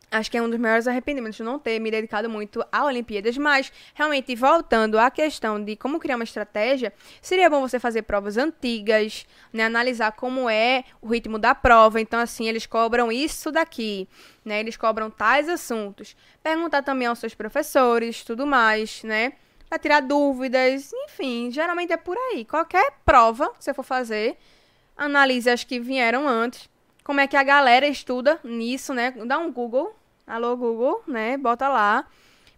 Acho 0.09 0.31
que 0.31 0.39
é 0.39 0.43
um 0.43 0.49
dos 0.49 0.59
maiores 0.59 0.87
arrependimentos 0.87 1.41
não 1.41 1.59
ter 1.59 1.81
me 1.81 1.91
dedicado 1.91 2.31
muito 2.31 2.65
a 2.71 2.85
Olimpíadas, 2.85 3.37
mas 3.37 3.73
realmente 3.93 4.37
voltando 4.37 4.99
à 4.99 5.11
questão 5.11 5.63
de 5.63 5.75
como 5.75 5.99
criar 5.99 6.15
uma 6.15 6.25
estratégia, 6.25 6.93
seria 7.21 7.51
bom 7.51 7.61
você 7.61 7.81
fazer 7.81 8.03
provas 8.03 8.37
antigas, 8.37 9.27
né, 9.53 9.65
analisar 9.65 10.13
como 10.13 10.49
é 10.49 10.85
o 11.03 11.09
ritmo 11.09 11.41
da 11.41 11.57
prova. 11.57 12.01
Então, 12.01 12.21
assim, 12.21 12.49
eles 12.49 12.67
cobram 12.67 13.11
isso 13.11 13.51
daqui, 13.51 14.09
né? 14.45 14.61
Eles 14.61 14.77
cobram 14.77 15.11
tais 15.11 15.49
assuntos. 15.49 16.17
Perguntar 16.41 16.83
também 16.83 17.09
aos 17.09 17.19
seus 17.19 17.35
professores, 17.35 18.23
tudo 18.23 18.47
mais, 18.47 19.03
né? 19.03 19.33
Pra 19.69 19.77
tirar 19.77 20.01
dúvidas, 20.01 20.93
enfim, 20.93 21.51
geralmente 21.51 21.93
é 21.93 21.97
por 21.97 22.17
aí. 22.17 22.45
Qualquer 22.45 22.93
prova 23.05 23.51
que 23.51 23.65
você 23.65 23.75
for 23.75 23.83
fazer, 23.83 24.37
analise 24.97 25.51
as 25.51 25.65
que 25.65 25.81
vieram 25.81 26.29
antes. 26.29 26.71
Como 27.07 27.21
é 27.21 27.29
que 27.29 27.37
a 27.37 27.45
galera 27.45 27.87
estuda 27.87 28.41
nisso, 28.43 28.93
né? 28.93 29.13
Dá 29.13 29.39
um 29.39 29.53
Google. 29.53 29.95
Alô, 30.27 30.57
Google, 30.57 31.05
né? 31.07 31.37
Bota 31.37 31.69
lá. 31.69 32.05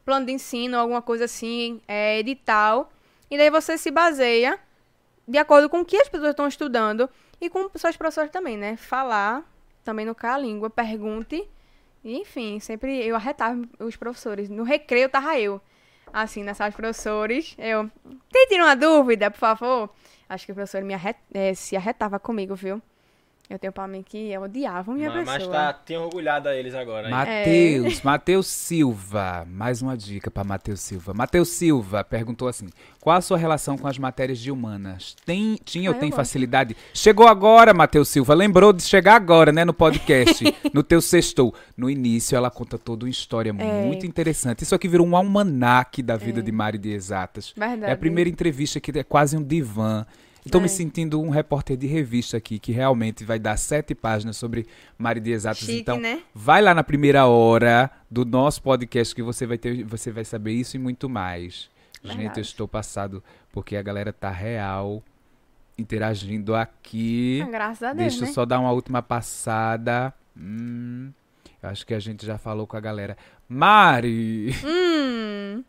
Plano 0.07 0.25
de 0.25 0.33
ensino, 0.33 0.79
alguma 0.79 1.03
coisa 1.03 1.27
assim, 1.27 1.83
é, 1.87 2.19
edital. 2.19 2.91
E 3.31 3.37
daí 3.37 3.51
você 3.51 3.77
se 3.77 3.91
baseia 3.91 4.59
de 5.27 5.37
acordo 5.37 5.69
com 5.69 5.81
o 5.81 5.85
que 5.85 5.99
as 5.99 6.09
pessoas 6.09 6.31
estão 6.31 6.49
estudando 6.49 7.11
e 7.39 7.51
com 7.51 7.69
seus 7.75 7.95
professores 7.99 8.31
também, 8.31 8.57
né? 8.57 8.75
Falar, 8.79 9.45
também 9.85 10.07
no 10.07 10.15
cá 10.15 10.37
a 10.37 10.39
língua, 10.39 10.71
pergunte. 10.71 11.47
Enfim, 12.03 12.59
sempre 12.59 13.07
eu 13.07 13.17
arretava 13.17 13.61
os 13.81 13.97
professores. 13.97 14.49
No 14.49 14.63
recreio 14.63 15.11
tava 15.11 15.39
eu. 15.39 15.61
Assim, 16.11 16.43
na 16.43 16.55
sala 16.55 16.71
de 16.71 16.77
professores, 16.77 17.55
eu. 17.59 17.91
Tem 18.33 18.63
uma 18.63 18.75
dúvida, 18.75 19.31
por 19.31 19.41
favor? 19.41 19.91
Acho 20.27 20.47
que 20.47 20.53
o 20.53 20.55
professor 20.55 20.83
me 20.83 20.95
arret- 20.95 21.21
eh, 21.35 21.53
se 21.53 21.77
arretava 21.77 22.19
comigo, 22.19 22.55
viu? 22.55 22.81
Eu 23.51 23.59
tenho 23.59 23.73
pra 23.73 23.89
mim 23.89 24.03
que 24.03 24.31
eu 24.31 24.43
odiava 24.43 24.93
minha 24.93 25.09
Mas, 25.11 25.25
pessoa. 25.27 25.39
mas 25.39 25.47
tá, 25.49 25.73
tem 25.73 25.97
orgulhado 25.97 26.51
a 26.51 26.55
eles 26.55 26.75
agora, 26.75 27.07
hein? 27.09 27.15
Matheus, 27.15 28.03
Matheus 28.03 28.47
Silva. 28.47 29.47
Mais 29.51 29.81
uma 29.81 29.97
dica 29.97 30.31
para 30.31 30.45
Matheus 30.45 30.81
Silva. 30.81 31.15
Matheus 31.15 31.49
Silva 31.49 32.05
perguntou 32.05 32.47
assim: 32.47 32.69
qual 33.01 33.17
a 33.17 33.23
sua 33.23 33.39
relação 33.39 33.79
com 33.79 33.89
as 33.89 33.97
matérias 33.99 34.39
de 34.39 34.51
humanas? 34.51 35.17
Tem, 35.25 35.59
tinha 35.65 35.89
Ah, 35.89 35.93
ou 35.93 35.97
eu 35.97 36.01
tem 36.01 36.11
gosto. 36.11 36.19
facilidade? 36.19 36.77
Chegou 36.93 37.27
agora, 37.27 37.73
Matheus 37.73 38.11
Silva. 38.11 38.35
Lembrou 38.35 38.71
de 38.71 38.83
chegar 38.83 39.15
agora, 39.17 39.51
né, 39.51 39.65
no 39.65 39.73
podcast, 39.73 40.45
no 40.75 40.83
teu 40.83 41.01
sextou. 41.01 41.55
No 41.75 41.89
início, 41.89 42.37
ela 42.37 42.51
conta 42.51 42.77
toda 42.77 43.07
uma 43.07 43.11
história 43.11 43.49
É. 43.59 43.87
muito 43.87 44.05
interessante. 44.05 44.63
Isso 44.63 44.75
aqui 44.75 44.87
virou 44.89 45.07
um 45.07 45.17
almanaque 45.17 46.03
da 46.03 46.19
vida 46.19 46.43
de 46.43 46.53
Mari 46.53 46.77
de 46.77 46.91
Exatas. 46.93 47.55
Verdade. 47.57 47.85
É 47.91 47.93
a 47.93 47.97
primeira 47.97 48.29
entrevista 48.29 48.79
que 48.79 48.99
é 48.99 49.03
quase 49.03 49.39
um 49.39 49.43
divã. 49.43 50.05
Estou 50.49 50.61
me 50.61 50.65
É. 50.67 50.69
sentindo 50.69 51.21
um 51.21 51.29
repórter 51.31 51.77
de 51.77 51.87
revista 51.87 52.37
aqui, 52.39 52.59
que 52.59 52.73
realmente 52.73 53.23
vai 53.25 53.39
dar 53.39 53.57
sete 53.59 53.95
páginas 53.95 54.37
sobre 54.37 54.67
Mari 54.97 55.21
de 55.21 55.31
Exatas. 55.31 55.59
Chique, 55.61 55.81
então, 55.81 56.01
né? 56.01 56.23
vai 56.35 56.63
lá 56.63 56.75
na 56.75 56.83
primeira 56.83 57.27
hora 57.27 57.91
do 58.11 58.25
nosso 58.25 58.63
podcast 58.63 59.15
que 59.15 59.23
você 59.23 59.47
vai 59.47 59.59
ter, 59.59 59.85
você 59.85 60.11
vai 60.11 60.25
saber 60.25 60.53
isso 60.53 60.77
e 60.77 60.79
muito 60.79 61.09
mais. 61.09 61.69
Gente, 62.03 62.17
Verdade. 62.17 62.41
eu 62.41 62.43
estou 62.43 62.67
passado 62.69 63.23
porque 63.53 63.77
a 63.77 63.83
galera 63.83 64.13
tá 64.13 64.31
real 64.31 65.03
interagindo 65.77 66.55
aqui. 66.55 67.41
Ah, 67.45 67.51
graças 67.51 67.83
a 67.83 67.93
Deus, 67.93 68.09
Deixa 68.13 68.25
eu 68.25 68.29
né? 68.29 68.33
só 68.33 68.45
dar 68.45 68.59
uma 68.61 68.73
última 68.73 69.03
passada. 69.03 70.13
Hum, 70.37 71.11
eu 71.63 71.69
acho 71.69 71.85
que 71.87 71.93
a 71.95 71.99
gente 72.01 72.25
já 72.25 72.39
falou 72.39 72.67
com 72.67 72.77
a 72.77 72.81
galera. 72.81 73.17
Mari! 73.49 74.55
Hum. 74.65 75.63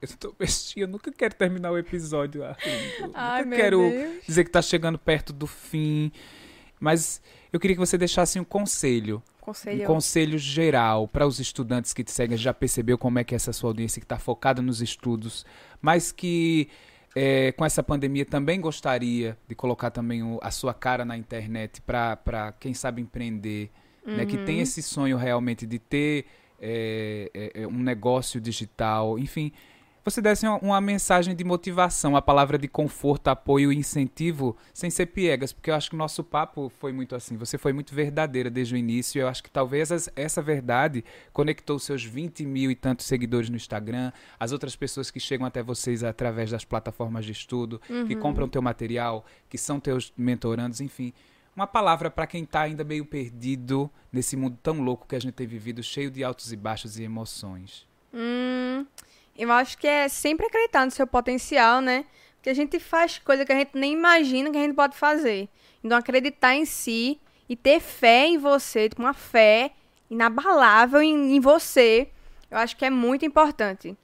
Eu 0.00 0.08
tô 0.18 0.32
bestinha, 0.38 0.84
eu 0.84 0.88
nunca 0.88 1.10
quero 1.12 1.34
terminar 1.34 1.70
o 1.72 1.78
episódio. 1.78 2.42
Ai, 3.14 3.44
nunca 3.44 3.56
quero 3.56 3.78
Deus. 3.80 4.24
dizer 4.26 4.44
que 4.44 4.50
tá 4.50 4.60
chegando 4.62 4.98
perto 4.98 5.32
do 5.32 5.46
fim. 5.46 6.12
Mas 6.78 7.22
eu 7.52 7.58
queria 7.58 7.74
que 7.74 7.80
você 7.80 7.96
deixasse 7.96 8.38
um 8.38 8.44
conselho. 8.44 9.22
Conselho. 9.40 9.82
Um 9.82 9.86
conselho 9.86 10.38
geral 10.38 11.06
para 11.08 11.26
os 11.26 11.38
estudantes 11.40 11.92
que 11.94 12.02
te 12.04 12.10
seguem. 12.10 12.36
Já 12.36 12.52
percebeu 12.52 12.98
como 12.98 13.18
é 13.18 13.24
que 13.24 13.34
é 13.34 13.36
essa 13.36 13.52
sua 13.52 13.70
audiência 13.70 14.00
que 14.00 14.04
está 14.04 14.18
focada 14.18 14.60
nos 14.60 14.82
estudos, 14.82 15.46
mas 15.80 16.12
que 16.12 16.68
é, 17.14 17.52
com 17.52 17.64
essa 17.64 17.82
pandemia 17.82 18.26
também 18.26 18.60
gostaria 18.60 19.38
de 19.48 19.54
colocar 19.54 19.90
também 19.90 20.22
o- 20.22 20.38
a 20.42 20.50
sua 20.50 20.74
cara 20.74 21.02
na 21.02 21.16
internet 21.16 21.80
para, 21.80 22.52
quem 22.60 22.74
sabe, 22.74 23.00
empreender. 23.00 23.70
Né, 24.04 24.24
que 24.26 24.36
Uhum. 24.36 24.44
tem 24.44 24.60
esse 24.60 24.82
sonho 24.82 25.16
realmente 25.16 25.66
de 25.66 25.78
ter 25.80 26.26
é, 26.60 27.50
é, 27.54 27.66
um 27.66 27.78
negócio 27.78 28.40
digital, 28.40 29.18
enfim. 29.18 29.50
Você 30.06 30.22
desse 30.22 30.46
uma, 30.46 30.80
mensagem 30.80 31.34
de 31.34 31.42
motivação, 31.42 32.14
a 32.14 32.22
palavra 32.22 32.56
de 32.56 32.68
conforto, 32.68 33.26
apoio 33.26 33.72
e 33.72 33.76
incentivo, 33.76 34.56
sem 34.72 34.88
ser 34.88 35.06
piegas, 35.06 35.52
porque 35.52 35.68
eu 35.68 35.74
acho 35.74 35.90
que 35.90 35.96
o 35.96 35.98
nosso 35.98 36.22
papo 36.22 36.68
foi 36.78 36.92
muito 36.92 37.16
assim. 37.16 37.36
Você 37.36 37.58
foi 37.58 37.72
muito 37.72 37.92
verdadeira 37.92 38.48
desde 38.48 38.76
o 38.76 38.78
início. 38.78 39.18
e 39.18 39.22
Eu 39.22 39.26
acho 39.26 39.42
que 39.42 39.50
talvez 39.50 39.90
essa 40.14 40.40
verdade 40.40 41.04
conectou 41.32 41.76
seus 41.80 42.04
20 42.04 42.46
mil 42.46 42.70
e 42.70 42.76
tantos 42.76 43.04
seguidores 43.04 43.50
no 43.50 43.56
Instagram, 43.56 44.12
as 44.38 44.52
outras 44.52 44.76
pessoas 44.76 45.10
que 45.10 45.18
chegam 45.18 45.44
até 45.44 45.60
vocês 45.60 46.04
através 46.04 46.52
das 46.52 46.64
plataformas 46.64 47.24
de 47.24 47.32
estudo, 47.32 47.80
que 48.06 48.14
compram 48.14 48.48
teu 48.48 48.62
material, 48.62 49.26
que 49.50 49.58
são 49.58 49.80
teus 49.80 50.12
mentorandos, 50.16 50.80
enfim. 50.80 51.12
Uma 51.56 51.66
palavra 51.66 52.12
para 52.12 52.28
quem 52.28 52.44
está 52.44 52.60
ainda 52.60 52.84
meio 52.84 53.04
perdido 53.04 53.90
nesse 54.12 54.36
mundo 54.36 54.56
tão 54.62 54.80
louco 54.80 55.04
que 55.04 55.16
a 55.16 55.20
gente 55.20 55.34
tem 55.34 55.48
vivido, 55.48 55.82
cheio 55.82 56.12
de 56.12 56.22
altos 56.22 56.52
e 56.52 56.56
baixos 56.56 56.96
e 56.96 57.02
emoções. 57.02 57.88
Hum, 58.14 58.86
eu 59.38 59.52
acho 59.52 59.76
que 59.78 59.86
é 59.86 60.08
sempre 60.08 60.46
acreditar 60.46 60.84
no 60.84 60.90
seu 60.90 61.06
potencial, 61.06 61.80
né? 61.80 62.04
Porque 62.36 62.50
a 62.50 62.54
gente 62.54 62.78
faz 62.78 63.18
coisa 63.18 63.44
que 63.44 63.52
a 63.52 63.56
gente 63.56 63.70
nem 63.74 63.92
imagina 63.92 64.50
que 64.50 64.56
a 64.56 64.62
gente 64.62 64.74
pode 64.74 64.96
fazer. 64.96 65.48
Então, 65.82 65.98
acreditar 65.98 66.54
em 66.54 66.64
si 66.64 67.20
e 67.48 67.56
ter 67.56 67.80
fé 67.80 68.26
em 68.26 68.38
você, 68.38 68.88
tipo, 68.88 69.02
uma 69.02 69.14
fé 69.14 69.72
inabalável 70.10 71.02
em, 71.02 71.36
em 71.36 71.40
você, 71.40 72.08
eu 72.50 72.58
acho 72.58 72.76
que 72.76 72.84
é 72.84 72.90
muito 72.90 73.24
importante. 73.24 73.96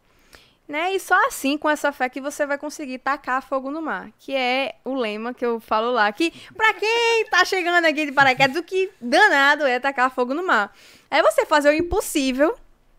Né? 0.68 0.94
E 0.94 1.00
só 1.00 1.14
assim, 1.26 1.58
com 1.58 1.68
essa 1.68 1.92
fé, 1.92 2.08
que 2.08 2.20
você 2.20 2.46
vai 2.46 2.56
conseguir 2.56 2.98
tacar 2.98 3.42
fogo 3.42 3.70
no 3.70 3.82
mar. 3.82 4.10
Que 4.18 4.34
é 4.34 4.76
o 4.84 4.94
lema 4.94 5.34
que 5.34 5.44
eu 5.44 5.60
falo 5.60 5.90
lá. 5.90 6.10
Que, 6.12 6.32
pra 6.56 6.72
quem 6.74 7.26
tá 7.30 7.44
chegando 7.44 7.84
aqui 7.84 8.06
de 8.06 8.12
paraquedas, 8.12 8.56
o 8.56 8.62
que 8.62 8.90
danado 9.00 9.66
é 9.66 9.78
tacar 9.78 10.10
fogo 10.10 10.32
no 10.32 10.46
mar. 10.46 10.74
É 11.10 11.20
você 11.20 11.44
fazer 11.44 11.68
o 11.68 11.74
impossível, 11.74 12.56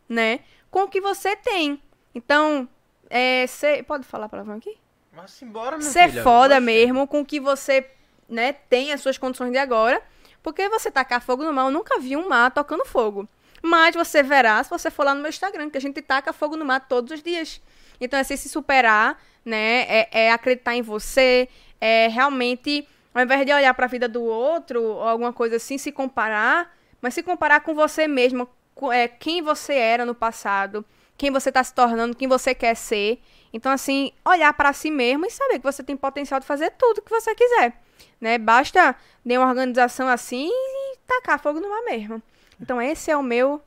né? 0.07 0.41
Com 0.69 0.83
o 0.83 0.87
que 0.87 1.01
você 1.01 1.35
tem. 1.35 1.81
Então, 2.13 2.67
é, 3.09 3.45
cê, 3.47 3.83
pode 3.83 4.05
falar 4.05 4.29
palavrão 4.29 4.55
aqui? 4.55 4.77
Mas 5.11 5.41
embora, 5.41 5.77
meu 5.77 5.85
Ser 5.85 6.09
filho. 6.09 6.23
foda 6.23 6.59
mesmo 6.59 7.07
com 7.07 7.21
o 7.21 7.25
que 7.25 7.39
você, 7.39 7.87
né, 8.27 8.53
tem 8.53 8.91
as 8.91 9.01
suas 9.01 9.17
condições 9.17 9.51
de 9.51 9.57
agora. 9.57 10.01
Porque 10.41 10.67
você 10.67 10.91
tacar 10.91 11.21
fogo 11.21 11.43
no 11.43 11.53
mar, 11.53 11.65
eu 11.65 11.71
nunca 11.71 11.99
vi 11.99 12.17
um 12.17 12.27
mar 12.27 12.51
tocando 12.51 12.83
fogo. 12.85 13.27
Mas 13.61 13.95
você 13.95 14.21
verá 14.21 14.61
se 14.61 14.69
você 14.69 14.91
for 14.91 15.05
lá 15.05 15.15
no 15.15 15.21
meu 15.21 15.29
Instagram, 15.29 15.69
que 15.69 15.77
a 15.77 15.81
gente 15.81 16.01
taca 16.01 16.33
fogo 16.33 16.57
no 16.57 16.65
mar 16.65 16.81
todos 16.81 17.13
os 17.13 17.23
dias. 17.23 17.61
Então 17.99 18.19
é 18.19 18.23
se 18.23 18.37
superar, 18.49 19.17
né? 19.45 19.85
É, 19.87 20.09
é 20.25 20.31
acreditar 20.31 20.75
em 20.75 20.81
você, 20.81 21.47
é 21.79 22.09
realmente, 22.09 22.85
ao 23.13 23.23
invés 23.23 23.45
de 23.45 23.53
olhar 23.53 23.73
para 23.73 23.85
a 23.85 23.89
vida 23.89 24.07
do 24.09 24.21
outro 24.21 24.83
ou 24.83 25.07
alguma 25.07 25.31
coisa 25.31 25.55
assim, 25.55 25.77
se 25.77 25.93
comparar, 25.93 26.75
mas 27.01 27.13
se 27.13 27.23
comparar 27.23 27.61
com 27.61 27.73
você 27.73 28.05
mesmo, 28.05 28.49
com, 28.75 28.91
é, 28.91 29.07
quem 29.07 29.41
você 29.41 29.75
era 29.75 30.05
no 30.05 30.13
passado, 30.13 30.83
quem 31.17 31.31
você 31.31 31.49
está 31.49 31.63
se 31.63 31.73
tornando, 31.73 32.15
quem 32.15 32.27
você 32.27 32.53
quer 32.55 32.75
ser. 32.75 33.21
Então, 33.53 33.71
assim, 33.71 34.11
olhar 34.25 34.51
para 34.53 34.73
si 34.73 34.89
mesmo 34.89 35.25
e 35.25 35.29
saber 35.29 35.59
que 35.59 35.63
você 35.63 35.83
tem 35.83 35.95
potencial 35.95 36.39
de 36.39 36.45
fazer 36.45 36.71
tudo 36.71 37.01
que 37.01 37.09
você 37.11 37.35
quiser. 37.35 37.79
Né? 38.19 38.37
Basta 38.37 38.95
ter 39.25 39.37
uma 39.37 39.47
organização 39.47 40.07
assim 40.07 40.49
e 40.51 40.97
tacar 41.07 41.39
fogo 41.39 41.59
no 41.59 41.69
mar 41.69 41.83
mesmo. 41.83 42.21
Então, 42.59 42.81
esse 42.81 43.11
é 43.11 43.17
o 43.17 43.21
meu 43.23 43.61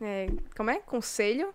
é, 0.00 0.28
como 0.56 0.70
é? 0.70 0.76
conselho 0.80 1.52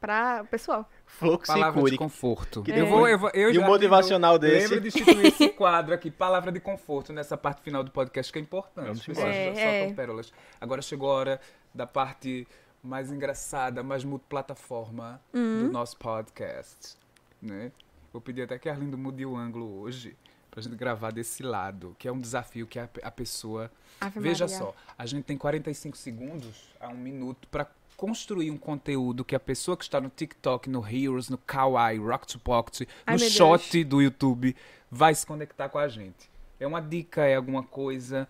para 0.00 0.42
o 0.42 0.46
pessoal. 0.46 0.88
Fluxo 1.06 1.52
e 1.52 1.54
Palavra 1.54 1.74
de 1.80 1.84
cure. 1.84 1.96
conforto. 1.98 2.62
Que 2.62 2.72
eu 2.72 2.86
vou, 2.86 3.08
eu 3.08 3.18
vou, 3.18 3.30
eu 3.34 3.52
e 3.52 3.58
o 3.58 3.62
motivacional 3.62 4.32
lembro- 4.34 4.48
desse? 4.48 4.68
Lembro 4.74 4.80
de 4.80 4.88
instituir 4.88 5.26
esse 5.26 5.48
quadro 5.54 5.94
aqui, 5.94 6.10
palavra 6.10 6.50
de 6.50 6.58
conforto, 6.58 7.12
nessa 7.12 7.36
parte 7.36 7.62
final 7.62 7.84
do 7.84 7.90
podcast, 7.92 8.32
que 8.32 8.38
é 8.38 8.42
importante. 8.42 8.86
Vamos 8.86 9.08
embora. 9.08 9.32
só 9.32 9.38
É, 9.38 9.44
soltam 9.46 9.62
é. 9.64 9.92
pérolas. 9.94 10.32
Agora 10.60 10.82
chegou 10.82 11.10
a 11.10 11.14
hora 11.14 11.40
da 11.72 11.86
parte 11.86 12.46
mais 12.82 13.10
engraçada, 13.12 13.82
mais 13.82 14.04
multiplataforma 14.04 15.20
Uhum. 15.32 15.66
do 15.66 15.72
nosso 15.72 15.96
podcast. 15.96 16.96
Né? 17.40 17.70
Vou 18.12 18.20
pedir 18.20 18.42
até 18.42 18.58
que 18.58 18.68
a 18.68 18.72
Arlindo 18.72 18.98
mude 18.98 19.24
o 19.24 19.36
ângulo 19.36 19.80
hoje, 19.80 20.16
pra 20.50 20.60
gente 20.60 20.76
gravar 20.76 21.12
desse 21.12 21.42
lado, 21.42 21.94
que 21.98 22.06
é 22.06 22.12
um 22.12 22.18
desafio 22.20 22.66
que 22.66 22.78
a, 22.78 22.88
a 23.02 23.10
pessoa 23.10 23.70
Ave 24.00 24.20
Veja 24.20 24.44
Maria. 24.44 24.58
só, 24.58 24.74
a 24.98 25.06
gente 25.06 25.24
tem 25.24 25.38
45 25.38 25.96
segundos 25.96 26.74
a 26.80 26.88
um 26.88 26.96
minuto 26.96 27.48
para 27.48 27.66
construir 27.96 28.50
um 28.50 28.58
conteúdo 28.58 29.24
que 29.24 29.34
a 29.34 29.40
pessoa 29.40 29.76
que 29.76 29.84
está 29.84 30.00
no 30.00 30.08
TikTok, 30.10 30.68
no 30.68 30.86
Heroes, 30.86 31.28
no 31.28 31.38
Kawaii, 31.38 31.98
Rock 31.98 32.26
to 32.26 32.38
Pocket, 32.38 32.88
Ai, 33.06 33.14
no 33.14 33.20
shot 33.20 33.84
do 33.84 34.02
YouTube, 34.02 34.54
vai 34.90 35.14
se 35.14 35.24
conectar 35.24 35.68
com 35.68 35.78
a 35.78 35.88
gente. 35.88 36.30
É 36.60 36.66
uma 36.66 36.80
dica, 36.82 37.24
é 37.24 37.36
alguma 37.36 37.62
coisa? 37.62 38.28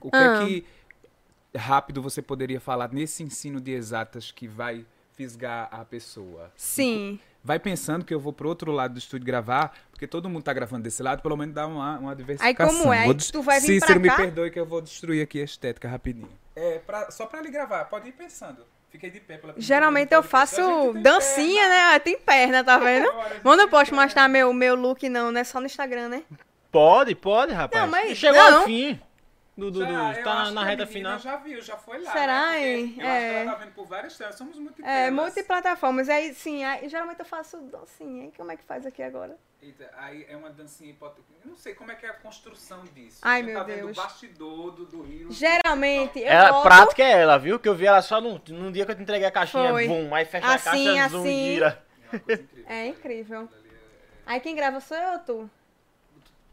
O 0.00 0.10
que 0.10 0.16
Ah. 0.16 0.42
é 0.42 0.46
que 0.46 0.66
rápido 1.56 2.02
você 2.02 2.20
poderia 2.22 2.60
falar 2.60 2.92
nesse 2.92 3.22
ensino 3.22 3.60
de 3.60 3.72
exatas 3.72 4.30
que 4.32 4.46
vai 4.48 4.84
fisgar 5.12 5.68
a 5.70 5.84
pessoa? 5.84 6.50
Sim. 6.56 7.18
Vai 7.42 7.58
pensando 7.58 8.04
que 8.04 8.14
eu 8.14 8.18
vou 8.18 8.32
pro 8.32 8.48
outro 8.48 8.72
lado 8.72 8.94
do 8.94 8.98
estúdio 8.98 9.26
gravar, 9.26 9.76
porque 9.90 10.06
todo 10.06 10.28
mundo 10.30 10.42
tá 10.42 10.52
gravando 10.52 10.82
desse 10.82 11.02
lado, 11.02 11.20
pelo 11.22 11.36
menos 11.36 11.54
dá 11.54 11.66
uma, 11.66 11.98
uma 11.98 12.16
diversificação. 12.16 12.78
como 12.80 12.92
é? 12.92 13.00
Aí 13.00 13.14
des- 13.14 13.30
tu 13.30 13.42
vai 13.42 13.60
vir 13.60 13.66
Cícero, 13.80 14.00
pra 14.00 14.10
cá? 14.10 14.18
me 14.18 14.24
perdoe 14.26 14.50
que 14.50 14.58
eu 14.58 14.64
vou 14.64 14.80
destruir 14.80 15.22
aqui 15.22 15.40
a 15.40 15.44
estética 15.44 15.86
rapidinho. 15.88 16.30
É, 16.56 16.78
pra- 16.78 17.10
só 17.10 17.26
pra 17.26 17.42
lhe 17.42 17.50
gravar, 17.50 17.84
pode 17.84 18.08
ir 18.08 18.12
pensando. 18.12 18.64
Fiquei 18.90 19.10
de 19.10 19.18
pé 19.20 19.36
pela 19.36 19.52
primeira 19.52 19.60
Geralmente 19.60 20.08
vez 20.10 20.16
eu 20.18 20.22
faço 20.22 20.92
dancinha, 21.02 21.62
perna. 21.62 21.68
né? 21.74 21.94
Ah, 21.96 22.00
Tem 22.00 22.16
perna, 22.18 22.64
tá 22.64 22.78
vendo? 22.78 23.08
Não 23.44 23.56
tem 23.58 23.68
posso 23.68 23.90
perna. 23.90 24.02
mostrar 24.04 24.28
meu, 24.28 24.52
meu 24.52 24.74
look, 24.76 25.06
não, 25.08 25.30
né? 25.32 25.42
Só 25.44 25.58
no 25.60 25.66
Instagram, 25.66 26.08
né? 26.08 26.22
Pode, 26.70 27.14
pode, 27.14 27.52
rapaz. 27.52 27.82
Não, 27.82 27.90
mas- 27.90 28.16
Chegou 28.16 28.40
não. 28.50 28.58
ao 28.60 28.64
fim. 28.64 28.98
Do, 29.56 29.70
do, 29.70 29.78
do- 29.78 29.86
Já, 29.86 30.22
tá 30.24 30.50
na, 30.50 30.64
reta 30.64 30.84
final. 30.84 31.16
já 31.16 31.36
viu, 31.36 31.60
já 31.60 31.76
foi 31.76 32.02
lá. 32.02 32.10
Será, 32.10 32.50
né? 32.50 32.66
hein? 32.68 32.94
Eu 32.98 33.06
acho 33.06 33.18
que 33.20 33.24
É. 33.24 33.42
ela 33.42 33.52
tá 33.52 33.58
vendo 33.58 33.72
por 33.72 33.86
várias 33.86 34.18
telas. 34.18 34.34
Somos 34.34 34.58
muito 34.58 34.84
É, 34.84 35.12
multiplataformas. 35.12 36.08
Aí, 36.08 36.34
sim, 36.34 36.64
aí, 36.64 36.88
geralmente 36.88 37.20
eu 37.20 37.24
faço 37.24 37.58
dancinha. 37.58 38.26
E 38.26 38.32
como 38.32 38.50
é 38.50 38.56
que 38.56 38.64
faz 38.64 38.84
aqui 38.84 39.00
agora? 39.00 39.38
Eita, 39.62 39.88
aí 39.96 40.26
é 40.28 40.36
uma 40.36 40.50
dancinha 40.50 40.90
hipotética. 40.90 41.32
Eu 41.44 41.50
não 41.50 41.56
sei 41.56 41.72
como 41.72 41.92
é 41.92 41.94
que 41.94 42.04
é 42.04 42.08
a 42.10 42.14
construção 42.14 42.82
disso. 42.92 43.20
Ai, 43.22 43.42
gente 43.42 43.50
meu 43.52 43.58
tá 43.60 43.64
vendo 43.64 43.76
Deus. 43.86 43.96
o 43.96 44.02
bastidor 44.02 44.70
do, 44.72 44.86
do 44.86 45.02
Rio. 45.02 45.30
Geralmente 45.30 46.18
eu 46.18 46.26
Ela, 46.26 46.50
boto 46.50 46.62
prática 46.64 47.02
é 47.04 47.12
ela, 47.12 47.38
viu? 47.38 47.58
Que 47.60 47.68
eu 47.68 47.74
vi 47.76 47.86
ela 47.86 48.02
só 48.02 48.20
num, 48.20 48.40
num 48.48 48.72
dia 48.72 48.84
que 48.84 48.90
eu 48.90 48.96
te 48.96 49.02
entreguei 49.02 49.26
a 49.28 49.30
caixinha, 49.30 49.70
Foi. 49.70 49.86
bum, 49.86 50.12
aí 50.14 50.24
fecha 50.24 50.52
Assim, 50.52 50.88
a 50.88 50.94
caixa, 51.02 51.08
zoom 51.10 51.20
assim. 51.20 51.28
e 51.30 51.54
gira. 51.54 51.84
É 52.12 52.16
uma 52.16 52.18
coisa 52.20 52.42
incrível. 52.42 52.66
É 52.68 52.86
incrível. 52.88 53.48
Aí 54.26 54.40
quem 54.40 54.56
grava 54.56 54.80
sou 54.80 54.96
eu 54.96 55.12
ou 55.12 55.18
tu? 55.20 55.50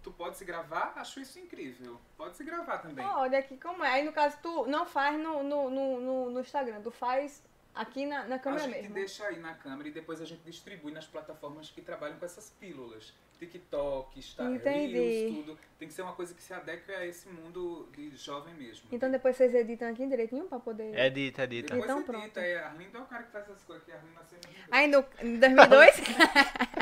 Tu 0.03 0.11
pode 0.11 0.37
se 0.37 0.43
gravar? 0.45 0.93
Acho 0.95 1.19
isso 1.19 1.37
incrível. 1.39 1.99
Pode 2.17 2.35
se 2.35 2.43
gravar 2.43 2.79
também. 2.79 3.05
Olha 3.05 3.37
aqui 3.39 3.57
como 3.57 3.83
é. 3.83 3.89
Aí 3.93 4.03
no 4.03 4.11
caso 4.11 4.37
tu 4.41 4.65
não 4.65 4.85
faz 4.85 5.19
no, 5.19 5.43
no, 5.43 5.69
no, 5.69 6.29
no- 6.31 6.39
Instagram, 6.39 6.81
tu 6.81 6.91
faz 6.91 7.43
Aqui 7.73 8.05
na, 8.05 8.25
na 8.25 8.35
A 8.35 8.39
câmera 8.39 8.63
gente 8.65 8.79
mesmo. 8.81 8.93
deixa 8.95 9.25
aí 9.27 9.39
na 9.39 9.53
câmera 9.53 9.87
e 9.87 9.93
depois 9.93 10.19
a 10.21 10.25
gente 10.25 10.41
distribui 10.41 10.91
nas 10.91 11.05
plataformas 11.07 11.69
que 11.69 11.81
trabalham 11.81 12.19
com 12.19 12.25
essas 12.25 12.49
pílulas. 12.49 13.13
TikTok, 13.47 14.19
Insta, 14.19 14.43
Entendi. 14.43 14.93
Reels, 14.93 15.35
tudo. 15.45 15.57
Tem 15.79 15.87
que 15.87 15.93
ser 15.95 16.03
uma 16.03 16.13
coisa 16.13 16.33
que 16.33 16.43
se 16.43 16.53
adeque 16.53 16.91
a 16.91 17.05
esse 17.07 17.27
mundo 17.27 17.89
de 17.95 18.15
jovem 18.15 18.53
mesmo. 18.53 18.83
Então 18.91 19.09
depois 19.09 19.35
vocês 19.35 19.53
editam 19.55 19.89
aqui 19.89 20.05
direitinho 20.07 20.45
pra 20.45 20.59
poder. 20.59 20.91
É 20.93 21.09
dita, 21.09 21.43
é 21.43 21.47
dita. 21.47 21.73
Depois 21.73 21.83
Então 21.83 21.97
edita, 21.99 22.11
pronto. 22.13 22.37
é, 22.39 22.59
Arlindo 22.63 22.97
é 22.97 23.01
o 23.01 23.05
cara 23.05 23.23
que 23.23 23.31
faz 23.31 23.45
essas 23.45 23.63
coisas 23.63 23.81
aqui. 23.83 23.91
Arlindo 23.91 24.13
nasceu 24.13 24.37
em 24.37 24.41
2002. 24.41 24.69
Aí 24.71 24.87
no, 24.87 25.05
em 25.23 25.39
2002? 25.39 26.01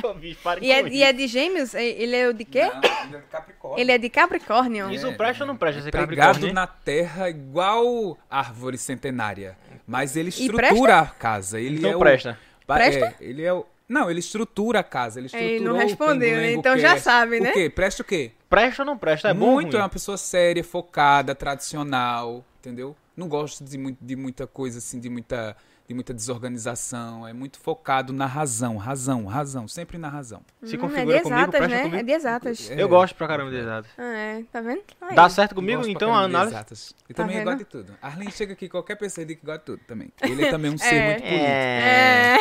Ô, 0.03 0.13
bicho, 0.15 0.39
para 0.43 0.59
e, 0.63 0.71
é, 0.71 0.87
e 0.89 1.03
é 1.03 1.13
de 1.13 1.27
gêmeos? 1.27 1.73
Ele 1.73 2.15
é 2.15 2.27
o 2.27 2.33
de 2.33 2.43
quê? 2.45 2.63
Não, 2.65 2.75
Arlindo 2.75 3.17
é 3.17 3.21
de 3.21 3.27
Capricórnio. 3.27 3.79
Ele 3.81 3.91
é 3.93 3.97
de 3.97 4.09
Capricórnio. 4.09 4.91
Isso 4.91 5.13
presta 5.15 5.43
ou 5.43 5.47
não 5.47 5.55
presta 5.55 5.81
Pregado 5.89 6.07
Capricórnio? 6.15 6.53
na 6.53 6.67
terra 6.67 7.29
igual 7.29 8.17
árvore 8.29 8.77
centenária. 8.77 9.57
Mas 9.87 10.15
ele 10.17 10.29
estrutura 10.29 10.99
a 10.99 11.05
casa. 11.07 11.59
Ele 11.59 11.77
Então 11.77 11.91
é 11.91 11.95
o- 11.95 11.99
presta. 11.99 12.37
Pa- 12.67 12.75
Presta? 12.75 13.05
é, 13.05 13.15
ele 13.21 13.43
é 13.43 13.51
o. 13.53 13.65
Não, 13.89 14.09
ele 14.09 14.19
estrutura 14.19 14.79
a 14.81 14.83
casa. 14.83 15.19
Ele 15.19 15.25
estruturou 15.25 15.55
Ele 15.55 15.65
não 15.65 15.73
o 15.73 15.77
respondeu, 15.77 16.37
né? 16.37 16.53
Então 16.53 16.77
já 16.77 16.89
Cast. 16.91 17.03
sabe, 17.03 17.39
né? 17.39 17.49
O 17.49 17.53
quê? 17.53 17.69
Presta 17.71 18.03
o 18.03 18.05
quê? 18.05 18.31
Presta 18.47 18.83
ou 18.83 18.85
não 18.85 18.95
presta? 18.95 19.29
É 19.29 19.33
bom 19.33 19.47
ou 19.47 19.53
muito, 19.53 19.75
é 19.75 19.79
uma 19.79 19.89
pessoa 19.89 20.15
séria, 20.15 20.63
focada, 20.63 21.33
tradicional, 21.33 22.45
entendeu? 22.59 22.95
Não 23.17 23.27
gosto 23.27 23.63
de, 23.63 23.77
muito, 23.77 23.97
de 23.99 24.15
muita 24.15 24.45
coisa 24.45 24.77
assim, 24.77 24.99
de 24.99 25.09
muita, 25.09 25.57
de 25.89 25.95
muita 25.95 26.13
desorganização. 26.13 27.27
É 27.27 27.33
muito 27.33 27.59
focado 27.59 28.13
na 28.13 28.27
razão, 28.27 28.77
razão, 28.77 29.25
razão, 29.25 29.67
sempre 29.67 29.97
na 29.97 30.07
razão. 30.07 30.41
Se 30.63 30.75
Hum, 30.77 30.81
configura 30.81 31.15
é 31.15 31.17
de 31.17 31.23
comigo, 31.23 31.39
exatas, 31.41 31.57
presta 31.59 31.75
né? 31.77 31.81
comigo. 31.81 31.97
É 31.97 32.03
de 32.03 32.11
exatas. 32.11 32.69
É. 32.71 32.81
Eu 32.81 32.87
gosto 32.87 33.15
pra 33.15 33.27
caramba 33.27 33.49
de 33.49 33.57
exatas. 33.57 33.89
Ah, 33.97 34.03
é. 34.17 34.43
Tá 34.51 34.61
vendo? 34.61 34.81
Aí. 35.01 35.15
Dá 35.15 35.27
certo 35.29 35.55
comigo? 35.55 35.81
Então 35.87 36.13
a 36.13 36.21
análise... 36.21 36.53
exatas. 36.53 36.93
Eu 37.09 37.15
Tá 37.15 37.23
também 37.23 37.37
vendo? 37.37 37.45
gosto 37.45 37.57
de 37.57 37.65
tudo. 37.65 37.93
Arlen 38.03 38.29
chega 38.29 38.53
aqui, 38.53 38.69
qualquer 38.69 38.95
pessoa 38.97 39.25
diz 39.25 39.35
que 39.39 39.43
gosta 39.45 39.59
de 39.61 39.65
tudo 39.65 39.79
também. 39.87 40.11
Ele 40.21 40.45
é 40.45 40.51
também 40.51 40.69
um 40.71 40.77
ser 40.77 40.93
É. 40.93 41.05
muito 41.07 41.21
político. 41.23 41.45
É... 41.49 42.37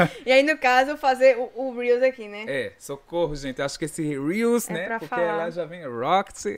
É. 0.00 0.10
e 0.24 0.32
aí, 0.32 0.42
no 0.42 0.56
caso, 0.56 0.96
fazer 0.96 1.36
o, 1.36 1.50
o 1.54 1.78
Reels 1.78 2.02
aqui, 2.02 2.28
né? 2.28 2.44
É, 2.48 2.72
socorro, 2.78 3.36
gente. 3.36 3.60
Acho 3.60 3.78
que 3.78 3.84
esse 3.84 4.02
Reels, 4.02 4.70
É 4.70 4.72
né? 4.72 4.86
pra 4.86 4.98
Porque 5.00 5.14
falar. 5.14 5.36
lá 5.36 5.50
já 5.50 5.66
vem 5.66 5.84
Roxy, 5.86 6.56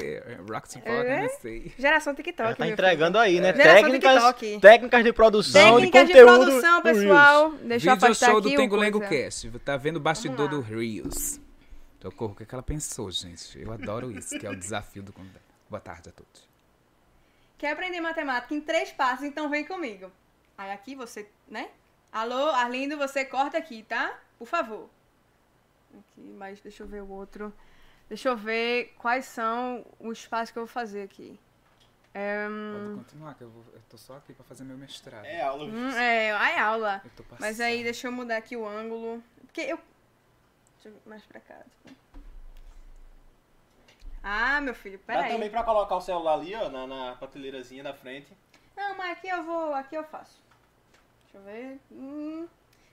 Roxy 0.48 0.80
Vlog, 0.80 1.06
É? 1.08 1.22
não 1.22 1.28
sei. 1.40 1.72
Geração 1.76 2.14
TikTok. 2.14 2.50
Já 2.50 2.54
tá 2.56 2.68
entregando 2.68 3.18
aí, 3.18 3.40
né? 3.40 3.52
Técnicas, 3.52 4.12
TikTok. 4.14 4.60
técnicas 4.60 5.02
de 5.04 5.12
produção, 5.12 5.74
Técnicas 5.76 6.06
de 6.06 6.11
de 6.12 6.20
conteúdo. 6.20 6.44
produção, 6.44 6.78
no 6.78 6.84
Reels. 6.84 6.98
pessoal. 6.98 7.50
Deixa 7.50 7.64
eu 7.64 7.78
Vídeo 7.78 7.92
afastar 7.92 8.26
show 8.26 8.38
aqui 8.38 8.48
do 8.48 8.54
o 8.54 8.56
Tengo 8.56 8.76
Lengo. 8.76 9.00
Cast. 9.00 9.50
Tá 9.60 9.76
vendo 9.76 9.96
o 9.96 10.00
bastidor 10.00 10.48
do. 10.48 10.60
Reels. 10.60 11.40
Socorro, 12.00 12.32
o 12.32 12.34
que, 12.34 12.42
é 12.42 12.46
que 12.46 12.54
ela 12.54 12.62
pensou, 12.62 13.10
gente? 13.10 13.58
Eu 13.60 13.72
adoro 13.72 14.10
isso, 14.10 14.36
que 14.38 14.44
é 14.44 14.50
o 14.50 14.56
desafio 14.56 15.02
do 15.02 15.12
convidado. 15.12 15.44
Boa 15.70 15.80
tarde 15.80 16.08
a 16.08 16.12
todos. 16.12 16.48
Quer 17.56 17.72
aprender 17.72 18.00
matemática 18.00 18.52
em 18.54 18.60
três 18.60 18.90
passos? 18.90 19.24
Então 19.24 19.48
vem 19.48 19.64
comigo. 19.64 20.10
Aí 20.58 20.72
aqui 20.72 20.96
você, 20.96 21.28
né? 21.46 21.70
Alô, 22.10 22.48
Arlindo, 22.50 22.98
você 22.98 23.24
corta 23.24 23.56
aqui, 23.56 23.84
tá? 23.84 24.18
Por 24.36 24.46
favor. 24.46 24.90
Aqui, 25.96 26.34
mas 26.36 26.60
deixa 26.60 26.82
eu 26.82 26.88
ver 26.88 27.02
o 27.02 27.08
outro. 27.08 27.52
Deixa 28.08 28.28
eu 28.28 28.36
ver 28.36 28.94
quais 28.98 29.26
são 29.26 29.86
os 30.00 30.26
passos 30.26 30.50
que 30.50 30.58
eu 30.58 30.66
vou 30.66 30.72
fazer 30.72 31.02
aqui. 31.02 31.38
É, 32.14 32.46
Pode 32.46 32.94
continuar, 33.04 33.34
que 33.34 33.42
eu, 33.44 33.48
vou, 33.50 33.64
eu 33.72 33.80
tô 33.88 33.96
só 33.96 34.16
aqui 34.16 34.34
pra 34.34 34.44
fazer 34.44 34.64
meu 34.64 34.76
mestrado. 34.76 35.24
É 35.24 35.40
aula. 35.40 35.64
hum, 35.64 35.90
é, 35.90 36.32
ai, 36.32 36.58
aula. 36.58 37.00
Eu 37.04 37.10
tô 37.16 37.22
passando. 37.22 37.40
Mas 37.40 37.58
aí, 37.58 37.82
deixa 37.82 38.06
eu 38.06 38.12
mudar 38.12 38.36
aqui 38.36 38.54
o 38.56 38.66
ângulo. 38.66 39.22
Porque 39.40 39.62
eu. 39.62 39.78
Deixa 40.74 40.88
eu 40.88 40.92
ver 40.92 41.00
mais 41.06 41.22
pra 41.24 41.40
cá. 41.40 41.54
tipo. 41.84 41.96
Ah, 44.22 44.60
meu 44.60 44.74
filho, 44.74 44.98
Dá 44.98 45.14
peraí. 45.14 45.32
também 45.32 45.50
pra 45.50 45.64
colocar 45.64 45.96
o 45.96 46.00
celular 46.00 46.34
ali, 46.34 46.54
ó, 46.54 46.68
na, 46.68 46.86
na 46.86 47.16
prateleirazinha 47.16 47.82
da 47.82 47.94
frente. 47.94 48.28
Não, 48.76 48.96
mas 48.96 49.12
aqui 49.12 49.28
eu 49.28 49.42
vou. 49.42 49.74
Aqui 49.74 49.94
eu 49.96 50.04
faço. 50.04 50.40
Deixa 51.24 51.38
eu 51.38 51.42
ver. 51.42 51.80
Hum. 51.90 52.46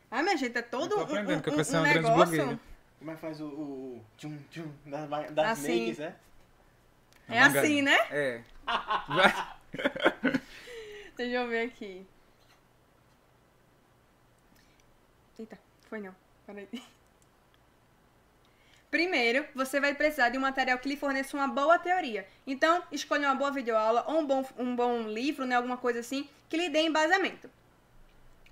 Ah, 0.09 0.23
minha 0.23 0.37
gente, 0.37 0.57
é 0.57 0.61
todo 0.61 0.85
Eu 0.85 0.89
tô 0.89 0.97
um, 0.97 1.03
aprendendo, 1.03 1.37
um, 1.39 1.41
que 1.41 1.49
eu 1.49 1.53
um 1.53 1.83
negócio. 1.83 2.15
blogueira. 2.15 2.59
Como 2.97 3.11
é 3.11 3.15
que 3.15 3.21
faz 3.21 3.39
o, 3.39 3.45
o, 3.45 3.97
o 3.97 4.05
tchum 4.17 4.37
tchum 4.49 4.71
das, 4.85 5.31
das 5.31 5.47
Assim. 5.51 5.85
makes, 5.85 5.99
né? 5.99 6.15
É 7.29 7.39
assim, 7.39 7.81
né? 7.83 7.95
É. 8.09 8.41
Vai. 9.07 9.33
Deixa 11.17 11.35
eu 11.35 11.47
ver 11.47 11.67
aqui. 11.67 12.05
Eita, 15.37 15.59
foi 15.89 15.99
não. 15.99 16.15
Peraí. 16.45 16.67
Primeiro, 18.91 19.45
você 19.53 19.79
vai 19.79 19.93
precisar 19.93 20.29
de 20.29 20.37
um 20.37 20.41
material 20.41 20.79
que 20.79 20.89
lhe 20.89 20.97
forneça 20.97 21.37
uma 21.37 21.47
boa 21.47 21.77
teoria. 21.77 22.27
Então, 22.45 22.83
escolha 22.91 23.27
uma 23.27 23.35
boa 23.35 23.51
videoaula 23.51 24.03
ou 24.07 24.19
um 24.19 24.25
bom, 24.25 24.45
um 24.57 24.75
bom 24.75 25.03
livro, 25.03 25.45
né? 25.45 25.55
Alguma 25.55 25.77
coisa 25.77 25.99
assim, 25.99 26.27
que 26.49 26.57
lhe 26.57 26.69
dê 26.69 26.81
embasamento. 26.81 27.49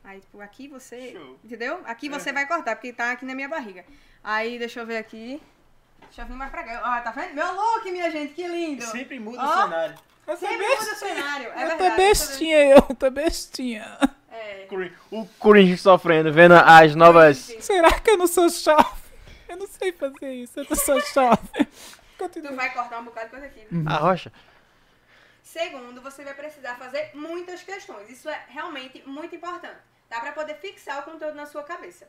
Aí, 0.03 0.21
tipo, 0.21 0.39
aqui 0.39 0.67
você. 0.67 1.11
Show. 1.11 1.39
Entendeu? 1.43 1.81
Aqui 1.85 2.07
você 2.07 2.31
vai 2.31 2.47
cortar, 2.47 2.75
porque 2.75 2.93
tá 2.93 3.11
aqui 3.11 3.25
na 3.25 3.33
minha 3.33 3.49
barriga. 3.49 3.83
Aí, 4.23 4.59
deixa 4.59 4.79
eu 4.79 4.85
ver 4.85 4.97
aqui. 4.97 5.41
Deixa 6.07 6.21
eu 6.21 6.25
vir 6.25 6.33
mais 6.33 6.51
pra 6.51 6.63
cá. 6.63 6.81
Ó, 6.83 7.01
tá 7.03 7.11
vendo? 7.11 7.33
Meu 7.33 7.53
look, 7.53 7.91
minha 7.91 8.09
gente, 8.09 8.33
que 8.33 8.47
lindo! 8.47 8.83
Sempre 8.83 9.19
muda 9.19 9.41
Ó. 9.41 9.45
o 9.45 9.63
cenário. 9.63 9.95
Sempre 10.37 10.67
muda 10.67 10.91
o 10.91 10.95
cenário. 10.95 11.47
É 11.47 11.63
eu 11.63 11.67
verdade. 11.67 11.77
tô 11.77 11.95
bestinha, 11.95 12.65
eu 12.65 12.81
tô 12.95 13.11
bestinha. 13.11 13.97
É. 14.31 14.67
O 15.11 15.25
cringe 15.25 15.77
sofrendo, 15.77 16.31
vendo 16.31 16.53
as 16.53 16.93
novas... 16.95 17.37
Será 17.59 17.99
que 17.99 18.11
eu 18.11 18.17
não 18.17 18.27
sou 18.27 18.49
chave? 18.49 19.07
Eu 19.47 19.57
não 19.57 19.67
sei 19.67 19.91
fazer 19.91 20.31
isso, 20.33 20.59
eu 20.59 20.65
não 20.69 20.75
sou 20.75 20.99
chave. 21.01 21.39
Tu 22.17 22.55
vai 22.55 22.73
cortar 22.73 22.99
um 22.99 23.05
bocado 23.05 23.27
de 23.27 23.31
coisa 23.31 23.45
aqui. 23.45 23.67
A 23.85 23.97
rocha. 23.97 24.33
Segundo, 25.43 26.01
você 26.01 26.23
vai 26.23 26.33
precisar 26.33 26.75
fazer 26.75 27.11
muitas 27.13 27.61
questões. 27.61 28.09
Isso 28.09 28.27
é 28.27 28.45
realmente 28.49 29.03
muito 29.05 29.35
importante. 29.35 29.77
Dá 30.09 30.19
pra 30.19 30.31
poder 30.31 30.55
fixar 30.55 30.99
o 30.99 31.03
conteúdo 31.03 31.35
na 31.35 31.45
sua 31.45 31.63
cabeça. 31.63 32.07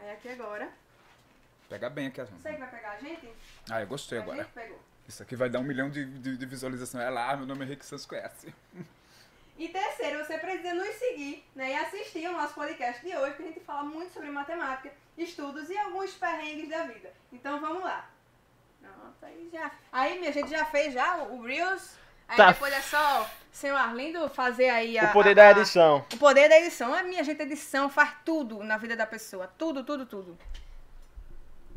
Aí 0.00 0.10
aqui 0.10 0.28
agora. 0.30 0.68
Pega 1.68 1.88
bem 1.90 2.06
aqui 2.08 2.20
as 2.20 2.30
mãos. 2.30 2.40
Você 2.42 2.52
que 2.52 2.58
vai 2.58 2.68
pegar 2.70 2.90
a 2.92 2.98
gente? 2.98 3.28
Ah, 3.70 3.80
eu 3.80 3.86
gostei 3.86 4.18
A 4.18 4.22
agora. 4.22 4.42
gente 4.44 4.52
pegou. 4.52 4.80
Isso 5.08 5.22
aqui 5.22 5.36
vai 5.36 5.48
dar 5.50 5.58
um 5.60 5.64
milhão 5.64 5.90
de, 5.90 6.04
de, 6.04 6.36
de 6.36 6.46
visualizações. 6.46 7.04
É 7.04 7.10
lá, 7.10 7.36
meu 7.36 7.46
nome 7.46 7.64
é 7.64 7.68
Rick 7.68 7.84
Santos 7.84 8.06
conhece. 8.06 8.54
E 9.58 9.68
terceiro, 9.68 10.24
você 10.24 10.36
precisa 10.38 10.74
nos 10.74 10.94
seguir 10.96 11.44
né, 11.54 11.70
e 11.72 11.74
assistir 11.76 12.26
ao 12.26 12.32
nosso 12.32 12.54
podcast 12.54 13.04
de 13.06 13.14
hoje, 13.16 13.34
que 13.36 13.42
a 13.42 13.46
gente 13.46 13.60
fala 13.60 13.84
muito 13.84 14.12
sobre 14.12 14.28
matemática, 14.30 14.90
estudos 15.16 15.68
e 15.70 15.78
alguns 15.78 16.12
perrengues 16.14 16.68
da 16.68 16.82
vida. 16.84 17.12
Então 17.32 17.60
vamos 17.60 17.82
lá. 17.84 18.08
Pronto, 18.80 19.14
aí 19.22 19.48
já. 19.52 19.70
Aí 19.92 20.18
minha 20.18 20.32
gente 20.32 20.50
já 20.50 20.64
fez 20.64 20.92
já 20.92 21.18
o, 21.18 21.36
o 21.38 21.42
Reels. 21.44 21.96
Aí 22.26 22.36
Tá. 22.36 22.52
depois 22.52 22.72
é 22.72 22.80
só 22.80 23.22
o 23.22 23.26
senhor 23.56 23.76
Arlindo 23.76 24.28
fazer 24.30 24.70
aí 24.70 24.98
a. 24.98 25.04
O 25.04 25.12
poder 25.12 25.30
a- 25.30 25.34
da 25.34 25.48
a- 25.48 25.50
edição. 25.52 26.04
O 26.12 26.16
poder 26.16 26.48
da 26.48 26.58
edição. 26.58 26.92
A 26.94 27.02
minha 27.02 27.22
gente, 27.22 27.40
edição 27.42 27.88
faz 27.90 28.12
tudo 28.24 28.64
na 28.64 28.76
vida 28.78 28.96
da 28.96 29.06
pessoa. 29.06 29.46
Tudo, 29.58 29.84
tudo, 29.84 30.04
tudo. 30.06 30.36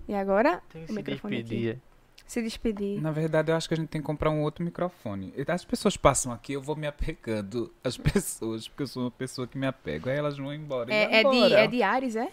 E 0.08 0.14
agora, 0.16 0.62
Tem 0.72 0.84
o 0.84 0.88
se 0.88 0.94
microfone 0.94 1.42
despedir. 1.44 1.72
aqui. 1.72 1.80
Se 2.26 2.42
despedir. 2.42 3.02
Na 3.02 3.12
verdade, 3.12 3.52
eu 3.52 3.56
acho 3.56 3.68
que 3.68 3.74
a 3.74 3.78
gente 3.78 3.88
tem 3.88 4.02
que 4.02 4.08
comprar 4.08 4.30
um 4.30 4.42
outro 4.42 4.64
microfone. 4.64 5.34
E 5.38 5.50
As 5.50 5.64
pessoas 5.64 5.96
passam 5.96 6.32
aqui, 6.32 6.54
eu 6.54 6.62
vou 6.62 6.76
me 6.76 6.86
apegando 6.88 7.72
às 7.84 7.96
pessoas, 7.98 8.68
porque 8.68 8.84
eu 8.84 8.88
sou 8.88 9.04
uma 9.04 9.12
pessoa 9.12 9.48
que 9.48 9.58
me 9.58 9.66
apego. 9.68 10.10
Aí 10.10 10.18
elas 10.18 10.38
vão 10.38 10.54
embora. 10.54 10.92
e 10.92 10.96
É, 10.96 11.22
é, 11.22 11.24
de, 11.24 11.54
é 11.54 11.68
de 11.68 11.84
Ares, 11.84 12.16
é? 12.16 12.30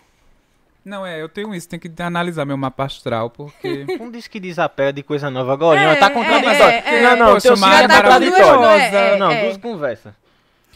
Não, 0.85 1.07
é, 1.07 1.23
eu 1.23 1.29
tenho 1.31 1.55
isso, 1.55 1.67
tem 1.69 1.79
que 1.79 1.91
analisar 2.03 2.45
meu 2.45 2.57
mapa 2.59 2.85
astral, 2.85 3.31
porque. 3.31 3.87
Um 4.01 4.11
diz 4.11 4.29
que 4.29 4.39
desapega 4.39 4.93
de 4.93 5.03
coisa 5.03 5.31
nova 5.31 5.53
agora. 5.53 5.81
É, 5.81 5.97
tá 5.97 6.11
contraditório. 6.11 6.77
é, 6.77 6.97
é, 6.97 7.03
não, 7.03 7.17
não, 7.17 7.27
Poxa, 7.35 7.49
teu 7.49 7.57
signo 7.57 7.73
é 7.73 7.83
contraditório. 7.89 8.65
é, 8.67 9.17
não, 9.19 9.31
é. 9.31 9.45
duas 9.45 9.57
conversas. 9.57 10.13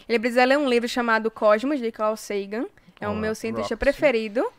Ele 0.09 0.19
precisa 0.19 0.45
ler 0.45 0.57
um 0.57 0.69
livro 0.69 0.89
chamado 0.89 1.31
Cosmos, 1.31 1.79
de 1.81 1.93
Carl 1.93 2.17
Sagan. 2.17 2.67
É 3.01 3.07
o 3.09 3.15
meu 3.15 3.35
cientista 3.35 3.75
Roxy. 3.75 3.77
preferido. 3.77 4.51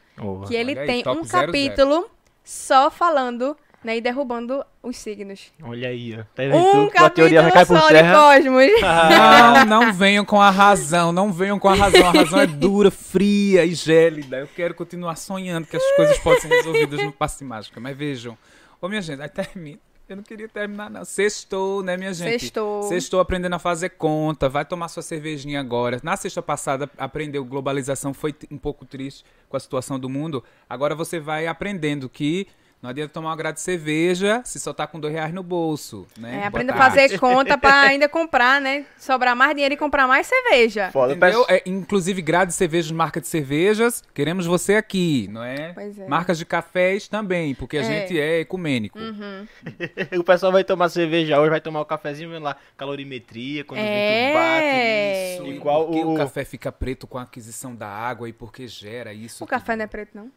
Que 0.47 0.55
ele 0.55 0.75
tem 0.75 1.03
um 1.07 1.23
00. 1.23 1.27
capítulo 1.27 2.09
só 2.49 2.89
falando 2.89 3.55
né, 3.83 3.97
e 3.97 4.01
derrubando 4.01 4.65
os 4.81 4.97
signos. 4.97 5.53
Olha 5.61 5.89
aí, 5.89 6.15
ó. 6.19 6.23
Tá 6.33 6.43
vendo 6.43 6.55
Um 6.55 6.71
tudo? 6.71 6.91
Tua 6.95 7.09
teoria 7.11 7.41
vai 7.43 7.51
capítulo 7.51 7.79
cair 7.79 7.79
por 7.79 7.87
só 7.87 7.93
de 7.93 8.01
terra. 8.01 8.33
Cosmos. 8.33 8.81
Não, 9.65 9.65
não 9.65 9.93
venham 9.93 10.25
com 10.25 10.41
a 10.41 10.49
razão, 10.49 11.11
não 11.11 11.31
venham 11.31 11.59
com 11.59 11.69
a 11.69 11.75
razão. 11.75 12.07
A 12.07 12.11
razão 12.11 12.39
é 12.39 12.47
dura, 12.47 12.89
fria 12.89 13.63
e 13.65 13.75
gélida. 13.75 14.37
Eu 14.37 14.47
quero 14.47 14.73
continuar 14.73 15.15
sonhando 15.15 15.67
que 15.67 15.77
as 15.77 15.95
coisas 15.95 16.17
podem 16.17 16.41
ser 16.41 16.47
resolvidas 16.47 17.03
no 17.03 17.11
passe 17.11 17.43
mágica. 17.43 17.79
Mas 17.79 17.95
vejam, 17.95 18.35
ô 18.81 18.89
minha 18.89 19.01
gente, 19.01 19.21
aí 19.21 19.29
termina. 19.29 19.79
Eu 20.09 20.15
não 20.15 20.23
queria 20.23 20.49
terminar, 20.49 20.89
não. 20.89 21.05
Sextou, 21.05 21.83
né, 21.83 21.95
minha 21.95 22.11
gente? 22.11 22.41
Sextou. 22.41 22.81
Sextou 22.81 23.19
aprendendo 23.19 23.53
a 23.53 23.59
fazer 23.59 23.89
conta. 23.89 24.49
Vai 24.49 24.65
tomar 24.65 24.87
sua 24.87 25.03
cervejinha 25.03 25.59
agora. 25.59 25.99
Na 26.01 26.17
sexta 26.17 26.41
passada, 26.41 26.89
aprendeu 26.97 27.45
globalização. 27.45 28.11
Foi 28.11 28.33
um 28.49 28.57
pouco 28.57 28.85
triste 28.85 29.23
com 29.47 29.55
a 29.55 29.59
situação 29.59 29.99
do 29.99 30.09
mundo. 30.09 30.43
Agora 30.67 30.95
você 30.95 31.19
vai 31.19 31.45
aprendendo 31.45 32.09
que 32.09 32.47
não 32.81 32.89
adianta 32.91 33.11
tomar 33.13 33.29
uma 33.29 33.35
grade 33.35 33.55
de 33.55 33.61
cerveja 33.61 34.41
se 34.45 34.59
só 34.59 34.73
tá 34.73 34.87
com 34.87 34.99
dois 34.99 35.13
reais 35.13 35.33
no 35.33 35.43
bolso, 35.43 36.07
né? 36.17 36.41
É, 36.43 36.45
aprenda 36.47 36.73
a 36.73 36.77
fazer 36.77 37.19
conta 37.19 37.57
pra 37.57 37.81
ainda 37.91 38.07
comprar, 38.07 38.61
né? 38.61 38.85
Sobrar 38.97 39.35
mais 39.35 39.51
dinheiro 39.53 39.73
e 39.73 39.77
comprar 39.77 40.07
mais 40.07 40.25
cerveja. 40.27 40.89
Foda, 40.91 41.13
Entendeu? 41.13 41.45
peço- 41.45 41.51
É, 41.53 41.61
inclusive, 41.69 42.21
grade 42.21 42.51
de 42.51 42.55
cervejas, 42.55 42.91
marca 42.91 43.19
de 43.19 43.27
cervejas. 43.27 44.01
Queremos 44.13 44.45
você 44.45 44.75
aqui, 44.75 45.27
não 45.29 45.43
é? 45.43 45.73
Pois 45.73 45.99
é. 45.99 46.07
Marcas 46.07 46.37
de 46.37 46.45
cafés 46.45 47.07
também, 47.07 47.53
porque 47.53 47.77
a 47.77 47.81
É. 47.81 47.83
gente 47.83 48.19
é 48.19 48.39
ecumênico. 48.39 48.97
o 50.17 50.23
pessoal 50.23 50.51
vai 50.51 50.63
tomar 50.63 50.89
cerveja 50.89 51.39
hoje, 51.39 51.49
vai 51.49 51.61
tomar 51.61 51.81
o 51.81 51.85
cafezinho, 51.85 52.29
vendo 52.29 52.43
lá, 52.43 52.55
calorimetria, 52.77 53.63
quando 53.65 53.79
o 53.81 53.83
vento 53.83 53.93
É. 53.93 54.33
bate. 54.33 55.43
Isso, 55.43 55.47
igual 55.55 55.81
Ó, 55.81 55.85
Por 55.85 55.93
que 55.93 56.03
o, 56.03 56.13
o- 56.13 56.17
café 56.17 56.45
fica 56.45 56.71
preto 56.71 57.05
com 57.07 57.17
a 57.17 57.23
aquisição 57.23 57.75
da 57.75 57.87
água 57.87 58.27
e 58.29 58.33
por 58.33 58.51
que 58.53 58.67
gera 58.67 59.13
isso? 59.13 59.43
O 59.43 59.47
café 59.47 59.73
tudo? 59.73 59.77
não 59.79 59.83
é 59.83 59.87
preto, 59.87 60.09
não? 60.13 60.31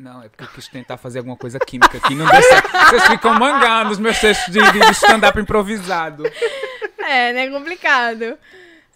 Não, 0.00 0.22
é 0.22 0.28
porque 0.28 0.44
eu 0.44 0.48
quis 0.48 0.66
tentar 0.68 0.96
fazer 0.96 1.18
alguma 1.18 1.36
coisa 1.36 1.58
química 1.58 1.98
aqui. 1.98 2.14
Não 2.14 2.26
deu 2.26 2.42
certo. 2.42 2.70
Vocês 2.88 3.06
ficam 3.08 3.34
mangando 3.38 3.90
os 3.90 3.98
meus 3.98 4.18
textos 4.18 4.52
de, 4.52 4.60
de- 4.72 4.90
stand-up 4.92 5.38
improvisado. 5.38 6.24
É, 6.98 7.32
né? 7.32 7.50
Complicado. 7.50 8.38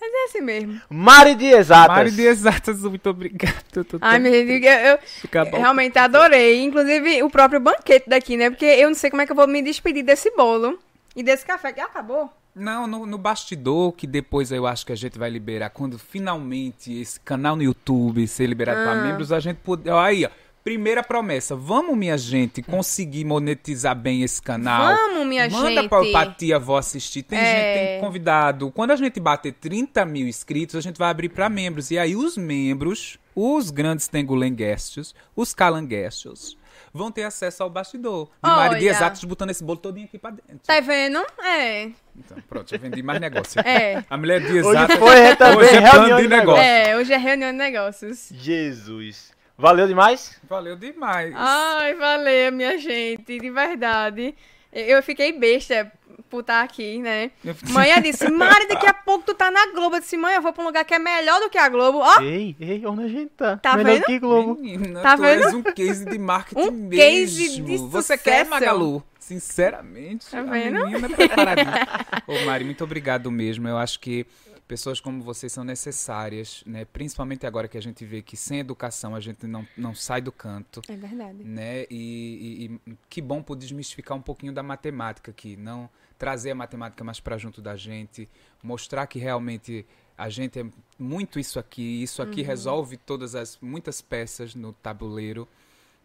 Mas 0.01 0.13
é 0.13 0.25
assim 0.25 0.41
mesmo. 0.41 0.81
Mari 0.89 1.35
de 1.35 1.47
Exatas. 1.47 1.97
Mário 1.97 2.11
de 2.11 2.23
Exatas, 2.23 2.81
muito 2.83 3.09
obrigado. 3.09 3.55
Eu 3.75 3.85
tô 3.85 3.99
Ai, 4.01 4.19
meu 4.19 4.31
Deus, 4.33 4.63
eu, 4.65 5.41
eu 5.41 5.51
realmente 5.59 5.99
adorei. 5.99 6.63
Inclusive, 6.63 7.23
o 7.23 7.31
próprio 7.31 7.61
banquete 7.61 8.09
daqui, 8.09 8.37
né? 8.37 8.51
Porque 8.51 8.65
eu 8.67 8.89
não 8.89 8.95
sei 8.95 9.11
como 9.11 9.23
é 9.23 9.27
que 9.27 9.33
eu 9.33 9.37
vou 9.37 9.47
me 9.47 9.63
despedir 9.63 10.03
desse 10.03 10.31
bolo 10.37 10.79
e 11.17 11.23
desse 11.23 11.45
café 11.47 11.73
que 11.73 11.81
acabou. 11.81 12.31
Não, 12.55 12.87
no, 12.87 13.05
no 13.07 13.19
bastidor, 13.19 13.93
que 13.93 14.07
depois 14.07 14.53
eu 14.53 14.67
acho 14.67 14.85
que 14.87 14.93
a 14.93 14.97
gente 14.97 15.19
vai 15.19 15.29
liberar, 15.31 15.71
quando 15.71 15.99
finalmente 15.99 16.93
esse 17.01 17.19
canal 17.19 17.57
no 17.57 17.63
YouTube 17.63 18.27
ser 18.29 18.47
liberado 18.47 18.81
Ah. 18.81 18.85
para 18.85 18.95
membros, 19.03 19.33
a 19.33 19.41
gente 19.41 19.57
poder. 19.59 19.91
ó, 19.91 20.01
Aí, 20.01 20.25
ó. 20.25 20.31
Primeira 20.65 21.03
promessa, 21.03 21.55
vamos, 21.55 21.95
minha 21.95 22.17
gente, 22.17 22.63
conseguir 22.63 23.23
monetizar 23.27 23.95
bem 23.95 24.23
esse 24.23 24.41
canal. 24.41 24.97
Vamos, 24.97 25.27
minha 25.27 25.47
Manda 25.51 25.83
gente. 25.83 25.89
pra, 25.91 26.01
pra 26.11 26.27
tia 26.33 26.57
avó 26.57 26.79
assistir. 26.79 27.23
Tem 27.23 27.39
É. 27.39 27.45
gente, 27.45 27.91
tem 27.91 28.01
convidado. 28.01 28.71
Quando 28.71 28.91
a 28.93 28.97
gente 28.97 29.21
bater 29.21 29.53
30 29.53 30.07
mil 30.07 30.27
inscritos, 30.27 30.75
a 30.75 30.81
gente 30.81 30.97
vai 30.97 31.11
abrir 31.11 31.29
pra 31.29 31.51
membros. 31.51 31.91
E 31.91 31.99
aí 31.99 32.17
os 32.17 32.39
membros, 32.39 33.19
os 33.37 33.71
grandes 33.71 34.09
tengulenguestes, 34.09 35.15
os 35.37 35.53
calanguestes, 35.53 36.57
vão 36.95 37.13
ter 37.13 37.25
acesso 37.25 37.63
ao 37.63 37.69
bastidor. 37.69 38.31
E 38.43 38.47
Mari 38.47 38.79
de. 38.81 38.87
Exatos 38.87 39.23
botando 39.25 39.51
esse 39.51 39.63
bolo 39.63 39.79
todinho 39.79 40.07
aqui 40.07 40.19
pra 40.19 40.31
dentro. 40.31 40.61
Tá 40.67 40.81
vendo? 40.81 41.19
É. 41.45 41.91
Então, 42.17 42.39
pronto, 42.49 42.75
eu 42.75 42.79
vendi 42.81 43.03
mais 43.03 43.21
negócio. 43.21 43.61
É. 43.61 44.03
A 44.09 44.17
mulher 44.17 44.41
de 44.41 44.47
Hoje 44.61 44.69
Exatas... 44.71 44.99
foi 44.99 45.37
também 45.37 45.59
hoje 45.59 45.77
é 45.77 45.81
reunião 45.81 46.17
de 46.17 46.23
de 46.23 46.29
negócio. 46.31 46.63
É, 46.63 46.97
hoje 46.97 47.13
é 47.13 47.19
reunião 47.19 47.51
de 47.53 47.59
negócios. 47.59 48.31
Jesus. 48.33 49.34
Valeu 49.57 49.87
demais? 49.87 50.41
Valeu 50.49 50.77
demais. 50.77 51.33
Ai, 51.37 51.95
valeu, 51.95 52.53
minha 52.53 52.77
gente, 52.79 53.39
de 53.39 53.51
verdade. 53.51 54.35
Eu 54.73 55.01
fiquei 55.03 55.31
besta 55.33 55.91
por 56.29 56.41
estar 56.41 56.63
aqui, 56.63 56.99
né? 56.99 57.31
Eu- 57.45 57.55
Manhã 57.71 58.03
disse, 58.03 58.29
Mari, 58.29 58.67
daqui 58.67 58.87
a 58.89 58.93
pouco 58.93 59.25
tu 59.27 59.35
tá 59.35 59.53
na 59.53 59.71
Globo. 59.73 59.95
Eu 59.97 60.01
disse, 60.01 60.17
mãe, 60.17 60.35
eu 60.35 60.43
vou 60.43 60.53
pra 60.53 60.63
um 60.65 60.67
lugar 60.67 60.85
que 60.85 60.93
é 60.95 60.99
melhor 60.99 61.39
do 61.41 61.49
que 61.49 61.57
a 61.59 61.69
Globo. 61.69 61.99
Ó, 61.99 62.21
Ei, 62.21 62.57
ei, 62.59 62.85
onde 62.85 63.05
a 63.05 63.09
gente 63.09 63.31
tá? 63.37 63.57
Tá 63.59 63.77
Melhor 63.77 63.93
vendo? 63.95 64.05
que 64.07 64.19
Globo. 64.19 64.61
Menina, 64.61 65.01
Tá 65.01 65.15
tu 65.17 65.23
vendo? 65.23 65.45
és 65.45 65.55
um 65.55 65.63
case 65.63 66.05
de 66.05 66.19
marketing 66.19 66.61
Um 66.61 66.71
mesmo. 66.73 66.91
case 66.91 67.61
de 67.61 67.77
Você 67.77 68.19
quer, 68.19 68.45
sucesso. 68.45 68.51
Magalu? 68.51 69.05
Sinceramente, 69.21 70.27
Tá 70.29 70.41
a 70.41 70.43
vendo? 70.43 70.85
menina 70.87 71.07
é 71.07 71.09
preparadinha. 71.11 71.89
Ô, 72.27 72.45
Mari, 72.45 72.65
muito 72.65 72.83
obrigado 72.83 73.31
mesmo. 73.31 73.69
Eu 73.69 73.79
acho 73.79 74.01
que 74.01 74.27
pessoas 74.67 74.99
como 75.01 75.23
vocês 75.23 75.53
são 75.53 75.63
necessárias, 75.65 76.63
né? 76.67 76.85
Principalmente 76.85 77.47
agora 77.47 77.69
que 77.69 77.77
a 77.77 77.83
gente 77.83 78.05
vê 78.05 78.23
que 78.23 78.37
sem 78.37 78.59
educação 78.61 79.15
a 79.15 79.21
gente 79.21 79.47
não, 79.47 79.67
não 79.77 79.95
sai 79.95 80.21
do 80.23 80.33
canto. 80.33 80.81
É 80.89 80.97
verdade. 80.97 81.45
Né? 81.45 81.85
E, 81.91 82.71
e- 82.87 82.91
e 82.91 82.97
que 83.09 83.21
bom 83.21 83.43
por 83.43 83.57
desmistificar 83.57 84.17
um 84.17 84.23
pouquinho 84.23 84.53
da 84.53 84.63
matemática 84.63 85.31
aqui, 85.31 85.57
não 85.57 85.89
trazer 86.19 86.53
a 86.53 86.55
matemática 86.55 87.03
mais 87.05 87.21
para 87.21 87.37
junto 87.37 87.61
da 87.61 87.77
gente, 87.77 88.29
mostrar 88.63 89.07
que 89.07 89.19
realmente 89.19 89.85
a 90.17 90.29
gente 90.31 90.61
é 90.61 90.67
muito 90.99 91.39
isso 91.39 91.59
aqui, 91.59 92.03
isso 92.03 92.23
aqui 92.23 92.41
resolve 92.43 92.97
todas 92.97 93.35
as 93.35 93.59
muitas 93.61 94.01
peças 94.01 94.55
no 94.55 94.73
tabuleiro. 94.73 95.47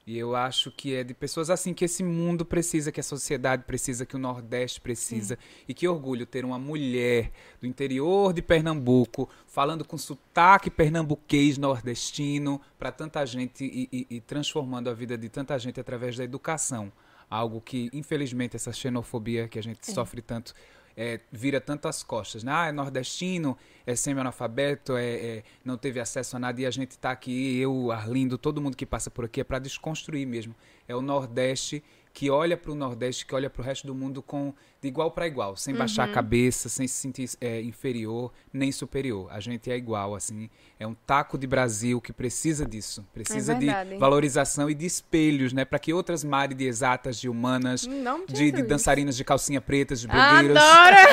E 0.09 0.17
eu 0.17 0.35
acho 0.35 0.71
que 0.71 0.95
é 0.95 1.03
de 1.03 1.13
pessoas 1.13 1.51
assim 1.51 1.71
que 1.71 1.85
esse 1.85 2.01
mundo 2.01 2.43
precisa, 2.43 2.91
que 2.91 2.99
a 2.99 3.03
sociedade 3.03 3.61
precisa, 3.63 4.07
que 4.07 4.15
o 4.15 4.19
Nordeste 4.19 4.81
precisa. 4.81 5.37
E 5.67 5.73
que 5.73 5.87
orgulho 5.87 6.25
ter 6.25 6.43
uma 6.43 6.57
mulher 6.57 7.31
do 7.61 7.67
interior 7.67 8.33
de 8.33 8.41
Pernambuco 8.41 9.29
falando 9.45 9.85
com 9.85 9.99
sotaque 9.99 10.71
pernambuquês 10.71 11.59
nordestino 11.59 12.59
para 12.79 12.91
tanta 12.91 13.23
gente 13.23 13.63
e, 13.63 13.87
e- 13.93 14.07
e 14.15 14.19
transformando 14.19 14.89
a 14.89 14.95
vida 14.95 15.15
de 15.15 15.29
tanta 15.29 15.55
gente 15.59 15.79
através 15.79 16.17
da 16.17 16.23
educação. 16.23 16.91
Algo 17.29 17.61
que, 17.61 17.91
infelizmente, 17.93 18.55
essa 18.55 18.73
xenofobia 18.73 19.47
que 19.47 19.59
a 19.59 19.61
gente 19.63 19.91
sofre 19.91 20.23
tanto 20.23 20.55
é, 20.99 21.17
vira 21.31 21.61
tantas 21.61 22.03
costas. 22.03 22.43
Né? 22.43 22.51
Ah, 22.53 22.67
é 22.67 22.73
nordestino, 22.73 23.57
é 23.87 23.95
semi-analfabeto, 23.95 24.97
é, 24.97 25.05
é- 25.05 25.43
não 25.63 25.77
teve 25.77 25.97
acesso 25.97 26.35
a 26.35 26.39
nada 26.39 26.59
e 26.59 26.65
a 26.65 26.71
gente 26.71 26.91
está 26.91 27.11
aqui, 27.11 27.57
eu, 27.57 27.89
Arlindo, 27.89 28.37
todo 28.37 28.61
mundo 28.61 28.75
que 28.75 28.85
passa 28.85 29.09
por 29.09 29.23
aqui 29.23 29.39
é 29.39 29.43
para 29.45 29.59
desconstruir 29.59 30.27
mesmo. 30.27 30.53
É 30.89 30.93
o 30.93 31.01
Nordeste 31.01 31.81
que 32.13 32.29
olha 32.29 32.57
para 32.57 32.71
o 32.71 32.75
Nordeste, 32.75 33.25
que 33.25 33.33
olha 33.33 33.49
para 33.49 33.61
o 33.61 33.65
resto 33.65 33.87
do 33.87 33.95
mundo 33.95 34.21
com 34.21 34.53
de 34.81 34.87
igual 34.87 35.11
para 35.11 35.27
igual, 35.27 35.57
sem 35.57 35.75
baixar 35.75 36.05
a 36.05 36.11
cabeça, 36.11 36.69
sem 36.69 36.87
se 36.87 36.95
sentir 36.95 37.29
é, 37.41 37.61
inferior 37.61 38.31
nem 38.51 38.71
superior. 38.71 39.27
A 39.29 39.39
gente 39.41 39.69
é 39.69 39.75
igual, 39.75 40.15
assim. 40.15 40.49
É 40.79 40.87
um 40.87 40.93
taco 40.93 41.37
de 41.37 41.45
Brasil 41.45 41.99
que 41.99 42.13
precisa 42.13 42.65
disso, 42.65 43.05
precisa 43.13 43.53
de 43.53 43.65
verdade. 43.65 43.97
valorização 43.97 44.69
e 44.69 44.73
de 44.73 44.85
espelhos, 44.85 45.51
né, 45.51 45.65
para 45.65 45.79
que 45.79 45.93
outras 45.93 46.23
Mari 46.23 46.55
de 46.55 46.65
exatas, 46.65 47.19
de 47.19 47.27
humanas, 47.27 47.81
de 47.81 48.33
de, 48.33 48.51
de 48.51 48.63
dançarinas 48.63 49.17
de 49.17 49.23
calcinha 49.25 49.59
pretas, 49.59 49.99
de 49.99 50.07
blogueiras 50.07 50.63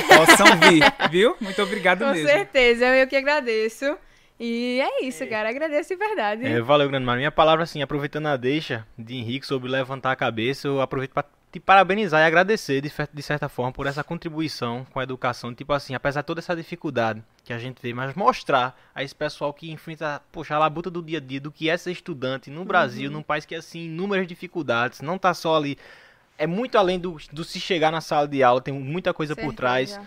possam 0.06 0.46
vir, 0.60 0.84
viu? 1.10 1.36
Muito 1.40 1.60
obrigado 1.60 2.00
Com 2.06 2.12
mesmo. 2.12 2.28
certeza, 2.28 2.86
eu 2.86 3.06
que 3.08 3.16
agradeço. 3.16 3.96
E 4.38 4.80
é 4.80 5.04
isso, 5.04 5.26
cara. 5.26 5.48
Agradeço 5.48 5.88
de 5.88 5.96
verdade. 5.96 6.46
É, 6.46 6.60
valeu, 6.60 6.88
grande 6.88 7.06
Mário. 7.06 7.20
Minha 7.20 7.32
palavra, 7.32 7.64
assim, 7.64 7.80
aproveitando 7.80 8.26
a 8.26 8.36
deixa 8.36 8.86
de 8.98 9.16
Henrique 9.16 9.46
sobre 9.46 9.70
levantar 9.70 10.12
a 10.12 10.16
cabeça, 10.16 10.68
eu 10.68 10.80
aproveito 10.80 11.12
para 11.12 11.24
te 11.50 11.60
parabenizar 11.60 12.20
e 12.20 12.24
agradecer, 12.24 12.82
de, 12.82 13.22
certa 13.22 13.48
forma, 13.48 13.72
por 13.72 13.86
essa 13.86 14.04
contribuição 14.04 14.86
com 14.90 15.00
a 15.00 15.02
educação. 15.02 15.54
Tipo 15.54 15.72
assim, 15.72 15.94
apesar 15.94 16.20
de 16.20 16.26
toda 16.26 16.40
essa 16.40 16.54
dificuldade 16.54 17.22
que 17.44 17.52
a 17.52 17.58
gente 17.58 17.80
vê, 17.80 17.94
mas 17.94 18.14
mostrar 18.14 18.78
a 18.94 19.02
esse 19.02 19.14
pessoal 19.14 19.54
que 19.54 19.70
enfrenta, 19.70 20.20
poxa, 20.30 20.54
a 20.54 20.58
labuta 20.58 20.90
do 20.90 21.02
dia 21.02 21.18
a 21.18 21.20
dia, 21.20 21.40
do 21.40 21.50
que 21.50 21.70
é 21.70 21.76
ser 21.76 21.92
estudante 21.92 22.50
no 22.50 22.64
Brasil, 22.64 23.10
num 23.10 23.22
país 23.22 23.46
que, 23.46 23.54
assim, 23.54 23.86
inúmeras 23.86 24.26
dificuldades, 24.26 25.00
não 25.00 25.16
tá 25.16 25.32
só 25.32 25.56
ali. 25.56 25.78
É 26.36 26.46
muito 26.46 26.76
além 26.76 26.98
do, 26.98 27.16
do 27.32 27.42
se 27.42 27.58
chegar 27.58 27.90
na 27.90 28.02
sala 28.02 28.28
de 28.28 28.42
aula, 28.42 28.60
tem 28.60 28.74
muita 28.74 29.14
coisa 29.14 29.34
por 29.34 29.54
Certeza. 29.54 29.56
trás. 29.56 30.00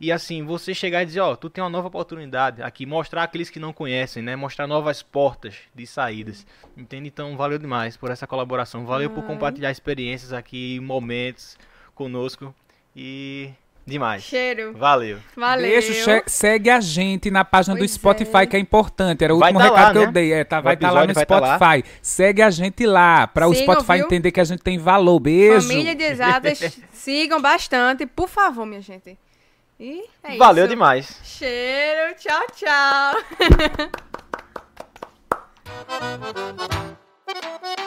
E 0.00 0.12
assim, 0.12 0.44
você 0.44 0.72
chegar 0.72 1.02
e 1.02 1.06
dizer, 1.06 1.20
ó, 1.20 1.34
tu 1.34 1.50
tem 1.50 1.62
uma 1.62 1.68
nova 1.68 1.88
oportunidade 1.88 2.62
aqui, 2.62 2.86
mostrar 2.86 3.24
aqueles 3.24 3.50
que 3.50 3.58
não 3.58 3.72
conhecem, 3.72 4.22
né? 4.22 4.36
Mostrar 4.36 4.66
novas 4.66 5.02
portas 5.02 5.56
de 5.74 5.86
saídas. 5.86 6.46
Entende? 6.76 7.08
Então, 7.08 7.36
valeu 7.36 7.58
demais 7.58 7.96
por 7.96 8.10
essa 8.10 8.26
colaboração. 8.26 8.86
Valeu 8.86 9.10
por 9.10 9.22
Ai. 9.22 9.26
compartilhar 9.26 9.70
experiências 9.72 10.32
aqui, 10.32 10.78
momentos 10.78 11.58
conosco. 11.96 12.54
E 12.94 13.50
demais. 13.84 14.22
Cheiro. 14.22 14.72
Valeu. 14.76 15.18
Valeu. 15.36 15.68
Deixa, 15.68 16.22
segue 16.26 16.70
a 16.70 16.78
gente 16.78 17.28
na 17.28 17.44
página 17.44 17.74
do 17.74 17.80
Pois 17.80 17.90
Spotify, 17.90 18.38
é. 18.38 18.46
que 18.46 18.56
é 18.56 18.60
importante. 18.60 19.24
Era 19.24 19.34
o 19.34 19.38
Vai 19.40 19.52
último 19.52 19.66
tá 19.66 19.72
lá, 19.72 19.78
recado 19.78 19.92
que 19.94 19.98
né? 19.98 20.06
eu 20.06 20.12
dei. 20.12 20.32
É, 20.32 20.44
tá, 20.44 20.60
O 20.60 20.62
vai 20.62 20.74
estar 20.74 20.90
lá 20.92 21.06
no 21.06 21.14
vai 21.14 21.26
tá 21.26 21.58
Spotify. 21.58 21.90
Segue 22.00 22.42
a 22.42 22.50
gente 22.50 22.86
lá, 22.86 23.26
para 23.26 23.48
o 23.48 23.54
Spotify 23.54 23.94
viu? 23.94 24.04
entender 24.04 24.30
que 24.30 24.40
a 24.40 24.44
gente 24.44 24.62
tem 24.62 24.78
valor. 24.78 25.18
Beijo. 25.18 25.66
Família 25.66 25.96
de 25.96 26.04
exatas, 26.04 26.78
sigam 26.92 27.42
bastante, 27.42 28.06
por 28.06 28.28
favor, 28.28 28.64
minha 28.64 28.80
gente. 28.80 29.18
E 29.80 30.04
é 30.24 30.36
valeu 30.36 30.64
isso. 30.64 30.74
demais. 30.74 31.20
Cheiro, 31.22 32.14
tchau, 32.16 32.46
tchau. 32.52 33.14